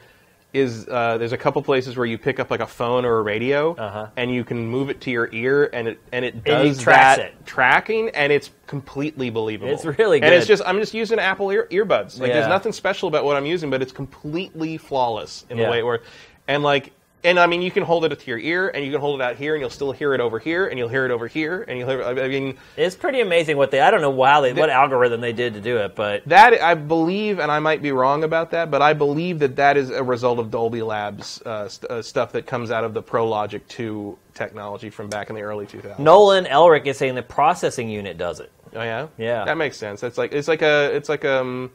is 0.52 0.89
uh, 0.89 1.16
there's 1.18 1.32
a 1.32 1.36
couple 1.36 1.62
places 1.62 1.97
where 1.97 2.06
you 2.06 2.18
pick 2.18 2.40
up 2.40 2.51
like 2.51 2.60
a 2.60 2.66
phone 2.66 3.05
or 3.05 3.18
a 3.18 3.22
radio, 3.22 3.74
Uh-huh. 3.74 4.09
and 4.16 4.32
you 4.35 4.43
can 4.44 4.66
move 4.66 4.90
it 4.90 5.01
to 5.02 5.10
your 5.10 5.28
ear, 5.32 5.70
and 5.72 5.86
it 5.89 6.01
and 6.12 6.24
it 6.24 6.43
does 6.44 6.81
tracks 6.82 7.18
that 7.18 7.27
it. 7.27 7.47
tracking, 7.47 8.09
and 8.10 8.32
it's 8.32 8.51
completely 8.66 9.31
believable. 9.31 9.72
It's 9.72 9.85
really 9.85 10.18
good. 10.20 10.27
And 10.27 10.35
it's 10.35 10.47
just 10.47 10.62
I'm 10.66 10.78
just 10.81 10.94
using 10.94 11.18
Apple 11.18 11.51
ear, 11.51 11.68
earbuds. 11.70 12.18
Like 12.18 12.28
Yeah. 12.28 12.35
there's 12.35 12.48
nothing 12.48 12.72
special 12.72 13.09
about 13.09 13.24
what 13.24 13.36
I'm 13.36 13.47
using, 13.47 13.70
but 13.70 13.81
it's 13.82 13.93
completely 13.93 14.77
flawless 14.77 15.44
in 15.51 15.56
Yeah. 15.59 15.66
the 15.66 15.70
way 15.70 15.78
it 15.78 15.86
works. 15.86 16.09
And 16.48 16.62
like 16.64 16.93
And 17.23 17.39
I 17.39 17.47
mean, 17.47 17.61
you 17.61 17.71
can 17.71 17.83
hold 17.83 18.07
it 18.07 18.19
to 18.19 18.27
your 18.27 18.39
ear, 18.39 18.71
and 18.71 18.83
you 18.83 18.91
can 18.91 19.01
hold 19.01 19.21
it 19.21 19.25
out 19.25 19.37
here, 19.37 19.55
and 19.55 19.61
you'll 19.61 19.69
still 19.69 19.93
hear 19.93 20.15
it 20.15 20.21
over 20.21 20.39
here, 20.39 20.69
and 20.69 20.79
you'll 20.79 20.89
hear 20.89 21.05
it 21.05 21.11
over 21.11 21.27
here, 21.27 21.65
and 21.69 21.79
you'll 21.79 21.89
hear. 21.89 22.01
It, 22.01 22.19
I 22.19 22.29
mean, 22.29 22.57
It's 22.79 22.97
pretty 22.97 23.21
amazing 23.21 23.59
what 23.59 23.71
they. 23.71 23.81
I 23.81 23.91
don't 23.91 24.01
know 24.01 24.23
how 24.23 24.41
they 24.41 24.55
what 24.55 24.71
algorithm 24.71 25.21
they 25.21 25.35
did 25.35 25.53
to 25.55 25.61
do 25.61 25.77
it, 25.79 25.95
but 25.95 26.25
that 26.27 26.55
I 26.63 26.75
believe, 26.75 27.39
and 27.39 27.53
I 27.53 27.59
might 27.59 27.83
be 27.83 27.93
wrong 27.93 28.25
about 28.25 28.53
that, 28.53 28.71
but 28.71 28.81
I 28.81 28.95
believe 28.95 29.39
that 29.41 29.57
that 29.57 29.77
is 29.77 29.91
a 29.91 30.03
result 30.03 30.39
of 30.39 30.51
Dolby 30.51 30.81
Labs 30.81 31.43
uh, 31.43 31.69
st- 31.69 31.91
uh, 31.91 32.01
stuff 32.03 32.33
that 32.33 32.47
comes 32.47 32.71
out 32.71 32.85
of 32.85 32.95
the 32.95 33.03
ProLogic 33.03 33.69
2 33.69 34.17
technology 34.33 34.89
from 34.89 35.09
back 35.11 35.29
in 35.29 35.37
the 35.37 35.43
early 35.43 35.67
2000s. 35.67 35.99
Nolan 35.99 36.47
Elric 36.47 36.87
is 36.87 36.97
saying 36.97 37.17
the 37.17 37.23
processing 37.23 37.91
unit 37.91 38.17
does 38.17 38.41
it. 38.41 38.51
Oh 38.75 38.83
yeah, 38.83 39.09
Yeah. 39.19 39.45
That 39.45 39.59
makes 39.59 39.77
sense. 39.77 40.01
That's 40.01 40.17
like 40.17 40.33
it's 40.33 40.49
like 40.49 40.63
a 40.63 40.95
it's 40.95 41.09
like 41.09 41.25
um, 41.25 41.71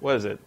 what 0.00 0.16
is 0.16 0.24
it? 0.24 0.38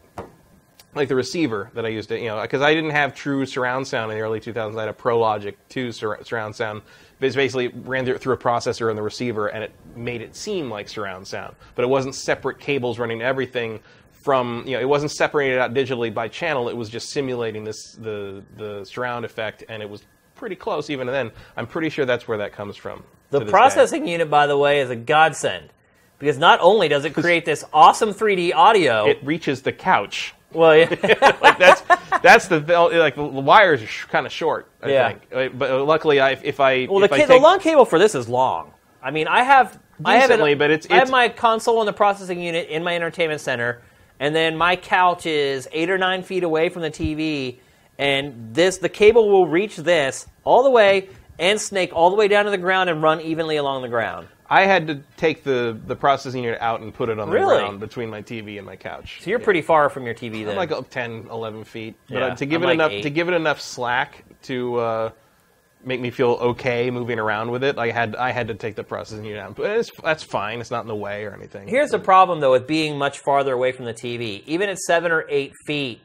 Like 0.96 1.08
the 1.08 1.16
receiver 1.16 1.70
that 1.76 1.86
I 1.86 1.90
used 1.90 2.10
to 2.10 2.20
you 2.20 2.28
know 2.28 2.42
because 2.42 2.62
I 2.62 2.74
didn't 2.74 2.92
have 2.92 3.14
true 3.16 3.46
surround 3.46 3.88
sound 3.88 4.12
in 4.12 4.18
the 4.18 4.24
early 4.24 4.40
2000s. 4.40 4.76
I 4.76 4.82
had 4.82 4.90
a 4.90 4.94
ProLogic 4.94 5.56
2 5.70 5.92
sur- 5.92 6.24
surround 6.24 6.56
sound. 6.56 6.82
It 7.20 7.36
basically 7.36 7.68
ran 7.68 8.06
through, 8.06 8.18
through 8.18 8.34
a 8.34 8.38
processor 8.38 8.90
in 8.90 8.96
the 8.96 9.02
receiver 9.02 9.48
and 9.48 9.64
it 9.64 9.72
made 9.96 10.22
it 10.22 10.36
seem 10.36 10.70
like 10.70 10.90
surround 10.90 11.28
sound, 11.28 11.56
but 11.76 11.84
it 11.84 11.90
wasn't 11.90 12.16
separate 12.16 12.60
cables 12.60 12.98
running 12.98 13.22
everything. 13.22 13.80
From 14.14 14.64
you 14.68 14.74
know, 14.74 14.82
it 14.82 14.90
wasn't 14.90 15.12
separated 15.12 15.60
out 15.60 15.74
digitally 15.74 16.14
by 16.14 16.28
channel. 16.28 16.68
It 16.68 16.76
was 16.76 16.90
just 16.90 17.10
simulating 17.12 17.64
this 17.64 17.94
the 17.94 18.44
the 18.58 18.84
surround 18.84 19.24
effect, 19.24 19.64
and 19.70 19.82
it 19.82 19.90
was 19.90 20.04
pretty 20.36 20.56
close 20.56 20.90
even 20.90 21.08
then. 21.08 21.32
I'm 21.56 21.68
pretty 21.68 21.90
sure 21.90 22.06
that's 22.06 22.28
where 22.28 22.38
that 22.40 22.52
comes 22.52 22.76
from. 22.76 23.04
The 23.30 23.40
this 23.40 23.48
day. 23.48 23.52
processing 23.52 24.08
unit, 24.08 24.30
by 24.30 24.48
the 24.48 24.58
way, 24.58 24.80
is 24.80 24.90
a 24.90 24.96
godsend 24.96 25.70
because 26.18 26.38
not 26.38 26.60
only 26.62 26.88
does 26.88 27.06
it 27.06 27.14
create 27.14 27.46
this 27.46 27.64
awesome 27.72 28.14
3D 28.14 28.54
audio, 28.54 29.08
it 29.08 29.20
reaches 29.24 29.62
the 29.62 29.72
couch. 29.72 30.34
Well, 30.54 30.76
yeah, 30.76 30.90
like 31.42 31.58
that's 31.60 31.82
that's 32.22 32.48
the 32.48 32.60
like 32.60 33.16
the 33.16 33.24
wires 33.24 33.82
are 33.82 33.88
sh- 33.88 34.06
kind 34.06 34.26
of 34.26 34.32
short. 34.32 34.68
I 34.82 34.90
Yeah. 34.90 35.08
think, 35.10 35.22
Uh, 35.34 35.50
but 35.58 35.72
uh, 35.72 35.84
luckily, 35.84 36.20
I 36.20 36.32
if 36.32 36.60
I 36.60 36.88
well, 36.90 37.00
the, 37.00 37.06
if 37.06 37.14
I 37.14 37.20
ca- 37.20 37.26
the 37.28 37.38
long 37.38 37.60
cable 37.60 37.86
for 37.86 38.00
this 38.00 38.16
is 38.16 38.28
long. 38.28 38.72
I 39.02 39.12
mean, 39.12 39.28
I 39.28 39.44
have 39.44 39.80
I 40.04 40.18
have 40.18 40.30
Decently, 40.30 40.54
it, 40.54 40.60
but 40.60 40.72
it's- 40.72 40.88
I 40.92 40.96
have 41.00 41.10
my 41.10 41.30
console 41.30 41.80
and 41.80 41.88
the 41.88 41.94
processing 41.94 42.42
unit 42.42 42.70
in 42.70 42.84
my 42.84 42.96
entertainment 42.96 43.42
center, 43.42 43.82
and 44.20 44.36
then 44.36 44.58
my 44.58 44.76
couch 44.76 45.26
is 45.26 45.68
eight 45.72 45.90
or 45.90 45.98
nine 45.98 46.24
feet 46.24 46.44
away 46.44 46.70
from 46.70 46.82
the 46.82 46.92
TV, 46.92 47.60
and 47.98 48.54
this 48.54 48.78
the 48.78 48.90
cable 48.90 49.30
will 49.30 49.48
reach 49.48 49.76
this 49.78 50.26
all 50.44 50.64
the 50.64 50.72
way 50.72 51.10
and 51.38 51.60
snake 51.60 51.92
all 51.94 52.10
the 52.10 52.16
way 52.18 52.28
down 52.28 52.46
to 52.46 52.52
the 52.52 52.58
ground 52.58 52.90
and 52.90 53.02
run 53.02 53.22
evenly 53.22 53.58
along 53.58 53.82
the 53.82 53.88
ground. 53.90 54.28
I 54.50 54.66
had 54.66 54.88
to 54.88 55.02
take 55.16 55.44
the 55.44 55.80
the 55.86 55.96
processing 55.96 56.44
unit 56.44 56.60
out 56.60 56.82
and 56.82 56.94
put 56.94 57.10
it 57.10 57.20
on 57.20 57.30
Really? 57.30 57.54
the 57.56 57.60
ground 57.60 57.80
between 57.80 58.10
my 58.10 58.22
TV 58.22 58.58
and 58.58 58.66
my 58.66 58.76
couch. 58.76 59.20
So 59.22 59.30
you're 59.30 59.40
pretty 59.40 59.62
far 59.62 59.90
from 59.90 60.06
your 60.06 60.16
TV 60.16 60.44
then. 60.44 60.50
I'm 60.52 60.56
like 60.56 60.72
uh, 60.72 60.82
10, 60.90 61.28
11 61.32 61.64
feet. 61.66 61.96
But 62.10 62.16
Yeah, 62.16 62.26
uh, 62.28 62.36
to 62.36 62.46
give 62.46 62.62
I'm 62.62 62.64
it 62.64 62.68
like 62.68 62.74
enough 62.76 62.92
eight. 62.92 63.02
to 63.04 63.10
give 63.12 63.28
it 63.28 63.34
enough 63.36 63.62
slack 63.62 64.24
to 64.44 64.76
uh, 64.78 65.10
make 65.84 66.02
me 66.02 66.10
feel 66.10 66.32
okay 66.32 66.90
moving 66.90 67.20
around 67.20 67.52
with 67.52 67.64
it, 67.64 67.78
I 67.78 67.92
had 67.92 68.16
I 68.16 68.32
had 68.32 68.48
to 68.48 68.56
take 68.56 68.76
the 68.76 68.84
processing 68.84 69.24
unit 69.26 69.42
out. 69.42 69.56
But 69.56 69.70
it's, 69.70 69.92
that's 70.04 70.24
fine. 70.24 70.60
It's 70.62 70.72
not 70.72 70.82
in 70.82 70.88
the 70.88 70.96
way 70.96 71.26
or 71.26 71.34
anything. 71.34 71.68
Here's 71.68 71.92
the 71.92 72.00
problem 72.00 72.40
though 72.40 72.52
with 72.52 72.66
being 72.68 72.98
much 72.98 73.20
farther 73.20 73.54
away 73.54 73.72
from 73.72 73.86
the 73.86 73.94
TV. 73.94 74.42
Even 74.48 74.68
at 74.70 74.80
seven 74.80 75.12
or 75.12 75.26
eight 75.30 75.54
feet, 75.68 76.02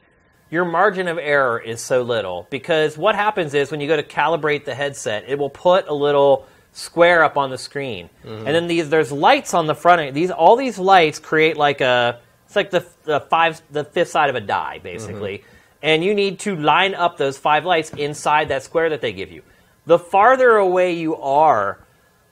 your 0.51 0.66
margin 0.66 1.09
of 1.09 1.16
error 1.19 1.59
is 1.59 1.81
so 1.81 2.03
little 2.03 2.47
because 2.51 2.99
what 2.99 3.15
happens 3.15 3.55
is 3.55 3.71
when 3.71 3.81
you 3.81 3.89
go 3.89 3.97
to 3.97 4.03
calibrate 4.03 4.66
the 4.66 4.75
headset, 4.75 5.25
it 5.29 5.39
will 5.39 5.51
put 5.51 5.89
a 5.89 5.95
little 5.95 6.47
square 6.75 7.23
up 7.25 7.39
on 7.39 7.51
the 7.51 7.57
screen, 7.57 8.11
and 8.25 8.47
then 8.49 8.67
these 8.67 8.91
there's 8.91 9.11
lights 9.13 9.55
on 9.55 9.67
the 9.67 9.75
front. 9.75 10.09
of 10.09 10.15
These 10.15 10.31
all 10.31 10.57
these 10.57 10.79
lights 10.79 11.19
create 11.19 11.57
like 11.57 11.81
a 11.81 12.21
it's 12.47 12.57
like 12.57 12.71
the, 12.71 12.85
the 13.05 13.21
five 13.21 13.63
the 13.71 13.85
fifth 13.85 14.11
side 14.11 14.29
of 14.29 14.37
a 14.37 14.41
die 14.41 14.81
basically, 14.83 15.45
and 15.83 16.05
you 16.05 16.15
need 16.15 16.41
to 16.41 16.57
line 16.57 16.95
up 16.95 17.17
those 17.17 17.39
five 17.39 17.65
lights 17.65 17.91
inside 17.91 18.49
that 18.49 18.63
square 18.63 18.91
that 18.91 19.01
they 19.01 19.13
give 19.13 19.31
you. 19.33 19.43
The 19.87 19.99
farther 19.99 20.57
away 20.57 20.93
you 20.95 21.17
are, 21.17 21.79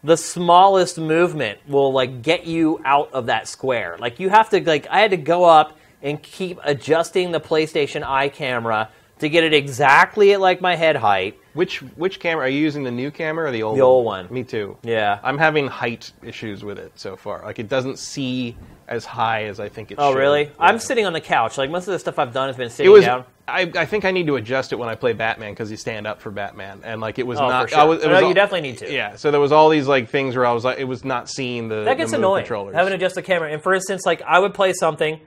the 0.03 0.17
smallest 0.17 0.99
movement 0.99 1.61
will 1.69 1.93
like 1.93 2.23
get 2.23 2.45
you 2.45 2.81
out 2.85 3.13
of 3.13 3.27
that 3.27 3.47
square. 3.47 3.97
Like 3.99 4.19
you 4.19 4.29
have 4.29 4.51
to 4.51 4.61
like 4.61 4.87
I 4.89 5.01
had 5.01 5.13
to 5.13 5.17
go 5.17 5.45
up 5.45 5.79
and 6.03 6.21
keep 6.21 6.59
adjusting 6.65 7.31
the 7.31 7.41
PlayStation 7.41 8.03
Eye 8.03 8.29
camera 8.29 8.91
to 9.23 9.29
get 9.29 9.43
it 9.43 9.53
exactly 9.55 10.33
at 10.33 10.41
like 10.41 10.61
my 10.61 10.77
head 10.77 10.95
height. 10.97 11.39
Which 11.55 11.79
which 11.97 12.21
camera 12.21 12.47
are 12.47 12.49
you 12.49 12.61
using? 12.61 12.85
The 12.85 12.91
new 12.91 13.11
camera 13.11 13.49
or 13.49 13.51
the 13.51 13.63
old? 13.63 13.77
The 13.77 13.83
old 13.83 14.05
one. 14.05 14.27
Me 14.31 14.45
too. 14.45 14.77
Yeah. 14.83 15.19
I'm 15.23 15.39
having 15.39 15.67
height 15.67 16.13
issues 16.23 16.63
with 16.65 16.79
it 16.79 16.93
so 16.95 17.17
far. 17.17 17.43
Like 17.45 17.59
it 17.59 17.69
doesn't 17.69 17.99
see 17.99 18.57
as 18.89 19.05
high 19.05 19.45
as 19.45 19.59
I 19.61 19.69
think 19.69 19.91
it 19.91 19.95
should. 19.95 20.03
Oh 20.03 20.13
should. 20.13 20.19
really? 20.19 20.43
Yeah. 20.45 20.51
I'm 20.61 20.79
sitting 20.79 21.05
on 21.07 21.13
the 21.13 21.21
couch. 21.21 21.59
Like 21.59 21.71
most 21.71 21.89
of 21.89 21.93
the 21.93 21.99
stuff 21.99 22.19
I've 22.19 22.33
done 22.33 22.49
has 22.49 22.57
been 22.57 22.71
sitting 22.71 22.87
It 22.91 22.95
was. 22.95 23.05
down. 23.05 23.25
I, 23.49 23.63
I 23.75 23.87
think 23.87 24.05
I 24.05 24.13
need 24.13 24.29
to 24.29 24.37
adjust 24.37 24.73
it 24.73 24.77
when 24.77 24.89
I 24.89 24.95
play 24.95 25.15
Batman 25.15 25.53
because 25.53 25.69
you 25.71 25.77
stand 25.77 26.07
up 26.07 26.21
for 26.21 26.31
Batman, 26.31 26.81
and 26.85 27.01
like 27.01 27.19
it 27.19 27.27
was 27.27 27.41
Oh, 27.41 27.49
not. 27.49 27.65
for 27.65 27.69
sure. 27.71 27.79
I 27.81 27.85
was, 27.85 28.03
it 28.03 28.07
No, 28.07 28.13
was 28.15 28.23
you 28.23 28.35
definitely 28.35 28.71
need 28.71 28.79
to. 28.79 28.93
Yeah. 28.93 29.17
So 29.17 29.31
there 29.33 29.41
was 29.41 29.51
all 29.51 29.69
these 29.69 29.89
like 29.89 30.09
things 30.09 30.37
where 30.37 30.47
I 30.47 30.53
was 30.53 30.65
like, 30.65 30.79
it 30.79 30.85
was 30.85 31.05
not 31.05 31.29
seeing 31.29 31.69
the 31.69 31.83
That 31.85 31.97
gets 31.97 32.13
the 32.13 32.19
annoying. 32.19 32.45
controllers. 32.45 32.75
Having 32.77 32.91
to 32.93 32.97
adjust 32.97 33.17
the 33.17 33.23
camera. 33.23 33.51
And 33.53 33.61
for 33.63 33.75
instance, 33.75 34.07
like 34.07 34.23
I 34.23 34.39
would 34.39 34.55
play 34.55 34.73
something, 34.73 35.19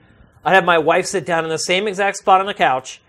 I'd 0.44 0.54
have 0.54 0.64
my 0.64 0.78
wife 0.78 1.06
sit 1.06 1.26
down 1.26 1.44
in 1.44 1.50
the 1.50 1.58
same 1.58 1.86
exact 1.86 2.16
spot 2.16 2.40
on 2.40 2.46
the 2.46 2.54
couch, 2.54 3.02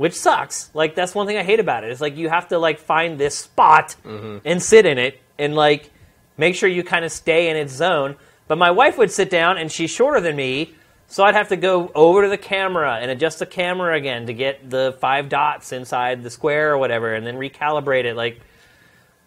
which 0.00 0.14
sucks. 0.14 0.70
Like 0.72 0.94
that's 0.94 1.14
one 1.14 1.26
thing 1.26 1.36
I 1.36 1.42
hate 1.42 1.60
about 1.60 1.84
it. 1.84 1.88
it. 1.90 1.92
Is 1.92 2.00
like 2.00 2.16
you 2.16 2.30
have 2.30 2.48
to 2.48 2.58
like 2.58 2.78
find 2.78 3.20
this 3.20 3.36
spot 3.36 3.96
Mm-hmm. 4.02 4.38
and 4.46 4.62
sit 4.62 4.86
in 4.86 4.96
it 4.96 5.20
and 5.38 5.54
like 5.54 5.90
make 6.38 6.54
sure 6.54 6.70
you 6.70 6.82
kind 6.82 7.04
of 7.04 7.12
stay 7.12 7.50
in 7.50 7.56
its 7.58 7.74
zone. 7.74 8.16
But 8.48 8.56
my 8.56 8.70
wife 8.70 8.96
would 8.96 9.10
sit 9.10 9.28
down 9.28 9.58
and 9.58 9.70
she's 9.70 9.90
shorter 9.90 10.18
than 10.22 10.36
me, 10.36 10.72
so 11.06 11.22
I'd 11.22 11.34
have 11.34 11.48
to 11.48 11.56
go 11.56 11.92
over 11.94 12.22
to 12.22 12.28
the 12.30 12.38
camera 12.38 12.96
and 12.98 13.10
adjust 13.10 13.40
the 13.40 13.46
camera 13.46 13.94
again 13.94 14.26
to 14.28 14.32
get 14.32 14.70
the 14.70 14.96
five 15.02 15.28
dots 15.28 15.70
inside 15.70 16.22
the 16.22 16.30
square 16.30 16.72
or 16.72 16.78
whatever, 16.78 17.12
and 17.14 17.26
then 17.26 17.36
recalibrate 17.36 18.04
it. 18.04 18.16
Like 18.16 18.40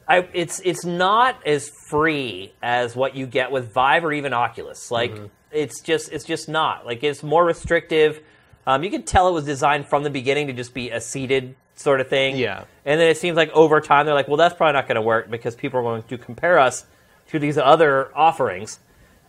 I, 0.07 0.27
it's 0.33 0.59
it's 0.65 0.85
not 0.85 1.45
as 1.45 1.69
free 1.69 2.51
as 2.63 2.95
what 2.95 3.15
you 3.15 3.27
get 3.27 3.51
with 3.51 3.71
Vive 3.73 4.03
or 4.05 4.11
even 4.11 4.33
Oculus. 4.33 4.89
Like 4.89 5.13
it's 5.51 5.81
just 5.81 6.11
it's 6.11 6.25
just 6.25 6.49
not. 6.49 6.83
Like 6.83 7.03
it's 7.03 7.21
more 7.21 7.45
restrictive. 7.45 8.19
Um, 8.65 8.83
you 8.83 8.89
can 8.89 9.03
tell 9.03 9.27
it 9.27 9.31
was 9.31 9.45
designed 9.45 9.87
from 9.87 10.03
the 10.03 10.09
beginning 10.09 10.47
to 10.47 10.53
just 10.53 10.73
be 10.73 10.89
a 10.89 11.01
seated 11.01 11.55
sort 11.75 11.99
of 12.01 12.07
thing. 12.07 12.37
Yeah. 12.37 12.65
And 12.85 12.99
then 12.99 13.09
it 13.09 13.17
seems 13.17 13.35
like 13.35 13.51
over 13.51 13.81
time 13.81 14.05
they're 14.05 14.15
like, 14.15 14.27
well, 14.27 14.37
that's 14.37 14.55
probably 14.55 14.73
not 14.73 14.87
going 14.87 14.95
to 14.95 15.01
work 15.01 15.29
because 15.29 15.55
people 15.55 15.79
are 15.79 15.83
going 15.83 16.03
to 16.03 16.17
compare 16.17 16.59
us 16.59 16.85
to 17.29 17.39
these 17.39 17.57
other 17.57 18.15
offerings. 18.15 18.79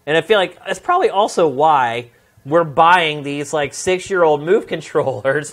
And 0.07 0.17
I 0.17 0.21
feel 0.21 0.39
like 0.39 0.59
that's 0.65 0.79
probably 0.79 1.11
also 1.11 1.49
why 1.49 2.11
we're 2.45 2.65
buying 2.65 3.23
these 3.23 3.53
like 3.53 3.73
six 3.73 4.11
year 4.11 4.23
old 4.23 4.43
move 4.43 4.67
controllers 4.69 5.53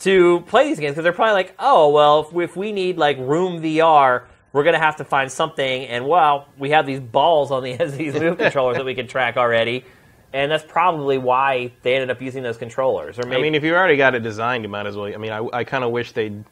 to 0.00 0.40
play 0.46 0.68
these 0.68 0.78
games 0.78 0.92
because 0.92 1.02
they're 1.02 1.12
probably 1.12 1.34
like, 1.34 1.54
oh, 1.58 1.90
well, 1.90 2.20
if 2.20 2.32
we, 2.32 2.44
if 2.44 2.56
we 2.56 2.72
need 2.72 2.96
like 2.96 3.18
room 3.18 3.60
VR, 3.60 4.24
we're 4.52 4.64
going 4.64 4.74
to 4.74 4.80
have 4.80 4.96
to 4.96 5.04
find 5.04 5.30
something. 5.30 5.86
And 5.86 6.06
well, 6.06 6.48
we 6.58 6.70
have 6.70 6.86
these 6.86 7.00
balls 7.00 7.50
on 7.50 7.62
the 7.62 7.72
ends 7.72 7.82
of 7.92 7.98
these 7.98 8.14
move 8.14 8.38
controllers 8.38 8.76
that 8.76 8.84
we 8.84 8.94
can 8.94 9.06
track 9.06 9.36
already. 9.36 9.84
And 10.32 10.50
that's 10.50 10.64
probably 10.64 11.18
why 11.18 11.72
they 11.82 11.94
ended 11.94 12.10
up 12.10 12.22
using 12.22 12.42
those 12.42 12.56
controllers. 12.56 13.18
Or 13.18 13.22
maybe, 13.24 13.36
I 13.36 13.42
mean, 13.42 13.54
if 13.56 13.64
you 13.64 13.74
already 13.74 13.96
got 13.96 14.14
it 14.14 14.22
designed, 14.22 14.62
you 14.64 14.68
might 14.68 14.86
as 14.86 14.96
well. 14.96 15.06
I 15.12 15.16
mean, 15.16 15.32
I, 15.32 15.44
I 15.52 15.64
kind 15.64 15.82
of 15.82 15.90
wish 15.90 16.12
they'd 16.12 16.44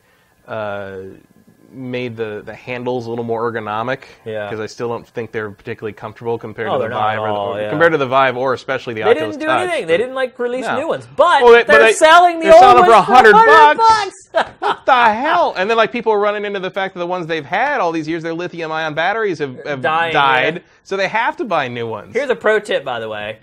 uh, 0.48 1.02
made 1.70 2.16
the, 2.16 2.42
the 2.44 2.55
handles 2.55 3.06
a 3.06 3.10
little 3.10 3.24
more 3.24 3.52
ergonomic. 3.52 4.05
Yeah. 4.24 4.46
Because 4.48 4.59
I 4.59 4.66
still 4.66 4.88
don't 4.88 5.06
think 5.06 5.30
they're 5.32 5.50
particularly 5.50 5.92
comfortable 5.92 6.38
compared 6.38 6.68
Oh, 6.68 6.78
to 6.78 6.88
the 6.88 6.94
Vive, 6.94 7.20
or, 7.20 7.26
the- 7.28 7.32
or 7.34 7.60
yeah. 7.60 7.70
compared 7.70 7.92
to 7.92 7.98
the 7.98 8.06
Vive, 8.06 8.36
or 8.36 8.52
especially 8.55 8.94
the 8.94 9.02
they 9.02 9.10
Oculus 9.10 9.36
didn't 9.36 9.40
do 9.40 9.46
Touch. 9.46 9.68
anything. 9.68 9.86
They 9.86 9.96
didn't 9.98 10.14
like 10.14 10.38
release 10.38 10.64
No. 10.64 10.78
new 10.80 10.88
ones, 10.88 11.06
but 11.14 11.42
Well, 11.42 11.52
they, 11.52 11.62
they're 11.64 11.78
they- 11.82 11.92
selling 11.92 12.38
the 12.40 12.46
they're 12.46 12.55
old 12.55 12.62
selling 12.62 12.90
ones 12.90 13.06
for 13.06 13.12
100 13.12 13.76
bucks. 13.76 14.14
What 14.60 14.86
the 14.86 15.05
hell? 15.14 15.55
And 15.56 15.68
then 15.70 15.76
like 15.76 15.92
people 15.92 16.12
are 16.12 16.18
running 16.18 16.44
into 16.44 16.59
the 16.60 16.70
fact 16.70 16.94
that 16.94 17.00
the 17.00 17.06
ones 17.06 17.26
they've 17.26 17.44
had 17.44 17.80
all 17.80 17.92
these 17.92 18.09
years, 18.09 18.22
their 18.22 18.34
lithium-ion 18.34 18.94
batteries 18.94 19.38
have, 19.38 19.56
have 19.66 19.80
Dying, 19.82 20.12
died, 20.12 20.55
yeah. 20.56 20.62
so 20.84 20.96
they 20.96 21.09
have 21.09 21.36
to 21.36 21.44
buy 21.44 21.68
new 21.68 21.86
ones. 21.86 22.14
Here's 22.14 22.30
a 22.30 22.36
pro 22.36 22.59
tip, 22.60 22.84
by 22.84 22.98
the 23.00 23.09
way. 23.09 23.38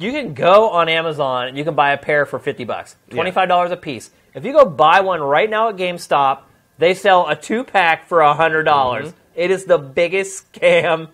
You 0.00 0.12
can 0.12 0.34
go 0.34 0.70
on 0.70 0.88
Amazon 0.88 1.48
and 1.48 1.58
you 1.58 1.64
can 1.64 1.74
buy 1.74 1.92
a 1.92 1.98
pair 1.98 2.24
for 2.26 2.38
50 2.38 2.64
bucks, 2.64 2.96
$25 3.10 3.70
a 3.70 3.76
piece. 3.76 4.10
If 4.34 4.44
you 4.44 4.52
go 4.52 4.64
buy 4.64 5.00
one 5.00 5.20
right 5.20 5.48
now 5.50 5.68
at 5.68 5.76
GameStop, 5.76 6.40
they 6.78 6.94
sell 6.94 7.28
a 7.28 7.36
two 7.36 7.64
pack 7.64 8.06
for 8.08 8.22
100. 8.22 8.62
dollars 8.64 9.08
Mm-hmm. 9.08 9.16
It 9.36 9.50
is 9.50 9.64
the 9.64 9.78
biggest 9.78 10.52
scam 10.52 11.08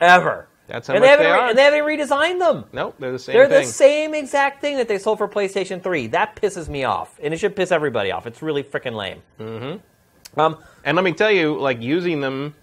ever. 0.00 0.48
That's 0.66 0.86
how 0.88 0.94
and 0.94 1.00
much 1.02 1.06
they 1.06 1.10
haven't 1.10 1.26
they 1.26 1.32
re- 1.32 1.38
are. 1.38 1.48
and 1.50 1.58
they 1.58 1.62
haven't 1.62 1.84
redesigned 1.84 2.38
them. 2.38 2.64
nope, 2.72 2.94
they're 2.98 3.12
the 3.12 3.18
same 3.18 3.34
They're 3.34 3.48
thing. 3.48 3.62
the 3.62 3.66
same 3.72 4.14
exact 4.14 4.60
thing 4.60 4.76
that 4.78 4.88
they 4.88 4.98
sold 4.98 5.18
for 5.18 5.28
PlayStation 5.28 5.82
3. 5.82 6.08
That 6.08 6.36
pisses 6.36 6.68
me 6.68 6.84
off. 6.84 7.18
And 7.22 7.32
it 7.34 7.38
should 7.38 7.54
piss 7.56 7.70
everybody 7.72 8.10
off. 8.12 8.26
It's 8.26 8.40
really 8.42 8.62
freaking 8.62 8.94
lame. 8.94 9.22
Mm-hmm. 9.38 10.40
Um, 10.40 10.58
And 10.84 10.94
let 10.96 11.04
me 11.04 11.12
tell 11.12 11.30
you, 11.30 11.58
like 11.58 11.80
using 11.82 12.20
them 12.20 12.54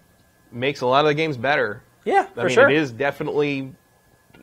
makes 0.50 0.80
a 0.80 0.86
lot 0.86 1.00
of 1.04 1.08
the 1.08 1.14
games 1.14 1.36
better. 1.36 1.82
yeah, 2.04 2.26
I 2.32 2.34
for 2.34 2.44
mean, 2.46 2.54
sure. 2.54 2.70
it 2.70 2.76
is 2.76 2.90
definitely, 2.92 3.74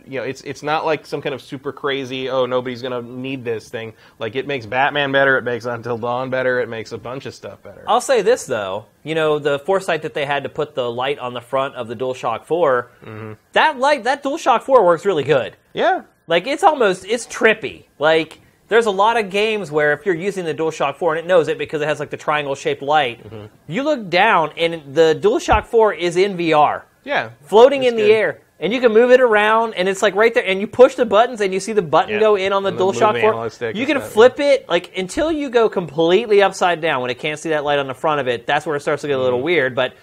you 0.07 0.19
know, 0.19 0.25
it's 0.25 0.41
it's 0.41 0.63
not 0.63 0.85
like 0.85 1.05
some 1.05 1.21
kind 1.21 1.33
of 1.35 1.41
super 1.41 1.71
crazy. 1.71 2.29
Oh, 2.29 2.45
nobody's 2.45 2.81
gonna 2.81 3.01
need 3.01 3.43
this 3.43 3.69
thing. 3.69 3.93
Like 4.19 4.35
it 4.35 4.47
makes 4.47 4.65
Batman 4.65 5.11
better. 5.11 5.37
It 5.37 5.43
makes 5.43 5.65
Until 5.65 5.97
Dawn 5.97 6.29
better. 6.29 6.59
It 6.59 6.69
makes 6.69 6.91
a 6.91 6.97
bunch 6.97 7.25
of 7.25 7.33
stuff 7.33 7.61
better. 7.63 7.83
I'll 7.87 8.01
say 8.01 8.21
this 8.21 8.45
though, 8.45 8.85
you 9.03 9.15
know, 9.15 9.39
the 9.39 9.59
foresight 9.59 10.01
that 10.03 10.13
they 10.13 10.25
had 10.25 10.43
to 10.43 10.49
put 10.49 10.75
the 10.75 10.89
light 10.91 11.19
on 11.19 11.33
the 11.33 11.41
front 11.41 11.75
of 11.75 11.87
the 11.87 11.95
DualShock 11.95 12.45
4, 12.45 12.91
Mm-hmm. 13.05 13.33
that 13.53 13.79
light, 13.79 14.03
that 14.05 14.23
DualShock 14.23 14.61
4 14.63 14.85
works 14.85 15.05
really 15.05 15.23
good. 15.23 15.55
yeah, 15.73 16.01
Like 16.27 16.47
it's 16.47 16.63
almost, 16.63 17.05
it's 17.05 17.25
trippy. 17.27 17.85
Like 17.99 18.41
there's 18.67 18.87
a 18.87 18.91
lot 18.91 19.15
of 19.17 19.29
games 19.29 19.69
where 19.71 19.93
if 19.93 20.05
you're 20.07 20.15
using 20.15 20.43
the 20.45 20.53
DualShock 20.55 20.95
4 20.95 21.15
and 21.15 21.25
it 21.25 21.27
knows 21.27 21.47
it 21.47 21.57
because 21.59 21.81
it 21.81 21.87
has 21.87 21.99
like 21.99 22.09
the 22.09 22.17
triangle 22.17 22.55
shaped 22.55 22.81
light, 22.81 23.23
Mm-hmm. 23.23 23.45
you 23.67 23.83
look 23.83 24.09
down 24.09 24.51
and 24.57 24.95
the 24.95 25.17
DualShock 25.21 25.65
4 25.65 25.93
is 25.93 26.17
in 26.17 26.35
VR, 26.37 26.83
Yeah, 27.03 27.29
floating 27.43 27.83
in 27.83 27.95
the 27.95 28.11
air. 28.11 28.41
And 28.57 28.71
you 28.71 28.79
can 28.79 28.93
move 28.93 29.11
it 29.11 29.19
around, 29.19 29.73
and 29.73 29.89
it's 29.89 30.01
like 30.01 30.15
right 30.15 30.33
there. 30.33 30.45
And 30.45 30.61
you 30.61 30.67
push 30.67 30.95
the 30.95 31.05
buttons, 31.05 31.41
and 31.41 31.53
you 31.53 31.59
see 31.59 31.73
the 31.73 31.81
button 31.81 32.11
Yeah. 32.11 32.19
go 32.19 32.35
in 32.35 32.53
on 32.53 32.63
the 32.63 32.69
And 32.69 32.79
DualShock 32.79 33.13
the 33.13 33.51
4. 33.59 33.71
You 33.71 33.85
can 33.85 33.97
stuff, 33.97 34.11
flip 34.11 34.39
it 34.39 34.69
like 34.69 34.97
until 34.97 35.29
you 35.29 35.49
go 35.49 35.67
completely 35.67 36.41
upside 36.41 36.79
down 36.79 37.01
when 37.01 37.11
it 37.11 37.19
can't 37.19 37.37
see 37.37 37.49
that 37.49 37.65
light 37.65 37.79
on 37.79 37.87
the 37.87 37.93
front 37.93 38.21
of 38.21 38.29
it. 38.29 38.47
That's 38.47 38.65
where 38.65 38.77
it 38.77 38.79
starts 38.79 39.01
to 39.01 39.09
get 39.09 39.17
a 39.17 39.21
little 39.21 39.39
mm-hmm. 39.39 39.45
weird. 39.45 39.75
But 39.75 39.93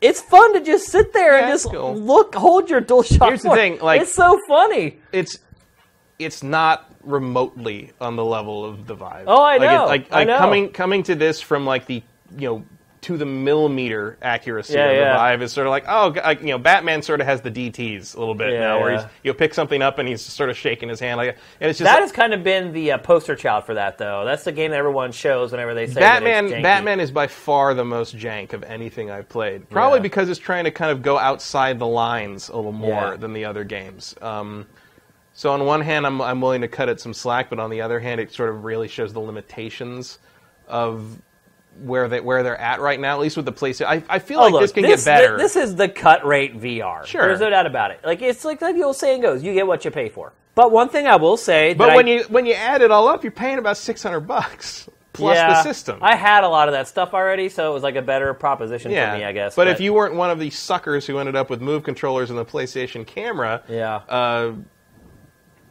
it's 0.00 0.20
fun 0.20 0.54
to 0.54 0.60
just 0.60 0.88
sit 0.88 1.12
there 1.12 1.36
and. 1.36 1.46
Yeah, 1.46 1.54
it's 1.54 1.62
just 1.62 1.74
cool. 1.74 1.94
look, 1.94 2.34
hold 2.34 2.70
your 2.70 2.80
DualShock. 2.80 3.28
Here's 3.28 3.42
the 3.42 3.50
thing, 3.50 3.78
like- 3.78 4.00
it's 4.02 4.14
so 4.14 4.38
funny. 4.48 4.98
it's 5.12 5.38
it's 6.18 6.42
not 6.42 6.90
remotely 7.02 7.92
on 8.00 8.16
the 8.16 8.24
level 8.24 8.64
of 8.64 8.86
the 8.86 8.94
Vive. 8.94 9.24
Oh, 9.26 9.42
I 9.42 9.58
Like, 9.58 9.62
it- 9.62 9.66
know, 9.66 9.86
like, 9.86 10.06
I 10.12 10.24
know. 10.24 10.38
coming 10.38 10.70
coming 10.70 11.02
to 11.04 11.14
this 11.14 11.40
from 11.40 11.64
like 11.64 11.86
the 11.86 12.02
you 12.36 12.48
know 12.48 12.64
to 13.06 13.16
the 13.16 13.24
millimeter 13.26 14.18
accuracy 14.20 14.74
Yeah, 14.74 14.86
of 14.86 14.96
the 14.96 15.02
yeah. 15.02 15.16
Vive 15.16 15.42
is 15.42 15.52
sort 15.52 15.66
of 15.66 15.70
like 15.70 15.84
oh 15.88 16.12
like, 16.24 16.40
you 16.40 16.48
know 16.48 16.58
Batman 16.58 17.02
sort 17.02 17.20
of 17.20 17.26
has 17.26 17.40
the 17.40 17.50
DTS 17.50 18.16
a 18.16 18.18
little 18.18 18.34
bit 18.34 18.52
Yeah, 18.52 18.60
now 18.60 18.80
where 18.80 18.96
he's 18.96 19.06
you'll 19.22 19.34
pick 19.34 19.54
something 19.54 19.80
up 19.80 19.98
and 19.98 20.08
he's 20.08 20.20
sort 20.20 20.50
of 20.50 20.56
shaking 20.56 20.88
his 20.88 20.98
hand 20.98 21.18
like 21.18 21.36
and 21.60 21.70
it's 21.70 21.78
just 21.78 21.86
That 21.86 21.94
like, 21.94 22.02
has 22.02 22.12
kind 22.12 22.34
of 22.34 22.42
been 22.42 22.72
the 22.72 22.92
uh, 22.92 22.98
poster 22.98 23.36
child 23.36 23.64
for 23.64 23.74
that, 23.74 23.98
though. 23.98 24.24
That's 24.24 24.44
the 24.44 24.52
game 24.52 24.72
that 24.72 24.76
everyone 24.78 25.12
shows 25.12 25.52
whenever 25.52 25.72
they 25.74 25.86
say 25.86 26.00
Batman. 26.00 26.50
Batman 26.62 27.00
is 27.00 27.10
by 27.10 27.28
far 27.28 27.74
the 27.74 27.84
most 27.84 28.16
jank 28.16 28.52
of 28.52 28.62
anything 28.64 29.10
I've 29.10 29.28
played. 29.28 29.68
Probably 29.70 30.00
because 30.00 30.28
it's 30.28 30.40
trying 30.40 30.64
to 30.64 30.70
kind 30.70 30.90
of 30.90 31.02
go 31.02 31.18
outside 31.18 31.78
the 31.78 31.86
lines 31.86 32.48
a 32.48 32.56
little 32.56 32.72
more 32.72 33.16
than 33.16 33.32
the 33.32 33.44
other 33.44 33.64
games. 33.64 34.14
Um, 34.20 34.66
so 35.32 35.52
on 35.52 35.64
one 35.64 35.80
hand, 35.82 36.06
I'm 36.06 36.20
I'm 36.20 36.40
willing 36.40 36.62
to 36.62 36.68
cut 36.68 36.88
it 36.88 37.00
some 37.00 37.14
slack, 37.14 37.50
but 37.50 37.58
on 37.60 37.70
the 37.70 37.82
other 37.82 38.00
hand, 38.00 38.20
it 38.20 38.32
sort 38.32 38.48
of 38.48 38.64
really 38.64 38.88
shows 38.88 39.12
the 39.12 39.20
limitations 39.20 40.18
of 40.66 41.20
where 41.80 42.08
they 42.08 42.20
where 42.20 42.42
they're 42.42 42.60
at 42.60 42.80
right 42.80 42.98
now. 42.98 43.14
At 43.14 43.20
least 43.20 43.36
with 43.36 43.46
the 43.46 43.52
PlayStation, 43.52 43.86
I, 43.86 44.02
I 44.08 44.18
feel 44.18 44.38
Oh, 44.38 44.44
like 44.44 44.52
look, 44.52 44.60
this 44.62 44.72
can 44.72 44.82
this, 44.82 45.04
get 45.04 45.20
better. 45.20 45.36
This 45.38 45.56
is 45.56 45.76
the 45.76 45.88
cut 45.88 46.24
rate 46.26 46.58
VR. 46.60 47.04
Sure. 47.04 47.26
There's 47.26 47.40
no 47.40 47.50
doubt 47.50 47.66
about 47.66 47.90
it. 47.90 48.00
Like 48.04 48.22
it's 48.22 48.44
like 48.44 48.60
the 48.60 48.82
old 48.82 48.96
saying 48.96 49.22
goes, 49.22 49.42
you 49.42 49.52
get 49.54 49.66
what 49.66 49.84
you 49.84 49.90
pay 49.90 50.08
for. 50.08 50.32
But 50.54 50.72
one 50.72 50.88
thing 50.88 51.06
I 51.06 51.16
will 51.16 51.36
say, 51.36 51.74
but 51.74 51.88
that 51.88 51.96
when 51.96 52.06
I, 52.06 52.10
you 52.10 52.22
when 52.28 52.46
you 52.46 52.54
add 52.54 52.82
it 52.82 52.90
all 52.90 53.08
up, 53.08 53.22
you're 53.24 53.30
paying 53.30 53.58
about 53.58 53.76
six 53.76 54.02
hundred 54.02 54.20
bucks 54.20 54.88
plus 55.12 55.36
yeah, 55.36 55.48
the 55.48 55.62
system. 55.62 55.98
I 56.02 56.14
had 56.14 56.44
a 56.44 56.48
lot 56.48 56.68
of 56.68 56.72
that 56.72 56.88
stuff 56.88 57.14
already, 57.14 57.48
so 57.48 57.70
it 57.70 57.74
was 57.74 57.82
like 57.82 57.96
a 57.96 58.02
better 58.02 58.32
proposition 58.34 58.90
yeah, 58.90 59.12
for 59.12 59.18
me, 59.18 59.24
I 59.24 59.32
guess. 59.32 59.54
But, 59.54 59.66
if 59.68 59.80
you 59.80 59.94
weren't 59.94 60.14
one 60.14 60.30
of 60.30 60.38
these 60.38 60.58
suckers 60.58 61.06
who 61.06 61.18
ended 61.18 61.36
up 61.36 61.48
with 61.48 61.62
Move 61.62 61.84
controllers 61.84 62.28
and 62.28 62.38
the 62.38 62.44
PlayStation 62.44 63.06
camera, 63.06 63.62
yeah, 63.68 63.96
uh, 64.08 64.52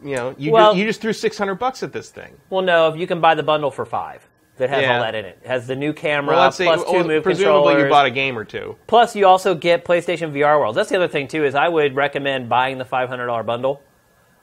you 0.03 0.15
know, 0.15 0.35
you, 0.37 0.51
Well- 0.51 0.75
you 0.75 0.85
just 0.85 1.01
threw 1.01 1.13
six 1.13 1.37
hundred 1.37 1.55
bucks 1.55 1.83
at 1.83 1.93
this 1.93 2.09
thing. 2.09 2.35
well, 2.49 2.61
no, 2.61 2.89
if 2.89 2.99
you 2.99 3.07
can 3.07 3.21
buy 3.21 3.35
the 3.35 3.43
bundle 3.43 3.71
for 3.71 3.85
five. 3.85 4.27
That 4.57 4.69
has 4.69 4.83
Yeah. 4.83 4.95
all 4.95 5.01
that 5.03 5.15
in 5.15 5.25
it. 5.25 5.37
It 5.43 5.47
has 5.47 5.67
the 5.67 5.75
new 5.75 5.91
camera 5.91 6.33
Well, 6.35 6.43
plus 6.51 6.57
two 6.57 6.65
well, 6.93 7.03
move 7.03 7.23
presumably 7.23 7.73
controllers. 7.73 7.83
you 7.83 7.89
bought 7.89 8.05
a 8.05 8.11
game 8.11 8.37
or 8.37 8.45
two. 8.45 8.77
Plus, 8.87 9.15
you 9.15 9.27
also 9.27 9.53
get 9.53 9.83
PlayStation 9.83 10.31
VR 10.31 10.59
Worlds. 10.59 10.75
That's 10.77 10.89
the 10.89 10.95
other 10.95 11.09
thing 11.09 11.27
too. 11.27 11.43
Is 11.43 11.55
I 11.55 11.67
would 11.67 11.93
recommend 11.95 12.47
buying 12.47 12.77
the 12.77 12.85
five 12.85 13.09
hundred 13.09 13.27
dollar 13.27 13.43
bundle. 13.43 13.81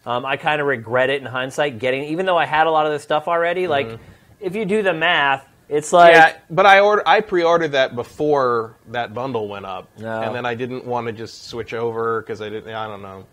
Um, 0.04 0.26
I 0.26 0.36
kind 0.36 0.60
of 0.60 0.66
regret 0.66 1.10
it 1.10 1.20
in 1.22 1.26
hindsight 1.26 1.78
getting, 1.78 2.04
even 2.04 2.26
though 2.26 2.36
I 2.36 2.44
had 2.44 2.66
a 2.66 2.70
lot 2.70 2.86
of 2.86 2.92
this 2.92 3.02
stuff 3.02 3.28
already. 3.28 3.68
Like, 3.68 3.98
if 4.40 4.54
you 4.56 4.64
do 4.64 4.82
the 4.82 4.92
math, 4.92 5.46
it's 5.68 5.92
like 5.92 6.12
Mm-hmm. 6.12 6.28
yeah, 6.28 6.36
but 6.50 6.66
I 6.66 6.80
order 6.80 7.02
I 7.06 7.20
pre-ordered 7.20 7.72
that 7.72 7.94
before 7.94 8.74
that 8.88 9.14
bundle 9.14 9.48
went 9.48 9.64
up, 9.64 9.88
No. 9.98 10.20
and 10.22 10.34
then 10.34 10.44
I 10.44 10.54
didn't 10.54 10.84
want 10.84 11.06
to 11.06 11.12
just 11.14 11.46
switch 11.48 11.72
over 11.72 12.20
because 12.20 12.42
I 12.42 12.48
didn't. 12.50 12.74
I 12.74 12.86
don't 12.86 13.00
know. 13.00 13.24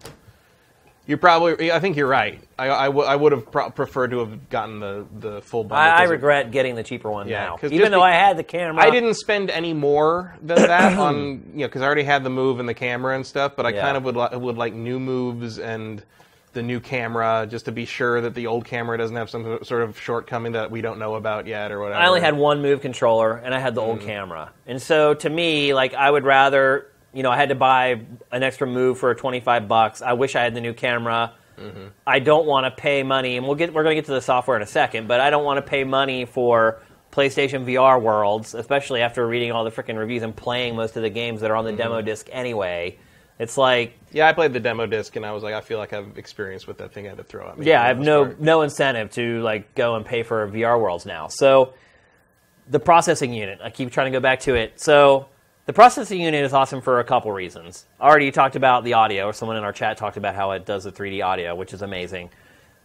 You're 1.10 1.18
probably. 1.18 1.72
I 1.72 1.80
think 1.80 1.98
you're 1.98 2.08
right. 2.08 2.40
I, 2.60 2.70
I, 2.70 2.86
w- 2.86 3.08
I 3.08 3.16
would 3.16 3.32
have 3.32 3.52
pro- 3.52 3.72
preferred 3.72 4.12
to 4.12 4.20
have 4.20 4.48
gotten 4.50 4.80
the 4.80 5.08
the 5.20 5.42
full 5.42 5.64
bundle. 5.64 5.92
I, 5.92 6.02
I 6.02 6.04
regret 6.04 6.52
getting 6.52 6.76
the 6.76 6.84
cheaper 6.84 7.10
one 7.10 7.28
Yeah, 7.28 7.46
now, 7.46 7.58
'cause 7.58 7.72
even 7.72 7.80
just 7.86 7.92
though 7.94 7.98
be- 8.02 8.04
I 8.04 8.12
had 8.12 8.38
the 8.38 8.44
camera. 8.44 8.84
I 8.84 8.92
didn't 8.92 9.16
spend 9.16 9.50
any 9.50 9.74
more 9.74 10.38
than 10.44 10.58
that 10.62 10.98
on 11.00 11.16
you 11.56 11.62
know 11.62 11.68
because 11.68 11.82
I 11.82 11.86
already 11.86 12.04
had 12.04 12.24
the 12.24 12.30
move 12.30 12.60
and 12.60 12.70
the 12.70 12.76
camera 12.76 13.16
and 13.16 13.26
stuff. 13.26 13.54
But 13.56 13.66
I 13.66 13.70
Yeah. 13.72 13.82
kind 13.82 13.98
of 13.98 14.04
would 14.04 14.16
li- 14.16 14.38
would 14.38 14.58
like 14.58 14.74
new 14.76 15.00
moves 15.00 15.58
and 15.58 16.04
the 16.54 16.62
new 16.62 16.80
camera 16.80 17.48
just 17.50 17.66
to 17.66 17.72
be 17.72 17.86
sure 17.86 18.22
that 18.22 18.36
the 18.36 18.46
old 18.46 18.66
camera 18.66 18.96
doesn't 18.98 19.16
have 19.16 19.32
some 19.32 19.64
sort 19.64 19.82
of 19.82 20.00
shortcoming 20.00 20.52
that 20.52 20.70
we 20.70 20.82
don't 20.82 21.00
know 21.00 21.16
about 21.16 21.48
yet 21.48 21.72
or 21.72 21.80
whatever. 21.80 22.00
I 22.00 22.08
only 22.08 22.22
had 22.22 22.36
one 22.38 22.62
move 22.62 22.82
controller 22.82 23.36
and 23.38 23.54
I 23.56 23.60
had 23.60 23.74
the 23.74 23.82
Mm. 23.82 23.88
old 23.88 24.02
camera. 24.02 24.52
And 24.68 24.80
so 24.82 25.14
to 25.16 25.30
me, 25.30 25.74
like 25.74 25.94
I 25.96 26.10
would 26.12 26.24
rather, 26.24 26.88
you 27.14 27.24
know, 27.24 27.32
I 27.32 27.38
had 27.38 27.50
to 27.50 27.56
buy 27.56 28.02
an 28.32 28.44
extra 28.44 28.68
move 28.68 29.00
for 29.00 29.14
25 29.16 29.68
bucks. 29.68 30.02
I 30.02 30.14
wish 30.14 30.36
I 30.36 30.44
had 30.44 30.54
the 30.54 30.62
new 30.62 30.74
camera. 30.74 31.34
Mm-hmm. 31.58 31.88
I 32.08 32.20
don't 32.20 32.46
want 32.46 32.66
to 32.66 32.72
pay 32.82 33.04
money 33.04 33.36
and 33.38 33.46
we'll 33.46 33.56
get 33.56 33.74
we're 33.74 33.84
going 33.84 33.96
to 33.96 34.02
get 34.02 34.06
to 34.06 34.14
the 34.14 34.22
software 34.22 34.56
in 34.56 34.64
a 34.64 34.68
second, 34.68 35.08
but 35.08 35.20
I 35.20 35.30
don't 35.30 35.44
want 35.44 35.58
to 35.58 35.70
pay 35.70 35.84
money 35.84 36.26
for 36.26 36.82
PlayStation 37.12 37.66
VR 37.66 38.02
worlds, 38.02 38.54
especially 38.54 39.02
after 39.02 39.28
reading 39.28 39.52
all 39.52 39.64
the 39.66 39.72
freaking 39.72 39.98
reviews 39.98 40.22
and 40.24 40.34
playing 40.36 40.76
most 40.76 40.96
of 40.96 41.04
the 41.04 41.10
games 41.10 41.42
that 41.42 41.52
are 41.52 41.56
on 41.58 41.66
the 41.66 41.72
Mm-hmm. 41.72 41.78
demo 41.78 42.02
disc 42.02 42.30
anyway. 42.32 42.98
It's 43.40 43.58
like 43.58 43.98
Yeah, 44.12 44.28
I 44.28 44.34
played 44.34 44.54
the 44.54 44.60
demo 44.60 44.86
disc 44.86 45.16
and 45.16 45.26
I 45.26 45.32
was 45.32 45.44
like, 45.44 45.54
I 45.54 45.62
feel 45.62 45.80
like 45.80 45.92
I've 45.94 46.18
experienced 46.18 46.68
what 46.68 46.78
that 46.78 46.94
thing 46.94 47.08
I 47.08 47.10
had 47.10 47.18
to 47.18 47.24
throw 47.24 47.50
at 47.50 47.58
me. 47.58 47.66
yeah, 47.66 47.82
I 47.84 47.88
have 47.88 48.00
no 48.00 48.26
part. 48.26 48.40
no 48.42 48.62
incentive 48.62 49.12
to 49.12 49.42
like 49.42 49.76
go 49.76 49.96
and 49.96 50.06
pay 50.06 50.24
for 50.24 50.48
VR 50.50 50.80
worlds 50.80 51.06
now. 51.06 51.28
So 51.30 51.74
the 52.70 52.80
processing 52.80 53.34
unit, 53.34 53.60
I 53.64 53.70
keep 53.70 53.92
trying 53.92 54.12
to 54.12 54.16
go 54.18 54.22
back 54.22 54.42
to 54.42 54.56
it. 54.56 54.80
So 54.80 55.28
the 55.70 55.74
processing 55.74 56.20
unit 56.20 56.44
is 56.44 56.52
awesome 56.52 56.82
for 56.82 57.00
a 57.00 57.04
couple 57.04 57.32
reasons. 57.32 57.86
Already 58.02 58.32
talked 58.32 58.56
about 58.56 58.84
the 58.84 58.94
audio, 58.94 59.28
or 59.28 59.34
someone 59.34 59.56
in 59.56 59.64
our 59.64 59.72
chat 59.72 59.98
talked 59.98 60.18
about 60.18 60.34
how 60.34 60.50
it 60.54 60.66
does 60.66 60.86
the 60.86 60.92
3D 60.92 61.24
audio, 61.24 61.54
which 61.54 61.76
is 61.76 61.84
amazing. 61.84 62.32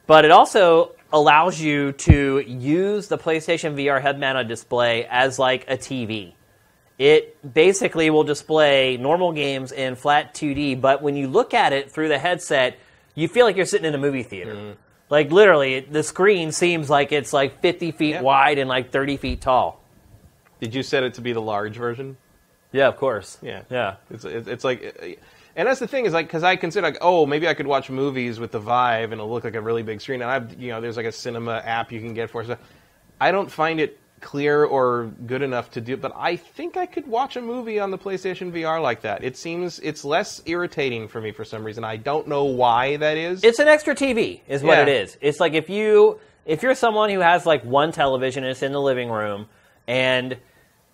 But 0.06 0.27
it 0.27 0.31
also 0.31 0.93
allows 1.11 1.59
you 1.59 1.93
to 1.93 2.40
use 2.47 3.09
the 3.09 3.16
PlayStation 3.16 3.74
VR 3.74 4.02
head-mounted 4.02 4.48
display 4.48 5.06
as 5.06 5.39
like 5.39 5.65
a 5.66 5.78
TV. 5.78 6.35
It 6.98 7.55
basically 7.55 8.11
will 8.11 8.23
display 8.23 8.98
normal 8.98 9.32
games 9.32 9.73
in 9.73 9.97
flat 9.97 10.35
2D, 10.35 10.78
but 10.78 11.01
when 11.01 11.16
you 11.16 11.27
look 11.27 11.55
at 11.55 11.73
it 11.73 11.90
through 11.90 12.09
the 12.09 12.19
headset, 12.19 12.78
you 13.15 13.28
feel 13.28 13.47
like 13.47 13.56
you're 13.56 13.65
sitting 13.65 13.86
in 13.86 13.94
a 13.94 13.98
movie 13.98 14.24
theater. 14.24 14.55
Mm-hmm. 14.55 14.73
Like 15.09 15.32
literally, 15.32 15.81
the 15.81 16.02
screen 16.02 16.52
seems 16.52 16.90
like 16.90 17.12
it's 17.12 17.32
like 17.32 17.62
50 17.62 17.93
feet 17.93 18.11
Yep. 18.11 18.23
wide 18.23 18.59
and 18.59 18.69
like 18.69 18.93
30 18.93 19.16
feet 19.16 19.40
tall. 19.40 19.81
Did 20.61 20.74
you 20.74 20.82
set 20.82 21.02
it 21.02 21.15
to 21.15 21.23
be 21.23 21.32
the 21.32 21.40
large 21.40 21.78
version? 21.78 22.19
Yeah, 22.74 22.88
of 22.88 22.96
course. 22.96 23.38
Yeah. 23.40 23.62
Yeah. 23.70 23.94
It's 24.10 24.24
it's, 24.24 24.64
like, 24.64 25.20
and 25.55 25.68
that's 25.68 25.78
the 25.78 25.86
thing 25.86 26.06
is 26.06 26.12
like 26.12 26.26
because 26.26 26.42
I 26.42 26.56
consider 26.56 26.84
like 26.88 26.98
oh 27.01 27.24
maybe 27.24 27.46
I 27.46 27.55
could 27.55 27.68
watch 27.68 27.88
movies 27.88 28.40
with 28.40 28.51
the 28.51 28.59
Vive 28.59 29.12
and 29.12 29.20
it'll 29.20 29.30
look 29.32 29.44
like 29.44 29.55
a 29.55 29.60
really 29.60 29.84
big 29.84 30.01
screen 30.01 30.22
and 30.22 30.30
I've 30.30 30.60
you 30.60 30.72
know 30.72 30.80
there's 30.80 30.96
like 30.96 31.06
a 31.06 31.12
cinema 31.12 31.62
app 31.64 31.92
you 31.92 32.01
can 32.01 32.14
get 32.14 32.30
for 32.30 32.42
stuff. 32.44 32.59
I 33.20 33.30
don't 33.30 33.48
find 33.48 33.78
it 33.78 34.01
clear 34.20 34.64
or 34.64 35.12
good 35.26 35.42
enough 35.42 35.70
to 35.72 35.80
do, 35.80 35.96
but 35.96 36.10
I 36.16 36.34
think 36.34 36.76
I 36.76 36.86
could 36.86 37.06
watch 37.06 37.36
a 37.36 37.40
movie 37.40 37.78
on 37.78 37.92
the 37.92 37.98
PlayStation 37.98 38.51
VR 38.51 38.82
like 38.82 39.02
that. 39.02 39.22
It 39.22 39.36
seems 39.36 39.78
it's 39.78 40.05
less 40.05 40.42
irritating 40.46 41.06
for 41.06 41.20
me 41.20 41.30
for 41.30 41.44
some 41.44 41.62
reason. 41.62 41.84
I 41.84 41.96
don't 41.96 42.26
know 42.26 42.44
why 42.46 42.96
that 42.96 43.16
is. 43.16 43.44
It's 43.44 43.60
an 43.60 43.68
extra 43.68 43.94
TV, 43.94 44.40
is 44.48 44.64
what 44.64 44.78
Yeah. 44.78 44.82
it 44.82 44.88
is. 44.88 45.16
It's 45.20 45.38
like 45.38 45.52
if 45.55 45.70
you 45.70 46.18
if 46.44 46.64
you're 46.64 46.74
someone 46.74 47.10
who 47.10 47.20
has 47.20 47.46
like 47.46 47.64
one 47.64 47.92
television 47.92 48.42
and 48.42 48.51
it's 48.51 48.62
in 48.64 48.72
the 48.72 48.80
living 48.80 49.10
room, 49.10 49.46
and 49.86 50.36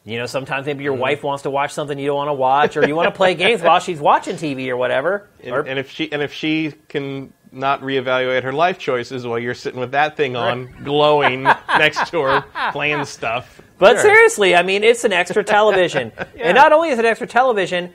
you 0.04 0.18
know 0.18 0.26
sometimes 0.26 0.66
maybe 0.66 0.78
Mm-hmm. 0.78 0.84
your 0.84 0.94
wife 0.94 1.22
wants 1.22 1.42
to 1.42 1.50
watch 1.50 1.72
something 1.72 1.98
you 1.98 2.06
don't 2.06 2.16
want 2.16 2.28
to 2.28 2.34
watch, 2.34 2.76
or 2.76 2.86
you 2.86 2.94
want 2.96 3.06
to 3.12 3.16
play 3.16 3.34
games 3.34 3.62
while 3.62 3.80
she's 3.80 4.00
watching 4.00 4.36
TV 4.36 4.68
or 4.68 4.76
whatever. 4.76 5.28
and, 5.42 5.54
or, 5.54 5.60
and 5.62 5.78
if 5.78 5.90
she 5.90 6.10
and 6.12 6.22
if 6.22 6.32
she 6.32 6.72
can 6.88 7.32
not 7.52 7.80
reevaluate 7.82 8.44
her 8.44 8.52
life 8.52 8.78
choices 8.78 9.26
while 9.26 9.38
you're 9.38 9.54
sitting 9.54 9.80
with 9.80 9.90
that 9.90 10.16
thing 10.16 10.36
on, 10.36 10.66
glowing 10.84 11.42
next 11.68 12.10
to 12.10 12.20
her, 12.22 12.44
playing 12.70 13.04
stuff. 13.04 13.60
But 13.78 13.94
Sure. 13.94 14.02
seriously, 14.02 14.54
I 14.54 14.62
mean, 14.62 14.84
it's 14.84 15.02
an 15.04 15.12
extra 15.12 15.42
television. 15.42 16.12
And 16.38 16.54
not 16.54 16.72
only 16.72 16.90
is 16.90 16.98
it 17.00 17.04
extra 17.04 17.26
television, 17.26 17.92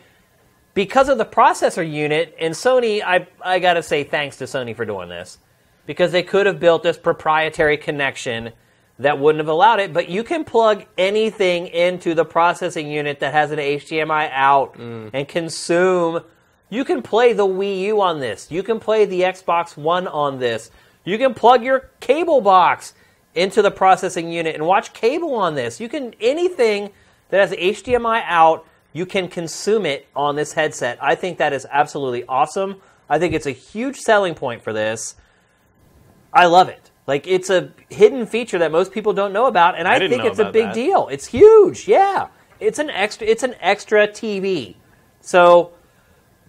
because 0.73 1.07
of 1.07 1.18
the 1.18 1.26
processor 1.26 1.90
unit, 1.90 2.36
and 2.38 2.53
Sony, 2.53 3.02
I, 3.02 3.27
I 3.41 3.60
got 3.60 3.76
to 3.76 3.84
say 3.84 4.03
thanks 4.03 4.36
to 4.38 4.44
Sony 4.44 4.76
for 4.76 4.84
doing 4.84 5.07
this. 5.07 5.38
Because 5.86 6.11
they 6.11 6.23
could 6.23 6.48
have 6.48 6.60
built 6.60 6.84
this 6.84 6.98
proprietary 6.98 7.77
connection 7.77 8.52
that 8.99 9.19
wouldn't 9.19 9.39
have 9.39 9.49
allowed 9.49 9.80
it, 9.80 9.93
but 9.93 10.07
you 10.09 10.23
can 10.23 10.45
plug 10.45 10.85
anything 10.97 11.67
into 11.67 12.13
the 12.13 12.23
processing 12.23 12.89
unit 12.89 13.19
that 13.19 13.34
has 13.34 13.51
an 13.51 13.59
HDMI 13.59 14.30
out 14.31 14.77
Mm. 14.77 15.09
and 15.13 15.27
consume. 15.27 16.22
You 16.69 16.85
can 16.85 17.01
play 17.01 17.34
the 17.34 17.45
Wii 17.45 17.80
U 17.81 18.01
on 18.01 18.19
this. 18.22 18.49
You 18.49 18.63
can 18.63 18.80
play 18.80 19.05
the 19.05 19.22
Xbox 19.22 19.76
One 19.76 20.07
on 20.07 20.39
this. 20.39 20.72
You 21.03 21.17
can 21.17 21.34
plug 21.34 21.63
your 21.63 21.89
cable 21.99 22.41
box 22.41 22.93
into 23.35 23.61
the 23.61 23.69
processing 23.69 24.31
unit 24.31 24.55
and 24.55 24.65
watch 24.65 24.93
cable 24.93 25.35
on 25.35 25.55
this. 25.55 25.80
You 25.81 25.89
can 25.89 26.15
anything 26.22 26.91
that 27.30 27.41
has 27.41 27.51
HDMI 27.51 28.23
out, 28.26 28.65
you 28.93 29.05
can 29.05 29.27
consume 29.27 29.85
it 29.85 30.07
on 30.15 30.38
this 30.38 30.53
headset. 30.53 30.97
I 31.01 31.15
think 31.15 31.38
that 31.38 31.51
is 31.51 31.67
absolutely 31.69 32.23
awesome. 32.30 32.77
I 33.09 33.19
think 33.19 33.34
it's 33.34 33.45
a 33.45 33.51
huge 33.51 33.97
selling 33.97 34.35
point 34.35 34.63
for 34.63 34.72
this. 34.72 35.15
I 36.34 36.45
love 36.45 36.69
it. 36.69 36.84
Like 37.07 37.27
it's 37.27 37.49
a 37.49 37.72
hidden 37.90 38.26
feature 38.26 38.60
that 38.60 38.72
most 38.72 38.91
people 38.91 39.14
don't 39.14 39.34
know 39.34 39.45
about, 39.45 39.77
and 39.77 39.88
I, 39.88 39.99
didn't 39.99 40.18
think 40.18 40.26
it's 40.26 40.40
a 40.40 40.52
big 40.52 40.65
that. 40.65 40.73
deal. 40.73 41.07
It's 41.07 41.27
huge. 41.27 41.88
Yeah, 41.88 42.30
it's 42.60 42.80
an 42.80 42.90
extra. 42.90 43.27
It's 43.27 43.44
an 43.44 43.56
extra 43.61 44.07
TV. 44.07 44.76
So 45.22 45.73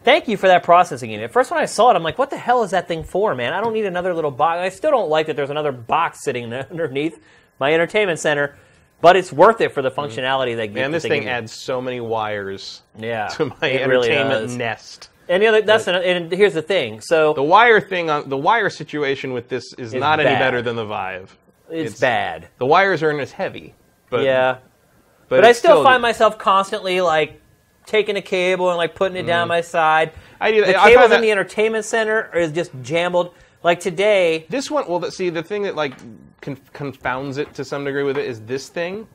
Thank 0.06 0.28
you 0.28 0.36
for 0.36 0.46
that 0.46 0.62
processing 0.62 1.10
unit. 1.10 1.32
First, 1.32 1.50
when 1.50 1.58
I 1.58 1.64
saw 1.64 1.90
it, 1.90 1.96
I'm 1.96 2.04
like, 2.04 2.16
"What 2.16 2.30
the 2.30 2.36
hell 2.36 2.62
is 2.62 2.70
that 2.70 2.86
thing 2.86 3.02
for, 3.02 3.34
man? 3.34 3.52
I 3.52 3.60
don't 3.60 3.72
need 3.72 3.86
another 3.86 4.14
little 4.14 4.30
box." 4.30 4.60
I 4.60 4.68
still 4.68 4.92
don't 4.92 5.08
like 5.08 5.26
that 5.26 5.34
there's 5.34 5.50
another 5.50 5.72
box 5.72 6.22
sitting 6.22 6.52
underneath 6.70 7.20
my 7.58 7.74
entertainment 7.74 8.20
center, 8.20 8.56
but 9.00 9.16
it's 9.16 9.32
worth 9.32 9.60
it 9.60 9.72
for 9.72 9.82
the 9.82 9.90
mm-hmm. 9.90 10.00
functionality 10.00 10.54
that. 10.58 10.68
Gives. 10.68 10.74
Man, 10.76 10.92
that 10.92 11.02
this 11.02 11.08
thing 11.08 11.28
adds 11.28 11.52
so 11.52 11.80
many 11.80 12.00
wires 12.00 12.82
yeah 12.96 13.26
to 13.30 13.46
my 13.46 13.66
it 13.66 13.88
really 13.88 14.12
entertainment 14.12 14.56
nest. 14.56 15.10
And 15.28 15.42
the 15.42 15.46
other, 15.48 15.62
that's 15.62 15.86
an, 15.88 15.96
and 15.96 16.30
here's 16.30 16.54
the 16.54 16.62
thing. 16.62 17.00
So 17.00 17.34
The 17.34 17.42
wire 17.42 17.80
thing 17.80 18.10
on 18.10 18.28
the 18.28 18.36
wire 18.36 18.70
situation 18.70 19.32
with 19.32 19.48
this 19.48 19.72
is 19.74 19.92
It's 19.92 20.00
not 20.00 20.20
any 20.20 20.38
better 20.38 20.62
than 20.62 20.76
the 20.76 20.84
Vive. 20.84 21.36
it's, 21.70 21.98
bad. 21.98 22.48
The 22.58 22.66
wires 22.66 23.02
aren't 23.02 23.20
as 23.20 23.32
heavy, 23.32 23.74
but 24.08 24.24
yeah. 24.24 24.58
but, 25.28 25.36
But 25.36 25.44
I 25.44 25.50
it's 25.50 25.58
still 25.58 25.82
find 25.82 26.00
myself 26.00 26.38
constantly 26.38 27.00
like 27.00 27.40
taking 27.86 28.16
a 28.16 28.22
cable 28.22 28.68
and 28.68 28.76
like 28.76 28.94
putting 28.94 29.16
it 29.16 29.26
down 29.26 29.44
mm-hmm. 29.44 29.48
my 29.48 29.60
side. 29.62 30.12
I 30.40 30.52
do. 30.52 30.64
The 30.64 30.80
I 30.80 30.90
cables 30.90 31.10
in 31.12 31.20
the 31.22 31.30
entertainment 31.30 31.84
center 31.84 32.36
is 32.36 32.52
just 32.52 32.70
jambled. 32.82 33.34
Like 33.62 33.80
today, 33.80 34.46
This 34.48 34.70
one, 34.70 34.84
well, 34.86 35.10
see, 35.10 35.28
the 35.28 35.42
thing 35.42 35.62
that 35.62 35.74
like 35.74 35.94
con- 36.40 36.60
confounds 36.72 37.38
it 37.38 37.52
to 37.54 37.64
some 37.64 37.84
degree 37.84 38.04
with 38.04 38.16
it 38.16 38.26
is 38.26 38.40
this 38.42 38.68
thing, 38.68 39.08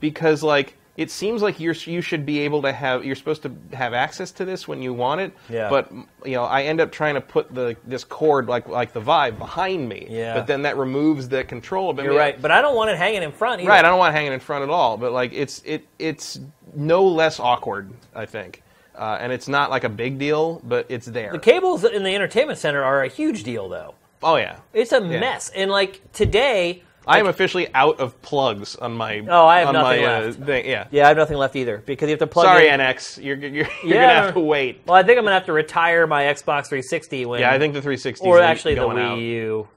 because 0.00 0.42
like 0.42 0.76
it 0.96 1.10
seems 1.10 1.42
like 1.42 1.58
you're 1.58 1.74
you 1.74 2.00
should 2.00 2.24
be 2.24 2.40
able 2.40 2.62
to 2.62 2.72
have 2.72 3.04
you're 3.04 3.16
supposed 3.16 3.42
to 3.42 3.52
have 3.72 3.94
access 3.94 4.30
to 4.32 4.44
this 4.44 4.68
when 4.68 4.80
you 4.80 4.92
want 4.92 5.20
it. 5.20 5.32
Yeah. 5.48 5.68
But 5.68 5.90
you 6.24 6.32
know, 6.32 6.44
I 6.44 6.62
end 6.62 6.80
up 6.80 6.92
trying 6.92 7.14
to 7.14 7.20
put 7.20 7.52
the 7.54 7.76
this 7.84 8.04
cord 8.04 8.46
like 8.46 8.68
like 8.68 8.92
the 8.92 9.00
Vive 9.00 9.38
behind 9.38 9.88
me. 9.88 10.06
Yeah. 10.08 10.34
But 10.34 10.46
then 10.46 10.62
that 10.62 10.76
removes 10.76 11.28
the 11.28 11.42
control. 11.44 11.92
But 11.92 12.04
you're 12.04 12.16
right, 12.16 12.40
but 12.40 12.50
I 12.50 12.62
don't 12.62 12.76
want 12.76 12.90
it 12.90 12.96
hanging 12.96 13.22
in 13.22 13.32
front. 13.32 13.60
Either. 13.60 13.70
Right. 13.70 13.84
I 13.84 13.88
don't 13.88 13.98
want 13.98 14.14
it 14.14 14.18
hanging 14.18 14.32
in 14.32 14.40
front 14.40 14.62
at 14.62 14.70
all. 14.70 14.96
But 14.96 15.12
like 15.12 15.32
it's 15.32 15.62
it 15.64 15.86
it's 15.98 16.38
no 16.74 17.04
less 17.04 17.40
awkward. 17.40 17.92
I 18.14 18.26
think. 18.26 18.62
Uh, 18.96 19.18
and 19.20 19.32
it's 19.32 19.48
not 19.48 19.70
like 19.70 19.82
a 19.82 19.88
big 19.88 20.20
deal, 20.20 20.60
but 20.62 20.86
it's 20.88 21.06
there. 21.06 21.32
The 21.32 21.40
cables 21.40 21.82
in 21.82 22.04
the 22.04 22.14
entertainment 22.14 22.60
center 22.60 22.80
are 22.84 23.02
a 23.02 23.08
huge 23.08 23.42
deal, 23.42 23.68
though. 23.68 23.96
oh 24.22 24.36
yeah, 24.36 24.58
It's 24.72 24.92
a 24.92 25.00
mess. 25.00 25.50
And 25.52 25.68
like 25.68 26.00
today, 26.12 26.84
I 27.06 27.18
am 27.20 27.26
officially 27.26 27.72
out 27.74 28.00
of 28.00 28.20
plugs 28.22 28.76
on 28.76 28.92
my. 28.92 29.24
Oh, 29.28 29.46
I 29.46 29.58
have 29.60 29.68
on 29.68 29.74
nothing 29.74 30.02
my, 30.02 30.06
uh, 30.06 30.20
left. 30.22 30.40
thing. 30.40 30.66
Yeah. 30.66 30.86
yeah, 30.90 31.04
I 31.04 31.08
have 31.08 31.16
nothing 31.16 31.36
left 31.36 31.56
either 31.56 31.78
because 31.84 32.06
you 32.08 32.12
have 32.12 32.18
to 32.20 32.26
plug. 32.26 32.46
Sorry, 32.46 32.68
in. 32.68 32.80
NX. 32.80 33.22
You're 33.22 33.36
you're, 33.36 33.50
you're 33.50 33.66
Yeah. 33.84 34.08
gonna 34.08 34.14
have 34.26 34.34
to 34.34 34.40
wait. 34.40 34.82
Well, 34.86 34.96
I 34.96 35.02
think 35.02 35.18
I'm 35.18 35.24
gonna 35.24 35.34
have 35.34 35.46
to 35.46 35.52
retire 35.52 36.06
my 36.06 36.22
Xbox 36.24 36.66
360 36.68 37.26
when. 37.26 37.40
Yeah, 37.40 37.52
I 37.52 37.58
think 37.58 37.74
the 37.74 37.80
360 37.82 38.26
or 38.26 38.40
actually 38.40 38.74
the 38.74 38.82
Wii 38.82 39.00
out. 39.00 39.18
U. 39.18 39.68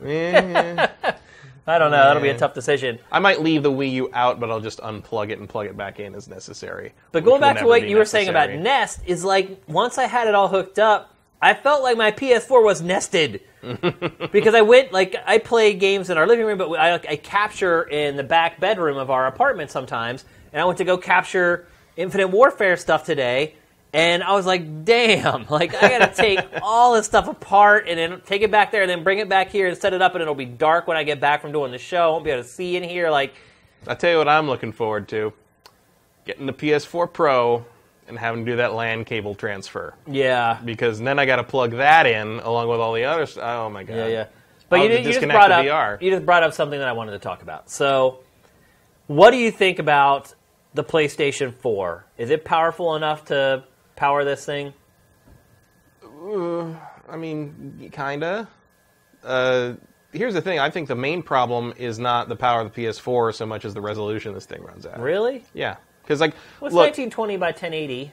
I 1.66 1.78
don't 1.78 1.90
know. 1.90 1.98
That'll 1.98 2.22
be 2.22 2.30
a 2.30 2.38
tough 2.38 2.54
decision. 2.54 2.98
I 3.12 3.18
might 3.18 3.40
leave 3.42 3.62
the 3.62 3.70
Wii 3.70 3.92
U 3.92 4.10
out, 4.12 4.40
but 4.40 4.50
I'll 4.50 4.60
just 4.60 4.80
unplug 4.80 5.30
it 5.30 5.38
and 5.38 5.48
plug 5.48 5.66
it 5.66 5.76
back 5.76 6.00
in 6.00 6.14
as 6.14 6.26
necessary. 6.26 6.92
But 7.12 7.24
going 7.24 7.40
back 7.40 7.58
to 7.58 7.66
what 7.66 7.86
you 7.86 7.96
were 7.96 8.04
saying 8.04 8.28
about. 8.28 8.50
Nest 8.50 9.00
is 9.06 9.24
like 9.24 9.62
once 9.68 9.98
I 9.98 10.04
had 10.06 10.26
it 10.26 10.34
all 10.34 10.48
hooked 10.48 10.78
up, 10.78 11.09
I 11.42 11.54
felt 11.54 11.82
like 11.82 11.96
my 11.96 12.12
PS4 12.12 12.62
was 12.62 12.82
nested 12.82 13.40
because 14.32 14.54
I 14.54 14.60
went 14.60 14.92
like 14.92 15.16
I 15.24 15.38
play 15.38 15.74
games 15.74 16.10
in 16.10 16.18
our 16.18 16.26
living 16.26 16.44
room, 16.44 16.58
but 16.58 16.70
I, 16.72 16.94
I 16.94 17.16
capture 17.16 17.82
in 17.82 18.16
the 18.16 18.22
back 18.22 18.60
bedroom 18.60 18.98
of 18.98 19.10
our 19.10 19.26
apartment 19.26 19.70
sometimes, 19.70 20.24
and 20.52 20.60
I 20.60 20.64
went 20.64 20.78
to 20.78 20.84
go 20.84 20.98
capture 20.98 21.66
Infinite 21.96 22.28
Warfare 22.28 22.76
stuff 22.76 23.04
today. 23.04 23.54
And 23.92 24.22
I 24.22 24.34
was 24.34 24.46
like, 24.46 24.84
damn, 24.84 25.46
like 25.50 25.74
I 25.74 25.88
gotta 25.88 26.12
take 26.14 26.40
all 26.62 26.94
this 26.94 27.06
stuff 27.06 27.26
apart 27.26 27.86
and 27.88 27.98
then 27.98 28.20
take 28.26 28.42
it 28.42 28.50
back 28.50 28.70
there 28.70 28.82
and 28.82 28.90
then 28.90 29.02
bring 29.02 29.18
it 29.18 29.28
back 29.28 29.50
here 29.50 29.66
and 29.66 29.76
set 29.76 29.94
it 29.94 30.02
up 30.02 30.14
and 30.14 30.22
it'll 30.22 30.34
be 30.34 30.44
dark 30.44 30.86
when 30.86 30.96
I 30.96 31.04
get 31.04 31.20
back 31.20 31.40
from 31.40 31.52
doing 31.52 31.72
the 31.72 31.78
show. 31.78 32.04
I 32.04 32.08
won't 32.08 32.24
be 32.24 32.30
able 32.30 32.42
to 32.42 32.48
see 32.48 32.76
in 32.76 32.82
here. 32.82 33.10
Like, 33.10 33.34
I'll 33.86 33.96
tell 33.96 34.10
you 34.10 34.18
what 34.18 34.28
I'm 34.28 34.46
looking 34.46 34.72
forward 34.72 35.08
to: 35.08 35.32
getting 36.26 36.46
the 36.46 36.52
PS4 36.52 37.12
Pro 37.12 37.64
and 38.10 38.18
having 38.18 38.44
to 38.44 38.50
do 38.52 38.56
that 38.58 38.74
LAN 38.74 39.04
cable 39.04 39.34
transfer. 39.34 39.94
yeah, 40.06 40.58
Because 40.64 41.00
then 41.00 41.18
I 41.18 41.24
got 41.26 41.36
to 41.36 41.44
plug 41.44 41.72
that 41.72 42.06
in 42.06 42.40
along 42.40 42.68
with 42.68 42.80
all 42.80 42.92
the 42.92 43.04
other. 43.04 43.24
St- 43.26 43.44
oh 43.44 43.70
my 43.70 43.82
god! 43.84 43.94
Yeah, 43.96 44.06
yeah. 44.08 44.26
But 44.68 44.76
you, 44.76 44.82
have 44.82 44.90
did- 44.90 44.96
to 44.96 45.00
you 45.00 45.04
just 45.08 45.14
disconnect 45.20 45.36
brought 45.38 45.48
the 45.64 45.70
up 45.70 45.98
VR. 45.98 46.02
you 46.02 46.10
just 46.10 46.26
brought 46.26 46.42
up 46.42 46.52
something 46.52 46.78
that 46.78 46.86
I 46.88 46.92
wanted 46.92 47.12
to 47.12 47.18
talk 47.18 47.42
about. 47.42 47.70
So, 47.70 48.20
what 49.06 49.30
do 49.32 49.36
you 49.38 49.50
think 49.50 49.78
about 49.78 50.34
the 50.74 50.84
PlayStation 50.84 51.52
4? 51.54 52.04
Is 52.18 52.30
it 52.30 52.44
powerful 52.44 52.94
enough 52.94 53.24
to 53.26 53.64
power 53.96 54.24
this 54.24 54.44
thing? 54.44 54.72
I 57.08 57.16
mean, 57.16 57.90
kinda. 57.92 58.48
Uh, 59.24 59.72
here's 60.12 60.34
the 60.34 60.40
thing: 60.42 60.58
I 60.58 60.70
think 60.70 60.88
the 60.88 60.94
main 60.94 61.22
problem 61.22 61.72
is 61.76 61.98
not 61.98 62.28
the 62.28 62.36
power 62.36 62.60
of 62.60 62.72
the 62.72 62.84
PS4 62.86 63.34
so 63.34 63.46
much 63.46 63.64
as 63.64 63.74
the 63.74 63.80
resolution 63.80 64.32
this 64.34 64.46
thing 64.46 64.62
runs 64.62 64.86
at. 64.86 65.00
Really? 65.00 65.44
Yeah, 65.54 65.76
because 66.10 66.20
like, 66.20 66.34
What's 66.58 66.74
look, 66.74 66.82
1920 66.86 67.36
by 67.36 67.46
1080? 67.50 68.10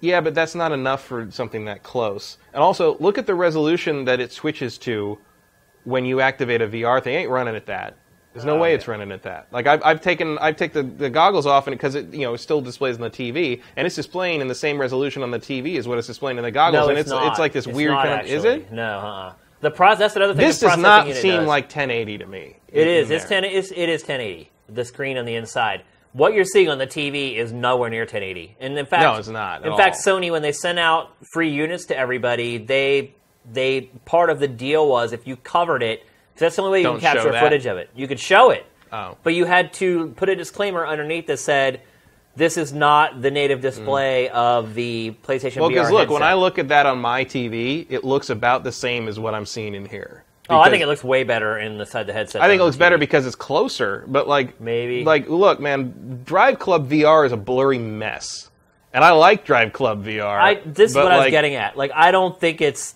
yeah, 0.00 0.20
but 0.20 0.34
that's 0.34 0.56
not 0.56 0.72
enough 0.72 1.04
for 1.04 1.30
something 1.30 1.66
that 1.66 1.84
close. 1.84 2.36
And 2.52 2.60
also, 2.62 2.96
look 2.98 3.16
at 3.16 3.26
the 3.26 3.34
resolution 3.36 4.04
that 4.06 4.18
it 4.18 4.32
switches 4.32 4.76
to 4.78 5.18
when 5.84 6.04
you 6.04 6.20
activate 6.20 6.60
a 6.62 6.66
VR 6.68 7.00
thing. 7.02 7.14
It 7.14 7.18
ain't 7.18 7.30
running 7.30 7.54
at 7.54 7.66
that. 7.66 7.96
There's 8.34 8.44
no 8.44 8.56
Oh, 8.56 8.60
way 8.60 8.70
yeah. 8.70 8.74
it's 8.76 8.88
running 8.88 9.10
at 9.12 9.22
that. 9.22 9.46
Like 9.52 9.66
I've, 9.68 9.82
I've 9.84 10.00
taken 10.00 10.36
I've 10.38 10.56
taken 10.56 10.90
the, 10.90 11.04
the 11.04 11.10
goggles 11.10 11.46
off 11.46 11.66
and 11.68 11.74
because 11.76 11.94
it 11.94 12.12
you 12.12 12.20
know 12.20 12.34
it 12.34 12.38
still 12.38 12.60
displays 12.60 12.96
on 12.96 13.00
the 13.02 13.10
TV 13.10 13.62
and 13.76 13.86
it's 13.86 13.96
displaying 13.96 14.40
in 14.40 14.48
the 14.48 14.54
same 14.54 14.78
resolution 14.80 15.22
on 15.22 15.30
the 15.30 15.38
TV 15.40 15.76
as 15.78 15.88
what 15.88 15.96
it's 15.98 16.06
displaying 16.08 16.36
in 16.38 16.44
the 16.44 16.50
goggles 16.50 16.84
No, 16.84 16.88
and 16.90 16.98
it's, 16.98 17.06
it's 17.06 17.10
not. 17.10 17.26
it's 17.28 17.38
like 17.38 17.52
this 17.52 17.66
It's 17.66 17.74
weird 17.74 17.92
not, 17.92 18.04
kind 18.06 18.20
of 18.20 18.26
is 18.26 18.44
actually. 18.44 18.62
it? 18.64 18.72
No, 18.72 18.98
uh-uh. 18.98 19.32
The 19.60 19.70
process 19.70 19.98
that's 19.98 20.16
another 20.16 20.34
thing. 20.34 20.46
This 20.46 20.60
does 20.60 20.76
not 20.76 21.06
seem 21.14 21.36
does. 21.40 21.48
like 21.48 21.64
1080 21.64 22.18
to 22.18 22.26
me. 22.26 22.56
It 22.68 22.82
in- 22.86 22.88
is. 22.88 23.10
in 23.10 23.16
It's 23.16 23.24
there. 23.24 23.40
10. 23.40 23.50
It's, 23.50 23.70
it 23.72 23.88
is 23.88 24.02
1080. 24.02 24.50
The 24.68 24.84
screen 24.84 25.16
on 25.18 25.24
the 25.24 25.34
inside. 25.34 25.82
What 26.12 26.32
you're 26.32 26.44
seeing 26.44 26.68
on 26.68 26.78
the 26.78 26.86
TV 26.86 27.36
is 27.36 27.52
nowhere 27.52 27.90
near 27.90 28.02
1080. 28.02 28.56
And 28.60 28.78
in 28.78 28.86
fact, 28.86 29.02
No, 29.02 29.14
it's 29.16 29.28
not 29.28 29.64
In 29.66 29.76
fact, 29.76 29.96
all. 30.06 30.18
Sony, 30.18 30.30
when 30.30 30.42
they 30.42 30.52
sent 30.52 30.78
out 30.78 31.10
free 31.32 31.50
units 31.50 31.86
to 31.86 31.96
everybody, 31.96 32.58
they 32.58 33.14
they 33.50 33.82
part 34.04 34.30
of 34.30 34.40
the 34.40 34.48
deal 34.48 34.88
was 34.88 35.12
if 35.12 35.26
you 35.26 35.36
covered 35.36 35.82
it, 35.82 36.04
that's 36.36 36.56
the 36.56 36.62
only 36.62 36.72
way 36.72 36.78
you 36.80 36.84
Don't 36.84 37.00
can 37.00 37.14
capture 37.14 37.32
footage 37.32 37.66
of 37.66 37.76
it. 37.78 37.90
You 37.94 38.06
could 38.08 38.20
show 38.20 38.50
it, 38.50 38.66
Oh. 38.92 39.16
but 39.22 39.34
you 39.34 39.44
had 39.44 39.72
to 39.74 40.08
put 40.16 40.28
a 40.28 40.36
disclaimer 40.36 40.86
underneath 40.86 41.26
that 41.26 41.38
said. 41.38 41.82
This 42.36 42.56
is 42.56 42.72
not 42.72 43.20
the 43.20 43.32
native 43.32 43.60
display 43.60 44.28
of 44.28 44.74
the 44.74 45.12
PlayStation 45.24 45.56
Mm. 45.56 45.60
Well, 45.60 45.68
because 45.70 45.90
look, 45.90 46.08
when. 46.08 46.22
I 46.22 46.34
look 46.34 46.56
at 46.60 46.68
that 46.68 46.86
on 46.86 47.00
my 47.00 47.24
TV, 47.24 47.84
it 47.90 48.04
looks 48.04 48.30
about 48.30 48.62
the 48.62 48.70
same 48.70 49.08
as 49.08 49.18
what 49.18 49.34
I'm 49.34 49.44
seeing 49.46 49.74
in 49.74 49.86
here. 49.86 50.22
Oh, 50.48 50.58
I 50.58 50.70
think 50.70 50.82
it 50.82 50.86
looks 50.86 51.04
way 51.04 51.24
better 51.24 51.58
inside 51.58 51.78
the 51.78 51.86
side 51.86 52.06
the 52.06 52.12
headset. 52.12 52.42
I 52.42 52.48
think 52.48 52.60
it 52.60 52.64
looks 52.64 52.76
better 52.76 52.98
because 52.98 53.26
it's 53.26 53.36
closer, 53.36 54.04
but 54.08 54.28
like 54.28 54.60
Maybe. 54.60 55.04
like 55.04 55.28
look, 55.28 55.60
man, 55.60 56.22
Drive 56.24 56.58
Club 56.58 56.88
VR 56.88 57.26
is 57.26 57.32
a 57.32 57.36
blurry 57.36 57.78
mess, 57.78 58.50
and 58.92 59.04
I 59.04 59.12
like 59.12 59.44
Drive 59.44 59.72
Club 59.72 60.04
VR. 60.04 60.38
I, 60.38 60.54
this 60.64 60.90
is 60.90 60.96
what 60.96 61.12
I 61.12 61.16
was 61.16 61.24
like, 61.24 61.30
getting 61.30 61.54
at. 61.54 61.76
Like, 61.76 61.92
I 61.94 62.10
don't 62.10 62.38
think 62.38 62.60
it's 62.60 62.94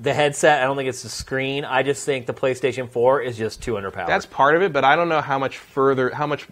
the 0.00 0.14
headset. 0.14 0.62
I 0.62 0.64
don't 0.64 0.76
think 0.76 0.88
it's 0.88 1.02
the 1.02 1.08
screen. 1.08 1.64
I 1.64 1.82
just 1.82 2.04
think 2.04 2.26
the 2.26 2.34
PlayStation 2.34 2.88
4 2.88 3.22
is 3.22 3.36
just 3.36 3.62
too 3.62 3.72
underpowered. 3.72 4.06
That's 4.06 4.26
part 4.26 4.56
of 4.56 4.62
it, 4.62 4.72
but 4.72 4.84
I 4.84 4.96
don't 4.96 5.08
know 5.08 5.20
how 5.20 5.38
much 5.38 5.58
further, 5.58 6.10
how 6.10 6.26
much, 6.26 6.46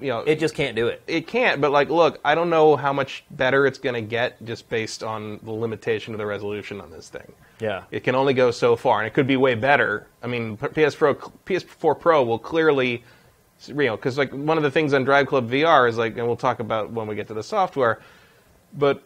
you 0.00 0.08
know, 0.08 0.20
it 0.20 0.38
just 0.38 0.54
can't 0.54 0.76
do 0.76 0.88
it. 0.88 1.02
it 1.06 1.26
can't. 1.26 1.60
But 1.60 1.72
like, 1.72 1.90
look, 1.90 2.20
I 2.24 2.34
don't 2.34 2.50
know 2.50 2.76
how 2.76 2.92
much 2.92 3.24
better 3.30 3.66
it's 3.66 3.78
going 3.78 3.94
to 3.94 4.00
get 4.00 4.42
just 4.44 4.68
based 4.68 5.02
on 5.02 5.40
the 5.42 5.52
limitation 5.52 6.14
of 6.14 6.18
the 6.18 6.26
resolution 6.26 6.80
on 6.80 6.90
this 6.90 7.08
thing. 7.08 7.32
Yeah. 7.60 7.84
It 7.90 8.04
can 8.04 8.14
only 8.14 8.34
go 8.34 8.50
so 8.50 8.76
far, 8.76 8.98
and 8.98 9.06
it 9.06 9.14
could 9.14 9.26
be 9.26 9.36
way 9.36 9.54
better. 9.54 10.06
I 10.22 10.26
mean, 10.26 10.56
PS 10.56 10.94
Pro, 10.94 11.14
PS4 11.14 11.98
Pro 12.00 12.24
will 12.24 12.38
clearly, 12.38 13.04
you 13.66 13.74
know, 13.74 13.96
because 13.96 14.18
like 14.18 14.32
one 14.32 14.56
of 14.56 14.62
the 14.62 14.70
things 14.70 14.94
on 14.94 15.04
Drive 15.04 15.26
Club 15.26 15.50
VR 15.50 15.88
is 15.88 15.98
like, 15.98 16.16
and 16.16 16.26
we'll 16.26 16.36
talk 16.36 16.60
about 16.60 16.90
when 16.90 17.06
we 17.06 17.14
get 17.14 17.28
to 17.28 17.34
the 17.34 17.42
software, 17.42 18.00
but 18.76 19.02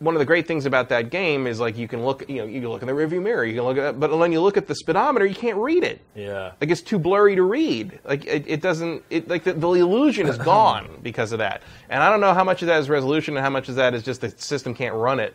one 0.00 0.14
of 0.14 0.18
the 0.18 0.24
great 0.24 0.46
things 0.46 0.64
about 0.64 0.88
that 0.88 1.10
game 1.10 1.46
is 1.46 1.60
like 1.60 1.76
you 1.76 1.86
can 1.86 2.02
look, 2.02 2.26
you 2.26 2.36
know, 2.36 2.46
you 2.46 2.60
can 2.62 2.70
look 2.70 2.80
in 2.80 2.88
the 2.88 2.94
rearview 2.94 3.22
mirror, 3.22 3.44
you 3.44 3.54
can 3.54 3.64
look 3.64 3.76
at, 3.76 4.00
but 4.00 4.16
when 4.16 4.32
you 4.32 4.40
look 4.40 4.56
at 4.56 4.66
the 4.66 4.74
speedometer, 4.74 5.26
you 5.26 5.34
can't 5.34 5.58
read 5.58 5.84
it. 5.84 6.00
Yeah. 6.14 6.52
Like 6.58 6.70
it's 6.70 6.80
too 6.80 6.98
blurry 6.98 7.36
to 7.36 7.42
read. 7.42 8.00
Like 8.04 8.24
it, 8.24 8.46
it 8.48 8.62
doesn't. 8.62 9.04
It 9.10 9.28
like 9.28 9.44
the, 9.44 9.52
the 9.52 9.68
illusion 9.68 10.26
is 10.26 10.38
gone 10.38 10.88
because 11.02 11.32
of 11.32 11.38
that. 11.40 11.62
And 11.90 12.02
I 12.02 12.08
don't 12.08 12.20
know 12.20 12.32
how 12.32 12.44
much 12.44 12.62
of 12.62 12.68
that 12.68 12.80
is 12.80 12.88
resolution 12.88 13.36
and 13.36 13.44
how 13.44 13.50
much 13.50 13.68
of 13.68 13.74
that 13.74 13.92
is 13.92 14.02
just 14.02 14.22
the 14.22 14.30
system 14.30 14.74
can't 14.74 14.94
run 14.94 15.20
it, 15.20 15.34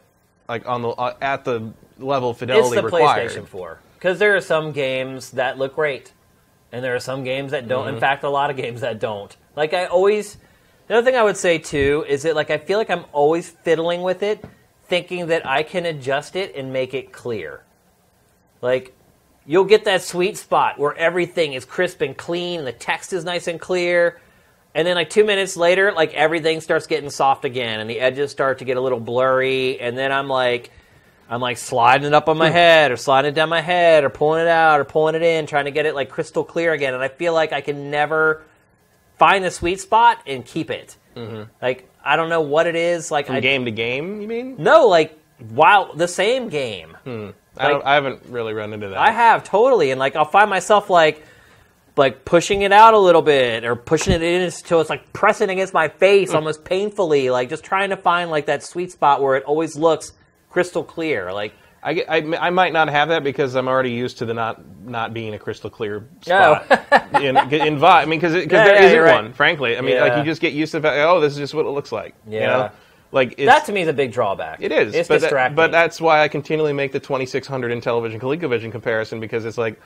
like 0.50 0.68
on 0.68 0.82
the 0.82 0.90
uh, 0.90 1.16
at 1.22 1.45
the 1.45 1.72
level 1.98 2.32
of 2.32 2.42
It's 2.42 2.70
the 2.72 2.84
required. 2.84 3.30
PlayStation 3.30 3.48
4. 3.48 3.80
Because 3.96 4.20
there 4.20 4.36
are 4.36 4.42
some 4.42 4.72
games 4.72 5.32
that 5.32 5.58
look 5.58 5.76
great, 5.76 6.14
and 6.72 6.84
there 6.84 6.96
are 6.96 7.00
some 7.00 7.24
games 7.24 7.52
that 7.52 7.68
don't. 7.68 7.86
Mm-hmm. 7.86 7.96
In 7.96 8.00
fact, 8.00 8.24
a 8.24 8.30
lot 8.30 8.50
of 8.50 8.58
games 8.58 8.82
that 8.82 9.00
don't. 9.00 9.36
Like, 9.56 9.74
I 9.74 9.86
always. 9.86 10.38
The 10.88 10.96
other 10.96 11.06
thing 11.06 11.16
I 11.16 11.24
would 11.24 11.38
say, 11.38 11.58
too, 11.58 12.06
is 12.08 12.24
that, 12.24 12.36
like, 12.36 12.52
I 12.52 12.60
feel 12.60 12.78
like 12.78 12.92
I'm 12.92 13.06
always 13.12 13.50
fiddling 13.50 14.04
with 14.04 14.22
it, 14.22 14.46
thinking 14.88 15.28
that 15.28 15.46
I 15.46 15.64
can 15.64 15.86
adjust 15.86 16.36
it 16.36 16.56
and 16.56 16.72
make 16.72 16.94
it 16.94 17.12
clear. 17.12 17.64
Like, 18.62 18.96
you'll 19.46 19.66
get 19.66 19.86
that 19.86 20.02
sweet 20.02 20.38
spot 20.38 20.78
where 20.78 20.96
everything 20.96 21.54
is 21.54 21.66
crisp 21.66 22.02
and 22.02 22.16
clean, 22.18 22.60
and 22.60 22.68
the 22.68 22.74
text 22.74 23.14
is 23.14 23.24
nice 23.24 23.48
and 23.48 23.60
clear. 23.60 24.20
And 24.74 24.86
then 24.86 24.96
like 24.96 25.10
two 25.10 25.24
minutes 25.24 25.56
later, 25.56 25.94
like 25.94 26.14
everything 26.14 26.60
starts 26.60 26.86
getting 26.86 27.10
soft 27.10 27.46
again, 27.46 27.80
and 27.80 27.90
the 27.90 28.00
edges 28.00 28.32
start 28.32 28.60
to 28.60 28.66
get 28.66 28.76
a 28.76 28.82
little 28.82 29.00
blurry. 29.00 29.80
And 29.80 29.98
then 29.98 30.12
I'm 30.12 30.28
like, 30.28 30.70
I'm 31.30 31.42
like 31.42 31.58
sliding 31.58 32.06
it 32.06 32.14
up 32.14 32.30
on 32.30 32.38
my 32.38 32.50
head, 32.50 32.92
or 32.92 32.98
sliding 32.98 33.30
it 33.30 33.36
down 33.36 33.50
my 33.50 33.62
head, 33.62 34.04
or 34.04 34.10
pulling 34.10 34.42
it 34.42 34.48
out, 34.48 34.80
or 34.80 34.84
pulling 34.86 35.16
it 35.16 35.24
in, 35.24 35.48
trying 35.48 35.66
to 35.66 35.72
get 35.72 35.86
it 35.86 35.95
like 35.95 36.10
crystal 36.10 36.44
clear 36.44 36.72
again. 36.74 36.94
And 36.94 37.02
I 37.02 37.08
feel 37.08 37.34
like 37.34 37.52
I 37.52 37.62
can 37.62 37.90
never 37.90 38.44
find 39.18 39.44
the 39.44 39.52
sweet 39.52 39.80
spot 39.80 40.20
and 40.28 40.45
keep 40.45 40.70
it. 40.70 40.95
Mm-hmm. 41.16 41.50
Like 41.62 41.90
I 42.04 42.16
don't 42.16 42.30
know 42.30 42.42
what 42.42 42.68
it 42.68 42.76
is. 42.76 43.10
Like 43.10 43.28
From 43.28 43.38
I 43.38 43.40
game 43.40 43.66
to 43.66 43.72
game, 43.72 44.22
you 44.22 44.28
mean? 44.28 44.56
no, 44.60 44.88
like 44.88 45.18
while 45.50 45.94
the 45.95 46.08
same 46.08 46.50
game. 46.50 46.95
Hmm. 47.04 47.30
I, 47.58 47.70
don't, 47.70 47.86
I 47.86 47.94
haven't 47.94 48.24
really 48.28 48.54
run 48.54 48.74
into 48.74 48.90
that. 48.90 48.98
I 48.98 49.12
have 49.12 49.44
totally, 49.44 49.92
and 49.92 50.00
like 50.00 50.16
I'll 50.16 50.26
find 50.26 50.50
myself 50.50 50.90
like 50.90 51.24
like 51.98 52.26
pushing 52.26 52.62
it 52.64 52.74
out 52.74 52.94
a 52.94 53.00
little 53.00 53.22
bit 53.22 53.64
or 53.64 53.76
pushing 53.76 54.14
it 54.14 54.22
in 54.22 54.42
until 54.42 54.82
it's 54.82 54.90
like 54.90 55.14
pressing 55.14 55.50
against 55.50 55.74
my 55.74 55.88
face 55.88 56.32
hmm. 56.32 56.36
almost 56.36 56.64
painfully, 56.64 57.30
like 57.30 57.50
just 57.50 57.64
trying 57.64 57.90
to 57.90 57.98
find 57.98 58.30
like 58.30 58.45
that 58.45 58.64
sweet 58.64 58.92
spot 58.92 59.22
where 59.22 59.36
it 59.36 59.44
always 59.44 59.76
looks 59.76 60.12
crystal 60.56 60.85
clear. 60.85 61.34
Like 61.34 61.51
I, 61.84 62.03
I, 62.08 62.48
I 62.48 62.50
might 62.50 62.72
not 62.72 62.88
have 62.88 63.09
that 63.09 63.25
because 63.25 63.56
I'm 63.56 63.67
already 63.67 63.92
used 63.92 64.17
to 64.19 64.25
the 64.25 64.34
not 64.34 64.64
not 64.85 65.14
being 65.14 65.34
a 65.34 65.38
crystal 65.40 65.69
clear 65.69 66.08
Oh. 66.32 66.64
spot 66.66 67.22
in 67.22 67.35
in 67.67 67.77
Vive. 67.77 68.03
I 68.03 68.06
mean, 68.06 68.19
because 68.22 68.34
Yeah, 68.34 68.45
there 68.45 68.75
yeah, 68.82 68.85
isn't 68.88 69.00
right. 69.01 69.24
one, 69.24 69.34
frankly. 69.34 69.77
I 69.77 69.82
mean, 69.82 70.00
like 70.00 70.16
you 70.17 70.24
just 70.24 70.40
get 70.40 70.53
used 70.53 70.72
to 70.72 70.80
the 70.80 70.88
fact, 70.88 70.98
oh, 71.00 71.19
this 71.19 71.34
is 71.34 71.40
just 71.40 71.53
what 71.53 71.66
it 71.66 71.69
looks 71.72 71.92
like. 71.92 72.16
You 72.25 72.40
Yeah. 72.40 72.48
know, 72.48 72.72
like 73.11 73.34
it's, 73.38 73.48
that 73.48 73.66
to 73.66 73.74
me 73.74 73.82
is 73.82 73.90
a 73.90 73.93
big 73.93 74.14
drawback. 74.14 74.61
It 74.61 74.72
is, 74.72 74.95
It's 74.95 75.09
but, 75.09 75.16
that- 75.16 75.25
distracting. 75.27 75.56
but 75.58 75.72
that's 75.74 76.00
why 76.00 76.22
I 76.24 76.30
continually 76.30 76.72
make 76.72 76.93
the 76.93 77.01
2600 77.01 77.72
Intellivision 77.74 78.22
ColecoVision 78.22 78.72
comparison 78.72 79.19
because 79.19 79.43
it's 79.43 79.58
like, 79.58 79.77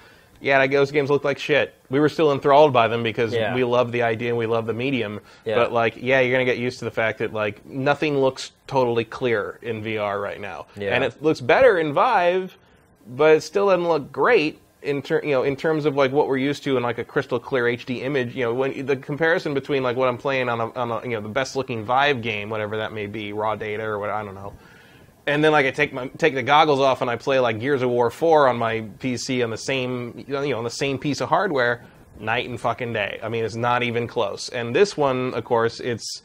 yeah, 0.42 0.58
like, 0.58 0.72
those 0.72 0.92
games 0.92 1.10
look 1.10 1.24
like 1.24 1.38
shit. 1.40 1.74
We 1.90 2.00
were 2.00 2.10
still 2.10 2.32
enthralled 2.32 2.72
by 2.74 2.88
them 2.88 3.04
because 3.04 3.34
Yeah. 3.34 3.54
we 3.56 3.64
love 3.64 3.92
the 3.92 4.04
idea 4.04 4.30
and 4.30 4.38
we 4.38 4.46
love 4.46 4.66
the 4.66 4.74
medium. 4.74 5.20
Yeah. 5.46 5.56
But 5.56 5.72
like, 5.74 5.96
yeah, 5.98 6.20
you're 6.22 6.32
gonna 6.34 6.46
get 6.46 6.58
used 6.58 6.80
to 6.80 6.86
the 6.86 6.92
fact 6.92 7.20
that 7.20 7.34
like 7.34 7.66
nothing 7.66 8.20
looks 8.20 8.52
totally 8.68 9.04
clear 9.06 9.58
in 9.62 9.84
VR 9.84 10.22
right 10.22 10.40
now, 10.40 10.66
Yeah. 10.78 10.96
and 10.96 11.04
it 11.04 11.22
looks 11.22 11.42
better 11.42 11.78
in 11.80 11.94
Vive, 11.94 12.58
but 13.08 13.36
it 13.38 13.42
still 13.42 13.68
doesn't 13.68 13.88
look 13.88 14.12
great. 14.12 14.60
In 14.82 15.02
ter- 15.02 15.22
you 15.22 15.32
know, 15.32 15.44
in 15.44 15.58
terms 15.58 15.84
of 15.84 15.98
like 15.98 16.14
what 16.14 16.30
we're 16.30 16.38
used 16.38 16.64
to 16.64 16.78
in 16.78 16.84
like 16.84 16.98
a 17.00 17.04
crystal 17.04 17.38
clear 17.38 17.66
HD 17.66 18.02
image, 18.02 18.34
you 18.34 18.46
know, 18.46 18.54
when 18.54 18.86
the 18.86 18.96
comparison 18.96 19.54
between 19.54 19.84
like 19.84 19.98
what 19.98 20.08
I'm 20.08 20.18
playing 20.18 20.48
on 20.48 20.62
a, 20.62 20.72
on 20.74 20.90
a 20.90 21.02
you 21.04 21.16
know 21.16 21.22
the 21.22 21.28
best 21.28 21.58
looking 21.58 21.84
Vive 21.84 22.22
game, 22.22 22.50
whatever 22.50 22.78
that 22.78 22.94
may 22.94 23.06
be, 23.06 23.34
raw 23.34 23.56
data 23.58 23.84
or 23.84 24.00
what 24.00 24.10
I 24.10 24.24
don't 24.24 24.36
know, 24.36 24.54
and 25.30 25.44
then 25.44 25.52
like 25.52 25.66
I 25.66 25.72
take 25.72 25.94
my 25.94 26.08
take 26.18 26.34
the 26.36 26.44
goggles 26.44 26.80
off 26.80 27.02
and 27.02 27.10
I 27.10 27.16
play 27.16 27.40
like 27.40 27.60
Gears 27.60 27.82
of 27.82 27.90
War 27.90 28.10
4 28.10 28.48
on 28.48 28.58
my 28.58 28.82
PC 29.00 29.44
on 29.44 29.50
the 29.50 29.58
same 29.58 30.26
you 30.28 30.34
know 30.38 30.58
on 30.58 30.64
the 30.64 30.70
same 30.70 30.98
piece 30.98 31.22
of 31.22 31.30
hardware 31.30 31.84
night 32.20 32.50
and 32.50 32.60
fucking 32.60 32.94
day. 32.94 33.20
I 33.24 33.30
mean 33.30 33.46
it's 33.46 33.56
not 33.56 33.84
even 33.84 34.08
close. 34.08 34.50
And 34.50 34.76
this 34.76 34.98
one 34.98 35.34
of 35.34 35.44
course 35.46 35.80
it's 35.80 36.22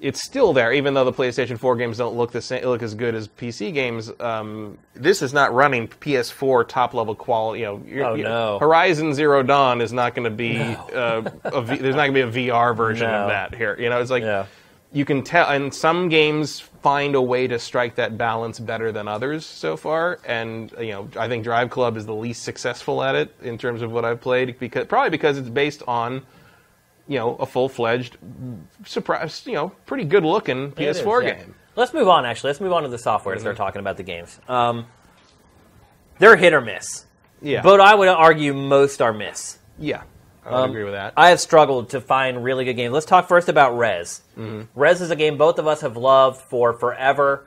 it's 0.00 0.22
still 0.22 0.52
there 0.52 0.72
even 0.72 0.92
though 0.94 1.04
the 1.04 1.12
PlayStation 1.12 1.56
4 1.58 1.76
games 1.76 1.98
don't 1.98 2.16
look 2.16 2.32
the 2.32 2.42
same 2.42 2.64
look 2.64 2.82
as 2.82 2.94
good 2.94 3.14
as 3.14 3.28
PC 3.28 3.72
games. 3.72 4.10
Um, 4.20 4.76
this 4.94 5.22
is 5.22 5.32
not 5.32 5.54
running 5.54 5.86
PS4 5.88 6.66
top 6.68 6.94
level 6.94 7.14
quality, 7.14 7.60
you 7.60 7.66
know, 7.66 7.82
you're- 7.86 8.02
Oh, 8.04 8.14
you- 8.14 8.24
no. 8.24 8.58
Horizon 8.58 9.14
Zero 9.14 9.42
Dawn 9.42 9.80
is 9.80 9.92
not 9.92 10.14
going 10.14 10.24
to 10.24 10.30
be 10.36 10.58
uh, 10.60 11.22
a 11.44 11.62
v- 11.62 11.76
there's 11.76 11.94
not 11.94 12.08
going 12.08 12.26
to 12.26 12.30
be 12.32 12.48
a 12.48 12.52
VR 12.52 12.76
version 12.76 13.08
No. 13.08 13.22
of 13.22 13.28
that 13.28 13.54
here. 13.54 13.76
You 13.78 13.88
know, 13.88 14.00
it's 14.00 14.10
like 14.10 14.24
Yeah. 14.24 14.46
You 14.94 15.04
can 15.04 15.22
tell 15.22 15.48
and 15.50 15.74
some 15.74 16.08
games 16.08 16.60
find 16.60 17.14
a 17.16 17.20
way 17.20 17.46
to 17.48 17.58
strike 17.58 17.96
that 17.96 18.16
balance 18.16 18.58
better 18.60 18.92
than 18.92 19.08
others 19.08 19.44
so 19.44 19.76
far 19.76 20.18
and 20.24 20.72
you 20.80 20.92
know 20.92 21.08
i 21.18 21.26
think 21.28 21.42
drive 21.44 21.68
club 21.68 21.96
is 21.96 22.06
the 22.06 22.14
least 22.14 22.42
successful 22.44 23.02
at 23.02 23.14
it 23.16 23.34
in 23.42 23.58
terms 23.58 23.82
of 23.82 23.90
what 23.92 24.04
i've 24.04 24.20
played 24.20 24.56
because 24.60 24.86
probably 24.86 25.10
because 25.10 25.36
it's 25.36 25.48
based 25.50 25.82
on 25.88 26.22
you 27.08 27.18
know 27.18 27.34
a 27.36 27.44
full-fledged 27.46 28.16
surprise 28.86 29.42
you 29.46 29.52
know 29.54 29.68
pretty 29.84 30.04
good 30.04 30.24
looking 30.24 30.72
It 30.76 30.80
is, 30.82 31.00
ps4 31.02 31.22
yeah. 31.24 31.34
game 31.34 31.54
Let's 31.76 31.92
move 31.92 32.06
on. 32.06 32.24
Actually, 32.24 32.50
let's 32.50 32.60
move 32.60 32.72
on 32.72 32.84
to 32.84 32.88
the 32.88 32.98
software 32.98 33.34
and 33.34 33.40
Mm-hmm. 33.40 33.46
start 33.46 33.56
talking 33.56 33.80
about 33.80 33.96
the 33.96 34.04
games. 34.04 34.38
Um, 34.46 34.86
they're 36.20 36.36
hit 36.36 36.52
or 36.52 36.60
miss, 36.60 37.04
yeah 37.42 37.62
but 37.62 37.80
I 37.80 37.96
would 37.96 38.06
argue 38.06 38.54
most 38.54 39.02
are 39.02 39.12
miss. 39.12 39.58
yeah 39.76 40.04
i 40.46 40.50
Um, 40.50 40.70
agree 40.70 40.84
with 40.84 40.92
that 40.94 41.12
I 41.16 41.30
have 41.30 41.40
struggled 41.40 41.90
to 41.90 42.00
find 42.00 42.42
really 42.44 42.64
good 42.64 42.74
games. 42.74 42.92
Let's 42.92 43.06
talk 43.06 43.28
first 43.28 43.48
about 43.48 43.76
Rez. 43.76 44.22
Mm-hmm. 44.38 44.62
Rez 44.78 45.00
is 45.00 45.10
a 45.10 45.16
game 45.16 45.36
both 45.38 45.58
of 45.58 45.66
us 45.66 45.80
have 45.82 45.96
loved 45.96 46.40
for 46.40 46.72
forever. 46.72 47.46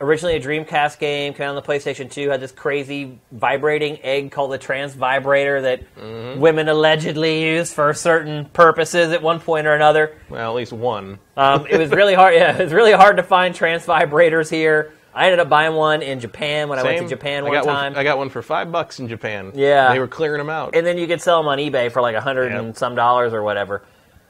Originally 0.00 0.34
a 0.34 0.40
Dreamcast 0.40 0.98
game, 0.98 1.32
came 1.32 1.46
out 1.46 1.50
on 1.50 1.54
the 1.54 1.62
PlayStation 1.62 2.10
2, 2.10 2.30
had 2.30 2.40
this 2.40 2.50
crazy 2.50 3.20
vibrating 3.30 4.00
egg 4.02 4.32
called 4.32 4.50
the 4.50 4.58
Trance 4.58 4.94
Vibrator 4.94 5.60
that 5.62 5.94
Mm-hmm. 5.96 6.40
women 6.40 6.68
allegedly 6.68 7.44
used 7.44 7.72
for 7.72 7.94
certain 7.94 8.46
purposes 8.46 9.12
at 9.12 9.22
one 9.22 9.38
point 9.38 9.64
or 9.66 9.74
another. 9.74 10.16
well 10.28 10.50
at 10.50 10.56
least 10.56 10.72
one 10.72 11.18
Um, 11.36 11.66
it 11.70 11.78
was 11.78 11.90
really 11.90 12.14
hard. 12.14 12.34
Yeah, 12.42 12.56
it 12.58 12.64
was 12.64 12.72
really 12.72 12.92
hard 12.92 13.16
to 13.18 13.22
find 13.22 13.54
trance 13.54 13.86
vibrators 13.86 14.50
here. 14.50 14.92
I 15.14 15.24
ended 15.26 15.40
up 15.40 15.48
buying 15.48 15.74
one 15.74 16.00
in 16.02 16.20
Japan 16.20 16.68
when 16.68 16.78
I 16.78 16.82
went 16.82 16.94
to 16.96 17.00
Same. 17.02 17.08
Japan 17.08 17.40
I 17.44 17.48
one 17.48 17.52
got 17.52 17.64
time. 17.64 17.92
one, 17.92 18.00
i 18.00 18.02
got 18.04 18.18
one 18.18 18.30
for 18.30 18.40
five 18.42 18.72
bucks 18.72 18.98
in 18.98 19.08
japan 19.08 19.52
Yeah. 19.54 19.92
they 19.92 19.98
were 19.98 20.08
clearing 20.08 20.38
them 20.38 20.48
out 20.48 20.74
and 20.74 20.86
then 20.86 20.96
you 20.96 21.06
could 21.06 21.20
sell 21.20 21.38
them 21.40 21.48
on 21.48 21.58
eBay 21.58 21.92
for 21.92 22.00
like 22.00 22.14
a 22.16 22.20
hundred 22.20 22.50
Yep. 22.52 22.60
and 22.62 22.76
some 22.76 22.94
dollars 22.94 23.32
or 23.34 23.42
whatever. 23.42 23.82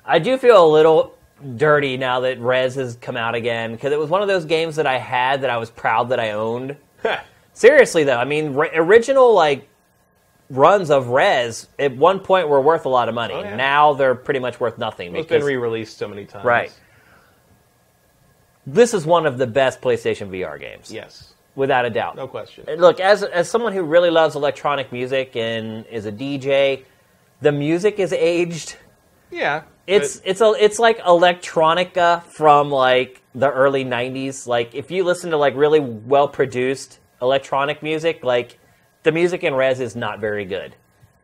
I 0.05 0.19
do 0.19 0.37
feel 0.39 0.65
a 0.65 0.71
little 0.71 1.17
dirty 1.57 1.97
now 1.97 2.21
that 2.21 2.39
Rez 2.41 2.75
has 2.77 2.97
come 2.97 3.17
out 3.17 3.35
again 3.35 3.73
because 3.73 3.93
it 3.93 3.99
was 3.99 4.11
one 4.11 4.23
of 4.23 4.29
those 4.29 4.45
games 4.45 4.77
that 4.77 4.87
I 4.87 4.99
had 4.99 5.43
that 5.43 5.51
I 5.51 5.57
was 5.57 5.71
proud 5.71 6.09
that 6.11 6.19
I 6.21 6.33
owned. 6.33 6.77
Seriously 7.55 8.05
though, 8.05 8.19
I 8.19 8.25
mean, 8.25 8.55
re- 8.55 8.71
original 8.75 9.35
like 9.35 9.69
runs 10.51 10.91
of 10.91 11.09
Rez 11.09 11.69
at 11.79 11.97
one 11.97 12.21
point 12.21 12.49
were 12.49 12.61
worth 12.61 12.85
a 12.85 12.89
lot 12.89 13.09
of 13.09 13.15
money. 13.15 13.35
Oh, 13.35 13.41
yeah. 13.43 13.57
Now 13.57 13.95
they're 13.95 14.15
pretty 14.15 14.41
much 14.41 14.61
worth 14.61 14.79
nothing. 14.79 15.15
it's 15.17 15.29
been 15.29 15.45
re-released 15.45 15.97
so 15.97 16.09
many 16.09 16.25
times 16.27 16.45
Right. 16.45 16.73
This 18.67 18.95
is 18.95 19.05
one 19.05 19.27
of 19.27 19.39
the 19.39 19.47
best 19.47 19.81
PlayStation 19.81 20.29
VR 20.31 20.59
games, 20.59 20.91
yes 20.93 21.29
without 21.55 21.85
a 21.85 21.91
doubt. 21.91 22.17
no 22.17 22.27
question 22.27 22.65
Look, 22.79 22.99
as 22.99 23.23
as 23.23 23.49
someone 23.51 23.73
who 23.75 23.83
really 23.83 24.09
loves 24.11 24.35
electronic 24.37 24.91
music 24.91 25.37
and 25.37 25.85
is 25.87 26.07
a 26.07 26.13
DJ, 26.13 26.85
the 27.43 27.53
music 27.53 27.99
is 27.99 28.13
aged. 28.13 28.77
yeah 29.31 29.63
It's 29.87 30.17
but- 30.19 30.29
it's 30.31 30.41
a 30.41 30.55
it's 30.59 30.79
like 30.79 30.99
electronica 31.01 32.23
from 32.25 32.71
like 32.71 33.21
the 33.35 33.51
early 33.51 33.85
'90s. 33.85 34.47
Like 34.47 34.75
if 34.75 34.91
you 34.91 35.05
listen 35.05 35.31
to 35.31 35.37
like 35.37 35.55
really 35.55 35.81
well 35.81 36.29
produced 36.29 36.99
electronic 37.21 37.83
music, 37.83 38.25
like 38.25 38.59
the 39.03 39.13
music 39.13 39.45
in 39.45 39.55
Rez 39.55 39.81
is 39.81 39.95
not 39.97 40.21
very 40.21 40.45
good, 40.47 40.75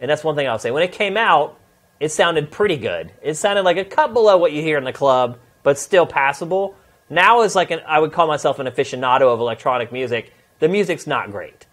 and 0.00 0.10
that's 0.10 0.24
one 0.24 0.34
thing 0.36 0.46
I'll 0.48 0.58
say. 0.58 0.70
When 0.70 0.82
it 0.82 0.92
came 0.92 1.16
out, 1.16 1.58
it 2.00 2.10
sounded 2.10 2.50
pretty 2.50 2.76
good. 2.76 3.12
It 3.22 3.34
sounded 3.34 3.62
like 3.62 3.76
a 3.78 3.84
cut 3.84 4.12
below 4.12 4.36
what 4.36 4.52
you 4.52 4.60
hear 4.62 4.76
in 4.76 4.84
the 4.84 4.92
club, 4.92 5.38
but 5.62 5.78
still 5.78 6.06
passable. 6.06 6.76
Now 7.10 7.42
is 7.42 7.54
like 7.54 7.70
an 7.70 7.80
I 7.86 7.98
would 7.98 8.12
call 8.12 8.26
myself 8.26 8.58
an 8.58 8.66
aficionado 8.66 9.32
of 9.32 9.40
electronic 9.40 9.92
music. 9.92 10.32
The 10.58 10.68
music's 10.68 11.06
not 11.06 11.30
great, 11.30 11.66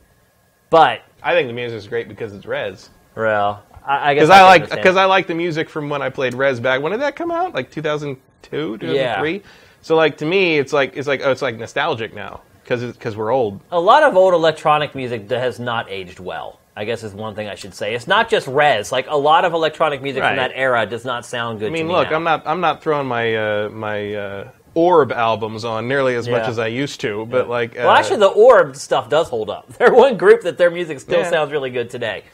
but 0.69 1.01
I 1.23 1.33
think 1.33 1.47
the 1.47 1.53
music 1.53 1.77
is 1.77 1.87
great 1.87 2.07
because 2.07 2.33
it's 2.33 2.45
Rez. 2.45 2.89
well, 3.15 3.63
I, 3.85 4.11
I 4.11 4.13
guess 4.13 4.23
Because 4.23 4.29
I 4.29 4.39
I 4.39 4.43
like 4.43 4.69
because 4.69 4.95
I 4.95 5.05
like 5.05 5.27
the 5.27 5.35
music 5.35 5.69
from 5.69 5.89
when 5.89 6.01
I 6.01 6.09
played 6.09 6.33
Rez 6.33 6.59
back. 6.59 6.81
When 6.81 6.91
did 6.91 7.01
that 7.01 7.15
come 7.15 7.31
out? 7.31 7.53
Like 7.53 7.71
2002, 7.71 8.77
2003. 8.77 9.43
So 9.81 9.95
like 9.95 10.17
to 10.17 10.25
me, 10.25 10.57
it's 10.57 10.73
like 10.73 10.95
it's 10.95 11.07
like 11.07 11.21
oh, 11.23 11.31
it's 11.31 11.41
like 11.41 11.57
nostalgic 11.57 12.13
now 12.13 12.41
because 12.63 12.83
because 12.93 13.15
we're 13.17 13.31
old. 13.31 13.61
a 13.71 13.79
lot 13.79 14.03
of 14.03 14.15
old 14.15 14.33
electronic 14.33 14.95
music 14.95 15.27
that 15.27 15.39
has 15.39 15.59
not 15.59 15.89
aged 15.89 16.19
well. 16.19 16.59
I 16.77 16.83
guess 16.83 17.03
is 17.03 17.13
one 17.13 17.35
thing 17.35 17.47
I 17.47 17.55
should 17.55 17.73
say. 17.73 17.95
It's 17.95 18.07
not 18.07 18.29
just 18.29 18.47
Rez. 18.47 18.91
Like 18.91 19.07
a 19.07 19.15
lot 19.15 19.45
of 19.45 19.53
electronic 19.53 20.01
music 20.01 20.21
Right. 20.23 20.31
from 20.31 20.37
that 20.37 20.51
era 20.55 20.85
does 20.85 21.05
not 21.05 21.25
sound 21.25 21.59
good. 21.59 21.67
I 21.67 21.69
mean, 21.69 21.83
to 21.83 21.87
me 21.87 21.93
look, 21.95 22.09
now. 22.09 22.17
I'm 22.17 22.23
not 22.23 22.43
I'm 22.45 22.59
not 22.61 22.81
throwing 22.83 23.07
my 23.07 23.35
uh, 23.35 23.69
my 23.69 24.13
uh, 24.13 24.49
Orb 24.75 25.11
albums 25.11 25.63
on 25.65 25.87
nearly 25.87 26.15
as 26.15 26.27
much 26.27 26.47
as 26.47 26.59
I 26.59 26.67
used 26.67 26.99
to, 27.01 27.25
but 27.25 27.49
like 27.49 27.71
uh, 27.71 27.83
Well, 27.85 27.91
actually, 27.91 28.19
the 28.19 28.27
Orb 28.27 28.75
stuff 28.75 29.09
does 29.09 29.29
hold 29.29 29.49
up. 29.49 29.73
They're 29.77 29.93
one 29.93 30.17
group 30.17 30.41
that 30.41 30.57
their 30.57 30.69
music 30.69 30.99
still 30.99 31.21
Yeah. 31.21 31.29
sounds 31.29 31.51
really 31.51 31.69
good 31.71 31.89
today. 31.89 32.25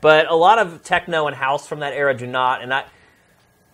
But 0.00 0.30
a 0.30 0.34
lot 0.34 0.58
of 0.60 0.82
techno 0.84 1.26
and 1.26 1.34
house 1.36 1.66
from 1.66 1.80
that 1.80 1.92
era 1.92 2.14
do 2.16 2.26
not, 2.26 2.62
and 2.62 2.72
I. 2.72 2.84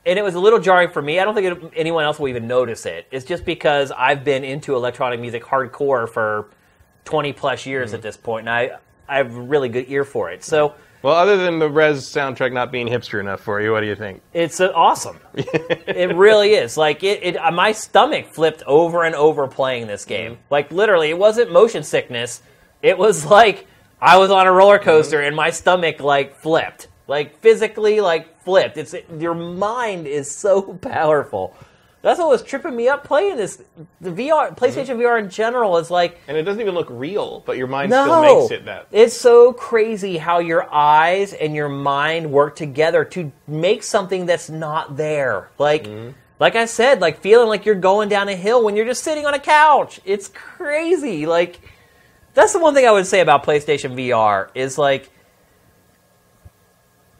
And 0.07 0.19
it 0.19 0.23
was 0.23 0.35
a 0.35 0.41
little 0.41 0.59
jarring 0.59 0.91
for 0.91 1.01
me. 1.01 1.19
I 1.19 1.25
don't 1.25 1.35
think 1.35 1.65
it, 1.65 1.73
anyone 1.77 2.05
else 2.05 2.19
will 2.19 2.29
even 2.29 2.47
notice 2.47 2.85
it. 2.85 3.07
It's 3.11 3.25
just 3.25 3.45
because 3.47 3.91
I've 3.91 4.23
been 4.25 4.45
into 4.45 4.75
electronic 4.75 5.19
music 5.21 5.45
hardcore 5.45 6.09
for 6.09 6.49
twenty 7.05 7.33
plus 7.33 7.65
years 7.67 7.89
Mm-hmm. 7.91 7.97
at 7.97 8.03
this 8.03 8.17
point, 8.17 8.49
and 8.49 8.51
I 8.51 8.79
I 9.09 9.19
have 9.19 9.35
a 9.37 9.41
really 9.41 9.69
good 9.69 9.87
ear 9.89 10.05
for 10.05 10.31
it. 10.31 10.43
So 10.45 10.75
well, 11.05 11.17
other 11.17 11.37
than 11.37 11.59
the 11.59 11.69
Rez 11.69 12.03
soundtrack 12.07 12.55
not 12.55 12.73
being 12.73 12.87
hipster 12.87 13.21
enough 13.21 13.43
for 13.43 13.61
you, 13.61 13.73
what 13.73 13.83
do 13.83 13.87
you 13.87 13.95
think? 13.95 14.23
It's 14.33 14.59
uh, 14.59 14.73
awesome. 14.75 15.21
it 15.35 16.17
really 16.17 16.55
is. 16.55 16.79
Like 16.79 17.03
it, 17.03 17.23
it, 17.23 17.37
uh, 17.37 17.51
my 17.51 17.73
stomach 17.73 18.29
flipped 18.29 18.63
over 18.67 19.05
and 19.05 19.15
over 19.15 19.47
playing 19.47 19.87
this 19.87 20.07
game. 20.07 20.39
Like 20.49 20.73
literally, 20.73 21.11
it 21.11 21.19
wasn't 21.19 21.53
motion 21.53 21.83
sickness. 21.83 22.41
It 22.81 22.97
was 22.97 23.27
like 23.27 23.67
I 24.01 24.17
was 24.17 24.31
on 24.31 24.47
a 24.47 24.53
roller 24.53 24.79
coaster 24.79 25.21
and 25.21 25.37
my 25.37 25.51
stomach 25.51 26.01
like 26.01 26.37
flipped, 26.37 26.89
like 27.07 27.39
physically 27.41 28.01
like 28.01 28.43
flipped. 28.43 28.79
It's 28.79 28.95
your 29.19 29.35
mind 29.35 30.07
is 30.07 30.35
so 30.35 30.63
powerful. 30.81 31.55
That's 32.05 32.19
what 32.19 32.29
was 32.29 32.43
tripping 32.43 32.77
me 32.77 32.87
up 32.87 33.03
playing 33.03 33.39
this. 33.39 33.63
The 34.03 34.11
VR, 34.11 34.55
PlayStation 34.55 34.99
VR 34.99 35.19
in 35.19 35.31
general 35.31 35.79
is 35.79 35.91
like 35.91 36.21
And 36.29 36.37
it 36.37 36.43
doesn't 36.43 36.61
even 36.61 36.75
look 36.75 36.89
real, 36.91 37.43
but 37.47 37.57
your 37.57 37.67
mind 37.67 37.89
no, 37.91 38.05
still 38.05 38.41
makes 38.41 38.51
it 38.51 38.67
that. 38.67 38.89
It's 38.93 39.15
so 39.15 39.55
crazy 39.55 40.19
how 40.19 40.41
your 40.41 40.71
eyes 40.71 41.33
and 41.33 41.55
your 41.55 41.71
mind 41.71 42.31
work 42.31 42.57
together 42.57 43.07
to 43.07 43.33
make 43.47 43.83
something 43.83 44.27
that's 44.27 44.51
not 44.51 44.99
there. 44.99 45.49
Like, 45.59 45.85
Mm-hmm. 45.85 46.11
like 46.39 46.57
I 46.57 46.67
said, 46.67 47.01
like 47.01 47.21
feeling 47.21 47.49
like 47.49 47.65
you're 47.65 47.75
going 47.75 48.11
down 48.11 48.29
a 48.29 48.37
hill 48.37 48.63
when 48.63 48.77
you're 48.77 48.85
just 48.85 49.03
sitting 49.03 49.25
on 49.25 49.33
a 49.33 49.41
couch. 49.41 49.99
It's 50.05 50.29
crazy. 50.29 51.25
Like, 51.25 51.59
that's 52.35 52.53
the 52.53 52.59
one 52.59 52.75
thing 52.75 52.87
I 52.87 52.91
would 52.91 53.07
say 53.07 53.21
about 53.21 53.45
PlayStation 53.45 53.95
VR 53.95 54.51
is 54.55 54.77
like, 54.77 55.11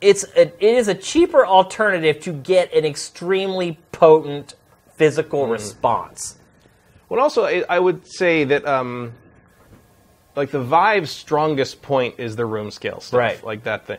it's 0.03 0.25
a, 0.37 0.43
it 0.43 0.77
is 0.77 0.89
a 0.89 0.95
cheaper 0.95 1.47
alternative 1.47 2.21
to 2.25 2.35
get 2.35 2.75
an 2.75 2.85
extremely 2.85 3.79
potent 3.91 4.57
physical 4.97 5.43
Mm-hmm. 5.43 5.53
response. 5.53 6.39
Well, 7.09 7.21
also, 7.21 7.45
I, 7.45 7.65
I 7.69 7.79
would 7.79 8.07
say 8.07 8.45
that 8.45 8.67
um, 8.67 9.13
like 10.37 10.51
the 10.51 10.63
Vive's 10.63 11.11
strongest 11.11 11.83
point 11.83 12.17
is 12.19 12.37
the 12.37 12.47
room 12.47 12.71
scale 12.71 13.01
stuff, 13.01 13.19
Right. 13.19 13.45
Like 13.45 13.65
that 13.65 13.87
thing. 13.87 13.99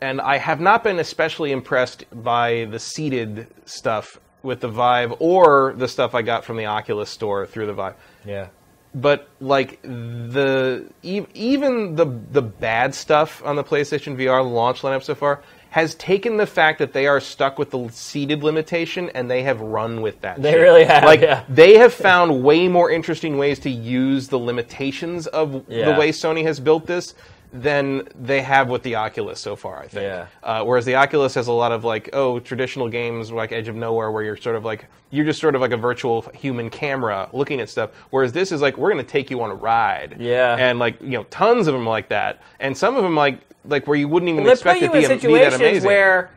And 0.00 0.20
I 0.20 0.36
have 0.36 0.60
not 0.60 0.84
been 0.84 0.98
especially 0.98 1.50
impressed 1.52 2.04
by 2.12 2.66
the 2.70 2.78
seated 2.78 3.46
stuff 3.64 4.20
with 4.42 4.60
the 4.60 4.68
Vive 4.68 5.14
or 5.20 5.72
the 5.76 5.88
stuff 5.88 6.14
I 6.14 6.20
got 6.22 6.44
from 6.44 6.58
the 6.58 6.66
Oculus 6.66 7.08
store 7.08 7.46
through 7.46 7.66
the 7.66 7.72
Vive. 7.72 7.94
Yeah. 8.26 8.48
But 8.94 9.28
like 9.40 9.80
the 9.82 10.84
even 11.02 11.96
the 11.96 12.04
the 12.30 12.42
bad 12.42 12.94
stuff 12.94 13.42
on 13.44 13.56
the 13.56 13.64
PlayStation 13.64 14.16
VR 14.16 14.48
launch 14.48 14.82
lineup 14.82 15.02
so 15.02 15.14
far 15.16 15.42
has 15.74 15.96
taken 15.96 16.36
the 16.36 16.46
fact 16.46 16.78
that 16.78 16.92
they 16.92 17.04
are 17.04 17.18
stuck 17.18 17.58
with 17.58 17.72
the 17.72 17.88
seated 17.90 18.44
limitation 18.44 19.10
and 19.12 19.28
they 19.28 19.42
have 19.42 19.60
run 19.60 20.02
with 20.02 20.20
that. 20.20 20.40
They 20.40 20.52
shit. 20.52 20.60
really 20.60 20.84
have, 20.84 21.02
Like 21.02 21.20
yeah. 21.20 21.42
they 21.48 21.76
have 21.78 21.92
found 21.92 22.44
way 22.44 22.68
more 22.68 22.92
interesting 22.92 23.38
ways 23.38 23.58
to 23.58 23.70
use 23.70 24.28
the 24.28 24.38
limitations 24.38 25.26
of 25.26 25.64
Yeah. 25.68 25.90
the 25.92 25.98
way 25.98 26.12
Sony 26.12 26.44
has 26.44 26.60
built 26.60 26.86
this 26.86 27.14
than 27.56 28.08
they 28.16 28.42
have 28.42 28.68
with 28.68 28.82
the 28.82 28.96
Oculus 28.96 29.38
so 29.38 29.54
far. 29.54 29.78
I 29.78 29.86
think. 29.86 30.02
Yeah. 30.02 30.26
Uh, 30.42 30.64
whereas 30.64 30.84
the 30.84 30.96
Oculus 30.96 31.34
has 31.36 31.46
a 31.46 31.52
lot 31.52 31.70
of 31.70 31.84
like 31.84 32.10
oh 32.12 32.40
traditional 32.40 32.88
games 32.88 33.30
like 33.30 33.52
Edge 33.52 33.68
of 33.68 33.76
Nowhere 33.76 34.10
where 34.10 34.24
you're 34.24 34.36
sort 34.36 34.56
of 34.56 34.64
like 34.64 34.86
you're 35.10 35.24
just 35.24 35.40
sort 35.40 35.54
of 35.54 35.60
like 35.60 35.70
a 35.70 35.76
virtual 35.76 36.22
human 36.34 36.68
camera 36.68 37.28
looking 37.32 37.60
at 37.60 37.68
stuff. 37.68 37.90
Whereas 38.10 38.32
this 38.32 38.50
is 38.50 38.60
like 38.60 38.76
we're 38.76 38.92
going 38.92 39.04
to 39.04 39.10
take 39.10 39.30
you 39.30 39.40
on 39.40 39.50
a 39.50 39.54
ride. 39.54 40.16
Yeah. 40.18 40.56
And 40.56 40.80
like 40.80 41.00
you 41.00 41.10
know 41.10 41.22
tons 41.30 41.68
of 41.68 41.74
them 41.74 41.86
like 41.86 42.08
that, 42.08 42.42
and 42.58 42.76
some 42.76 42.96
of 42.96 43.04
them 43.04 43.14
like 43.14 43.38
like 43.64 43.86
where 43.86 43.96
you 43.96 44.08
wouldn't 44.08 44.28
even 44.28 44.42
They 44.42 44.50
put 44.50 44.54
expect 44.54 44.80
you 44.82 44.88
to 44.88 44.94
in 44.94 45.00
be, 45.00 45.06
be 45.06 45.06
that 45.06 45.20
situations 45.20 45.54
amazing. 45.60 45.86
where 45.86 46.30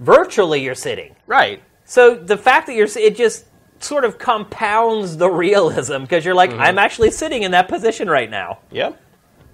virtually 0.00 0.62
you're 0.62 0.74
sitting. 0.74 1.14
right. 1.26 1.62
So 1.84 2.14
the 2.14 2.36
fact 2.38 2.68
that 2.68 2.74
you're, 2.74 2.88
it 2.96 3.16
just 3.16 3.44
sort 3.80 4.04
of 4.04 4.16
compounds 4.16 5.16
the 5.16 5.28
realism 5.28 6.02
because 6.02 6.24
you're 6.24 6.34
like, 6.36 6.50
Mm-hmm. 6.50 6.60
I'm 6.60 6.78
actually 6.78 7.10
sitting 7.10 7.42
in 7.42 7.50
that 7.50 7.68
position 7.68 8.08
right 8.08 8.30
now. 8.30 8.60
Yep. 8.70 8.98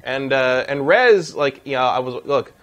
And 0.09 0.33
uh, 0.33 0.65
and 0.67 0.87
Rez, 0.87 1.35
like, 1.35 1.61
you 1.67 1.75
know, 1.75 1.83
I 1.85 1.99
was 1.99 2.25
look, 2.25 2.55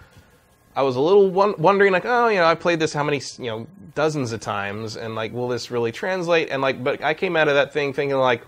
I 0.76 0.82
was 0.82 0.96
a 0.96 1.00
little 1.00 1.30
won- 1.30 1.54
wondering, 1.60 1.94
like, 1.94 2.06
oh, 2.06 2.28
you 2.28 2.38
know, 2.38 2.46
I 2.46 2.56
played 2.56 2.80
this 2.80 2.92
how 2.92 3.04
many, 3.04 3.22
you 3.38 3.46
know, 3.46 3.68
dozens 3.94 4.32
of 4.32 4.40
times, 4.42 4.98
and 4.98 5.14
like, 5.14 5.32
will 5.32 5.48
this 5.48 5.70
really 5.70 5.92
translate? 5.92 6.50
And 6.50 6.60
like, 6.62 6.84
but 6.84 7.04
I 7.04 7.14
came 7.14 7.36
out 7.36 7.48
of 7.48 7.54
that 7.54 7.72
thing 7.72 7.94
thinking 7.94 8.18
like, 8.18 8.42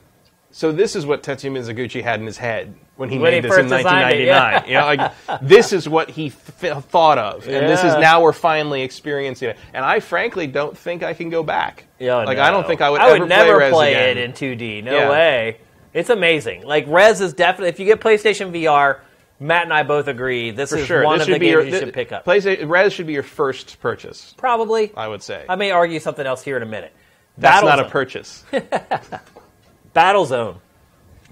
so 0.50 0.72
this 0.72 0.96
is 0.96 1.06
what 1.06 1.22
Tetsuya 1.22 1.52
Mizuguchi 1.52 2.02
had 2.02 2.20
in 2.20 2.26
his 2.26 2.38
head 2.40 2.74
when 2.96 3.10
he 3.10 3.20
When 3.20 3.32
made 3.32 3.44
he 3.44 3.50
this 3.50 3.56
in 3.60 3.70
first 3.70 3.84
designed 3.84 4.16
it, 4.20 4.28
1999. 4.30 4.68
You 4.68 4.74
know, 4.80 4.86
like 5.30 5.42
this 5.48 5.74
is 5.74 5.88
what 5.88 6.10
he 6.10 6.32
th- 6.60 6.78
thought 6.86 7.20
of, 7.20 7.48
and 7.48 7.70
this 7.70 7.84
is 7.84 7.94
now 7.98 8.24
we're 8.24 8.34
finally 8.34 8.82
experiencing 8.82 9.50
it. 9.50 9.58
And 9.74 9.86
I 9.86 10.00
frankly 10.00 10.48
don't 10.48 10.76
think 10.76 11.04
I 11.04 11.14
can 11.14 11.30
go 11.30 11.44
back. 11.44 11.86
Yeah, 12.00 12.16
like 12.16 12.38
no. 12.38 12.44
I 12.44 12.50
don't 12.50 12.66
think 12.66 12.82
I 12.82 12.90
would. 12.90 13.00
I 13.02 13.20
would 13.20 13.30
never 13.30 13.60
play, 13.60 13.70
play 13.70 13.94
it 14.10 14.18
in 14.18 14.32
2D. 14.34 14.84
No 14.86 14.92
Yeah. 14.98 15.10
way. 15.12 15.58
It's 15.98 16.10
amazing. 16.10 16.64
Like 16.64 16.86
Rez 16.88 17.22
is 17.22 17.34
definitely. 17.34 17.70
If 17.70 17.80
you 17.80 17.86
get 17.86 18.00
PlayStation 18.00 18.52
VR, 18.52 19.00
Matt 19.40 19.64
and 19.64 19.74
I 19.74 19.84
both 19.84 20.08
agree 20.08 20.52
this 20.52 20.70
For 20.70 20.78
is 20.78 20.86
sure, 20.86 21.04
one 21.04 21.18
this 21.20 21.28
of 21.28 21.34
the 21.34 21.40
games 21.40 21.52
your 21.52 21.64
you 21.64 21.72
thi- 21.72 21.80
should 21.80 21.94
pick 21.94 22.12
up. 22.12 22.24
PlayStation 22.26 22.70
Rez 22.70 22.94
should 22.94 23.08
be 23.08 23.14
your 23.14 23.24
first 23.24 23.80
purchase. 23.82 24.36
Probably. 24.38 24.92
I 24.96 25.08
would 25.08 25.24
say. 25.24 25.46
I 25.50 25.56
may 25.56 25.72
argue 25.72 26.00
something 26.00 26.26
else 26.26 26.44
here 26.44 26.56
in 26.58 26.64
a 26.64 26.68
minute. 26.68 26.94
That's 27.38 27.64
not 27.66 27.80
a 27.80 27.86
purchase. 27.90 28.44
Battlezone. 29.96 30.58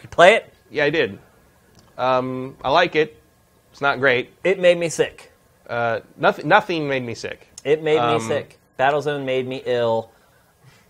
You 0.02 0.10
play 0.10 0.36
it? 0.36 0.54
yeah, 0.70 0.86
I 0.86 0.90
did. 0.90 1.20
Um, 1.98 2.58
I 2.64 2.70
like 2.72 2.96
it. 2.96 3.22
It's 3.72 3.82
not 3.82 4.00
great. 4.00 4.32
It 4.44 4.60
made 4.60 4.78
me 4.78 4.90
sick. 4.90 5.32
Uh, 5.70 6.02
nothing. 6.18 6.48
Nothing 6.48 6.88
made 6.88 7.04
me 7.04 7.16
sick. 7.16 7.48
It 7.64 7.82
made 7.84 7.98
Um, 7.98 8.16
me 8.22 8.28
sick. 8.28 8.60
Battlezone 8.80 9.26
made 9.26 9.48
me 9.48 9.62
ill. 9.66 10.12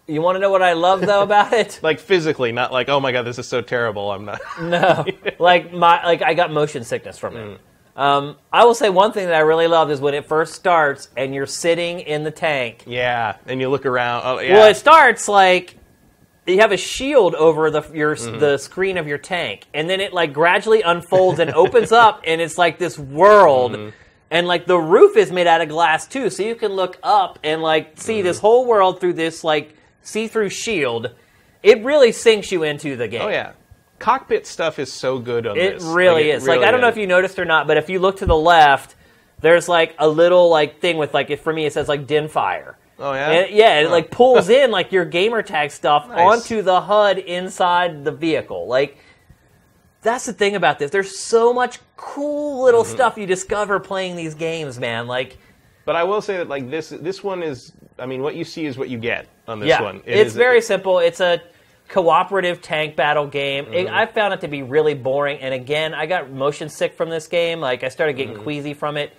You 0.07 0.21
want 0.21 0.35
to 0.35 0.39
know 0.39 0.51
what 0.51 0.61
I 0.61 0.73
love 0.73 1.01
though 1.01 1.23
about 1.23 1.51
it? 1.53 1.79
Like 1.83 1.99
physically, 1.99 2.51
not 2.51 2.71
like 2.71 2.89
oh 2.89 2.99
my 2.99 3.11
god, 3.11 3.23
this 3.23 3.39
is 3.39 3.47
so 3.47 3.61
terrible. 3.61 4.11
I'm 4.11 4.25
not. 4.25 4.39
No, 4.61 5.05
like 5.39 5.73
my 5.73 6.03
like 6.05 6.21
I 6.21 6.33
got 6.33 6.51
motion 6.51 6.83
sickness 6.83 7.17
from 7.17 7.33
Mm. 7.33 7.53
it. 7.55 7.61
Um, 7.97 8.35
I 8.51 8.65
will 8.65 8.75
say 8.75 8.89
one 8.89 9.13
thing 9.13 9.27
that 9.27 9.35
I 9.35 9.39
really 9.39 9.67
love 9.67 9.89
is 9.89 10.01
when 10.01 10.13
it 10.13 10.25
first 10.25 10.53
starts 10.53 11.07
and 11.15 11.33
you're 11.33 11.45
sitting 11.45 12.01
in 12.01 12.23
the 12.25 12.31
tank. 12.31 12.83
yeah, 12.85 13.37
and 13.47 13.61
you 13.61 13.69
look 13.69 13.85
around. 13.85 14.23
Oh 14.25 14.39
yeah. 14.39 14.53
Well, 14.55 14.67
it 14.69 14.75
starts 14.75 15.27
like 15.29 15.77
you 16.45 16.59
have 16.59 16.71
a 16.71 16.77
shield 16.77 17.33
over 17.33 17.71
the 17.71 17.81
your 17.93 18.15
Mm-hmm. 18.15 18.39
the 18.39 18.57
screen 18.59 18.97
of 18.97 19.07
your 19.07 19.17
tank, 19.17 19.65
and 19.73 19.89
then 19.89 20.01
it 20.01 20.13
like 20.13 20.33
gradually 20.33 20.81
unfolds 20.83 21.39
and 21.39 21.49
opens 21.51 21.91
up, 22.05 22.21
and 22.27 22.41
it's 22.41 22.57
like 22.57 22.77
this 22.77 22.99
world. 22.99 23.71
Mm-hmm. 23.73 23.89
And 24.31 24.45
like 24.47 24.65
the 24.65 24.77
roof 24.77 25.15
is 25.17 25.31
made 25.31 25.47
out 25.47 25.61
of 25.61 25.69
glass 25.69 26.05
too, 26.07 26.29
so 26.29 26.43
you 26.43 26.55
can 26.55 26.73
look 26.73 26.99
up 27.01 27.39
and 27.43 27.61
like 27.61 27.93
see 27.99 28.17
Mm-hmm. 28.17 28.23
this 28.27 28.39
whole 28.39 28.65
world 28.67 28.99
through 28.99 29.13
this 29.13 29.43
like 29.43 29.75
see-through 30.05 30.49
shield. 30.49 31.11
It 31.63 31.83
really 31.83 32.11
sinks 32.13 32.51
you 32.51 32.63
into 32.63 32.95
the 32.95 33.07
game. 33.07 33.21
oh 33.23 33.29
yeah. 33.29 33.53
Cockpit 33.97 34.45
stuff 34.45 34.77
is 34.79 34.91
so 34.91 35.19
good 35.19 35.47
on 35.47 35.55
this. 35.57 35.65
It 35.65 35.73
this. 35.79 35.83
really 35.83 36.29
it 36.29 36.35
is. 36.35 36.43
like 36.47 36.55
really 36.57 36.67
I 36.67 36.71
don't 36.71 36.81
know 36.81 36.89
if 36.89 36.97
you 36.97 37.07
noticed 37.07 37.39
or 37.39 37.45
not, 37.45 37.65
but 37.65 37.77
if 37.77 37.89
you 37.89 37.99
look 37.99 38.17
to 38.17 38.25
the 38.25 38.35
left, 38.35 38.95
there's 39.41 39.67
like 39.69 39.95
a 39.99 40.07
little 40.07 40.49
like 40.49 40.79
thing 40.79 40.97
with 40.97 41.13
like 41.13 41.37
for 41.39 41.51
me 41.53 41.65
it 41.65 41.73
says 41.73 41.87
like 41.87 42.05
din 42.07 42.27
fire. 42.27 42.77
Oh 42.99 43.13
yeah. 43.13 43.31
And 43.31 43.55
yeah, 43.55 43.79
it 43.79 43.85
Huh. 43.85 43.91
like 43.91 44.11
pulls 44.11 44.49
in 44.59 44.69
like 44.71 44.91
your 44.91 45.05
gamer 45.05 45.41
tag 45.41 45.71
stuff 45.71 46.07
Nice. 46.09 46.19
onto 46.19 46.61
the 46.61 46.81
HUD 46.81 47.17
inside 47.19 48.03
the 48.03 48.11
vehicle. 48.11 48.67
Like 48.67 48.97
that's 50.01 50.25
the 50.25 50.33
thing 50.33 50.55
about 50.55 50.77
this. 50.77 50.91
There's 50.91 51.17
so 51.17 51.53
much 51.53 51.79
cool 51.97 52.63
little 52.63 52.83
Mm-hmm. 52.83 52.93
stuff 52.93 53.17
you 53.17 53.25
discover 53.25 53.79
playing 53.79 54.15
these 54.17 54.35
games, 54.35 54.77
man. 54.77 55.07
Like 55.07 55.37
But 55.85 55.95
I 55.95 56.03
will 56.03 56.21
say 56.21 56.37
that 56.37 56.49
like 56.49 56.69
this 56.69 56.89
this 56.89 57.23
one 57.23 57.41
is. 57.41 57.71
I 57.97 58.05
mean, 58.05 58.21
what 58.21 58.35
you 58.35 58.43
see 58.43 58.65
is 58.65 58.77
what 58.77 58.89
you 58.89 58.97
get 58.97 59.27
on 59.47 59.59
this 59.59 59.69
yeah, 59.69 59.81
one. 59.81 59.97
It 60.05 60.17
it's 60.17 60.31
is- 60.31 60.35
very 60.35 60.61
simple. 60.61 60.99
It's 60.99 61.19
a 61.19 61.41
cooperative 61.87 62.61
tank 62.61 62.95
battle 62.95 63.27
game. 63.27 63.65
Mm-hmm. 63.65 63.93
I 63.93 64.05
found 64.07 64.33
it 64.33 64.41
to 64.41 64.47
be 64.47 64.63
really 64.63 64.93
boring, 64.95 65.39
and 65.39 65.53
again, 65.53 65.93
I 65.93 66.05
got 66.07 66.31
motion 66.31 66.69
sick 66.69 66.95
from 66.95 67.09
this 67.09 67.27
game. 67.27 67.59
Like 67.59 67.83
I 67.83 67.89
started 67.89 68.15
Mm-hmm. 68.17 68.29
getting 68.31 68.43
queasy 68.43 68.73
from 68.73 68.97
it. 68.97 69.13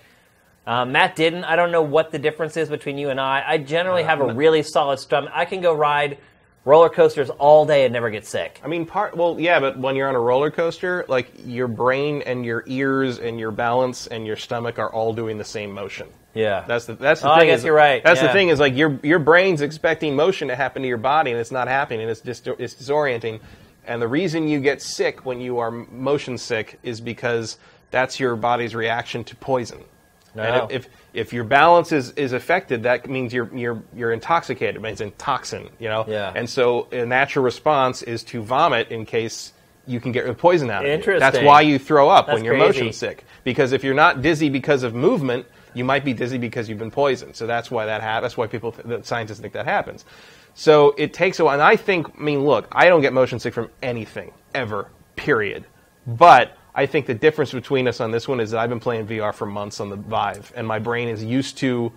Uh, 0.65 0.83
Matt 0.83 1.15
didn't. 1.15 1.45
I 1.45 1.55
don't 1.55 1.71
know 1.71 1.81
what 1.81 2.11
the 2.11 2.19
difference 2.19 2.57
is 2.57 2.67
between 2.67 2.97
you 2.97 3.09
and 3.09 3.21
I. 3.21 3.41
I 3.47 3.57
generally 3.57 4.03
Uh, 4.03 4.07
have 4.07 4.19
a 4.19 4.33
really 4.33 4.63
solid 4.63 4.99
stomach. 4.99 5.31
I 5.33 5.45
can 5.45 5.61
go 5.61 5.73
ride 5.73 6.17
roller 6.65 6.89
coasters 6.89 7.29
all 7.29 7.65
day 7.65 7.85
and 7.85 7.93
never 7.93 8.09
get 8.09 8.25
sick. 8.25 8.59
I 8.65 8.67
mean, 8.67 8.85
part 8.85 9.15
well, 9.15 9.37
yeah, 9.39 9.61
but 9.61 9.79
when 9.79 9.95
you're 9.95 10.09
on 10.09 10.15
a 10.15 10.19
roller 10.19 10.51
coaster, 10.51 11.05
like 11.07 11.31
your 11.45 11.69
brain 11.69 12.21
and 12.25 12.45
your 12.45 12.65
ears 12.67 13.19
and 13.19 13.39
your 13.39 13.51
balance 13.51 14.07
and 14.07 14.27
your 14.27 14.35
stomach 14.35 14.77
are 14.77 14.91
all 14.91 15.13
doing 15.13 15.37
the 15.37 15.45
same 15.45 15.71
motion. 15.71 16.07
Yeah, 16.37 16.63
That's 16.67 16.85
the 16.85 16.93
that's 16.93 17.21
the 17.21 17.29
Oh, 17.29 17.31
I 17.31 17.39
thing. 17.39 17.47
guess 17.49 17.59
is- 17.59 17.65
you're 17.65 17.73
right, 17.75 18.03
That's 18.03 18.21
yeah. 18.21 18.27
the 18.27 18.33
thing 18.33 18.49
is 18.49 18.59
like 18.59 18.75
your 18.75 18.99
your 19.03 19.19
brain's 19.19 19.61
expecting 19.61 20.15
motion 20.15 20.47
to 20.49 20.55
happen 20.55 20.81
to 20.83 20.87
your 20.87 20.97
body 20.97 21.31
and 21.31 21.39
it's 21.39 21.51
not 21.51 21.67
happening 21.67 22.01
and 22.01 22.09
it's 22.11 22.21
dis- 22.21 22.41
it's 22.59 22.75
disorienting. 22.75 23.39
And 23.85 24.01
the 24.01 24.07
reason 24.07 24.47
you 24.47 24.59
get 24.59 24.81
sick 24.81 25.25
when 25.25 25.39
you 25.39 25.59
are 25.59 25.71
motion 25.71 26.37
sick 26.37 26.77
is 26.83 26.99
because 26.99 27.57
that's 27.91 28.19
your 28.19 28.35
body's 28.35 28.75
reaction 28.75 29.23
to 29.25 29.35
poison. 29.37 29.79
No. 30.35 30.43
And 30.43 30.71
if, 30.71 30.85
if 30.85 30.91
if 31.13 31.33
your 31.33 31.45
balance 31.45 31.91
is, 31.91 32.11
is 32.11 32.33
affected, 32.33 32.83
that 32.83 33.09
means 33.09 33.33
you're 33.33 33.49
you're 33.55 33.81
you're 33.95 34.11
intoxicated. 34.11 34.75
It 34.75 34.81
means 34.81 35.01
in 35.01 35.11
toxin, 35.13 35.69
you 35.79 35.87
know. 35.89 36.05
Yeah. 36.07 36.31
And 36.35 36.49
so 36.49 36.87
a 36.91 37.05
natural 37.05 37.43
response 37.45 38.03
is 38.03 38.23
to 38.25 38.41
vomit 38.43 38.89
in 38.91 39.05
case 39.05 39.53
you 39.87 39.99
can 40.01 40.11
get 40.11 40.27
the 40.27 40.33
poison 40.33 40.69
out 40.69 40.85
of. 40.85 41.05
That's 41.19 41.39
why 41.39 41.61
you 41.61 41.79
throw 41.79 42.09
up 42.09 42.27
That's 42.27 42.35
when 42.35 42.43
you're 42.45 42.55
crazy. 42.55 42.81
motion 42.81 42.93
sick. 42.93 43.23
Because 43.45 43.71
if 43.71 43.85
you're 43.85 43.95
not 43.95 44.21
dizzy 44.21 44.49
because 44.49 44.83
of 44.83 44.93
movement, 44.93 45.45
you 45.73 45.83
might 45.83 46.03
be 46.05 46.13
dizzy 46.13 46.37
because 46.37 46.69
you've 46.69 46.79
been 46.79 46.91
poisoned. 46.91 47.35
So 47.35 47.47
that's 47.47 47.69
why 47.69 47.85
that 47.85 48.01
happens. 48.01 48.23
That's 48.23 48.37
why 48.37 48.47
people, 48.47 48.71
th- 48.71 48.85
the 48.85 49.03
scientists 49.03 49.39
think 49.39 49.53
that 49.53 49.65
happens. 49.65 50.05
So 50.53 50.95
it 50.97 51.13
takes 51.13 51.39
a 51.39 51.45
while. 51.45 51.53
And 51.53 51.61
I 51.61 51.75
think, 51.75 52.07
I 52.17 52.21
mean, 52.21 52.43
look, 52.45 52.67
I 52.71 52.87
don't 52.87 53.01
get 53.01 53.13
motion 53.13 53.39
sick 53.39 53.53
from 53.53 53.69
anything 53.81 54.33
ever. 54.55 54.89
Period. 55.15 55.65
But 56.05 56.57
I 56.73 56.85
think 56.85 57.05
the 57.05 57.13
difference 57.13 57.51
between 57.51 57.87
us 57.87 58.01
on 58.01 58.11
this 58.11 58.27
one 58.27 58.39
is 58.39 58.51
that 58.51 58.59
I've 58.59 58.69
been 58.69 58.79
playing 58.79 59.07
VR 59.07 59.33
for 59.33 59.45
months 59.45 59.79
on 59.79 59.89
the 59.89 59.95
Vive, 59.95 60.53
and 60.55 60.67
my 60.67 60.79
brain 60.79 61.09
is 61.09 61.23
used 61.23 61.57
to 61.59 61.91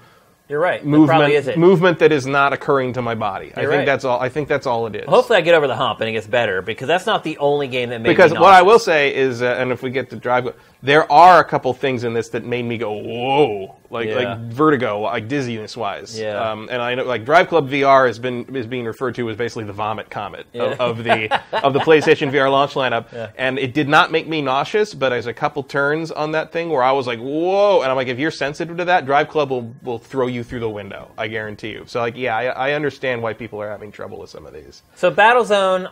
you're 0.50 0.58
right. 0.58 0.84
Movement 0.84 1.32
is 1.32 1.46
it. 1.46 1.56
movement 1.56 2.00
that 2.00 2.10
is 2.10 2.26
not 2.26 2.52
occurring 2.52 2.94
to 2.94 3.02
my 3.02 3.14
body. 3.14 3.52
I 3.54 3.60
You're 3.60 3.70
think 3.70 3.78
right. 3.80 3.86
that's 3.86 4.04
all. 4.04 4.18
I 4.18 4.28
think 4.28 4.48
that's 4.48 4.66
all 4.66 4.88
it 4.88 4.96
is. 4.96 5.04
Hopefully, 5.06 5.38
I 5.38 5.42
get 5.42 5.54
over 5.54 5.68
the 5.68 5.76
hump 5.76 6.00
and 6.00 6.08
it 6.08 6.12
gets 6.12 6.26
better 6.26 6.60
because 6.60 6.88
that's 6.88 7.06
not 7.06 7.22
the 7.22 7.38
only 7.38 7.68
game 7.68 7.90
that 7.90 8.00
made 8.00 8.08
because 8.08 8.32
what 8.32 8.52
I 8.52 8.62
will 8.62 8.80
say 8.80 9.14
is, 9.14 9.42
uh, 9.42 9.56
and 9.60 9.70
if 9.70 9.80
we 9.80 9.90
get 9.90 10.10
to 10.10 10.16
drive, 10.16 10.52
there 10.82 11.10
are 11.12 11.40
a 11.40 11.44
couple 11.44 11.72
things 11.74 12.04
in 12.04 12.14
this 12.14 12.30
that 12.30 12.44
made 12.44 12.64
me 12.64 12.78
go 12.78 12.92
whoa, 12.92 13.76
like 13.90 14.08
Yeah. 14.08 14.14
like 14.34 14.38
vertigo, 14.52 15.00
like 15.00 15.28
dizziness 15.28 15.76
wise. 15.76 16.18
Yeah. 16.18 16.50
Um, 16.50 16.68
and 16.70 16.80
I 16.80 16.94
know 16.94 17.04
like 17.04 17.24
Drive 17.24 17.48
Club 17.48 17.68
VR 17.68 18.06
has 18.06 18.18
been 18.18 18.44
is 18.56 18.66
being 18.66 18.86
referred 18.86 19.14
to 19.16 19.28
as 19.28 19.36
basically 19.36 19.64
the 19.64 19.72
vomit 19.74 20.08
comet 20.10 20.46
Yeah. 20.52 20.62
of, 20.62 20.80
of 20.98 21.04
the 21.04 21.30
of 21.64 21.72
the 21.74 21.80
PlayStation 21.80 22.30
VR 22.30 22.50
launch 22.50 22.72
lineup. 22.74 23.12
Yeah. 23.12 23.30
And 23.36 23.58
it 23.58 23.74
did 23.74 23.88
not 23.88 24.10
make 24.10 24.26
me 24.26 24.40
nauseous, 24.40 24.94
but 24.94 25.10
there's 25.10 25.26
a 25.26 25.34
couple 25.34 25.62
turns 25.62 26.10
on 26.10 26.32
that 26.32 26.50
thing 26.52 26.70
where 26.70 26.82
I 26.82 26.92
was 26.92 27.06
like 27.06 27.18
whoa, 27.18 27.82
and 27.82 27.90
I'm 27.90 27.96
like 27.96 28.08
if 28.08 28.18
you're 28.18 28.30
sensitive 28.30 28.76
to 28.78 28.84
that, 28.86 29.04
Drive 29.04 29.28
Club 29.28 29.50
will 29.50 29.74
will 29.82 29.98
throw 29.98 30.28
you 30.28 30.42
through 30.42 30.60
the 30.60 30.70
window. 30.70 31.10
I 31.18 31.28
guarantee 31.28 31.70
you. 31.72 31.84
So 31.86 32.00
like 32.00 32.16
yeah, 32.16 32.36
I, 32.36 32.70
I 32.70 32.72
understand 32.72 33.22
why 33.22 33.34
people 33.34 33.60
are 33.60 33.70
having 33.70 33.92
trouble 33.92 34.18
with 34.18 34.30
some 34.30 34.46
of 34.46 34.54
these. 34.54 34.82
So 34.94 35.10
Battlezone. 35.10 35.90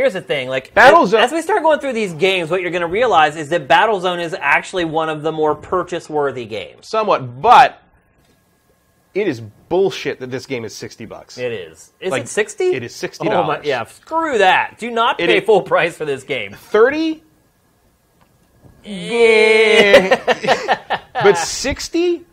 Here's 0.00 0.14
the 0.14 0.22
thing, 0.22 0.48
like 0.48 0.72
Battlezone- 0.74 1.18
As, 1.18 1.26
as 1.26 1.32
we 1.32 1.42
start 1.42 1.62
going 1.62 1.78
through 1.78 1.92
these 1.92 2.14
games, 2.14 2.48
what 2.50 2.62
you're 2.62 2.70
going 2.70 2.80
to 2.80 2.86
realize 2.86 3.36
is 3.36 3.50
that 3.50 3.68
Battlezone 3.68 4.22
is 4.22 4.32
actually 4.32 4.86
one 4.86 5.10
of 5.10 5.20
the 5.20 5.30
more 5.30 5.54
purchase-worthy 5.54 6.46
games. 6.46 6.88
somewhat, 6.88 7.42
but 7.42 7.82
it 9.12 9.28
is 9.28 9.42
bullshit 9.42 10.18
that 10.20 10.30
this 10.30 10.46
game 10.46 10.64
is 10.64 10.74
sixty 10.74 11.04
bucks. 11.04 11.36
It 11.36 11.52
is. 11.52 11.92
Is 12.00 12.12
Like, 12.12 12.22
it 12.22 12.28
sixty? 12.28 12.70
it 12.72 12.82
is 12.82 12.94
$60. 12.94 13.30
Oh 13.30 13.42
my, 13.42 13.60
yeah, 13.62 13.84
screw 13.84 14.38
that. 14.38 14.78
Do 14.78 14.90
not 14.90 15.20
It 15.20 15.26
pay 15.28 15.36
is- 15.38 15.44
full 15.44 15.60
price 15.60 15.98
for 15.98 16.06
this 16.06 16.22
game. 16.24 16.54
Thirty 16.54 17.22
Yeah. 18.82 20.98
but 21.12 21.36
sixty, 21.36 22.24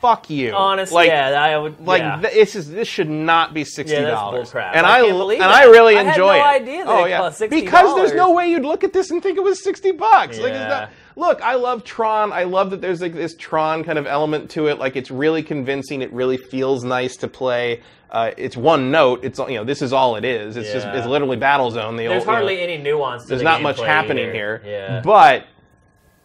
fuck 0.00 0.30
you. 0.30 0.52
Honestly, 0.52 0.94
like, 0.94 1.08
yeah, 1.08 1.28
I 1.30 1.56
would. 1.58 1.80
like 1.86 2.00
yeah. 2.02 2.20
th- 2.20 2.34
this 2.34 2.56
is 2.56 2.70
this 2.70 2.88
should 2.88 3.08
not 3.10 3.54
be 3.54 3.64
sixty 3.64 3.96
Yeah, 3.96 4.10
dollars. 4.10 4.50
bullcrap. 4.50 4.72
And 4.74 4.86
I 4.86 5.00
I, 5.00 5.06
and 5.06 5.40
that. 5.40 5.50
I 5.50 5.64
really 5.64 5.96
I 5.96 6.02
had 6.02 6.08
enjoy 6.14 6.36
no 6.38 6.40
it. 6.40 6.42
idea 6.62 6.84
that 6.84 6.90
oh 6.90 7.04
it 7.04 7.10
yeah, 7.10 7.18
cost 7.18 7.40
$60. 7.40 7.50
because 7.50 7.94
there's 7.96 8.14
no 8.14 8.32
way 8.32 8.50
you'd 8.50 8.64
look 8.64 8.84
at 8.84 8.92
this 8.92 9.10
and 9.10 9.22
think 9.22 9.38
it 9.38 9.44
was 9.44 9.62
sixty 9.62 9.92
bucks. 9.92 10.38
Like, 10.38 10.52
Yeah. 10.52 10.68
not, 10.68 10.90
look, 11.16 11.42
I 11.42 11.54
love 11.54 11.84
Tron. 11.84 12.32
I 12.32 12.44
love 12.44 12.70
that 12.70 12.80
there's 12.80 13.00
like 13.00 13.14
this 13.14 13.34
Tron 13.36 13.84
kind 13.84 13.98
of 13.98 14.06
element 14.06 14.50
to 14.52 14.66
it. 14.68 14.78
Like 14.78 14.96
it's 14.96 15.10
really 15.10 15.42
convincing. 15.42 16.02
It 16.02 16.12
really 16.12 16.36
feels 16.36 16.84
nice 16.84 17.16
to 17.18 17.28
play. 17.28 17.82
Uh, 18.10 18.32
it's 18.36 18.56
one 18.56 18.90
note. 18.90 19.20
It's 19.22 19.38
you 19.38 19.54
know 19.54 19.64
this 19.64 19.82
is 19.82 19.92
all 19.92 20.16
it 20.16 20.24
is. 20.24 20.56
It's 20.56 20.72
just 20.72 20.86
it's 20.88 21.06
literally 21.06 21.36
Battlezone. 21.36 21.96
The 21.96 22.06
There's 22.08 22.10
old, 22.10 22.20
you 22.22 22.26
know, 22.26 22.32
hardly 22.32 22.60
any 22.60 22.78
nuance. 22.78 23.22
To 23.22 23.28
there's 23.28 23.40
the 23.40 23.44
not 23.44 23.62
much 23.62 23.80
happening 23.80 24.24
either. 24.24 24.32
here. 24.32 24.62
Yeah. 24.64 25.00
But 25.04 25.46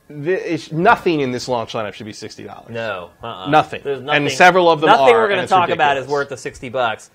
the, 0.07 0.69
nothing 0.71 1.21
in 1.21 1.31
this 1.31 1.47
launch 1.47 1.73
lineup 1.73 1.93
should 1.93 2.05
be 2.05 2.13
sixty 2.13 2.43
dollars. 2.43 2.69
no, 2.69 3.09
uh-uh. 3.23 3.49
Nothing. 3.49 3.81
There's 3.83 4.01
And 4.07 4.31
several 4.31 4.69
of 4.69 4.81
them 4.81 4.89
Nothing 4.89 5.15
are, 5.15 5.21
we're 5.21 5.27
going 5.29 5.41
to 5.41 5.47
talk 5.47 5.69
about 5.69 5.97
is 5.97 6.07
worth 6.07 6.29
the 6.29 6.37
sixty 6.37 6.69
bucks. 6.69 7.09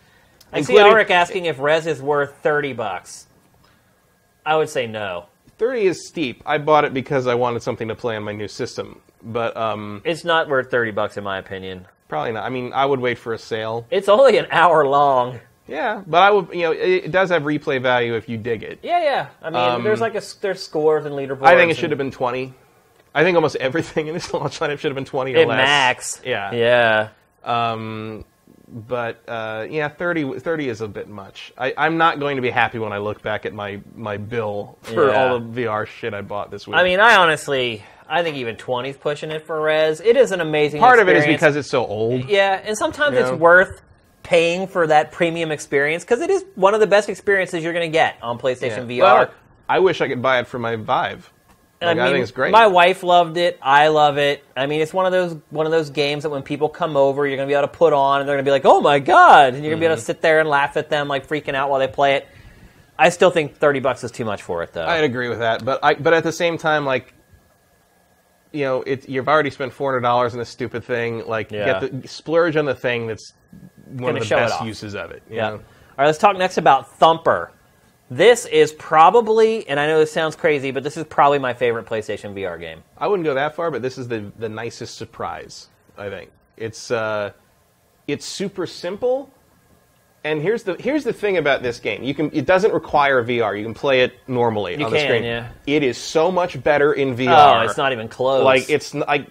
I 0.52 0.58
Including- 0.58 0.84
see 0.84 0.90
Ulrich 0.90 1.10
asking 1.10 1.44
if 1.44 1.58
Rez 1.60 1.86
is 1.86 2.02
worth 2.02 2.34
thirty 2.42 2.72
bucks. 2.72 3.26
I 4.44 4.56
would 4.56 4.68
say 4.68 4.86
no. 4.86 5.26
30 5.58 5.82
is 5.86 6.08
steep. 6.08 6.42
I 6.46 6.56
bought 6.56 6.86
it 6.86 6.94
because 6.94 7.26
I 7.26 7.34
wanted 7.34 7.62
something 7.62 7.88
to 7.88 7.94
play 7.94 8.16
on 8.16 8.22
my 8.22 8.32
new 8.32 8.48
system, 8.48 8.98
but 9.22 9.54
um, 9.56 10.00
It's 10.06 10.24
not 10.24 10.48
worth 10.48 10.70
thirty 10.70 10.90
bucks 10.90 11.18
in 11.18 11.24
my 11.24 11.36
opinion. 11.38 11.86
probably 12.08 12.32
not. 12.32 12.44
I 12.44 12.48
mean, 12.48 12.72
I 12.72 12.86
would 12.86 12.98
wait 13.00 13.18
for 13.18 13.34
a 13.34 13.38
sale. 13.38 13.86
It's 13.90 14.08
only 14.08 14.38
an 14.38 14.46
hour 14.50 14.86
long. 14.86 15.38
Yeah, 15.68 16.02
but 16.06 16.22
I 16.22 16.30
would. 16.30 16.48
You 16.52 16.62
know, 16.62 16.72
it, 16.72 17.12
does 17.12 17.28
have 17.28 17.42
replay 17.42 17.80
value 17.80 18.14
if 18.16 18.28
you 18.28 18.36
dig 18.38 18.62
it. 18.64 18.80
Yeah, 18.82 19.02
yeah. 19.04 19.26
I 19.40 19.50
mean, 19.50 19.60
Um, 19.60 19.84
there's 19.84 20.00
like 20.00 20.16
a 20.16 20.22
there's 20.40 20.60
scores 20.62 21.04
and 21.04 21.14
leaderboards. 21.14 21.46
I 21.46 21.54
think 21.54 21.70
it 21.70 21.76
should 21.76 21.90
have 21.90 21.98
been 21.98 22.10
20. 22.10 22.52
I 23.14 23.24
think 23.24 23.34
almost 23.36 23.56
everything 23.56 24.06
in 24.06 24.14
this 24.14 24.32
launch 24.34 24.58
lineup 24.60 24.78
should 24.78 24.90
have 24.90 24.94
been 24.94 25.04
20 25.04 25.34
or 25.34 25.38
at 25.38 25.48
less. 25.48 25.56
max. 25.56 26.22
Yeah. 26.24 26.52
yeah. 26.54 27.08
Um, 27.44 28.24
but 28.68 29.22
uh, 29.26 29.66
yeah, 29.68 29.88
30, 29.88 30.38
30 30.38 30.68
is 30.68 30.80
a 30.80 30.88
bit 30.88 31.08
much. 31.08 31.52
I, 31.58 31.74
I'm 31.76 31.96
not 31.98 32.20
going 32.20 32.36
to 32.36 32.42
be 32.42 32.50
happy 32.50 32.78
when 32.78 32.92
I 32.92 32.98
look 32.98 33.20
back 33.22 33.44
at 33.46 33.52
my, 33.52 33.80
my 33.96 34.16
bill 34.16 34.78
for 34.82 35.08
Yeah. 35.10 35.30
all 35.32 35.40
the 35.40 35.62
VR 35.62 35.86
shit 35.86 36.14
I 36.14 36.20
bought 36.22 36.50
this 36.52 36.66
week. 36.68 36.76
I 36.76 36.84
mean, 36.84 37.00
I 37.00 37.16
honestly, 37.16 37.82
I 38.08 38.22
think 38.22 38.36
even 38.36 38.54
20's 38.56 38.96
pushing 38.96 39.30
it 39.32 39.44
for 39.44 39.60
Rez. 39.60 40.00
It 40.00 40.16
is 40.16 40.30
an 40.30 40.40
amazing. 40.40 40.80
part 40.80 41.00
of 41.00 41.08
it 41.08 41.12
is 41.12 41.18
experience. 41.24 41.40
because 41.40 41.56
it's 41.56 41.70
so 41.70 41.84
old. 41.84 42.28
Yeah, 42.28 42.60
and 42.64 42.76
sometimes 42.78 43.16
Yeah. 43.16 43.22
it's 43.30 43.32
worth 43.40 43.82
paying 44.22 44.68
for 44.68 44.86
that 44.86 45.10
premium 45.10 45.50
experience 45.50 46.04
because 46.04 46.20
it 46.20 46.30
is 46.30 46.44
one 46.54 46.74
of 46.74 46.78
the 46.80 46.86
best 46.86 47.08
experiences 47.08 47.64
you're 47.64 47.72
going 47.72 47.90
to 47.90 47.92
get 47.92 48.18
on 48.22 48.38
PlayStation 48.38 48.86
VR. 48.86 49.00
Well, 49.02 49.30
I 49.68 49.80
wish 49.80 50.00
I 50.00 50.06
could 50.08 50.22
buy 50.22 50.38
it 50.38 50.46
for 50.46 50.58
my 50.60 50.76
Vive. 50.76 51.32
Like, 51.82 51.96
I, 51.96 52.04
mean, 52.04 52.12
think 52.12 52.22
it's 52.24 52.32
great. 52.32 52.52
My 52.52 52.66
wife 52.66 53.02
loved 53.02 53.38
it. 53.38 53.58
I 53.62 53.88
love 53.88 54.18
it. 54.18 54.44
I 54.54 54.66
mean, 54.66 54.82
it's 54.82 54.92
one 54.92 55.06
of 55.06 55.12
those 55.12 55.36
one 55.48 55.64
of 55.64 55.72
those 55.72 55.88
games 55.90 56.24
that 56.24 56.30
when 56.30 56.42
people 56.42 56.68
come 56.68 56.94
over, 56.96 57.26
you're 57.26 57.36
going 57.36 57.48
to 57.48 57.50
be 57.52 57.56
able 57.56 57.68
to 57.68 57.72
put 57.74 57.92
on, 57.94 58.20
and 58.20 58.28
they're 58.28 58.36
going 58.36 58.44
to 58.44 58.48
be 58.48 58.52
like, 58.52 58.66
"Oh 58.66 58.80
my 58.82 58.98
god!" 58.98 59.54
and 59.54 59.64
you're 59.64 59.70
going 59.72 59.80
to 59.80 59.80
be 59.80 59.86
able 59.86 59.94
Mm-hmm. 59.94 60.00
to 60.00 60.04
sit 60.04 60.20
there 60.20 60.40
and 60.40 60.48
laugh 60.48 60.76
at 60.76 60.90
them, 60.90 61.08
like 61.08 61.26
freaking 61.26 61.54
out 61.54 61.70
while 61.70 61.80
they 61.80 61.88
play 61.88 62.16
it. 62.16 62.28
I 62.98 63.08
still 63.08 63.30
think 63.30 63.56
thirty 63.56 63.80
bucks 63.80 64.04
is 64.04 64.10
too 64.10 64.26
much 64.26 64.42
for 64.42 64.62
it, 64.62 64.74
though. 64.74 64.84
I'd 64.86 65.04
agree 65.04 65.30
with 65.30 65.38
that, 65.38 65.64
but 65.64 65.82
I 65.82 65.94
but 65.94 66.12
at 66.12 66.22
the 66.22 66.32
same 66.32 66.58
time, 66.58 66.84
like, 66.84 67.14
you 68.52 68.64
know, 68.64 68.82
it, 68.82 69.08
you've 69.08 69.28
already 69.28 69.48
spent 69.50 69.72
four 69.72 69.90
hundred 69.92 70.02
dollars 70.02 70.34
on 70.34 70.38
this 70.38 70.50
stupid 70.50 70.84
thing. 70.84 71.26
Like, 71.26 71.50
Yeah. 71.50 71.80
get 71.80 72.02
the 72.02 72.08
splurge 72.08 72.56
on 72.56 72.66
the 72.66 72.74
thing 72.74 73.06
that's 73.06 73.32
one 73.86 73.96
Gonna 73.98 74.12
of 74.14 74.20
the 74.20 74.24
show 74.26 74.36
it 74.36 74.40
best 74.40 74.60
off. 74.60 74.66
uses 74.66 74.94
of 74.94 75.12
it. 75.12 75.22
you 75.30 75.36
Yeah. 75.36 75.48
know? 75.50 75.54
All 75.54 75.60
right, 75.98 76.06
let's 76.06 76.18
talk 76.18 76.36
next 76.36 76.58
about 76.58 76.90
Thumper. 76.98 77.52
This 78.10 78.44
is 78.46 78.72
probably, 78.72 79.68
and 79.68 79.78
I 79.78 79.86
know 79.86 80.00
this 80.00 80.10
sounds 80.12 80.34
crazy, 80.34 80.72
but 80.72 80.82
this 80.82 80.96
is 80.96 81.04
probably 81.04 81.38
my 81.38 81.54
favorite 81.54 81.86
PlayStation 81.86 82.34
VR 82.34 82.58
game. 82.58 82.82
I 82.98 83.06
wouldn't 83.06 83.24
go 83.24 83.34
that 83.34 83.54
far, 83.54 83.70
but 83.70 83.82
this 83.82 83.98
is 83.98 84.08
the 84.08 84.32
the 84.38 84.48
nicest 84.48 84.96
surprise. 84.96 85.68
I 85.96 86.08
think 86.08 86.30
it's 86.56 86.90
uh, 86.90 87.30
it's 88.08 88.26
super 88.26 88.66
simple. 88.66 89.30
And 90.24 90.42
here's 90.42 90.64
the 90.64 90.74
here's 90.74 91.04
the 91.04 91.12
thing 91.12 91.36
about 91.38 91.62
this 91.62 91.78
game. 91.78 92.02
You 92.02 92.12
can 92.14 92.30
it 92.34 92.46
doesn't 92.46 92.74
require 92.74 93.22
VR. 93.24 93.56
You 93.56 93.64
can 93.64 93.74
play 93.74 94.00
it 94.02 94.14
normally 94.26 94.76
You 94.76 94.84
on 94.86 94.90
the 94.90 94.98
can, 94.98 95.06
screen. 95.06 95.24
yeah. 95.24 95.48
It 95.66 95.82
is 95.84 95.96
so 95.96 96.30
much 96.32 96.60
better 96.62 96.92
in 96.94 97.16
VR. 97.16 97.62
Oh, 97.62 97.64
it's 97.64 97.76
not 97.78 97.92
even 97.92 98.08
close. 98.08 98.44
like 98.44 98.68
it's 98.68 98.92
like 98.92 99.28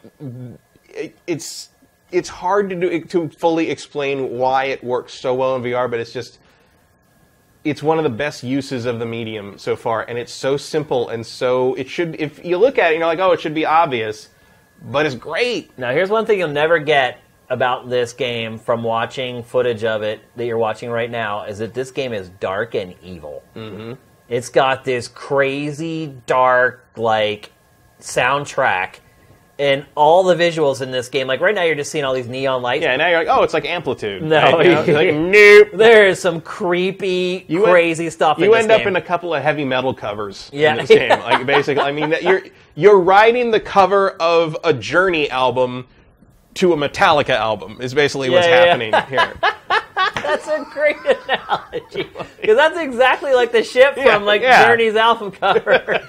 it, 0.87 1.17
it's 1.27 1.69
it's 2.11 2.29
hard 2.29 2.69
to 2.69 2.75
do 2.75 3.03
to 3.05 3.29
fully 3.29 3.69
explain 3.69 4.31
why 4.37 4.65
it 4.65 4.83
works 4.83 5.13
so 5.13 5.35
well 5.35 5.55
in 5.57 5.61
VR, 5.63 5.91
but 5.91 5.99
it's 5.99 6.13
just 6.13 6.39
it's 7.63 7.83
one 7.83 7.97
of 7.97 8.03
the 8.03 8.09
best 8.09 8.43
uses 8.43 8.85
of 8.85 8.99
the 8.99 9.05
medium 9.05 9.57
so 9.57 9.75
far, 9.75 10.03
and 10.03 10.17
it's 10.17 10.31
so 10.31 10.57
simple 10.57 11.09
and 11.09 11.25
so 11.25 11.73
it 11.75 11.89
should. 11.89 12.15
If 12.19 12.43
you 12.43 12.57
look 12.57 12.77
at 12.77 12.91
it, 12.91 12.97
you're 12.97 13.05
like, 13.05 13.19
oh, 13.19 13.31
it 13.31 13.41
should 13.41 13.53
be 13.53 13.65
obvious, 13.65 14.29
but 14.81 15.05
it's 15.05 15.15
great. 15.15 15.77
Now, 15.77 15.91
here's 15.91 16.09
one 16.09 16.25
thing 16.25 16.39
you'll 16.39 16.49
never 16.49 16.79
get 16.79 17.19
about 17.49 17.89
this 17.89 18.13
game 18.13 18.57
from 18.59 18.83
watching 18.83 19.43
footage 19.43 19.83
of 19.83 20.03
it 20.03 20.21
that 20.35 20.45
you're 20.45 20.57
watching 20.57 20.89
right 20.89 21.09
now 21.09 21.45
is 21.45 21.57
that 21.57 21.73
this 21.73 21.91
game 21.91 22.13
is 22.13 22.29
dark 22.29 22.75
and 22.75 22.95
evil. 23.01 23.43
Mm-hmm. 23.55 23.93
It's 24.29 24.49
got 24.49 24.83
this 24.83 25.07
crazy 25.07 26.15
dark 26.27 26.85
like 26.95 27.51
soundtrack 27.99 28.99
and 29.59 29.85
all 29.95 30.23
the 30.23 30.35
visuals 30.35 30.81
in 30.81 30.89
this 30.89 31.09
game. 31.09 31.27
Like 31.27 31.41
right 31.41 31.53
now, 31.53 31.63
you're 31.63 31.75
just 31.75 31.91
seeing 31.91 32.05
all 32.05 32.13
these 32.13 32.27
neon 32.29 32.61
lights. 32.61 32.81
Yeah, 32.83 32.95
now 32.95 33.09
you're 33.09 33.19
like, 33.19 33.27
oh, 33.27 33.43
it's 33.43 33.53
like 33.53 33.65
amplitude. 33.65 34.23
No, 34.23 34.39
Right? 34.57 34.65
You 34.65 34.71
know? 34.73 34.81
like, 34.93 35.13
nope. 35.13 35.67
There 35.73 36.07
is 36.07 36.19
some 36.19 36.39
creepy, 36.41 37.45
You 37.49 37.65
en- 37.65 37.71
crazy 37.71 38.09
stuff. 38.09 38.39
You 38.39 38.45
in 38.45 38.51
this 38.51 38.61
end 38.61 38.71
up 38.71 38.87
in 38.87 38.95
a 38.95 39.01
couple 39.01 39.35
of 39.35 39.43
heavy 39.43 39.65
metal 39.65 39.93
covers 39.93 40.49
Yeah. 40.53 40.71
in 40.71 40.77
this 40.77 40.87
game. 40.89 41.09
Like 41.09 41.45
basically, 41.45 41.83
I 41.83 41.91
mean, 41.91 42.15
you're 42.21 42.41
you're 42.75 42.99
writing 42.99 43.51
the 43.51 43.59
cover 43.59 44.11
of 44.11 44.55
a 44.63 44.73
Journey 44.73 45.29
album 45.29 45.85
to 46.55 46.73
a 46.73 46.75
Metallica 46.77 47.29
album. 47.29 47.77
Is 47.81 47.93
basically 47.93 48.29
what's 48.29 48.47
Yeah, 48.47 48.63
yeah. 48.63 48.65
happening 48.65 48.93
here. 49.09 49.33
That's 50.15 50.47
a 50.47 50.65
great 50.71 50.97
analogy 51.05 52.07
because 52.39 52.55
that's 52.55 52.77
exactly 52.77 53.33
like 53.33 53.51
the 53.51 53.63
ship 53.63 53.95
Yeah, 53.97 54.13
from 54.15 54.25
like 54.25 54.41
yeah. 54.41 54.65
Journey's 54.67 54.95
album 54.95 55.31
cover. 55.31 55.73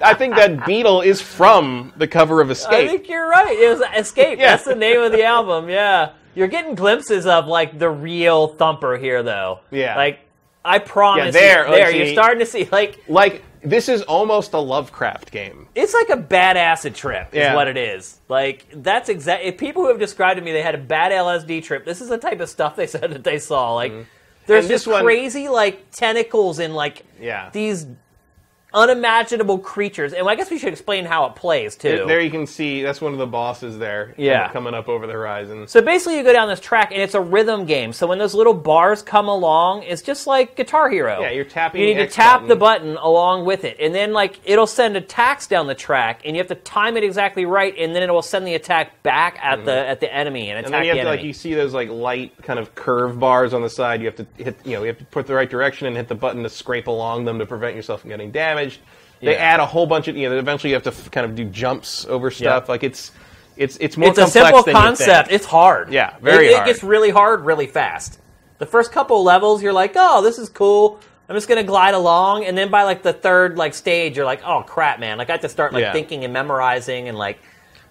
I 0.00 0.14
think 0.14 0.36
that 0.36 0.64
beetle 0.64 1.02
is 1.02 1.20
from 1.20 1.92
the 1.96 2.08
cover 2.08 2.40
of 2.40 2.50
Escape. 2.50 2.72
I 2.72 2.86
think 2.88 3.08
you're 3.08 3.28
right. 3.28 3.56
It 3.58 3.68
was 3.68 3.82
Escape. 3.96 4.38
Yeah. 4.38 4.52
That's 4.52 4.64
the 4.64 4.74
name 4.74 5.00
of 5.00 5.12
the 5.12 5.24
album. 5.24 5.68
Yeah, 5.68 6.12
you're 6.34 6.48
getting 6.48 6.74
glimpses 6.74 7.26
of 7.26 7.46
like 7.46 7.78
the 7.78 7.90
real 7.90 8.48
Thumper 8.48 8.96
here, 8.96 9.22
though. 9.22 9.60
Yeah. 9.70 9.96
like 9.96 10.20
I 10.64 10.78
promise. 10.78 11.34
Yeah, 11.34 11.40
there, 11.40 11.64
you, 11.66 11.70
like, 11.72 11.80
there, 11.82 11.96
you're 11.96 12.12
starting 12.14 12.38
to 12.38 12.46
see 12.46 12.68
like 12.72 13.02
like 13.08 13.42
this 13.64 13.88
is 13.88 14.02
almost 14.02 14.52
a 14.54 14.58
Lovecraft 14.58 15.30
game. 15.30 15.68
it's 15.74 15.94
like 15.94 16.08
a 16.08 16.16
bad 16.16 16.56
acid 16.56 16.94
trip. 16.94 17.28
Is 17.32 17.38
Yeah. 17.38 17.54
what 17.54 17.68
it 17.68 17.76
is. 17.76 18.20
Like 18.28 18.66
that's 18.72 19.08
exact. 19.08 19.44
If 19.44 19.58
people 19.58 19.82
who 19.82 19.88
have 19.88 19.98
described 19.98 20.38
to 20.38 20.44
me 20.44 20.52
they 20.52 20.62
had 20.62 20.74
a 20.74 20.78
bad 20.78 21.12
LSD 21.12 21.62
trip, 21.62 21.84
this 21.84 22.00
is 22.00 22.08
the 22.08 22.18
type 22.18 22.40
of 22.40 22.48
stuff 22.48 22.76
they 22.76 22.86
said 22.94 23.10
that 23.12 23.24
they 23.24 23.38
saw. 23.38 23.74
Like 23.74 23.92
there's 23.92 24.04
Mm-hmm. 24.04 24.52
And 24.54 24.62
this 24.64 24.68
this 24.68 24.86
one- 24.86 25.04
crazy 25.04 25.48
like 25.48 25.90
tentacles 25.92 26.58
and 26.58 26.74
like 26.74 27.04
Yeah. 27.20 27.50
these 27.52 27.86
unimaginable 28.74 29.58
creatures. 29.58 30.12
And 30.12 30.28
I 30.28 30.34
guess 30.34 30.50
we 30.50 30.58
should 30.58 30.72
explain 30.72 31.04
how 31.04 31.26
it 31.26 31.34
plays 31.34 31.76
too. 31.76 32.04
There 32.06 32.20
you 32.20 32.30
can 32.30 32.46
see 32.46 32.82
that's 32.82 33.00
one 33.00 33.12
of 33.12 33.18
the 33.18 33.26
bosses 33.26 33.78
there. 33.78 34.14
Yeah. 34.16 34.50
coming 34.52 34.74
up 34.74 34.88
over 34.88 35.06
the 35.06 35.12
horizon. 35.12 35.66
So 35.68 35.80
basically, 35.82 36.16
you 36.18 36.22
go 36.24 36.32
down 36.32 36.48
this 36.48 36.60
track, 36.60 36.90
and 36.92 37.00
it's 37.00 37.14
a 37.14 37.20
rhythm 37.20 37.66
game. 37.66 37.92
So 37.92 38.06
when 38.06 38.18
those 38.18 38.34
little 38.34 38.54
bars 38.54 39.02
come 39.02 39.28
along, 39.28 39.82
it's 39.84 40.02
just 40.02 40.26
like 40.26 40.56
Guitar 40.56 40.90
Hero. 40.90 41.20
Yeah, 41.20 41.30
you're 41.30 41.44
tapping 41.44 41.80
You 41.80 41.86
need 41.88 41.94
the 41.94 41.98
to 42.00 42.04
X 42.06 42.14
tap 42.14 42.34
button. 42.40 42.48
the 42.48 42.56
button 42.56 42.96
along 42.96 43.44
with 43.46 43.64
it, 43.64 43.76
and 43.80 43.94
then 43.94 44.12
like 44.12 44.40
it'll 44.44 44.66
send 44.66 44.96
attacks 44.96 45.46
down 45.46 45.66
the 45.66 45.74
track, 45.74 46.22
and 46.24 46.36
you 46.36 46.40
have 46.40 46.48
to 46.48 46.54
time 46.54 46.96
it 46.96 47.04
exactly 47.04 47.44
right, 47.44 47.74
and 47.78 47.94
then 47.94 48.02
it 48.02 48.12
will 48.12 48.22
send 48.22 48.46
the 48.46 48.54
attack 48.54 49.02
back 49.02 49.38
at 49.42 49.64
the 49.64 49.72
at 49.88 50.00
the 50.00 50.12
enemy 50.12 50.50
and 50.50 50.58
attack 50.58 50.72
Mm-hmm. 50.72 50.74
And 50.74 50.74
then 50.74 50.84
you 50.86 50.92
the 50.92 50.96
to 50.96 51.00
enemy. 51.08 51.16
like 51.18 51.26
you 51.26 51.32
see 51.32 51.54
those 51.54 51.74
like 51.74 51.88
light 51.90 52.32
kind 52.42 52.58
of 52.58 52.74
curve 52.74 53.18
bars 53.18 53.52
on 53.54 53.62
the 53.62 53.70
side. 53.70 54.00
You 54.00 54.06
have 54.06 54.16
to 54.16 54.26
hit 54.42 54.56
you 54.64 54.72
know 54.72 54.80
you 54.82 54.88
have 54.88 54.98
to 54.98 55.04
put 55.06 55.26
the 55.26 55.34
right 55.34 55.48
direction 55.50 55.86
and 55.86 55.96
hit 55.96 56.08
the 56.08 56.14
button 56.14 56.42
to 56.42 56.48
scrape 56.48 56.86
along 56.86 57.24
them 57.24 57.38
to 57.38 57.46
prevent 57.46 57.76
yourself 57.76 58.00
from 58.02 58.10
getting 58.10 58.30
damaged. 58.30 58.61
They 59.20 59.32
Yeah. 59.32 59.38
add 59.54 59.60
a 59.60 59.66
whole 59.66 59.86
bunch 59.86 60.08
of 60.08 60.16
you 60.16 60.28
know. 60.28 60.36
Eventually, 60.36 60.70
you 60.70 60.74
have 60.74 60.82
to 60.84 60.90
f- 60.90 61.10
kind 61.10 61.24
of 61.24 61.34
do 61.36 61.44
jumps 61.44 62.06
over 62.08 62.30
stuff. 62.30 62.68
Like 62.68 62.82
it's 62.82 63.12
it's 63.56 63.76
it's 63.80 63.96
more 63.96 64.08
it's 64.08 64.18
a 64.18 64.22
complex 64.22 64.32
simple 64.46 64.62
than 64.64 64.74
you 64.76 64.80
concept. 64.82 65.30
It's 65.30 65.46
hard. 65.46 65.92
Yeah, 65.92 66.14
very 66.20 66.48
it, 66.48 66.54
hard. 66.56 66.68
It 66.68 66.72
gets 66.72 66.82
really 66.84 67.10
hard 67.10 67.44
really 67.44 67.66
fast. 67.68 68.18
The 68.58 68.66
first 68.66 68.90
couple 68.92 69.22
levels, 69.22 69.62
you're 69.62 69.72
like, 69.72 69.92
oh, 69.96 70.22
this 70.22 70.38
is 70.38 70.48
cool. 70.48 70.98
I'm 71.28 71.36
just 71.36 71.48
gonna 71.48 71.62
glide 71.62 71.94
along, 71.94 72.44
and 72.46 72.58
then 72.58 72.68
by 72.70 72.82
like 72.82 73.02
the 73.02 73.12
third 73.12 73.56
like 73.56 73.74
stage, 73.74 74.16
you're 74.16 74.26
like, 74.26 74.42
oh 74.44 74.62
crap, 74.66 74.98
man! 75.00 75.18
Like 75.18 75.28
I 75.30 75.32
have 75.32 75.40
to 75.42 75.48
start 75.48 75.72
like 75.72 75.82
Yeah. 75.82 75.92
thinking 75.92 76.24
and 76.24 76.32
memorizing, 76.32 77.08
and 77.08 77.16
like 77.16 77.38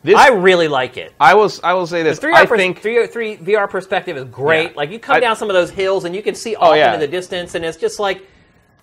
This- 0.04 0.16
I 0.16 0.30
really 0.30 0.68
like 0.68 0.98
it. 0.98 1.14
I 1.20 1.34
was 1.36 1.62
I 1.64 1.74
will 1.74 1.88
say 1.88 2.04
this. 2.04 2.20
Three 2.20 2.34
I 2.34 2.42
R 2.42 2.48
pers- 2.48 2.58
think 2.58 2.82
three, 2.82 3.08
three 3.08 3.38
VR 3.38 3.70
perspective 3.70 4.18
is 4.18 4.26
great. 4.26 4.72
Yeah. 4.72 4.78
Like 4.78 4.92
you 4.92 5.00
come 5.00 5.16
I- 5.16 5.20
down 5.22 5.36
some 5.38 5.50
of 5.50 5.54
those 5.54 5.70
hills 5.70 6.04
and 6.06 6.14
you 6.16 6.22
can 6.22 6.36
see 6.36 6.56
off 6.56 6.72
Oh, 6.72 6.74
yeah. 6.74 6.94
into 6.94 7.06
the 7.06 7.12
distance, 7.12 7.56
and 7.56 7.64
it's 7.64 7.78
just 7.78 8.00
like 8.00 8.28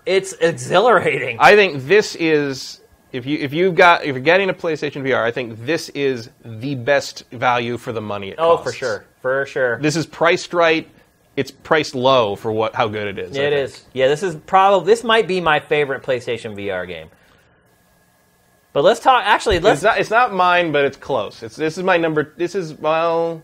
it's 0.09 0.33
exhilarating. 0.33 1.37
I 1.39 1.55
think 1.55 1.83
this 1.83 2.15
is 2.15 2.81
if 3.11 3.27
you 3.27 3.37
if 3.37 3.53
you've 3.53 3.75
got 3.75 4.03
if 4.03 4.15
you're 4.15 4.19
getting 4.19 4.49
a 4.49 4.53
PlayStation 4.53 5.03
VR, 5.03 5.23
I 5.23 5.31
think 5.31 5.65
this 5.65 5.89
is 5.89 6.31
the 6.43 6.73
best 6.73 7.29
value 7.31 7.77
for 7.77 7.93
the 7.93 8.01
money. 8.01 8.29
It 8.29 8.35
oh, 8.39 8.57
costs. 8.57 8.63
for 8.63 8.71
sure, 8.71 9.05
for 9.21 9.45
sure. 9.45 9.79
This 9.79 9.95
is 9.95 10.07
priced 10.07 10.51
right. 10.53 10.89
It's 11.35 11.51
priced 11.51 11.93
low 11.93 12.35
for 12.35 12.51
what 12.51 12.73
how 12.73 12.87
good 12.87 13.07
it 13.07 13.19
is. 13.19 13.37
It 13.37 13.53
is. 13.53 13.85
Yeah, 13.93 14.07
this 14.07 14.23
is 14.23 14.35
probably 14.35 14.91
this 14.91 15.03
might 15.03 15.27
be 15.27 15.39
my 15.41 15.59
favorite 15.59 16.01
PlayStation 16.01 16.55
VR 16.55 16.87
game. 16.87 17.09
But 18.73 18.83
let's 18.83 18.99
talk. 18.99 19.23
Actually, 19.25 19.59
let's 19.59 19.77
It's 19.77 19.83
not. 19.83 19.99
It's 19.99 20.09
not 20.09 20.33
mine, 20.33 20.71
but 20.71 20.85
it's 20.85 20.97
close. 20.97 21.43
It's 21.43 21.55
this 21.55 21.77
is 21.77 21.83
my 21.83 21.97
number. 21.97 22.33
This 22.35 22.55
is 22.55 22.73
well. 22.73 23.43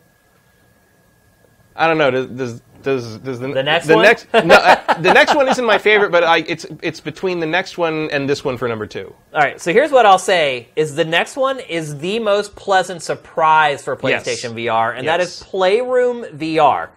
I 1.75 1.87
don't 1.87 1.99
know. 1.99 2.09
Does 2.09 2.27
does 2.27 2.61
does, 2.85 3.17
does 3.17 3.39
the, 3.39 3.49
The 3.49 3.61
next 3.63 3.87
the 3.87 3.95
one? 3.95 4.03
next 4.03 4.27
no 4.33 4.55
uh, 4.55 4.93
the 5.01 5.11
next 5.13 5.35
one 5.35 5.49
isn't 5.49 5.65
my 5.65 5.77
favorite, 5.77 6.11
but 6.11 6.23
I 6.23 6.37
it's 6.37 6.65
it's 6.81 7.01
between 7.01 7.39
the 7.41 7.45
next 7.45 7.77
one 7.77 8.09
and 8.11 8.29
this 8.29 8.45
one 8.45 8.55
for 8.57 8.67
number 8.69 8.87
two. 8.87 9.13
All 9.33 9.41
right, 9.41 9.59
so 9.59 9.73
here's 9.73 9.91
what 9.91 10.05
I'll 10.05 10.17
say: 10.17 10.69
is 10.77 10.95
the 10.95 11.03
next 11.03 11.35
one 11.35 11.59
is 11.59 11.97
the 11.97 12.19
most 12.19 12.55
pleasant 12.55 13.01
surprise 13.03 13.83
for 13.83 13.97
Yes. 14.01 14.23
PlayStation 14.25 14.53
VR, 14.53 14.97
and 14.97 15.05
that 15.09 15.19
is 15.19 15.43
Playroom 15.43 16.23
VR. 16.37 16.89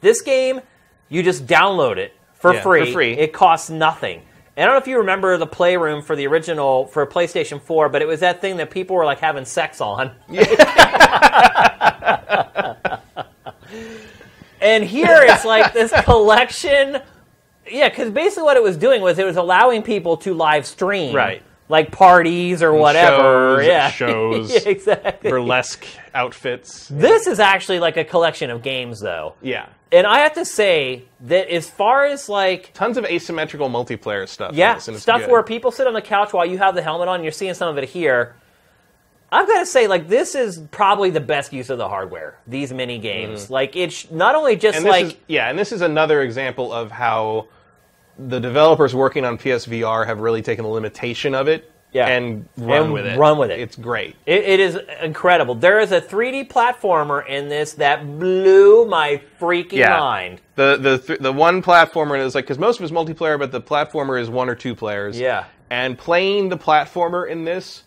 This 0.00 0.20
game, 0.22 0.60
you 1.08 1.22
just 1.22 1.46
download 1.46 1.98
it 1.98 2.12
for 2.34 2.52
Yeah, 2.54 2.62
free. 2.62 2.86
for 2.86 2.92
free. 2.92 3.12
It 3.12 3.32
costs 3.32 3.70
nothing. 3.70 4.22
And 4.56 4.62
I 4.62 4.66
don't 4.66 4.74
know 4.74 4.82
if 4.82 4.86
you 4.88 4.98
remember 4.98 5.36
the 5.36 5.46
Playroom 5.48 6.00
for 6.02 6.14
the 6.14 6.26
original 6.28 6.86
for 6.86 7.04
PlayStation 7.06 7.60
4, 7.60 7.88
but 7.88 8.02
it 8.02 8.06
was 8.06 8.20
that 8.20 8.40
thing 8.40 8.58
that 8.58 8.70
people 8.70 8.94
were 8.94 9.04
like 9.04 9.18
having 9.18 9.44
sex 9.44 9.80
on. 9.80 10.12
and 14.64 14.82
here 14.82 15.20
it's 15.22 15.44
like 15.44 15.72
this 15.72 15.92
collection. 16.04 17.00
Yeah, 17.70 17.88
because 17.88 18.10
basically 18.10 18.42
what 18.44 18.56
it 18.56 18.62
was 18.62 18.76
doing 18.76 19.00
was 19.02 19.18
it 19.18 19.24
was 19.24 19.36
allowing 19.36 19.82
people 19.82 20.16
to 20.18 20.34
live 20.34 20.66
stream, 20.66 21.14
Right. 21.14 21.42
Like 21.66 21.90
parties 21.92 22.62
or 22.62 22.74
whatever. 22.74 23.56
shows, 23.62 23.66
yeah, 23.66 23.90
shows. 23.90 24.52
yeah, 24.64 24.68
exactly. 24.70 25.30
Burlesque 25.30 25.86
outfits. 26.14 26.88
This 26.88 27.26
is 27.26 27.40
actually 27.40 27.78
like 27.80 27.96
a 27.96 28.04
collection 28.04 28.50
of 28.50 28.62
games, 28.62 29.00
though. 29.00 29.34
Yeah. 29.40 29.66
And 29.90 30.06
I 30.06 30.18
have 30.18 30.34
to 30.34 30.44
say 30.44 31.04
that 31.22 31.48
as 31.48 31.70
far 31.70 32.04
as 32.04 32.28
like 32.28 32.72
Tons 32.74 32.98
of 32.98 33.06
asymmetrical 33.06 33.70
multiplayer 33.70 34.28
stuff. 34.28 34.52
yeah, 34.54 34.76
stuff 34.76 35.20
good. 35.22 35.30
where 35.30 35.42
people 35.42 35.70
sit 35.70 35.86
on 35.86 35.94
the 35.94 36.02
couch 36.02 36.34
while 36.34 36.44
you 36.44 36.58
have 36.58 36.74
the 36.74 36.82
helmet 36.82 37.08
on. 37.08 37.22
You're 37.22 37.32
seeing 37.32 37.54
some 37.54 37.68
of 37.70 37.78
it 37.82 37.88
here. 37.88 38.34
I've 39.34 39.46
got 39.48 39.60
to 39.60 39.66
say, 39.66 39.86
like 39.86 40.08
this 40.08 40.34
is 40.34 40.58
probably 40.70 41.10
the 41.10 41.20
best 41.20 41.52
use 41.52 41.70
of 41.70 41.78
the 41.78 41.88
hardware. 41.88 42.38
These 42.46 42.72
mini 42.72 42.98
games, 42.98 43.50
like 43.50 43.74
it's 43.76 44.10
not 44.10 44.34
only 44.34 44.56
just 44.56 44.78
Mm-hmm. 44.78 44.86
and 44.86 44.90
like 44.92 45.06
is, 45.06 45.16
yeah, 45.28 45.50
and 45.50 45.58
this 45.58 45.72
is 45.72 45.80
another 45.80 46.22
example 46.22 46.72
of 46.72 46.90
how 46.90 47.48
the 48.18 48.38
developers 48.38 48.94
working 48.94 49.24
on 49.24 49.36
PSVR 49.38 50.06
have 50.06 50.20
really 50.20 50.40
taken 50.42 50.62
the 50.64 50.70
limitation 50.70 51.34
of 51.34 51.48
it 51.48 51.68
Yeah. 51.92 52.06
and 52.06 52.48
run 52.56 52.82
And 52.84 52.92
with 52.92 53.06
it. 53.06 53.18
run 53.18 53.38
with 53.38 53.50
it. 53.50 53.58
It's 53.58 53.74
great. 53.74 54.14
It, 54.24 54.44
it 54.44 54.60
is 54.60 54.78
incredible. 55.02 55.56
There 55.56 55.80
is 55.80 55.90
a 55.90 56.00
3D 56.00 56.48
platformer 56.48 57.26
in 57.26 57.48
this 57.48 57.72
that 57.74 58.06
blew 58.20 58.86
my 58.86 59.20
freaking 59.40 59.72
Yeah. 59.72 59.98
mind. 59.98 60.40
The 60.54 60.76
the 60.80 60.98
th- 60.98 61.18
the 61.18 61.32
one 61.32 61.60
platformer 61.60 62.16
is 62.24 62.36
like 62.36 62.44
because 62.44 62.58
most 62.58 62.78
of 62.78 62.84
it's 62.84 62.92
multiplayer, 62.92 63.36
but 63.38 63.50
the 63.50 63.60
platformer 63.60 64.20
is 64.20 64.30
one 64.30 64.48
or 64.48 64.54
two 64.54 64.76
players. 64.76 65.18
Yeah. 65.18 65.46
And 65.70 65.98
playing 65.98 66.50
the 66.50 66.56
platformer 66.58 67.28
in 67.28 67.44
this, 67.44 67.82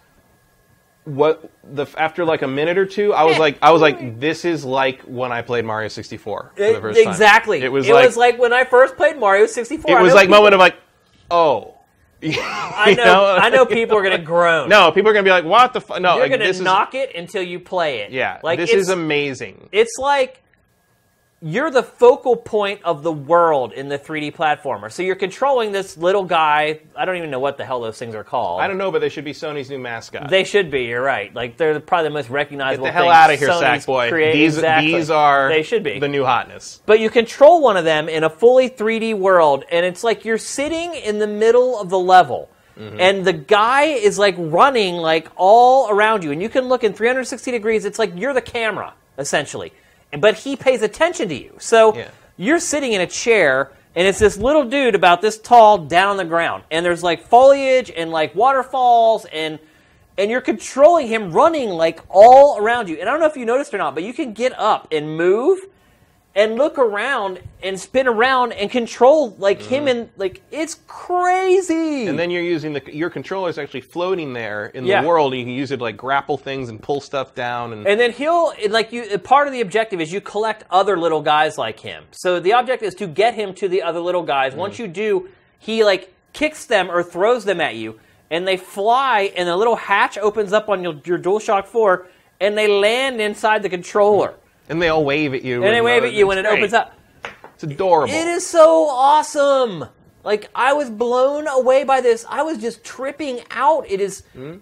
what 1.08 1.50
the 1.64 1.86
after 1.98 2.26
like 2.26 2.42
a 2.42 2.48
minute 2.48 2.78
or 2.78 2.86
two, 2.86 3.14
I 3.14 3.24
was 3.24 3.40
like, 3.40 3.58
I 3.62 3.72
was 3.72 3.82
like, 3.82 4.20
this 4.20 4.44
is 4.44 4.66
like 4.66 5.02
when 5.04 5.32
I 5.32 5.42
played 5.42 5.64
Mario 5.64 5.88
64 5.88 6.52
for 6.56 6.62
the 6.74 6.82
first 6.82 7.00
time. 7.02 7.10
exactly. 7.12 7.62
It 7.62 7.72
was 7.72 7.88
it 7.88 7.94
like 7.94 8.06
was 8.06 8.18
like 8.18 8.38
when 8.38 8.52
I 8.52 8.66
first 8.66 8.98
played 8.98 9.18
Mario 9.18 9.46
64. 9.46 9.90
it 9.90 9.96
I 9.98 10.02
was 10.02 10.10
know 10.10 10.16
like 10.16 10.24
people- 10.28 10.38
moment 10.38 10.54
of 10.56 10.60
like, 10.60 10.76
oh. 11.32 11.74
I 12.24 12.96
know, 12.98 13.38
I 13.40 13.50
know 13.50 13.66
people 13.68 13.96
are 13.96 14.02
going 14.02 14.18
to 14.18 14.24
groan. 14.24 14.70
No, 14.70 14.92
people 14.92 15.12
are 15.12 15.14
gonna 15.14 15.24
be 15.24 15.30
like, 15.30 15.46
"What 15.46 15.74
the 15.74 15.82
fuck?" 15.82 16.02
No, 16.02 16.14
You're 16.14 16.22
like, 16.24 16.30
going 16.32 16.42
to 16.42 16.48
this 16.48 16.60
knock 16.60 16.96
it 16.96 17.16
until 17.16 17.44
you 17.44 17.60
play 17.60 18.00
it. 18.00 18.12
yeah, 18.12 18.40
like 18.42 18.58
this 18.58 18.72
it's, 18.72 18.82
is 18.82 18.90
amazing. 18.90 19.70
it's 19.72 19.98
like 20.00 20.42
you're 21.40 21.70
the 21.70 21.84
focal 21.84 22.36
point 22.36 22.82
of 22.84 23.04
the 23.04 23.12
world 23.12 23.72
in 23.74 23.90
the 23.90 24.00
3D 24.00 24.34
platformer. 24.34 24.92
So 24.92 25.04
you're 25.04 25.16
controlling 25.16 25.72
this 25.72 25.96
little 25.96 26.24
guy. 26.24 26.80
I 26.96 27.06
don't 27.06 27.18
even 27.18 27.30
know 27.30 27.40
what 27.40 27.58
the 27.58 27.66
hell 27.66 27.80
those 27.80 28.00
things 28.00 28.16
are 28.16 28.24
called. 28.24 28.60
I 28.60 28.68
don't 28.68 28.80
know, 28.80 28.92
but 28.92 29.00
they 29.02 29.10
should 29.10 29.24
be 29.26 29.34
Sony's 29.34 29.70
new 29.70 29.78
mascot. 29.78 30.30
They 30.32 30.44
should 30.44 30.72
be. 30.72 30.86
You're 30.86 31.04
right. 31.04 31.32
Like 31.36 31.56
they're 31.56 31.80
probably 31.80 32.10
the 32.10 32.14
most 32.16 32.30
recognizable. 32.32 32.86
Get 32.86 32.90
the 32.90 33.00
hell 33.00 33.10
out 33.12 33.32
of 33.32 33.38
here, 33.38 33.50
Sony's 33.50 33.86
Sackboy. 33.86 34.10
create- 34.10 34.34
These 34.34 34.56
exactly. 34.56 34.94
these 34.94 35.10
are 35.12 35.50
They 35.50 35.62
should 35.62 35.84
be. 35.84 36.00
the 36.00 36.08
new 36.08 36.26
hotness. 36.26 36.82
But 36.88 37.00
you 37.00 37.12
control 37.12 37.62
one 37.62 37.78
of 37.78 37.86
them 37.86 38.10
in 38.10 38.24
a 38.24 38.30
fully 38.32 38.68
3D 38.70 39.14
world, 39.14 39.64
and 39.72 39.86
it's 39.86 40.04
like 40.04 40.26
you're 40.26 40.40
sitting 40.40 40.96
in 40.96 41.20
the 41.20 41.28
middle 41.28 41.80
of 41.80 41.90
the 41.90 42.00
level. 42.00 42.50
Mm-hmm. 42.80 43.00
And 43.00 43.26
the 43.26 43.34
guy 43.34 43.84
is 43.84 44.18
like 44.18 44.36
running 44.40 44.96
like 44.96 45.28
all 45.36 45.90
around 45.92 46.24
you, 46.24 46.32
and 46.32 46.42
you 46.42 46.50
can 46.50 46.66
look 46.68 46.84
in 46.84 46.94
360 46.94 47.52
degrees. 47.52 47.86
It's 47.86 48.00
like 48.00 48.14
you're 48.16 48.34
the 48.34 48.42
camera, 48.42 48.94
essentially. 49.20 49.72
But 50.18 50.36
he 50.36 50.56
pays 50.56 50.82
attention 50.82 51.30
to 51.30 51.36
you. 51.36 51.56
So 51.60 51.96
Yeah. 51.96 52.08
you're 52.38 52.60
sitting 52.60 52.94
in 52.94 53.02
a 53.02 53.08
chair, 53.08 53.72
and 53.96 54.08
it's 54.08 54.20
this 54.20 54.38
little 54.38 54.64
dude 54.64 54.96
about 54.96 55.22
this 55.22 55.38
tall 55.38 55.80
down 55.80 56.10
on 56.10 56.18
the 56.18 56.26
ground. 56.26 56.64
And 56.72 56.86
there's 56.86 57.04
like 57.04 57.28
foliage 57.28 57.92
and 57.96 58.12
like 58.12 58.36
waterfalls, 58.36 59.26
and 59.32 59.60
and 60.20 60.32
you're 60.32 60.42
controlling 60.42 61.08
him 61.08 61.32
running 61.32 61.70
like 61.70 62.00
all 62.10 62.58
around 62.58 62.90
you. 62.90 62.98
And 63.00 63.08
I 63.08 63.12
don't 63.12 63.22
know 63.22 63.28
if 63.28 63.38
you 63.38 63.46
noticed 63.46 63.72
or 63.74 63.78
not, 63.78 63.94
but 63.94 64.04
you 64.04 64.14
can 64.14 64.34
get 64.34 64.58
up 64.58 64.88
and 64.92 65.16
move 65.16 65.60
and 66.38 66.56
look 66.56 66.78
around 66.78 67.42
and 67.64 67.78
spin 67.78 68.08
around 68.08 68.54
and 68.54 68.70
control 68.70 69.32
like 69.40 69.60
him 69.60 69.88
and 69.88 70.08
like 70.18 70.42
it's 70.52 70.78
crazy. 70.88 71.74
Mm-hmm. 71.74 72.10
And 72.10 72.20
then 72.20 72.30
you're 72.30 72.44
using 72.44 72.74
the 72.74 72.96
your 72.96 73.10
controller 73.10 73.50
is 73.50 73.58
actually 73.58 73.82
floating 73.82 74.34
there 74.34 74.68
in 74.68 74.86
Yeah. 74.86 75.02
the 75.02 75.08
world. 75.08 75.34
And 75.34 75.40
you 75.40 75.46
can 75.48 75.54
use 75.54 75.72
it 75.72 75.78
to 75.78 75.84
like 75.84 75.98
grapple 75.98 76.38
things 76.38 76.70
and 76.70 76.82
pull 76.82 77.02
stuff 77.02 77.34
down. 77.34 77.74
And, 77.74 77.88
And 77.88 78.00
then 78.00 78.12
he'll 78.12 78.54
like 78.70 78.94
you. 78.94 79.18
Part 79.18 79.48
of 79.48 79.54
the 79.54 79.62
objective 79.62 80.00
is 80.00 80.14
you 80.14 80.22
collect 80.22 80.64
other 80.70 80.96
little 80.96 81.22
guys 81.22 81.58
like 81.58 81.80
him. 81.80 82.04
So 82.12 82.40
the 82.40 82.52
objective 82.52 82.88
is 82.88 82.96
to 82.96 83.08
get 83.08 83.34
him 83.34 83.54
to 83.56 83.68
the 83.68 83.82
other 83.82 84.00
little 84.00 84.24
guys. 84.24 84.54
Mm. 84.54 84.58
Once 84.58 84.80
you 84.80 84.88
do, 84.88 85.28
he 85.58 85.84
like 85.84 86.14
kicks 86.34 86.66
them 86.66 86.92
or 86.92 87.02
throws 87.02 87.46
them 87.46 87.60
at 87.60 87.76
you, 87.76 88.00
and 88.30 88.48
they 88.48 88.58
fly, 88.58 89.34
and 89.36 89.50
a 89.50 89.56
little 89.56 89.76
hatch 89.76 90.20
opens 90.20 90.54
up 90.54 90.70
on 90.70 90.84
your, 90.84 91.02
your 91.04 91.18
DualShock 91.18 91.66
Four, 91.66 92.08
and 92.40 92.56
they 92.56 92.68
land 92.68 93.20
inside 93.20 93.64
the 93.64 93.70
controller, 93.70 94.36
and 94.70 94.82
they 94.82 94.90
all 94.90 95.04
wave 95.06 95.34
at 95.34 95.44
you. 95.44 95.64
and 95.64 95.74
they 95.74 95.82
wave 95.82 96.04
at 96.04 96.14
you 96.14 96.28
when 96.28 96.38
it 96.38 96.44
great. 96.44 96.58
opens 96.58 96.74
up. 96.74 96.94
It's 97.56 97.64
adorable. 97.64 98.14
It 98.14 98.28
is 98.28 98.46
so 98.46 98.88
awesome. 98.90 99.86
Like 100.24 100.50
I 100.54 100.74
was 100.74 100.90
blown 100.90 101.48
away 101.48 101.84
by 101.84 102.02
this. 102.02 102.26
I 102.30 102.44
was 102.44 102.58
just 102.60 102.84
tripping 102.84 103.42
out. 103.52 103.90
It 103.90 104.00
is. 104.02 104.24
Hmm? 104.34 104.58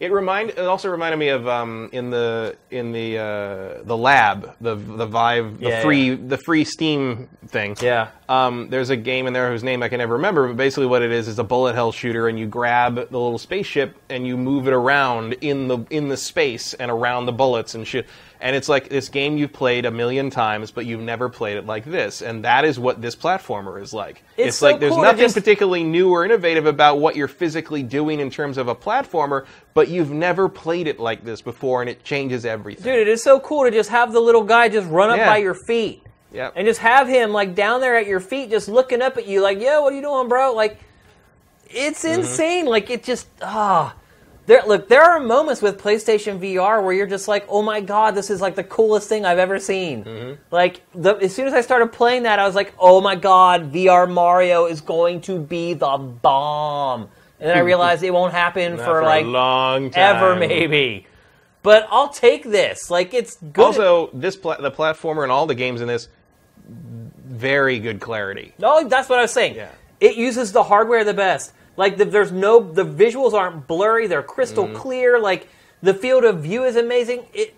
It 0.00 0.10
remind. 0.12 0.50
It 0.50 0.58
also 0.60 0.88
reminded 0.88 1.18
me 1.18 1.28
of 1.28 1.46
um, 1.46 1.90
in 1.92 2.08
the 2.08 2.56
in 2.70 2.90
the 2.92 3.18
uh, 3.18 3.82
the 3.84 3.96
lab, 3.96 4.56
the 4.58 4.74
the 4.74 5.04
Vive, 5.04 5.60
the 5.60 5.68
Yeah, 5.68 5.82
free 5.82 6.10
yeah. 6.12 6.16
the 6.26 6.38
free 6.38 6.64
Steam 6.64 7.28
thing. 7.48 7.76
Yeah. 7.82 8.08
Um, 8.26 8.70
there's 8.70 8.88
a 8.88 8.96
game 8.96 9.26
in 9.26 9.34
there 9.34 9.50
whose 9.50 9.62
name 9.62 9.82
I 9.82 9.88
can 9.90 9.98
never 9.98 10.14
remember, 10.14 10.48
but 10.48 10.56
basically 10.56 10.86
what 10.86 11.02
it 11.02 11.10
is 11.12 11.28
is 11.28 11.38
a 11.38 11.44
bullet 11.44 11.74
hell 11.74 11.92
shooter, 11.92 12.28
and 12.28 12.38
you 12.38 12.46
grab 12.46 12.94
the 12.94 13.02
little 13.18 13.36
spaceship 13.38 13.94
and 14.08 14.26
you 14.26 14.38
move 14.38 14.66
it 14.68 14.72
around 14.72 15.34
in 15.42 15.68
the 15.68 15.78
in 15.90 16.08
the 16.08 16.16
space 16.16 16.72
and 16.72 16.90
around 16.90 17.26
the 17.26 17.32
bullets 17.32 17.74
and 17.74 17.86
shit. 17.86 18.06
And 18.42 18.56
it's 18.56 18.70
like 18.70 18.88
this 18.88 19.10
game 19.10 19.36
you've 19.36 19.52
played 19.52 19.84
a 19.84 19.90
million 19.90 20.30
times, 20.30 20.70
but 20.70 20.86
you've 20.86 21.02
never 21.02 21.28
played 21.28 21.58
it 21.58 21.66
like 21.66 21.84
this. 21.84 22.22
And 22.22 22.44
that 22.46 22.64
is 22.64 22.78
what 22.78 23.02
this 23.02 23.14
platformer 23.14 23.82
is 23.82 23.92
like. 23.92 24.22
It's 24.38 24.56
so 24.56 24.66
like 24.70 24.80
there's 24.80 24.94
cool 24.94 25.02
nothing 25.02 25.18
just- 25.20 25.34
particularly 25.34 25.84
new 25.84 26.10
or 26.10 26.24
innovative 26.24 26.64
about 26.64 27.00
what 27.00 27.16
you're 27.16 27.28
physically 27.28 27.82
doing 27.82 28.18
in 28.18 28.30
terms 28.30 28.56
of 28.56 28.66
a 28.68 28.74
platformer, 28.74 29.44
but 29.74 29.88
you've 29.88 30.10
never 30.10 30.48
played 30.48 30.86
it 30.86 30.98
like 31.00 31.24
this 31.24 31.40
before, 31.42 31.80
and 31.82 31.88
it 31.90 32.02
changes 32.04 32.44
everything. 32.44 32.84
Dude, 32.84 32.98
it 33.00 33.08
is 33.08 33.22
so 33.22 33.38
cool 33.40 33.64
to 33.64 33.70
just 33.70 33.90
have 33.90 34.12
the 34.12 34.20
little 34.20 34.42
guy 34.42 34.68
just 34.68 34.88
run 34.88 35.10
up 35.10 35.18
Yeah. 35.18 35.28
by 35.28 35.36
your 35.38 35.54
feet. 35.54 36.02
Yep. 36.32 36.52
And 36.56 36.66
just 36.66 36.80
have 36.80 37.08
him 37.08 37.32
like 37.32 37.54
down 37.54 37.80
there 37.80 37.96
at 37.96 38.06
your 38.06 38.20
feet 38.20 38.50
just 38.50 38.68
looking 38.68 39.02
up 39.02 39.16
at 39.16 39.26
you 39.26 39.40
like, 39.42 39.60
"Yo, 39.60 39.82
what 39.82 39.92
are 39.92 39.96
you 39.96 40.02
doing, 40.02 40.28
bro?" 40.28 40.52
Like 40.54 40.78
it's 41.68 42.04
Mm-hmm. 42.04 42.20
insane. 42.20 42.66
Like 42.66 42.90
it 42.90 43.02
just 43.02 43.26
ah. 43.42 43.94
There 44.46 44.62
look, 44.66 44.88
there 44.88 45.02
are 45.02 45.20
moments 45.20 45.60
with 45.62 45.78
PlayStation 45.80 46.40
VR 46.40 46.82
where 46.82 46.92
you're 46.92 47.06
just 47.06 47.28
like, 47.28 47.46
"Oh 47.48 47.62
my 47.62 47.80
god, 47.80 48.14
this 48.16 48.30
is 48.30 48.40
like 48.40 48.54
the 48.56 48.64
coolest 48.64 49.08
thing 49.08 49.24
I've 49.24 49.38
ever 49.38 49.58
seen." 49.60 50.02
Mm-hmm. 50.04 50.42
Like 50.50 50.80
the, 50.94 51.14
as 51.16 51.32
soon 51.34 51.46
as 51.46 51.52
I 51.54 51.60
started 51.60 51.92
playing 51.92 52.24
that, 52.24 52.38
I 52.40 52.46
was 52.46 52.54
like, 52.56 52.74
"Oh 52.78 53.00
my 53.00 53.14
god, 53.16 53.72
VR 53.72 54.10
Mario 54.10 54.66
is 54.66 54.80
going 54.80 55.20
to 55.22 55.38
be 55.38 55.74
the 55.74 55.96
bomb." 55.98 57.08
And 57.40 57.48
then 57.48 57.56
I 57.56 57.60
realized 57.60 58.02
it 58.02 58.10
won't 58.12 58.32
happen 58.34 58.76
for, 58.76 58.84
for 58.84 59.02
like 59.02 59.24
a 59.24 59.28
long 59.28 59.90
time. 59.90 60.16
ever 60.16 60.36
maybe. 60.36 61.06
But 61.62 61.86
I'll 61.90 62.08
take 62.10 62.44
this. 62.44 62.90
Like 62.90 63.12
it's 63.14 63.36
good. 63.36 63.62
Also, 63.64 64.10
this 64.12 64.36
pla- 64.36 64.60
the 64.60 64.70
platformer 64.70 65.22
and 65.22 65.32
all 65.32 65.46
the 65.46 65.54
games 65.54 65.80
in 65.80 65.88
this, 65.88 66.08
very 66.68 67.78
good 67.78 68.00
clarity. 68.00 68.52
No, 68.58 68.86
that's 68.88 69.08
what 69.08 69.18
I 69.18 69.22
was 69.22 69.32
saying. 69.32 69.54
Yeah. 69.56 69.70
It 70.00 70.16
uses 70.16 70.52
the 70.52 70.62
hardware 70.62 71.04
the 71.04 71.14
best. 71.14 71.52
Like 71.76 71.96
the, 71.96 72.04
there's 72.04 72.32
no 72.32 72.60
the 72.60 72.84
visuals 72.84 73.32
aren't 73.32 73.66
blurry. 73.66 74.06
They're 74.06 74.22
crystal 74.22 74.64
Mm-hmm. 74.66 74.76
clear. 74.76 75.18
Like 75.20 75.48
the 75.82 75.94
field 75.94 76.24
of 76.24 76.42
view 76.42 76.64
is 76.64 76.76
amazing. 76.76 77.24
It. 77.32 77.54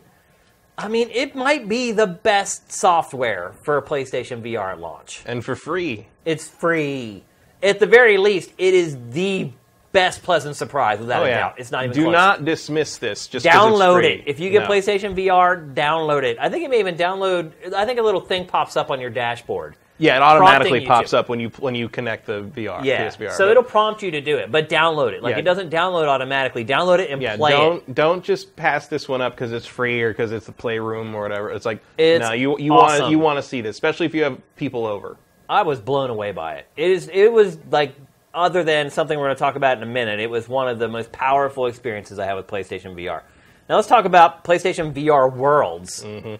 I 0.78 0.88
mean, 0.88 1.10
it 1.10 1.34
might 1.36 1.68
be 1.68 1.92
the 1.92 2.06
best 2.06 2.72
software 2.72 3.52
for 3.62 3.76
a 3.76 3.82
PlayStation 3.82 4.42
VR 4.42 4.78
launch. 4.78 5.22
And 5.26 5.44
for 5.44 5.54
free. 5.54 6.06
It's 6.24 6.48
free. 6.48 7.24
At 7.62 7.78
the 7.78 7.86
very 7.86 8.16
least, 8.16 8.52
it 8.58 8.74
is 8.74 8.96
the 9.10 9.52
best 9.92 10.22
pleasant 10.22 10.56
surprise 10.56 10.98
without 10.98 11.22
Oh 11.22 11.26
a 11.26 11.30
doubt. 11.30 11.54
It's 11.58 11.70
not 11.70 11.84
even 11.84 11.94
Do 11.94 12.02
close. 12.04 12.12
not 12.12 12.44
dismiss 12.44 12.96
this. 12.98 13.26
Just 13.28 13.44
download 13.46 13.98
it's 14.04 14.06
free. 14.06 14.14
it. 14.14 14.24
If 14.26 14.40
you 14.40 14.50
get 14.50 14.62
No. 14.62 14.68
PlayStation 14.68 15.14
VR, 15.14 15.72
download 15.74 16.22
it. 16.24 16.38
I 16.40 16.48
think 16.48 16.64
it 16.64 16.70
may 16.70 16.80
even 16.80 16.96
download. 16.96 17.52
I 17.74 17.84
think 17.84 17.98
a 17.98 18.02
little 18.02 18.20
thing 18.20 18.46
pops 18.46 18.76
up 18.76 18.90
on 18.90 19.00
your 19.00 19.10
dashboard. 19.10 19.76
Yeah, 19.98 20.16
it 20.16 20.22
automatically 20.22 20.84
pops 20.84 21.10
to. 21.10 21.18
up 21.20 21.28
when 21.28 21.38
you 21.38 21.50
when 21.60 21.74
you 21.76 21.88
connect 21.88 22.26
the 22.26 22.42
VR. 22.42 22.82
Yeah, 22.82 23.04
PSVR. 23.08 23.30
so 23.32 23.44
but- 23.44 23.50
it'll 23.52 23.62
prompt 23.62 24.02
you 24.02 24.10
to 24.12 24.20
do 24.20 24.36
it, 24.38 24.50
but 24.50 24.68
download 24.68 25.12
it. 25.12 25.22
Like 25.22 25.34
Yeah. 25.34 25.40
it 25.40 25.42
doesn't 25.42 25.70
download 25.70 26.08
automatically. 26.08 26.64
Download 26.64 26.98
it 26.98 27.10
and 27.10 27.22
Yeah, 27.22 27.36
play 27.36 27.52
it. 27.52 27.56
don't 27.56 27.94
don't 27.94 28.24
just 28.24 28.56
pass 28.56 28.88
this 28.88 29.08
one 29.08 29.20
up 29.20 29.34
because 29.34 29.52
it's 29.52 29.66
free 29.66 30.02
or 30.02 30.10
because 30.10 30.32
it's 30.32 30.46
the 30.46 30.52
playroom 30.52 31.14
or 31.14 31.22
whatever. 31.22 31.50
It's 31.50 31.66
like 31.66 31.80
It's 31.98 32.26
no, 32.26 32.32
you 32.32 32.58
you 32.58 32.72
want 32.72 33.10
you 33.10 33.18
want 33.20 33.36
to 33.38 33.42
see 33.42 33.60
this, 33.60 33.76
especially 33.76 34.06
if 34.06 34.14
you 34.14 34.24
have 34.24 34.38
people 34.56 34.86
over. 34.86 35.18
I 35.48 35.62
was 35.62 35.78
blown 35.80 36.08
away 36.10 36.32
by 36.32 36.54
it. 36.54 36.66
It 36.76 36.90
is. 36.90 37.08
It 37.12 37.30
was 37.32 37.58
like 37.70 37.94
other 38.34 38.64
than 38.64 38.90
something 38.90 39.18
we're 39.18 39.26
going 39.26 39.36
to 39.36 39.40
talk 39.40 39.56
about 39.56 39.76
in 39.76 39.82
a 39.82 39.86
minute. 39.92 40.20
It 40.20 40.30
was 40.30 40.48
one 40.48 40.68
of 40.68 40.78
the 40.78 40.88
most 40.88 41.12
powerful 41.12 41.66
experiences 41.66 42.18
I 42.18 42.26
had 42.26 42.34
with 42.34 42.46
PlayStation 42.46 42.94
VR. 42.94 43.22
Now 43.68 43.76
let's 43.76 43.88
talk 43.88 44.04
about 44.04 44.44
PlayStation 44.44 44.92
VR 44.92 45.32
Worlds. 45.32 46.02
Mm. 46.02 46.38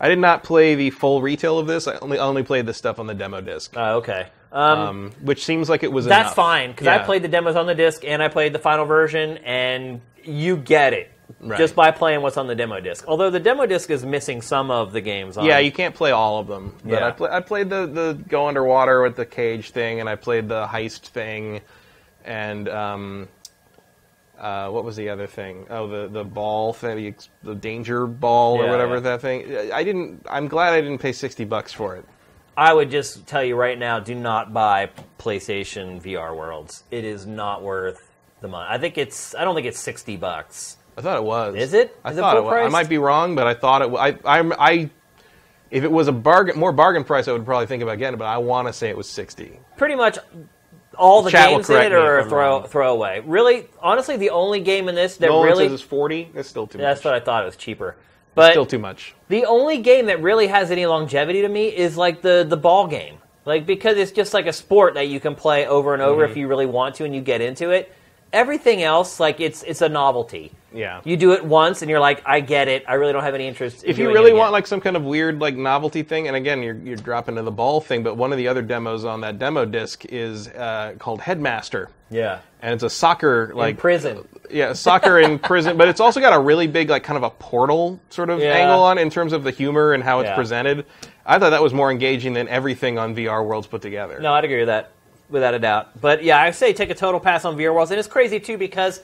I 0.00 0.08
did 0.08 0.18
not 0.18 0.42
play 0.42 0.74
the 0.74 0.90
full 0.90 1.22
retail 1.22 1.58
of 1.58 1.66
this. 1.66 1.86
I 1.86 1.96
only 1.98 2.18
only 2.18 2.42
played 2.42 2.66
the 2.66 2.74
stuff 2.74 2.98
on 2.98 3.06
the 3.06 3.14
demo 3.14 3.40
disc, 3.40 3.72
Oh, 3.76 3.98
okay. 3.98 4.28
Um, 4.50 4.78
um, 4.78 5.12
which 5.22 5.44
seems 5.44 5.70
like 5.70 5.82
it 5.82 5.90
was. 5.90 6.04
that's 6.04 6.26
enough. 6.26 6.34
fine 6.34 6.70
because 6.72 6.86
I 6.86 6.98
played 6.98 7.22
the 7.22 7.28
demos 7.28 7.56
on 7.56 7.66
the 7.66 7.74
disc 7.74 8.04
and 8.04 8.22
I 8.22 8.28
played 8.28 8.52
the 8.52 8.58
final 8.58 8.84
version, 8.84 9.38
and 9.38 10.00
you 10.24 10.56
get 10.56 10.92
it 10.92 11.10
Right. 11.40 11.58
just 11.58 11.74
by 11.74 11.90
playing 11.90 12.22
what's 12.22 12.36
on 12.36 12.46
the 12.46 12.54
demo 12.54 12.80
disc. 12.80 13.04
Although 13.08 13.30
the 13.30 13.40
demo 13.40 13.66
disc 13.66 13.90
is 13.90 14.04
missing 14.04 14.42
some 14.42 14.70
of 14.70 14.92
the 14.92 15.00
games. 15.00 15.36
On 15.36 15.44
Yeah, 15.44 15.58
you 15.58 15.72
can't 15.72 15.94
play 15.94 16.10
all 16.10 16.38
of 16.38 16.46
them. 16.46 16.74
But 16.84 16.92
Yeah. 16.92 17.06
I, 17.06 17.10
play, 17.12 17.30
I 17.30 17.40
played 17.40 17.70
the, 17.70 17.86
the 17.86 18.18
go 18.28 18.46
underwater 18.48 19.02
with 19.02 19.16
the 19.16 19.26
cage 19.26 19.70
thing, 19.70 20.00
and 20.00 20.08
I 20.08 20.16
played 20.16 20.48
the 20.48 20.66
heist 20.66 21.08
thing, 21.08 21.60
and 22.24 22.68
um, 22.68 23.28
uh, 24.38 24.68
what 24.70 24.84
was 24.84 24.96
the 24.96 25.08
other 25.08 25.26
thing? 25.26 25.66
Oh, 25.70 25.86
the 25.86 26.08
the 26.08 26.24
ball 26.24 26.72
thing, 26.72 26.96
the, 26.96 27.14
the 27.50 27.54
danger 27.54 28.06
ball 28.06 28.58
or 28.60 28.64
Yeah, 28.64 28.70
whatever 28.70 28.94
yeah. 28.94 29.00
that 29.00 29.20
thing. 29.20 29.70
I 29.72 29.84
didn't. 29.84 30.26
I'm 30.28 30.48
glad 30.48 30.72
I 30.72 30.80
didn't 30.80 30.98
pay 30.98 31.12
sixty 31.12 31.44
bucks 31.44 31.72
for 31.72 31.96
it. 31.96 32.04
I 32.56 32.74
would 32.74 32.90
just 32.90 33.26
tell 33.26 33.42
you 33.44 33.56
right 33.56 33.78
now: 33.78 34.00
do 34.00 34.14
not 34.14 34.52
buy 34.52 34.90
PlayStation 35.18 36.02
VR 36.02 36.36
Worlds. 36.36 36.84
It 36.90 37.04
is 37.04 37.24
not 37.26 37.62
worth 37.62 38.10
the 38.40 38.48
money. 38.48 38.66
I 38.68 38.78
think 38.78 38.98
it's. 38.98 39.34
I 39.34 39.44
don't 39.44 39.54
think 39.54 39.66
it's 39.66 39.78
sixty 39.78 40.16
bucks. 40.16 40.76
I 40.96 41.00
thought 41.00 41.16
it 41.16 41.24
was. 41.24 41.54
Is 41.56 41.72
it? 41.72 41.96
I 42.04 42.10
Is 42.10 42.16
thought 42.18 42.36
it 42.36 42.40
full 42.40 42.44
was. 42.46 42.52
I 42.52 42.56
priced? 42.60 42.72
might 42.72 42.88
be 42.88 42.98
wrong, 42.98 43.34
but 43.34 43.46
I 43.46 43.54
thought 43.54 43.82
it. 43.82 43.90
wa- 43.90 44.00
I 44.00 44.08
I 44.24 44.52
I. 44.58 44.90
If 45.70 45.84
it 45.84 45.90
was 45.90 46.06
a 46.08 46.12
bargain, 46.12 46.58
more 46.58 46.70
bargain 46.72 47.02
price, 47.04 47.28
I 47.28 47.32
would 47.32 47.46
probably 47.46 47.66
think 47.66 47.82
about 47.82 47.98
getting 47.98 48.14
it. 48.14 48.18
But 48.18 48.26
I 48.26 48.38
want 48.38 48.68
to 48.68 48.72
say 48.74 48.90
it 48.90 48.96
was 48.96 49.08
sixty. 49.08 49.58
Pretty 49.78 49.94
much 49.94 50.18
all 50.98 51.22
the 51.22 51.30
Chat 51.30 51.48
will 51.50 51.58
games 51.58 51.70
in 51.70 51.76
correct 51.76 51.92
it 51.92 51.94
me 51.94 52.00
are 52.02 52.18
if 52.18 52.20
a 52.20 52.24
I'm 52.24 52.28
throw 52.28 52.38
wrong. 52.58 52.66
throwaway. 52.68 53.22
Really, 53.24 53.66
honestly, 53.80 54.18
the 54.18 54.30
only 54.30 54.60
game 54.60 54.88
in 54.90 54.94
this 54.94 55.16
that 55.16 55.28
Nolan 55.28 55.48
really 55.48 55.64
says 55.66 55.72
it's 55.72 55.82
forty. 55.82 56.30
That's 56.34 56.48
still 56.48 56.66
too 56.66 56.76
much. 56.78 56.82
that's 56.84 56.98
much. 57.00 57.04
what 57.06 57.14
I 57.14 57.20
thought. 57.24 57.42
It 57.44 57.46
was 57.46 57.56
cheaper, 57.56 57.96
but 58.34 58.50
Still 58.52 58.66
too 58.66 58.78
much. 58.78 59.14
the 59.28 59.46
only 59.46 59.78
game 59.78 60.06
that 60.06 60.20
really 60.20 60.48
has 60.48 60.70
any 60.70 60.84
longevity 60.84 61.40
to 61.40 61.48
me 61.48 61.68
is 61.68 61.96
like 61.96 62.20
the 62.20 62.44
the 62.46 62.58
ball 62.58 62.86
game. 62.86 63.16
Like 63.46 63.64
because 63.64 63.96
it's 63.96 64.12
just 64.12 64.34
like 64.34 64.44
a 64.46 64.52
sport 64.52 64.92
that 64.94 65.08
you 65.08 65.20
can 65.20 65.34
play 65.34 65.66
over 65.66 65.94
and 65.94 66.02
over 66.02 66.22
Mm-hmm. 66.24 66.30
if 66.32 66.36
you 66.36 66.46
really 66.48 66.66
want 66.66 66.96
to 66.96 67.04
and 67.06 67.14
you 67.14 67.22
get 67.22 67.40
into 67.40 67.70
it. 67.70 67.90
Everything 68.30 68.82
else, 68.82 69.18
like 69.18 69.40
it's 69.40 69.62
it's 69.62 69.80
a 69.80 69.88
novelty. 69.88 70.52
Yeah. 70.74 71.00
You 71.04 71.16
do 71.16 71.32
it 71.32 71.44
once 71.44 71.82
and 71.82 71.90
you're 71.90 72.00
like, 72.00 72.22
I 72.26 72.40
get 72.40 72.68
it. 72.68 72.84
I 72.88 72.94
really 72.94 73.12
don't 73.12 73.22
have 73.22 73.34
any 73.34 73.46
interest. 73.46 73.84
in 73.84 73.90
if 73.90 73.98
you 73.98 74.12
really 74.12 74.32
want 74.32 74.52
like 74.52 74.66
some 74.66 74.80
kind 74.80 74.96
of 74.96 75.04
weird 75.04 75.38
like 75.40 75.56
novelty 75.56 76.02
thing, 76.02 76.28
and 76.28 76.36
again 76.36 76.62
you're 76.62 76.76
you're 76.76 76.96
dropping 76.96 77.34
to 77.36 77.42
the 77.42 77.50
ball 77.50 77.80
thing, 77.80 78.02
but 78.02 78.16
one 78.16 78.32
of 78.32 78.38
the 78.38 78.48
other 78.48 78.62
demos 78.62 79.04
on 79.04 79.20
that 79.22 79.38
demo 79.38 79.64
disc 79.64 80.04
is 80.06 80.48
uh, 80.48 80.94
called 80.98 81.20
Headmaster, 81.20 81.88
yeah, 82.10 82.40
and 82.62 82.74
it's 82.74 82.82
a 82.82 82.90
soccer 82.90 83.52
like 83.54 83.72
in 83.72 83.76
prison. 83.76 84.28
yeah 84.50 84.72
soccer 84.72 85.18
in 85.18 85.38
prison, 85.50 85.76
but 85.76 85.88
it's 85.88 86.00
also 86.00 86.20
got 86.20 86.32
a 86.32 86.40
really 86.40 86.66
big 86.66 86.88
like 86.90 87.02
kind 87.04 87.16
of 87.16 87.22
a 87.22 87.30
portal 87.30 88.00
sort 88.10 88.30
of 88.30 88.40
Yeah. 88.40 88.52
angle 88.52 88.82
on 88.82 88.98
in 88.98 89.10
terms 89.10 89.32
of 89.32 89.44
the 89.44 89.50
humor 89.50 89.92
and 89.92 90.02
how 90.02 90.20
it's 90.20 90.28
Yeah. 90.28 90.34
presented. 90.36 90.86
I 91.24 91.38
thought 91.38 91.50
that 91.50 91.62
was 91.62 91.72
more 91.72 91.90
engaging 91.90 92.32
than 92.32 92.48
everything 92.48 92.98
on 92.98 93.14
VR 93.14 93.44
Worlds 93.44 93.66
put 93.66 93.80
together. 93.82 94.18
No, 94.20 94.32
I'd 94.34 94.44
agree 94.44 94.58
with 94.58 94.66
that, 94.68 94.90
without 95.30 95.54
a 95.54 95.58
doubt. 95.60 96.00
But 96.00 96.24
yeah, 96.24 96.40
I 96.40 96.50
say 96.50 96.72
take 96.72 96.90
a 96.90 96.94
total 96.94 97.20
pass 97.20 97.44
on 97.44 97.56
VR 97.56 97.72
Worlds, 97.74 97.90
and 97.92 97.98
it's 98.00 98.08
crazy 98.08 98.40
too 98.40 98.58
because 98.58 99.00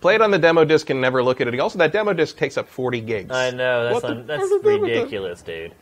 Play 0.00 0.14
it 0.14 0.22
on 0.22 0.30
the 0.30 0.38
demo 0.38 0.64
disc 0.64 0.88
and 0.90 1.00
never 1.00 1.22
look 1.22 1.40
at 1.40 1.48
it. 1.48 1.58
Also, 1.58 1.78
that 1.78 1.92
demo 1.92 2.12
disc 2.12 2.36
takes 2.36 2.56
up 2.56 2.68
40 2.68 3.00
gigs. 3.00 3.30
I 3.32 3.50
know 3.50 3.92
that's 3.92 4.04
un- 4.04 4.26
that's 4.26 4.42
fuck 4.42 4.44
is 4.44 4.50
that 4.50 4.54
with 4.62 4.80
the- 4.80 4.86
ridiculous, 4.86 5.42
dude. 5.42 5.72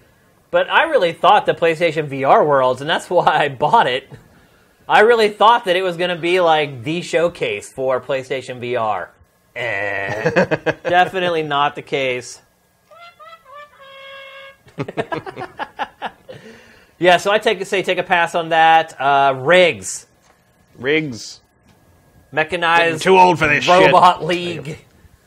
But 0.50 0.70
I 0.70 0.84
really 0.84 1.12
thought 1.12 1.44
the 1.44 1.52
PlayStation 1.54 2.08
VR 2.08 2.46
Worlds, 2.46 2.80
and 2.80 2.88
that's 2.88 3.10
why 3.10 3.26
I 3.44 3.48
bought 3.48 3.86
it. 3.86 4.08
I 4.88 5.00
really 5.00 5.28
thought 5.28 5.64
that 5.64 5.74
it 5.76 5.82
was 5.82 5.96
going 5.96 6.10
to 6.10 6.16
be 6.16 6.40
like 6.40 6.84
the 6.84 7.02
showcase 7.02 7.70
for 7.72 8.00
PlayStation 8.00 8.60
VR. 8.60 9.08
Eh, 9.56 10.30
definitely 10.84 11.42
not 11.42 11.74
the 11.74 11.82
case. 11.82 12.40
yeah, 16.98 17.16
so 17.16 17.30
I 17.30 17.38
take 17.38 17.64
say 17.66 17.82
take 17.82 17.98
a 17.98 18.02
pass 18.02 18.34
on 18.34 18.50
that. 18.50 18.98
Uh, 19.00 19.34
rigs, 19.36 20.06
Rigs. 20.78 21.40
Mechanized 22.32 23.02
Too 23.02 23.18
old 23.18 23.38
for 23.38 23.46
this 23.48 23.66
Robot 23.68 24.24
League. 24.24 24.78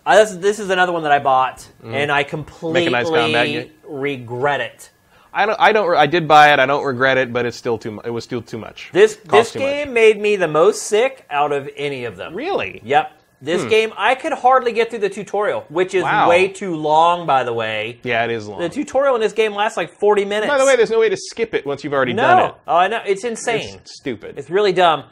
Uh, 0.05 0.15
this, 0.23 0.31
this 0.37 0.59
is 0.59 0.69
another 0.69 0.91
one 0.91 1.03
that 1.03 1.11
I 1.11 1.19
bought, 1.19 1.67
and 1.83 2.11
I. 2.11 2.23
Mechanized 2.23 3.09
combat 3.09 3.45
completely 3.47 3.71
regret 3.87 4.61
it. 4.61 4.89
I 5.31 5.45
don't. 5.45 5.59
I 5.59 5.71
don't. 5.71 5.95
I 5.95 6.07
did 6.07 6.27
buy 6.27 6.51
it. 6.53 6.59
I 6.59 6.65
don't 6.65 6.83
regret 6.83 7.17
it, 7.17 7.31
but 7.31 7.45
it's 7.45 7.57
still 7.57 7.77
too. 7.77 7.91
mu- 7.91 8.01
It 8.03 8.09
was 8.09 8.23
still 8.23 8.41
too 8.41 8.57
much. 8.57 8.89
This 8.91 9.15
Cost 9.15 9.29
this 9.29 9.51
too 9.53 9.59
much. 9.59 9.67
game 9.67 9.93
made 9.93 10.19
me 10.19 10.35
the 10.35 10.47
most 10.47 10.83
sick 10.83 11.25
out 11.29 11.51
of 11.51 11.69
any 11.75 12.05
of 12.05 12.17
them. 12.17 12.33
Really? 12.33 12.81
Yep. 12.83 13.13
This 13.41 13.63
game 13.65 13.93
I 13.95 14.15
could 14.15 14.33
hardly 14.33 14.73
get 14.73 14.89
through 14.89 14.99
the 14.99 15.09
tutorial, 15.09 15.61
which 15.69 15.93
is 15.93 16.03
Wow. 16.03 16.27
way 16.27 16.49
too 16.49 16.75
long, 16.75 17.25
by 17.25 17.45
the 17.45 17.53
way. 17.53 17.99
Yeah, 18.03 18.25
it 18.25 18.31
is 18.31 18.47
long. 18.49 18.59
The 18.59 18.67
tutorial 18.67 19.15
in 19.15 19.21
this 19.21 19.31
game 19.31 19.53
lasts 19.53 19.77
like 19.77 19.91
forty 19.93 20.25
minutes. 20.25 20.49
By 20.51 20.57
the 20.57 20.65
way, 20.65 20.75
there's 20.75 20.89
no 20.89 20.99
way 20.99 21.07
to 21.09 21.15
skip 21.17 21.53
it 21.53 21.65
once 21.65 21.83
you've 21.83 21.93
already 21.93 22.11
no, 22.13 22.23
done 22.23 22.49
it. 22.49 22.55
oh, 22.67 22.75
I 22.75 22.87
know 22.89 23.01
it's 23.05 23.23
insane. 23.23 23.75
It's 23.75 23.95
stupid. 23.95 24.37
It's 24.37 24.49
really 24.49 24.73
dumb. 24.73 25.03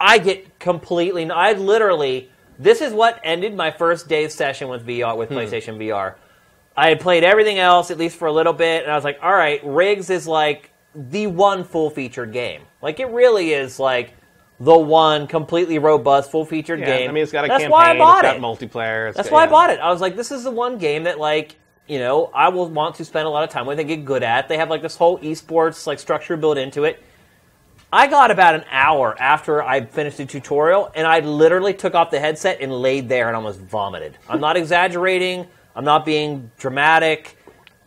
I 0.00 0.18
get 0.18 0.58
completely. 0.58 1.28
I 1.30 1.52
literally. 1.52 2.30
This 2.58 2.80
is 2.80 2.92
what 2.92 3.20
ended 3.22 3.54
my 3.54 3.70
first 3.70 4.08
day's 4.08 4.34
session 4.34 4.68
with 4.68 4.86
VR 4.86 5.12
Hmm. 5.12 5.18
with 5.18 5.30
PlayStation 5.30 5.76
VR. 5.78 6.14
I 6.76 6.88
had 6.88 7.00
played 7.00 7.24
everything 7.24 7.58
else 7.58 7.90
at 7.90 7.98
least 7.98 8.16
for 8.16 8.26
a 8.28 8.32
little 8.32 8.52
bit, 8.52 8.82
and 8.82 8.92
I 8.92 8.94
was 8.94 9.04
like, 9.04 9.18
"All 9.22 9.32
right, 9.34 9.60
Rigs 9.64 10.10
is 10.10 10.26
like 10.28 10.70
the 10.94 11.26
one 11.26 11.64
full 11.64 11.90
featured 11.90 12.32
game. 12.32 12.62
Like 12.82 13.00
it 13.00 13.10
really 13.10 13.52
is 13.52 13.78
like 13.78 14.14
the 14.60 14.76
one 14.76 15.26
completely 15.26 15.78
robust 15.78 16.30
full 16.30 16.44
featured 16.44 16.80
yeah, 16.80 16.86
game." 16.86 17.10
I 17.10 17.12
mean, 17.12 17.22
it's 17.22 17.32
got 17.32 17.44
a 17.44 17.48
That's 17.48 17.62
campaign. 17.64 17.70
why 17.72 17.90
I 17.90 17.98
bought 17.98 18.24
it's 18.24 18.34
it. 18.36 18.40
got 18.40 18.46
multiplayer. 18.58 19.08
It's 19.08 19.16
That's 19.16 19.28
got- 19.30 19.34
why 19.34 19.40
I 19.42 19.44
yeah. 19.44 19.50
bought 19.50 19.70
it. 19.70 19.80
I 19.80 19.90
was 19.90 20.00
like, 20.00 20.16
this 20.16 20.30
is 20.30 20.44
the 20.44 20.50
one 20.50 20.78
game 20.78 21.04
that 21.04 21.18
like 21.18 21.56
you 21.86 21.98
know 21.98 22.30
I 22.34 22.48
will 22.48 22.68
want 22.68 22.94
to 22.96 23.04
spend 23.04 23.26
a 23.26 23.30
lot 23.30 23.44
of 23.44 23.50
time 23.50 23.66
with 23.66 23.78
and 23.78 23.88
get 23.88 24.04
good 24.04 24.22
at. 24.22 24.48
They 24.48 24.56
have 24.58 24.68
like 24.70 24.82
this 24.82 24.96
whole 24.96 25.18
esports 25.20 25.86
like 25.86 25.98
structure 25.98 26.36
built 26.36 26.58
into 26.58 26.84
it. 26.84 27.02
I 27.96 28.08
got 28.08 28.30
about 28.30 28.54
an 28.54 28.64
hour 28.70 29.16
after 29.18 29.62
I 29.62 29.80
finished 29.80 30.18
the 30.18 30.26
tutorial, 30.26 30.92
and 30.94 31.06
I 31.06 31.20
literally 31.20 31.72
took 31.72 31.94
off 31.94 32.10
the 32.10 32.20
headset 32.20 32.60
and 32.60 32.70
laid 32.70 33.08
there 33.08 33.28
and 33.28 33.34
almost 33.34 33.58
vomited. 33.58 34.18
I'm 34.28 34.38
not 34.38 34.56
exaggerating. 34.62 35.46
I'm 35.74 35.84
not 35.84 36.04
being 36.04 36.50
dramatic. 36.58 37.38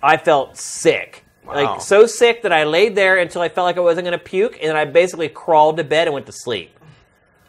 I 0.01 0.17
felt 0.17 0.57
sick. 0.57 1.25
Wow. 1.45 1.53
Like 1.53 1.81
so 1.81 2.07
sick 2.07 2.41
that 2.41 2.51
I 2.51 2.63
laid 2.63 2.95
there 2.95 3.19
until 3.19 3.43
I 3.43 3.49
felt 3.49 3.65
like 3.65 3.77
I 3.77 3.81
wasn't 3.81 4.05
going 4.05 4.17
to 4.17 4.23
puke, 4.23 4.57
and 4.59 4.69
then 4.69 4.75
I 4.75 4.85
basically 4.85 5.29
crawled 5.29 5.77
to 5.77 5.83
bed 5.83 6.07
and 6.07 6.15
went 6.15 6.25
to 6.25 6.31
sleep. 6.31 6.75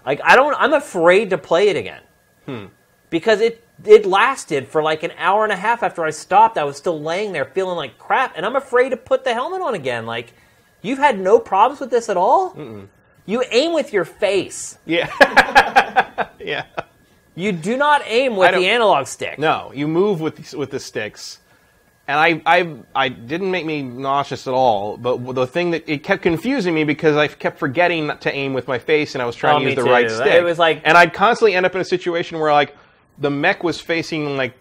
Like 0.05 0.20
I 0.22 0.36
don't. 0.36 0.55
I'm 0.58 0.74
afraid 0.74 1.30
to 1.30 1.39
play 1.39 1.68
it 1.68 1.76
again 1.76 2.02
hmm. 2.44 2.66
because 3.08 3.40
it 3.40 3.64
it 3.86 4.05
lasted 4.05 4.68
for 4.68 4.82
like 4.82 5.02
an 5.02 5.12
hour 5.16 5.44
and 5.44 5.52
a 5.52 5.56
half 5.56 5.82
after 5.82 6.05
I 6.05 6.10
stopped. 6.10 6.58
I 6.58 6.64
was 6.64 6.76
still 6.76 7.00
laying 7.00 7.32
there 7.32 7.47
feeling 7.47 7.76
like 7.76 7.97
crap, 7.97 8.34
and 8.36 8.44
I'm 8.44 8.56
afraid 8.56 8.90
to 8.90 8.98
put 8.98 9.24
the 9.24 9.32
helmet 9.32 9.62
on 9.62 9.74
again. 9.74 10.05
Like, 10.05 10.34
you've 10.83 10.99
had 10.99 11.18
no 11.18 11.39
problems 11.39 11.81
with 11.81 11.91
this 11.91 12.09
at 12.09 12.17
all. 12.17 12.57
You 13.26 13.44
aim 13.50 13.73
with 13.75 13.92
your 13.92 14.05
face. 14.05 14.78
Yeah. 14.86 15.09
yeah. 16.41 16.65
You 17.36 17.52
do 17.52 17.76
not 17.76 18.02
aim 18.07 18.36
with 18.36 18.52
the 18.55 18.67
analog 18.68 19.07
stick. 19.07 19.39
No, 19.39 19.73
you 19.75 19.86
move 19.89 20.20
with 20.20 20.52
with 20.55 20.70
the 20.70 20.81
sticks, 20.81 21.39
and 22.09 22.18
I 22.18 22.42
I 22.44 22.75
I 22.94 23.09
didn't 23.09 23.50
make 23.50 23.65
me 23.65 23.83
nauseous 23.83 24.47
at 24.47 24.52
all. 24.52 24.97
But 24.97 25.34
the 25.34 25.47
thing 25.47 25.70
that 25.70 25.89
it 25.89 26.02
kept 26.02 26.23
confusing 26.23 26.75
me 26.75 26.84
because 26.84 27.17
I 27.17 27.28
kept 27.28 27.59
forgetting 27.59 28.10
to 28.18 28.34
aim 28.34 28.52
with 28.52 28.67
my 28.67 28.78
face, 28.78 29.15
and 29.15 29.23
I 29.23 29.26
was 29.26 29.36
trying 29.36 29.57
Oh, 29.57 29.59
to 29.60 29.65
use 29.67 29.75
the 29.76 29.84
too. 29.84 29.91
right 29.91 30.07
It 30.07 30.42
was 30.44 30.59
like- 30.59 30.83
and 30.84 30.99
I'd 30.99 31.15
constantly 31.15 31.55
end 31.55 31.65
up 31.67 31.75
in 31.75 31.81
a 31.81 31.84
situation 31.84 32.41
where 32.41 32.52
like 32.52 32.76
the 33.18 33.31
mech 33.31 33.62
was 33.62 33.81
facing 33.81 34.36
like 34.36 34.55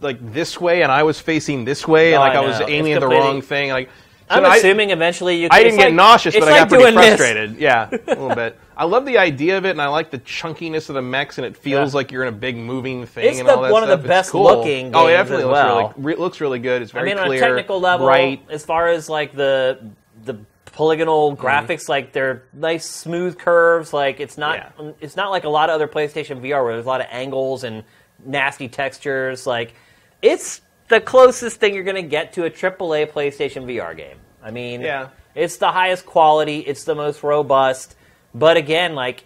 like 0.00 0.18
this 0.32 0.60
way, 0.60 0.82
and 0.82 0.90
I 0.90 1.04
was 1.04 1.20
facing 1.20 1.64
this 1.64 1.86
way, 1.86 2.14
and 2.14 2.20
like 2.20 2.32
I 2.36 2.42
I, 2.42 2.46
was 2.46 2.60
aiming 2.62 2.94
at 2.94 3.00
the 3.00 3.06
wrong 3.08 3.40
thing. 3.42 3.70
Like 3.70 3.88
so 4.28 4.36
I'm 4.36 4.44
I- 4.46 4.56
assuming 4.56 4.90
eventually 4.90 5.36
you. 5.42 5.48
I 5.50 5.62
didn't 5.62 5.78
get 5.78 5.86
like- 5.86 5.94
nauseous, 5.94 6.34
but 6.34 6.44
I 6.44 6.58
got 6.58 6.68
pretty 6.68 6.84
doing 6.84 6.94
this. 6.96 7.16
frustrated. 7.16 7.56
Yeah, 7.58 7.88
a 7.90 7.96
little 8.08 8.34
bit. 8.34 8.58
I 8.76 8.84
love 8.84 9.04
the 9.04 9.18
idea 9.18 9.58
of 9.58 9.66
it, 9.66 9.70
and 9.70 9.82
I 9.82 9.88
like 9.88 10.10
the 10.10 10.18
chunkiness 10.18 10.88
of 10.88 10.94
the 10.94 11.02
mechs, 11.02 11.36
and 11.38 11.46
it 11.46 11.56
feels 11.56 11.92
Yeah. 11.92 11.96
like 11.98 12.10
you're 12.10 12.22
in 12.22 12.28
a 12.28 12.36
big 12.36 12.56
moving 12.56 13.04
thing. 13.06 13.26
It's 13.28 13.38
and 13.38 13.48
the- 13.48 13.54
all 13.54 13.62
that 13.62 13.72
one 13.72 13.82
of 13.82 13.88
the. 13.90 14.08
Best 14.08 14.30
cool. 14.32 14.42
looking 14.44 14.94
Oh, 14.94 15.06
it 15.06 15.12
definitely 15.12 15.44
looks 15.44 15.52
well. 15.54 15.94
really 15.96 16.16
re- 16.16 16.20
looks 16.22 16.40
really 16.40 16.58
good. 16.58 16.82
It's 16.82 16.90
very 16.92 17.10
I 17.10 17.14
mean, 17.14 17.22
on 17.22 17.30
a 17.32 17.38
technical 17.38 17.80
level, 17.80 18.06
bright. 18.06 18.42
as 18.50 18.64
far 18.64 18.88
as 18.88 19.08
like 19.08 19.34
the 19.34 19.78
the 20.24 20.38
polygonal 20.72 21.36
Mm-hmm. 21.36 21.46
graphics, 21.46 21.88
like 21.88 22.12
they're 22.12 22.44
nice 22.54 22.86
smooth 22.86 23.38
curves. 23.38 23.92
Like 23.92 24.20
it's 24.20 24.38
not 24.38 24.56
Yeah. 24.78 24.92
it's 25.00 25.16
not 25.16 25.30
like 25.30 25.44
a 25.44 25.48
lot 25.50 25.68
of 25.68 25.74
other 25.74 25.86
PlayStation 25.88 26.40
VR 26.40 26.64
where 26.64 26.72
there's 26.74 26.86
a 26.86 26.88
lot 26.88 27.00
of 27.02 27.08
angles 27.10 27.62
and 27.64 27.84
nasty 28.24 28.68
textures. 28.68 29.46
Like 29.46 29.74
it's 30.22 30.60
the 30.92 31.00
closest 31.00 31.58
thing 31.58 31.74
you're 31.74 31.84
going 31.84 31.96
to 31.96 32.02
get 32.08 32.32
to 32.34 32.44
a 32.44 32.50
AAA 32.50 33.10
PlayStation 33.10 33.64
VR 33.64 33.96
game. 33.96 34.18
I 34.42 34.50
mean, 34.50 34.80
Yeah. 34.80 35.08
It's 35.34 35.56
the 35.56 35.72
highest 35.72 36.04
quality. 36.04 36.58
It's 36.60 36.84
the 36.84 36.94
most 36.94 37.22
robust. 37.22 37.96
But 38.34 38.56
again, 38.58 38.94
like 38.94 39.24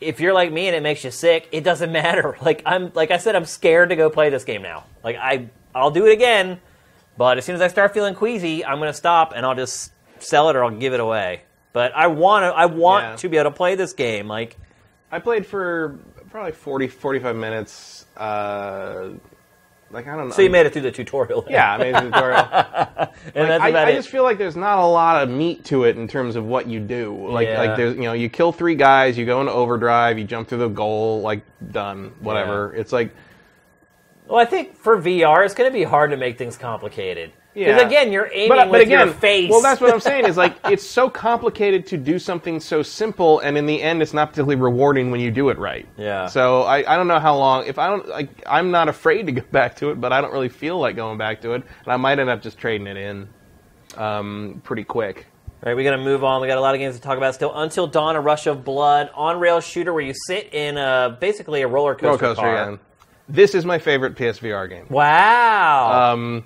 if 0.00 0.18
you're 0.20 0.34
like 0.34 0.50
me 0.52 0.66
and 0.66 0.74
it 0.76 0.82
makes 0.82 1.04
you 1.04 1.10
sick, 1.12 1.48
it 1.52 1.62
doesn't 1.62 1.92
matter. 2.02 2.36
Like 2.42 2.62
I'm 2.66 2.90
like 2.94 3.10
I 3.12 3.18
said, 3.18 3.36
I'm 3.36 3.44
scared 3.46 3.90
to 3.90 3.96
go 3.96 4.10
play 4.10 4.28
this 4.30 4.42
game 4.44 4.62
now. 4.62 4.84
Like 5.04 5.16
I 5.16 5.48
I'll 5.74 5.92
do 5.92 6.04
it 6.06 6.12
again, 6.12 6.60
but 7.16 7.38
as 7.38 7.44
soon 7.44 7.54
as 7.54 7.60
I 7.60 7.68
start 7.68 7.94
feeling 7.94 8.14
queasy, 8.16 8.64
I'm 8.64 8.78
gonna 8.80 8.92
stop 8.92 9.34
and 9.36 9.46
I'll 9.46 9.54
just 9.54 9.92
sell 10.18 10.48
it 10.50 10.56
or 10.56 10.64
I'll 10.64 10.70
give 10.70 10.94
it 10.94 11.00
away. 11.00 11.42
But 11.72 11.94
I 11.94 12.08
want 12.08 12.42
to 12.42 12.48
I 12.48 12.66
want 12.66 13.04
Yeah. 13.04 13.16
to 13.16 13.28
be 13.28 13.36
able 13.36 13.50
to 13.52 13.56
play 13.56 13.76
this 13.76 13.92
game. 13.92 14.26
Like 14.26 14.56
I 15.12 15.20
played 15.20 15.46
for 15.46 15.96
probably 16.30 16.52
40, 16.52 16.88
45 16.88 17.36
minutes. 17.36 18.06
Uh, 18.16 19.10
like 19.90 20.06
I 20.08 20.16
don't 20.16 20.28
know. 20.28 20.34
so 20.34 20.42
you 20.42 20.50
made 20.50 20.66
it 20.66 20.72
through 20.72 20.82
the 20.82 20.90
tutorial. 20.92 21.42
then. 21.42 21.52
Yeah, 21.52 21.72
I 21.74 21.78
made 21.78 21.94
a 21.94 22.00
tutorial. 22.02 22.38
and 23.34 23.48
that's 23.50 23.62
I, 23.62 23.68
about 23.68 23.88
I 23.88 23.90
it. 23.92 23.94
just 23.96 24.08
feel 24.08 24.22
like 24.24 24.36
there's 24.38 24.56
not 24.56 24.78
a 24.78 24.86
lot 24.86 25.22
of 25.22 25.28
meat 25.28 25.64
to 25.66 25.84
it 25.84 25.96
in 25.96 26.08
terms 26.08 26.34
of 26.36 26.44
what 26.44 26.66
you 26.66 26.80
do. 26.80 27.28
Like, 27.30 27.46
Yeah. 27.48 27.58
like 27.60 27.76
there's, 27.76 27.94
you 27.96 28.02
know, 28.02 28.12
you 28.12 28.28
kill 28.28 28.52
three 28.52 28.74
guys, 28.74 29.16
you 29.16 29.24
go 29.26 29.40
into 29.40 29.52
overdrive, 29.52 30.18
you 30.18 30.24
jump 30.24 30.48
through 30.48 30.58
the 30.58 30.68
goal, 30.68 31.20
like 31.20 31.42
done, 31.72 32.12
whatever. 32.20 32.74
It's 32.74 32.92
like, 32.92 33.14
Well, 34.26 34.40
I 34.40 34.44
think 34.44 34.76
for 34.76 35.00
VR, 35.00 35.44
it's 35.44 35.54
going 35.54 35.70
to 35.70 35.74
be 35.76 35.84
hard 35.84 36.10
to 36.10 36.16
make 36.16 36.36
things 36.36 36.56
complicated. 36.56 37.32
Yeah. 37.56 37.74
Because 37.74 37.86
again, 37.86 38.12
you're 38.12 38.28
aiming 38.34 38.48
but, 38.48 38.66
with 38.66 38.72
but 38.72 38.80
again, 38.82 39.06
your 39.06 39.14
face. 39.16 39.50
well, 39.50 39.62
that's 39.62 39.80
what 39.80 39.92
I'm 39.92 40.00
saying 40.00 40.26
is 40.26 40.36
like 40.36 40.56
it's 40.66 40.84
so 40.84 41.08
complicated 41.08 41.86
to 41.86 41.96
do 41.96 42.18
something 42.18 42.60
so 42.60 42.82
simple, 42.82 43.40
and 43.40 43.56
in 43.56 43.64
the 43.64 43.80
end, 43.82 44.02
it's 44.02 44.12
not 44.12 44.28
particularly 44.28 44.60
rewarding 44.60 45.10
when 45.10 45.20
you 45.20 45.30
do 45.30 45.48
it 45.48 45.58
right. 45.58 45.88
Yeah. 45.96 46.26
So 46.26 46.62
I, 46.62 46.92
I 46.92 46.96
don't 46.96 47.08
know 47.08 47.18
how 47.18 47.34
long. 47.34 47.64
If 47.66 47.78
I 47.78 47.88
don't 47.88 48.06
like, 48.08 48.42
I'm 48.46 48.70
not 48.70 48.90
afraid 48.90 49.24
to 49.26 49.32
go 49.32 49.42
back 49.52 49.74
to 49.76 49.90
it, 49.90 49.98
but 49.98 50.12
I 50.12 50.20
don't 50.20 50.32
really 50.32 50.50
feel 50.50 50.78
like 50.78 50.96
going 50.96 51.16
back 51.16 51.40
to 51.42 51.52
it, 51.52 51.62
and 51.84 51.92
I 51.92 51.96
might 51.96 52.18
end 52.18 52.28
up 52.28 52.42
just 52.42 52.58
trading 52.58 52.86
it 52.86 52.98
in, 52.98 53.28
um, 53.96 54.60
pretty 54.62 54.84
quick. 54.84 55.26
All 55.62 55.70
right, 55.70 55.76
we 55.76 55.82
got 55.82 55.92
to 55.92 55.98
move 55.98 56.24
on. 56.24 56.42
We 56.42 56.48
got 56.48 56.58
a 56.58 56.60
lot 56.60 56.74
of 56.74 56.78
games 56.78 56.96
to 56.96 57.00
talk 57.00 57.16
about 57.16 57.34
still. 57.34 57.58
Until 57.58 57.86
Dawn, 57.86 58.16
a 58.16 58.20
Rush 58.20 58.46
of 58.46 58.64
Blood, 58.64 59.08
on-rail 59.14 59.60
shooter 59.60 59.94
where 59.94 60.04
you 60.04 60.12
sit 60.26 60.52
in 60.52 60.76
a, 60.76 61.16
basically 61.18 61.62
a 61.62 61.68
roller 61.68 61.94
coaster, 61.94 62.06
Roller 62.06 62.18
coaster 62.18 62.42
car. 62.42 62.62
again. 62.62 62.78
This 63.28 63.54
is 63.54 63.64
my 63.64 63.78
favorite 63.78 64.14
PSVR 64.14 64.68
game. 64.68 64.86
Wow. 64.90 66.12
Um, 66.12 66.44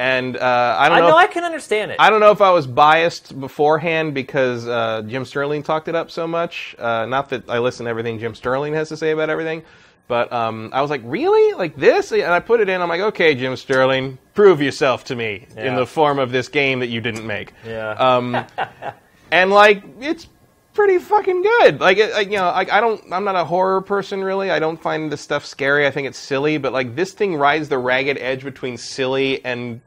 and 0.00 0.36
uh, 0.36 0.76
I 0.78 0.88
don't 0.88 0.98
I 0.98 1.00
know. 1.02 1.08
know 1.10 1.18
if- 1.18 1.24
I 1.24 1.32
can 1.32 1.44
understand 1.44 1.90
it. 1.90 1.96
I 2.00 2.08
don't 2.10 2.20
know 2.20 2.30
if 2.30 2.40
I 2.40 2.50
was 2.50 2.66
biased 2.66 3.38
beforehand 3.38 4.14
because 4.14 4.66
uh, 4.66 5.02
Jim 5.06 5.24
Sterling 5.26 5.62
talked 5.62 5.88
it 5.88 5.94
up 5.94 6.10
so 6.10 6.26
much. 6.26 6.74
Uh, 6.78 7.04
not 7.06 7.28
that 7.28 7.48
I 7.50 7.58
listen 7.58 7.84
to 7.84 7.90
everything 7.90 8.18
Jim 8.18 8.34
Sterling 8.34 8.72
has 8.74 8.88
to 8.88 8.96
say 8.96 9.10
about 9.10 9.28
everything, 9.28 9.62
but 10.08 10.32
um, 10.32 10.70
I 10.72 10.80
was 10.80 10.90
like, 10.90 11.02
really? 11.04 11.52
Like 11.54 11.76
this? 11.76 12.12
And 12.12 12.22
I 12.24 12.40
put 12.40 12.60
it 12.60 12.68
in. 12.68 12.80
I'm 12.80 12.88
like, 12.88 13.00
okay, 13.02 13.34
Jim 13.34 13.54
Sterling, 13.56 14.16
prove 14.34 14.62
yourself 14.62 15.04
to 15.04 15.14
me 15.16 15.46
in 15.56 15.76
the 15.76 15.86
form 15.86 16.18
of 16.18 16.32
this 16.32 16.48
game 16.48 16.80
that 16.80 16.88
you 16.88 17.00
didn't 17.00 17.26
make. 17.26 17.52
yeah. 17.66 17.90
Um, 17.90 18.44
and 19.30 19.50
like, 19.50 19.84
it's 20.00 20.26
pretty 20.72 20.98
fucking 20.98 21.42
good. 21.42 21.80
Like, 21.80 21.98
it, 21.98 22.30
you 22.30 22.38
know, 22.38 22.46
like 22.46 22.72
I 22.72 22.80
don't, 22.80 23.02
I'm 23.12 23.24
not 23.24 23.36
a 23.36 23.44
horror 23.44 23.82
person 23.82 24.24
really. 24.24 24.50
I 24.50 24.58
don't 24.58 24.80
find 24.80 25.12
this 25.12 25.20
stuff 25.20 25.44
scary. 25.44 25.86
I 25.86 25.90
think 25.90 26.08
it's 26.08 26.18
silly, 26.18 26.58
but 26.58 26.72
like 26.72 26.96
this 26.96 27.12
thing 27.12 27.36
rides 27.36 27.68
the 27.68 27.78
ragged 27.78 28.16
edge 28.18 28.42
between 28.44 28.76
silly 28.78 29.44
and 29.44 29.80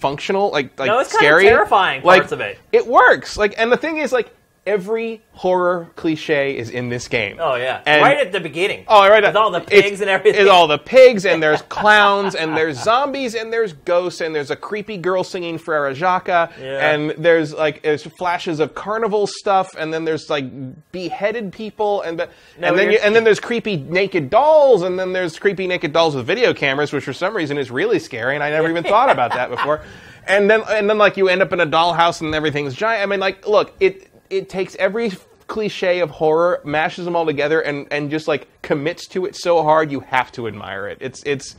functional. 0.00 0.50
Like, 0.50 0.78
like 0.78 0.88
No, 0.88 0.98
it's 0.98 1.12
scary. 1.12 1.44
terrifying 1.44 2.02
like, 2.02 2.20
parts 2.22 2.32
of 2.32 2.40
it. 2.40 2.58
It 2.72 2.86
works. 2.86 3.36
Like, 3.36 3.54
and 3.58 3.70
the 3.70 3.76
thing 3.76 3.98
is, 3.98 4.12
like, 4.12 4.34
every 4.66 5.22
horror 5.32 5.88
cliche 5.96 6.56
is 6.56 6.68
in 6.70 6.88
this 6.90 7.08
game. 7.08 7.38
oh 7.40 7.54
yeah. 7.54 7.80
and- 7.86 8.02
right 8.02 8.18
at 8.18 8.30
the 8.30 8.40
beginning. 8.40 8.84
Oh, 8.86 9.08
right. 9.08 9.22
With 9.22 9.34
all 9.36 9.50
the 9.50 9.60
pigs 9.60 10.00
and 10.00 10.10
everything. 10.10 10.40
It's 10.42 10.50
all 10.50 10.66
the 10.66 10.78
pigs, 10.78 11.24
and 11.26 11.42
there's 11.42 11.62
clowns, 11.68 12.34
and 12.34 12.56
there's 12.56 12.82
zombies, 12.82 13.34
and 13.34 13.52
there's 13.52 13.72
ghosts, 13.72 14.20
and 14.20 14.34
there's 14.34 14.50
a 14.50 14.56
creepy 14.56 14.96
girl 14.98 15.24
singing 15.24 15.56
Frere 15.58 15.94
Jacques, 15.94 16.28
Yeah. 16.28 16.90
and 16.92 17.10
there's 17.16 17.54
like 17.54 17.82
there's 17.82 18.02
flashes 18.18 18.60
of 18.60 18.74
carnival 18.74 19.26
stuff, 19.26 19.74
and 19.78 19.92
then 19.92 20.04
there's 20.04 20.28
like 20.28 20.44
beheaded 20.92 21.52
people, 21.52 22.02
and 22.02 22.18
the, 22.20 22.28
No, 22.58 22.68
and 22.68 22.78
then 22.78 22.90
you, 22.92 22.98
and 23.02 23.14
then 23.16 23.24
there's 23.24 23.40
creepy 23.40 23.76
naked 23.76 24.28
dolls, 24.30 24.82
and 24.82 24.98
then 24.98 25.12
there's 25.12 25.38
creepy 25.38 25.66
naked 25.66 25.92
dolls 25.92 26.14
with 26.14 26.26
video 26.26 26.52
cameras, 26.52 26.92
which 26.92 27.04
for 27.04 27.12
some 27.14 27.34
reason 27.34 27.56
is 27.58 27.70
really 27.70 27.98
scary, 27.98 28.34
and 28.34 28.44
I 28.44 28.50
never 28.50 28.68
even 28.68 28.84
thought 28.84 29.10
about 29.10 29.32
that 29.32 29.50
before. 29.50 29.80
And 30.26 30.48
then 30.50 30.62
and 30.68 30.88
then 30.88 30.98
like 30.98 31.16
you 31.16 31.28
end 31.28 31.40
up 31.40 31.52
in 31.54 31.60
a 31.60 31.66
dollhouse, 31.66 32.20
and 32.20 32.34
everything's 32.34 32.74
giant. 32.74 33.02
I 33.02 33.06
mean, 33.06 33.20
like, 33.20 33.48
look, 33.48 33.74
it 33.80 34.09
it 34.30 34.48
takes 34.48 34.74
every 34.76 35.12
cliche 35.46 35.98
of 36.00 36.10
horror, 36.10 36.60
mashes 36.64 37.04
them 37.04 37.16
all 37.16 37.26
together, 37.26 37.60
and 37.60 37.86
and 37.90 38.10
just 38.10 38.28
like 38.28 38.48
commits 38.62 39.06
to 39.08 39.26
it 39.26 39.36
so 39.36 39.62
hard 39.62 39.90
you 39.90 40.00
have 40.00 40.32
to 40.32 40.46
admire 40.46 40.88
it. 40.88 40.98
It's 41.00 41.22
it's. 41.24 41.56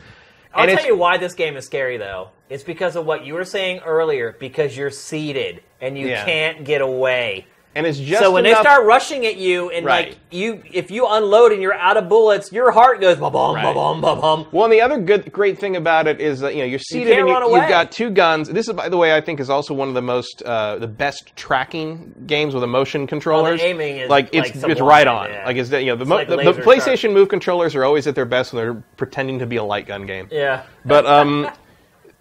I'll 0.54 0.66
tell 0.66 0.76
it's, 0.76 0.86
you 0.86 0.98
why 0.98 1.18
this 1.18 1.34
game 1.34 1.56
is 1.56 1.66
scary, 1.66 1.98
though. 1.98 2.30
It's 2.50 2.64
because 2.64 2.98
of 2.98 3.06
what 3.06 3.26
you 3.26 3.36
were 3.36 3.46
saying 3.46 3.80
earlier. 3.86 4.36
Because 4.38 4.76
you're 4.76 4.90
seated 4.90 5.64
and 5.80 5.98
you 5.98 6.08
Yeah. 6.10 6.26
can't 6.26 6.66
get 6.66 6.82
away. 6.82 7.48
And 7.74 7.88
it's 7.88 7.98
just 7.98 8.22
so 8.22 8.32
when 8.32 8.46
enough, 8.46 8.60
they 8.64 8.70
start 8.70 8.86
rushing 8.86 9.26
at 9.26 9.38
you 9.38 9.70
and 9.70 9.86
Right. 9.86 10.10
like 10.10 10.18
you, 10.30 10.62
if 10.74 10.92
you 10.92 11.08
unload 11.08 11.52
and 11.54 11.62
you're 11.62 11.74
out 11.74 11.96
of 11.96 12.10
bullets, 12.10 12.52
your 12.52 12.72
heart 12.72 13.00
goes 13.00 13.18
ba 13.18 13.30
bum 13.30 13.56
ba 13.56 13.74
bum 13.74 14.02
ba 14.02 14.16
bum. 14.16 14.46
Well, 14.52 14.66
and 14.66 14.74
the 14.74 14.82
other 14.82 14.98
good, 15.00 15.32
great 15.32 15.58
thing 15.58 15.76
about 15.78 16.06
it 16.08 16.20
is 16.20 16.42
that 16.42 16.54
you 16.54 16.60
know 16.60 16.66
you're 16.66 16.80
seated 16.80 17.16
can't 17.16 17.30
and 17.30 17.50
you, 17.50 17.56
you've 17.56 17.70
got 17.70 17.92
two 17.92 18.10
guns. 18.10 18.50
This 18.50 18.68
is, 18.68 18.74
by 18.74 18.90
the 18.90 18.98
way, 18.98 19.16
I 19.16 19.22
think 19.22 19.40
is 19.40 19.50
also 19.50 19.74
one 19.74 19.88
of 19.88 19.94
the 19.94 20.02
most, 20.02 20.42
uh, 20.44 20.78
the 20.80 20.88
best 20.88 21.32
tracking 21.36 22.14
games 22.28 22.54
with 22.54 22.64
a 22.64 22.68
motion 22.68 23.08
controllers. 23.08 23.62
aiming 23.62 23.98
is, 23.98 24.10
like 24.10 24.30
it's 24.34 24.62
like, 24.62 24.72
it's 24.72 24.82
right 24.82 25.08
on. 25.08 25.30
yeah. 25.30 25.46
Like 25.46 25.56
it's 25.58 25.72
you 25.72 25.86
know 25.86 25.96
the, 25.96 26.06
mo- 26.06 26.16
like 26.18 26.28
the, 26.28 26.38
the 26.38 26.62
PlayStation 26.62 27.14
Move 27.14 27.30
controllers 27.30 27.74
are 27.76 27.86
always 27.86 28.06
at 28.08 28.16
their 28.16 28.26
best 28.26 28.52
when 28.54 28.64
they're 28.64 28.84
pretending 28.98 29.40
to 29.40 29.46
be 29.46 29.56
a 29.56 29.64
light 29.64 29.88
gun 29.88 30.06
game. 30.06 30.28
Yeah. 30.32 30.64
But 30.86 31.06
um, 31.18 31.50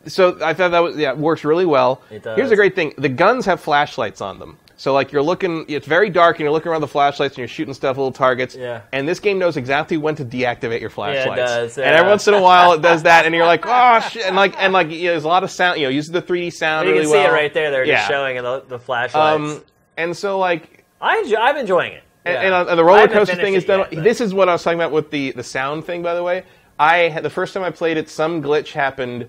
so 0.06 0.38
I 0.42 0.54
thought 0.54 0.70
that 0.70 0.78
was 0.80 0.96
yeah 0.96 1.12
works 1.12 1.44
really 1.44 1.66
well. 1.66 2.02
It 2.10 2.22
does. 2.22 2.36
Here's 2.36 2.50
a 2.50 2.56
great 2.56 2.74
thing: 2.74 2.94
the 2.96 3.08
guns 3.08 3.46
have 3.46 3.60
flashlights 3.60 4.20
on 4.20 4.38
them. 4.38 4.58
So 4.80 4.94
like 4.94 5.12
you're 5.12 5.22
looking, 5.22 5.66
it's 5.68 5.86
very 5.86 6.08
dark, 6.08 6.36
and 6.36 6.40
you're 6.40 6.52
looking 6.52 6.72
around 6.72 6.80
the 6.80 6.88
flashlights, 6.88 7.32
and 7.32 7.40
you're 7.40 7.48
shooting 7.48 7.74
stuff, 7.74 7.98
little 7.98 8.10
targets. 8.10 8.56
Yeah. 8.56 8.80
And 8.92 9.06
this 9.06 9.20
game 9.20 9.38
knows 9.38 9.58
exactly 9.58 9.98
when 9.98 10.14
to 10.14 10.24
deactivate 10.24 10.80
your 10.80 10.88
flashlights. 10.88 11.38
It 11.38 11.44
does, 11.44 11.76
And 11.76 11.88
every 11.88 12.08
once 12.08 12.26
in 12.28 12.32
a 12.32 12.40
while, 12.40 12.72
it 12.72 12.80
does 12.80 13.02
that, 13.02 13.26
and 13.26 13.34
you're 13.34 13.44
like, 13.44 13.62
oh 13.66 14.00
shit, 14.00 14.24
and 14.24 14.36
like 14.36 14.54
and 14.58 14.72
like 14.72 14.88
you 14.88 15.04
know, 15.04 15.10
there's 15.10 15.24
a 15.24 15.28
lot 15.28 15.44
of 15.44 15.50
sound. 15.50 15.78
You 15.78 15.84
know, 15.84 15.90
uses 15.90 16.12
the 16.12 16.22
3D 16.22 16.54
sound 16.54 16.88
You 16.88 16.94
really 16.94 17.04
can 17.04 17.10
see 17.12 17.18
well. 17.18 17.28
it 17.28 17.36
right 17.36 17.52
there. 17.52 17.70
They're 17.70 17.84
yeah. 17.84 17.96
just 17.96 18.08
showing 18.08 18.42
the, 18.42 18.64
the 18.68 18.78
flashlights. 18.78 19.58
Um, 19.58 19.62
and 19.98 20.16
so 20.16 20.38
like 20.38 20.86
I 20.98 21.18
enjoy, 21.18 21.36
I'm 21.36 21.56
enjoying 21.58 21.92
it. 21.92 22.02
and, 22.24 22.32
Yeah. 22.32 22.40
and, 22.40 22.54
uh, 22.70 22.74
the 22.74 22.82
roller 22.82 23.06
coaster 23.06 23.36
thing 23.36 23.52
is 23.52 23.66
done. 23.66 23.80
yet, 23.80 24.02
this 24.02 24.22
is 24.22 24.32
what 24.32 24.48
I 24.48 24.52
was 24.52 24.62
talking 24.62 24.78
about 24.78 24.92
with 24.92 25.10
the 25.10 25.32
the 25.32 25.44
sound 25.44 25.84
thing. 25.84 26.02
By 26.02 26.14
the 26.14 26.22
way, 26.22 26.44
I 26.78 27.20
the 27.20 27.28
first 27.28 27.52
time 27.52 27.64
I 27.64 27.70
played 27.70 27.98
it, 27.98 28.08
some 28.08 28.42
glitch 28.42 28.72
happened, 28.72 29.28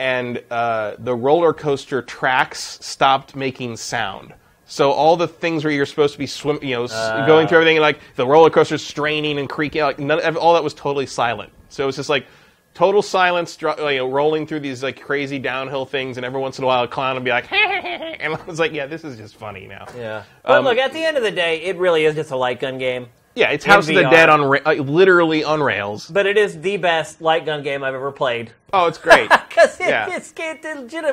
and 0.00 0.42
uh, 0.50 0.96
the 0.98 1.14
roller 1.14 1.52
coaster 1.52 2.02
tracks 2.02 2.80
stopped 2.82 3.36
making 3.36 3.76
sound. 3.76 4.34
So 4.72 4.92
all 4.92 5.16
the 5.16 5.26
things 5.26 5.64
where 5.64 5.72
you're 5.72 5.84
supposed 5.84 6.12
to 6.12 6.18
be 6.18 6.28
swim, 6.28 6.60
you 6.62 6.76
know, 6.76 6.86
Ah. 6.92 7.26
going 7.26 7.48
through 7.48 7.58
everything, 7.58 7.80
like 7.80 7.98
the 8.14 8.24
roller 8.24 8.50
coaster's 8.50 8.86
straining 8.86 9.36
and 9.40 9.48
creaking, 9.48 9.82
like 9.82 9.98
none, 9.98 10.36
all 10.36 10.54
that 10.54 10.62
was 10.62 10.74
totally 10.74 11.06
silent. 11.06 11.50
So 11.70 11.82
it 11.82 11.86
was 11.86 11.96
just 11.96 12.08
like 12.08 12.24
total 12.72 13.02
silence, 13.02 13.58
you 13.60 13.66
know, 13.76 14.08
rolling 14.08 14.46
through 14.46 14.60
these 14.60 14.80
like 14.84 15.00
crazy 15.02 15.40
downhill 15.40 15.86
things, 15.86 16.18
and 16.18 16.24
every 16.24 16.40
once 16.40 16.56
in 16.58 16.62
a 16.62 16.68
while 16.68 16.84
a 16.84 16.88
clown 16.88 17.16
would 17.16 17.24
be 17.24 17.32
like, 17.32 17.50
and 17.52 18.32
I 18.32 18.38
was 18.46 18.60
like, 18.60 18.72
yeah, 18.72 18.86
this 18.86 19.02
is 19.02 19.16
just 19.16 19.34
funny 19.34 19.66
now. 19.66 19.86
Yeah. 19.98 20.22
But 20.44 20.58
Um, 20.58 20.64
look, 20.64 20.78
at 20.78 20.92
the 20.92 21.04
end 21.04 21.16
of 21.16 21.24
the 21.24 21.32
day, 21.32 21.62
it 21.62 21.76
really 21.76 22.04
is 22.04 22.14
just 22.14 22.30
a 22.30 22.36
light 22.36 22.60
gun 22.60 22.78
game. 22.78 23.08
Yeah, 23.34 23.50
it's 23.50 23.64
House 23.64 23.88
of 23.88 23.94
the 23.96 24.02
Dead 24.02 24.28
on 24.28 24.42
ra- 24.44 24.58
uh, 24.64 24.74
literally 24.74 25.42
on 25.42 25.60
rails. 25.62 26.06
But 26.08 26.26
it 26.26 26.38
is 26.38 26.60
the 26.60 26.76
best 26.76 27.20
light 27.20 27.44
gun 27.44 27.64
game 27.64 27.82
I've 27.82 27.94
ever 27.94 28.12
played. 28.12 28.52
Oh, 28.72 28.86
it's 28.86 28.98
great. 28.98 29.30
Because 29.48 29.80
it, 29.80 29.88
Yeah. 29.88 30.06
it's, 30.16 30.32
it 30.36 30.62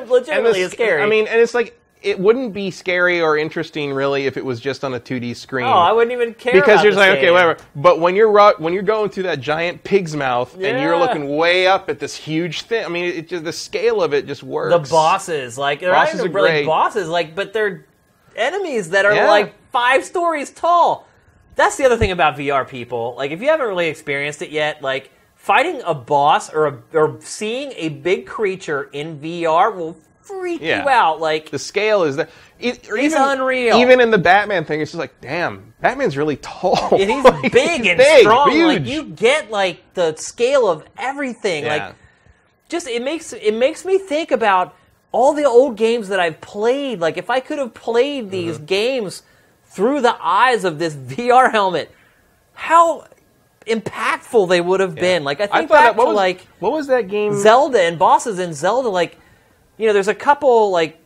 legitimately 0.08 0.60
this- 0.62 0.68
is 0.68 0.72
scary. 0.72 1.02
I 1.02 1.06
mean, 1.06 1.26
and 1.26 1.40
it's 1.40 1.54
like 1.54 1.76
it 2.02 2.18
wouldn't 2.18 2.52
be 2.52 2.70
scary 2.70 3.20
or 3.20 3.36
interesting 3.36 3.92
really 3.92 4.26
if 4.26 4.36
it 4.36 4.44
was 4.44 4.60
just 4.60 4.84
on 4.84 4.94
a 4.94 5.00
2D 5.00 5.34
screen. 5.36 5.66
oh, 5.66 5.70
I 5.70 5.92
wouldn't 5.92 6.12
even 6.12 6.34
care 6.34 6.52
because 6.52 6.82
you're 6.84 6.92
like, 6.94 7.18
okay, 7.18 7.30
whatever. 7.30 7.56
But 7.76 8.00
when 8.00 8.14
you're 8.14 8.30
ru- 8.30 8.54
when 8.58 8.72
you're 8.72 8.82
going 8.82 9.10
through 9.10 9.24
that 9.24 9.40
giant 9.40 9.82
pig's 9.84 10.14
mouth 10.14 10.54
and 10.54 10.80
you're 10.80 10.96
looking 10.98 11.36
way 11.36 11.66
up 11.66 11.88
at 11.88 11.98
this 11.98 12.14
huge 12.14 12.62
thing, 12.62 12.84
I 12.84 12.88
mean, 12.88 13.04
it 13.04 13.28
just 13.28 13.44
the 13.44 13.52
scale 13.52 14.02
of 14.02 14.14
it 14.14 14.26
just 14.26 14.42
works. 14.42 14.72
The 14.88 14.90
bosses, 14.90 15.58
like 15.58 15.80
they're 15.80 15.92
Bosses 15.92 16.14
not 16.16 16.20
even 16.26 16.32
are 16.32 16.34
really 16.34 16.50
great. 16.50 16.66
bosses, 16.66 17.08
like, 17.08 17.34
but 17.34 17.52
they're 17.52 17.86
enemies 18.36 18.90
that 18.90 19.04
are 19.04 19.14
Yeah. 19.14 19.28
like 19.28 19.54
five 19.72 20.04
stories 20.04 20.50
tall. 20.50 21.06
That's 21.56 21.76
the 21.76 21.84
other 21.84 21.96
thing 21.96 22.12
about 22.12 22.36
VR, 22.36 22.64
people. 22.68 23.14
Like, 23.16 23.32
if 23.32 23.40
you 23.42 23.48
haven't 23.48 23.66
really 23.66 23.88
experienced 23.88 24.42
it 24.42 24.50
yet, 24.50 24.80
like 24.80 25.10
fighting 25.34 25.82
a 25.84 25.94
boss 25.94 26.52
or 26.52 26.66
a, 26.66 26.78
or 26.96 27.16
seeing 27.20 27.72
a 27.76 27.88
big 27.88 28.26
creature 28.26 28.84
in 28.92 29.18
VR 29.18 29.74
will 29.74 29.96
freak 30.28 30.60
Yeah. 30.60 30.82
you 30.82 30.88
out. 30.88 31.20
Like, 31.20 31.50
the 31.50 31.58
scale 31.58 32.02
is 32.04 32.16
that. 32.16 32.30
It, 32.60 32.80
It's 32.88 33.14
even, 33.14 33.22
unreal. 33.22 33.76
Even 33.78 34.00
in 34.00 34.10
the 34.10 34.18
Batman 34.18 34.64
thing, 34.64 34.80
it's 34.80 34.90
just 34.90 34.98
like, 34.98 35.20
damn, 35.20 35.72
Batman's 35.80 36.16
really 36.16 36.36
tall. 36.36 36.88
and 36.92 37.10
he's 37.10 37.24
Like, 37.24 37.52
big 37.52 37.80
he's 37.82 37.88
and 37.90 37.98
big, 37.98 38.20
strong. 38.20 38.58
Like, 38.62 38.84
you 38.86 39.04
get 39.04 39.50
like 39.50 39.94
the 39.94 40.16
scale 40.16 40.68
of 40.68 40.84
everything. 40.98 41.64
Yeah. 41.64 41.86
Like, 41.86 41.94
just 42.68 42.86
it 42.88 43.02
makes 43.02 43.32
it 43.32 43.54
makes 43.54 43.84
me 43.84 43.96
think 43.98 44.30
about 44.30 44.74
all 45.12 45.32
the 45.32 45.44
old 45.44 45.76
games 45.76 46.08
that 46.08 46.20
I've 46.20 46.40
played. 46.40 47.00
Like 47.00 47.16
if 47.16 47.30
I 47.30 47.40
could 47.40 47.58
have 47.58 47.72
played 47.74 48.30
these 48.30 48.56
Mm-hmm. 48.56 48.64
games 48.66 49.22
through 49.66 50.00
the 50.02 50.16
eyes 50.20 50.64
of 50.64 50.78
this 50.78 50.94
VR 51.12 51.50
helmet, 51.50 51.90
how 52.54 53.06
impactful 53.66 54.48
they 54.48 54.60
would 54.60 54.80
have 54.80 54.94
been. 54.94 55.24
Like 55.24 55.40
I 55.40 55.46
think 55.46 55.68
thought 55.68 55.74
back 55.76 55.84
that, 55.92 55.96
what 55.96 56.04
to 56.04 56.08
was, 56.10 56.16
like 56.16 56.46
what 56.58 56.72
was 56.72 56.86
that 56.88 57.08
game? 57.08 57.38
Zelda 57.40 57.80
and 57.82 57.98
bosses 57.98 58.38
in 58.38 58.52
Zelda. 58.52 58.88
Like 58.88 59.16
you 59.78 59.86
know, 59.86 59.92
there's 59.92 60.08
a 60.08 60.14
couple 60.14 60.70
like 60.70 60.98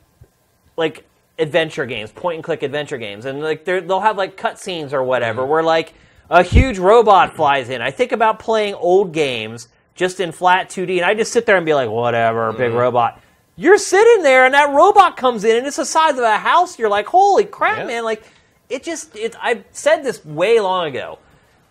like 0.77 1.05
adventure 1.39 1.87
games, 1.87 2.11
point 2.11 2.37
and 2.37 2.45
click 2.45 2.63
adventure 2.63 2.99
games, 2.99 3.25
and 3.27 3.43
like 3.43 3.65
they're- 3.65 3.81
they'll 3.81 4.01
have 4.01 4.17
like 4.17 4.37
cutscenes 4.37 4.93
or 4.93 5.03
whatever, 5.03 5.43
mm-hmm. 5.43 5.51
where 5.51 5.63
like 5.63 5.95
a 6.31 6.43
huge 6.43 6.79
robot 6.79 7.37
flies 7.37 7.69
in. 7.69 7.83
I 7.83 7.91
think 7.91 8.13
about 8.13 8.39
playing 8.39 8.75
old 8.75 9.13
games 9.13 9.69
just 9.95 10.21
in 10.21 10.33
flat 10.33 10.71
2D, 10.71 10.97
and 10.97 11.05
I 11.05 11.15
just 11.15 11.33
sit 11.33 11.45
there 11.45 11.57
and 11.57 11.67
be 11.67 11.75
like, 11.75 11.91
whatever, 11.91 12.51
big 12.53 12.71
mm-hmm. 12.71 12.79
robot. 12.79 13.21
You're 13.57 13.79
sitting 13.79 14.23
there, 14.23 14.47
and 14.47 14.55
that 14.55 14.71
robot 14.71 15.19
comes 15.19 15.45
in, 15.45 15.59
and 15.59 15.67
it's 15.67 15.77
the 15.77 15.85
size 15.85 16.15
of 16.15 16.25
a 16.25 16.39
house. 16.39 16.79
You're 16.79 16.89
like, 16.89 17.07
holy 17.07 17.45
crap, 17.45 17.79
Yeah. 17.79 17.85
man! 17.87 18.05
Like, 18.05 18.23
it 18.71 18.83
just, 18.83 19.15
it. 19.15 19.37
I 19.41 19.63
said 19.73 20.03
this 20.03 20.25
way 20.25 20.59
long 20.61 20.87
ago 20.87 21.19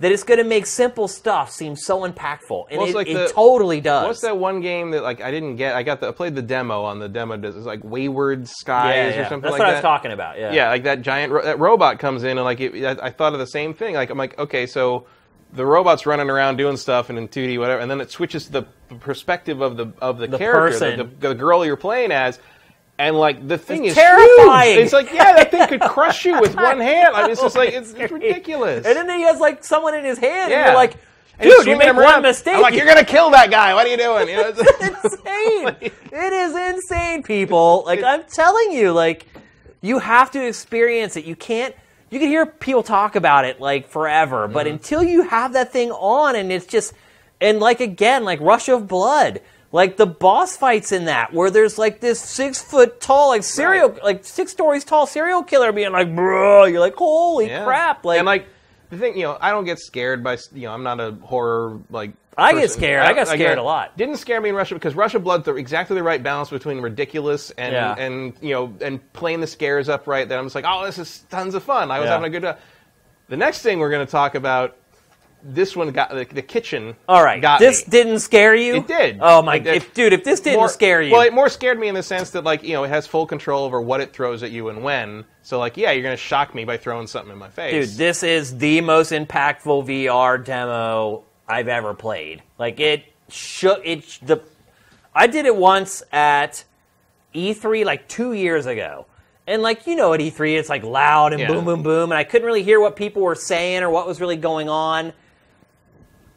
that 0.02 0.12
it's 0.12 0.24
going 0.24 0.40
to 0.40 0.44
make 0.44 0.66
simple 0.66 1.08
stuff 1.08 1.50
seem 1.52 1.76
so 1.78 2.02
impactful, 2.02 2.66
and 2.70 2.80
Well, 2.80 2.90
it, 2.90 2.96
like 2.96 3.08
it 3.08 3.14
the- 3.14 3.28
totally 3.34 3.80
does. 3.82 4.06
What's 4.06 4.22
that 4.22 4.38
one 4.38 4.60
game 4.60 4.92
that 4.92 5.04
like 5.04 5.22
I 5.22 5.32
didn't 5.32 5.56
get? 5.56 5.76
I 5.76 5.84
got 5.84 6.02
the 6.02 6.10
I 6.10 6.12
played 6.12 6.36
the 6.36 6.42
demo 6.42 6.84
on 6.84 7.00
the 7.00 7.08
demo. 7.08 7.36
It's 7.42 7.56
like 7.66 7.84
Wayward 7.84 8.48
Skies 8.48 8.96
Yeah, 8.96 9.06
or 9.06 9.10
yeah. 9.22 9.30
something 9.30 9.42
That's 9.42 9.52
like 9.54 9.60
what 9.60 9.66
that. 9.68 9.72
I 9.72 9.74
was 9.76 9.82
talking 9.82 10.12
about. 10.12 10.38
Yeah. 10.38 10.52
Yeah, 10.52 10.70
like 10.70 10.84
that 10.84 11.02
giant 11.02 11.32
ro- 11.32 11.44
that 11.44 11.58
robot 11.60 12.00
comes 12.00 12.24
in 12.24 12.38
and 12.38 12.44
like 12.44 12.60
it, 12.60 12.84
I, 12.84 13.08
I 13.08 13.10
thought 13.12 13.34
of 13.34 13.40
the 13.40 13.48
same 13.48 13.74
thing. 13.74 13.96
Like 13.96 14.10
I'm 14.10 14.18
like, 14.18 14.38
okay, 14.38 14.66
so 14.66 15.06
the 15.54 15.66
robot's 15.66 16.06
running 16.06 16.30
around 16.30 16.58
doing 16.58 16.78
stuff 16.78 17.10
and 17.10 17.18
in 17.18 17.28
2D 17.28 17.60
whatever, 17.60 17.82
and 17.82 17.90
then 17.92 18.02
it 18.02 18.10
switches 18.12 18.46
to 18.48 18.52
the 18.52 18.62
perspective 19.00 19.62
of 19.62 19.78
the 19.78 19.92
of 20.02 20.18
the, 20.18 20.28
The 20.28 20.38
character. 20.38 20.96
The, 20.98 21.04
the, 21.04 21.28
the 21.30 21.36
girl 21.36 21.66
you're 21.66 21.78
playing 21.78 22.12
as. 22.12 22.40
And 23.02 23.18
like 23.18 23.48
the 23.48 23.58
thing 23.58 23.86
It's 23.86 23.98
is 23.98 24.04
terrifying. 24.04 24.74
huge. 24.76 24.84
It's 24.86 24.94
like 24.94 25.12
yeah, 25.12 25.34
that 25.34 25.50
thing 25.52 25.68
could 25.68 25.82
crush 25.82 26.24
you 26.26 26.40
with 26.40 26.56
one 26.56 26.80
hand. 26.92 27.16
I 27.16 27.24
mean, 27.24 27.32
it's 27.32 27.42
just 27.42 27.56
like 27.56 27.74
it's, 27.74 27.94
it's 27.94 28.12
ridiculous. 28.12 28.86
And 28.86 28.96
then 28.96 29.10
he 29.18 29.24
has 29.24 29.40
like 29.40 29.64
someone 29.64 29.96
in 29.96 30.06
his 30.06 30.18
hand, 30.20 30.44
and 30.44 30.52
Yeah. 30.52 30.66
you're 30.68 30.76
like, 30.76 30.98
dude, 31.42 31.66
you 31.66 31.80
him 31.80 31.96
one 31.96 32.06
around. 32.06 32.22
mistake. 32.22 32.56
I'm 32.56 32.62
like, 32.62 32.76
you're 32.76 32.86
gonna 32.86 33.04
kill 33.04 33.32
that 33.32 33.50
guy. 33.50 33.74
What 33.74 33.88
are 33.88 33.90
you 33.90 33.98
doing? 33.98 34.28
You 34.30 34.36
know, 34.36 34.50
it's- 34.50 34.80
insane. 35.04 35.76
it 36.12 36.34
is 36.34 36.56
insane, 36.56 37.24
people. 37.24 37.84
Like 37.86 38.04
I'm 38.04 38.24
telling 38.24 38.72
you, 38.72 38.92
like 38.94 39.26
you 39.82 39.98
have 40.00 40.30
to 40.32 40.46
experience 40.48 41.16
it. 41.18 41.26
You 41.26 41.36
can't. 41.36 41.74
You 42.12 42.20
can 42.20 42.28
hear 42.28 42.46
people 42.46 42.84
talk 42.84 43.16
about 43.16 43.46
it 43.46 43.60
like 43.60 43.88
forever, 43.88 44.48
but 44.48 44.66
Mm-hmm. 44.68 44.74
until 44.76 45.02
you 45.02 45.24
have 45.24 45.54
that 45.54 45.72
thing 45.72 45.92
on, 45.92 46.36
and 46.36 46.52
it's 46.52 46.66
just, 46.68 46.94
and 47.40 47.60
like 47.60 47.80
again, 47.80 48.26
like 48.26 48.40
Rush 48.42 48.70
of 48.70 48.88
Blood. 48.88 49.42
Like 49.74 49.96
the 49.96 50.06
boss 50.06 50.58
fights 50.58 50.92
in 50.92 51.06
that, 51.06 51.32
where 51.34 51.50
there's 51.50 51.78
like 51.78 52.02
this 52.02 52.20
six 52.20 52.62
foot 52.62 53.00
tall, 53.00 53.30
like 53.30 53.44
serial, 53.44 53.90
Right. 53.90 54.04
like 54.04 54.26
six 54.26 54.52
stories 54.52 54.84
tall 54.84 55.08
serial 55.08 55.44
killer 55.44 55.72
being 55.72 55.92
like, 55.94 56.14
bro, 56.14 56.66
you're 56.66 56.82
like, 56.82 56.96
holy 56.96 57.48
Yeah. 57.48 57.64
crap! 57.64 58.04
Like, 58.04 58.18
and 58.20 58.26
like 58.26 58.48
the 58.90 58.98
thing, 58.98 59.16
you 59.16 59.24
know, 59.24 59.38
I 59.40 59.52
don't 59.52 59.64
get 59.64 59.80
scared 59.80 60.24
by 60.26 60.38
you 60.54 60.64
know, 60.64 60.74
I'm 60.74 60.84
not 60.84 61.00
a 61.00 61.12
horror 61.22 61.80
like. 61.90 62.12
I 62.38 62.54
get 62.54 62.72
scared. 62.72 63.04
I 63.04 63.14
got 63.14 63.28
scared 63.28 63.58
a 63.58 63.64
lot. 63.64 63.96
Didn't 63.98 64.18
scare 64.18 64.40
me 64.42 64.50
in 64.50 64.56
Russia 64.56 64.74
because 64.74 64.96
Rush 64.96 65.14
of 65.16 65.24
Blood's 65.24 65.46
the, 65.46 65.56
exactly 65.56 65.96
the 65.96 66.04
right 66.04 66.22
balance 66.24 66.50
between 66.50 66.80
ridiculous 66.82 67.52
and 67.52 67.74
Yeah. 67.74 67.94
and 67.98 68.34
you 68.42 68.54
know 68.54 68.74
and 68.82 69.00
playing 69.14 69.40
the 69.42 69.48
scares 69.48 69.88
up 69.90 70.08
right. 70.08 70.28
That 70.28 70.38
I'm 70.40 70.46
just 70.46 70.56
like, 70.56 70.66
oh, 70.68 70.86
this 70.86 70.98
is 70.98 71.20
tons 71.30 71.56
of 71.56 71.64
fun. 71.64 71.92
I 71.92 72.00
was 72.00 72.08
Yeah. 72.08 72.14
having 72.14 72.28
a 72.28 72.30
good. 72.30 72.42
time. 72.44 72.56
The 73.30 73.38
next 73.38 73.62
thing 73.62 73.80
we're 73.80 73.90
going 73.92 74.06
to 74.06 74.12
talk 74.12 74.36
about, 74.36 74.76
this 75.44 75.76
one 75.76 75.90
got 75.92 76.10
the, 76.10 76.26
the 76.26 76.42
kitchen. 76.42 76.96
all 77.08 77.24
right, 77.24 77.42
got 77.42 77.60
this 77.60 77.86
me. 77.88 77.92
didn't 77.92 78.20
scare 78.20 78.56
you. 78.56 78.76
It 78.76 78.88
did. 78.88 79.18
Oh 79.22 79.42
my, 79.42 79.60
did. 79.60 79.76
if, 79.76 79.94
dude, 79.94 80.14
if 80.14 80.24
this 80.24 80.40
didn't 80.40 80.60
more, 80.60 80.70
scare 80.70 81.02
you, 81.02 81.12
Well, 81.12 81.22
it 81.22 81.34
more 81.34 81.50
scared 81.50 81.80
me 81.80 81.88
in 81.88 81.96
the 81.96 82.04
sense 82.04 82.30
that 82.32 82.44
like 82.44 82.64
you 82.64 82.74
know 82.74 82.84
it 82.84 82.90
has 82.90 83.08
full 83.08 83.26
control 83.26 83.64
over 83.66 83.82
what 83.82 84.02
it 84.02 84.14
throws 84.14 84.44
at 84.44 84.52
you 84.52 84.70
and 84.70 84.84
when. 84.84 85.26
So 85.42 85.60
like 85.60 85.78
yeah, 85.78 85.92
you're 85.92 86.04
going 86.04 86.14
to 86.16 86.22
shock 86.22 86.54
me 86.54 86.66
by 86.66 86.78
throwing 86.78 87.08
something 87.08 87.32
in 87.34 87.40
my 87.40 87.50
face. 87.50 87.90
Dude, 87.90 87.98
this 87.98 88.24
is 88.24 88.58
the 88.58 88.82
most 88.82 89.12
impactful 89.12 89.86
VR 89.88 90.44
demo 90.44 91.24
I've 91.48 91.68
ever 91.68 91.94
played. 91.94 92.44
Like 92.60 92.80
it 92.80 93.06
shook 93.30 93.82
it 93.84 94.04
sh- 94.04 94.20
the 94.20 94.42
I 95.14 95.28
did 95.28 95.46
it 95.46 95.56
once 95.56 96.04
at 96.12 96.64
E3 97.36 97.86
like 97.86 98.08
2 98.08 98.34
years 98.34 98.66
ago. 98.66 99.06
And 99.48 99.62
like 99.62 99.88
you 99.88 99.96
know 99.96 100.14
at 100.14 100.20
E3 100.20 100.58
it's 100.60 100.70
like 100.70 100.84
loud 100.84 101.34
and 101.34 101.40
Yeah. 101.42 101.48
boom 101.48 101.66
boom 101.66 101.84
boom 101.84 102.12
and 102.12 102.18
I 102.20 102.24
couldn't 102.24 102.46
really 102.46 102.64
hear 102.64 102.80
what 102.80 102.96
people 102.96 103.22
were 103.24 103.36
saying 103.36 103.84
or 103.84 103.90
what 103.90 104.06
was 104.08 104.22
really 104.22 104.38
going 104.38 104.70
on. 104.70 105.14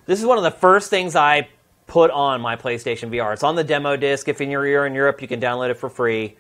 This 0.07 0.21
is 0.21 0.27
one 0.27 0.37
of 0.37 0.45
the 0.45 0.51
first 0.51 0.91
things 0.91 1.17
I 1.17 1.49
put 1.87 2.11
on 2.11 2.41
my 2.41 2.57
PlayStation 2.57 3.11
VR. 3.11 3.33
It's 3.33 3.43
on 3.43 3.57
the 3.57 3.65
demo 3.65 3.97
disc. 3.97 4.29
If 4.29 4.41
you're 4.41 4.87
in 4.87 4.95
Europe, 4.95 5.23
you 5.23 5.29
can 5.29 5.41
download 5.41 5.71
it 5.71 5.75
for 5.75 5.89
free. 5.89 6.37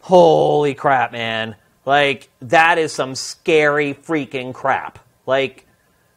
Holy 0.00 0.74
crap, 0.74 1.12
man. 1.12 1.54
Like, 1.84 2.28
that 2.40 2.78
is 2.78 2.92
some 2.92 3.14
scary 3.14 3.94
freaking 3.94 4.52
crap. 4.52 4.98
Like, 5.26 5.66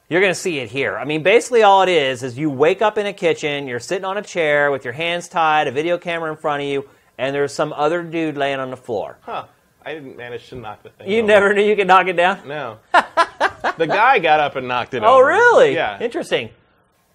you're 0.09 0.21
going 0.21 0.33
to 0.33 0.39
see 0.39 0.59
it 0.59 0.69
here. 0.69 0.97
I 0.97 1.05
mean, 1.05 1.23
basically, 1.23 1.63
all 1.63 1.81
it 1.83 1.89
is 1.89 2.23
is 2.23 2.37
you 2.37 2.49
wake 2.49 2.81
up 2.81 2.97
in 2.97 3.05
a 3.05 3.13
kitchen, 3.13 3.67
you're 3.67 3.79
sitting 3.79 4.05
on 4.05 4.17
a 4.17 4.21
chair 4.21 4.71
with 4.71 4.83
your 4.83 4.93
hands 4.93 5.27
tied, 5.27 5.67
a 5.67 5.71
video 5.71 5.97
camera 5.97 6.31
in 6.31 6.37
front 6.37 6.61
of 6.63 6.67
you, 6.67 6.87
and 7.17 7.33
there's 7.33 7.53
some 7.53 7.73
other 7.73 8.03
dude 8.03 8.37
laying 8.37 8.59
on 8.59 8.69
the 8.69 8.77
floor. 8.77 9.17
Huh. 9.21 9.45
I 9.83 9.93
didn't 9.93 10.17
manage 10.17 10.49
to 10.49 10.55
knock 10.55 10.81
the 10.81 10.89
thing. 10.89 11.09
You 11.09 11.19
over. 11.19 11.27
never 11.27 11.53
knew 11.53 11.61
you 11.63 11.75
could 11.75 11.87
knock 11.87 12.07
it 12.07 12.13
down? 12.13 12.47
No. 12.47 12.79
the 13.77 13.87
guy 13.87 14.19
got 14.19 14.39
up 14.39 14.55
and 14.55 14.67
knocked 14.67 14.93
it 14.93 15.03
Oh, 15.03 15.15
over. 15.17 15.27
really? 15.27 15.73
Yeah. 15.73 15.99
Interesting. 16.01 16.49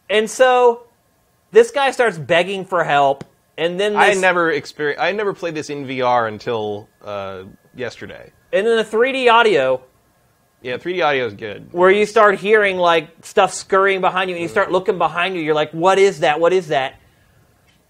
And 0.08 0.28
so, 0.28 0.84
this 1.52 1.70
guy 1.70 1.90
starts 1.92 2.18
begging 2.18 2.64
for 2.64 2.82
help, 2.84 3.24
and 3.58 3.78
then 3.78 3.94
I 3.96 4.06
this, 4.06 4.16
had 4.16 4.20
never 4.22 4.50
experienced. 4.50 5.02
I 5.02 5.12
never 5.12 5.32
played 5.34 5.54
this 5.54 5.70
in 5.70 5.86
VR 5.86 6.26
until 6.28 6.88
uh, 7.04 7.44
yesterday. 7.76 8.32
and 8.52 8.66
then 8.66 8.76
the 8.76 8.84
3D 8.84 9.30
audio 9.32 9.80
Yeah, 10.62 10.76
3D 10.76 11.04
audio 11.04 11.26
is 11.26 11.34
good. 11.34 11.72
where 11.72 11.90
you 11.90 12.04
start 12.06 12.38
hearing 12.38 12.76
like 12.76 13.08
stuff 13.24 13.54
scurrying 13.54 14.00
behind 14.00 14.28
you 14.30 14.36
and 14.36 14.42
you 14.42 14.48
start 14.48 14.70
looking 14.72 14.98
behind 14.98 15.34
you 15.36 15.40
you're 15.42 15.54
like 15.54 15.70
what 15.72 15.98
is 15.98 16.20
that 16.20 16.38
what 16.40 16.52
is 16.52 16.68
that 16.68 16.94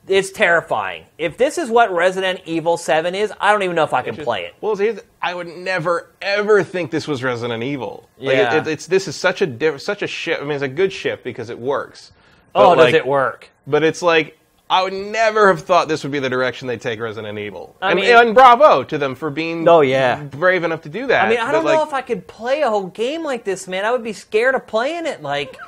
it's 0.09 0.31
terrifying 0.31 1.05
if 1.19 1.37
this 1.37 1.59
is 1.59 1.71
what 1.71 1.93
resident 1.93 2.41
evil 2.47 2.77
7 2.77 3.15
is 3.15 3.33
i 3.41 3.53
don't 3.53 3.63
even 3.63 3.77
know 3.77 3.85
if 3.85 3.93
i 3.93 4.03
can 4.03 4.17
play 4.17 4.45
it 4.45 4.55
Well, 4.61 4.77
I 5.23 5.35
would 5.35 5.47
never 5.49 6.11
ever 6.23 6.63
think 6.65 6.91
this 6.91 7.07
was 7.07 7.23
Resident 7.23 7.63
Evil. 7.63 8.09
Like, 8.19 8.37
Yeah. 8.37 8.55
it, 8.63 8.67
it's 8.67 8.87
this 8.87 9.07
is 9.07 9.15
such 9.17 9.43
a 9.43 9.47
diff, 9.47 9.83
such 9.83 10.01
a 10.03 10.07
shift. 10.07 10.41
I 10.41 10.45
mean, 10.45 10.53
it's 10.55 10.63
a 10.63 10.69
good 10.69 10.93
shift 10.93 11.25
because 11.25 11.51
it 11.51 11.59
works. 11.59 12.13
oh 12.55 12.75
But, 12.75 12.87
does 12.87 12.95
it 12.95 13.07
work 13.07 13.51
But 13.67 13.83
it's 13.83 14.01
like 14.01 14.39
I 14.71 14.83
would 14.85 14.93
never 14.95 15.49
have 15.49 15.63
thought 15.65 15.89
this 15.89 16.05
would 16.05 16.13
be 16.13 16.21
the 16.21 16.31
direction 16.31 16.69
they 16.69 16.77
take 16.79 17.01
Resident 17.01 17.39
Evil. 17.39 17.77
I 17.83 17.91
and, 17.91 18.01
mean- 18.01 18.15
and 18.17 18.35
bravo 18.35 18.83
to 18.85 18.97
them 18.99 19.15
for 19.15 19.29
being 19.29 19.69
Oh, 19.69 19.81
yeah. 19.83 20.23
brave 20.23 20.65
enough 20.65 20.81
to 20.83 20.89
do 20.89 21.07
that. 21.09 21.27
i 21.27 21.29
mean 21.29 21.39
i 21.39 21.47
But, 21.47 21.53
don't 21.53 21.65
like, 21.65 21.77
know 21.77 21.85
if 21.85 21.93
i 21.93 22.01
could 22.03 22.27
play 22.27 22.63
a 22.63 22.71
whole 22.71 22.87
game 22.87 23.23
like 23.23 23.45
this 23.45 23.69
man 23.69 23.85
i 23.85 23.91
would 23.93 24.05
be 24.05 24.15
scared 24.15 24.55
of 24.55 24.67
playing 24.67 25.05
it 25.07 25.21
like 25.23 25.59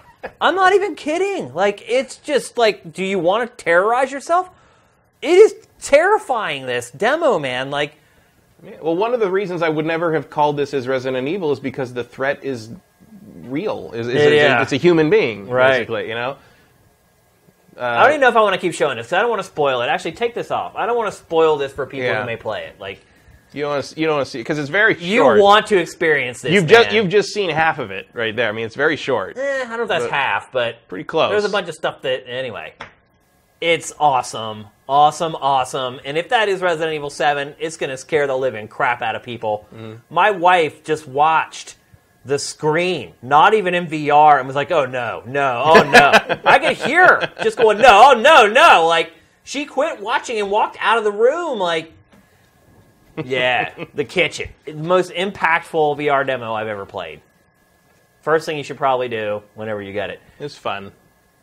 i'm 0.41 0.55
not 0.55 0.73
even 0.73 0.95
kidding 0.95 1.53
like 1.55 1.83
it's 1.89 2.17
just 2.17 2.57
like 2.59 2.93
do 2.93 3.05
you 3.05 3.19
want 3.19 3.49
to 3.59 3.65
terrorize 3.65 4.11
yourself 4.13 4.49
it 5.21 5.31
is 5.37 5.55
terrifying 5.81 6.67
this 6.67 6.91
demo 6.93 7.39
man 7.39 7.71
like 7.71 7.95
Well, 8.81 8.95
one 8.97 9.15
of 9.15 9.21
the 9.21 9.31
reasons 9.31 9.63
I 9.63 9.69
would 9.69 9.87
never 9.87 10.13
have 10.15 10.31
called 10.31 10.57
this 10.57 10.73
as 10.75 10.87
Resident 10.87 11.27
Evil 11.27 11.51
is 11.51 11.59
because 11.61 11.93
the 11.93 12.05
threat 12.05 12.45
is 12.45 12.71
real. 13.43 13.91
Is, 13.93 14.07
is 14.07 14.33
Yeah. 14.33 14.63
it's 14.63 14.71
a 14.73 14.77
human 14.77 15.11
being, 15.11 15.49
Right. 15.49 15.73
basically. 15.79 16.09
You 16.09 16.15
know. 16.15 16.37
Uh, 17.77 17.81
I 17.81 18.03
don't 18.05 18.11
even 18.13 18.21
know 18.21 18.29
if 18.29 18.37
I 18.37 18.41
want 18.43 18.55
to 18.55 18.61
keep 18.61 18.75
showing 18.75 18.97
this. 18.99 19.07
'cause 19.09 19.15
I 19.15 19.21
don't 19.21 19.31
want 19.31 19.41
to 19.41 19.49
spoil 19.49 19.81
it. 19.83 19.89
Actually, 19.89 20.13
take 20.13 20.35
this 20.35 20.51
off. 20.53 20.77
I 20.77 20.87
don't 20.87 20.97
want 20.97 21.11
to 21.11 21.17
spoil 21.19 21.57
this 21.57 21.73
for 21.73 21.87
people 21.87 22.07
Yeah. 22.07 22.21
who 22.21 22.27
may 22.27 22.37
play 22.37 22.65
it. 22.67 22.79
Like 22.79 23.01
You 23.53 23.63
don't 23.63 23.71
want 23.71 23.85
to. 23.85 24.01
You 24.01 24.07
don't 24.07 24.17
want 24.17 24.27
to 24.27 24.31
see 24.31 24.39
because 24.39 24.59
it's 24.59 24.71
very 24.71 24.97
you 24.99 25.25
want 25.25 25.67
to 25.69 25.77
experience 25.79 26.43
this. 26.43 26.53
You've 26.53 26.65
man. 26.65 26.85
just 26.85 26.93
you've 26.93 27.09
just 27.09 27.29
seen 27.31 27.51
half 27.51 27.79
of 27.79 27.91
it 27.91 28.09
right 28.13 28.35
there. 28.35 28.49
I 28.49 28.53
mean, 28.53 28.65
it's 28.65 28.75
very 28.75 28.97
short. 28.97 29.37
Eh, 29.37 29.63
I 29.65 29.69
don't 29.69 29.77
know 29.77 29.83
if 29.83 29.89
that's 29.89 30.05
but- 30.05 30.11
half, 30.11 30.53
but 30.53 30.89
Pretty 30.89 31.05
close. 31.05 31.31
There's 31.31 31.45
a 31.45 31.49
bunch 31.49 31.69
of 31.69 31.75
stuff 31.75 32.03
that 32.03 32.29
anyway. 32.29 32.75
It's 33.61 33.93
awesome, 34.01 34.67
awesome, 34.89 35.37
awesome. 35.37 36.01
And 36.05 36.19
if 36.19 36.31
that 36.31 36.49
is 36.49 36.61
Resident 36.61 36.95
Evil 36.95 37.11
Seven, 37.11 37.55
it's 37.61 37.77
going 37.77 37.91
to 37.91 37.97
scare 37.97 38.27
the 38.27 38.37
living 38.37 38.67
crap 38.67 39.03
out 39.03 39.15
of 39.15 39.23
people. 39.23 39.69
Mm-hmm. 39.73 39.99
My 40.11 40.33
wife 40.33 40.83
just 40.83 41.07
watched 41.07 41.77
the 42.25 42.41
screen, 42.41 43.15
not 43.23 43.55
even 43.55 43.75
in 43.75 43.87
VR, 43.87 44.39
and 44.39 44.47
was 44.47 44.57
like, 44.57 44.73
"Oh 44.73 44.87
no, 44.87 45.23
no, 45.27 45.63
oh 45.65 45.83
no!" 45.91 46.41
I 46.45 46.59
could 46.59 46.77
hear 46.77 47.07
her 47.07 47.33
just 47.43 47.57
going, 47.57 47.79
"No, 47.79 48.13
oh 48.13 48.21
no, 48.21 48.49
no!" 48.49 48.87
Like 48.87 49.13
she 49.45 49.65
quit 49.65 50.01
watching 50.01 50.39
and 50.39 50.51
walked 50.51 50.77
out 50.81 50.99
of 50.99 51.05
the 51.05 51.13
room. 51.13 51.59
Like, 51.59 51.93
yeah, 53.25 53.75
the 53.95 54.05
kitchen, 54.05 54.49
the 54.65 54.75
most 54.75 55.11
impactful 55.13 55.97
VR 55.99 56.27
demo 56.27 56.55
I've 56.55 56.69
ever 56.69 56.87
played. 56.87 57.21
First 58.23 58.47
thing 58.47 58.57
you 58.57 58.63
should 58.65 58.77
probably 58.79 59.09
do 59.09 59.43
whenever 59.55 59.83
you 59.83 59.93
get 59.93 60.11
it 60.11 60.21
It's 60.39 60.57
fun. 60.57 60.93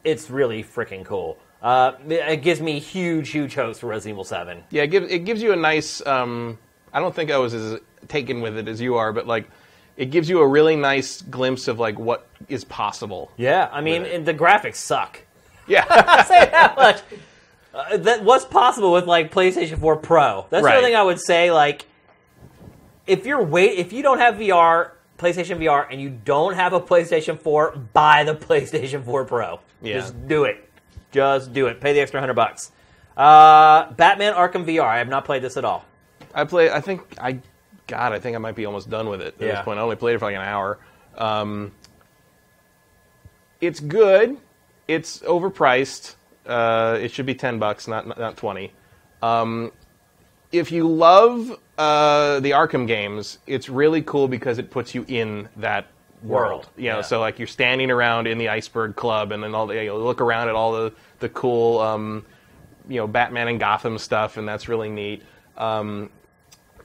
it's 0.04 0.30
really 0.30 0.64
freaking 0.64 1.04
cool. 1.06 1.38
Uh, 1.62 1.92
it 2.08 2.42
gives 2.42 2.62
me 2.62 2.80
huge, 2.80 3.30
huge 3.32 3.54
hopes 3.54 3.80
for 3.80 3.88
Resident 3.88 4.16
Evil 4.16 4.24
7. 4.24 4.64
Yeah, 4.72 4.84
it 4.84 4.88
gives 4.88 5.12
it 5.12 5.26
gives 5.26 5.42
you 5.42 5.52
a 5.52 5.58
nice. 5.58 6.06
Um, 6.08 6.58
I 6.94 7.02
don't 7.02 7.14
think 7.14 7.32
I 7.32 7.38
was 7.38 7.54
as 7.54 7.80
taken 8.08 8.40
with 8.42 8.58
it 8.58 8.68
as 8.70 8.80
you 8.80 8.96
are, 8.96 9.12
but 9.12 9.28
like, 9.28 9.50
it 9.98 10.06
gives 10.10 10.30
you 10.30 10.40
a 10.40 10.48
really 10.48 10.78
nice 10.78 11.22
glimpse 11.22 11.68
of 11.68 11.78
like 11.78 12.00
what 12.00 12.30
is 12.48 12.64
possible. 12.64 13.30
Yeah, 13.36 13.68
I 13.74 13.82
mean, 13.82 14.24
the 14.24 14.34
graphics 14.34 14.76
suck. 14.78 15.20
Yeah. 15.68 15.84
Say 16.24 16.46
that 16.50 16.78
much. 16.78 17.02
Uh, 17.74 17.98
that 17.98 18.24
what's 18.24 18.46
possible 18.46 18.92
with 18.92 19.06
like 19.06 19.32
PlayStation 19.32 19.78
4 19.80 19.96
Pro. 19.98 20.46
That's 20.50 20.64
the 20.64 20.66
Right. 20.66 20.78
other 20.78 20.88
thing 20.88 20.96
I 20.96 21.04
would 21.04 21.20
say. 21.20 21.52
Like, 21.52 21.86
if 23.06 23.26
you're 23.26 23.44
wait, 23.44 23.78
if 23.78 23.94
you 23.94 24.02
don't 24.02 24.18
have 24.20 24.36
VR, 24.36 24.92
PlayStation 25.18 25.58
VR, 25.60 25.86
and 25.92 26.02
you 26.02 26.10
don't 26.10 26.54
have 26.56 26.74
a 26.74 26.80
PlayStation 26.80 27.38
4, 27.40 27.76
buy 27.94 28.24
the 28.24 28.34
PlayStation 28.48 29.04
4 29.04 29.26
Pro. 29.26 29.60
Yeah. 29.82 29.96
Just 30.00 30.28
do 30.28 30.46
it. 30.46 30.68
Just 31.12 31.54
do 31.54 31.68
it. 31.68 31.80
Pay 31.82 31.94
the 31.94 32.00
extra 32.00 32.20
hundred 32.20 32.34
bucks. 32.36 32.72
Uh, 33.18 33.92
Batman 33.94 34.34
Arkham 34.34 34.66
VR. 34.66 34.84
I 34.86 34.98
have 35.00 35.08
not 35.10 35.26
played 35.26 35.42
this 35.42 35.58
at 35.58 35.66
all. 35.66 35.86
I 36.34 36.44
play. 36.46 36.72
I 36.72 36.80
think 36.82 37.02
I 37.20 37.40
God, 37.88 38.14
I 38.14 38.20
think 38.20 38.36
I 38.36 38.40
might 38.40 38.56
be 38.56 38.66
almost 38.66 38.90
done 38.90 39.10
with 39.10 39.20
it 39.22 39.34
at 39.40 39.42
Yeah. 39.46 39.56
this 39.56 39.66
point. 39.66 39.80
I 39.80 39.82
only 39.82 39.96
played 39.96 40.16
it 40.16 40.20
for 40.20 40.26
like 40.26 40.36
an 40.36 40.42
hour. 40.42 40.78
Um, 41.18 41.72
it's 43.62 43.80
good. 43.80 44.38
It's 44.88 45.20
overpriced. 45.20 46.16
Uh, 46.50 46.98
it 47.00 47.12
should 47.12 47.26
be 47.26 47.36
ten 47.36 47.60
bucks, 47.60 47.88
not 47.88 48.18
not 48.18 48.36
twenty. 48.38 48.74
Um, 49.22 49.72
if 50.52 50.72
you 50.72 50.88
love 50.88 51.52
uh, 51.78 52.40
the 52.40 52.52
Arkham 52.52 52.88
games, 52.88 53.38
it's 53.46 53.70
really 53.70 54.02
cool 54.02 54.28
because 54.28 54.58
it 54.58 54.72
puts 54.72 54.96
you 54.96 55.06
in 55.08 55.48
that 55.58 55.86
world. 56.24 56.50
World, 56.50 56.70
You 56.76 56.90
know, 56.90 56.96
yeah. 56.98 57.02
so 57.02 57.20
like 57.20 57.40
you're 57.40 57.48
standing 57.48 57.92
around 57.92 58.28
in 58.28 58.38
the 58.38 58.50
Iceberg 58.50 58.96
Club, 58.96 59.32
and 59.32 59.44
then 59.44 59.56
all 59.56 59.68
the, 59.68 59.84
you 59.84 59.94
look 59.96 60.22
around 60.22 60.50
at 60.50 60.56
all 60.56 60.72
the 60.74 60.94
the 61.20 61.30
cool, 61.30 61.80
um, 61.80 62.26
you 62.90 62.98
know, 62.98 63.08
Batman 63.08 63.48
and 63.48 63.60
Gotham 63.60 63.98
stuff, 63.98 64.38
and 64.38 64.48
that's 64.48 64.68
really 64.68 64.90
neat. 64.90 65.24
Um, 65.58 66.10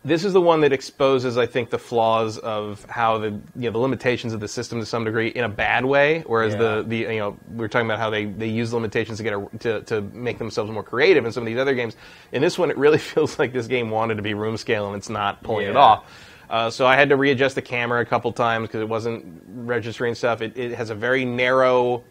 this 0.05 0.23
is 0.25 0.35
the 0.35 0.41
one 0.41 0.61
that 0.61 0.73
exposes, 0.73 1.39
I 1.39 1.47
think, 1.47 1.71
the 1.71 1.79
flaws 1.79 2.37
of 2.39 2.85
how 2.91 3.17
the 3.19 3.29
you 3.29 3.41
know 3.57 3.71
the 3.71 3.79
limitations 3.79 4.35
of 4.35 4.41
the 4.41 4.49
system 4.49 4.79
to 4.81 4.87
some 4.87 5.05
degree 5.05 5.29
in 5.29 5.45
a 5.45 5.49
bad 5.49 5.85
way. 5.85 6.23
Whereas 6.27 6.53
Yeah. 6.53 6.59
the 6.59 6.85
the 6.87 6.97
you 6.99 7.19
know 7.19 7.39
we 7.51 7.57
were 7.57 7.69
talking 7.69 7.87
about 7.87 7.99
how 7.99 8.11
they, 8.11 8.27
they 8.27 8.49
use 8.49 8.73
limitations 8.75 9.19
to 9.19 9.25
get 9.25 9.33
a, 9.33 9.59
to 9.61 9.81
to 9.83 10.03
make 10.03 10.39
themselves 10.39 10.71
more 10.71 10.83
creative 10.83 11.25
in 11.25 11.33
some 11.33 11.43
of 11.43 11.47
these 11.47 11.59
other 11.59 11.75
games. 11.75 11.97
In 12.33 12.43
this 12.43 12.59
one, 12.59 12.71
it 12.71 12.77
really 12.77 12.99
feels 13.13 13.39
like 13.39 13.53
this 13.53 13.67
game 13.67 13.91
wanted 13.91 14.17
to 14.17 14.23
be 14.23 14.35
room 14.35 14.57
scale 14.59 14.87
and 14.89 14.97
it's 14.97 15.09
not 15.09 15.43
pulling 15.43 15.69
it 15.69 15.77
off. 15.77 16.05
Uh, 16.51 16.69
so 16.69 16.87
I 16.87 16.95
had 16.97 17.09
to 17.09 17.17
readjust 17.17 17.55
the 17.55 17.63
camera 17.63 18.03
a 18.03 18.05
couple 18.05 18.31
times 18.31 18.69
because 18.69 18.83
it 18.83 18.89
wasn't 18.89 19.43
registering 19.49 20.15
stuff. 20.15 20.43
It, 20.43 20.57
it 20.59 20.73
has 20.73 20.91
a 20.91 20.95
very 20.95 21.25
narrow 21.25 22.05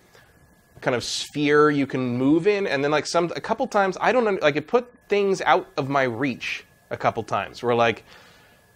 kind 0.81 0.95
of 0.95 1.03
sphere 1.03 1.69
you 1.69 1.85
can 1.85 2.17
move 2.17 2.47
in, 2.47 2.65
and 2.65 2.83
then 2.83 2.89
like 2.89 3.05
some 3.05 3.31
a 3.35 3.39
couple 3.41 3.67
times 3.67 3.95
I 4.01 4.11
don't 4.11 4.41
like 4.41 4.55
it 4.55 4.67
put 4.67 4.91
things 5.07 5.41
out 5.41 5.69
of 5.77 5.87
my 5.89 6.03
reach 6.03 6.65
a 6.93 6.97
couple 6.97 7.23
times. 7.23 7.61
Where 7.61 7.75
like 7.75 8.05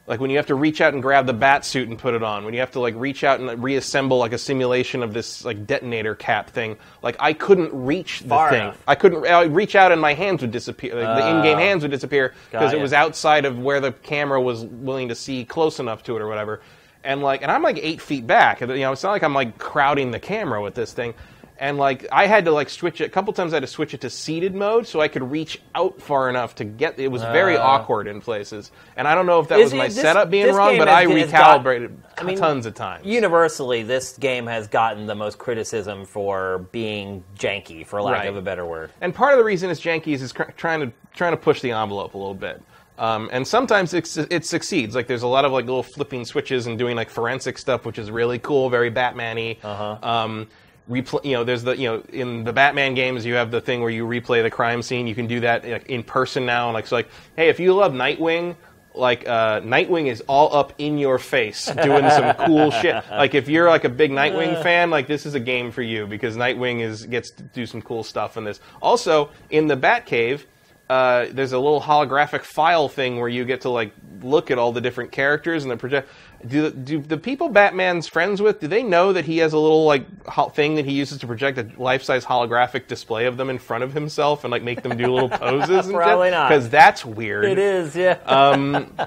like 0.08 0.22
when 0.22 0.30
you 0.30 0.38
have 0.38 0.48
to 0.48 0.56
reach 0.56 0.80
out 0.80 0.94
and 0.94 1.02
grab 1.02 1.26
the 1.26 1.34
bat 1.34 1.66
suit 1.66 1.90
and 1.90 2.00
put 2.00 2.14
it 2.14 2.24
on, 2.24 2.46
when 2.46 2.54
you 2.54 2.62
have 2.62 2.72
to 2.72 2.80
like 2.80 2.96
reach 2.96 3.26
out 3.26 3.40
and 3.40 3.48
like, 3.48 3.58
reassemble 3.60 4.18
like 4.18 4.32
a 4.32 4.38
simulation 4.38 5.04
of 5.04 5.14
this 5.14 5.44
like 5.44 5.68
detonator 5.68 6.16
cap 6.16 6.50
thing, 6.50 6.78
like 7.04 7.18
I 7.20 7.34
couldn't 7.34 7.72
reach 7.74 8.22
the 8.22 8.30
Far 8.30 8.50
thing. 8.50 8.62
enough. 8.62 8.82
I 8.88 8.96
couldn't 8.96 9.28
I 9.28 9.44
reach 9.44 9.76
out 9.76 9.92
and 9.92 10.02
my 10.02 10.14
hands 10.14 10.42
would 10.42 10.52
disappear. 10.52 10.96
Like, 10.96 11.22
the 11.22 11.30
in-game 11.30 11.58
oh. 11.58 11.62
hands 11.62 11.84
would 11.84 11.92
disappear 11.92 12.34
because 12.52 12.74
it 12.74 12.80
was 12.80 12.94
outside 12.94 13.46
of 13.46 13.60
where 13.60 13.80
the 13.80 13.92
camera 13.92 14.42
was 14.42 14.64
willing 14.64 15.10
to 15.10 15.16
see 15.16 15.46
close 15.46 15.80
enough 15.80 16.04
to 16.04 16.16
it 16.16 16.22
or 16.22 16.28
whatever. 16.28 16.62
And 17.04 17.22
like, 17.22 17.42
and 17.42 17.52
I'm 17.52 17.62
like 17.62 17.78
eight 17.82 18.02
feet 18.02 18.26
back. 18.26 18.62
You 18.62 18.68
know, 18.68 18.92
it's 18.92 19.04
not 19.04 19.12
like 19.12 19.24
I'm 19.24 19.34
like 19.34 19.58
crowding 19.58 20.12
the 20.12 20.20
camera 20.20 20.62
with 20.62 20.74
this 20.74 20.94
thing. 20.94 21.14
And 21.60 21.77
like, 21.80 22.06
I 22.11 22.27
had 22.27 22.45
to 22.45 22.52
like 22.52 22.69
switch 22.69 23.02
it 23.02 23.06
a 23.06 23.10
couple 23.10 23.34
times. 23.34 23.52
I 23.52 23.56
had 23.56 23.61
to 23.61 23.68
switch 23.68 23.94
it 23.95 24.02
to 24.02 24.10
seated 24.11 24.53
mode 24.53 24.86
so 24.86 25.02
I 25.02 25.08
could 25.08 25.24
reach 25.32 25.60
out 25.74 26.00
far 26.00 26.30
enough 26.30 26.53
to 26.56 26.64
get. 26.64 27.00
It 27.00 27.08
was 27.08 27.24
very 27.24 27.58
awkward 27.58 28.08
in 28.08 28.22
places. 28.22 28.72
And 28.95 29.08
I 29.08 29.16
don't 29.16 29.26
know 29.26 29.40
if 29.40 29.48
that. 29.48 29.60
Is 29.60 29.66
was 29.72 29.74
my 29.74 29.88
this- 29.88 29.95
setup 30.00 30.30
being 30.30 30.45
this 30.45 30.56
wrong, 30.56 30.72
game 30.74 30.80
but 30.80 30.88
has- 30.88 31.08
I 31.08 31.18
has 31.18 31.32
got- 31.32 31.64
recalibrated 31.64 31.98
I 32.19 32.24
mean, 32.24 32.38
tons 32.38 32.66
of 32.68 32.76
times. 32.76 33.06
Universally, 33.06 33.82
this 33.84 34.18
game 34.18 34.45
has 34.48 34.68
gotten 34.68 35.08
the 35.08 35.16
most 35.16 35.40
criticism 35.40 36.06
for 36.06 36.60
being 36.72 37.24
janky, 37.38 37.86
for 37.86 38.02
lack 38.03 38.19
Right. 38.19 38.30
of 38.30 38.36
a 38.38 38.42
better 38.42 38.66
word. 38.66 38.92
And 39.02 39.14
part 39.16 39.34
of 39.34 39.40
the 39.40 39.44
reason 39.44 39.69
it's 39.72 39.82
janky 39.82 40.14
is 40.14 40.22
it's 40.22 40.34
cr- 40.34 40.52
trying 40.58 40.82
to 40.82 40.92
trying 41.16 41.32
to 41.34 41.38
push 41.38 41.61
the 41.61 41.72
envelope 41.72 42.14
a 42.14 42.18
little 42.18 42.36
bit. 42.36 42.61
Um, 43.00 43.30
and 43.32 43.48
sometimes 43.48 43.94
it, 43.94 44.06
su- 44.08 44.26
it 44.32 44.45
succeeds. 44.45 44.95
Like 44.95 45.08
there's 45.08 45.24
a 45.24 45.27
lot 45.27 45.45
of 45.45 45.52
like 45.52 45.66
little 45.66 45.84
flipping 45.84 46.26
switches 46.26 46.68
and 46.68 46.77
doing 46.80 46.95
like 46.95 47.10
forensic 47.10 47.58
stuff, 47.58 47.86
which 47.86 47.98
is 48.00 48.10
really 48.11 48.38
cool, 48.40 48.69
very 48.69 48.90
Batman-y. 48.92 49.58
Uh-huh. 49.64 49.98
Um, 50.08 50.48
repl- 50.90 51.24
you 51.26 51.34
know, 51.34 51.44
there's 51.44 51.64
the 51.64 51.78
you 51.78 51.88
know 51.88 52.04
in 52.10 52.44
the 52.44 52.54
Batman 52.54 52.94
games 52.94 53.26
you 53.26 53.36
have 53.36 53.52
the 53.52 53.62
thing 53.62 53.82
where 53.82 53.90
you 53.90 54.06
replay 54.06 54.44
the 54.44 54.50
crime 54.52 54.82
scene. 54.82 55.08
You 55.08 55.16
can 55.16 55.28
do 55.28 55.40
that 55.42 55.68
like, 55.68 55.88
in 55.88 56.04
person 56.04 56.46
now. 56.46 56.68
and 56.68 56.74
Like 56.74 56.88
so, 56.88 56.96
like 56.96 57.10
hey, 57.36 57.50
if 57.50 57.60
you 57.60 57.74
love 57.74 57.94
Nightwing. 57.94 58.56
Like 58.96 59.28
uh, 59.28 59.62
Nightwing 59.62 60.08
is 60.08 60.22
all 60.22 60.56
up 60.56 60.74
in 60.80 60.98
your 60.98 61.20
face, 61.20 61.68
doing 61.68 62.10
some 62.10 62.34
cool 62.48 62.72
shit. 62.72 62.96
Like 63.12 63.36
if 63.36 63.48
you're 63.48 63.70
like 63.70 63.84
a 63.84 63.90
big 63.90 64.10
Nightwing 64.10 64.64
fan, 64.64 64.90
like 64.90 65.06
this 65.06 65.28
is 65.28 65.36
a 65.36 65.40
game 65.40 65.70
for 65.70 65.84
you 65.84 66.08
because 66.08 66.36
Nightwing 66.36 66.82
is 66.82 67.06
gets 67.06 67.30
to 67.30 67.44
do 67.44 67.68
some 67.68 67.80
cool 67.84 68.04
stuff 68.04 68.38
in 68.38 68.44
this. 68.44 68.60
Also, 68.82 69.30
in 69.52 69.68
the 69.68 69.78
Batcave, 69.78 70.46
uh, 70.90 71.28
there's 71.32 71.52
a 71.52 71.60
little 71.60 71.82
holographic 71.82 72.44
file 72.44 72.88
thing 72.88 73.20
where 73.20 73.28
you 73.28 73.44
get 73.44 73.62
to 73.62 73.70
like 73.70 73.92
look 74.22 74.50
at 74.50 74.58
all 74.58 74.72
the 74.72 74.82
different 74.82 75.12
characters 75.12 75.64
and 75.64 75.72
the 75.72 75.78
project. 75.78 76.10
Do, 76.48 76.70
do 76.72 77.02
the 77.02 77.18
people 77.18 77.50
Batman's 77.50 78.08
friends 78.08 78.42
with 78.42 78.60
do 78.60 78.68
they 78.68 78.84
know 78.84 79.12
that 79.12 79.26
he 79.26 79.40
has 79.40 79.54
a 79.54 79.58
little 79.58 79.86
like 79.86 80.06
ho- 80.28 80.50
thing 80.50 80.76
that 80.76 80.86
he 80.86 80.94
uses 80.94 81.18
to 81.20 81.28
project 81.28 81.58
a 81.58 81.70
life-size 81.82 82.24
holographic 82.24 82.88
display 82.88 83.26
of 83.26 83.38
them 83.38 83.50
in 83.50 83.58
front 83.58 83.84
of 83.84 83.94
himself 83.94 84.44
and 84.44 84.52
like 84.52 84.64
make 84.64 84.82
them 84.82 84.96
do 84.96 85.12
little 85.12 85.30
poses? 85.30 85.88
Probably 85.92 86.30
not. 86.32 86.50
because 86.50 86.70
that's 86.70 87.04
weird. 87.04 87.46
It 87.46 87.58
is, 87.58 87.96
yeah. 87.96 88.98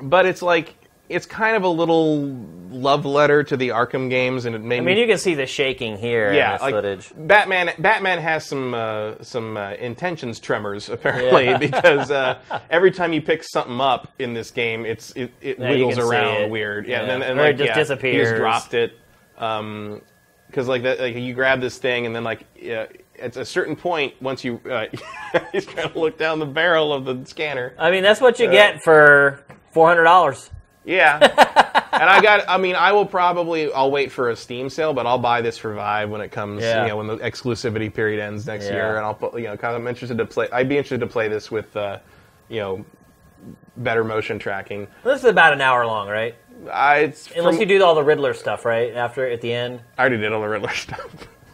but 0.00 0.26
it's 0.26 0.42
like 0.42 0.74
it's 1.08 1.26
kind 1.26 1.54
of 1.56 1.64
a 1.64 1.68
little 1.68 2.26
love 2.70 3.04
letter 3.04 3.42
to 3.44 3.56
the 3.56 3.68
Arkham 3.68 4.08
games, 4.08 4.46
and 4.46 4.54
it 4.56 4.60
made 4.62 4.78
I 4.78 4.80
me 4.80 4.86
mean, 4.86 4.98
you 4.98 5.06
can 5.06 5.18
see 5.18 5.34
the 5.34 5.46
shaking 5.46 5.96
here 5.98 6.28
in 6.30 6.34
yeah, 6.36 6.52
this 6.52 6.62
like 6.62 6.74
footage. 6.74 7.12
Batman. 7.16 7.70
Batman 7.78 8.18
has 8.20 8.46
some 8.46 8.72
uh, 8.74 9.22
some 9.22 9.56
uh, 9.56 9.72
intentions 9.74 10.40
tremors 10.40 10.88
apparently 10.88 11.44
Yeah. 11.46 11.58
because 11.58 12.10
uh, 12.10 12.38
every 12.70 12.90
time 12.90 13.12
you 13.12 13.20
pick 13.22 13.42
something 13.44 13.80
up 13.80 14.12
in 14.18 14.32
this 14.34 14.50
game, 14.50 14.86
it's 14.86 15.10
it, 15.12 15.32
it 15.42 15.58
Yeah, 15.58 15.70
wiggles 15.70 15.98
around 15.98 16.42
it. 16.42 16.50
weird. 16.50 16.86
Yeah, 16.86 16.96
Yeah. 16.96 17.00
and 17.12 17.22
then 17.22 17.30
and 17.30 17.40
Or 17.40 17.46
it 17.48 17.58
just 17.58 17.74
disappears. 17.74 18.14
He 18.14 18.32
just 18.32 18.36
dropped 18.36 18.72
it 18.74 18.98
because 19.34 20.68
like 20.68 20.82
that, 20.84 21.00
like 21.00 21.14
you 21.16 21.34
grab 21.34 21.60
this 21.60 21.78
thing 21.78 22.06
and 22.06 22.14
then 22.16 22.24
like. 22.24 22.46
At 23.20 23.36
a 23.36 23.44
certain 23.44 23.76
point, 23.76 24.20
once 24.20 24.42
you 24.42 24.60
uh, 24.68 24.86
he's 25.52 25.64
trying 25.64 25.88
to 25.92 25.96
look 26.00 26.18
down 26.18 26.40
the 26.40 26.46
barrel 26.46 26.92
of 26.92 27.04
the 27.04 27.24
scanner, 27.26 27.72
I 27.78 27.92
mean, 27.92 28.02
that's 28.02 28.20
what 28.20 28.40
you 28.40 28.50
get 28.50 28.82
for 28.82 29.44
four 29.70 29.86
hundred 29.86 30.02
dollars. 30.02 30.50
Yeah. 30.84 31.18
and 31.92 32.02
I 32.10 32.20
got. 32.20 32.48
I 32.48 32.58
mean, 32.58 32.74
I 32.76 32.92
will 32.92 33.06
probably. 33.06 33.72
I'll 33.72 33.90
wait 33.90 34.12
for 34.12 34.30
a 34.30 34.36
Steam 34.36 34.68
sale, 34.70 34.92
but 34.92 35.06
I'll 35.06 35.18
buy 35.18 35.40
this 35.40 35.56
for 35.58 35.74
Vive 35.74 36.10
when 36.10 36.20
it 36.20 36.30
comes. 36.30 36.62
Yeah. 36.62 36.82
You 36.82 36.88
know, 36.88 36.96
when 36.98 37.06
the 37.06 37.16
exclusivity 37.18 37.92
period 37.92 38.20
ends 38.20 38.46
next 38.46 38.66
Yeah. 38.66 38.72
year, 38.74 38.96
and 38.96 39.04
I'll 39.04 39.14
put. 39.14 39.34
You 39.38 39.44
know, 39.48 39.56
kind 39.56 39.74
of 39.74 39.80
I'm 39.82 39.88
interested 39.88 40.18
to 40.18 40.26
play. 40.26 40.48
I'd 40.52 40.68
be 40.68 40.76
interested 40.76 41.00
to 41.00 41.06
play 41.06 41.28
this 41.28 41.50
with. 41.50 41.74
Uh, 41.76 41.98
you 42.48 42.60
know, 42.60 42.84
better 43.78 44.04
motion 44.04 44.38
tracking. 44.38 44.86
This 45.02 45.20
is 45.20 45.24
about 45.24 45.52
an 45.54 45.60
hour 45.60 45.86
long, 45.86 46.08
right? 46.08 46.34
I, 46.70 46.96
it's 46.98 47.30
Unless 47.34 47.54
from- 47.54 47.62
you 47.62 47.66
do 47.78 47.82
all 47.84 47.94
the 47.94 48.04
Riddler 48.04 48.34
stuff, 48.34 48.64
right? 48.64 48.94
After 48.94 49.26
at 49.28 49.40
the 49.40 49.52
end. 49.52 49.80
I 49.98 50.02
already 50.02 50.18
did 50.18 50.32
all 50.32 50.42
the 50.42 50.48
Riddler 50.48 50.68
stuff. 50.74 51.06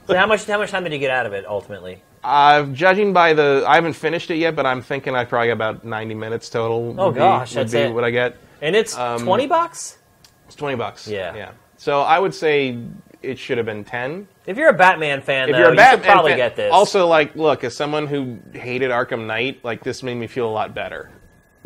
So 0.06 0.16
how 0.16 0.26
much 0.26 0.44
how 0.46 0.58
much 0.58 0.70
time 0.70 0.82
did 0.84 0.92
you 0.92 0.98
get 0.98 1.10
out 1.12 1.26
of 1.26 1.32
it 1.32 1.46
ultimately? 1.46 2.02
Uh, 2.22 2.64
judging 2.66 3.14
by 3.14 3.32
the, 3.32 3.64
I 3.66 3.76
haven't 3.76 3.94
finished 3.94 4.30
it 4.30 4.34
yet, 4.36 4.54
but 4.54 4.66
I'm 4.66 4.82
thinking 4.82 5.14
I 5.14 5.24
probably 5.24 5.46
got 5.48 5.52
about 5.54 5.84
90 5.86 6.14
minutes 6.16 6.50
total. 6.50 6.94
Oh, 7.00 7.12
be- 7.12 7.18
gosh, 7.18 7.54
would 7.54 7.62
that's 7.62 7.72
be 7.72 7.78
it. 7.78 7.94
what 7.94 8.04
I 8.04 8.10
get. 8.10 8.36
And 8.62 8.76
it's 8.76 8.96
Um, 8.96 9.22
twenty 9.24 9.46
bucks. 9.46 9.98
It's 10.46 10.56
20 10.56 10.76
bucks. 10.76 11.06
Yeah. 11.06 11.34
yeah. 11.36 11.50
So 11.76 12.00
I 12.00 12.18
would 12.18 12.34
say 12.34 12.76
it 13.22 13.38
should 13.38 13.56
have 13.56 13.66
been 13.66 13.84
10. 13.84 14.26
If 14.46 14.56
you're 14.56 14.68
a 14.70 14.72
Batman 14.72 15.20
fan, 15.22 15.50
though, 15.52 15.58
you're 15.58 15.68
a 15.68 15.70
you 15.70 15.76
Batman 15.76 16.04
should 16.04 16.12
probably 16.12 16.30
fan- 16.32 16.38
get 16.38 16.56
this. 16.56 16.72
Also, 16.72 17.06
like, 17.06 17.36
look, 17.36 17.62
as 17.62 17.76
someone 17.76 18.08
who 18.08 18.36
hated 18.52 18.90
Arkham 18.90 19.26
Knight, 19.26 19.60
like 19.64 19.84
this 19.84 20.02
made 20.02 20.16
me 20.16 20.26
feel 20.26 20.48
a 20.48 20.50
lot 20.50 20.74
better. 20.74 21.10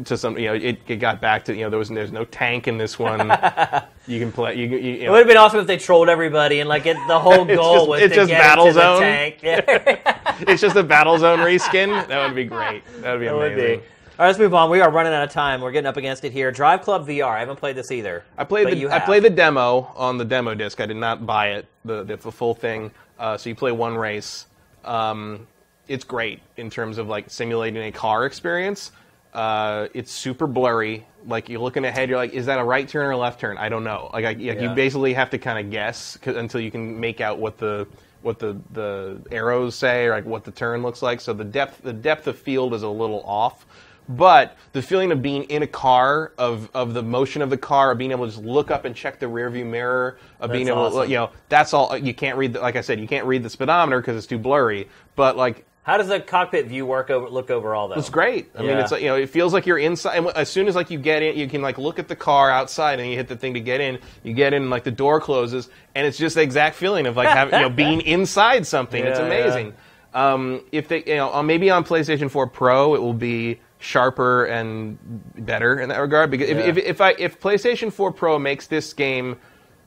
To 0.07 0.17
some, 0.19 0.37
you 0.37 0.49
know, 0.49 0.55
it, 0.55 0.81
it 0.89 0.97
got 0.97 1.21
back 1.21 1.45
to 1.45 1.55
you 1.55 1.63
know 1.63 1.71
there 1.71 1.79
was 1.79 1.89
there's 1.89 2.11
no 2.13 2.25
tank 2.25 2.67
in 2.69 2.77
this 2.79 2.99
one. 2.99 3.21
you 4.09 4.19
can 4.19 4.33
play. 4.33 4.57
You, 4.57 4.67
you, 4.67 4.77
you 4.79 4.93
it 4.95 5.05
know, 5.05 5.13
would 5.13 5.19
have 5.19 5.29
been 5.29 5.37
awesome 5.37 5.61
if 5.61 5.69
they 5.69 5.77
trolled 5.77 6.09
everybody 6.09 6.59
and 6.59 6.69
like 6.69 6.85
it, 6.85 6.97
the 7.07 7.19
whole 7.19 7.45
It's 7.49 7.57
goal 7.57 7.77
just- 7.77 7.89
was 7.89 8.01
it's 8.03 8.11
to 8.15 8.21
just 8.23 8.29
get 8.29 8.41
Battle 8.43 8.67
into 8.67 8.81
Zone. 8.81 9.01
the 9.01 9.07
tank. 9.07 9.37
Yeah, 9.41 10.35
it's 10.49 10.61
just 10.61 10.75
a 10.77 10.83
battle 10.83 11.17
zone 11.17 11.39
reskin. 11.39 12.07
That 12.09 12.27
would 12.27 12.35
be 12.35 12.45
great. 12.45 12.83
That 13.03 13.13
would 13.13 13.21
be 13.21 13.27
it 13.27 13.35
would 13.35 13.53
amazing. 13.53 13.79
be. 13.81 13.85
All 14.17 14.23
right, 14.23 14.29
let's 14.29 14.39
move 14.39 14.55
on. 14.55 14.71
We 14.71 14.81
are 14.81 14.93
running 14.93 15.13
out 15.13 15.25
of 15.25 15.31
time. 15.31 15.61
We're 15.61 15.73
getting 15.73 15.89
up 15.89 15.97
against 15.97 16.25
it 16.25 16.31
here. 16.31 16.53
Drive 16.53 16.83
Club 16.83 17.05
VR. 17.05 17.31
I 17.31 17.41
haven't 17.41 17.57
played 17.57 17.75
this 17.75 17.91
either. 17.91 18.23
I 18.39 18.45
played 18.45 18.69
the 18.69 18.89
I 18.89 19.01
played 19.01 19.25
the 19.25 19.31
demo 19.31 19.93
on 19.97 20.19
the 20.19 20.25
demo 20.25 20.55
disc. 20.55 20.81
I 20.81 20.87
did 20.87 20.99
not 20.99 21.27
buy 21.27 21.49
it 21.55 21.67
the 21.85 22.05
the, 22.05 22.17
the 22.17 22.31
full 22.31 22.55
thing. 22.55 22.93
Uh, 23.19 23.37
so 23.37 23.49
you 23.49 23.57
play 23.57 23.73
one 23.73 23.97
race. 23.97 24.47
Um, 24.85 25.49
it's 25.89 26.05
great 26.05 26.41
in 26.57 26.71
terms 26.71 26.99
of 26.99 27.09
like 27.09 27.29
simulating 27.29 27.83
a 27.83 27.91
car 27.91 28.25
experience. 28.25 28.93
Uh, 29.33 29.89
it's 29.95 30.13
super 30.13 30.47
blurry. 30.47 31.05
Like 31.27 31.49
you're 31.49 31.61
looking 31.61 31.85
ahead, 31.85 32.09
you're 32.09 32.19
like, 32.19 32.35
is 32.35 32.47
that 32.47 32.61
a 32.61 32.65
right 32.65 32.87
turn 32.89 33.07
or 33.07 33.11
a 33.13 33.17
left 33.17 33.41
turn? 33.41 33.59
I 33.59 33.69
don't 33.69 33.83
know. 33.83 34.11
Like, 34.13 34.25
I, 34.25 34.29
like 34.29 34.39
Yeah. 34.39 34.53
you 34.61 34.69
basically 34.77 35.13
have 35.15 35.31
to 35.31 35.39
kind 35.39 35.59
of 35.59 35.73
guess 35.73 36.17
until 36.25 36.61
you 36.61 36.71
can 36.71 37.01
make 37.01 37.21
out 37.21 37.41
what 37.41 37.59
the 37.59 37.89
what 38.23 38.39
the 38.39 38.57
the 38.73 39.21
arrows 39.33 39.75
say 39.75 40.07
or 40.07 40.11
like 40.13 40.25
what 40.25 40.45
the 40.45 40.53
turn 40.53 40.83
looks 40.83 41.03
like. 41.03 41.21
So 41.21 41.33
the 41.33 41.45
depth 41.45 41.83
the 41.83 41.93
depth 41.93 42.29
of 42.29 42.39
field 42.39 42.75
is 42.75 42.85
a 42.85 42.89
little 42.89 43.25
off. 43.25 43.67
But 44.09 44.57
the 44.73 44.83
feeling 44.83 45.13
of 45.13 45.23
being 45.23 45.45
in 45.45 45.63
a 45.63 45.67
car, 45.67 46.33
of, 46.37 46.69
of 46.75 46.93
the 46.95 47.03
motion 47.03 47.41
of 47.43 47.49
the 47.51 47.57
car, 47.57 47.93
of 47.93 47.99
being 47.99 48.11
able 48.11 48.27
to 48.27 48.33
just 48.33 48.45
look 48.45 48.71
up 48.71 48.85
and 48.85 48.95
check 48.95 49.19
the 49.19 49.27
rearview 49.27 49.65
mirror, 49.67 50.19
of 50.41 50.53
being 50.53 50.67
That's 50.67 50.77
able, 50.77 50.91
to, 50.91 50.97
awesome. 50.99 51.11
you 51.11 51.17
know, 51.17 51.31
that's 51.49 51.73
all. 51.73 51.97
You 51.97 52.13
can't 52.13 52.37
read, 52.37 52.53
the, 52.53 52.61
like 52.61 52.77
I 52.77 52.83
said, 52.83 53.01
you 53.01 53.09
can't 53.09 53.27
read 53.27 53.43
the 53.43 53.51
speedometer 53.51 54.01
because 54.01 54.17
it's 54.17 54.27
too 54.27 54.39
blurry. 54.39 54.89
But 55.17 55.39
like, 55.39 55.65
How 55.85 55.97
does 55.97 56.09
the 56.09 56.21
cockpit 56.21 56.67
view 56.67 56.85
work 56.85 57.09
over 57.09 57.31
look 57.31 57.51
overall 57.51 57.89
though? 57.89 57.95
it's 57.95 58.11
great. 58.11 58.51
I 58.55 58.59
mean, 58.61 58.71
Yeah. 58.71 58.81
it's 58.83 58.93
like 58.93 59.01
you 59.01 59.09
know, 59.09 59.17
it 59.17 59.31
feels 59.31 59.55
like 59.55 59.65
you're 59.65 59.79
inside. 59.79 60.17
And 60.19 60.27
as 60.29 60.51
soon 60.51 60.69
as 60.69 60.75
like 60.75 60.91
you 60.91 60.99
get 60.99 61.23
in, 61.23 61.37
you 61.39 61.49
can 61.49 61.63
like 61.63 61.79
look 61.79 61.99
at 61.99 62.09
the 62.09 62.17
car 62.17 62.51
outside, 62.51 63.01
and 63.01 63.09
you 63.09 63.17
hit 63.17 63.29
the 63.29 63.37
thing 63.37 63.55
to 63.55 63.61
get 63.61 63.81
in. 63.81 63.99
You 64.23 64.35
get 64.35 64.53
in, 64.53 64.63
and, 64.63 64.71
like 64.71 64.85
the 64.85 64.91
door 64.91 65.19
closes, 65.21 65.71
and 65.95 66.07
it's 66.07 66.19
just 66.19 66.35
the 66.37 66.43
exact 66.43 66.77
feeling 66.77 67.07
of 67.07 67.17
like 67.17 67.29
having, 67.29 67.55
you 67.55 67.61
know 67.61 67.71
being 67.85 68.03
inside 68.03 68.67
something. 68.67 69.03
it's 69.03 69.19
Yeah, 69.19 69.25
amazing. 69.27 69.75
Um, 70.13 70.61
if 70.71 70.87
they, 70.89 71.03
you 71.05 71.17
know, 71.17 71.33
uh, 71.35 71.43
maybe 71.43 71.71
on 71.71 71.85
PlayStation 71.85 72.31
4 72.31 72.47
Pro, 72.47 72.95
it 72.95 73.03
will 73.03 73.15
be 73.15 73.59
sharper 73.85 74.47
and 74.47 74.99
better 75.47 75.79
in 75.81 75.89
that 75.91 75.99
regard. 75.99 76.31
Because 76.31 76.49
Yeah. 76.49 76.59
if, 76.61 76.77
if, 76.79 76.85
if 76.85 77.01
I 77.01 77.11
if 77.19 77.39
PlayStation 77.41 77.93
4 77.93 78.13
Pro 78.13 78.39
makes 78.39 78.67
this 78.67 78.93
game 78.93 79.37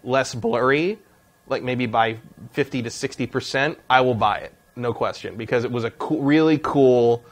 less 0.03 0.35
blurry, 0.35 1.00
like 1.48 1.64
maybe 1.64 1.85
by 1.85 2.17
50 2.51 2.84
to 2.84 2.90
60 2.90 3.27
percent, 3.27 3.80
I 3.90 4.01
will 4.01 4.14
buy 4.16 4.38
it, 4.40 4.53
no 4.76 4.93
question, 4.93 5.35
because 5.35 5.64
it 5.64 5.72
was 5.72 5.84
a 5.84 5.92
cool, 5.92 6.22
really 6.22 6.59
cool 6.61 7.26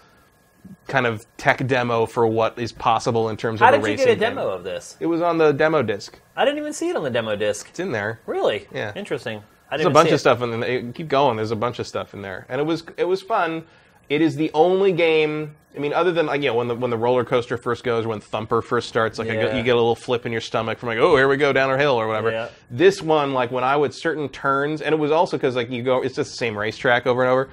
kind 0.88 1.06
of 1.06 1.26
tech 1.38 1.66
demo 1.68 2.08
for 2.08 2.26
what 2.26 2.58
is 2.58 2.72
possible 2.72 3.30
in 3.30 3.38
terms 3.38 3.60
How 3.60 3.68
of 3.72 3.76
a 3.76 3.85
did 3.85 3.92
you 3.92 3.98
get 3.98 4.08
a 4.08 4.16
game. 4.16 4.19
demo 4.35 4.50
of 4.50 4.64
this? 4.64 4.98
It 5.00 5.06
was 5.06 5.22
on 5.22 5.38
the 5.38 5.52
demo 5.52 5.84
disc. 5.84 6.19
I 6.35 6.44
didn't 6.44 6.58
even 6.58 6.74
see 6.74 6.90
it 6.90 6.95
on 6.95 7.03
the 7.03 7.10
demo 7.11 7.35
disc. 7.35 7.69
It's 7.69 7.80
in 7.80 7.92
there. 7.92 8.19
Really? 8.26 8.68
Yeah. 8.74 8.92
Interesting. 8.95 9.44
I 9.69 9.77
There's 9.77 9.85
a 9.88 9.92
bunch 9.92 10.10
of 10.10 10.16
it. 10.16 10.19
stuff 10.19 10.42
in 10.42 10.60
there. 10.60 10.92
Keep 10.92 11.08
going. 11.08 11.38
There's 11.38 11.52
a 11.52 11.56
bunch 11.56 11.77
of 11.80 11.85
stuff 11.88 12.14
in 12.16 12.22
there, 12.24 12.45
and 12.50 12.60
it 12.60 12.64
was 12.64 12.84
it 12.98 13.03
was 13.06 13.22
fun. 13.22 13.64
It 14.09 14.22
is 14.22 14.35
the 14.35 14.51
only 14.53 14.92
game. 14.92 15.56
I 15.75 15.80
mean, 15.80 15.92
other 15.93 16.11
than 16.14 16.25
like 16.27 16.42
you 16.42 16.48
know 16.50 16.56
when 16.56 16.67
the 16.69 16.75
when 16.75 16.90
the 16.90 16.98
roller 16.98 17.25
coaster 17.25 17.58
first 17.58 17.84
goes, 17.84 18.06
when 18.08 18.19
Thumper 18.22 18.61
first 18.61 18.88
starts, 18.88 19.19
like 19.19 19.27
go- 19.27 19.56
you 19.56 19.61
get 19.64 19.72
a 19.75 19.80
little 19.80 19.95
flip 19.95 20.25
in 20.25 20.32
your 20.32 20.40
stomach 20.42 20.77
from 20.80 20.88
like 20.88 20.98
oh 21.00 21.17
here 21.17 21.27
we 21.27 21.35
go 21.38 21.51
down 21.51 21.69
a 21.69 21.77
hill 21.77 21.95
or 21.95 22.08
whatever. 22.08 22.32
Yeah. 22.32 22.48
This 22.72 23.01
one 23.01 23.34
like 23.34 23.51
when 23.51 23.64
I 23.66 23.75
would 23.75 23.93
certain 23.93 24.30
turns, 24.30 24.82
and 24.82 24.93
it 24.93 24.98
was 24.98 25.11
also 25.11 25.35
because 25.38 25.56
like 25.56 25.69
you 25.69 25.84
go, 25.84 26.01
it's 26.01 26.16
just 26.16 26.32
the 26.32 26.38
same 26.38 26.58
racetrack 26.58 27.06
over 27.08 27.24
and 27.24 27.32
over. 27.32 27.50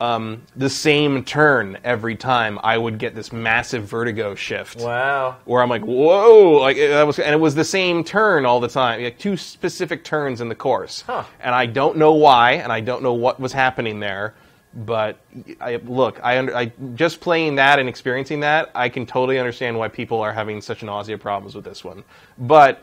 Um, 0.00 0.42
the 0.56 0.68
same 0.68 1.24
turn 1.24 1.78
every 1.84 2.16
time, 2.16 2.58
I 2.62 2.76
would 2.76 2.98
get 2.98 3.14
this 3.14 3.32
massive 3.32 3.84
vertigo 3.84 4.34
shift 4.34 4.80
Wow. 4.80 5.36
where 5.44 5.62
I'm 5.62 5.68
like, 5.70 5.82
whoa, 5.84 6.58
like 6.60 6.76
that 6.76 7.06
was, 7.06 7.18
and 7.20 7.32
it 7.32 7.38
was 7.38 7.54
the 7.54 7.64
same 7.64 8.02
turn 8.02 8.44
all 8.44 8.58
the 8.58 8.68
time, 8.68 9.02
like 9.04 9.20
two 9.20 9.36
specific 9.36 10.02
turns 10.02 10.40
in 10.40 10.48
the 10.48 10.54
course, 10.56 11.02
Huh. 11.06 11.22
and 11.40 11.54
I 11.54 11.66
don't 11.66 11.96
know 11.96 12.12
why, 12.12 12.54
and 12.54 12.72
I 12.72 12.80
don't 12.80 13.04
know 13.04 13.14
what 13.14 13.38
was 13.38 13.52
happening 13.52 14.00
there, 14.00 14.34
but 14.76 15.18
I 15.60 15.76
look, 15.76 16.20
I, 16.22 16.38
under, 16.38 16.56
I 16.56 16.72
just 16.94 17.20
playing 17.20 17.56
that 17.56 17.78
and 17.78 17.88
experiencing 17.88 18.40
that, 18.40 18.70
I 18.74 18.88
can 18.88 19.06
totally 19.06 19.38
understand 19.38 19.78
why 19.78 19.88
people 19.88 20.20
are 20.20 20.32
having 20.32 20.60
such 20.60 20.82
nausea 20.82 21.18
problems 21.18 21.54
with 21.54 21.64
this 21.64 21.84
one, 21.84 22.04
but. 22.38 22.82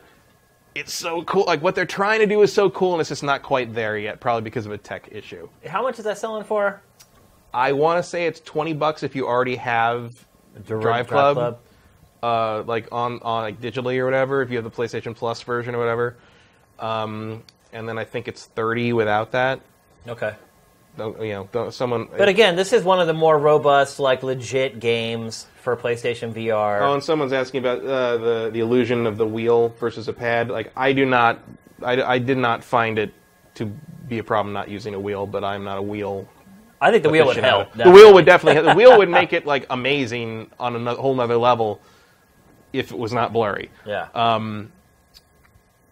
It's 0.74 0.94
so 0.94 1.22
cool. 1.26 1.44
Like 1.46 1.62
what 1.62 1.76
they're 1.76 1.86
trying 1.86 2.22
to 2.22 2.26
do 2.26 2.42
is 2.44 2.54
so 2.54 2.70
cool, 2.70 2.94
and 2.94 3.02
it's 3.02 3.10
just 3.10 3.24
not 3.24 3.44
quite 3.44 3.74
there 3.74 3.98
yet. 3.98 4.22
Probably 4.22 4.42
because 4.42 4.66
of 4.66 4.72
a 4.72 4.78
tech 4.78 5.10
issue. 5.12 5.50
How 5.68 5.82
much 5.82 6.00
is 6.00 6.06
that 6.06 6.18
selling 6.18 6.46
for? 6.46 6.82
I 7.54 7.74
want 7.74 8.02
to 8.02 8.10
say 8.10 8.26
it's 8.26 8.40
twenty 8.40 8.72
bucks 8.72 9.04
if 9.04 9.14
you 9.14 9.28
already 9.28 9.58
have 9.58 10.26
Drive, 10.66 10.82
Drive 10.82 11.08
Club? 11.08 11.60
uh, 12.24 12.64
like 12.64 12.88
on 12.92 13.20
on 13.22 13.44
like 13.44 13.62
digitally 13.62 13.98
or 13.98 14.06
whatever. 14.06 14.42
If 14.42 14.50
you 14.50 14.58
have 14.58 14.64
the 14.64 14.72
PlayStation 14.72 15.16
Plus 15.16 15.42
version 15.42 15.76
or 15.76 15.80
whatever, 15.80 16.18
um, 16.80 17.44
and 17.74 17.88
then 17.88 17.98
I 17.98 18.04
think 18.04 18.28
it's 18.28 18.46
thirty 18.46 18.94
without 18.94 19.32
that. 19.32 19.62
Okay. 20.08 20.34
You 20.98 21.48
know, 21.54 21.70
someone. 21.70 22.10
But 22.18 22.28
again, 22.28 22.56
this 22.56 22.74
is 22.74 22.84
one 22.84 23.00
of 23.00 23.08
the 23.08 23.14
more 23.14 23.40
robust, 23.40 24.00
like 24.00 24.24
legit 24.24 24.80
games 24.80 25.48
for 25.62 25.78
PlayStation 25.78 26.34
VR. 26.34 26.82
oh, 26.82 26.94
and 26.94 27.04
someone's 27.04 27.34
asking 27.34 27.62
about 27.62 27.84
uh, 27.84 28.18
the 28.18 28.50
the 28.52 28.60
illusion 28.60 29.08
of 29.08 29.18
the 29.18 29.26
wheel 29.26 29.70
versus 29.80 30.08
a 30.08 30.14
pad. 30.14 30.50
Like 30.50 30.72
I 30.76 30.92
do 30.92 31.06
not, 31.06 31.40
I, 31.82 32.02
I 32.02 32.20
did 32.20 32.38
not 32.38 32.64
find 32.64 33.00
it 33.00 33.14
to 33.56 33.66
be 34.08 34.18
a 34.18 34.24
problem 34.24 34.54
not 34.54 34.70
using 34.70 34.94
a 34.94 35.00
wheel, 35.00 35.26
but 35.26 35.44
I'm 35.44 35.64
not 35.64 35.78
a 35.78 35.82
wheel. 35.82 36.28
I 36.82 36.92
think 36.92 37.04
the 37.04 37.10
wheel 37.10 37.28
would 37.28 37.38
help. 37.38 37.74
The 37.74 37.90
wheel 37.90 38.14
would 38.14 38.26
definitely. 38.26 38.62
The 38.64 38.76
wheel 38.76 38.98
would 38.98 39.10
make 39.22 39.34
it 39.34 39.46
like 39.46 39.66
amazing 39.70 40.52
on 40.60 40.88
a 40.88 40.96
whole 40.96 41.16
nother 41.16 41.38
level 41.38 41.80
if 42.74 42.92
it 42.92 42.98
was 42.98 43.14
not 43.14 43.32
blurry. 43.32 43.70
Yeah. 43.86 44.08
Um, 44.14 44.72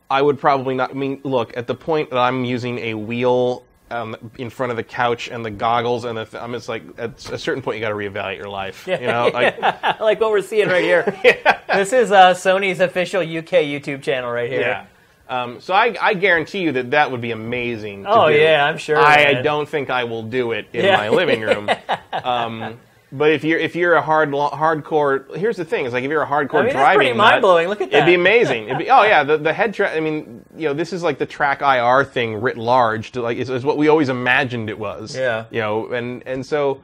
I 0.09 0.21
would 0.21 0.39
probably 0.39 0.75
not. 0.75 0.91
I 0.91 0.93
mean, 0.93 1.21
look, 1.23 1.55
at 1.55 1.67
the 1.67 1.75
point 1.75 2.09
that 2.09 2.17
I'm 2.17 2.43
using 2.43 2.79
a 2.79 2.95
wheel 2.95 3.63
um, 3.91 4.15
in 4.37 4.49
front 4.49 4.71
of 4.71 4.75
the 4.77 4.83
couch 4.83 5.29
and 5.29 5.43
the 5.45 5.49
goggles, 5.51 6.05
and 6.05 6.17
the 6.17 6.25
th- 6.25 6.41
I'm 6.41 6.53
just 6.53 6.69
like, 6.69 6.83
at 6.97 7.29
a 7.31 7.37
certain 7.37 7.61
point, 7.63 7.77
you 7.77 7.81
got 7.81 7.89
to 7.89 7.95
reevaluate 7.95 8.37
your 8.37 8.49
life. 8.49 8.85
You 8.87 8.99
know, 8.99 9.29
like, 9.33 9.61
like 9.99 10.19
what 10.21 10.31
we're 10.31 10.41
seeing 10.41 10.67
right 10.67 10.83
here. 10.83 11.03
This 11.69 11.93
is 11.93 12.11
uh, 12.11 12.33
Sony's 12.33 12.79
official 12.79 13.21
UK 13.21 13.61
YouTube 13.63 14.01
channel 14.01 14.31
right 14.31 14.49
here. 14.49 14.61
yeah. 14.61 14.85
Um, 15.29 15.61
so 15.61 15.75
I, 15.75 15.95
I 16.01 16.15
guarantee 16.15 16.61
you 16.61 16.71
that 16.71 16.89
that 16.89 17.11
would 17.11 17.21
be 17.21 17.29
amazing. 17.29 18.03
to 18.05 18.09
Oh, 18.09 18.27
do. 18.29 18.35
yeah, 18.35 18.65
I'm 18.65 18.79
sure, 18.79 18.97
I 18.97 19.33
man. 19.33 19.43
don't 19.43 19.69
think 19.69 19.91
I 19.91 20.03
will 20.05 20.23
do 20.23 20.53
it 20.53 20.67
in 20.73 20.83
Yeah. 20.85 20.97
my 20.97 21.09
living 21.09 21.41
room. 21.41 21.69
um, 22.11 22.79
but 23.11 23.31
if 23.31 23.43
you're 23.43 23.57
if 23.57 23.75
you're 23.75 23.95
a 23.95 24.01
hard 24.01 24.29
hardcore, 24.29 25.35
here's 25.35 25.57
the 25.57 25.65
thing: 25.65 25.85
is 25.85 25.93
like 25.93 26.03
if 26.03 26.11
you're 26.11 26.21
a 26.21 26.27
hardcore 26.27 26.61
I 26.61 26.63
mean, 26.65 26.73
driving, 26.73 26.97
pretty 26.97 27.13
mind-blowing. 27.13 27.67
Look 27.67 27.81
at 27.81 27.89
that. 27.89 27.97
It'd 27.97 28.05
be 28.05 28.13
amazing. 28.13 28.65
It'd 28.65 28.77
be 28.77 28.89
oh 28.91 29.03
yeah, 29.03 29.23
the 29.23 29.37
the 29.37 29.51
head 29.51 29.73
track. 29.73 29.95
I 29.95 29.99
mean, 29.99 30.45
you 30.55 30.67
know, 30.67 30.73
this 30.75 30.93
is 30.93 31.01
like 31.01 31.17
the 31.17 31.25
TrackIR 31.25 32.07
thing 32.09 32.35
writ 32.35 32.57
large. 32.57 33.11
To 33.13 33.21
like, 33.21 33.37
is, 33.37 33.49
is 33.49 33.65
what 33.65 33.77
we 33.77 33.87
always 33.87 34.09
imagined 34.09 34.69
it 34.69 34.77
was. 34.77 35.15
Yeah. 35.15 35.45
You 35.49 35.59
know, 35.59 35.91
and 35.91 36.21
and 36.27 36.45
so, 36.45 36.83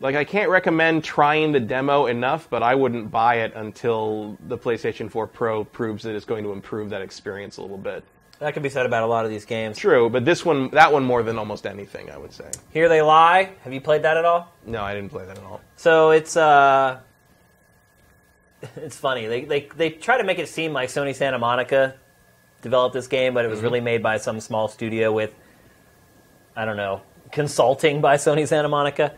like, 0.00 0.16
I 0.16 0.24
can't 0.24 0.50
recommend 0.50 1.04
trying 1.04 1.52
the 1.52 1.60
demo 1.60 2.06
enough, 2.06 2.50
but 2.50 2.64
I 2.64 2.74
wouldn't 2.74 3.12
buy 3.12 3.36
it 3.36 3.54
until 3.54 4.36
the 4.48 4.58
PlayStation 4.58 5.08
4 5.08 5.28
Pro 5.28 5.62
proves 5.62 6.02
that 6.02 6.16
it's 6.16 6.24
going 6.24 6.42
to 6.42 6.52
improve 6.52 6.90
that 6.90 7.02
experience 7.02 7.58
a 7.58 7.62
little 7.62 7.78
bit. 7.78 8.02
That 8.40 8.54
could 8.54 8.62
be 8.62 8.68
said 8.68 8.86
about 8.86 9.02
a 9.02 9.06
lot 9.06 9.24
of 9.24 9.30
these 9.30 9.44
games. 9.44 9.78
True, 9.78 10.08
but 10.08 10.24
this 10.24 10.44
one, 10.44 10.70
that 10.70 10.92
one 10.92 11.04
more 11.04 11.24
than 11.24 11.38
almost 11.38 11.66
anything, 11.66 12.10
I 12.10 12.16
would 12.16 12.32
say. 12.32 12.48
Here 12.72 12.88
They 12.88 13.02
Lie. 13.02 13.50
Have 13.62 13.72
you 13.72 13.80
played 13.80 14.02
that 14.02 14.16
at 14.16 14.24
all? 14.24 14.54
No, 14.64 14.82
I 14.82 14.94
didn't 14.94 15.10
play 15.10 15.26
that 15.26 15.36
at 15.36 15.44
all. 15.44 15.60
So 15.76 16.10
it's 16.10 16.36
uh, 16.36 17.00
it's 18.76 18.96
funny. 18.96 19.26
They, 19.26 19.44
they 19.44 19.68
they 19.76 19.90
try 19.90 20.18
to 20.18 20.24
make 20.24 20.38
it 20.38 20.48
seem 20.48 20.72
like 20.72 20.88
Sony 20.88 21.14
Santa 21.14 21.38
Monica 21.38 21.96
developed 22.62 22.94
this 22.94 23.08
game, 23.08 23.34
but 23.34 23.44
it 23.44 23.48
was 23.48 23.60
really 23.60 23.80
made 23.80 24.02
by 24.02 24.18
some 24.18 24.40
small 24.40 24.68
studio 24.68 25.12
with 25.12 25.34
I 26.54 26.64
don't 26.64 26.76
know 26.76 27.02
consulting 27.30 28.00
by 28.00 28.16
Sony 28.16 28.46
Santa 28.46 28.68
Monica. 28.68 29.14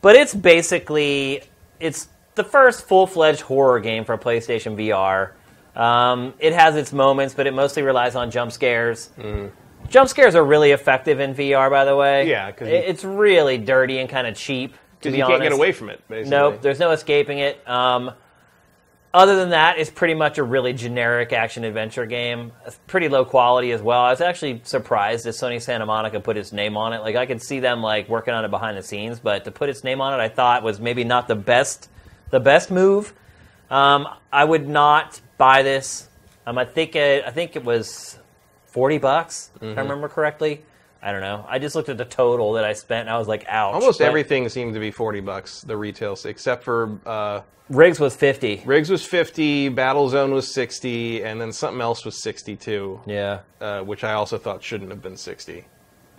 But 0.00 0.16
it's 0.16 0.34
basically 0.34 1.42
it's 1.80 2.08
the 2.34 2.44
first 2.44 2.86
full 2.86 3.06
fledged 3.06 3.42
horror 3.42 3.80
game 3.80 4.04
for 4.04 4.16
PlayStation 4.18 4.76
VR. 4.76 5.32
Um, 5.76 6.34
it 6.38 6.52
has 6.52 6.76
its 6.76 6.92
moments, 6.92 7.34
but 7.34 7.46
it 7.46 7.54
mostly 7.54 7.82
relies 7.82 8.14
on 8.14 8.30
jump 8.30 8.52
scares. 8.52 9.10
Jump 9.88 10.08
scares 10.08 10.34
are 10.34 10.44
really 10.44 10.70
effective 10.70 11.20
in 11.20 11.34
VR, 11.34 11.68
by 11.70 11.84
the 11.84 11.96
way. 11.96 12.28
Yeah, 12.28 12.48
It- 12.48 12.62
it's 12.62 13.04
really 13.04 13.58
dirty 13.58 13.98
and 13.98 14.08
kind 14.08 14.26
of 14.26 14.34
cheap. 14.34 14.74
To 15.02 15.10
be 15.10 15.18
you 15.18 15.24
honest, 15.24 15.32
can't 15.40 15.50
get 15.50 15.52
away 15.52 15.72
from 15.72 15.90
it, 15.90 16.00
basically. 16.08 16.30
Nope, 16.30 16.62
there's 16.62 16.78
no 16.78 16.90
escaping 16.92 17.38
it. 17.38 17.60
Um, 17.68 18.12
other 19.12 19.36
than 19.36 19.50
that, 19.50 19.78
it's 19.78 19.90
pretty 19.90 20.14
much 20.14 20.38
a 20.38 20.42
really 20.42 20.72
generic 20.72 21.32
action 21.34 21.62
adventure 21.64 22.06
game. 22.06 22.52
It's 22.66 22.80
pretty 22.86 23.08
low 23.08 23.24
quality 23.26 23.70
as 23.72 23.82
well. 23.82 24.00
I 24.00 24.10
was 24.10 24.20
actually 24.22 24.62
surprised 24.64 25.26
that 25.26 25.30
Sony 25.34 25.60
Santa 25.60 25.84
Monica 25.86 26.18
put 26.20 26.36
its 26.38 26.52
name 26.52 26.76
on 26.78 26.92
it. 26.94 27.02
Like 27.02 27.14
I 27.16 27.26
could 27.26 27.42
see 27.42 27.60
them 27.60 27.82
like 27.82 28.08
working 28.08 28.32
on 28.32 28.44
it 28.46 28.50
behind 28.50 28.76
the 28.78 28.82
scenes, 28.82 29.20
but 29.20 29.44
to 29.44 29.50
put 29.50 29.68
its 29.68 29.84
name 29.84 30.00
on 30.00 30.18
it, 30.18 30.22
I 30.22 30.28
thought 30.30 30.62
was 30.62 30.80
maybe 30.80 31.04
not 31.04 31.28
the 31.28 31.36
best, 31.36 31.90
the 32.30 32.40
best 32.40 32.70
move. 32.70 33.12
Um, 33.70 34.08
I 34.32 34.44
would 34.44 34.66
not 34.68 35.20
buy 35.38 35.62
this. 35.62 36.08
Um, 36.46 36.58
I 36.58 36.64
think 36.64 36.94
it, 36.96 37.24
I 37.24 37.30
think 37.30 37.56
it 37.56 37.64
was 37.64 38.18
forty 38.66 38.98
bucks, 38.98 39.50
Mm-hmm. 39.56 39.66
if 39.66 39.78
I 39.78 39.80
remember 39.82 40.08
correctly. 40.08 40.62
I 41.02 41.12
don't 41.12 41.20
know. 41.20 41.44
I 41.46 41.58
just 41.58 41.74
looked 41.76 41.90
at 41.90 41.98
the 41.98 42.06
total 42.06 42.54
that 42.54 42.64
I 42.64 42.72
spent, 42.72 43.08
and 43.08 43.10
I 43.10 43.18
was 43.18 43.28
like, 43.28 43.44
ouch. 43.46 43.74
Almost 43.74 43.98
But 43.98 44.06
everything 44.06 44.48
seemed 44.48 44.72
to 44.72 44.80
be 44.80 44.90
40 44.90 45.20
bucks, 45.20 45.60
the 45.60 45.76
retail, 45.76 46.16
except 46.24 46.64
for 46.64 46.98
uh, 47.04 47.42
Rigs 47.68 48.00
was 48.00 48.16
fifty. 48.16 48.62
Rigs 48.64 48.88
was 48.88 49.04
50, 49.04 49.68
Battlezone 49.70 50.32
was 50.32 50.52
60, 50.54 51.22
and 51.22 51.38
then 51.38 51.52
something 51.52 51.82
else 51.82 52.06
was 52.06 52.22
62, 52.22 53.00
Yeah. 53.06 53.40
uh, 53.60 53.80
which 53.82 54.02
I 54.02 54.14
also 54.14 54.38
thought 54.38 54.62
shouldn't 54.62 54.90
have 54.90 55.02
been 55.02 55.16
60. 55.18 55.66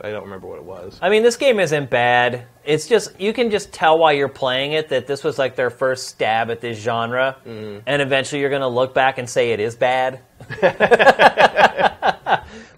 I 0.01 0.11
don't 0.11 0.23
remember 0.23 0.47
what 0.47 0.57
it 0.59 0.65
was. 0.65 0.99
I 1.01 1.09
mean, 1.09 1.23
this 1.23 1.37
game 1.37 1.59
isn't 1.59 1.89
bad. 1.89 2.45
It's 2.63 2.87
just 2.87 3.19
you 3.19 3.31
can 3.33 3.49
just 3.49 3.71
tell 3.71 3.97
while 3.97 4.13
you're 4.13 4.27
playing 4.27 4.73
it 4.73 4.89
that 4.89 5.07
this 5.07 5.23
was 5.23 5.39
like 5.39 5.55
their 5.55 5.69
first 5.69 6.07
stab 6.09 6.51
at 6.51 6.61
this 6.61 6.77
genre, 6.77 7.37
Mm-hmm. 7.45 7.79
and 7.87 8.01
eventually 8.01 8.41
you're 8.41 8.49
going 8.49 8.61
to 8.61 8.67
look 8.67 8.93
back 8.93 9.17
and 9.17 9.29
say 9.29 9.51
it 9.51 9.59
is 9.59 9.75
bad. 9.75 10.19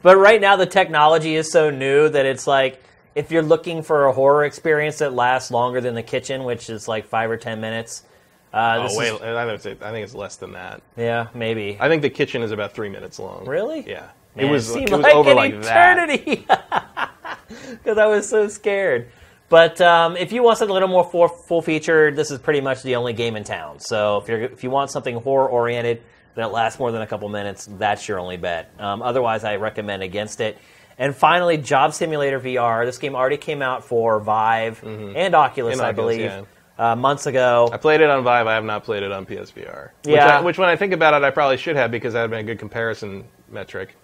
but 0.02 0.18
right 0.18 0.40
now, 0.42 0.56
the 0.56 0.66
technology 0.66 1.36
is 1.36 1.52
so 1.52 1.70
new 1.70 2.10
that 2.10 2.26
it's 2.26 2.48
like 2.48 2.82
if 3.16 3.32
you're 3.32 3.44
looking 3.44 3.82
for 3.82 4.06
a 4.06 4.14
horror 4.14 4.46
experience 4.46 5.00
that 5.00 5.14
lasts 5.14 5.52
longer 5.52 5.82
than 5.82 5.96
the 5.96 6.04
kitchen, 6.04 6.44
which 6.44 6.70
is 6.70 6.88
like 6.88 7.06
five 7.06 7.30
or 7.32 7.38
ten 7.38 7.60
minutes. 7.60 8.04
Uh, 8.54 8.84
this 8.84 8.94
oh, 8.96 9.00
wait, 9.00 9.14
is- 9.14 9.22
I, 9.22 9.46
would 9.46 9.62
say, 9.62 9.72
I 9.82 9.92
think 9.92 10.04
it's 10.06 10.16
less 10.16 10.38
than 10.38 10.54
that. 10.54 10.82
yeah, 10.96 11.28
maybe. 11.34 11.78
I 11.80 11.90
think 11.90 12.02
the 12.02 12.10
kitchen 12.10 12.42
is 12.42 12.52
about 12.52 12.74
three 12.74 12.90
minutes 12.90 13.20
long. 13.20 13.46
Really? 13.46 13.88
Yeah. 13.88 14.08
Man, 14.38 14.46
it 14.48 14.50
was, 14.50 14.72
seemed 14.72 14.90
it 14.90 14.96
was 14.96 15.02
like 15.04 15.14
over 15.16 15.32
an 15.32 15.36
like 15.36 15.54
eternity 15.54 16.46
because 17.70 17.98
I 17.98 18.06
was 18.06 18.28
so 18.28 18.48
scared. 18.48 19.10
But 19.50 19.80
um, 19.80 20.18
if 20.18 20.32
you 20.34 20.44
want 20.44 20.58
something 20.58 20.72
a 20.72 20.74
little 20.74 20.90
more 20.90 21.04
full, 21.04 21.28
full 21.28 21.62
featured, 21.62 22.16
this 22.16 22.32
is 22.32 22.40
pretty 22.40 22.62
much 22.62 22.84
the 22.84 22.96
only 22.98 23.14
game 23.14 23.36
in 23.36 23.44
town. 23.44 23.80
So 23.80 24.18
if 24.18 24.28
you're 24.28 24.42
if 24.42 24.64
you 24.64 24.70
want 24.70 24.92
something 24.92 25.16
horror 25.16 25.48
oriented 25.48 26.02
that 26.36 26.52
lasts 26.52 26.80
more 26.80 26.92
than 26.92 27.02
a 27.02 27.08
couple 27.08 27.30
minutes, 27.30 27.68
that's 27.78 28.08
your 28.08 28.20
only 28.20 28.38
bet. 28.38 28.72
Um, 28.80 29.02
otherwise, 29.02 29.44
I 29.44 29.56
recommend 29.56 30.04
against 30.04 30.42
it. 30.42 30.58
And 31.00 31.16
finally, 31.16 31.58
Job 31.58 31.94
Simulator 31.94 32.40
VR. 32.40 32.86
This 32.86 32.98
game 32.98 33.16
already 33.16 33.38
came 33.38 33.62
out 33.62 33.86
for 33.86 34.20
Vive 34.20 34.84
and 34.84 35.36
Oculus, 35.36 35.74
And 35.74 35.82
I 35.82 35.90
Oculus, 35.90 35.94
believe, 35.94 36.20
yeah. 36.22 36.44
uh, 36.78 36.96
months 36.96 37.28
ago. 37.28 37.70
I 37.72 37.78
played 37.78 38.02
it 38.02 38.10
on 38.10 38.24
Vive. 38.24 38.48
I 38.48 38.56
have 38.56 38.64
not 38.66 38.84
played 38.84 39.04
it 39.04 39.12
on 39.12 39.26
PSVR. 39.26 39.92
Which, 40.04 40.16
Yeah. 40.16 40.40
I, 40.40 40.42
which 40.42 40.58
when 40.58 40.70
I 40.70 40.76
think 40.76 40.94
about 40.94 41.14
it, 41.14 41.24
I 41.24 41.30
probably 41.30 41.58
should 41.58 41.76
have 41.76 41.92
because 41.92 42.14
that 42.14 42.24
would 42.24 42.32
been 42.32 42.40
a 42.40 42.44
good 42.44 42.60
comparison 42.60 43.26
metric. 43.48 43.96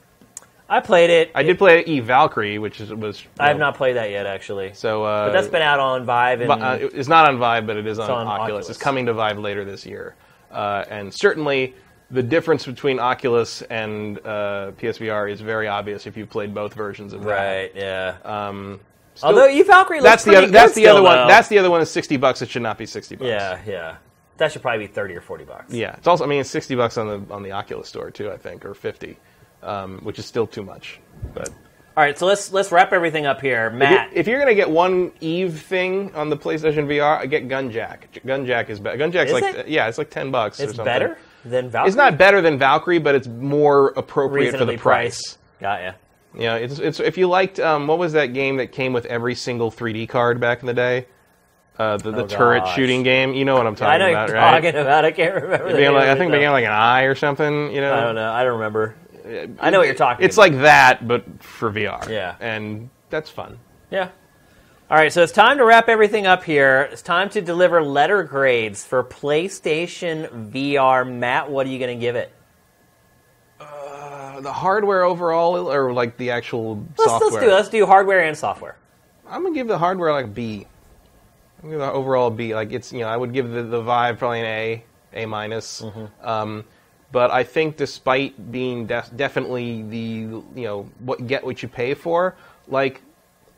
I 0.69 0.79
played 0.79 1.09
it. 1.09 1.31
I 1.35 1.43
did 1.43 1.57
play 1.57 1.83
Eve 1.85 2.05
Valkyrie, 2.05 2.57
which 2.57 2.79
is, 2.81 2.91
was. 2.93 3.23
I 3.39 3.49
have 3.49 3.57
not 3.59 3.75
played 3.75 3.95
that 3.97 4.09
yet, 4.11 4.25
actually. 4.25 4.73
So, 4.73 5.03
uh, 5.03 5.27
but 5.27 5.33
that's 5.33 5.47
been 5.47 5.61
out 5.61 5.79
on 5.79 6.05
Vive 6.05 6.41
and 6.41 6.51
uh, 6.51 6.77
it's 6.81 7.07
not 7.09 7.27
on 7.27 7.37
Vive, 7.37 7.67
but 7.67 7.77
it 7.77 7.85
is 7.85 7.99
on, 7.99 8.09
on 8.09 8.27
Oculus. 8.27 8.41
Oculus. 8.43 8.69
It's 8.69 8.79
coming 8.79 9.05
to 9.07 9.13
Vive 9.13 9.37
later 9.37 9.65
this 9.65 9.85
year, 9.85 10.15
uh, 10.51 10.85
and 10.89 11.13
certainly 11.13 11.75
the 12.11 12.23
difference 12.23 12.65
between 12.65 12.99
Oculus 12.99 13.61
and 13.63 14.19
uh, 14.19 14.71
PSVR 14.79 15.31
is 15.31 15.41
very 15.41 15.67
obvious 15.67 16.05
if 16.07 16.15
you've 16.15 16.29
played 16.29 16.53
both 16.53 16.73
versions 16.75 17.11
of 17.13 17.23
that. 17.23 17.29
right. 17.29 17.71
Yeah. 17.75 18.17
Um, 18.23 18.79
still- 19.15 19.29
Although 19.29 19.47
you 19.47 19.63
Valkyrie 19.65 19.99
looks 19.99 20.09
that's 20.09 20.23
the 20.23 20.35
other, 20.37 20.47
that's 20.47 20.73
the 20.75 20.87
other 20.87 21.01
one. 21.03 21.27
That's 21.27 21.49
the 21.49 21.57
other 21.59 21.69
one. 21.69 21.81
Is 21.81 21.89
sixty 21.91 22.17
bucks. 22.17 22.41
It 22.41 22.49
should 22.49 22.61
not 22.61 22.77
be 22.77 22.85
sixty 22.85 23.15
bucks. 23.15 23.27
yeah, 23.27 23.59
yeah. 23.65 23.95
That 24.37 24.51
should 24.51 24.61
probably 24.63 24.87
be 24.87 24.93
thirty 24.93 25.13
or 25.15 25.21
forty 25.21 25.43
bucks. 25.43 25.71
Yeah, 25.73 25.95
it's 25.97 26.07
also. 26.07 26.23
I 26.23 26.27
mean, 26.27 26.39
it's 26.41 26.49
sixty 26.49 26.73
bucks 26.75 26.97
on 26.97 27.07
the 27.27 27.33
on 27.33 27.43
the 27.43 27.51
Oculus 27.51 27.87
store 27.89 28.09
too. 28.11 28.31
I 28.31 28.37
think, 28.37 28.65
or 28.65 28.73
fifty, 28.73 29.17
um, 29.63 29.99
which 29.99 30.19
is 30.19 30.25
still 30.25 30.45
too 30.47 30.63
much. 30.63 30.99
But 31.33 31.49
All 31.49 32.03
right, 32.03 32.17
so 32.17 32.25
let's 32.25 32.51
let's 32.51 32.71
wrap 32.71 32.91
everything 32.93 33.25
up 33.25 33.39
here, 33.41 33.67
if, 33.67 33.73
you, 33.73 33.79
Matt. 33.79 34.09
if 34.13 34.27
you're 34.27 34.39
gonna 34.39 34.55
get 34.55 34.69
one 34.69 35.11
Eve 35.21 35.61
thing 35.61 36.13
on 36.15 36.29
the 36.29 36.37
PlayStation 36.37 36.85
VR, 36.87 37.17
I 37.19 37.25
get 37.25 37.47
Gunjack. 37.47 38.21
Gunjack 38.25 38.69
is 38.69 38.79
better. 38.79 38.97
Gunjack's 38.97 39.27
Is 39.27 39.33
like 39.33 39.55
it? 39.55 39.67
yeah, 39.67 39.87
it's 39.87 39.97
like 39.97 40.09
ten 40.09 40.31
bucks. 40.31 40.59
or 40.59 40.63
it's 40.63 40.71
something. 40.75 40.85
better 40.85 41.17
than 41.45 41.69
Valkyrie. 41.69 41.87
It's 41.87 41.97
not 41.97 42.17
better 42.17 42.41
than 42.41 42.57
Valkyrie, 42.57 42.99
but 42.99 43.15
it's 43.15 43.27
more 43.27 43.89
appropriate 43.95 44.57
for 44.57 44.65
the 44.65 44.77
price. 44.77 45.19
priced. 45.35 45.37
Got 45.59 45.81
ya. 45.83 45.91
You 46.35 46.41
know, 46.41 46.55
it's, 46.55 46.79
it's 46.79 46.99
if 46.99 47.17
you 47.17 47.27
liked 47.27 47.59
um, 47.59 47.85
what 47.85 47.99
was 47.99 48.13
that 48.13 48.33
game 48.33 48.57
that 48.57 48.71
came 48.71 48.91
with 48.91 49.05
every 49.05 49.35
single 49.35 49.71
3D 49.71 50.09
card 50.09 50.39
back 50.39 50.61
in 50.61 50.65
the 50.65 50.73
day? 50.73 51.05
Uh, 51.77 51.97
the 51.97 52.11
the 52.11 52.23
Oh, 52.23 52.27
turret 52.27 52.63
gosh. 52.63 52.75
shooting 52.75 53.03
game. 53.03 53.33
You 53.33 53.45
know 53.45 53.55
what 53.55 53.67
I'm 53.67 53.75
talking 53.75 53.93
I 53.93 53.97
know 53.99 54.09
about, 54.09 54.29
you're 54.29 54.37
right? 54.37 54.51
talking 54.61 54.79
about. 54.81 55.05
I 55.05 55.11
can't 55.11 55.35
remember. 55.35 55.67
It 55.67 55.73
began 55.75 55.93
like, 55.93 56.07
I 56.07 56.15
think 56.15 56.29
it 56.29 56.37
began 56.37 56.51
like 56.51 56.65
an 56.65 56.71
eye 56.71 57.03
or 57.03 57.13
something. 57.15 57.71
You 57.71 57.81
know, 57.81 57.93
I 57.93 58.01
don't 58.01 58.15
know. 58.15 58.31
I 58.31 58.43
don't 58.43 58.53
remember. 58.53 58.95
I 59.25 59.69
know 59.69 59.79
what 59.79 59.87
you're 59.87 59.95
talking. 59.95 60.25
It's 60.25 60.35
about. 60.35 60.51
like 60.51 60.61
that, 60.61 61.07
but 61.07 61.43
for 61.43 61.71
VR. 61.71 62.07
Yeah. 62.09 62.35
and 62.39 62.89
that's 63.09 63.29
fun. 63.29 63.59
Yeah. 63.89 64.09
All 64.91 64.97
right, 64.97 65.11
so 65.11 65.23
it's 65.23 65.31
time 65.31 65.57
to 65.57 65.65
wrap 65.65 65.87
everything 65.87 66.27
up 66.27 66.43
here. 66.43 66.89
It's 66.91 67.01
time 67.01 67.29
to 67.31 67.41
deliver 67.41 67.81
letter 67.81 68.21
grades 68.23 68.85
for 68.85 69.03
PlayStation 69.03 70.51
VR. 70.51 71.09
Matt, 71.09 71.49
what 71.49 71.65
are 71.65 71.69
you 71.69 71.79
going 71.79 71.97
to 71.97 72.01
give 72.01 72.15
it? 72.15 72.31
Uh, 73.59 74.41
the 74.41 74.51
hardware 74.51 75.03
overall, 75.03 75.71
or 75.71 75.93
like 75.93 76.17
the 76.17 76.31
actual 76.31 76.85
Let's, 76.97 77.11
software. 77.11 77.31
let's 77.31 77.45
do 77.45 77.51
let's 77.51 77.69
do 77.69 77.85
hardware 77.85 78.23
and 78.23 78.37
software. 78.37 78.77
I'm 79.27 79.43
gonna 79.43 79.55
give 79.55 79.67
the 79.67 79.77
hardware 79.77 80.11
like 80.11 80.25
a 80.25 80.29
B. 80.29 80.67
I'm 81.57 81.69
gonna 81.69 81.71
give 81.71 81.79
the 81.79 81.91
overall 81.91 82.29
B. 82.29 82.53
Like 82.53 82.71
it's 82.71 82.91
you 82.91 82.99
know 82.99 83.07
I 83.07 83.15
would 83.15 83.33
give 83.33 83.49
the 83.49 83.63
the 83.63 83.81
Vive 83.81 84.19
probably 84.19 84.41
an 84.41 84.45
A, 84.45 84.83
A 85.13 85.25
minus. 85.25 85.81
Mm-hmm. 85.81 86.27
Um, 86.27 86.65
but 87.13 87.31
I 87.31 87.43
think 87.45 87.77
despite 87.77 88.51
being 88.51 88.87
def- 88.87 89.15
definitely 89.15 89.83
the 89.83 89.99
you 90.59 90.63
know 90.67 90.89
what 90.99 91.25
get 91.27 91.45
what 91.45 91.61
you 91.63 91.69
pay 91.69 91.93
for, 91.93 92.35
like 92.67 93.01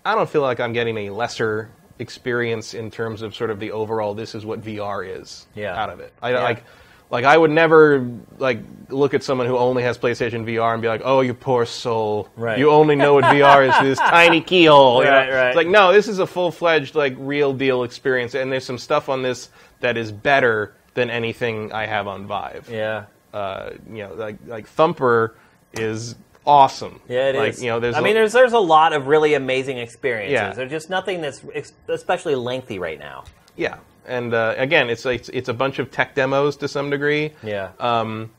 I 0.06 0.14
don't 0.14 0.30
feel 0.30 0.42
like 0.44 0.60
I'm 0.60 0.74
getting 0.74 0.98
a 1.08 1.10
lesser 1.10 1.72
experience 1.98 2.74
in 2.76 2.92
terms 2.92 3.22
of 3.24 3.34
sort 3.34 3.50
of 3.50 3.60
the 3.60 3.72
overall. 3.72 4.14
This 4.14 4.36
is 4.36 4.46
what 4.46 4.62
VR 4.62 5.20
is. 5.22 5.48
Yeah. 5.56 5.82
Out 5.82 5.90
of 5.90 6.00
it, 6.02 6.14
I 6.22 6.32
Yeah. 6.34 6.44
like. 6.44 6.64
Like 7.12 7.24
I 7.24 7.38
would 7.38 7.52
never 7.52 8.10
like 8.40 8.60
look 8.90 9.14
at 9.14 9.22
someone 9.24 9.46
who 9.46 9.56
only 9.60 9.84
has 9.84 9.96
PlayStation 9.96 10.44
VR 10.44 10.74
and 10.74 10.82
be 10.82 10.88
like, 10.88 11.02
"Oh, 11.06 11.22
you 11.22 11.36
poor 11.36 11.64
soul! 11.68 12.28
Right. 12.36 12.58
You 12.58 12.72
only 12.72 12.96
know 12.96 13.14
what 13.14 13.24
VR 13.26 13.70
is. 13.70 13.80
This 13.80 14.00
tiny 14.10 14.42
keyhole." 14.42 15.04
you 15.04 15.10
know? 15.12 15.16
Right, 15.16 15.30
right. 15.32 15.48
It's 15.50 15.56
like, 15.56 15.68
no, 15.68 15.94
this 15.94 16.08
is 16.08 16.18
a 16.18 16.26
full 16.26 16.50
fledged, 16.50 16.96
like, 16.96 17.14
real 17.20 17.54
deal 17.54 17.84
experience, 17.84 18.34
and 18.34 18.52
there's 18.52 18.66
some 18.66 18.80
stuff 18.80 19.08
on 19.08 19.22
this 19.22 19.50
that 19.82 19.98
is 19.98 20.12
better 20.12 20.74
than 20.96 21.12
anything 21.12 21.72
I 21.72 21.86
have 21.86 22.08
on 22.08 22.26
Vive. 22.26 22.70
Yeah. 22.72 23.06
Uh, 23.36 23.72
you 23.92 24.04
know, 24.04 24.14
like 24.14 24.38
like 24.48 24.66
Thumper 24.68 25.36
is 25.74 26.16
awesome. 26.46 27.02
Yeah, 27.10 27.30
it 27.30 27.36
is. 27.36 27.40
like, 27.58 27.64
You 27.64 27.70
know, 27.72 27.80
there's 27.82 27.96
I 27.96 28.02
mean, 28.02 28.14
there's 28.14 28.32
there's 28.32 28.54
a 28.54 28.60
lot 28.60 28.94
of 28.94 29.08
really 29.08 29.34
amazing 29.34 29.78
experiences. 29.78 30.34
Yeah. 30.34 30.54
There's 30.54 30.72
just 30.72 30.90
nothing 30.90 31.20
that's 31.22 31.44
especially 31.90 32.36
lengthy 32.36 32.80
right 32.80 32.98
now. 33.00 33.26
yeah, 33.58 33.78
and 34.08 34.34
uh, 34.34 34.54
again, 34.58 34.90
it's 34.90 35.04
like 35.04 35.28
it's 35.34 35.50
a 35.50 35.54
bunch 35.54 35.80
of 35.80 35.92
tech 35.92 36.16
demos 36.16 36.56
to 36.58 36.68
some 36.70 36.90
degree. 36.90 37.32
Yeah. 37.44 37.72
Um, 37.80 38.32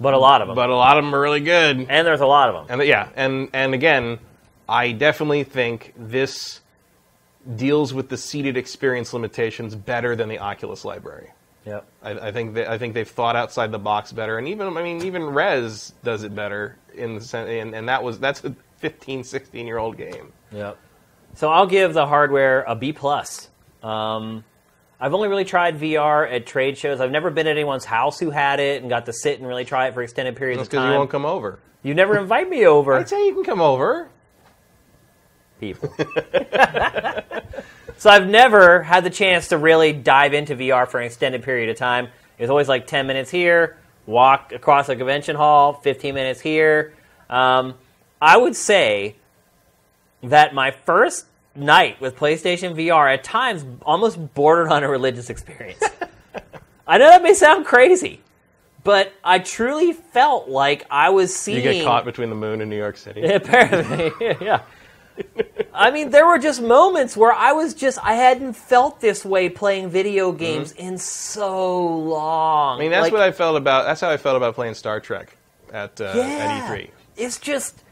but 0.00 0.14
a 0.14 0.18
lot 0.18 0.40
of 0.40 0.48
them. 0.48 0.54
but 0.54 0.70
a 0.70 0.76
lot 0.76 0.96
of 0.96 1.04
them 1.04 1.14
are 1.14 1.20
really 1.20 1.40
good. 1.40 1.76
and 1.90 2.06
there's 2.06 2.20
a 2.20 2.26
lot 2.26 2.48
of 2.48 2.54
them. 2.68 2.80
And 2.80 2.88
yeah, 2.88 3.08
and 3.16 3.50
and 3.52 3.74
again, 3.74 4.18
I 4.68 4.92
definitely 4.92 5.44
think 5.44 5.92
this 5.96 6.60
deals 7.56 7.92
with 7.92 8.08
the 8.08 8.16
seated 8.16 8.56
experience 8.56 9.12
limitations 9.12 9.74
better 9.74 10.16
than 10.16 10.28
the 10.28 10.38
Oculus 10.38 10.84
library. 10.84 11.32
Yep. 11.68 11.86
I, 12.02 12.10
I 12.28 12.32
think 12.32 12.54
they, 12.54 12.66
I 12.66 12.78
think 12.78 12.94
they've 12.94 13.08
thought 13.08 13.36
outside 13.36 13.70
the 13.70 13.78
box 13.78 14.10
better, 14.10 14.38
and 14.38 14.48
even 14.48 14.76
I 14.76 14.82
mean 14.82 15.04
even 15.04 15.24
Rez 15.24 15.92
does 16.02 16.22
it 16.22 16.34
better 16.34 16.76
in 16.94 17.14
the 17.14 17.20
sen- 17.20 17.48
and, 17.48 17.74
and 17.74 17.88
that 17.88 18.02
was 18.02 18.18
that's 18.18 18.42
a 18.44 18.56
15, 18.78 19.22
16 19.22 19.66
year 19.66 19.78
old 19.78 19.96
game. 19.96 20.32
Yep. 20.52 20.78
So 21.34 21.50
I'll 21.50 21.66
give 21.66 21.92
the 21.92 22.06
hardware 22.06 22.64
a 22.66 22.74
B 22.74 22.92
plus. 22.92 23.48
Um, 23.82 24.44
I've 24.98 25.14
only 25.14 25.28
really 25.28 25.44
tried 25.44 25.78
VR 25.78 26.30
at 26.30 26.46
trade 26.46 26.78
shows. 26.78 27.00
I've 27.00 27.10
never 27.10 27.30
been 27.30 27.46
at 27.46 27.52
anyone's 27.52 27.84
house 27.84 28.18
who 28.18 28.30
had 28.30 28.60
it 28.60 28.80
and 28.80 28.90
got 28.90 29.06
to 29.06 29.12
sit 29.12 29.38
and 29.38 29.46
really 29.46 29.64
try 29.64 29.88
it 29.88 29.94
for 29.94 30.02
extended 30.02 30.36
periods 30.36 30.58
That's 30.58 30.68
of 30.68 30.70
because 30.72 30.90
you 30.90 30.98
won't 30.98 31.10
come 31.10 31.26
over. 31.26 31.60
You 31.82 31.94
never 31.94 32.18
invite 32.18 32.48
me 32.48 32.66
over, 32.66 32.94
I'd 32.94 33.08
say 33.08 33.26
you 33.26 33.34
can 33.34 33.44
come 33.44 33.60
over. 33.60 34.08
People. 35.60 35.92
so 37.98 38.10
I've 38.10 38.26
never 38.26 38.82
had 38.82 39.04
the 39.04 39.10
chance 39.10 39.48
to 39.48 39.58
really 39.58 39.92
dive 39.92 40.34
into 40.34 40.56
VR 40.56 40.86
for 40.88 41.00
an 41.00 41.06
extended 41.06 41.42
period 41.42 41.68
of 41.68 41.76
time. 41.76 42.06
It 42.38 42.42
was 42.42 42.50
always 42.50 42.68
like 42.68 42.86
10 42.86 43.06
minutes 43.06 43.30
here, 43.30 43.76
walk 44.06 44.52
across 44.52 44.88
a 44.88 44.96
convention 44.96 45.36
hall, 45.36 45.74
15 45.74 46.14
minutes 46.14 46.40
here. 46.40 46.94
Um, 47.28 47.74
I 48.20 48.36
would 48.36 48.56
say 48.56 49.16
that 50.22 50.54
my 50.54 50.70
first 50.70 51.26
night 51.54 52.00
with 52.00 52.16
PlayStation 52.16 52.74
VR 52.74 53.12
at 53.12 53.24
times 53.24 53.64
almost 53.82 54.34
bordered 54.34 54.70
on 54.70 54.84
a 54.84 54.88
religious 54.88 55.30
experience. 55.30 55.82
I 56.86 56.98
know 56.98 57.08
that 57.10 57.22
may 57.22 57.34
sound 57.34 57.66
crazy, 57.66 58.20
but 58.82 59.12
I 59.22 59.40
truly 59.40 59.92
felt 59.92 60.48
like 60.48 60.86
I 60.90 61.10
was 61.10 61.34
seeing. 61.34 61.58
You 61.58 61.72
get 61.72 61.84
caught 61.84 62.04
between 62.04 62.30
the 62.30 62.36
moon 62.36 62.60
and 62.60 62.70
New 62.70 62.76
York 62.76 62.96
City. 62.96 63.22
Apparently, 63.26 64.12
yeah. 64.40 64.62
I 65.74 65.90
mean, 65.90 66.10
there 66.10 66.26
were 66.26 66.38
just 66.38 66.60
moments 66.60 67.16
where 67.16 67.32
I 67.32 67.52
was 67.52 67.74
just 67.74 67.98
I 68.02 68.14
hadn't 68.14 68.54
felt 68.54 69.00
this 69.00 69.24
way 69.24 69.48
playing 69.48 69.90
video 69.90 70.32
games 70.32 70.72
in 70.72 70.98
so 70.98 71.86
long. 71.86 72.74
Mm-hmm. 72.74 72.80
I 72.80 72.84
mean, 72.84 72.90
that's 72.90 73.02
Like, 73.04 73.12
what 73.12 73.22
I 73.22 73.30
felt 73.30 73.56
about. 73.56 73.84
That's 73.84 74.00
how 74.00 74.10
I 74.10 74.16
felt 74.16 74.36
about 74.36 74.54
playing 74.54 74.74
Star 74.74 75.00
Trek 75.00 75.36
at 75.72 76.00
uh, 76.00 76.12
yeah, 76.16 76.22
at 76.22 76.70
E3. 76.70 76.90
It's 77.16 77.38
just 77.38 77.84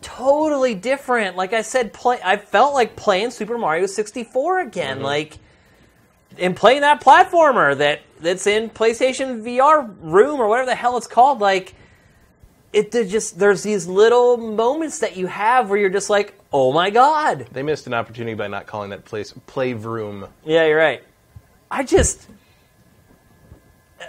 totally 0.00 0.74
different. 0.74 1.36
Like 1.36 1.52
I 1.52 1.62
said, 1.62 1.92
play. 1.92 2.18
I 2.24 2.36
felt 2.36 2.74
like 2.74 2.96
playing 2.96 3.30
Super 3.30 3.58
Mario 3.58 3.86
64 3.86 4.60
again. 4.60 4.96
Mm-hmm. 4.96 5.04
Like 5.04 5.38
and 6.38 6.56
playing 6.56 6.80
that 6.80 7.00
platformer 7.00 7.76
that 7.76 8.00
that's 8.20 8.46
in 8.46 8.70
PlayStation 8.70 9.42
VR 9.42 9.94
room 10.00 10.40
or 10.40 10.48
whatever 10.48 10.66
the 10.66 10.74
hell 10.74 10.96
it's 10.96 11.06
called. 11.06 11.40
Like 11.40 11.74
it 12.74 13.08
just 13.08 13.38
there's 13.38 13.62
these 13.62 13.86
little 13.86 14.36
moments 14.36 14.98
that 14.98 15.16
you 15.16 15.26
have 15.26 15.70
where 15.70 15.78
you're 15.78 15.90
just 15.90 16.10
like, 16.10 16.34
oh 16.52 16.72
my 16.72 16.90
god. 16.90 17.46
They 17.52 17.62
missed 17.62 17.86
an 17.86 17.94
opportunity 17.94 18.34
by 18.34 18.48
not 18.48 18.66
calling 18.66 18.90
that 18.90 19.04
place 19.04 19.32
Playroom. 19.46 20.26
Yeah, 20.44 20.66
you're 20.66 20.78
right. 20.78 21.02
I 21.70 21.84
just 21.84 22.28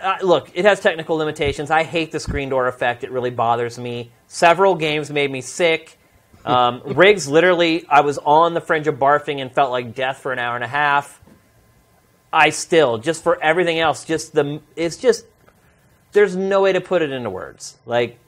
uh, 0.01 0.17
look. 0.21 0.51
It 0.53 0.65
has 0.65 0.79
technical 0.79 1.15
limitations. 1.15 1.71
I 1.71 1.83
hate 1.83 2.11
the 2.11 2.19
screen 2.19 2.49
door 2.49 2.67
effect. 2.67 3.03
It 3.03 3.11
really 3.11 3.29
bothers 3.29 3.77
me. 3.77 4.11
Several 4.27 4.75
games 4.75 5.09
made 5.11 5.31
me 5.31 5.41
sick. 5.41 5.97
Um, 6.43 6.81
Rigs, 6.85 7.27
literally, 7.27 7.85
I 7.89 8.01
was 8.01 8.17
on 8.19 8.53
the 8.53 8.61
fringe 8.61 8.87
of 8.87 8.95
barfing 8.95 9.41
and 9.41 9.51
felt 9.51 9.71
like 9.71 9.95
death 9.95 10.17
for 10.17 10.31
an 10.33 10.39
hour 10.39 10.55
and 10.55 10.63
a 10.63 10.67
half. 10.67 11.21
I 12.31 12.49
still, 12.49 12.97
just 12.97 13.23
for 13.23 13.41
everything 13.41 13.79
else, 13.79 14.03
just 14.03 14.33
the 14.33 14.61
it's 14.75 14.97
just 14.97 15.25
there's 16.11 16.35
no 16.35 16.61
way 16.61 16.73
to 16.73 16.81
put 16.81 17.01
it 17.01 17.11
into 17.11 17.29
words. 17.29 17.77
Like 17.85 18.19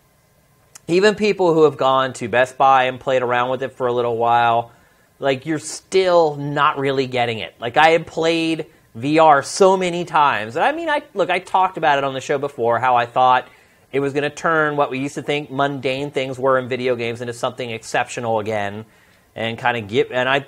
even 0.87 1.15
people 1.15 1.53
who 1.53 1.63
have 1.63 1.77
gone 1.77 2.13
to 2.13 2.27
Best 2.27 2.57
Buy 2.57 2.85
and 2.85 2.99
played 2.99 3.21
around 3.21 3.49
with 3.49 3.63
it 3.63 3.73
for 3.73 3.87
a 3.87 3.93
little 3.93 4.17
while, 4.17 4.71
like 5.19 5.45
you're 5.45 5.59
still 5.59 6.35
not 6.35 6.77
really 6.77 7.07
getting 7.07 7.39
it. 7.39 7.55
Like 7.59 7.77
I 7.77 7.89
had 7.89 8.07
played 8.07 8.67
VR 8.95 9.43
so 9.43 9.77
many 9.77 10.05
times. 10.05 10.55
And 10.55 10.63
I 10.65 10.71
mean, 10.71 10.89
I 10.89 11.03
look, 11.13 11.29
I 11.29 11.39
talked 11.39 11.77
about 11.77 11.97
it 11.97 12.03
on 12.03 12.13
the 12.13 12.21
show 12.21 12.37
before 12.37 12.79
how 12.79 12.95
I 12.95 13.05
thought 13.05 13.47
it 13.91 13.99
was 13.99 14.13
going 14.13 14.23
to 14.23 14.29
turn 14.29 14.75
what 14.75 14.89
we 14.89 14.99
used 14.99 15.15
to 15.15 15.21
think 15.21 15.51
mundane 15.51 16.11
things 16.11 16.37
were 16.37 16.57
in 16.59 16.67
video 16.67 16.95
games 16.95 17.21
into 17.21 17.33
something 17.33 17.69
exceptional 17.69 18.39
again, 18.39 18.85
and 19.35 19.57
kind 19.57 19.77
of 19.77 19.87
get. 19.87 20.11
And 20.11 20.27
I, 20.27 20.45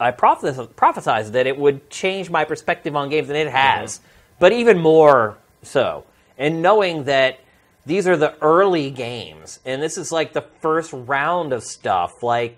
I 0.00 0.10
prophes- 0.10 0.56
prophesized 0.74 1.32
that 1.32 1.46
it 1.46 1.56
would 1.56 1.90
change 1.90 2.30
my 2.30 2.44
perspective 2.44 2.96
on 2.96 3.08
games, 3.08 3.28
and 3.28 3.36
it 3.36 3.46
mm-hmm. 3.46 3.56
has. 3.56 4.00
But 4.38 4.52
even 4.52 4.80
more 4.80 5.38
so, 5.62 6.04
and 6.36 6.62
knowing 6.62 7.04
that 7.04 7.38
these 7.84 8.06
are 8.06 8.16
the 8.16 8.36
early 8.40 8.90
games, 8.90 9.60
and 9.64 9.82
this 9.82 9.98
is 9.98 10.12
like 10.12 10.32
the 10.32 10.44
first 10.60 10.92
round 10.92 11.52
of 11.52 11.62
stuff, 11.64 12.22
like 12.22 12.56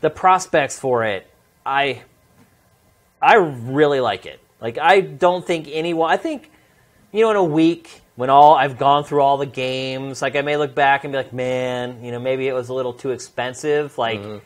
the 0.00 0.10
prospects 0.10 0.78
for 0.78 1.04
it, 1.04 1.26
I, 1.66 2.02
I 3.20 3.34
really 3.36 4.00
like 4.00 4.26
it. 4.26 4.40
Like 4.60 4.78
I 4.78 5.00
don't 5.00 5.46
think 5.46 5.68
anyone. 5.70 6.10
I 6.10 6.16
think, 6.16 6.50
you 7.12 7.22
know, 7.22 7.30
in 7.30 7.36
a 7.36 7.44
week, 7.44 8.02
when 8.16 8.30
all 8.30 8.54
I've 8.54 8.78
gone 8.78 9.04
through 9.04 9.20
all 9.20 9.36
the 9.36 9.46
games, 9.46 10.22
like 10.22 10.34
I 10.34 10.42
may 10.42 10.56
look 10.56 10.74
back 10.74 11.04
and 11.04 11.12
be 11.12 11.18
like, 11.18 11.32
man, 11.32 12.02
you 12.02 12.10
know, 12.10 12.18
maybe 12.18 12.48
it 12.48 12.52
was 12.52 12.68
a 12.68 12.74
little 12.74 12.92
too 12.92 13.10
expensive. 13.10 13.96
Like 13.98 14.20
Mm-hmm. 14.20 14.38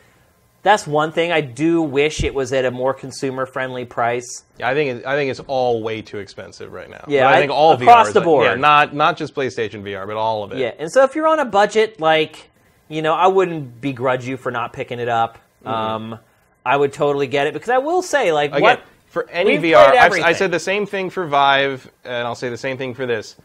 That's 0.63 0.87
one 0.87 1.11
thing. 1.11 1.31
I 1.31 1.41
do 1.41 1.81
wish 1.81 2.23
it 2.23 2.33
was 2.33 2.51
at 2.53 2.65
a 2.65 2.71
more 2.71 2.93
consumer 2.93 3.45
friendly 3.45 3.85
price. 3.85 4.43
Yeah, 4.57 4.69
I 4.69 4.73
think 4.73 4.99
it, 5.01 5.05
I 5.05 5.15
think 5.15 5.29
it's 5.29 5.41
all 5.47 5.83
way 5.83 6.01
too 6.01 6.17
expensive 6.17 6.71
right 6.73 6.89
now. 6.89 7.05
Yeah, 7.07 7.27
I 7.27 7.33
I- 7.33 7.39
think 7.39 7.51
all 7.51 7.73
across 7.73 8.09
VR 8.09 8.13
the 8.13 8.19
like- 8.19 8.25
board. 8.25 8.45
yeah, 8.45 8.55
not 8.55 8.95
not 8.95 9.17
just 9.17 9.35
PlayStation 9.35 9.83
VR, 9.83 10.07
but 10.07 10.15
all 10.17 10.43
of 10.43 10.51
it. 10.53 10.57
Yeah, 10.57 10.71
and 10.79 10.91
so 10.91 11.03
if 11.03 11.15
you're 11.15 11.27
on 11.27 11.39
a 11.39 11.45
budget, 11.45 11.99
like 11.99 12.49
you 12.89 13.01
know, 13.01 13.13
I 13.13 13.27
wouldn't 13.27 13.79
begrudge 13.81 14.25
you 14.25 14.37
for 14.37 14.51
not 14.51 14.73
picking 14.73 14.99
it 14.99 15.09
up. 15.09 15.37
Um, 15.65 16.19
I 16.65 16.75
would 16.77 16.93
totally 16.93 17.27
get 17.27 17.47
it 17.47 17.53
because 17.53 17.69
I 17.69 17.77
will 17.77 18.01
say, 18.01 18.31
like, 18.31 18.51
Again, 18.51 18.61
what 18.61 18.81
for 19.07 19.29
any 19.29 19.57
VR, 19.57 19.95
I 19.97 20.33
said 20.33 20.51
the 20.51 20.59
same 20.59 20.85
thing 20.85 21.09
for 21.09 21.25
Vive, 21.25 21.89
and 22.03 22.27
I'll 22.27 22.35
say 22.35 22.49
the 22.49 22.57
same 22.57 22.77
thing 22.77 22.93
for 22.93 23.05
this. 23.05 23.35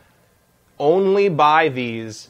Only 0.79 1.29
buy 1.29 1.69
these 1.69 2.29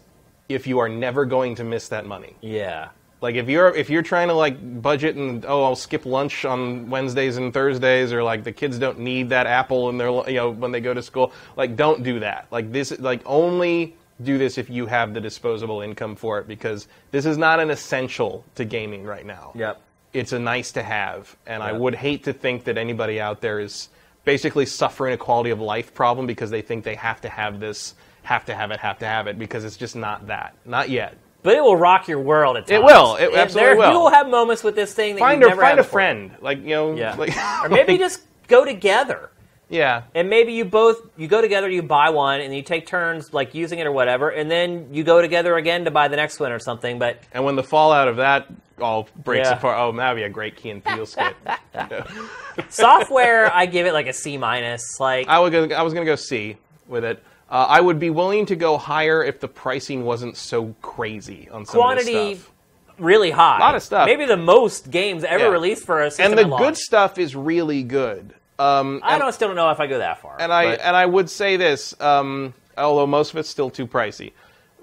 if 0.48 0.66
you 0.66 0.78
are 0.78 0.88
never 0.88 1.24
going 1.26 1.54
to 1.56 1.64
miss 1.64 1.88
that 1.88 2.06
money. 2.06 2.34
yeah, 2.40 2.88
Like 3.20 3.34
if 3.34 3.48
you're 3.48 3.74
if 3.74 3.90
you're 3.90 4.02
trying 4.02 4.28
to 4.28 4.34
like 4.34 4.82
budget 4.82 5.16
and 5.16 5.44
oh 5.44 5.64
I'll 5.64 5.76
skip 5.76 6.06
lunch 6.06 6.44
on 6.44 6.88
Wednesdays 6.88 7.36
and 7.36 7.52
Thursdays 7.52 8.12
or 8.12 8.22
like 8.22 8.44
the 8.44 8.52
kids 8.52 8.78
don't 8.78 9.00
need 9.00 9.30
that 9.30 9.46
apple 9.46 9.88
in 9.88 9.98
their 9.98 10.08
you 10.28 10.36
know 10.36 10.50
when 10.50 10.70
they 10.70 10.80
go 10.80 10.94
to 10.94 11.02
school 11.02 11.32
like 11.56 11.74
don't 11.74 12.02
do 12.04 12.20
that 12.20 12.46
like 12.50 12.70
this 12.70 12.96
like 13.00 13.20
only 13.26 13.96
do 14.22 14.38
this 14.38 14.56
if 14.58 14.70
you 14.70 14.86
have 14.86 15.14
the 15.14 15.20
disposable 15.20 15.80
income 15.80 16.14
for 16.14 16.38
it 16.38 16.46
because 16.46 16.86
this 17.10 17.26
is 17.26 17.36
not 17.38 17.60
an 17.60 17.70
essential 17.70 18.44
to 18.56 18.64
gaming 18.64 19.04
right 19.04 19.26
now. 19.26 19.52
Yep. 19.54 19.80
It's 20.12 20.32
a 20.32 20.38
nice 20.38 20.72
to 20.72 20.82
have 20.82 21.36
and 21.46 21.62
I 21.62 21.72
would 21.72 21.96
hate 21.96 22.24
to 22.24 22.32
think 22.32 22.64
that 22.64 22.78
anybody 22.78 23.20
out 23.20 23.40
there 23.40 23.58
is 23.58 23.88
basically 24.24 24.66
suffering 24.66 25.14
a 25.14 25.16
quality 25.16 25.50
of 25.50 25.60
life 25.60 25.92
problem 25.92 26.26
because 26.26 26.50
they 26.50 26.62
think 26.62 26.84
they 26.84 26.94
have 26.94 27.20
to 27.22 27.28
have 27.28 27.58
this 27.58 27.94
have 28.22 28.44
to 28.44 28.54
have 28.54 28.70
it 28.70 28.78
have 28.78 28.98
to 28.98 29.06
have 29.06 29.26
it 29.26 29.38
because 29.38 29.64
it's 29.64 29.76
just 29.76 29.96
not 29.96 30.28
that 30.28 30.54
not 30.64 30.88
yet. 30.88 31.16
But 31.42 31.54
it 31.54 31.62
will 31.62 31.76
rock 31.76 32.08
your 32.08 32.20
world 32.20 32.56
at 32.56 32.66
times. 32.66 32.80
It 32.80 32.84
will. 32.84 33.16
It 33.16 33.26
And 33.28 33.36
absolutely 33.36 33.68
there, 33.68 33.76
will. 33.76 33.92
You 33.92 33.98
will 34.00 34.10
have 34.10 34.28
moments 34.28 34.62
with 34.64 34.74
this 34.74 34.92
thing 34.94 35.14
that 35.14 35.20
Find 35.20 35.40
you 35.40 35.48
never 35.48 35.60
find 35.60 35.78
a 35.78 35.82
before. 35.82 35.92
friend 35.92 36.30
like 36.40 36.58
you 36.62 36.70
know 36.70 36.94
Yeah, 36.96 37.14
like, 37.18 37.36
or 37.62 37.68
maybe 37.68 37.92
like- 37.92 38.00
just 38.00 38.22
go 38.48 38.64
together. 38.64 39.30
yeah 39.68 40.02
And 40.14 40.28
maybe 40.30 40.52
you 40.52 40.64
both 40.64 41.08
you 41.16 41.28
go 41.28 41.40
together, 41.40 41.68
you 41.68 41.82
buy 41.82 42.10
one, 42.10 42.40
and 42.40 42.54
you 42.54 42.62
take 42.62 42.86
turns 42.86 43.32
like 43.32 43.54
using 43.54 43.78
it 43.78 43.86
or 43.86 43.92
whatever, 43.92 44.30
and 44.30 44.50
then 44.50 44.88
you 44.92 45.04
go 45.04 45.20
together 45.22 45.56
again 45.56 45.84
to 45.84 45.90
buy 45.90 46.08
the 46.08 46.16
next 46.16 46.40
one 46.40 46.52
or 46.52 46.58
something. 46.58 46.98
But 46.98 47.20
and 47.32 47.44
when 47.44 47.54
the 47.56 47.62
fallout 47.64 48.08
of 48.08 48.16
that 48.16 48.46
all 48.80 49.08
breaks 49.24 49.48
Yeah. 49.48 49.56
apart 49.56 49.76
oh 49.78 49.90
that 49.96 50.08
would 50.10 50.16
be 50.16 50.22
a 50.22 50.28
great 50.28 50.56
Key 50.56 50.70
and 50.70 50.84
Peele 50.84 51.04
skit 51.06 51.34
software, 52.68 53.52
I 53.52 53.66
give 53.66 53.86
it 53.86 53.92
like 53.92 54.06
a 54.06 54.12
C 54.12 54.36
minus. 54.38 54.98
Like 55.00 55.28
I 55.28 55.38
would 55.38 55.52
go, 55.52 55.64
I 55.74 55.82
was 55.82 55.92
gonna 55.94 56.06
go 56.06 56.16
C 56.16 56.56
with 56.86 57.04
it 57.04 57.22
uh, 57.50 57.66
I 57.68 57.80
would 57.80 57.98
be 57.98 58.10
willing 58.10 58.46
to 58.46 58.56
go 58.56 58.76
higher 58.78 59.22
if 59.24 59.40
the 59.40 59.48
pricing 59.48 60.04
wasn't 60.04 60.36
so 60.36 60.74
crazy 60.82 61.48
on 61.50 61.64
some 61.66 61.80
quantity 61.80 62.32
of 62.32 62.50
really 62.98 63.30
high. 63.30 63.56
A 63.58 63.60
lot 63.60 63.74
of 63.74 63.82
stuff. 63.82 64.06
Maybe 64.06 64.24
the 64.26 64.36
most 64.36 64.90
games 64.90 65.24
ever 65.24 65.44
Yeah. 65.44 65.50
released 65.50 65.84
for 65.84 66.02
a 66.02 66.10
system 66.10 66.32
and 66.32 66.38
the 66.38 66.46
launch. 66.46 66.62
good 66.62 66.76
stuff 66.76 67.18
is 67.18 67.34
really 67.36 67.82
good 67.82 68.34
um, 68.58 69.00
I 69.04 69.14
and- 69.14 69.22
don't 69.22 69.32
still 69.32 69.48
don't 69.48 69.56
know 69.56 69.70
if 69.70 69.78
I 69.78 69.86
go 69.86 69.98
that 69.98 70.20
far. 70.20 70.36
And 70.40 70.52
I 70.52 70.70
but- 70.72 70.80
and 70.80 70.96
I 70.96 71.06
would 71.06 71.30
say 71.30 71.56
this, 71.56 71.94
um, 72.00 72.54
although 72.76 73.06
most 73.06 73.30
of 73.30 73.36
it's 73.38 73.48
still 73.48 73.70
too 73.70 73.86
pricey. 73.86 74.32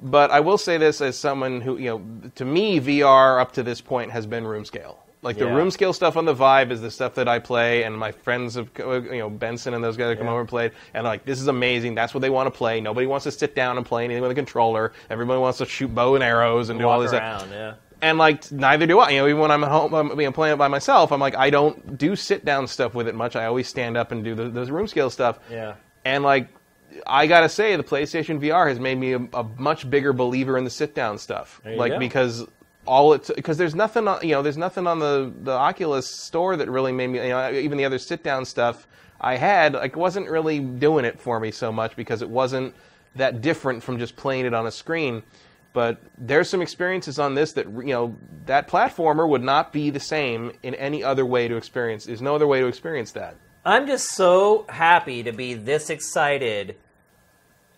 But 0.01 0.31
I 0.31 0.39
will 0.39 0.57
say 0.57 0.77
this 0.77 1.01
as 1.01 1.17
someone 1.17 1.59
who, 1.61 1.77
you 1.77 1.89
know, 1.89 2.29
to 2.35 2.45
me, 2.45 2.79
VR 2.79 3.39
up 3.41 3.51
to 3.53 3.63
this 3.63 3.81
point 3.81 4.11
has 4.11 4.25
been 4.25 4.45
room 4.47 4.63
scale. 4.65 4.99
Like 5.25 5.37
the 5.37 5.45
Yeah. 5.45 5.55
room 5.55 5.71
scale 5.71 5.91
stuff 5.91 6.15
on 6.17 6.25
the 6.25 6.33
Vive 6.33 6.71
is 6.71 6.79
the 6.81 6.91
stuff 6.91 7.15
that 7.15 7.27
I 7.27 7.39
play, 7.39 7.83
and 7.83 7.97
my 7.97 8.11
friends 8.11 8.55
have, 8.55 8.69
uh, 8.79 9.01
you 9.01 9.17
know, 9.19 9.29
Benson 9.29 9.73
and 9.73 9.83
those 9.83 9.97
guys 9.97 10.09
have 10.09 10.19
come 10.19 10.27
over 10.27 10.39
and 10.39 10.47
played, 10.47 10.71
and 10.93 11.03
like 11.03 11.25
this 11.25 11.41
is 11.41 11.47
amazing. 11.47 11.95
That's 11.95 12.13
what 12.13 12.21
they 12.21 12.29
want 12.29 12.45
to 12.47 12.55
play. 12.57 12.79
Nobody 12.79 13.07
wants 13.07 13.23
to 13.23 13.31
sit 13.31 13.55
down 13.55 13.77
and 13.77 13.85
play 13.85 14.05
anything 14.05 14.21
with 14.21 14.31
a 14.31 14.35
controller. 14.35 14.93
Everybody 15.09 15.39
wants 15.39 15.57
to 15.57 15.65
shoot 15.65 15.93
bow 15.93 16.15
and 16.15 16.23
arrows 16.23 16.69
and 16.69 16.79
do 16.79 16.87
all 16.87 16.99
walk 16.99 17.09
this. 17.09 17.19
around. 17.19 17.49
Yeah. 17.51 17.73
And 18.01 18.17
like 18.19 18.51
neither 18.51 18.85
do 18.85 18.99
I. 18.99 19.09
You 19.09 19.21
know, 19.21 19.27
even 19.27 19.41
when 19.41 19.51
I'm 19.51 19.63
at 19.63 19.71
home, 19.71 19.93
I'm 19.95 20.09
you 20.19 20.27
know, 20.27 20.31
playing 20.31 20.53
it 20.53 20.57
by 20.57 20.67
myself. 20.67 21.11
I'm 21.11 21.19
like 21.19 21.35
I 21.35 21.49
don't 21.49 21.97
do 21.97 22.15
sit 22.15 22.45
down 22.45 22.67
stuff 22.67 22.93
with 22.93 23.07
it 23.07 23.15
much. 23.15 23.35
I 23.35 23.45
always 23.45 23.67
stand 23.67 23.97
up 23.97 24.11
and 24.11 24.23
do 24.23 24.35
the, 24.35 24.49
the 24.49 24.65
room 24.71 24.85
scale 24.87 25.09
stuff. 25.09 25.39
Yeah. 25.49 25.73
And 26.03 26.23
like, 26.23 26.49
I 27.07 27.25
gotta 27.25 27.49
say, 27.49 27.75
the 27.77 27.83
PlayStation 27.83 28.39
VR 28.39 28.67
has 28.69 28.79
made 28.79 28.99
me 28.99 29.13
a, 29.13 29.27
a 29.33 29.43
much 29.57 29.89
bigger 29.89 30.13
believer 30.13 30.55
in 30.55 30.65
the 30.65 30.69
sit 30.69 30.93
down 30.93 31.17
stuff. 31.17 31.61
There 31.63 31.73
you 31.73 31.79
like 31.79 31.93
go. 31.93 31.99
because 31.99 32.45
all 32.85 33.13
it 33.13 33.29
because 33.35 33.57
there's 33.57 33.75
nothing 33.75 34.07
on 34.07 34.19
you 34.21 34.31
know 34.31 34.41
there's 34.41 34.57
nothing 34.57 34.87
on 34.87 34.99
the 34.99 35.31
the 35.43 35.51
Oculus 35.51 36.07
store 36.07 36.55
that 36.57 36.69
really 36.69 36.91
made 36.91 37.07
me 37.07 37.21
you 37.21 37.29
know 37.29 37.51
even 37.51 37.77
the 37.77 37.85
other 37.85 37.99
sit 37.99 38.23
down 38.23 38.45
stuff 38.45 38.87
I 39.19 39.37
had 39.37 39.73
like 39.73 39.95
wasn't 39.95 40.29
really 40.29 40.59
doing 40.59 41.05
it 41.05 41.19
for 41.19 41.39
me 41.39 41.51
so 41.51 41.71
much 41.71 41.95
because 41.95 42.21
it 42.21 42.29
wasn't 42.29 42.73
that 43.15 43.41
different 43.41 43.81
from 43.83 43.97
just 43.97 44.15
playing 44.15 44.45
it 44.45 44.53
on 44.53 44.67
a 44.67 44.71
screen. 44.71 45.23
But 45.73 46.01
there's 46.17 46.49
some 46.49 46.61
experiences 46.61 47.19
on 47.19 47.35
this 47.35 47.53
that 47.53 47.65
you 47.65 47.93
know 47.93 48.15
that 48.45 48.67
platformer 48.67 49.27
would 49.27 49.43
not 49.43 49.73
be 49.73 49.89
the 49.89 49.99
same 49.99 50.53
in 50.63 50.73
any 50.75 51.03
other 51.03 51.25
way 51.25 51.47
to 51.47 51.57
experience. 51.57 52.05
There's 52.05 52.21
no 52.21 52.35
other 52.35 52.47
way 52.47 52.61
to 52.61 52.67
experience 52.67 53.11
that. 53.11 53.35
I'm 53.65 53.87
just 53.87 54.09
so 54.15 54.65
happy 54.69 55.23
to 55.23 55.33
be 55.33 55.55
this 55.55 55.89
excited 55.89 56.77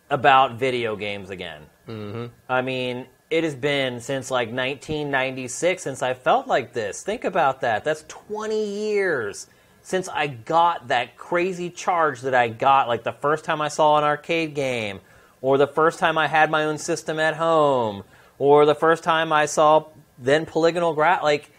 about 0.09 0.59
video 0.59 0.95
games 0.95 1.29
again. 1.29 1.63
Mm-hmm. 1.87 2.25
I 2.49 2.61
mean, 2.61 3.07
it 3.29 3.43
has 3.43 3.55
been 3.55 3.99
since 3.99 4.31
like 4.31 4.47
1996 4.47 5.83
since 5.83 6.01
I 6.01 6.13
felt 6.13 6.47
like 6.47 6.73
this. 6.73 7.03
Think 7.03 7.23
about 7.23 7.61
that. 7.61 7.83
That's 7.83 8.05
20 8.07 8.89
years 8.89 9.47
since 9.81 10.09
I 10.09 10.27
got 10.27 10.89
that 10.89 11.17
crazy 11.17 11.69
charge 11.69 12.21
that 12.21 12.33
I 12.33 12.49
got 12.49 12.87
like 12.87 13.03
the 13.03 13.11
first 13.11 13.45
time 13.45 13.61
I 13.61 13.67
saw 13.69 13.97
an 13.97 14.03
arcade 14.03 14.53
game, 14.53 14.99
or 15.41 15.57
the 15.57 15.67
first 15.67 15.99
time 15.99 16.17
I 16.17 16.27
had 16.27 16.51
my 16.51 16.65
own 16.65 16.77
system 16.77 17.19
at 17.19 17.35
home, 17.35 18.03
or 18.37 18.65
the 18.65 18.75
first 18.75 19.03
time 19.03 19.31
I 19.31 19.45
saw 19.45 19.85
then 20.19 20.45
polygonal 20.45 20.93
gra 20.93 21.19
like 21.21 21.51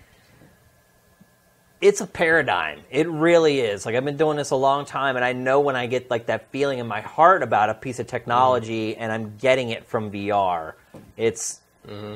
it's 1.80 2.00
a 2.00 2.06
paradigm. 2.06 2.80
It 2.90 3.08
really 3.08 3.60
is. 3.60 3.86
Like 3.86 3.94
I've 3.94 4.04
been 4.04 4.16
doing 4.16 4.36
this 4.36 4.50
a 4.50 4.56
long 4.56 4.84
time, 4.84 5.16
and 5.16 5.24
I 5.24 5.32
know 5.32 5.60
when 5.60 5.76
I 5.76 5.86
get 5.86 6.10
like 6.10 6.26
that 6.26 6.50
feeling 6.50 6.80
in 6.80 6.86
my 6.86 7.00
heart 7.00 7.42
about 7.42 7.70
a 7.70 7.74
piece 7.74 7.98
of 7.98 8.06
technology, 8.06 8.96
and 8.96 9.12
I'm 9.12 9.36
getting 9.36 9.70
it 9.70 9.86
from 9.86 10.10
VR. 10.10 10.74
It's 11.16 11.60
mm-hmm. 11.86 12.14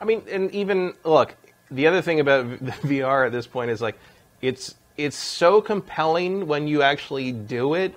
I 0.00 0.04
mean, 0.04 0.22
and 0.30 0.50
even 0.52 0.94
look, 1.04 1.36
the 1.70 1.86
other 1.86 2.02
thing 2.02 2.20
about 2.20 2.46
VR 2.82 3.26
at 3.26 3.32
this 3.32 3.46
point 3.46 3.70
is 3.70 3.80
like, 3.80 3.98
it's 4.40 4.74
it's 4.96 5.16
so 5.16 5.60
compelling 5.60 6.46
when 6.46 6.68
you 6.68 6.82
actually 6.82 7.32
do 7.32 7.74
it. 7.74 7.94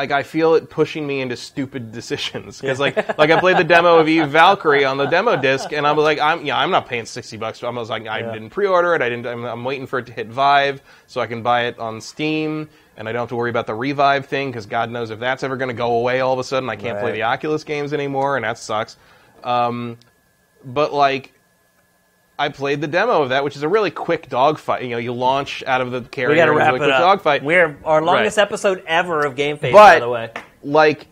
Like 0.00 0.12
I 0.12 0.22
feel 0.22 0.54
it 0.54 0.70
pushing 0.70 1.06
me 1.06 1.20
into 1.20 1.36
stupid 1.36 1.92
decisions 2.00 2.58
because 2.58 2.80
like 2.80 2.96
like 3.18 3.30
I 3.30 3.38
played 3.38 3.58
the 3.58 3.64
demo 3.64 3.98
of 3.98 4.08
Eve 4.08 4.28
Valkyrie 4.30 4.84
on 4.86 4.96
the 4.96 5.04
demo 5.04 5.36
disc 5.36 5.72
and 5.74 5.86
I 5.86 5.92
was 5.92 6.04
like 6.04 6.18
I'm 6.18 6.44
yeah 6.46 6.58
I'm 6.58 6.70
not 6.70 6.86
paying 6.88 7.04
sixty 7.04 7.36
bucks. 7.36 7.62
I 7.62 7.68
was 7.68 7.90
like 7.90 8.06
I 8.06 8.20
Yeah. 8.20 8.32
didn't 8.32 8.48
pre-order 8.48 8.94
it. 8.94 9.02
I 9.02 9.10
didn't. 9.10 9.26
I'm, 9.26 9.44
I'm 9.44 9.62
waiting 9.62 9.86
for 9.86 9.98
it 9.98 10.06
to 10.06 10.12
hit 10.12 10.28
Vive 10.28 10.80
so 11.06 11.20
I 11.20 11.26
can 11.26 11.42
buy 11.42 11.64
it 11.66 11.78
on 11.78 12.00
Steam 12.00 12.70
and 12.96 13.08
I 13.08 13.12
don't 13.12 13.20
have 13.20 13.28
to 13.28 13.36
worry 13.36 13.50
about 13.50 13.66
the 13.66 13.74
revive 13.74 14.24
thing 14.24 14.50
because 14.50 14.64
God 14.64 14.90
knows 14.90 15.10
if 15.10 15.18
that's 15.18 15.42
ever 15.42 15.58
going 15.58 15.68
to 15.68 15.74
go 15.74 15.96
away 15.96 16.20
all 16.20 16.32
of 16.32 16.38
a 16.38 16.44
sudden 16.44 16.70
I 16.70 16.76
can't 16.76 16.98
play 16.98 17.12
the 17.12 17.24
Oculus 17.24 17.62
games 17.62 17.92
anymore 17.92 18.36
and 18.36 18.44
that 18.46 18.56
sucks. 18.56 18.96
Um, 19.44 19.98
but 20.64 20.94
like 20.94 21.34
I 22.40 22.48
played 22.48 22.80
the 22.80 22.86
demo 22.86 23.22
of 23.22 23.28
that, 23.28 23.44
which 23.44 23.54
is 23.54 23.62
a 23.62 23.68
really 23.68 23.90
quick 23.90 24.28
dogfight. 24.30 24.82
You 24.82 24.88
know, 24.88 24.96
you 24.98 25.12
launch 25.12 25.62
out 25.66 25.80
of 25.82 25.90
the 25.90 26.00
carrier. 26.00 26.30
we 26.30 26.36
got 26.36 26.46
to 26.46 26.52
and 26.52 26.58
it's 26.60 26.64
a 26.64 26.72
wrap 26.72 26.72
really 26.72 26.86
it 26.86 26.88
quick 26.88 26.94
up. 26.94 27.00
Dogfight. 27.00 27.44
We're 27.44 27.76
our 27.84 28.00
longest 28.02 28.38
Right. 28.38 28.42
episode 28.42 28.82
ever 28.86 29.26
of 29.26 29.36
Game 29.36 29.58
Face, 29.58 29.72
but 29.74 29.94
by 29.94 30.00
the 30.00 30.08
way. 30.08 30.30
like, 30.62 31.06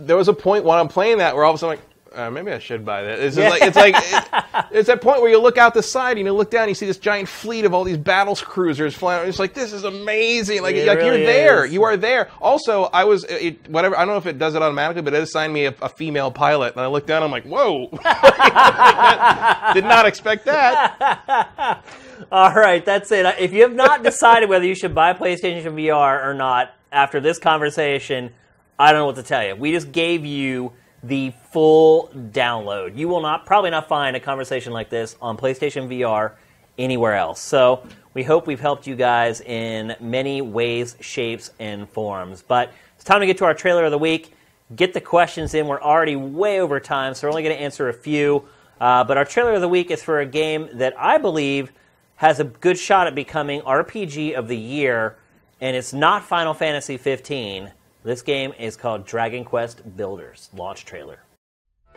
there 0.00 0.16
was 0.16 0.26
a 0.28 0.32
point 0.32 0.64
when 0.64 0.76
I'm 0.78 0.88
playing 0.88 1.18
that 1.18 1.34
where 1.36 1.44
all 1.44 1.52
of 1.52 1.56
a 1.56 1.58
sudden, 1.58 1.74
I'm 1.74 1.78
like, 1.78 1.87
uh, 2.14 2.30
maybe 2.30 2.50
I 2.52 2.58
should 2.58 2.84
buy 2.84 3.02
that. 3.02 3.18
It's, 3.18 3.36
Yeah. 3.36 3.48
like, 3.50 3.62
it's 3.62 3.76
like 3.76 3.94
it- 3.96 4.66
it's 4.72 4.86
that 4.88 5.00
point 5.02 5.20
where 5.20 5.30
you 5.30 5.38
look 5.40 5.58
out 5.58 5.74
the 5.74 5.82
side 5.82 6.16
and 6.16 6.26
you 6.26 6.32
look 6.32 6.50
down, 6.50 6.62
and 6.62 6.70
you 6.70 6.74
see 6.74 6.86
this 6.86 6.98
giant 6.98 7.28
fleet 7.28 7.64
of 7.64 7.74
all 7.74 7.84
these 7.84 7.98
battles 7.98 8.40
cruisers 8.40 8.94
flying. 8.94 9.28
It's 9.28 9.38
like 9.38 9.54
this 9.54 9.72
is 9.72 9.84
amazing. 9.84 10.62
Like, 10.62 10.74
It 10.76 10.86
like 10.86 10.98
really 10.98 11.18
you're 11.22 11.26
there. 11.26 11.64
is. 11.64 11.72
You 11.72 11.84
are 11.84 11.96
there. 11.96 12.30
Also, 12.40 12.84
I 12.84 13.04
was 13.04 13.24
it, 13.24 13.68
whatever. 13.70 13.96
I 13.96 14.00
don't 14.00 14.08
know 14.14 14.16
if 14.18 14.26
it 14.26 14.38
does 14.38 14.54
it 14.54 14.62
automatically, 14.62 15.02
but 15.02 15.14
it 15.14 15.22
assigned 15.22 15.52
me 15.52 15.66
a, 15.66 15.74
a 15.82 15.88
female 15.88 16.30
pilot, 16.30 16.72
and 16.74 16.80
I 16.80 16.86
looked 16.86 17.06
down. 17.06 17.22
I'm 17.22 17.30
like, 17.30 17.44
whoa! 17.44 17.88
Did 19.74 19.84
not 19.84 20.06
expect 20.06 20.44
that. 20.46 21.84
All 22.32 22.52
right, 22.52 22.84
that's 22.84 23.12
it. 23.12 23.26
If 23.38 23.52
you 23.52 23.62
have 23.62 23.74
not 23.74 24.02
decided 24.02 24.48
whether 24.48 24.64
you 24.64 24.74
should 24.74 24.94
buy 24.94 25.12
PlayStation 25.12 25.64
VR 25.74 26.24
or 26.24 26.34
not 26.34 26.74
after 26.90 27.20
this 27.20 27.38
conversation, 27.38 28.32
I 28.78 28.92
don't 28.92 29.00
know 29.00 29.06
what 29.06 29.16
to 29.16 29.22
tell 29.22 29.46
you. 29.46 29.54
We 29.56 29.72
just 29.72 29.92
gave 29.92 30.24
you 30.24 30.72
the 31.02 31.32
full 31.50 32.10
download. 32.14 32.96
You 32.96 33.08
will 33.08 33.20
not 33.20 33.46
probably 33.46 33.70
not 33.70 33.88
find 33.88 34.16
a 34.16 34.20
conversation 34.20 34.72
like 34.72 34.90
this 34.90 35.16
on 35.20 35.36
PlayStation 35.36 35.88
VR 35.88 36.32
anywhere 36.76 37.14
else. 37.14 37.40
So, 37.40 37.82
we 38.14 38.24
hope 38.24 38.48
we've 38.48 38.58
helped 38.58 38.86
you 38.86 38.96
guys 38.96 39.40
in 39.40 39.94
many 40.00 40.42
ways, 40.42 40.96
shapes, 41.00 41.52
and 41.60 41.88
forms. 41.88 42.42
But 42.42 42.72
it's 42.96 43.04
time 43.04 43.20
to 43.20 43.26
get 43.26 43.38
to 43.38 43.44
our 43.44 43.54
trailer 43.54 43.84
of 43.84 43.92
the 43.92 43.98
week. 43.98 44.34
Get 44.74 44.92
the 44.92 45.00
questions 45.00 45.54
in. 45.54 45.68
We're 45.68 45.80
already 45.80 46.16
way 46.16 46.60
over 46.60 46.80
time, 46.80 47.14
so 47.14 47.26
we're 47.26 47.30
only 47.30 47.44
going 47.44 47.56
to 47.56 47.62
answer 47.62 47.88
a 47.88 47.92
few. 47.92 48.48
Uh, 48.80 49.04
but 49.04 49.16
our 49.16 49.24
trailer 49.24 49.54
of 49.54 49.60
the 49.60 49.68
week 49.68 49.92
is 49.92 50.02
for 50.02 50.18
a 50.18 50.26
game 50.26 50.68
that 50.74 50.94
I 50.98 51.18
believe 51.18 51.70
has 52.16 52.40
a 52.40 52.44
good 52.44 52.76
shot 52.76 53.06
at 53.06 53.14
becoming 53.14 53.60
RPG 53.60 54.34
of 54.34 54.48
the 54.48 54.56
year, 54.56 55.16
and 55.60 55.76
it's 55.76 55.92
not 55.92 56.24
Final 56.24 56.54
Fantasy 56.54 56.96
15. 56.96 57.70
This 58.04 58.22
game 58.22 58.52
is 58.60 58.76
called 58.76 59.06
Dragon 59.06 59.44
Quest 59.44 59.96
Builders 59.96 60.50
launch 60.56 60.84
trailer. 60.84 61.18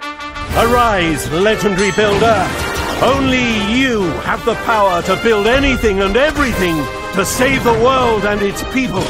Arise, 0.02 1.32
legendary 1.32 1.92
builder! 1.92 2.48
Only 3.04 3.72
you 3.72 4.02
have 4.22 4.44
the 4.44 4.56
power 4.66 5.04
to 5.04 5.16
build 5.22 5.46
anything 5.46 6.02
and 6.02 6.18
everything 6.18 6.76
to 7.14 7.24
save 7.24 7.64
the 7.64 7.74
world 7.74 8.26
and 8.26 8.42
its 8.42 8.64
people. 8.74 9.04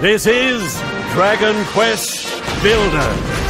This 0.00 0.26
is 0.26 0.80
Dragon 1.12 1.64
Quest 1.66 2.26
Builders. 2.60 3.46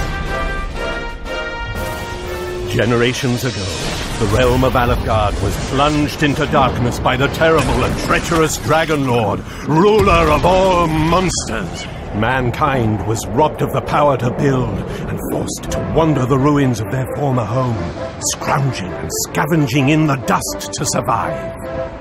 Generations 2.71 3.45
ago, 3.45 3.65
the 4.19 4.37
realm 4.37 4.65
of 4.65 4.75
Alefgard 4.75 5.33
was 5.43 5.57
plunged 5.71 6.23
into 6.23 6.45
darkness 6.49 6.99
by 6.99 7.17
the 7.17 7.29
terrible 7.29 7.85
and 7.85 7.99
treacherous 8.01 8.59
Dragon 8.59 9.07
Lord, 9.07 9.41
ruler 9.67 10.31
of 10.31 10.45
all 10.45 10.87
monsters. 10.87 11.87
Mankind 12.19 13.07
was 13.07 13.27
robbed 13.29 13.61
of 13.61 13.73
the 13.73 13.83
power 13.83 14.17
to 14.17 14.31
build 14.31 14.79
and 14.79 15.21
forced 15.31 15.71
to 15.71 15.93
wander 15.95 16.25
the 16.25 16.39
ruins 16.39 16.81
of 16.81 16.91
their 16.91 17.07
former 17.17 17.45
home, 17.45 17.77
scrounging 18.33 18.91
and 18.91 19.11
scavenging 19.29 19.91
in 19.91 20.07
the 20.07 20.17
dust 20.17 20.73
to 20.73 20.87
survive. 20.87 21.55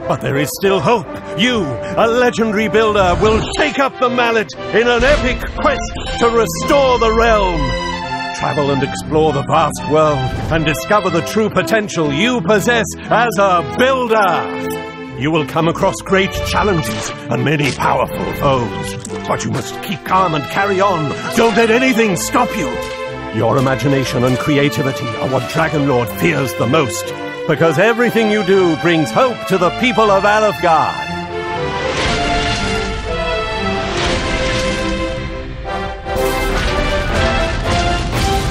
But 0.08 0.22
there 0.22 0.38
is 0.38 0.50
still 0.60 0.80
hope. 0.80 1.08
You, 1.38 1.64
a 1.98 2.08
legendary 2.08 2.69
builder, 2.69 3.18
will 3.22 3.44
shake 3.58 3.80
up 3.80 4.00
the 4.00 4.10
mallet 4.10 4.48
in 4.74 4.88
an 4.88 5.03
epic 5.03 5.40
quest 5.58 6.19
to 6.19 6.27
restore 6.30 6.98
the 7.00 7.14
realm. 7.18 7.60
Travel 8.35 8.72
and 8.72 8.84
explore 8.84 9.34
the 9.34 9.44
vast 9.44 9.82
world 9.92 10.18
and 10.52 10.66
discover 10.66 11.10
the 11.10 11.22
true 11.22 11.50
potential 11.50 12.14
you 12.14 12.40
possess 12.42 12.85
as 13.10 13.38
a 13.38 13.76
builder. 13.77 14.75
You 15.18 15.32
will 15.32 15.45
come 15.45 15.69
across 15.69 15.95
great 16.03 16.32
challenges 16.32 17.10
and 17.30 17.45
many 17.45 17.72
powerful 17.72 18.34
foes. 18.34 19.08
But 19.26 19.45
you 19.45 19.52
must 19.52 19.82
keep 19.82 20.03
calm 20.03 20.35
and 20.35 20.44
carry 20.45 20.82
on. 20.82 21.10
Don't 21.38 21.56
let 21.56 21.72
anything 21.72 22.18
stop 22.18 22.50
you. 22.58 22.68
Your 23.34 23.58
imagination 23.58 24.26
and 24.26 24.38
creativity 24.38 25.08
are 25.08 25.30
what 25.30 25.50
Dragon 25.52 25.88
Lord 25.88 26.10
fears 26.10 26.53
the 26.56 26.68
most. 26.68 27.06
Because 27.48 27.80
everything 27.80 28.30
you 28.30 28.44
do 28.44 28.76
brings 28.77 29.10
hope 29.10 29.38
to 29.48 29.58
the 29.58 29.69
people 29.80 30.11
of 30.11 30.24
Alefgard. 30.24 31.06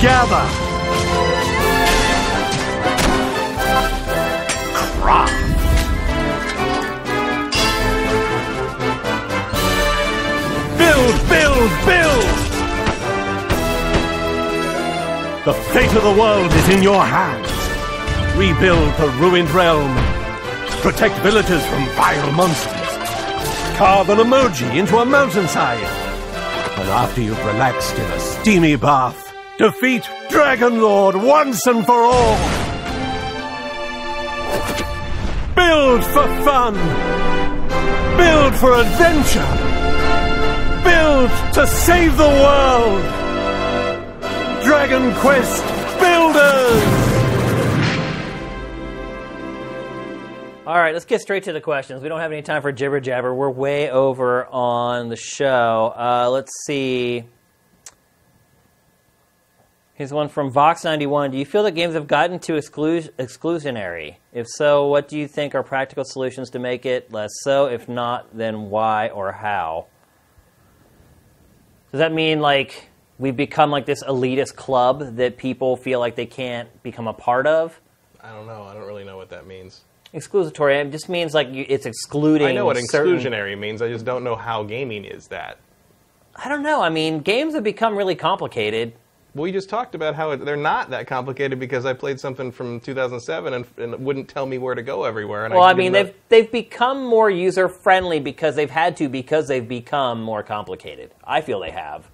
Gather! 0.00 0.63
Build, 11.64 11.86
build! 11.86 12.24
The 15.46 15.54
fate 15.72 15.96
of 15.96 16.02
the 16.02 16.14
world 16.20 16.52
is 16.52 16.68
in 16.68 16.82
your 16.82 17.02
hands. 17.02 17.48
Rebuild 18.36 18.94
the 18.98 19.08
ruined 19.18 19.50
realm. 19.50 19.94
Protect 20.82 21.14
villagers 21.20 21.64
from 21.64 21.86
vile 21.96 22.32
monsters. 22.32 23.78
Carve 23.78 24.10
an 24.10 24.18
emoji 24.18 24.76
into 24.76 24.98
a 24.98 25.06
mountainside. 25.06 25.78
And 26.78 26.88
after 26.90 27.22
you've 27.22 27.46
relaxed 27.46 27.94
in 27.94 28.04
a 28.10 28.20
steamy 28.20 28.76
bath, 28.76 29.32
defeat 29.56 30.06
Dragon 30.28 30.82
Lord 30.82 31.16
once 31.16 31.66
and 31.66 31.86
for 31.86 31.94
all. 31.94 32.36
Build 35.54 36.04
for 36.04 36.26
fun. 36.44 36.74
Build 38.18 38.54
for 38.54 38.74
adventure. 38.74 39.73
Build 41.04 41.28
to 41.52 41.66
save 41.66 42.16
the 42.16 42.26
world! 42.26 43.02
Dragon 44.64 45.12
Quest 45.16 45.62
Builders! 46.00 46.82
All 50.66 50.76
right, 50.76 50.94
let's 50.94 51.04
get 51.04 51.20
straight 51.20 51.42
to 51.42 51.52
the 51.52 51.60
questions. 51.60 52.02
We 52.02 52.08
don't 52.08 52.20
have 52.20 52.32
any 52.32 52.40
time 52.40 52.62
for 52.62 52.72
jibber 52.72 53.00
jabber. 53.00 53.34
We're 53.34 53.50
way 53.50 53.90
over 53.90 54.46
on 54.46 55.10
the 55.10 55.16
show. 55.16 55.92
Uh, 55.94 56.30
let's 56.32 56.52
see. 56.64 57.24
Here's 59.96 60.10
one 60.10 60.30
from 60.30 60.54
Vox91. 60.54 61.32
Do 61.32 61.36
you 61.36 61.44
feel 61.44 61.64
that 61.64 61.72
games 61.72 61.92
have 61.92 62.06
gotten 62.06 62.38
too 62.38 62.54
exclu- 62.54 63.10
exclusionary? 63.18 64.16
If 64.32 64.46
so, 64.48 64.86
what 64.86 65.08
do 65.08 65.18
you 65.18 65.28
think 65.28 65.54
are 65.54 65.62
practical 65.62 66.04
solutions 66.06 66.48
to 66.50 66.58
make 66.58 66.86
it 66.86 67.12
less 67.12 67.30
so? 67.42 67.66
If 67.66 67.90
not, 67.90 68.34
then 68.34 68.70
why 68.70 69.10
or 69.10 69.32
how? 69.32 69.88
Does 71.94 72.00
that 72.00 72.12
mean 72.12 72.40
like 72.40 72.88
we've 73.20 73.36
become 73.36 73.70
like 73.70 73.86
this 73.86 74.02
elitist 74.02 74.56
club 74.56 75.14
that 75.14 75.36
people 75.36 75.76
feel 75.76 76.00
like 76.00 76.16
they 76.16 76.26
can't 76.26 76.68
become 76.82 77.06
a 77.06 77.12
part 77.12 77.46
of? 77.46 77.80
I 78.20 78.32
don't 78.32 78.48
know. 78.48 78.64
I 78.64 78.74
don't 78.74 78.82
really 78.82 79.04
know 79.04 79.16
what 79.16 79.30
that 79.30 79.46
means. 79.46 79.82
Exclusatory 80.12 80.84
it 80.84 80.90
just 80.90 81.08
means 81.08 81.34
like 81.34 81.52
you, 81.52 81.64
it's 81.68 81.86
excluding. 81.86 82.48
I 82.48 82.52
know 82.52 82.64
what 82.64 82.78
certain- 82.78 83.16
exclusionary 83.16 83.56
means. 83.56 83.80
I 83.80 83.90
just 83.90 84.04
don't 84.04 84.24
know 84.24 84.34
how 84.34 84.64
gaming 84.64 85.04
is 85.04 85.28
that. 85.28 85.58
I 86.34 86.48
don't 86.48 86.64
know. 86.64 86.82
I 86.82 86.88
mean, 86.90 87.20
games 87.20 87.54
have 87.54 87.62
become 87.62 87.96
really 87.96 88.16
complicated. 88.16 88.94
We 89.34 89.50
just 89.50 89.68
talked 89.68 89.94
about 89.94 90.14
how 90.14 90.36
they're 90.36 90.56
not 90.56 90.90
that 90.90 91.06
complicated 91.06 91.58
because 91.58 91.84
I 91.84 91.92
played 91.92 92.20
something 92.20 92.52
from 92.52 92.78
2007 92.80 93.52
and, 93.52 93.66
and 93.78 93.94
it 93.94 94.00
wouldn't 94.00 94.28
tell 94.28 94.46
me 94.46 94.58
where 94.58 94.76
to 94.76 94.82
go 94.82 95.04
everywhere. 95.04 95.44
And 95.44 95.54
Well, 95.54 95.64
I 95.64 95.72
didn't 95.72 95.78
mean, 95.78 95.92
they've 95.92 96.14
they've 96.28 96.52
become 96.52 97.04
more 97.04 97.30
user 97.30 97.68
friendly 97.68 98.20
because 98.20 98.54
they've 98.54 98.70
had 98.70 98.96
to 98.98 99.08
because 99.08 99.48
they've 99.48 99.66
become 99.66 100.22
more 100.22 100.42
complicated. 100.42 101.12
I 101.24 101.40
feel 101.40 101.60
they 101.60 101.70
have. 101.70 102.08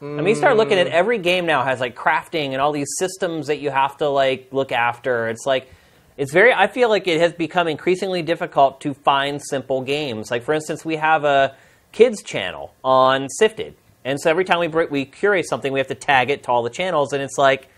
I 0.00 0.06
mean, 0.06 0.26
you 0.26 0.34
start 0.34 0.58
looking 0.58 0.78
at 0.78 0.86
mm. 0.86 0.90
every 0.90 1.18
game 1.18 1.46
now 1.46 1.64
has 1.64 1.80
like 1.80 1.96
crafting 1.96 2.50
and 2.52 2.60
all 2.60 2.72
these 2.72 2.92
systems 2.98 3.46
that 3.46 3.58
you 3.58 3.70
have 3.70 3.96
to 3.98 4.08
like 4.08 4.48
look 4.52 4.70
after. 4.70 5.28
It's 5.28 5.46
like 5.46 5.68
it's 6.16 6.32
very. 6.32 6.52
I 6.52 6.66
feel 6.66 6.88
like 6.88 7.06
it 7.08 7.20
has 7.20 7.32
become 7.32 7.68
increasingly 7.68 8.22
difficult 8.22 8.80
to 8.82 8.92
find 8.92 9.42
simple 9.42 9.82
games. 9.82 10.30
Like 10.30 10.42
for 10.42 10.52
instance, 10.52 10.84
we 10.84 10.96
have 10.96 11.24
a 11.24 11.56
kids 11.92 12.22
channel 12.22 12.74
on 12.84 13.28
Sifted, 13.30 13.76
and 14.04 14.20
so 14.20 14.30
every 14.30 14.44
time 14.44 14.60
we 14.60 14.86
we 14.86 15.04
curate 15.04 15.48
something, 15.48 15.72
we 15.72 15.80
have 15.80 15.88
to 15.88 15.94
tag 15.94 16.30
it 16.30 16.42
to 16.44 16.50
all 16.50 16.62
the 16.62 16.70
channels, 16.70 17.12
and 17.12 17.22
it's 17.22 17.38
like 17.38 17.68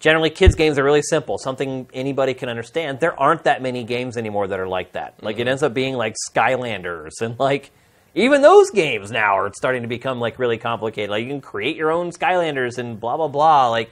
generally 0.00 0.30
kids 0.30 0.54
games 0.54 0.78
are 0.78 0.82
really 0.82 1.02
simple 1.02 1.38
something 1.38 1.86
anybody 1.92 2.34
can 2.34 2.48
understand. 2.48 2.98
There 2.98 3.18
aren't 3.20 3.44
that 3.44 3.62
many 3.62 3.84
games 3.84 4.16
anymore 4.16 4.48
that 4.48 4.58
are 4.58 4.66
like 4.66 4.92
that. 4.92 5.22
Like 5.22 5.36
it 5.36 5.40
mm-hmm. 5.40 5.48
ends 5.48 5.62
up 5.62 5.74
being 5.74 5.94
like 5.94 6.16
skylanders 6.30 7.20
and 7.20 7.38
like 7.38 7.70
even 8.14 8.42
those 8.42 8.70
games 8.70 9.12
now 9.12 9.38
are 9.38 9.52
starting 9.54 9.82
to 9.82 9.88
become 9.88 10.18
like 10.18 10.38
really 10.38 10.58
complicated. 10.58 11.10
Like 11.10 11.22
you 11.22 11.28
can 11.28 11.40
create 11.40 11.76
your 11.76 11.92
own 11.92 12.10
skylanders 12.10 12.78
and 12.78 12.98
blah 12.98 13.16
blah 13.16 13.28
blah 13.28 13.68
like 13.68 13.90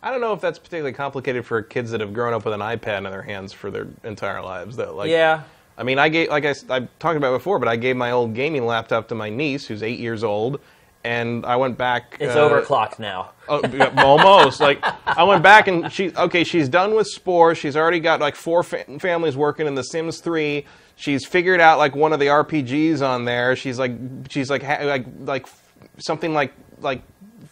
I 0.00 0.12
don't 0.12 0.20
know 0.20 0.32
if 0.32 0.40
that's 0.40 0.60
particularly 0.60 0.92
complicated 0.92 1.44
for 1.44 1.60
kids 1.60 1.90
that 1.90 2.00
have 2.00 2.14
grown 2.14 2.32
up 2.32 2.44
with 2.44 2.54
an 2.54 2.60
iPad 2.60 2.98
in 2.98 3.10
their 3.10 3.22
hands 3.22 3.52
for 3.52 3.68
their 3.68 3.88
entire 4.04 4.40
lives. 4.40 4.76
Though, 4.76 4.94
like, 4.94 5.10
yeah 5.10 5.42
I 5.78 5.84
mean, 5.84 5.98
I 5.98 6.08
gave, 6.08 6.28
like 6.28 6.44
I, 6.44 6.48
s- 6.48 6.64
I 6.68 6.80
talked 6.98 7.16
about 7.16 7.32
before, 7.32 7.58
but 7.60 7.68
I 7.68 7.76
gave 7.76 7.96
my 7.96 8.10
old 8.10 8.34
gaming 8.34 8.66
laptop 8.66 9.08
to 9.08 9.14
my 9.14 9.30
niece, 9.30 9.64
who's 9.66 9.82
eight 9.82 10.00
years 10.00 10.24
old, 10.24 10.60
and 11.04 11.46
I 11.46 11.54
went 11.56 11.78
back. 11.78 12.16
it's 12.20 12.34
uh, 12.34 12.48
overclocked 12.50 12.98
now 12.98 13.30
Oh, 13.48 13.60
yeah, 13.72 13.94
almost. 14.02 14.60
like 14.60 14.84
I 15.06 15.22
went 15.22 15.42
back 15.42 15.68
and 15.68 15.90
she 15.92 16.12
okay, 16.14 16.42
she's 16.44 16.68
done 16.68 16.94
with 16.94 17.06
Spore. 17.06 17.54
She's 17.54 17.76
already 17.76 18.00
got 18.00 18.20
like 18.20 18.34
four 18.34 18.62
fa- 18.64 18.84
families 18.98 19.36
working 19.36 19.66
in 19.68 19.74
The 19.76 19.84
Sims 19.84 20.20
3. 20.20 20.66
She's 20.96 21.24
figured 21.24 21.60
out 21.60 21.78
like 21.78 21.94
one 21.94 22.12
of 22.12 22.18
the 22.18 22.26
RPGs 22.26 23.00
on 23.00 23.24
there. 23.24 23.54
She's 23.56 23.78
like 23.78 23.92
she's 24.28 24.50
like 24.50 24.62
ha- 24.64 24.82
like 24.84 25.06
like 25.20 25.46
something 25.98 26.34
like 26.34 26.52
like 26.80 27.02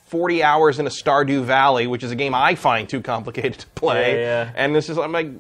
40 0.07 0.43
hours 0.43 0.79
in 0.79 0.87
a 0.87 0.91
Stardew 0.91 1.45
Valley, 1.45 1.87
which 1.87 2.03
is 2.03 2.11
a 2.11 2.17
game 2.17 2.35
I 2.35 2.55
find 2.55 2.89
too 2.89 3.01
complicated 3.01 3.55
to 3.61 3.67
play. 3.69 4.21
Yeah, 4.21 4.45
yeah. 4.45 4.53
And 4.55 4.75
this 4.75 4.89
is 4.89 4.99
I'm 4.99 5.13
like 5.13 5.31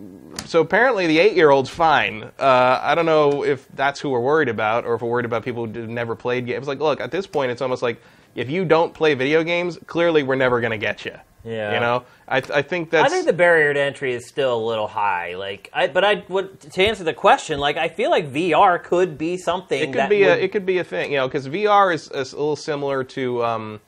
so 0.44 0.60
apparently 0.60 1.06
the 1.06 1.18
8-year-old's 1.18 1.70
fine. 1.70 2.24
Uh, 2.38 2.78
I 2.82 2.94
don't 2.94 3.06
know 3.06 3.44
if 3.44 3.66
that's 3.74 4.00
who 4.00 4.10
we're 4.10 4.20
worried 4.20 4.48
about 4.48 4.84
or 4.84 4.94
if 4.94 5.02
we're 5.02 5.08
worried 5.08 5.24
about 5.24 5.44
people 5.44 5.66
who 5.66 5.86
never 5.86 6.14
played 6.14 6.46
games. 6.46 6.68
Like 6.68 6.80
look, 6.80 7.00
at 7.00 7.10
this 7.10 7.26
point 7.26 7.50
it's 7.50 7.62
almost 7.62 7.82
like 7.82 8.00
if 8.34 8.50
you 8.50 8.64
don't 8.64 8.92
play 8.92 9.14
video 9.14 9.42
games, 9.42 9.78
clearly 9.86 10.22
we're 10.22 10.36
never 10.36 10.60
going 10.60 10.72
to 10.72 10.78
get 10.78 11.04
you. 11.04 11.14
Yeah. 11.46 11.74
You 11.74 11.80
know, 11.80 12.04
I, 12.26 12.38
I 12.38 12.62
think 12.62 12.90
that's. 12.90 13.06
I 13.06 13.14
think 13.14 13.26
the 13.26 13.32
barrier 13.32 13.72
to 13.72 13.80
entry 13.80 14.12
is 14.14 14.28
still 14.28 14.56
a 14.56 14.64
little 14.64 14.88
high. 14.88 15.36
Like, 15.36 15.70
I, 15.72 15.86
but 15.86 16.04
I 16.04 16.24
would 16.28 16.60
to 16.60 16.84
answer 16.84 17.04
the 17.04 17.14
question. 17.14 17.60
Like, 17.60 17.76
I 17.76 17.88
feel 17.88 18.10
like 18.10 18.32
VR 18.32 18.82
could 18.82 19.16
be 19.16 19.36
something. 19.36 19.80
it 19.80 19.86
could 19.86 19.94
that 19.94 20.10
be 20.10 20.22
would, 20.22 20.28
a 20.28 20.44
it 20.44 20.50
could 20.50 20.66
be 20.66 20.78
a 20.78 20.84
thing, 20.84 21.12
you 21.12 21.18
know, 21.18 21.28
because 21.28 21.48
VR 21.48 21.94
is, 21.94 22.10
is 22.10 22.32
a 22.32 22.36
little 22.36 22.56
similar 22.56 23.04
to, 23.04 23.44
um, 23.44 23.80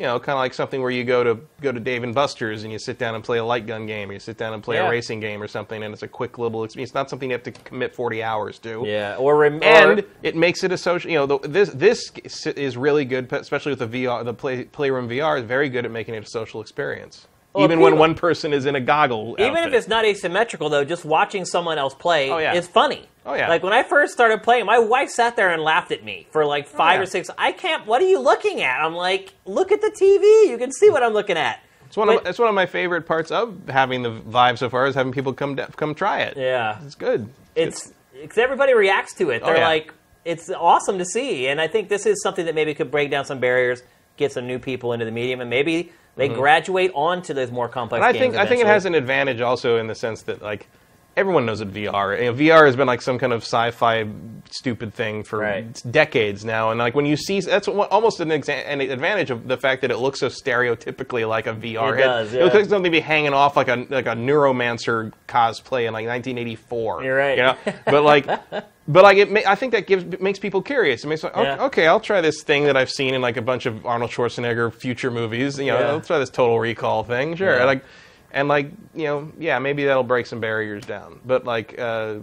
you 0.00 0.06
know, 0.06 0.18
kind 0.18 0.30
of 0.34 0.38
like 0.38 0.54
something 0.54 0.80
where 0.80 0.90
you 0.90 1.04
go 1.04 1.22
to 1.22 1.38
go 1.60 1.70
to 1.72 1.78
Dave 1.78 2.04
and 2.04 2.14
Buster's 2.14 2.62
and 2.64 2.72
you 2.72 2.78
sit 2.78 2.98
down 2.98 3.14
and 3.14 3.22
play 3.22 3.36
a 3.36 3.44
light 3.44 3.66
gun 3.66 3.84
game, 3.84 4.08
or 4.08 4.14
you 4.14 4.18
sit 4.18 4.38
down 4.38 4.54
and 4.54 4.62
play 4.62 4.76
Yeah. 4.76 4.86
a 4.86 4.90
racing 4.90 5.20
game 5.20 5.42
or 5.42 5.46
something, 5.46 5.82
and 5.82 5.92
it's 5.92 6.02
a 6.02 6.08
quick 6.08 6.38
little 6.38 6.64
experience. 6.64 6.88
It's 6.88 6.94
not 6.94 7.10
something 7.10 7.28
you 7.28 7.34
have 7.34 7.42
to 7.42 7.52
commit 7.52 7.94
forty 7.94 8.22
hours 8.22 8.58
to. 8.60 8.82
yeah, 8.86 9.16
or, 9.18 9.36
rem- 9.36 9.62
and 9.62 10.00
or 10.00 10.04
it 10.22 10.36
makes 10.36 10.64
it 10.64 10.72
a 10.72 10.78
social. 10.78 11.10
You 11.10 11.18
know, 11.18 11.26
the, 11.26 11.38
this 11.46 11.68
this 11.74 12.46
is 12.46 12.78
really 12.78 13.04
good, 13.04 13.30
especially 13.30 13.72
with 13.74 13.90
the 13.90 14.04
VR. 14.06 14.24
The 14.24 14.32
play, 14.32 14.64
Playroom 14.64 15.06
VR 15.06 15.38
is 15.38 15.44
very 15.44 15.68
good 15.68 15.84
at 15.84 15.90
making 15.90 16.14
it 16.14 16.24
a 16.24 16.30
social 16.30 16.62
experience. 16.62 17.26
Well, 17.52 17.64
even 17.64 17.80
when 17.80 17.98
one 17.98 18.14
person 18.14 18.52
is 18.52 18.64
in 18.66 18.76
a 18.76 18.80
goggle. 18.80 19.34
Even 19.38 19.56
if 19.64 19.72
it's 19.72 19.88
not 19.88 20.04
asymmetrical, 20.04 20.68
though, 20.68 20.84
just 20.84 21.04
watching 21.04 21.44
someone 21.44 21.78
else 21.78 21.94
play 21.94 22.30
Oh, 22.30 22.38
yeah. 22.38 22.54
is 22.54 22.68
funny. 22.68 23.08
Oh, 23.26 23.34
yeah. 23.34 23.48
Like 23.48 23.62
when 23.64 23.72
I 23.72 23.82
first 23.82 24.12
started 24.12 24.42
playing, 24.42 24.66
my 24.66 24.78
wife 24.78 25.10
sat 25.10 25.34
there 25.36 25.50
and 25.50 25.62
laughed 25.62 25.90
at 25.90 26.04
me 26.04 26.26
for 26.30 26.46
like 26.46 26.68
oh, 26.72 26.76
five 26.76 26.92
Oh, 26.92 26.94
yeah. 26.98 27.02
or 27.02 27.06
six. 27.06 27.28
I 27.36 27.52
can't. 27.52 27.86
What 27.86 28.00
are 28.02 28.06
you 28.06 28.20
looking 28.20 28.60
at? 28.62 28.80
I'm 28.80 28.94
like, 28.94 29.34
look 29.46 29.72
at 29.72 29.80
the 29.80 29.90
TV. 29.90 30.48
You 30.48 30.56
can 30.58 30.70
see 30.72 30.90
what 30.90 31.02
I'm 31.02 31.12
looking 31.12 31.36
at. 31.36 31.60
It's 31.86 31.96
one, 31.96 32.08
of, 32.08 32.24
it's 32.24 32.38
one 32.38 32.48
of 32.48 32.54
my 32.54 32.66
favorite 32.66 33.04
parts 33.04 33.32
of 33.32 33.68
having 33.68 34.02
the 34.02 34.10
Vive 34.10 34.58
so 34.60 34.70
far 34.70 34.86
is 34.86 34.94
having 34.94 35.12
people 35.12 35.32
come 35.32 35.56
da- 35.56 35.66
come 35.66 35.92
try 35.92 36.20
it. 36.20 36.36
Yeah, 36.36 36.78
It's 36.84 36.94
good. 36.94 37.28
it's 37.56 37.92
because 38.12 38.38
everybody 38.38 38.74
reacts 38.74 39.12
to 39.14 39.30
it. 39.30 39.42
Oh, 39.42 39.46
They're 39.46 39.56
yeah. 39.56 39.66
like, 39.66 39.92
it's 40.24 40.50
awesome 40.50 40.98
to 40.98 41.04
see, 41.04 41.48
and 41.48 41.60
I 41.60 41.66
think 41.66 41.88
this 41.88 42.06
is 42.06 42.22
something 42.22 42.46
that 42.46 42.54
maybe 42.54 42.74
could 42.74 42.92
break 42.92 43.10
down 43.10 43.24
some 43.24 43.40
barriers, 43.40 43.82
get 44.16 44.30
some 44.30 44.46
new 44.46 44.60
people 44.60 44.92
into 44.92 45.04
the 45.04 45.10
medium, 45.10 45.40
and 45.40 45.50
maybe 45.50 45.90
they 46.16 46.28
graduate 46.28 46.90
on 46.94 47.22
to 47.22 47.34
those 47.34 47.50
more 47.50 47.68
complex. 47.68 48.02
Mm-hmm. 48.02 48.08
And 48.08 48.16
I 48.16 48.20
games 48.20 48.34
think 48.34 48.42
I 48.42 48.46
think 48.46 48.60
it 48.60 48.66
has 48.66 48.84
an 48.84 48.94
advantage 48.94 49.40
also 49.40 49.78
in 49.78 49.86
the 49.86 49.94
sense 49.94 50.22
that 50.22 50.42
like 50.42 50.68
everyone 51.20 51.46
knows 51.46 51.60
what 51.60 51.72
VR. 51.72 52.18
You 52.18 52.32
know, 52.32 52.34
VR 52.34 52.66
has 52.66 52.74
been 52.74 52.86
like 52.88 53.02
some 53.02 53.18
kind 53.18 53.32
of 53.32 53.42
sci-fi 53.42 54.06
stupid 54.50 54.92
thing 54.92 55.22
for 55.22 55.38
Right. 55.38 55.80
decades 55.90 56.44
now, 56.44 56.70
and 56.70 56.78
like 56.80 56.94
when 56.96 57.06
you 57.06 57.16
see 57.16 57.40
that's 57.40 57.68
almost 57.68 58.18
an, 58.20 58.30
exa- 58.30 58.64
an 58.66 58.80
advantage 58.80 59.30
of 59.30 59.46
the 59.46 59.56
fact 59.56 59.82
that 59.82 59.90
it 59.92 59.98
looks 59.98 60.18
so 60.20 60.28
stereotypically 60.28 61.28
like 61.28 61.46
a 61.46 61.52
VR 61.54 61.92
It 61.94 61.98
head. 62.00 62.04
does, 62.04 62.34
It 62.34 62.42
looks 62.42 62.54
yeah. 62.54 62.60
like 62.60 62.68
something 62.70 62.90
to 62.90 62.96
be 62.98 63.00
hanging 63.00 63.32
off 63.34 63.56
like 63.56 63.68
a 63.68 63.86
like 63.90 64.06
a 64.06 64.16
neuromancer 64.16 65.12
cosplay 65.28 65.86
in 65.86 65.92
like 65.92 66.06
1984. 66.06 67.04
You're 67.04 67.16
right. 67.16 67.36
You 67.36 67.42
know, 67.44 67.56
but 67.86 68.02
like. 68.02 68.26
But 68.88 69.04
like 69.04 69.18
it, 69.18 69.30
ma- 69.30 69.40
I 69.46 69.54
think 69.54 69.70
that 69.72 69.86
gives 69.86 70.18
makes 70.20 70.40
people 70.40 70.62
curious. 70.62 71.04
It 71.04 71.06
makes 71.06 71.22
like, 71.22 71.34
Yeah. 71.36 71.52
okay, 71.54 71.62
okay, 71.64 71.86
I'll 71.86 72.00
try 72.00 72.20
this 72.20 72.42
thing 72.42 72.64
that 72.64 72.76
I've 72.76 72.90
seen 72.90 73.14
in 73.14 73.20
like 73.20 73.36
a 73.36 73.42
bunch 73.42 73.64
of 73.66 73.86
Arnold 73.86 74.10
Schwarzenegger 74.10 74.74
future 74.74 75.12
movies. 75.12 75.60
You 75.60 75.66
know, 75.66 75.78
Yeah. 75.78 75.86
I'll 75.90 76.00
try 76.00 76.18
this 76.18 76.28
Total 76.30 76.58
Recall 76.58 77.04
thing. 77.04 77.36
Sure, 77.36 77.56
Yeah. 77.56 77.64
like, 77.66 77.84
and 78.32 78.48
like 78.48 78.70
you 78.94 79.04
know, 79.04 79.32
yeah, 79.38 79.58
maybe 79.58 79.84
that'll 79.84 80.02
break 80.02 80.26
some 80.26 80.40
barriers 80.40 80.84
down. 80.84 81.20
But 81.24 81.44
like, 81.44 81.78
uh, 81.78 82.16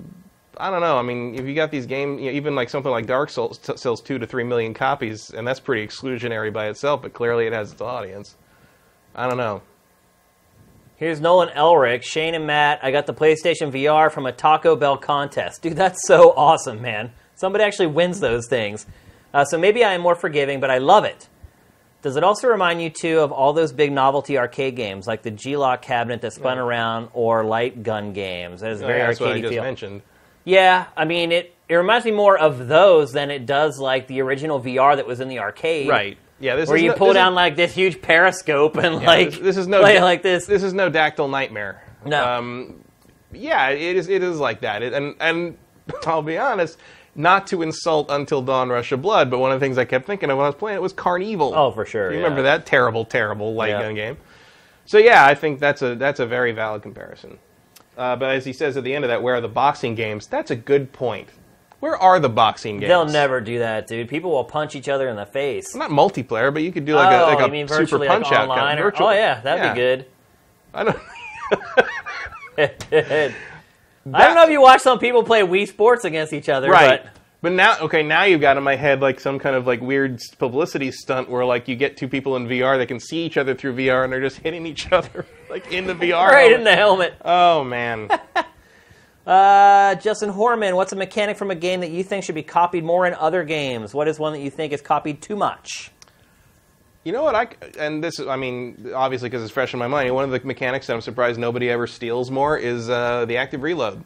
I 0.57 0.71
don't 0.71 0.81
know. 0.81 0.97
I 0.97 1.01
mean, 1.01 1.35
if 1.35 1.45
you 1.45 1.53
got 1.55 1.71
these 1.71 1.85
games, 1.85 2.21
you 2.21 2.31
know, 2.31 2.37
even 2.37 2.55
like 2.55 2.69
something 2.69 2.91
like 2.91 3.05
Dark 3.05 3.29
Souls 3.29 3.57
t- 3.57 3.77
sells 3.77 4.01
two 4.01 4.17
to 4.19 4.25
three 4.25 4.43
million 4.43 4.73
copies, 4.73 5.29
and 5.29 5.47
that's 5.47 5.59
pretty 5.59 5.85
exclusionary 5.85 6.51
by 6.51 6.67
itself. 6.67 7.01
But 7.01 7.13
clearly, 7.13 7.47
it 7.47 7.53
has 7.53 7.71
its 7.71 7.81
audience. 7.81 8.35
I 9.15 9.27
don't 9.27 9.37
know. 9.37 9.61
Here's 10.97 11.21
Nolan 11.21 11.49
Elric, 11.49 12.01
Shane 12.01 12.33
and 12.33 12.47
Matt. 12.47 12.79
I 12.81 12.89
got 12.89 13.05
the 13.05 13.13
PlayStation 13.13 13.71
VR 13.71 14.11
from 14.11 14.25
a 14.25 14.31
Taco 14.31 14.75
Bell 14.75 14.97
contest. 14.97 15.61
Dude, 15.63 15.75
that's 15.75 15.99
so 16.07 16.33
awesome, 16.35 16.81
man. 16.81 17.11
Somebody 17.35 17.63
actually 17.63 17.87
wins 17.87 18.19
those 18.19 18.47
things. 18.47 18.87
Uh, 19.31 19.45
so 19.45 19.59
maybe 19.59 19.83
I 19.83 19.93
am 19.93 20.01
more 20.01 20.15
forgiving, 20.15 20.59
but 20.59 20.71
I 20.71 20.79
love 20.79 21.05
it. 21.05 21.27
Does 22.01 22.15
it 22.15 22.23
also 22.23 22.47
remind 22.47 22.81
you, 22.81 22.89
too, 22.89 23.19
of 23.19 23.31
all 23.31 23.53
those 23.53 23.71
big 23.73 23.91
novelty 23.91 24.37
arcade 24.37 24.75
games 24.75 25.07
like 25.07 25.23
the 25.23 25.31
G-LOC 25.31 25.81
cabinet 25.81 26.21
that 26.21 26.33
spun 26.33 26.57
around 26.57 27.09
or 27.13 27.43
light 27.43 27.81
gun 27.83 28.13
games? 28.13 28.61
That 28.61 28.71
is 28.71 28.81
very 28.81 28.99
that's 28.99 29.19
what 29.19 29.31
I 29.31 29.41
just 29.41 29.53
feel. 29.53 29.63
mentioned. 29.63 30.01
Yeah, 30.45 30.85
I 30.95 31.05
mean, 31.05 31.31
it, 31.31 31.53
it 31.67 31.75
reminds 31.75 32.05
me 32.05 32.11
more 32.11 32.37
of 32.37 32.67
those 32.67 33.11
than 33.11 33.31
it 33.31 33.45
does 33.45 33.79
like 33.79 34.07
the 34.07 34.21
original 34.21 34.61
VR 34.61 34.95
that 34.95 35.05
was 35.07 35.19
in 35.19 35.27
the 35.27 35.39
arcade. 35.39 35.89
Right. 35.89 36.17
Yeah. 36.39 36.55
This 36.55 36.69
Where 36.69 36.77
you 36.77 36.89
no- 36.91 36.95
pull 36.95 37.07
this 37.07 37.15
is- 37.15 37.21
down 37.21 37.35
like 37.35 37.55
this 37.55 37.73
huge 37.73 38.01
periscope 38.01 38.77
and 38.77 39.01
Yeah, 39.01 39.07
like 39.07 39.29
this, 39.31 39.39
this 39.39 39.57
is 39.57 39.67
no 39.67 39.81
play 39.81 39.95
da- 39.95 40.03
like 40.03 40.21
this. 40.21 40.45
This 40.45 40.61
is 40.63 40.73
no 40.73 40.89
dactyl 40.89 41.27
nightmare. 41.29 41.83
No. 42.05 42.23
Um, 42.23 42.83
yeah, 43.33 43.69
it 43.69 43.95
is. 43.97 44.07
It 44.07 44.21
is 44.23 44.39
like 44.39 44.61
that. 44.61 44.83
It, 44.83 44.93
and 44.93 45.15
and 45.19 45.57
I'll 46.05 46.21
be 46.21 46.37
honest, 46.37 46.77
not 47.17 47.47
to 47.47 47.61
insult 47.63 48.09
Until 48.09 48.41
Dawn, 48.41 48.69
Rush 48.69 48.91
of 48.93 49.01
Blood, 49.01 49.29
but 49.29 49.39
one 49.39 49.51
of 49.51 49.59
the 49.59 49.65
things 49.65 49.77
I 49.77 49.83
kept 49.85 50.05
thinking 50.05 50.29
of 50.29 50.37
when 50.37 50.45
I 50.45 50.49
was 50.49 50.55
playing 50.55 50.77
it 50.77 50.81
was 50.81 50.93
Carnival. 50.93 51.53
Oh, 51.55 51.71
for 51.71 51.85
sure, 51.85 52.11
You 52.11 52.19
yeah. 52.19 52.23
remember 52.23 52.43
that 52.43 52.65
terrible, 52.65 53.03
terrible 53.03 53.53
light 53.55 53.71
Yeah. 53.71 53.81
gun 53.81 53.95
game? 53.95 54.17
So 54.85 54.97
yeah, 54.99 55.25
I 55.25 55.35
think 55.35 55.59
that's 55.59 55.81
a 55.81 55.95
that's 55.95 56.21
a 56.21 56.25
very 56.25 56.53
valid 56.53 56.81
comparison. 56.81 57.39
Uh, 57.97 58.15
but 58.15 58.29
as 58.29 58.45
he 58.45 58.53
says 58.53 58.77
at 58.77 58.83
the 58.85 58.93
end 58.93 59.03
of 59.03 59.09
that, 59.09 59.21
where 59.21 59.35
are 59.35 59.41
the 59.41 59.49
boxing 59.49 59.95
games? 59.95 60.27
That's 60.27 60.51
a 60.51 60.55
good 60.55 60.93
point. 60.93 61.27
Where 61.79 61.97
are 61.97 62.19
the 62.19 62.29
boxing 62.29 62.79
games? 62.79 62.89
They'll 62.89 63.05
never 63.05 63.41
do 63.41 63.59
that, 63.59 63.87
dude. 63.87 64.07
People 64.07 64.31
will 64.31 64.43
punch 64.43 64.75
each 64.75 64.87
other 64.87 65.09
in 65.09 65.15
the 65.15 65.25
face. 65.25 65.75
Not 65.75 65.89
multiplayer, 65.91 66.53
but 66.53 66.63
you 66.63 66.71
could 66.71 66.85
do 66.85 66.95
like 66.95 67.11
oh, 67.13 67.25
a 67.25 67.35
like 67.35 67.47
a 67.47 67.51
mean 67.51 67.67
super 67.67 67.99
punch 67.99 68.25
like 68.31 68.33
out. 68.33 68.49
kind 68.55 68.79
of 68.79 68.85
or- 68.85 68.93
oh 69.03 69.11
yeah, 69.11 69.41
that'd 69.41 69.63
Yeah. 69.63 69.73
be 69.73 69.79
good. 69.79 70.05
I 70.73 70.83
don't. 70.83 70.97
I 74.13 74.25
don't 74.25 74.35
know 74.35 74.43
if 74.43 74.49
you 74.49 74.61
watch 74.61 74.81
some 74.81 74.99
people 74.99 75.23
play 75.23 75.41
Wii 75.41 75.67
Sports 75.67 76.05
against 76.05 76.33
each 76.33 76.49
other, 76.49 76.69
right. 76.69 77.03
but 77.03 77.13
But 77.41 77.51
now, 77.53 77.77
okay, 77.79 78.03
now 78.03 78.23
you've 78.23 78.41
got 78.41 78.57
in 78.57 78.63
my 78.63 78.75
head 78.75 79.01
like 79.01 79.19
some 79.19 79.39
kind 79.39 79.55
of 79.55 79.67
like 79.67 79.81
weird 79.81 80.19
publicity 80.39 80.91
stunt 80.91 81.29
where 81.29 81.45
like 81.45 81.67
you 81.67 81.75
get 81.75 81.97
two 81.97 82.07
people 82.07 82.35
in 82.35 82.47
VR 82.47 82.77
that 82.77 82.87
can 82.87 82.99
see 82.99 83.25
each 83.25 83.37
other 83.37 83.53
through 83.53 83.75
VR 83.75 84.03
and 84.03 84.11
they're 84.11 84.21
just 84.21 84.37
hitting 84.37 84.65
each 84.65 84.91
other 84.91 85.25
like 85.49 85.71
in 85.71 85.87
the 85.87 85.93
VR. 85.95 86.29
right 86.29 86.51
in 86.51 86.63
the 86.63 86.75
helmet. 86.75 87.15
Oh 87.23 87.63
man, 87.63 88.09
Uh, 89.27 89.93
Justin 89.95 90.31
Horman, 90.31 90.73
what's 90.77 90.93
a 90.93 90.95
mechanic 90.95 91.35
from 91.35 91.51
a 91.51 91.55
game 91.55 91.81
that 91.81 91.91
you 91.91 92.01
think 92.01 92.23
should 92.23 92.33
be 92.35 92.43
copied 92.43 92.85
more 92.85 93.05
in 93.05 93.13
other 93.13 93.43
games? 93.43 93.93
What 93.93 94.07
is 94.07 94.17
one 94.17 94.31
that 94.31 94.39
you 94.39 94.49
think 94.49 94.71
is 94.71 94.81
copied 94.81 95.21
too 95.21 95.35
much? 95.35 95.91
You 97.07 97.13
know 97.13 97.23
what? 97.23 97.35
I 97.35 97.47
and 97.79 98.03
this 98.03 98.19
I 98.19 98.35
mean 98.35 98.91
obviously 98.93 99.29
because 99.29 99.41
it's 99.41 99.51
fresh 99.51 99.71
in 99.73 99.79
my 99.79 99.87
mind. 99.87 100.13
One 100.13 100.25
of 100.25 100.31
the 100.31 100.45
mechanics 100.45 100.87
that 100.87 100.93
I'm 100.93 100.99
surprised 101.01 101.39
nobody 101.39 101.69
ever 101.69 101.87
steals 101.87 102.29
more 102.29 102.57
is 102.57 102.89
uh, 102.89 103.23
the 103.25 103.37
active 103.37 103.63
reload. 103.63 104.03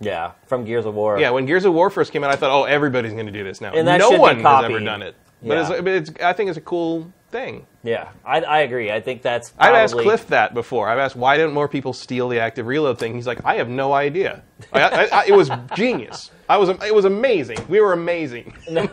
Yeah, 0.00 0.32
from 0.46 0.64
Gears 0.64 0.86
of 0.86 0.94
War. 0.94 1.18
Yeah, 1.20 1.30
when 1.30 1.44
Gears 1.44 1.66
of 1.66 1.74
War 1.74 1.90
first 1.90 2.10
came 2.10 2.24
out, 2.24 2.30
I 2.30 2.36
thought, 2.36 2.50
oh, 2.50 2.64
everybody's 2.64 3.12
going 3.12 3.26
to 3.26 3.32
do 3.32 3.44
this 3.44 3.60
now. 3.60 3.72
And 3.74 3.86
that 3.86 3.98
no 3.98 4.08
should 4.08 4.14
be 4.16 4.20
one 4.20 4.36
has 4.36 4.42
copied. 4.42 4.70
ever 4.70 4.80
done 4.80 5.02
it. 5.02 5.14
But, 5.42 5.48
Yeah. 5.54 5.60
it's, 5.60 5.68
but 5.82 5.88
it's, 5.88 6.10
I 6.22 6.32
think 6.32 6.48
it's 6.48 6.56
a 6.56 6.62
cool 6.62 7.12
thing. 7.30 7.66
yeah. 7.82 8.08
I, 8.24 8.40
I 8.40 8.58
agree. 8.60 8.90
I 8.90 9.00
think 9.00 9.20
that's. 9.22 9.52
I've 9.58 9.74
asked 9.74 9.94
Cliff 9.94 10.28
that 10.28 10.54
before. 10.54 10.88
I've 10.88 10.98
asked 11.00 11.16
why 11.16 11.36
didn't 11.36 11.52
more 11.52 11.68
people 11.68 11.92
steal 11.92 12.28
the 12.28 12.40
active 12.40 12.66
reload 12.66 12.98
thing. 12.98 13.14
He's 13.14 13.26
like, 13.26 13.44
I 13.44 13.56
have 13.56 13.68
no 13.68 13.92
idea. 13.92 14.42
I, 14.72 14.80
I, 14.80 15.04
I, 15.12 15.24
it 15.26 15.32
was 15.34 15.50
genius. 15.74 16.30
I 16.48 16.56
was. 16.56 16.70
It 16.70 16.94
was 16.94 17.04
amazing. 17.04 17.58
We 17.68 17.80
were 17.80 17.92
amazing. 17.92 18.54
no, 18.70 18.86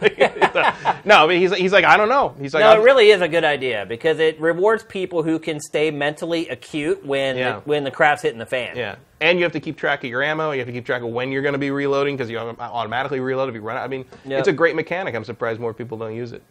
but 1.28 1.32
he's 1.36 1.54
he's 1.56 1.72
like, 1.72 1.86
I 1.86 1.98
don't 1.98 2.10
know. 2.10 2.36
He's 2.40 2.54
like, 2.54 2.62
No, 2.62 2.80
it 2.80 2.84
really 2.84 3.12
is 3.12 3.22
a 3.22 3.28
good 3.28 3.44
idea 3.44 3.86
because 3.88 4.20
it 4.20 4.40
rewards 4.42 4.84
people 4.84 5.24
who 5.24 5.40
can 5.40 5.60
stay 5.60 5.92
mentally 5.92 6.48
acute 6.50 7.06
when 7.06 7.38
Yeah. 7.38 7.54
the, 7.54 7.60
when 7.62 7.84
the 7.84 7.92
crap's 7.92 8.22
hitting 8.22 8.40
the 8.40 8.46
fan. 8.46 8.76
yeah. 8.76 8.96
And 9.22 9.40
you 9.40 9.44
have 9.46 9.54
to 9.54 9.60
keep 9.62 9.78
track 9.78 10.04
of 10.04 10.10
your 10.10 10.22
ammo. 10.22 10.52
You 10.52 10.60
have 10.60 10.68
to 10.68 10.74
keep 10.74 10.86
track 10.86 11.02
of 11.02 11.08
when 11.10 11.32
you're 11.32 11.42
going 11.42 11.54
to 11.54 11.60
be 11.60 11.72
reloading 11.72 12.18
because 12.18 12.30
you 12.30 12.38
automatically 12.38 13.22
reload 13.22 13.48
if 13.50 13.56
you 13.56 13.62
run 13.62 13.78
out. 13.78 13.84
I 13.84 13.88
mean, 13.88 14.06
Yep. 14.26 14.40
it's 14.40 14.48
a 14.50 14.54
great 14.54 14.76
mechanic. 14.76 15.16
I'm 15.16 15.24
surprised 15.24 15.60
more 15.62 15.74
people 15.74 15.98
don't 15.98 16.14
use 16.16 16.34
it. 16.34 16.44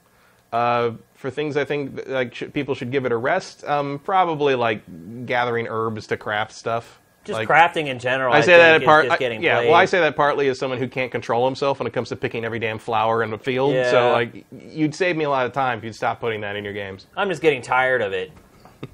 Uh, 0.53 0.93
for 1.15 1.31
things 1.31 1.57
I 1.57 1.65
think 1.65 2.07
like 2.07 2.35
sh- 2.35 2.45
people 2.53 2.75
should 2.75 2.91
give 2.91 3.05
it 3.05 3.13
a 3.13 3.17
rest. 3.17 3.65
Um, 3.65 3.99
probably 3.99 4.55
like 4.55 4.83
gathering 5.27 5.67
herbs 5.69 6.07
to 6.09 6.17
craft 6.17 6.53
stuff. 6.53 7.01
Just 7.25 7.39
Like- 7.39 7.49
crafting 7.49 7.87
in 7.87 7.99
general. 7.99 8.33
I 8.35 8.39
I, 8.39 8.41
say 8.43 8.47
think, 8.53 8.59
that 8.61 8.83
is 8.83 8.87
part. 8.87 9.07
just 9.07 9.19
getting 9.19 9.43
yeah, 9.43 9.57
played. 9.57 9.67
well, 9.71 9.77
I 9.79 9.87
say 9.87 10.01
that 10.01 10.15
partly 10.15 10.49
as 10.49 10.59
someone 10.59 10.79
who 10.79 10.89
can't 10.89 11.11
control 11.11 11.47
himself 11.47 11.79
when 11.81 11.87
it 11.87 11.93
comes 11.95 12.11
to 12.11 12.17
picking 12.17 12.45
every 12.45 12.59
damn 12.59 12.79
flower 12.79 13.23
in 13.23 13.31
the 13.31 13.39
field. 13.39 13.73
Yeah. 13.73 13.91
So, 13.91 14.13
like, 14.13 14.45
you'd 14.53 14.95
save 14.95 15.17
me 15.17 15.25
a 15.25 15.31
lot 15.31 15.47
of 15.47 15.53
time 15.53 15.79
if 15.79 15.85
you'd 15.85 15.95
stop 15.95 16.21
putting 16.21 16.43
that 16.43 16.55
in 16.57 16.65
your 16.65 16.75
games. 16.75 17.07
I'm 17.17 17.31
just 17.31 17.41
getting 17.41 17.63
tired 17.63 18.03
of 18.03 18.13
it. 18.13 18.31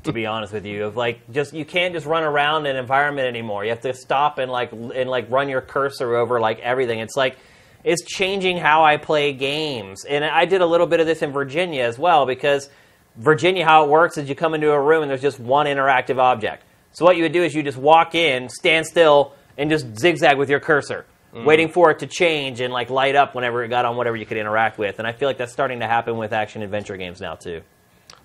To 0.04 0.12
be 0.12 0.24
honest 0.26 0.52
with 0.52 0.64
you, 0.64 0.84
of 0.84 0.96
like 0.96 1.18
just 1.32 1.52
you 1.52 1.64
can't 1.64 1.92
just 1.92 2.06
run 2.06 2.22
around 2.22 2.66
an 2.66 2.76
environment 2.76 3.26
anymore. 3.26 3.64
You 3.64 3.70
have 3.70 3.80
to 3.80 3.92
stop 3.92 4.38
and 4.38 4.50
like 4.52 4.70
and 4.70 5.10
like 5.10 5.28
run 5.28 5.48
your 5.48 5.60
cursor 5.60 6.14
over 6.14 6.38
like 6.38 6.60
everything. 6.60 7.00
It's 7.00 7.16
like 7.16 7.36
it's 7.82 8.04
changing 8.04 8.58
how 8.58 8.84
I 8.84 8.98
play 8.98 9.32
games. 9.32 10.04
And 10.04 10.24
I 10.24 10.44
did 10.44 10.60
a 10.60 10.66
little 10.66 10.86
bit 10.86 11.00
of 11.00 11.06
this 11.06 11.22
in 11.22 11.32
Virginia 11.32 11.82
as 11.82 11.98
well 11.98 12.24
because 12.26 12.70
Virginia, 13.16 13.64
how 13.64 13.82
it 13.84 13.88
works 13.90 14.16
is 14.16 14.28
you 14.28 14.36
come 14.36 14.54
into 14.54 14.70
a 14.70 14.80
room 14.80 15.02
and 15.02 15.10
there's 15.10 15.22
just 15.22 15.40
one 15.40 15.66
interactive 15.66 16.18
object. 16.18 16.62
So 16.92 17.04
what 17.04 17.16
you 17.16 17.22
would 17.22 17.32
do 17.32 17.42
is 17.42 17.54
you 17.54 17.62
just 17.62 17.78
walk 17.78 18.14
in, 18.14 18.48
stand 18.48 18.86
still, 18.86 19.34
and 19.56 19.70
just 19.70 19.86
zigzag 19.98 20.38
with 20.38 20.50
your 20.50 20.60
cursor, 20.60 21.06
waiting 21.32 21.68
for 21.68 21.90
it 21.90 22.00
to 22.00 22.06
change 22.06 22.60
and 22.60 22.72
like 22.72 22.90
light 22.90 23.14
up 23.14 23.34
whenever 23.34 23.62
it 23.62 23.68
got 23.68 23.84
on 23.84 23.96
whatever 23.96 24.16
you 24.16 24.26
could 24.26 24.38
interact 24.38 24.78
with. 24.78 24.98
And 24.98 25.06
I 25.06 25.12
feel 25.12 25.28
like 25.28 25.38
that's 25.38 25.52
starting 25.52 25.80
to 25.80 25.86
happen 25.86 26.16
with 26.16 26.32
action 26.32 26.62
adventure 26.62 26.96
games 26.96 27.20
now 27.20 27.34
too. 27.36 27.62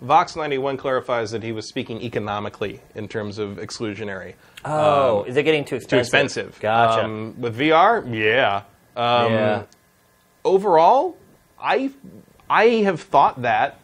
Vox91 0.04 0.78
clarifies 0.78 1.32
that 1.32 1.42
he 1.42 1.52
was 1.52 1.68
speaking 1.70 2.02
economically 2.02 2.82
in 2.96 3.08
terms 3.08 3.38
of 3.38 3.58
exclusionary. 3.58 4.34
Oh, 4.66 5.24
is 5.24 5.38
it 5.38 5.44
getting 5.44 5.64
too 5.64 5.76
expensive? 5.76 5.90
Too 5.90 6.00
expensive? 6.00 6.48
expensive. 6.48 6.62
Gotcha. 6.62 7.06
Um, 7.06 7.36
with 7.40 7.58
VR, 7.58 8.14
yeah. 8.14 8.64
Um, 8.96 9.32
yeah. 9.32 9.64
Overall, 10.44 11.18
I 11.60 11.92
I 12.50 12.66
have 12.84 13.02
thought 13.02 13.42
that 13.44 13.80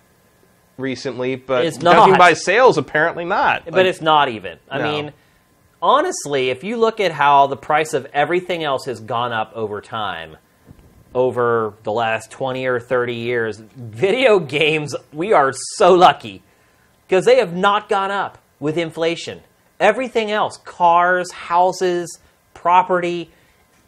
recently, 0.81 1.35
but 1.35 1.65
It's 1.65 1.77
judging 1.77 2.11
not. 2.11 2.19
by 2.19 2.33
sales, 2.33 2.77
apparently 2.77 3.23
not. 3.25 3.65
But 3.65 3.75
Like, 3.75 3.85
it's 3.85 4.01
not 4.01 4.29
even. 4.29 4.57
I 4.69 4.79
No. 4.79 4.83
mean, 4.91 5.13
honestly, 5.81 6.49
if 6.49 6.63
you 6.63 6.77
look 6.77 6.99
at 6.99 7.11
how 7.11 7.47
the 7.47 7.57
price 7.57 7.93
of 7.93 8.07
everything 8.13 8.63
else 8.63 8.85
has 8.85 8.99
gone 8.99 9.31
up 9.31 9.51
over 9.55 9.81
time, 9.81 10.37
over 11.13 11.73
the 11.83 11.91
last 11.91 12.31
20 12.31 12.65
or 12.65 12.79
30 12.79 13.15
years, 13.15 13.57
video 13.59 14.39
games, 14.39 14.95
we 15.11 15.33
are 15.33 15.51
so 15.75 15.93
lucky 15.93 16.41
because 17.07 17.25
they 17.25 17.37
have 17.37 17.53
not 17.55 17.89
gone 17.89 18.11
up 18.11 18.37
with 18.59 18.77
inflation. 18.77 19.41
Everything 19.79 20.31
else, 20.31 20.57
cars, 20.57 21.31
houses, 21.31 22.19
property, 22.53 23.31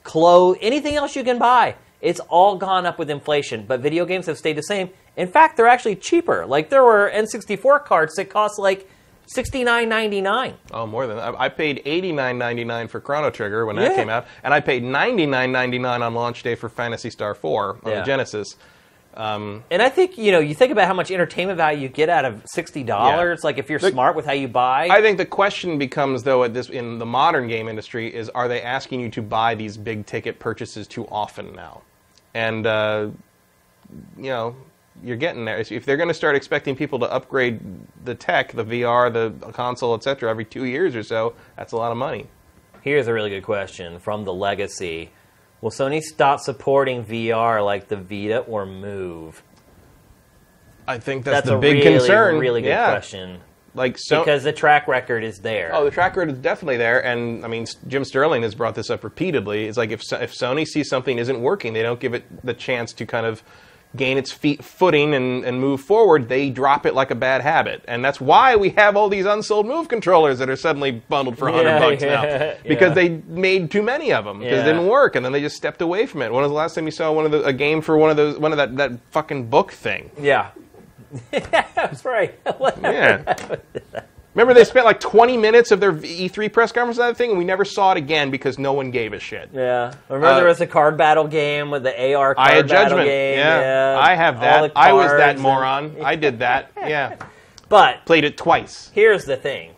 clothes, 0.03 0.57
anything 0.61 0.95
else 0.95 1.15
you 1.15 1.23
can 1.23 1.37
buy, 1.37 1.75
it's 2.01 2.19
all 2.21 2.57
gone 2.57 2.85
up 2.85 2.99
with 2.99 3.09
inflation. 3.09 3.63
But 3.65 3.79
video 3.79 4.05
games 4.05 4.25
have 4.25 4.37
stayed 4.37 4.57
the 4.57 4.63
same. 4.63 4.89
In 5.15 5.27
fact, 5.27 5.57
they're 5.57 5.67
actually 5.67 5.95
cheaper. 5.95 6.45
Like 6.45 6.69
there 6.69 6.83
were 6.83 7.11
N64 7.13 7.85
carts 7.85 8.15
that 8.17 8.29
cost 8.29 8.57
like 8.59 8.89
sixty 9.27 9.63
nine 9.63 9.87
ninety 9.89 10.21
nine. 10.21 10.55
Oh, 10.71 10.85
more 10.87 11.07
than 11.07 11.17
that. 11.17 11.35
I 11.39 11.49
paid 11.49 11.81
eighty 11.85 12.11
nine 12.11 12.37
ninety 12.37 12.63
nine 12.63 12.87
for 12.87 12.99
Chrono 12.99 13.29
Trigger 13.29 13.65
when 13.65 13.75
Yeah. 13.77 13.89
that 13.89 13.95
came 13.95 14.09
out, 14.09 14.25
and 14.43 14.53
I 14.53 14.59
paid 14.59 14.83
ninety 14.83 15.25
nine 15.25 15.51
ninety 15.51 15.79
nine 15.79 16.01
on 16.01 16.13
launch 16.13 16.43
day 16.43 16.55
for 16.55 16.67
Phantasy 16.67 17.09
Star 17.09 17.33
Four 17.35 17.77
on 17.83 17.91
Yeah. 17.91 17.99
the 17.99 18.05
Genesis. 18.05 18.55
And 19.15 19.63
I 19.81 19.89
think 19.89 20.17
you 20.17 20.31
know, 20.31 20.39
you 20.39 20.55
think 20.55 20.71
about 20.71 20.87
how 20.87 20.93
much 20.95 21.11
entertainment 21.11 21.57
value 21.57 21.81
you 21.83 21.87
get 21.89 22.09
out 22.09 22.25
of 22.25 22.41
sixty 22.45 22.83
dollars. 22.83 23.43
Like 23.43 23.57
if 23.59 23.69
you're 23.69 23.77
The- 23.79 23.91
smart 23.91 24.15
with 24.15 24.25
how 24.25 24.31
you 24.33 24.47
buy. 24.47 24.87
I 24.89 25.01
think 25.01 25.17
the 25.19 25.25
question 25.25 25.77
becomes, 25.77 26.23
though, 26.23 26.43
at 26.43 26.53
this 26.55 26.69
in 26.69 26.97
the 26.97 27.05
modern 27.05 27.47
game 27.47 27.67
industry, 27.69 28.13
is 28.13 28.29
are 28.29 28.47
they 28.47 28.61
asking 28.63 28.99
you 29.01 29.09
to 29.09 29.21
buy 29.21 29.53
these 29.55 29.77
big 29.77 30.05
ticket 30.07 30.39
purchases 30.39 30.87
too 30.87 31.07
often 31.11 31.53
now? 31.55 31.81
And 32.33 32.65
uh, 32.65 33.07
you 34.17 34.23
know, 34.31 34.55
you're 35.01 35.17
getting 35.17 35.45
there. 35.45 35.59
If 35.59 35.85
they're 35.85 35.97
going 35.97 36.09
to 36.09 36.13
start 36.13 36.35
expecting 36.35 36.75
people 36.75 36.99
to 36.99 37.11
upgrade 37.11 37.59
the 38.03 38.15
tech, 38.15 38.51
the 38.51 38.65
VR, 38.65 39.11
the 39.11 39.51
console, 39.51 39.95
etc., 39.95 40.29
every 40.29 40.45
two 40.45 40.65
years 40.65 40.95
or 40.95 41.03
so, 41.03 41.35
that's 41.57 41.71
a 41.71 41.77
lot 41.77 41.91
of 41.91 41.97
money. 41.97 42.27
Here's 42.81 43.07
a 43.07 43.13
really 43.13 43.29
good 43.29 43.43
question 43.43 43.99
from 43.99 44.25
the 44.25 44.33
Legacy: 44.33 45.09
Will 45.61 45.71
Sony 45.71 46.01
stop 46.01 46.41
supporting 46.41 47.05
VR 47.05 47.63
like 47.63 47.87
the 47.87 47.95
Vita 47.97 48.39
or 48.39 48.65
Move? 48.65 49.41
I 50.87 50.99
think 50.99 51.23
that's, 51.23 51.37
That's 51.37 51.47
the 51.47 51.57
a 51.57 51.61
big 51.61 51.83
really, 51.83 51.97
concern. 51.99 52.39
really 52.39 52.61
good 52.61 52.67
yeah. 52.67 52.91
question 52.91 53.39
Like 53.73 53.97
so, 53.97 54.19
because 54.19 54.43
the 54.43 54.51
track 54.51 54.87
record 54.87 55.23
is 55.23 55.39
there. 55.39 55.71
Oh, 55.73 55.85
the 55.85 55.91
track 55.91 56.15
record 56.15 56.33
is 56.33 56.39
definitely 56.39 56.77
there, 56.77 57.03
and 57.03 57.43
I 57.45 57.47
mean, 57.47 57.65
Jim 57.87 58.03
Sterling 58.03 58.43
has 58.43 58.53
brought 58.53 58.75
this 58.75 58.89
up 58.89 59.03
repeatedly. 59.03 59.65
It's 59.65 59.77
like 59.77 59.91
if 59.91 60.01
if 60.13 60.33
Sony 60.33 60.67
sees 60.67 60.89
something 60.89 61.17
isn't 61.17 61.41
working, 61.41 61.73
they 61.73 61.81
don't 61.81 61.99
give 61.99 62.13
it 62.13 62.45
the 62.45 62.53
chance 62.53 62.93
to 62.93 63.05
kind 63.05 63.25
of 63.25 63.43
gain 63.95 64.17
its 64.17 64.31
feet 64.31 64.63
footing 64.63 65.13
and, 65.13 65.43
and 65.45 65.59
move 65.59 65.81
forward. 65.81 66.27
They 66.29 66.49
drop 66.49 66.85
it 66.85 66.93
like 66.93 67.11
a 67.11 67.15
bad 67.15 67.41
habit, 67.41 67.83
and 67.87 68.03
that's 68.03 68.19
why 68.19 68.55
we 68.55 68.69
have 68.71 68.95
all 68.97 69.09
these 69.09 69.25
unsold 69.25 69.67
Move 69.67 69.87
controllers 69.87 70.39
that 70.39 70.49
are 70.49 70.55
suddenly 70.55 70.91
bundled 70.91 71.37
for 71.37 71.49
hundred 71.49 71.69
Yeah, 71.69 71.79
bucks 71.79 72.01
yeah, 72.03 72.09
now 72.09 72.55
because 72.67 72.89
yeah. 72.89 72.93
they 72.95 73.09
made 73.27 73.69
too 73.71 73.81
many 73.81 74.11
of 74.11 74.25
them 74.25 74.39
because 74.39 74.61
it 74.61 74.65
didn't 74.65 74.87
work, 74.87 75.15
and 75.15 75.23
then 75.23 75.31
they 75.31 75.41
just 75.41 75.55
stepped 75.55 75.81
away 75.81 76.05
from 76.05 76.21
it. 76.21 76.31
When 76.31 76.41
was 76.41 76.49
the 76.51 76.55
last 76.55 76.75
time 76.75 76.85
you 76.85 76.91
saw 76.91 77.11
one 77.11 77.25
of 77.25 77.31
the, 77.31 77.43
a 77.43 77.53
game 77.53 77.81
for 77.81 77.97
one 77.97 78.09
of 78.09 78.17
those 78.17 78.37
one 78.37 78.51
of 78.51 78.57
that 78.57 78.75
that 78.77 78.91
fucking 79.11 79.49
book 79.49 79.71
thing? 79.71 80.09
yeah, 80.19 80.51
that's 81.31 82.03
right. 82.05 82.37
Yeah. 82.81 83.35
Remember, 84.33 84.53
they 84.53 84.63
spent 84.63 84.85
like 84.85 84.99
20 84.99 85.37
minutes 85.37 85.71
of 85.71 85.79
their 85.79 85.93
E3 85.93 86.51
press 86.51 86.71
conference 86.71 86.97
on 86.97 87.09
that 87.09 87.17
thing, 87.17 87.29
and 87.29 87.37
we 87.37 87.45
never 87.45 87.63
saw 87.63 87.91
it 87.91 87.97
again 87.97 88.31
because 88.31 88.57
no 88.57 88.73
one 88.73 88.89
gave 88.89 89.13
a 89.13 89.19
shit. 89.19 89.49
Yeah. 89.53 89.93
Remember 90.09 90.27
Uh, 90.27 90.35
there 90.37 90.47
was 90.47 90.59
a 90.61 90.65
card 90.67 90.97
battle 90.97 91.27
game 91.27 91.69
with 91.69 91.83
the 91.83 92.13
AR 92.15 92.33
card 92.33 92.47
I 92.49 92.55
had 92.55 92.67
battle 92.67 92.89
judgment. 92.89 93.07
game. 93.07 93.37
Yeah. 93.37 93.99
I 94.01 94.15
have 94.15 94.39
that. 94.39 94.71
I 94.75 94.91
was 94.93 95.11
that 95.11 95.35
and- 95.35 95.39
moron. 95.39 95.95
I 96.03 96.15
did 96.15 96.39
that. 96.39 96.71
Yeah. 96.87 97.15
But 97.69 98.05
Played 98.05 98.23
it 98.23 98.37
twice. 98.37 98.91
here's 98.93 99.25
the 99.25 99.37
thing. 99.37 99.72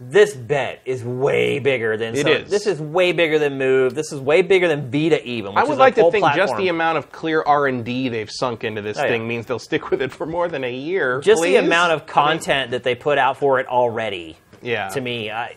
This 0.00 0.34
bet 0.34 0.80
is 0.84 1.04
way 1.04 1.60
bigger 1.60 1.96
than 1.96 2.16
It 2.16 2.26
is. 2.26 2.50
This 2.50 2.66
is 2.66 2.80
way 2.80 3.12
bigger 3.12 3.38
than 3.38 3.58
Move. 3.58 3.94
This 3.94 4.12
is 4.12 4.20
way 4.20 4.42
bigger 4.42 4.66
than 4.66 4.90
Vita 4.90 5.24
even. 5.24 5.54
Which 5.54 5.64
I 5.64 5.68
would 5.68 5.78
like 5.78 5.94
to 5.94 6.10
think 6.10 6.26
just 6.34 6.56
the 6.56 6.68
amount 6.68 6.98
of 6.98 7.12
clear 7.12 7.42
R 7.46 7.68
and 7.68 7.84
D 7.84 8.08
they've 8.08 8.30
sunk 8.30 8.64
into 8.64 8.82
this 8.82 8.98
Oh, 8.98 9.02
yeah. 9.02 9.08
thing 9.08 9.28
means 9.28 9.46
they'll 9.46 9.58
stick 9.60 9.90
with 9.90 10.02
it 10.02 10.12
for 10.12 10.26
more 10.26 10.48
than 10.48 10.64
a 10.64 10.72
year. 10.74 11.20
just 11.20 11.42
the 11.42 11.56
amount 11.56 11.92
of 11.92 12.00
I 12.00 12.04
mean, 12.04 12.08
content 12.12 12.70
that 12.72 12.82
they 12.82 12.94
put 12.96 13.18
out 13.18 13.38
for 13.38 13.60
it 13.60 13.68
already. 13.68 14.36
yeah. 14.62 14.88
To 14.88 15.00
me, 15.00 15.30
I, 15.30 15.56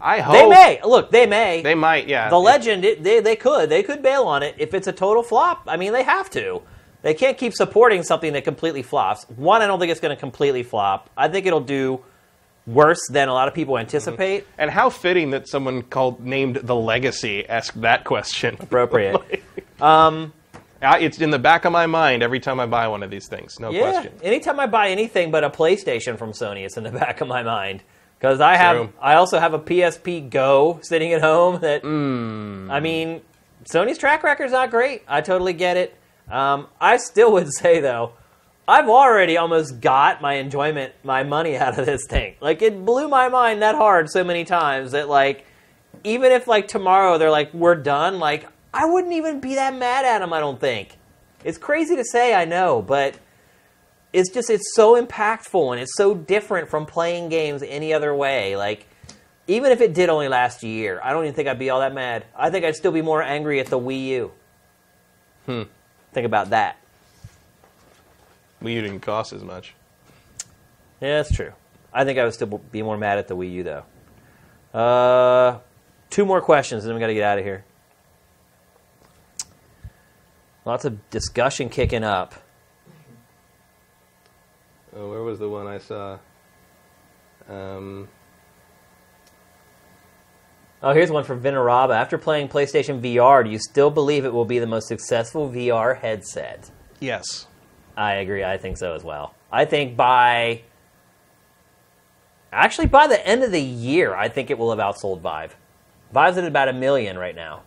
I 0.00 0.20
hope 0.20 0.34
they 0.34 0.48
may 0.48 0.80
look. 0.84 1.10
They 1.10 1.26
may. 1.26 1.62
They 1.62 1.74
might. 1.74 2.06
Yeah. 2.08 2.28
the 2.28 2.38
legend, 2.38 2.84
it, 2.84 3.02
they 3.02 3.20
they 3.20 3.36
could 3.36 3.70
they 3.70 3.82
could 3.82 4.02
bail 4.02 4.24
on 4.24 4.42
it 4.42 4.54
if 4.58 4.74
it's 4.74 4.86
a 4.86 4.92
total 4.92 5.22
flop. 5.22 5.62
I 5.66 5.76
mean, 5.78 5.92
they 5.94 6.02
have 6.04 6.28
to. 6.30 6.60
They 7.00 7.14
can't 7.14 7.38
keep 7.38 7.54
supporting 7.54 8.02
something 8.02 8.32
that 8.34 8.44
completely 8.44 8.82
flops. 8.82 9.24
One, 9.30 9.62
I 9.62 9.66
don't 9.66 9.78
think 9.80 9.90
it's 9.90 10.00
going 10.00 10.14
to 10.14 10.20
completely 10.20 10.62
flop. 10.62 11.08
I 11.16 11.28
think 11.28 11.46
it'll 11.46 11.60
do 11.60 12.04
worse 12.68 13.00
than 13.10 13.28
a 13.28 13.32
lot 13.32 13.48
of 13.48 13.54
people 13.54 13.78
anticipate. 13.78 14.46
And 14.58 14.70
how 14.70 14.90
fitting 14.90 15.30
that 15.30 15.48
someone 15.48 15.82
called 15.82 16.20
named 16.24 16.56
the 16.56 16.76
Legacy 16.76 17.48
asked 17.48 17.80
that 17.80 18.04
question. 18.04 18.56
Appropriate. 18.60 19.16
I- 20.80 20.98
It's 21.00 21.20
in 21.20 21.30
the 21.30 21.38
back 21.38 21.64
of 21.64 21.72
my 21.72 21.86
mind 21.86 22.22
every 22.22 22.40
time 22.40 22.60
I 22.60 22.66
buy 22.66 22.86
one 22.88 23.02
of 23.02 23.10
these 23.10 23.26
things. 23.28 23.58
No 23.58 23.70
yeah. 23.70 23.90
question. 23.92 24.12
Anytime 24.22 24.60
I 24.60 24.66
buy 24.66 24.88
anything 24.90 25.30
but 25.30 25.42
a 25.44 25.50
PlayStation 25.50 26.16
from 26.18 26.32
Sony, 26.32 26.64
it's 26.64 26.76
in 26.76 26.84
the 26.84 26.90
back 27.04 27.20
of 27.20 27.28
my 27.28 27.42
mind 27.42 27.82
because 28.18 28.40
I 28.40 28.56
have. 28.56 28.76
True. 28.76 28.92
I 29.00 29.14
also 29.14 29.38
have 29.40 29.54
a 29.54 29.58
PSP 29.58 30.30
Go 30.30 30.78
sitting 30.82 31.12
at 31.12 31.20
home. 31.20 31.60
That 31.60 31.82
Hmm. 31.82 32.70
I 32.70 32.80
mean, 32.80 33.22
Sony's 33.64 33.98
track 33.98 34.22
record's 34.22 34.52
not 34.52 34.70
great. 34.70 35.02
I 35.08 35.20
totally 35.20 35.52
get 35.52 35.76
it. 35.76 35.96
Um, 36.30 36.66
I 36.80 36.98
still 36.98 37.32
would 37.32 37.52
say 37.52 37.80
though, 37.80 38.12
I've 38.68 38.90
already 38.90 39.38
almost 39.38 39.80
got 39.80 40.20
my 40.20 40.34
enjoyment, 40.34 40.92
my 41.02 41.22
money 41.22 41.56
out 41.56 41.78
of 41.78 41.86
this 41.86 42.06
thing. 42.06 42.36
Like 42.40 42.60
it 42.60 42.84
blew 42.84 43.08
my 43.08 43.28
mind 43.28 43.62
that 43.62 43.74
hard 43.74 44.10
so 44.10 44.22
many 44.22 44.44
times 44.44 44.92
that 44.92 45.08
like, 45.08 45.46
even 46.04 46.30
if 46.30 46.46
like 46.46 46.68
tomorrow 46.68 47.16
they're 47.16 47.30
like 47.30 47.52
we're 47.54 47.74
done, 47.74 48.18
like 48.18 48.46
I 48.72 48.84
wouldn't 48.84 49.14
even 49.14 49.40
be 49.40 49.54
that 49.54 49.74
mad 49.74 50.04
at 50.04 50.18
them. 50.18 50.34
I 50.34 50.40
don't 50.40 50.60
think. 50.60 50.96
It's 51.44 51.56
crazy 51.56 51.96
to 51.96 52.04
say, 52.04 52.34
I 52.34 52.44
know, 52.44 52.82
but 52.82 53.18
it's 54.12 54.30
just 54.30 54.50
it's 54.50 54.74
so 54.74 55.02
impactful 55.02 55.72
and 55.72 55.80
it's 55.80 55.96
so 55.96 56.14
different 56.14 56.68
from 56.68 56.84
playing 56.84 57.30
games 57.30 57.62
any 57.62 57.94
other 57.94 58.14
way. 58.14 58.54
Like 58.54 58.86
even 59.46 59.72
if 59.72 59.80
it 59.80 59.94
did 59.94 60.10
only 60.10 60.28
last 60.28 60.62
a 60.62 60.68
year, 60.68 61.00
I 61.02 61.12
don't 61.12 61.24
even 61.24 61.34
think 61.34 61.48
I'd 61.48 61.58
be 61.58 61.70
all 61.70 61.80
that 61.80 61.94
mad. 61.94 62.26
I 62.36 62.50
think 62.50 62.66
I'd 62.66 62.76
still 62.76 62.92
be 62.92 63.02
more 63.02 63.22
angry 63.22 63.60
at 63.60 63.68
the 63.68 63.78
Wii 63.78 64.06
U. 64.08 64.32
Hmm. 65.46 65.62
Think 66.12 66.26
about 66.26 66.50
that. 66.50 66.76
Wii 68.62 68.74
U 68.74 68.80
didn't 68.82 69.00
cost 69.00 69.32
as 69.32 69.42
much. 69.44 69.74
Yeah, 71.00 71.16
that's 71.18 71.34
true. 71.34 71.52
I 71.92 72.04
think 72.04 72.18
I 72.18 72.24
would 72.24 72.34
still 72.34 72.46
be 72.70 72.82
more 72.82 72.96
mad 72.98 73.18
at 73.18 73.28
the 73.28 73.36
Wii 73.36 73.52
U 73.52 73.62
though. 73.62 74.78
Uh, 74.78 75.58
two 76.10 76.24
more 76.26 76.40
questions, 76.40 76.84
and 76.84 76.88
then 76.90 76.94
we 76.96 77.00
got 77.00 77.06
to 77.08 77.14
get 77.14 77.24
out 77.24 77.38
of 77.38 77.44
here. 77.44 77.64
Lots 80.64 80.84
of 80.84 81.08
discussion 81.10 81.68
kicking 81.68 82.04
up. 82.04 82.34
Oh, 84.94 85.08
where 85.10 85.22
was 85.22 85.38
the 85.38 85.48
one 85.48 85.66
I 85.66 85.78
saw? 85.78 86.18
Um, 87.48 88.08
Oh, 90.80 90.92
here's 90.92 91.10
one 91.10 91.24
from 91.24 91.42
Vinaraba. 91.42 91.96
After 91.96 92.18
playing 92.18 92.48
PlayStation 92.48 93.00
VR, 93.00 93.42
do 93.44 93.50
you 93.50 93.58
still 93.58 93.90
believe 93.90 94.24
it 94.24 94.32
will 94.32 94.44
be 94.44 94.60
the 94.60 94.66
most 94.66 94.86
successful 94.86 95.50
VR 95.50 95.98
headset? 95.98 96.70
yes. 97.00 97.47
I 97.98 98.14
agree. 98.14 98.44
I 98.44 98.58
think 98.58 98.76
so 98.76 98.94
as 98.94 99.02
well. 99.02 99.34
I 99.50 99.64
think 99.64 99.96
by 99.96 100.62
actually 102.52 102.86
by 102.86 103.08
the 103.08 103.26
end 103.26 103.42
of 103.42 103.50
the 103.50 103.60
year, 103.60 104.14
I 104.14 104.28
think 104.28 104.50
it 104.50 104.58
will 104.58 104.70
have 104.70 104.78
outsold 104.78 105.20
Vive. 105.20 105.56
Vive's 106.12 106.38
at 106.38 106.44
about 106.44 106.68
a 106.68 106.72
million 106.72 107.18
right 107.18 107.34
now. 107.34 107.62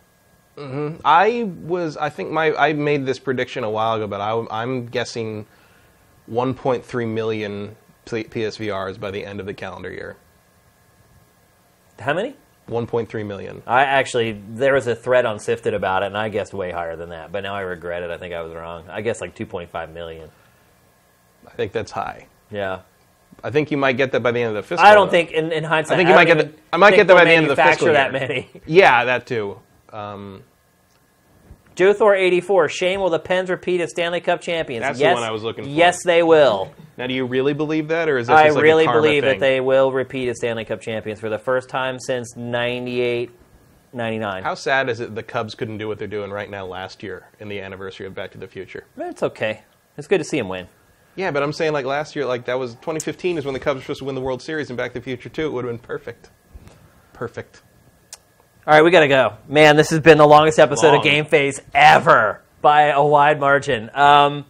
Mm-hmm. 0.56 1.02
I 1.04 1.44
was. 1.44 1.98
I 1.98 2.10
think 2.10 2.32
my. 2.32 2.54
I 2.56 2.72
made 2.72 3.06
this 3.06 3.20
prediction 3.20 3.66
a 3.66 3.70
while 3.70 3.96
ago, 3.96 4.08
but 4.08 4.22
I, 4.22 4.46
I'm 4.52 4.86
guessing 4.86 5.46
1.3 6.32 7.08
million 7.10 7.76
PSVRs 8.06 9.00
by 9.00 9.12
the 9.12 9.26
end 9.26 9.42
of 9.42 9.46
the 9.46 9.54
calendar 9.54 9.92
year. 9.92 10.16
How 12.00 12.14
many? 12.14 12.36
1.3 12.72 13.26
million. 13.28 13.62
I 13.68 13.84
actually 13.84 14.42
there 14.50 14.74
was 14.74 14.88
a 14.88 14.96
thread 14.96 15.26
on 15.26 15.38
Sifted 15.40 15.74
about 15.74 16.02
it, 16.04 16.08
and 16.08 16.18
I 16.18 16.30
guessed 16.30 16.54
way 16.54 16.72
higher 16.72 16.96
than 16.96 17.10
that. 17.10 17.32
But 17.32 17.44
now 17.44 17.54
I 17.54 17.62
regret 17.62 18.02
it. 18.02 18.10
I 18.10 18.18
think 18.18 18.34
I 18.34 18.42
was 18.42 18.54
wrong. 18.54 18.86
I 18.90 19.02
guess 19.02 19.22
like 19.22 19.36
2.5 19.36 19.94
million. 19.94 20.30
I 21.46 21.52
think 21.52 21.74
that's 21.74 21.92
high. 21.92 22.28
Yeah. 22.50 22.80
I 23.44 23.50
think 23.50 23.72
you 23.72 23.78
might 23.78 23.98
get 23.98 24.12
that 24.14 24.22
by 24.24 24.32
the 24.32 24.40
end 24.40 24.50
of 24.50 24.64
the 24.64 24.68
fiscal. 24.68 24.88
I 24.88 24.94
don't 24.94 25.10
think 25.10 25.32
in, 25.32 25.52
in 25.52 25.64
hindsight. 25.64 25.96
I 25.96 25.98
think 25.98 26.10
you 26.10 26.16
might 26.16 26.26
get 26.26 26.38
the- 26.38 26.54
I 26.72 26.78
might 26.78 26.96
get 26.96 27.08
that 27.08 27.16
by 27.16 27.26
the 27.26 27.32
end 27.32 27.48
of 27.50 27.56
the 27.56 27.62
fiscal 27.64 27.88
manufacture 27.88 28.20
that 28.20 28.28
many. 28.30 28.50
Yeah, 28.66 29.06
that 29.06 29.26
too. 29.28 29.60
Um, 29.92 30.44
Joe 31.76 31.94
Thor 31.94 32.16
84. 32.16 32.70
Shane 32.70 33.00
will 33.00 33.10
the 33.10 33.20
Pens 33.20 33.50
repeat 33.50 33.82
as 33.82 33.92
Stanley 33.92 34.22
Cup 34.22 34.42
champions? 34.42 34.84
That's 34.84 34.98
the 34.98 35.06
yes, 35.06 35.16
one 35.16 35.24
I 35.24 35.32
was 35.32 35.44
looking 35.44 35.64
for. 35.64 35.70
Yes, 35.70 36.04
they 36.04 36.22
will. 36.24 36.74
now, 36.98 37.08
do 37.08 37.14
you 37.14 37.26
really 37.26 37.54
believe 37.54 37.88
that, 37.90 38.10
or 38.10 38.18
is 38.18 38.28
that 38.28 38.38
I 38.38 38.46
just 38.46 38.56
like 38.56 38.64
really 38.64 38.84
a 38.84 38.88
karma 38.88 39.02
believe 39.02 39.24
thing? 39.24 39.32
that 39.32 39.40
they 39.40 39.62
will 39.62 39.92
repeat 39.92 40.30
as 40.30 40.38
Stanley 40.38 40.66
Cup 40.66 40.82
champions 40.82 41.20
for 41.20 41.30
the 41.30 41.40
first 41.40 41.70
time 41.70 42.00
since 42.00 42.36
98, 42.36 43.32
99. 43.94 44.44
How 44.44 44.56
sad 44.56 44.90
is 44.90 45.00
it 45.00 45.16
the 45.16 45.24
Cubs 45.24 45.56
couldn't 45.56 45.78
do 45.78 45.88
what 45.88 45.98
they're 45.98 46.08
doing 46.08 46.32
right 46.32 46.50
now 46.50 46.66
last 46.66 47.04
year 47.04 47.28
in 47.40 47.48
the 47.48 47.62
anniversary 47.62 48.06
of 48.06 48.14
Back 48.14 48.32
to 48.32 48.38
the 48.38 48.48
Future? 48.48 48.86
It's 48.98 49.24
okay. 49.24 49.64
It's 49.98 50.08
good 50.08 50.20
to 50.20 50.24
see 50.24 50.38
them 50.38 50.50
win. 50.50 50.68
Yeah, 51.16 51.32
but 51.32 51.44
I'm 51.44 51.54
saying 51.54 51.74
like 51.74 51.86
last 51.86 52.16
year, 52.16 52.26
like 52.26 52.46
that 52.46 52.58
was 52.58 52.74
2015 52.76 53.38
is 53.38 53.46
when 53.46 53.54
the 53.54 53.60
Cubs 53.60 53.78
were 53.78 53.82
supposed 53.82 54.00
to 54.00 54.06
win 54.06 54.16
the 54.16 54.22
World 54.22 54.42
Series, 54.42 54.70
and 54.70 54.78
Back 54.78 54.94
to 54.94 55.00
the 55.00 55.04
Future 55.04 55.30
too. 55.30 55.48
It 55.48 55.50
would 55.52 55.66
have 55.66 55.74
been 55.74 55.80
perfect. 55.80 56.30
Perfect. 57.14 57.64
All 58.68 58.76
right, 58.76 58.84
we 58.84 58.92
got 58.92 59.00
to 59.00 59.08
go. 59.08 59.38
Man, 59.48 59.76
this 59.76 59.90
has 59.90 60.02
been 60.02 60.20
the 60.20 60.28
longest 60.28 60.60
episode 60.60 60.94
of 60.94 61.04
Game 61.04 61.26
Face 61.26 61.60
ever 61.74 62.44
by 62.62 62.90
a 62.90 63.04
wide 63.04 63.40
margin. 63.40 63.90
Um, 63.92 64.46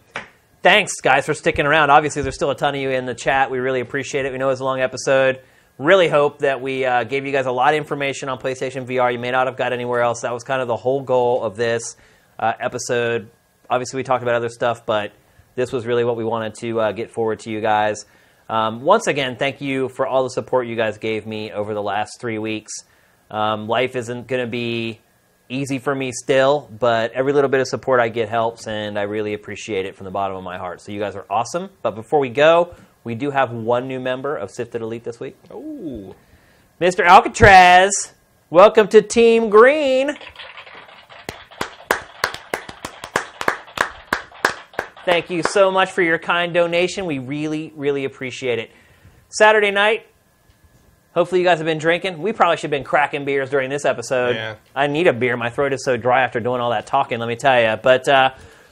thanks, 0.62 1.00
guys, 1.00 1.26
for 1.26 1.34
sticking 1.34 1.66
around. 1.66 1.92
Obviously, 1.92 2.22
there's 2.22 2.36
still 2.36 2.52
a 2.52 2.56
ton 2.56 2.76
of 2.76 2.82
you 2.82 2.90
in 2.90 3.06
the 3.06 3.16
chat. 3.16 3.50
We 3.50 3.60
really 3.60 3.80
appreciate 3.80 4.26
it. 4.26 4.34
We 4.34 4.38
know 4.38 4.50
it's 4.50 4.60
a 4.60 4.66
long 4.66 4.82
episode. 4.82 5.40
Really 5.78 6.10
hope 6.10 6.40
that 6.40 6.60
we 6.60 6.84
uh, 6.84 7.06
gave 7.06 7.26
you 7.26 7.32
guys 7.32 7.46
a 7.46 7.54
lot 7.54 7.74
of 7.74 7.78
information 7.78 8.28
on 8.28 8.38
PlayStation 8.38 8.86
VR 8.86 9.14
you 9.14 9.18
may 9.18 9.32
not 9.32 9.48
have 9.48 9.56
got 9.56 9.72
anywhere 9.72 10.02
else. 10.02 10.24
That 10.24 10.34
was 10.34 10.44
kind 10.44 10.62
of 10.62 10.68
the 10.68 10.76
whole 10.76 11.02
goal 11.02 11.42
of 11.42 11.56
this 11.56 11.96
uh, 12.38 12.52
episode. 12.60 13.30
Obviously, 13.70 13.96
we 13.96 14.04
talked 14.04 14.24
about 14.24 14.36
other 14.36 14.50
stuff, 14.50 14.86
but 14.86 15.14
this 15.56 15.72
was 15.72 15.86
really 15.86 16.04
what 16.04 16.18
we 16.18 16.26
wanted 16.26 16.56
to 16.56 16.82
uh, 16.82 16.92
get 16.92 17.12
forward 17.12 17.40
to 17.40 17.50
you 17.50 17.62
guys. 17.62 18.06
Um, 18.50 18.82
once 18.82 19.08
again, 19.08 19.38
thank 19.38 19.62
you 19.62 19.88
for 19.88 20.06
all 20.06 20.24
the 20.24 20.32
support 20.32 20.68
you 20.68 20.76
guys 20.76 20.98
gave 20.98 21.26
me 21.26 21.54
over 21.54 21.74
the 21.74 21.82
last 21.82 22.20
three 22.20 22.40
weeks. 22.40 22.74
Um, 23.32 23.68
life 23.68 23.96
isn't 23.96 24.28
going 24.28 24.42
to 24.42 24.52
be 24.52 25.00
easy 25.48 25.80
for 25.80 25.96
me 25.96 26.12
still, 26.12 26.70
but 26.80 27.14
every 27.14 27.32
little 27.32 27.50
bit 27.50 27.62
of 27.62 27.68
support 27.68 28.02
I 28.02 28.10
get 28.10 28.28
helps, 28.28 28.68
and 28.68 29.00
I 29.00 29.04
really 29.04 29.34
appreciate 29.34 29.86
it 29.86 29.96
from 29.96 30.04
the 30.06 30.12
bottom 30.12 30.36
of 30.36 30.44
my 30.44 30.58
heart. 30.58 30.82
So 30.82 30.92
you 30.92 31.00
guys 31.00 31.16
are 31.16 31.26
awesome. 31.30 31.70
But 31.82 31.96
before 31.96 32.20
we 32.20 32.30
go, 32.30 32.76
we 33.06 33.16
do 33.16 33.32
have 33.32 33.52
one 33.52 33.88
new 33.88 34.02
member 34.02 34.36
of 34.36 34.52
Sifted 34.52 34.82
Elite 34.82 35.06
this 35.06 35.20
week. 35.20 35.38
Ooh. 35.52 36.14
Mr. 36.82 37.06
Alcatraz, 37.06 38.12
welcome 38.50 38.90
to 38.90 39.02
Team 39.02 39.50
Green. 39.50 40.18
Thank 45.06 45.30
you 45.30 45.42
so 45.42 45.72
much 45.72 45.92
for 45.92 46.02
your 46.02 46.20
kind 46.20 46.54
donation. 46.54 47.06
We 47.06 47.20
really, 47.20 47.72
really 47.76 48.06
appreciate 48.06 48.60
it. 48.60 48.72
Saturday 49.30 49.72
night, 49.72 50.06
hopefully 51.14 51.42
you 51.42 51.46
guys 51.48 51.58
have 51.58 51.66
been 51.66 51.78
drinking. 51.78 52.22
We 52.22 52.34
probably 52.34 52.58
should 52.58 52.64
have 52.64 52.72
been 52.72 52.84
cracking 52.84 53.26
beers 53.26 53.50
during 53.50 53.70
this 53.70 53.86
episode. 53.86 54.36
Yeah. 54.36 54.56
I 54.76 54.88
need 54.88 55.08
a 55.08 55.14
beer. 55.14 55.38
My 55.38 55.50
throat 55.50 55.74
is 55.74 55.84
so 55.84 55.98
dry 55.98 56.22
after 56.22 56.40
doing 56.40 56.62
all 56.62 56.72
that 56.72 56.86
talking, 56.86 57.20
let 57.20 57.28
me 57.28 57.36
tell 57.36 57.60
you. 57.62 57.80
But 57.82 58.08
uh, 58.08 58.32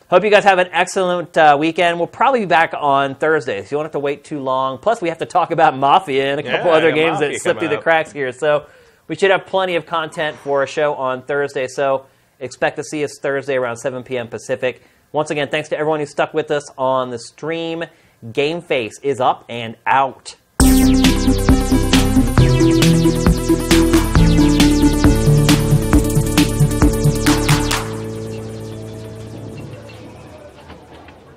hope 0.10 0.24
you 0.24 0.30
guys 0.30 0.44
have 0.44 0.60
an 0.60 0.70
excellent 0.72 1.38
uh, 1.38 1.58
weekend. 1.60 1.98
We'll 1.98 2.08
probably 2.08 2.42
be 2.42 2.46
back 2.46 2.74
on 2.78 3.16
Thursday, 3.16 3.62
so 3.64 3.66
you 3.66 3.78
don't 3.78 3.86
have 3.86 3.92
to 3.94 4.00
wait 4.00 4.24
too 4.24 4.40
long. 4.40 4.78
Plus, 4.78 5.02
we 5.02 5.10
have 5.10 5.20
to 5.20 5.26
talk 5.26 5.52
about 5.52 5.78
Mafia 5.78 6.32
and 6.32 6.40
a 6.40 6.44
couple 6.44 6.72
Yeah, 6.72 6.78
other 6.78 6.92
games 6.92 7.16
Mafia 7.16 7.30
that 7.30 7.42
slipped 7.42 7.60
through 7.60 7.70
the 7.70 7.78
cracks 7.78 8.12
here. 8.12 8.32
So 8.32 8.68
we 9.08 9.16
should 9.16 9.32
have 9.32 9.46
plenty 9.46 9.76
of 9.76 9.86
content 9.86 10.38
for 10.38 10.64
a 10.64 10.68
show 10.68 10.96
on 10.96 11.24
Thursday. 11.24 11.68
So 11.68 12.06
expect 12.40 12.78
to 12.78 12.84
see 12.84 13.04
us 13.04 13.18
Thursday 13.22 13.56
around 13.56 13.78
7 13.78 14.04
p.m. 14.04 14.28
Pacific. 14.28 14.82
Once 15.12 15.32
again, 15.32 15.50
thanks 15.50 15.70
to 15.70 15.78
everyone 15.78 16.00
who 16.00 16.06
stuck 16.06 16.34
with 16.34 16.52
us 16.52 16.64
on 16.78 17.10
the 17.10 17.18
stream. 17.20 17.84
Game 18.32 18.62
Face 18.62 19.00
is 19.02 19.20
up 19.20 19.46
and 19.50 19.76
out. 19.86 20.36